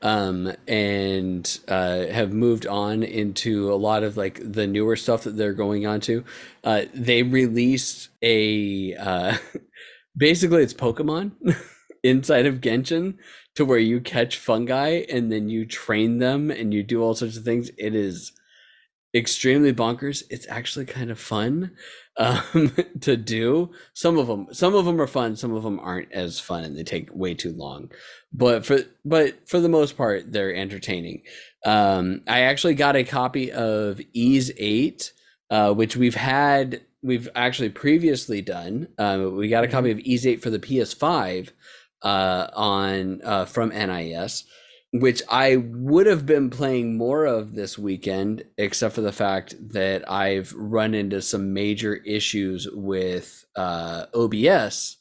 um, 0.01 0.53
and 0.67 1.59
uh, 1.67 2.07
have 2.07 2.34
moved 2.34 2.65
on 2.65 3.03
into 3.03 3.71
a 3.71 3.76
lot 3.76 4.03
of 4.03 4.17
like 4.17 4.39
the 4.41 4.65
newer 4.65 4.95
stuff 4.95 5.23
that 5.23 5.38
they're 5.38 5.53
going 5.53 5.85
on 5.85 5.99
to. 6.01 6.23
Uh, 6.63 6.84
they 6.93 7.23
released 7.23 8.09
a 8.21 8.95
uh, 8.95 9.38
basically 10.17 10.63
it's 10.63 10.73
Pokemon 10.73 11.31
inside 12.03 12.45
of 12.45 12.61
Genshin 12.61 13.15
to 13.55 13.65
where 13.65 13.80
you 13.80 13.99
catch 13.99 14.38
fungi 14.38 15.03
and 15.09 15.31
then 15.31 15.49
you 15.49 15.65
train 15.65 16.19
them 16.19 16.49
and 16.49 16.73
you 16.73 16.81
do 16.84 17.03
all 17.03 17.13
sorts 17.13 17.38
of 17.38 17.43
things. 17.43 17.69
It 17.77 17.93
is 17.93 18.31
extremely 19.14 19.73
bonkers. 19.73 20.23
It's 20.30 20.48
actually 20.48 20.86
kind 20.86 21.11
of 21.11 21.19
fun 21.19 21.72
um, 22.18 22.76
to 23.02 23.18
do. 23.18 23.72
Some 23.94 24.18
of 24.18 24.27
them, 24.27 24.48
some 24.52 24.76
of 24.76 24.86
them 24.86 25.02
are 25.02 25.07
fun. 25.07 25.36
Some 25.36 25.53
of 25.53 25.64
them 25.64 25.80
aren't 25.80 26.11
as 26.11 26.40
fun, 26.40 26.64
and 26.64 26.77
they 26.77 26.84
take 26.84 27.14
way 27.14 27.34
too 27.34 27.53
long. 27.53 27.91
But 28.34 28.65
for 28.65 28.80
but 29.06 29.48
for 29.48 29.60
the 29.60 29.69
most 29.69 29.98
part, 29.98 30.31
they're 30.31 30.53
entertaining. 30.53 31.23
Um, 31.65 32.22
I 32.27 32.41
actually 32.41 32.76
got 32.76 32.95
a 32.95 33.03
copy 33.03 33.52
of 33.52 33.99
Ys 34.14 34.52
8, 34.57 35.14
uh, 35.49 35.73
which 35.73 35.95
we've 35.95 36.15
had. 36.15 36.81
We've 37.02 37.30
actually 37.34 37.69
previously 37.69 38.41
done. 38.41 38.90
Uh, 38.98 39.30
we 39.31 39.48
got 39.48 39.64
a 39.64 39.69
copy 39.69 39.90
mm-hmm. 39.90 39.99
of 39.99 40.06
Ys 40.06 40.27
8 40.27 40.44
for 40.44 40.49
the 40.49 40.60
PS5 40.60 41.49
uh, 42.02 42.48
on 42.53 43.22
uh, 43.23 43.45
from 43.45 43.69
NIS 43.69 44.44
which 44.91 45.22
I 45.30 45.57
would 45.57 46.07
have 46.07 46.26
been 46.26 46.49
playing 46.49 46.98
more 46.98 47.26
of 47.26 47.53
this 47.53 47.78
weekend, 47.78 48.44
except 48.57 48.95
for 48.95 49.02
the 49.02 49.11
fact 49.11 49.56
that 49.74 50.10
I've 50.10 50.52
run 50.53 50.94
into 50.95 51.22
some 51.22 51.53
major 51.53 51.95
issues 51.95 52.68
with 52.72 53.45
uh, 53.56 54.06
OBS 54.16 54.98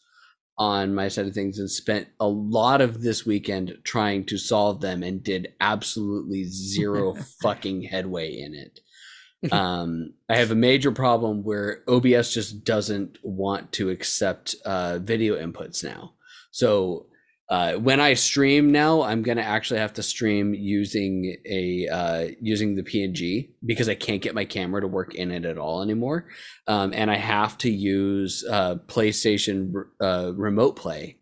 on 0.59 0.95
my 0.95 1.09
side 1.09 1.27
of 1.27 1.33
things 1.33 1.59
and 1.59 1.71
spent 1.71 2.09
a 2.21 2.27
lot 2.27 2.81
of 2.81 3.01
this 3.01 3.25
weekend 3.25 3.79
trying 3.85 4.25
to 4.27 4.37
solve 4.37 4.81
them 4.81 5.03
and 5.03 5.23
did 5.23 5.55
absolutely 5.61 6.45
zero 6.45 7.15
fucking 7.43 7.83
headway 7.83 8.39
in 8.39 8.55
it. 8.55 8.81
Um, 9.53 10.15
I 10.29 10.35
have 10.35 10.51
a 10.51 10.57
major 10.57 10.91
problem 10.91 11.45
where 11.45 11.85
OBS 11.87 12.35
just 12.35 12.65
doesn't 12.65 13.19
want 13.23 13.71
to 13.75 13.89
accept 13.89 14.57
uh, 14.65 14.99
video 14.99 15.37
inputs 15.37 15.85
now. 15.85 16.15
So 16.51 17.07
uh, 17.49 17.75
when 17.75 18.01
I 18.01 18.15
stream 18.15 18.73
now, 18.73 19.03
I'm 19.03 19.23
gonna 19.23 19.43
actually 19.43 19.81
have 19.81 19.95
to 19.95 20.03
stream 20.03 20.55
using 20.55 21.37
a 21.47 21.89
uh, 21.89 22.29
using 22.41 22.77
the 22.77 22.83
PNG 22.83 23.51
because 23.65 23.89
I 23.89 23.95
can't 23.95 24.21
get 24.23 24.35
my 24.35 24.45
camera 24.45 24.81
to 24.81 24.87
work 24.87 25.15
in 25.15 25.31
it 25.31 25.45
at 25.45 25.59
all 25.59 25.83
anymore, 25.83 26.27
um, 26.67 26.93
and 26.95 27.11
I 27.11 27.17
have 27.17 27.57
to 27.59 27.71
use 27.71 28.45
uh, 28.51 28.77
PlayStation 28.87 29.73
uh, 30.01 30.33
Remote 30.35 30.77
Play 30.77 31.18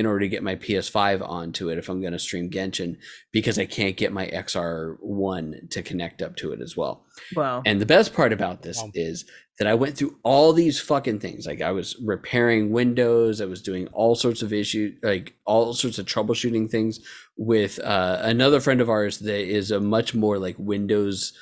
in 0.00 0.06
order 0.06 0.20
to 0.20 0.28
get 0.28 0.42
my 0.42 0.56
PS5 0.56 1.26
onto 1.28 1.68
it 1.68 1.78
if 1.78 1.88
I'm 1.88 2.00
going 2.00 2.12
to 2.12 2.18
stream 2.18 2.50
Genshin 2.50 2.96
because 3.30 3.58
I 3.58 3.66
can't 3.66 3.96
get 3.96 4.12
my 4.12 4.26
XR1 4.26 5.70
to 5.70 5.82
connect 5.82 6.22
up 6.22 6.36
to 6.36 6.52
it 6.52 6.60
as 6.60 6.76
well. 6.76 7.04
Wow. 7.36 7.62
And 7.64 7.80
the 7.80 7.86
best 7.86 8.14
part 8.14 8.32
about 8.32 8.62
this 8.62 8.82
wow. 8.82 8.90
is 8.94 9.26
that 9.58 9.68
I 9.68 9.74
went 9.74 9.96
through 9.96 10.18
all 10.22 10.52
these 10.52 10.80
fucking 10.80 11.20
things. 11.20 11.46
Like 11.46 11.60
I 11.60 11.70
was 11.70 11.96
repairing 12.02 12.72
windows, 12.72 13.40
I 13.40 13.44
was 13.44 13.62
doing 13.62 13.86
all 13.88 14.14
sorts 14.14 14.42
of 14.42 14.52
issues, 14.52 14.98
like 15.02 15.34
all 15.44 15.74
sorts 15.74 15.98
of 15.98 16.06
troubleshooting 16.06 16.68
things 16.68 17.00
with 17.36 17.78
uh, 17.80 18.18
another 18.22 18.58
friend 18.58 18.80
of 18.80 18.90
ours 18.90 19.18
that 19.18 19.46
is 19.46 19.70
a 19.70 19.80
much 19.80 20.14
more 20.14 20.38
like 20.38 20.56
Windows 20.58 21.34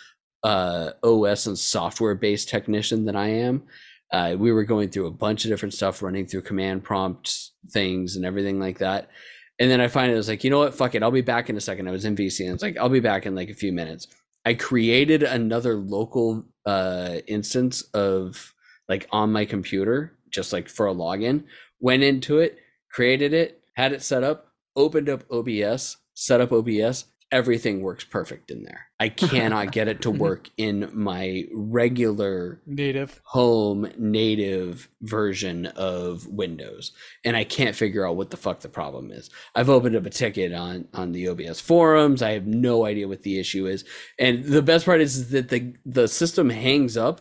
uh, 0.43 0.91
OS 1.03 1.47
and 1.47 1.59
software 1.59 2.15
based 2.15 2.49
technician 2.49 3.05
than 3.05 3.17
I 3.17 3.29
am 3.29 3.63
uh, 4.11 4.35
we 4.39 4.53
were 4.53 4.65
going 4.65 4.89
through 4.89 5.07
a 5.07 5.13
bunch 5.13 5.45
of 5.45 5.51
different 5.51 5.75
stuff, 5.75 6.03
running 6.03 6.27
through 6.27 6.43
command 6.43 6.83
prompt 6.85 7.48
things 7.71 8.17
and 8.17 8.25
everything 8.25 8.59
like 8.59 8.79
that. 8.79 9.11
And 9.59 9.71
then 9.71 9.81
I 9.81 9.89
finally 9.89 10.17
was 10.17 10.29
like, 10.29 10.45
you 10.45 10.51
know 10.51 10.59
what? 10.59 10.75
Fuck 10.75 10.95
it. 10.95 11.03
I'll 11.03 11.11
be 11.11 11.21
back 11.21 11.51
in 11.51 11.57
a 11.57 11.61
second. 11.61 11.89
I 11.89 11.91
was 11.91 12.05
in 12.05 12.15
VC 12.17 12.45
and 12.45 12.55
it's 12.55 12.63
like, 12.63 12.77
I'll 12.77 12.89
be 12.89 13.01
back 13.01 13.27
in 13.27 13.35
like 13.35 13.51
a 13.51 13.55
few 13.55 13.73
minutes. 13.73 14.07
I 14.45 14.55
created 14.55 15.23
another 15.23 15.75
local 15.75 16.45
uh, 16.65 17.17
instance 17.27 17.83
of 17.93 18.55
like 18.89 19.07
on 19.11 19.33
my 19.33 19.45
computer, 19.45 20.17
just 20.31 20.53
like 20.53 20.69
for 20.69 20.87
a 20.87 20.95
login. 20.95 21.45
Went 21.81 22.03
into 22.03 22.39
it, 22.39 22.59
created 22.91 23.33
it, 23.33 23.63
had 23.75 23.93
it 23.93 24.03
set 24.03 24.23
up, 24.23 24.53
opened 24.77 25.09
up 25.09 25.25
OBS, 25.31 25.97
set 26.15 26.41
up 26.41 26.53
OBS. 26.53 27.07
Everything 27.31 27.83
works 27.83 28.05
perfect 28.05 28.51
in 28.51 28.63
there. 28.63 28.87
I 28.99 29.09
cannot 29.09 29.73
get 29.73 29.89
it 29.89 30.03
to 30.03 30.11
work 30.11 30.49
in 30.57 30.91
my 30.93 31.45
regular 31.53 32.61
Native. 32.67 33.21
home 33.25 33.91
native 33.99 34.89
version 35.03 35.67
of 35.67 36.27
Windows, 36.27 36.93
and 37.25 37.37
I 37.37 37.45
can't 37.45 37.77
figure 37.77 38.07
out 38.07 38.17
what 38.17 38.31
the 38.31 38.37
fuck 38.37 38.61
the 38.61 38.69
problem 38.69 39.11
is. 39.11 39.31
I've 39.55 39.71
opened 39.71 39.97
up 39.97 40.07
a 40.07 40.11
ticket 40.11 40.53
on 40.53 40.89
on 40.95 41.13
the 41.13 41.29
OBS 41.29 41.61
forums. 41.61 42.23
I 42.23 42.33
have 42.33 42.47
no 42.47 42.87
idea 42.87 43.09
what 43.09 43.23
the 43.23 43.39
issue 43.39 43.67
is, 43.67 43.85
and 44.19 44.45
the 44.45 44.63
best 44.63 44.85
part 44.87 45.01
is 45.01 45.31
that 45.31 45.49
the 45.51 45.75
the 45.85 46.09
system 46.09 46.51
hangs 46.51 46.97
up, 46.97 47.21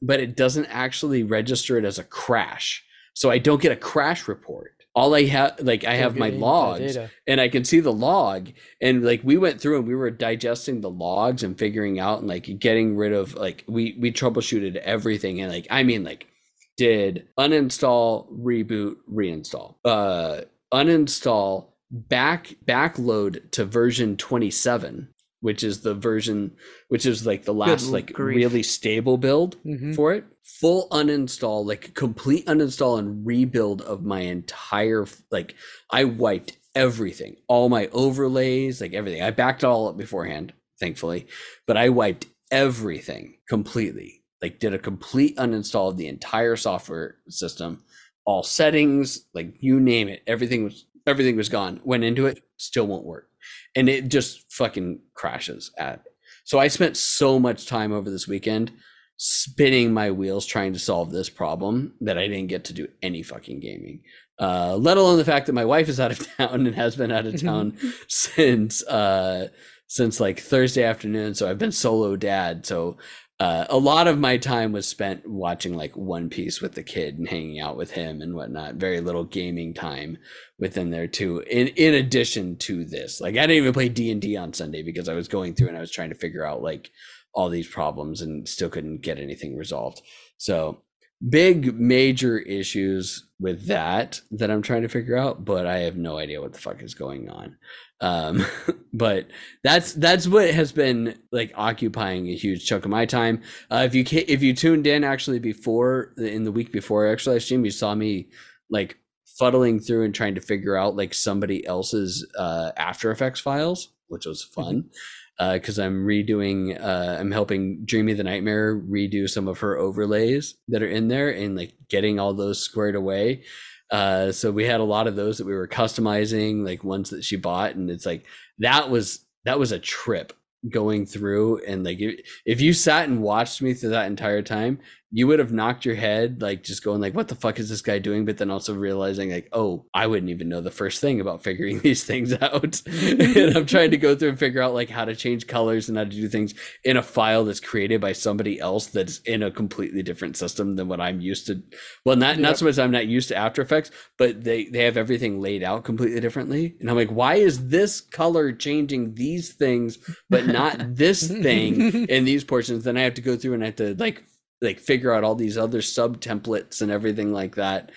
but 0.00 0.20
it 0.20 0.36
doesn't 0.36 0.66
actually 0.66 1.22
register 1.22 1.76
it 1.78 1.84
as 1.84 1.98
a 1.98 2.04
crash, 2.04 2.84
so 3.14 3.30
I 3.30 3.38
don't 3.38 3.62
get 3.62 3.72
a 3.72 3.76
crash 3.76 4.26
report. 4.26 4.73
All 4.94 5.14
I 5.14 5.24
have, 5.24 5.58
like, 5.60 5.84
I 5.84 5.94
have 5.94 6.16
my 6.16 6.28
logs, 6.30 6.96
and 7.26 7.40
I 7.40 7.48
can 7.48 7.64
see 7.64 7.80
the 7.80 7.92
log. 7.92 8.50
And 8.80 9.04
like 9.04 9.22
we 9.24 9.36
went 9.36 9.60
through 9.60 9.78
and 9.78 9.88
we 9.88 9.94
were 9.94 10.10
digesting 10.10 10.80
the 10.80 10.90
logs 10.90 11.42
and 11.42 11.58
figuring 11.58 11.98
out 11.98 12.20
and 12.20 12.28
like 12.28 12.58
getting 12.60 12.96
rid 12.96 13.12
of 13.12 13.34
like 13.34 13.64
we 13.66 13.96
we 14.00 14.12
troubleshooted 14.12 14.76
everything. 14.76 15.40
And 15.40 15.50
like 15.50 15.66
I 15.70 15.82
mean 15.82 16.04
like 16.04 16.28
did 16.76 17.26
uninstall 17.38 18.30
reboot 18.32 18.96
reinstall. 19.12 19.76
Uh 19.84 20.42
uninstall 20.72 21.68
back 21.90 22.54
backload 22.64 23.50
to 23.52 23.64
version 23.64 24.16
27 24.16 25.08
which 25.44 25.62
is 25.62 25.82
the 25.82 25.94
version 25.94 26.56
which 26.88 27.04
is 27.04 27.26
like 27.26 27.44
the 27.44 27.52
last 27.52 27.90
like 27.90 28.12
grief. 28.14 28.36
really 28.38 28.62
stable 28.62 29.18
build 29.18 29.56
Mhm. 29.62 29.94
for 29.94 30.14
it. 30.14 30.24
Full 30.42 30.88
uninstall 30.90 31.66
like 31.66 31.92
complete 31.92 32.46
uninstall 32.46 32.98
and 32.98 33.26
rebuild 33.26 33.82
of 33.82 34.02
my 34.02 34.20
entire 34.20 35.04
like 35.30 35.54
i 35.90 36.02
wiped 36.04 36.56
everything. 36.74 37.36
All 37.46 37.68
my 37.68 37.88
overlays 37.92 38.80
like 38.80 38.94
everything. 38.94 39.20
I 39.22 39.30
backed 39.32 39.62
it 39.62 39.66
all 39.66 39.86
up 39.88 39.98
beforehand 39.98 40.54
thankfully 40.80 41.26
but 41.66 41.76
i 41.76 41.90
wiped 41.90 42.26
everything 42.50 43.36
completely. 43.46 44.22
Like 44.40 44.58
did 44.60 44.72
a 44.72 44.78
complete 44.78 45.36
uninstall 45.36 45.90
of 45.90 45.98
the 45.98 46.06
entire 46.08 46.56
software 46.56 47.16
system 47.28 47.82
all 48.26 48.42
settings 48.42 49.26
like 49.34 49.56
you 49.60 49.78
name 49.78 50.08
it. 50.08 50.22
Everything 50.26 50.64
was 50.64 50.86
everything 51.06 51.36
was 51.36 51.48
gone 51.48 51.80
went 51.84 52.04
into 52.04 52.26
it 52.26 52.42
still 52.56 52.86
won't 52.86 53.04
work 53.04 53.28
and 53.76 53.88
it 53.88 54.08
just 54.08 54.52
fucking 54.52 54.98
crashes 55.14 55.70
at 55.78 56.04
so 56.44 56.58
i 56.58 56.68
spent 56.68 56.96
so 56.96 57.38
much 57.38 57.66
time 57.66 57.92
over 57.92 58.10
this 58.10 58.28
weekend 58.28 58.72
spinning 59.16 59.92
my 59.92 60.10
wheels 60.10 60.44
trying 60.46 60.72
to 60.72 60.78
solve 60.78 61.10
this 61.10 61.30
problem 61.30 61.94
that 62.00 62.18
I 62.18 62.26
didn't 62.26 62.48
get 62.48 62.64
to 62.64 62.72
do 62.72 62.88
any 63.02 63.22
fucking 63.22 63.60
gaming. 63.60 64.02
Uh, 64.38 64.76
let 64.76 64.96
alone 64.96 65.18
the 65.18 65.24
fact 65.24 65.46
that 65.46 65.52
my 65.52 65.64
wife 65.64 65.88
is 65.88 66.00
out 66.00 66.10
of 66.10 66.36
town 66.36 66.66
and 66.66 66.74
has 66.74 66.96
been 66.96 67.12
out 67.12 67.26
of 67.26 67.40
town 67.40 67.76
since 68.08 68.82
uh, 68.84 69.48
since 69.86 70.18
like 70.18 70.40
Thursday 70.40 70.82
afternoon. 70.82 71.34
So 71.34 71.48
I've 71.48 71.58
been 71.58 71.72
solo 71.72 72.16
dad. 72.16 72.66
So 72.66 72.96
uh, 73.40 73.66
a 73.68 73.76
lot 73.76 74.06
of 74.06 74.18
my 74.18 74.36
time 74.36 74.70
was 74.70 74.86
spent 74.86 75.28
watching 75.28 75.74
like 75.74 75.96
One 75.96 76.30
Piece 76.30 76.60
with 76.60 76.74
the 76.74 76.84
kid 76.84 77.18
and 77.18 77.28
hanging 77.28 77.60
out 77.60 77.76
with 77.76 77.90
him 77.90 78.20
and 78.22 78.34
whatnot. 78.34 78.76
Very 78.76 79.00
little 79.00 79.24
gaming 79.24 79.74
time 79.74 80.18
within 80.58 80.90
there 80.90 81.08
too. 81.08 81.40
In 81.50 81.68
in 81.68 81.94
addition 81.94 82.56
to 82.58 82.84
this, 82.84 83.20
like 83.20 83.34
I 83.34 83.46
didn't 83.46 83.56
even 83.56 83.72
play 83.72 83.88
D 83.88 84.12
and 84.12 84.22
D 84.22 84.36
on 84.36 84.52
Sunday 84.52 84.82
because 84.82 85.08
I 85.08 85.14
was 85.14 85.26
going 85.26 85.54
through 85.54 85.68
and 85.68 85.76
I 85.76 85.80
was 85.80 85.90
trying 85.90 86.10
to 86.10 86.14
figure 86.14 86.46
out 86.46 86.62
like 86.62 86.90
all 87.34 87.48
these 87.48 87.66
problems 87.66 88.22
and 88.22 88.48
still 88.48 88.68
couldn't 88.70 89.02
get 89.02 89.18
anything 89.18 89.56
resolved. 89.56 90.00
So 90.36 90.82
big 91.28 91.78
major 91.78 92.38
issues 92.38 93.26
with 93.40 93.66
that 93.66 94.20
that 94.30 94.50
I'm 94.50 94.62
trying 94.62 94.82
to 94.82 94.88
figure 94.88 95.16
out, 95.16 95.44
but 95.44 95.66
I 95.66 95.78
have 95.78 95.96
no 95.96 96.18
idea 96.18 96.40
what 96.40 96.52
the 96.52 96.60
fuck 96.60 96.82
is 96.82 96.94
going 96.94 97.28
on. 97.28 97.56
Um, 98.04 98.44
but 98.92 99.28
that's 99.62 99.94
that's 99.94 100.28
what 100.28 100.50
has 100.50 100.72
been 100.72 101.18
like 101.32 101.52
occupying 101.56 102.28
a 102.28 102.34
huge 102.34 102.66
chunk 102.66 102.84
of 102.84 102.90
my 102.90 103.06
time. 103.06 103.42
Uh, 103.70 103.86
if 103.86 103.94
you 103.94 104.04
if 104.10 104.42
you 104.42 104.54
tuned 104.54 104.86
in 104.86 105.04
actually 105.04 105.38
before 105.38 106.12
in 106.18 106.44
the 106.44 106.52
week 106.52 106.70
before 106.70 107.10
actually 107.10 107.36
I 107.36 107.38
streamed, 107.38 107.64
you 107.64 107.70
saw 107.70 107.94
me 107.94 108.28
like 108.68 108.98
fuddling 109.24 109.80
through 109.80 110.04
and 110.04 110.14
trying 110.14 110.34
to 110.34 110.40
figure 110.40 110.76
out 110.76 110.96
like 110.96 111.14
somebody 111.14 111.66
else's 111.66 112.30
uh, 112.38 112.72
After 112.76 113.10
Effects 113.10 113.40
files, 113.40 113.88
which 114.08 114.26
was 114.26 114.44
fun 114.44 114.90
because 115.38 115.78
I'm 115.78 116.06
redoing, 116.06 116.80
uh, 116.80 117.16
I'm 117.18 117.32
helping 117.32 117.84
Dreamy 117.84 118.12
the 118.12 118.22
Nightmare 118.22 118.80
redo 118.80 119.28
some 119.28 119.48
of 119.48 119.58
her 119.58 119.76
overlays 119.76 120.54
that 120.68 120.82
are 120.82 120.88
in 120.88 121.08
there 121.08 121.30
and 121.30 121.56
like 121.56 121.74
getting 121.88 122.20
all 122.20 122.32
those 122.34 122.60
squared 122.60 122.94
away. 122.94 123.42
Uh, 123.90 124.32
so 124.32 124.50
we 124.50 124.64
had 124.64 124.80
a 124.80 124.84
lot 124.84 125.06
of 125.06 125.16
those 125.16 125.38
that 125.38 125.46
we 125.46 125.54
were 125.54 125.68
customizing, 125.68 126.64
like 126.64 126.82
ones 126.82 127.10
that 127.10 127.24
she 127.24 127.36
bought, 127.36 127.74
and 127.74 127.90
it's 127.90 128.06
like 128.06 128.24
that 128.58 128.90
was 128.90 129.24
that 129.44 129.58
was 129.58 129.72
a 129.72 129.78
trip 129.78 130.32
going 130.70 131.04
through 131.04 131.60
and 131.66 131.84
like 131.84 132.00
if, 132.00 132.20
if 132.46 132.60
you 132.60 132.72
sat 132.72 133.08
and 133.08 133.22
watched 133.22 133.60
me 133.60 133.74
through 133.74 133.90
that 133.90 134.06
entire 134.06 134.42
time 134.42 134.78
you 135.14 135.28
would 135.28 135.38
have 135.38 135.52
knocked 135.52 135.84
your 135.84 135.94
head 135.94 136.42
like 136.42 136.64
just 136.64 136.82
going 136.82 137.00
like 137.00 137.14
what 137.14 137.28
the 137.28 137.36
fuck 137.36 137.60
is 137.60 137.68
this 137.68 137.82
guy 137.82 138.00
doing? 138.00 138.24
But 138.24 138.38
then 138.38 138.50
also 138.50 138.74
realizing 138.74 139.30
like 139.30 139.48
oh 139.52 139.86
i 139.94 140.08
wouldn't 140.08 140.30
even 140.30 140.48
know 140.48 140.60
the 140.60 140.72
first 140.72 141.00
thing 141.00 141.20
about 141.20 141.44
figuring 141.44 141.78
these 141.82 142.02
things 142.02 142.32
out. 142.34 142.82
And 142.94 143.56
i'm 143.56 143.66
trying 143.66 143.92
to 143.92 143.96
go 143.96 144.16
through 144.16 144.30
and 144.30 144.38
figure 144.38 144.60
out 144.60 144.74
like 144.74 144.90
how 144.90 145.04
to 145.04 145.14
change 145.14 145.46
colors 145.46 145.88
and 145.88 145.96
how 145.96 146.02
to 146.02 146.10
do 146.10 146.28
things 146.28 146.52
in 146.82 146.96
a 146.96 147.02
file 147.02 147.44
that's 147.44 147.60
created 147.60 148.00
by 148.00 148.12
somebody 148.12 148.58
else 148.58 148.86
that's 148.86 149.18
in 149.18 149.44
a 149.44 149.52
completely 149.52 150.02
different 150.02 150.36
system 150.36 150.74
than 150.74 150.88
what 150.88 151.00
i'm 151.00 151.20
used 151.20 151.46
to. 151.46 151.62
Well 152.04 152.16
not 152.16 152.40
not 152.40 152.58
so 152.58 152.64
much 152.64 152.78
i'm 152.80 152.90
not 152.90 153.06
used 153.06 153.28
to 153.28 153.36
after 153.36 153.62
effects 153.62 153.92
but 154.18 154.42
they 154.42 154.64
they 154.64 154.82
have 154.82 154.96
everything 154.96 155.40
laid 155.40 155.62
out 155.62 155.84
completely 155.84 156.20
differently. 156.20 156.74
And 156.80 156.90
i'm 156.90 156.96
like 156.96 157.10
why 157.10 157.36
is 157.36 157.68
this 157.68 158.00
color 158.00 158.50
changing 158.50 159.14
these 159.14 159.52
things 159.52 159.98
but 160.28 160.46
not 160.48 160.96
this 160.96 161.28
thing 161.46 162.08
in 162.08 162.24
these 162.24 162.42
portions? 162.42 162.82
Then 162.82 162.96
i 162.96 163.02
have 163.02 163.14
to 163.14 163.22
go 163.22 163.36
through 163.36 163.54
and 163.54 163.62
i 163.62 163.66
have 163.66 163.76
to 163.76 163.94
like 163.94 164.24
like 164.62 164.78
figure 164.78 165.12
out 165.12 165.24
all 165.24 165.34
these 165.34 165.58
other 165.58 165.82
sub 165.82 166.20
templates 166.20 166.80
and 166.82 166.90
everything 166.90 167.32
like 167.32 167.56
that. 167.56 167.90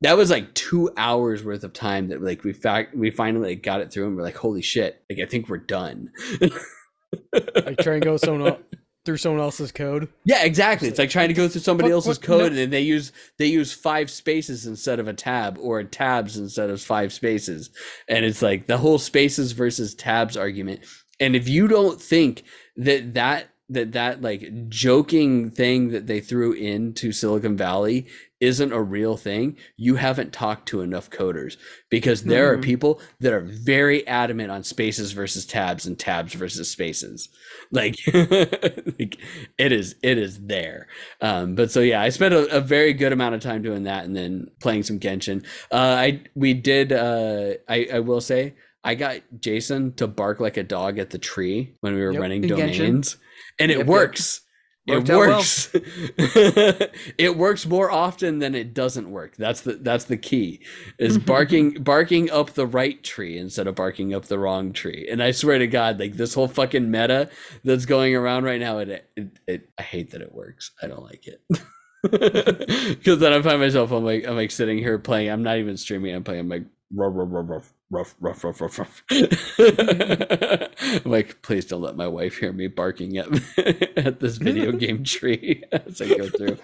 That 0.00 0.16
was 0.16 0.30
like 0.30 0.54
two 0.54 0.90
hours 0.96 1.44
worth 1.44 1.64
of 1.64 1.72
time 1.72 2.08
that 2.08 2.22
like 2.22 2.44
we 2.44 2.52
fact 2.52 2.94
we 2.96 3.10
finally 3.10 3.50
like, 3.50 3.62
got 3.62 3.80
it 3.80 3.92
through 3.92 4.06
and 4.06 4.16
we're 4.16 4.22
like 4.22 4.36
holy 4.36 4.62
shit 4.62 5.02
like 5.10 5.18
i 5.20 5.28
think 5.28 5.48
we're 5.48 5.58
done. 5.58 6.10
Like 7.32 7.78
try 7.78 7.94
and 7.94 8.02
go 8.04 8.16
someone 8.18 8.48
el- 8.48 8.58
through 9.06 9.16
someone 9.16 9.40
else's 9.40 9.72
code. 9.72 10.08
yeah 10.26 10.44
exactly. 10.44 10.88
It's 10.88 10.98
like 10.98 11.08
trying 11.10 11.28
to 11.28 11.34
go 11.34 11.48
through 11.48 11.62
somebody 11.62 11.88
What- 11.88 11.94
else's 11.96 12.18
what- 12.18 12.22
code 12.26 12.52
no- 12.52 12.62
and 12.62 12.72
they 12.72 12.82
use 12.82 13.12
they 13.38 13.46
use 13.46 13.72
five 13.72 14.10
spaces 14.10 14.66
instead 14.66 15.00
of 15.00 15.08
a 15.08 15.14
tab 15.14 15.56
or 15.60 15.82
tabs 15.84 16.36
instead 16.36 16.68
of 16.70 16.82
five 16.82 17.12
spaces. 17.12 17.70
And 18.08 18.24
it's 18.24 18.42
like 18.42 18.66
the 18.66 18.76
whole 18.78 18.98
spaces 18.98 19.52
versus 19.52 19.94
tabs 19.94 20.36
argument. 20.36 20.80
And 21.18 21.34
if 21.34 21.48
you 21.48 21.66
don't 21.66 22.00
think 22.00 22.42
that 22.76 23.14
that 23.14 23.48
that 23.70 23.92
that 23.92 24.22
like 24.22 24.68
joking 24.68 25.50
thing 25.50 25.88
that 25.90 26.06
they 26.06 26.20
threw 26.20 26.52
into 26.52 27.12
silicon 27.12 27.56
valley 27.56 28.06
isn't 28.40 28.72
a 28.72 28.80
real 28.80 29.16
thing 29.16 29.56
you 29.76 29.96
haven't 29.96 30.32
talked 30.32 30.66
to 30.68 30.80
enough 30.80 31.10
coders 31.10 31.56
because 31.90 32.22
there 32.24 32.50
are 32.50 32.56
Mhm. 32.56 32.62
people 32.62 33.00
that 33.20 33.32
are 33.32 33.40
very 33.40 34.06
adamant 34.06 34.50
on 34.50 34.62
spaces 34.62 35.12
versus 35.12 35.44
tabs 35.44 35.86
and 35.86 35.98
tabs 35.98 36.32
versus 36.34 36.70
spaces 36.70 37.28
like, 37.72 37.96
like 38.14 39.18
it 39.58 39.72
is 39.72 39.96
it 40.02 40.18
is 40.18 40.40
there 40.46 40.86
um 41.20 41.54
but 41.54 41.70
so 41.70 41.80
yeah 41.80 42.00
i 42.00 42.08
spent 42.08 42.32
a, 42.32 42.56
a 42.56 42.60
very 42.60 42.92
good 42.92 43.12
amount 43.12 43.34
of 43.34 43.40
time 43.40 43.60
doing 43.62 43.82
that 43.84 44.04
and 44.04 44.16
then 44.16 44.46
playing 44.60 44.82
some 44.82 44.98
genshin 45.00 45.44
uh 45.72 45.76
i 45.98 46.22
we 46.34 46.54
did 46.54 46.92
uh 46.92 47.50
i 47.68 47.86
i 47.94 47.98
will 47.98 48.20
say 48.20 48.54
i 48.84 48.94
got 48.94 49.16
jason 49.40 49.92
to 49.94 50.06
bark 50.06 50.38
like 50.40 50.56
a 50.56 50.62
dog 50.62 50.98
at 50.98 51.10
the 51.10 51.18
tree 51.18 51.74
when 51.80 51.94
we 51.94 52.00
were 52.00 52.12
Yep. 52.12 52.20
running 52.22 52.42
domains. 52.42 52.78
Genshin. 52.78 53.18
And 53.58 53.70
it 53.70 53.78
Yep, 53.78 53.88
yep. 53.92 54.10
works 54.12 54.42
Worked 54.86 55.10
it 55.10 55.10
out 55.10 55.24
well. 55.26 55.38
works 55.38 55.70
it 57.18 57.36
works 57.36 57.66
more 57.66 57.90
often 57.90 58.38
than 58.38 58.54
it 58.54 58.74
doesn't 58.74 59.10
work 59.10 59.36
that's 59.36 59.62
the 59.62 59.74
that's 59.74 60.04
the 60.06 60.16
key 60.16 60.62
is 60.98 61.18
barking 61.26 61.82
barking 61.82 62.30
up 62.30 62.50
the 62.52 62.66
right 62.66 63.02
tree 63.04 63.38
instead 63.38 63.66
of 63.66 63.74
barking 63.74 64.14
up 64.14 64.26
the 64.26 64.38
wrong 64.38 64.72
tree 64.72 65.06
and 65.10 65.22
i 65.22 65.30
swear 65.30 65.58
to 65.58 65.66
god 65.66 66.00
like 66.00 66.14
this 66.14 66.34
whole 66.34 66.48
fucking 66.48 66.90
meta 66.90 67.28
that's 67.64 67.84
going 67.86 68.14
around 68.16 68.44
right 68.44 68.60
now 68.60 68.78
it, 68.78 69.08
it, 69.16 69.38
it 69.46 69.70
i 69.78 69.82
hate 69.82 70.10
that 70.12 70.22
it 70.22 70.34
works 70.34 70.72
i 70.82 70.86
don't 70.86 71.04
like 71.04 71.26
it 71.26 71.42
because 72.98 73.18
then 73.20 73.32
i 73.32 73.42
find 73.42 73.60
myself 73.60 73.90
i'm 73.92 74.04
like 74.04 74.26
i'm 74.26 74.36
like 74.36 74.50
sitting 74.50 74.78
here 74.78 74.98
playing 74.98 75.30
i'm 75.30 75.42
not 75.42 75.58
even 75.58 75.76
streaming 75.76 76.14
i'm 76.14 76.24
playing 76.24 76.40
I'm 76.40 76.48
like 76.48 76.64
ruff, 76.94 77.12
ruff, 77.14 77.48
ruff. 77.48 77.74
Rough, 77.90 78.14
rough, 78.20 78.44
rough, 78.44 78.60
rough, 78.60 78.78
rough. 78.78 79.02
I'm 80.80 81.10
like, 81.10 81.42
please 81.42 81.64
don't 81.64 81.80
let 81.80 81.96
my 81.96 82.06
wife 82.06 82.38
hear 82.38 82.52
me 82.52 82.66
barking 82.66 83.16
at 83.18 83.28
at 83.96 84.20
this 84.20 84.36
video 84.36 84.72
game 84.78 85.04
tree 85.04 85.64
as 85.72 86.00
I 86.00 86.08
go 86.08 86.28
through. 86.28 86.58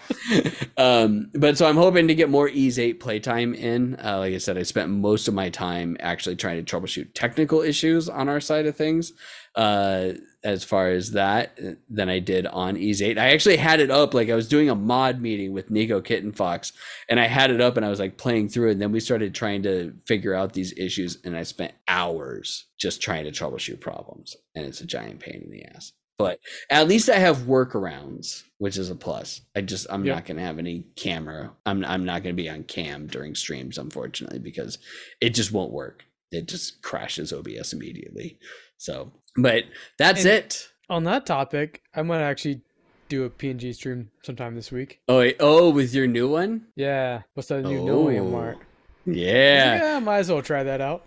Um, 0.77 1.31
but 1.35 1.57
so 1.57 1.67
I'm 1.67 1.77
hoping 1.77 2.09
to 2.09 2.15
get 2.15 2.31
more 2.31 2.49
Ys 2.49 2.79
8 2.79 3.01
playtime 3.01 3.55
in. 3.55 3.97
Uh, 3.97 4.19
like 4.19 4.35
I 4.35 4.39
said, 4.39 4.59
I 4.59 4.63
spent 4.63 4.91
most 4.91 5.29
of 5.29 5.35
my 5.35 5.51
time 5.51 5.97
actually 6.01 6.37
trying 6.37 6.63
to 6.63 6.81
troubleshoot 6.81 7.15
technical 7.15 7.61
issues 7.61 8.09
on 8.09 8.29
our 8.29 8.41
side 8.41 8.67
of 8.67 8.77
things. 8.77 9.13
Uh, 9.55 10.15
as 10.45 10.63
far 10.63 10.91
as 10.91 11.13
that 11.13 11.59
than 11.89 12.11
I 12.11 12.19
did 12.19 12.47
on 12.47 12.77
Ys 12.77 13.01
8. 13.01 13.19
I 13.19 13.31
actually 13.31 13.57
had 13.57 13.81
it 13.81 13.91
up 13.91 14.13
like 14.13 14.29
I 14.29 14.35
was 14.35 14.47
doing 14.47 14.69
a 14.69 14.75
mod 14.75 15.21
meeting 15.21 15.53
with 15.53 15.71
Nico 15.71 16.03
Kitten 16.03 16.33
Fox 16.33 16.73
and 17.09 17.19
I 17.19 17.27
had 17.27 17.51
it 17.51 17.63
up 17.63 17.79
and 17.79 17.87
I 17.87 17.89
was 17.89 17.99
like 17.99 18.19
playing 18.19 18.51
through 18.51 18.69
it 18.69 18.73
and 18.73 18.83
then 18.83 18.93
we 18.93 19.01
started 19.01 19.35
trying 19.35 19.63
to 19.63 19.95
figure 20.07 20.35
out 20.35 20.53
these 20.53 20.77
issues 20.77 21.19
and 21.25 21.35
I 21.35 21.45
spent 21.45 21.73
hours 21.89 22.67
just 22.79 23.01
trying 23.01 23.25
to 23.25 23.31
troubleshoot 23.31 23.81
problems 23.81 24.37
and 24.55 24.67
it's 24.67 24.83
a 24.83 24.87
giant 24.87 25.21
pain 25.21 25.43
in 25.43 25.51
the 25.51 25.65
ass. 25.65 25.93
But 26.19 26.39
at 26.71 26.87
least 26.87 27.09
I 27.09 27.19
have 27.19 27.39
workarounds, 27.39 28.45
which 28.59 28.77
is 28.77 28.91
a 28.91 28.95
plus. 28.95 29.41
I 29.57 29.63
just 29.63 29.87
I'm 29.91 30.05
yep. 30.05 30.15
not 30.15 30.25
going 30.27 30.37
to 30.37 30.45
have 30.45 30.59
any 30.59 30.85
camera. 30.95 31.53
I'm 31.67 31.85
I'm 31.85 32.05
not 32.05 32.23
going 32.23 32.37
to 32.37 32.43
be 32.43 32.51
on 32.51 32.65
cam 32.65 33.07
during 33.07 33.35
streams 33.35 33.79
unfortunately 33.79 34.39
because 34.39 34.79
it 35.21 35.31
just 35.31 35.53
won't 35.53 35.73
work. 35.73 36.05
It 36.31 36.49
just 36.49 36.83
crashes 36.83 37.33
OBS 37.33 37.73
immediately. 37.73 38.39
So 38.77 39.13
but 39.37 39.65
that's 39.99 40.25
and 40.25 40.35
it. 40.35 40.69
On 40.91 41.05
that 41.05 41.27
topic, 41.27 41.83
I 41.95 42.03
might 42.03 42.23
actually 42.23 42.61
do 43.09 43.25
a 43.25 43.31
PNG 43.31 43.75
stream 43.75 44.11
sometime 44.23 44.55
this 44.55 44.71
week. 44.71 45.01
Oh, 45.09 45.19
wait, 45.19 45.37
oh, 45.41 45.71
with 45.71 45.95
your 45.95 46.07
new 46.07 46.29
one? 46.29 46.67
Yeah. 46.77 47.23
What's 47.35 47.49
that 47.49 47.63
new 47.63 47.89
oh. 47.89 48.25
Mart? 48.25 48.59
Yeah. 49.07 49.77
Yeah, 49.77 49.99
might 50.01 50.19
as 50.19 50.31
well 50.31 50.43
try 50.43 50.63
that 50.63 50.81
out. 50.81 51.05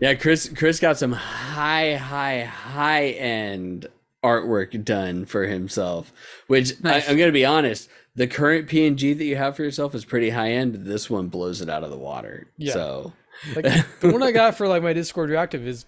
Yeah, 0.00 0.14
Chris 0.14 0.48
Chris 0.54 0.78
got 0.78 0.96
some 0.96 1.12
high, 1.12 1.96
high, 1.96 2.44
high 2.44 3.06
end 3.06 3.88
artwork 4.24 4.84
done 4.84 5.24
for 5.24 5.46
himself. 5.46 6.12
Which 6.46 6.80
nice. 6.82 7.08
I, 7.08 7.12
am 7.12 7.18
gonna 7.18 7.32
be 7.32 7.44
honest, 7.44 7.88
the 8.14 8.28
current 8.28 8.68
PNG 8.68 9.16
that 9.18 9.24
you 9.24 9.36
have 9.36 9.56
for 9.56 9.64
yourself 9.64 9.94
is 9.94 10.04
pretty 10.04 10.30
high 10.30 10.52
end. 10.52 10.86
This 10.86 11.10
one 11.10 11.28
blows 11.28 11.60
it 11.60 11.68
out 11.68 11.82
of 11.82 11.90
the 11.90 11.98
water. 11.98 12.46
Yeah. 12.56 12.74
So 12.74 13.12
like, 13.56 13.64
the 14.00 14.12
one 14.12 14.22
I 14.22 14.30
got 14.30 14.56
for 14.56 14.68
like 14.68 14.82
my 14.82 14.92
Discord 14.92 15.30
reactive 15.30 15.66
is 15.66 15.84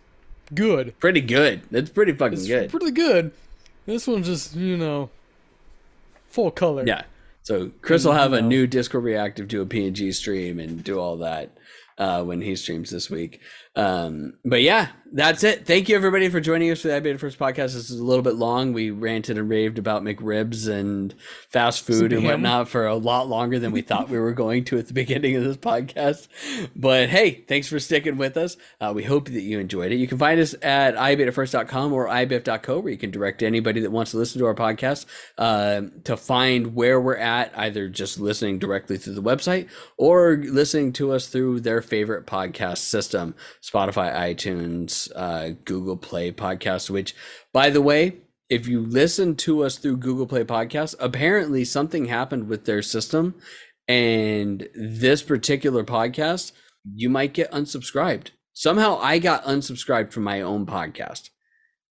good. 0.54 0.98
Pretty 1.00 1.20
good. 1.20 1.62
That's 1.70 1.90
pretty 1.90 2.12
fucking 2.12 2.38
it's 2.38 2.46
good. 2.46 2.70
Pretty 2.70 2.90
good. 2.90 3.32
This 3.86 4.06
one's 4.06 4.26
just 4.26 4.54
you 4.54 4.76
know 4.76 5.10
full 6.28 6.50
color. 6.50 6.84
Yeah. 6.86 7.02
So 7.42 7.70
Chris 7.82 8.04
will 8.04 8.12
have 8.12 8.32
a 8.32 8.42
new 8.42 8.66
Discord 8.66 9.04
reactive 9.04 9.48
to 9.48 9.62
a 9.62 9.66
PNG 9.66 10.14
stream 10.14 10.60
and 10.60 10.84
do 10.84 10.98
all 10.98 11.16
that 11.18 11.50
uh, 11.98 12.22
when 12.22 12.42
he 12.42 12.54
streams 12.54 12.90
this 12.90 13.10
week. 13.10 13.40
Um, 13.80 14.34
but 14.44 14.60
yeah, 14.60 14.88
that's 15.12 15.42
it. 15.42 15.66
Thank 15.66 15.88
you 15.88 15.96
everybody 15.96 16.28
for 16.28 16.38
joining 16.38 16.70
us 16.70 16.82
for 16.82 16.88
the 16.88 16.96
I 16.96 17.00
Beat 17.00 17.10
It 17.10 17.20
First 17.20 17.38
podcast. 17.38 17.74
This 17.74 17.90
is 17.90 17.98
a 17.98 18.04
little 18.04 18.22
bit 18.22 18.36
long. 18.36 18.72
We 18.72 18.90
ranted 18.90 19.38
and 19.38 19.48
raved 19.48 19.78
about 19.78 20.02
McRibs 20.02 20.68
and 20.68 21.12
fast 21.48 21.84
food 21.84 22.12
and 22.12 22.24
whatnot 22.24 22.68
for 22.68 22.86
a 22.86 22.94
lot 22.94 23.28
longer 23.28 23.58
than 23.58 23.72
we 23.72 23.80
thought 23.80 24.08
we 24.08 24.18
were 24.18 24.32
going 24.32 24.64
to 24.66 24.78
at 24.78 24.86
the 24.86 24.94
beginning 25.00 25.34
of 25.34 25.42
this 25.42 25.56
podcast. 25.56 26.28
But 26.76 27.08
hey, 27.08 27.44
thanks 27.48 27.68
for 27.68 27.80
sticking 27.80 28.18
with 28.18 28.36
us. 28.36 28.56
Uh, 28.80 28.92
we 28.94 29.02
hope 29.02 29.26
that 29.26 29.40
you 29.40 29.58
enjoyed 29.58 29.90
it. 29.90 29.96
You 29.96 30.06
can 30.06 30.18
find 30.18 30.40
us 30.40 30.54
at 30.62 30.94
ibeatitfirst.com 30.94 31.92
or 31.92 32.06
ibif.co 32.06 32.78
where 32.78 32.92
you 32.92 32.98
can 32.98 33.10
direct 33.10 33.42
anybody 33.42 33.80
that 33.80 33.90
wants 33.90 34.12
to 34.12 34.16
listen 34.16 34.38
to 34.40 34.46
our 34.46 34.54
podcast 34.54 35.06
uh, 35.38 35.82
to 36.04 36.16
find 36.16 36.74
where 36.74 37.00
we're 37.00 37.16
at, 37.16 37.50
either 37.58 37.88
just 37.88 38.20
listening 38.20 38.60
directly 38.60 38.96
through 38.96 39.14
the 39.14 39.22
website 39.22 39.68
or 39.96 40.36
listening 40.36 40.92
to 40.92 41.12
us 41.12 41.26
through 41.26 41.60
their 41.60 41.82
favorite 41.82 42.26
podcast 42.26 42.78
system. 42.78 43.34
Spotify, 43.70 44.14
iTunes, 44.14 45.10
uh, 45.14 45.50
Google 45.64 45.96
Play 45.96 46.32
Podcasts, 46.32 46.90
which, 46.90 47.14
by 47.52 47.70
the 47.70 47.82
way, 47.82 48.16
if 48.48 48.66
you 48.66 48.80
listen 48.80 49.36
to 49.36 49.64
us 49.64 49.78
through 49.78 49.98
Google 49.98 50.26
Play 50.26 50.44
Podcasts, 50.44 50.94
apparently 50.98 51.64
something 51.64 52.06
happened 52.06 52.48
with 52.48 52.64
their 52.64 52.82
system. 52.82 53.36
And 53.86 54.68
this 54.74 55.22
particular 55.22 55.84
podcast, 55.84 56.52
you 56.94 57.08
might 57.08 57.32
get 57.32 57.50
unsubscribed. 57.52 58.28
Somehow 58.52 58.98
I 59.00 59.18
got 59.18 59.44
unsubscribed 59.44 60.12
from 60.12 60.24
my 60.24 60.40
own 60.40 60.66
podcast 60.66 61.30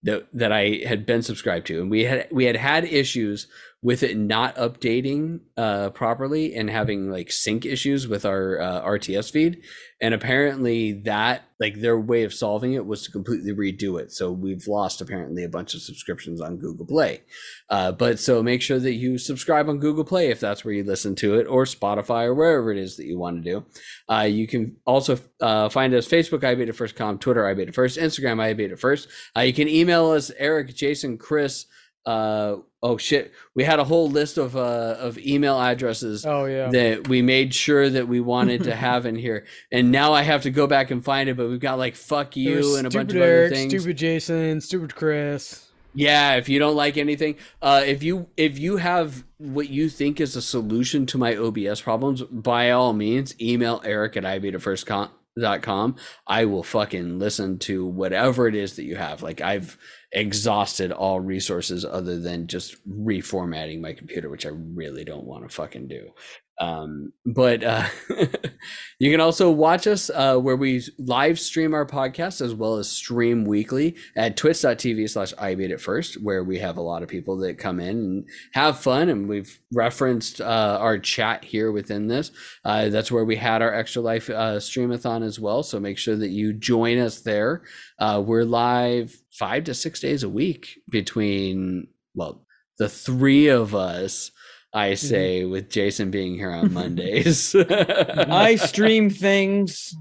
that, 0.04 0.28
that 0.34 0.52
I 0.52 0.82
had 0.86 1.06
been 1.06 1.24
subscribed 1.24 1.68
to. 1.68 1.82
And 1.82 1.90
we 1.90 2.06
had 2.06 2.28
we 2.32 2.46
had 2.46 2.56
had 2.56 2.86
issues 2.86 3.48
with 3.82 4.04
it 4.04 4.18
not 4.18 4.56
updating 4.56 5.40
uh, 5.58 5.90
properly 5.92 6.54
and 6.54 6.70
having 6.70 7.10
like 7.10 7.32
sync 7.32 7.66
issues 7.66 8.08
with 8.08 8.26
our 8.26 8.60
uh, 8.60 8.82
RSS 8.82 9.32
feed. 9.32 9.62
And 10.02 10.14
apparently, 10.14 10.94
that 11.04 11.44
like 11.60 11.82
their 11.82 12.00
way 12.00 12.24
of 12.24 12.34
solving 12.34 12.74
it 12.74 12.86
was 12.86 13.04
to 13.04 13.12
completely 13.12 13.52
redo 13.52 14.00
it. 14.00 14.14
So 14.14 14.32
we've 14.32 14.66
lost 14.66 15.02
apparently 15.02 15.44
a 15.44 15.50
bunch 15.50 15.74
of 15.74 15.82
subscriptions 15.82 16.40
on 16.40 16.58
Google 16.58 16.86
Play. 16.86 17.22
Uh, 17.70 17.92
but 17.92 18.18
so 18.18 18.42
make 18.42 18.62
sure 18.62 18.80
that 18.80 18.94
you 18.94 19.18
subscribe 19.18 19.68
on 19.68 19.80
Google 19.80 20.06
Play 20.06 20.30
if 20.30 20.40
that's 20.40 20.64
where 20.64 20.74
you 20.74 20.84
listen 20.84 21.16
to 21.16 21.38
it, 21.38 21.48
or 21.48 21.66
Spotify, 21.66 22.26
or 22.26 22.34
wherever 22.34 22.72
it 22.72 22.78
is 22.78 22.96
that 22.96 23.06
you 23.06 23.18
want 23.18 23.44
to 23.44 23.52
do. 23.52 23.66
Uh, 24.08 24.22
you 24.22 24.48
can 24.48 24.78
also 24.86 25.20
uh, 25.42 25.68
find 25.68 25.94
us 25.94 26.08
Facebook, 26.08 26.46
I 26.46 26.56
Beat 26.56 26.70
It 26.70 26.74
First 26.74 26.96
Com, 26.96 27.20
Twitter, 27.20 27.46
I 27.46 27.54
Beat 27.54 27.68
It 27.68 27.76
First, 27.76 28.00
Instagram, 28.00 28.40
I 28.40 28.54
Beat 28.54 28.72
It 28.72 28.80
First. 28.80 29.10
Uh, 29.36 29.42
you 29.42 29.54
can 29.54 29.68
email 29.68 30.12
us, 30.12 30.32
Eric, 30.38 30.74
Jason, 30.76 31.18
Chris 31.18 31.66
uh 32.06 32.56
oh 32.82 32.98
shit. 32.98 33.34
We 33.56 33.64
had 33.64 33.80
a 33.80 33.84
whole 33.84 34.10
list 34.10 34.38
of 34.38 34.56
uh 34.56 34.96
of 35.00 35.18
email 35.18 35.60
addresses 35.60 36.26
oh 36.26 36.46
yeah. 36.46 36.70
that 36.70 37.08
we 37.08 37.22
made 37.22 37.54
sure 37.54 37.90
that 37.90 38.08
we 38.08 38.20
wanted 38.20 38.64
to 38.64 38.76
have 38.88 39.06
in 39.06 39.16
here. 39.16 39.46
And 39.72 39.92
now 39.92 40.14
i 40.14 40.22
have 40.24 40.44
to 40.44 40.50
go 40.52 40.66
back 40.68 40.92
and 40.92 41.04
find 41.04 41.30
it 41.30 41.38
but 41.38 41.50
we've 41.50 41.60
got 41.60 41.78
like 41.78 41.96
fuck 41.96 42.36
you 42.36 42.78
and 42.78 42.88
a 42.88 42.90
bunch 42.90 43.12
of 43.12 43.18
Eric, 43.18 43.48
other 43.52 43.56
things. 43.56 43.74
stupid 43.74 43.98
jason 43.98 44.62
stupid 44.62 44.96
chris. 44.96 45.68
Yeah 45.94 46.36
if 46.36 46.48
you 46.50 46.60
don't 46.60 46.76
like 46.76 46.98
anything 46.98 47.36
uh 47.62 47.84
if 47.86 48.02
you 48.04 48.28
if 48.38 48.58
you 48.58 48.78
have 48.78 49.24
what 49.38 49.70
you 49.70 49.90
think 49.90 50.20
is 50.22 50.36
a 50.36 50.42
solution 50.42 51.06
to 51.08 51.18
my 51.18 51.36
obs 51.36 51.82
problems 51.82 52.22
by 52.24 52.72
all 52.72 52.94
means 52.94 53.40
email 53.42 53.82
eric 53.84 54.16
at 54.18 54.24
ibeatitfirst.com 54.24 55.96
i 56.28 56.46
will 56.46 56.64
fucking 56.64 57.20
listen 57.20 57.58
to 57.60 57.86
whatever 57.86 58.48
it 58.48 58.56
is 58.56 58.76
that 58.76 58.84
you 58.84 58.96
have. 58.96 59.22
Like 59.24 59.42
i've 59.42 59.78
exhausted 60.12 60.92
all 60.92 61.20
resources 61.20 61.86
other 61.86 62.20
than 62.20 62.48
just 62.48 62.76
reformatting 62.88 63.82
my 63.82 63.94
computer, 63.94 64.30
which 64.30 64.46
I 64.46 64.50
really 64.50 65.04
don't 65.04 65.26
want 65.26 65.48
to 65.48 65.54
fucking 65.54 65.88
do. 65.88 66.12
Um, 66.60 67.14
but 67.26 67.64
uh, 67.64 67.88
you 69.00 69.12
can 69.12 69.22
also 69.22 69.50
watch 69.50 69.88
us 69.88 70.10
uh, 70.14 70.38
where 70.38 70.58
we 70.58 70.84
live 70.98 71.40
stream 71.40 71.74
our 71.74 71.86
podcast 71.86 72.42
as 72.42 72.54
well 72.54 72.76
as 72.76 72.90
stream 72.90 73.46
weekly 73.46 73.96
at 74.18 74.36
twitch.tv 74.36 75.10
slash 75.10 75.34
I 75.38 75.56
beat 75.56 75.72
it 75.72 75.80
first, 75.80 76.22
where 76.22 76.44
we 76.44 76.60
have 76.60 76.76
a 76.76 76.82
lot 76.82 77.02
of 77.02 77.08
people 77.08 77.38
that 77.38 77.58
come 77.58 77.80
in 77.80 77.90
and 77.90 78.30
have 78.54 78.78
fun. 78.78 79.08
And 79.08 79.30
we've 79.30 79.58
referenced 79.72 80.42
uh, 80.42 80.78
our 80.82 81.00
chat 81.00 81.46
here 81.46 81.72
within 81.72 82.08
this. 82.08 82.32
Uh, 82.66 82.90
that's 82.90 83.12
where 83.12 83.26
we 83.26 83.38
had 83.38 83.62
our 83.62 83.74
extra 83.74 84.02
life 84.02 84.30
uh, 84.30 84.58
streamathon 84.58 85.24
as 85.24 85.40
well. 85.40 85.64
So 85.64 85.80
make 85.80 85.98
sure 85.98 86.18
that 86.18 86.30
you 86.30 86.52
join 86.52 86.98
us 86.98 87.22
there. 87.22 87.64
Uh, 88.00 88.22
we're 88.26 88.44
live 88.44 89.16
five 89.40 89.64
to 89.64 89.74
six 89.74 90.00
days 90.00 90.22
a 90.22 90.30
week 90.30 90.80
between, 90.92 91.88
well, 92.14 92.46
the 92.78 92.90
three 92.90 93.48
of 93.48 93.74
us 93.74 94.32
I 94.74 94.90
mm-hmm. 94.90 95.08
say 95.08 95.42
mm-hmm. 95.42 95.52
with 95.52 95.70
Jason 95.70 96.12
being 96.12 96.36
here 96.36 96.52
on 96.52 96.74
Mondays. 96.74 97.56
I 97.56 98.56
stream 98.56 99.10
things. 99.10 99.96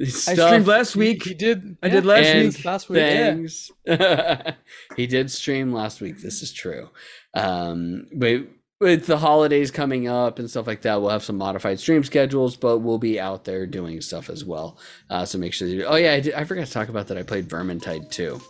Stuff. 0.00 0.38
I 0.38 0.46
streamed 0.46 0.66
last 0.66 0.96
week. 0.96 1.24
He 1.24 1.34
did. 1.34 1.76
I 1.82 1.88
yeah. 1.88 1.92
did 1.92 2.06
last 2.06 2.26
and 2.26 2.48
week. 2.54 2.64
Last 2.64 2.88
week. 2.88 2.98
Things. 2.98 3.70
Yeah. 3.84 4.54
he 4.96 5.06
did 5.06 5.30
stream 5.30 5.72
last 5.72 6.00
week. 6.00 6.22
This 6.22 6.40
is 6.40 6.52
true. 6.52 6.88
Um, 7.34 8.06
but 8.14 8.42
with 8.80 9.06
the 9.06 9.18
holidays 9.18 9.72
coming 9.72 10.06
up 10.06 10.38
and 10.38 10.48
stuff 10.48 10.68
like 10.68 10.82
that, 10.82 11.00
we'll 11.00 11.10
have 11.10 11.24
some 11.24 11.36
modified 11.36 11.80
stream 11.80 12.04
schedules, 12.04 12.56
but 12.56 12.78
we'll 12.78 12.98
be 12.98 13.18
out 13.18 13.44
there 13.44 13.66
doing 13.66 14.00
stuff 14.00 14.30
as 14.30 14.44
well. 14.44 14.78
Uh, 15.10 15.24
so 15.24 15.36
make 15.36 15.52
sure 15.52 15.66
you. 15.66 15.84
Oh 15.84 15.96
yeah, 15.96 16.12
I, 16.12 16.20
did, 16.20 16.34
I 16.34 16.44
forgot 16.44 16.66
to 16.66 16.72
talk 16.72 16.88
about 16.88 17.08
that. 17.08 17.18
I 17.18 17.24
played 17.24 17.48
Vermintide 17.48 18.08
2 18.10 18.40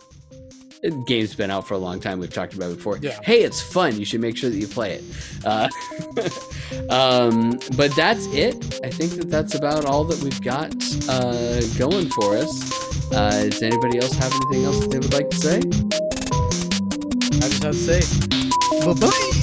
game's 1.05 1.35
been 1.35 1.51
out 1.51 1.67
for 1.67 1.73
a 1.73 1.77
long 1.77 1.99
time. 1.99 2.19
We've 2.19 2.33
talked 2.33 2.53
about 2.53 2.71
it 2.71 2.77
before. 2.77 2.97
Yeah. 2.97 3.19
Hey, 3.23 3.43
it's 3.43 3.61
fun. 3.61 3.97
You 3.97 4.05
should 4.05 4.21
make 4.21 4.37
sure 4.37 4.49
that 4.49 4.57
you 4.57 4.67
play 4.67 4.93
it. 4.93 5.03
Uh, 5.43 5.67
um, 6.89 7.59
but 7.75 7.95
that's 7.95 8.25
it. 8.27 8.79
I 8.83 8.89
think 8.89 9.11
that 9.13 9.29
that's 9.29 9.55
about 9.55 9.85
all 9.85 10.03
that 10.05 10.21
we've 10.23 10.41
got 10.41 10.73
uh, 11.09 11.61
going 11.77 12.09
for 12.09 12.37
us. 12.37 13.11
Uh, 13.11 13.47
does 13.49 13.61
anybody 13.61 13.99
else 13.99 14.13
have 14.15 14.31
anything 14.31 14.65
else 14.65 14.79
that 14.79 14.91
they 14.91 14.99
would 14.99 15.13
like 15.13 15.29
to 15.29 15.37
say? 15.37 15.57
I 17.37 17.49
just 17.49 17.63
have 17.63 17.73
to 17.73 17.99
say, 17.99 18.85
bye 18.85 18.93
bye. 18.93 19.38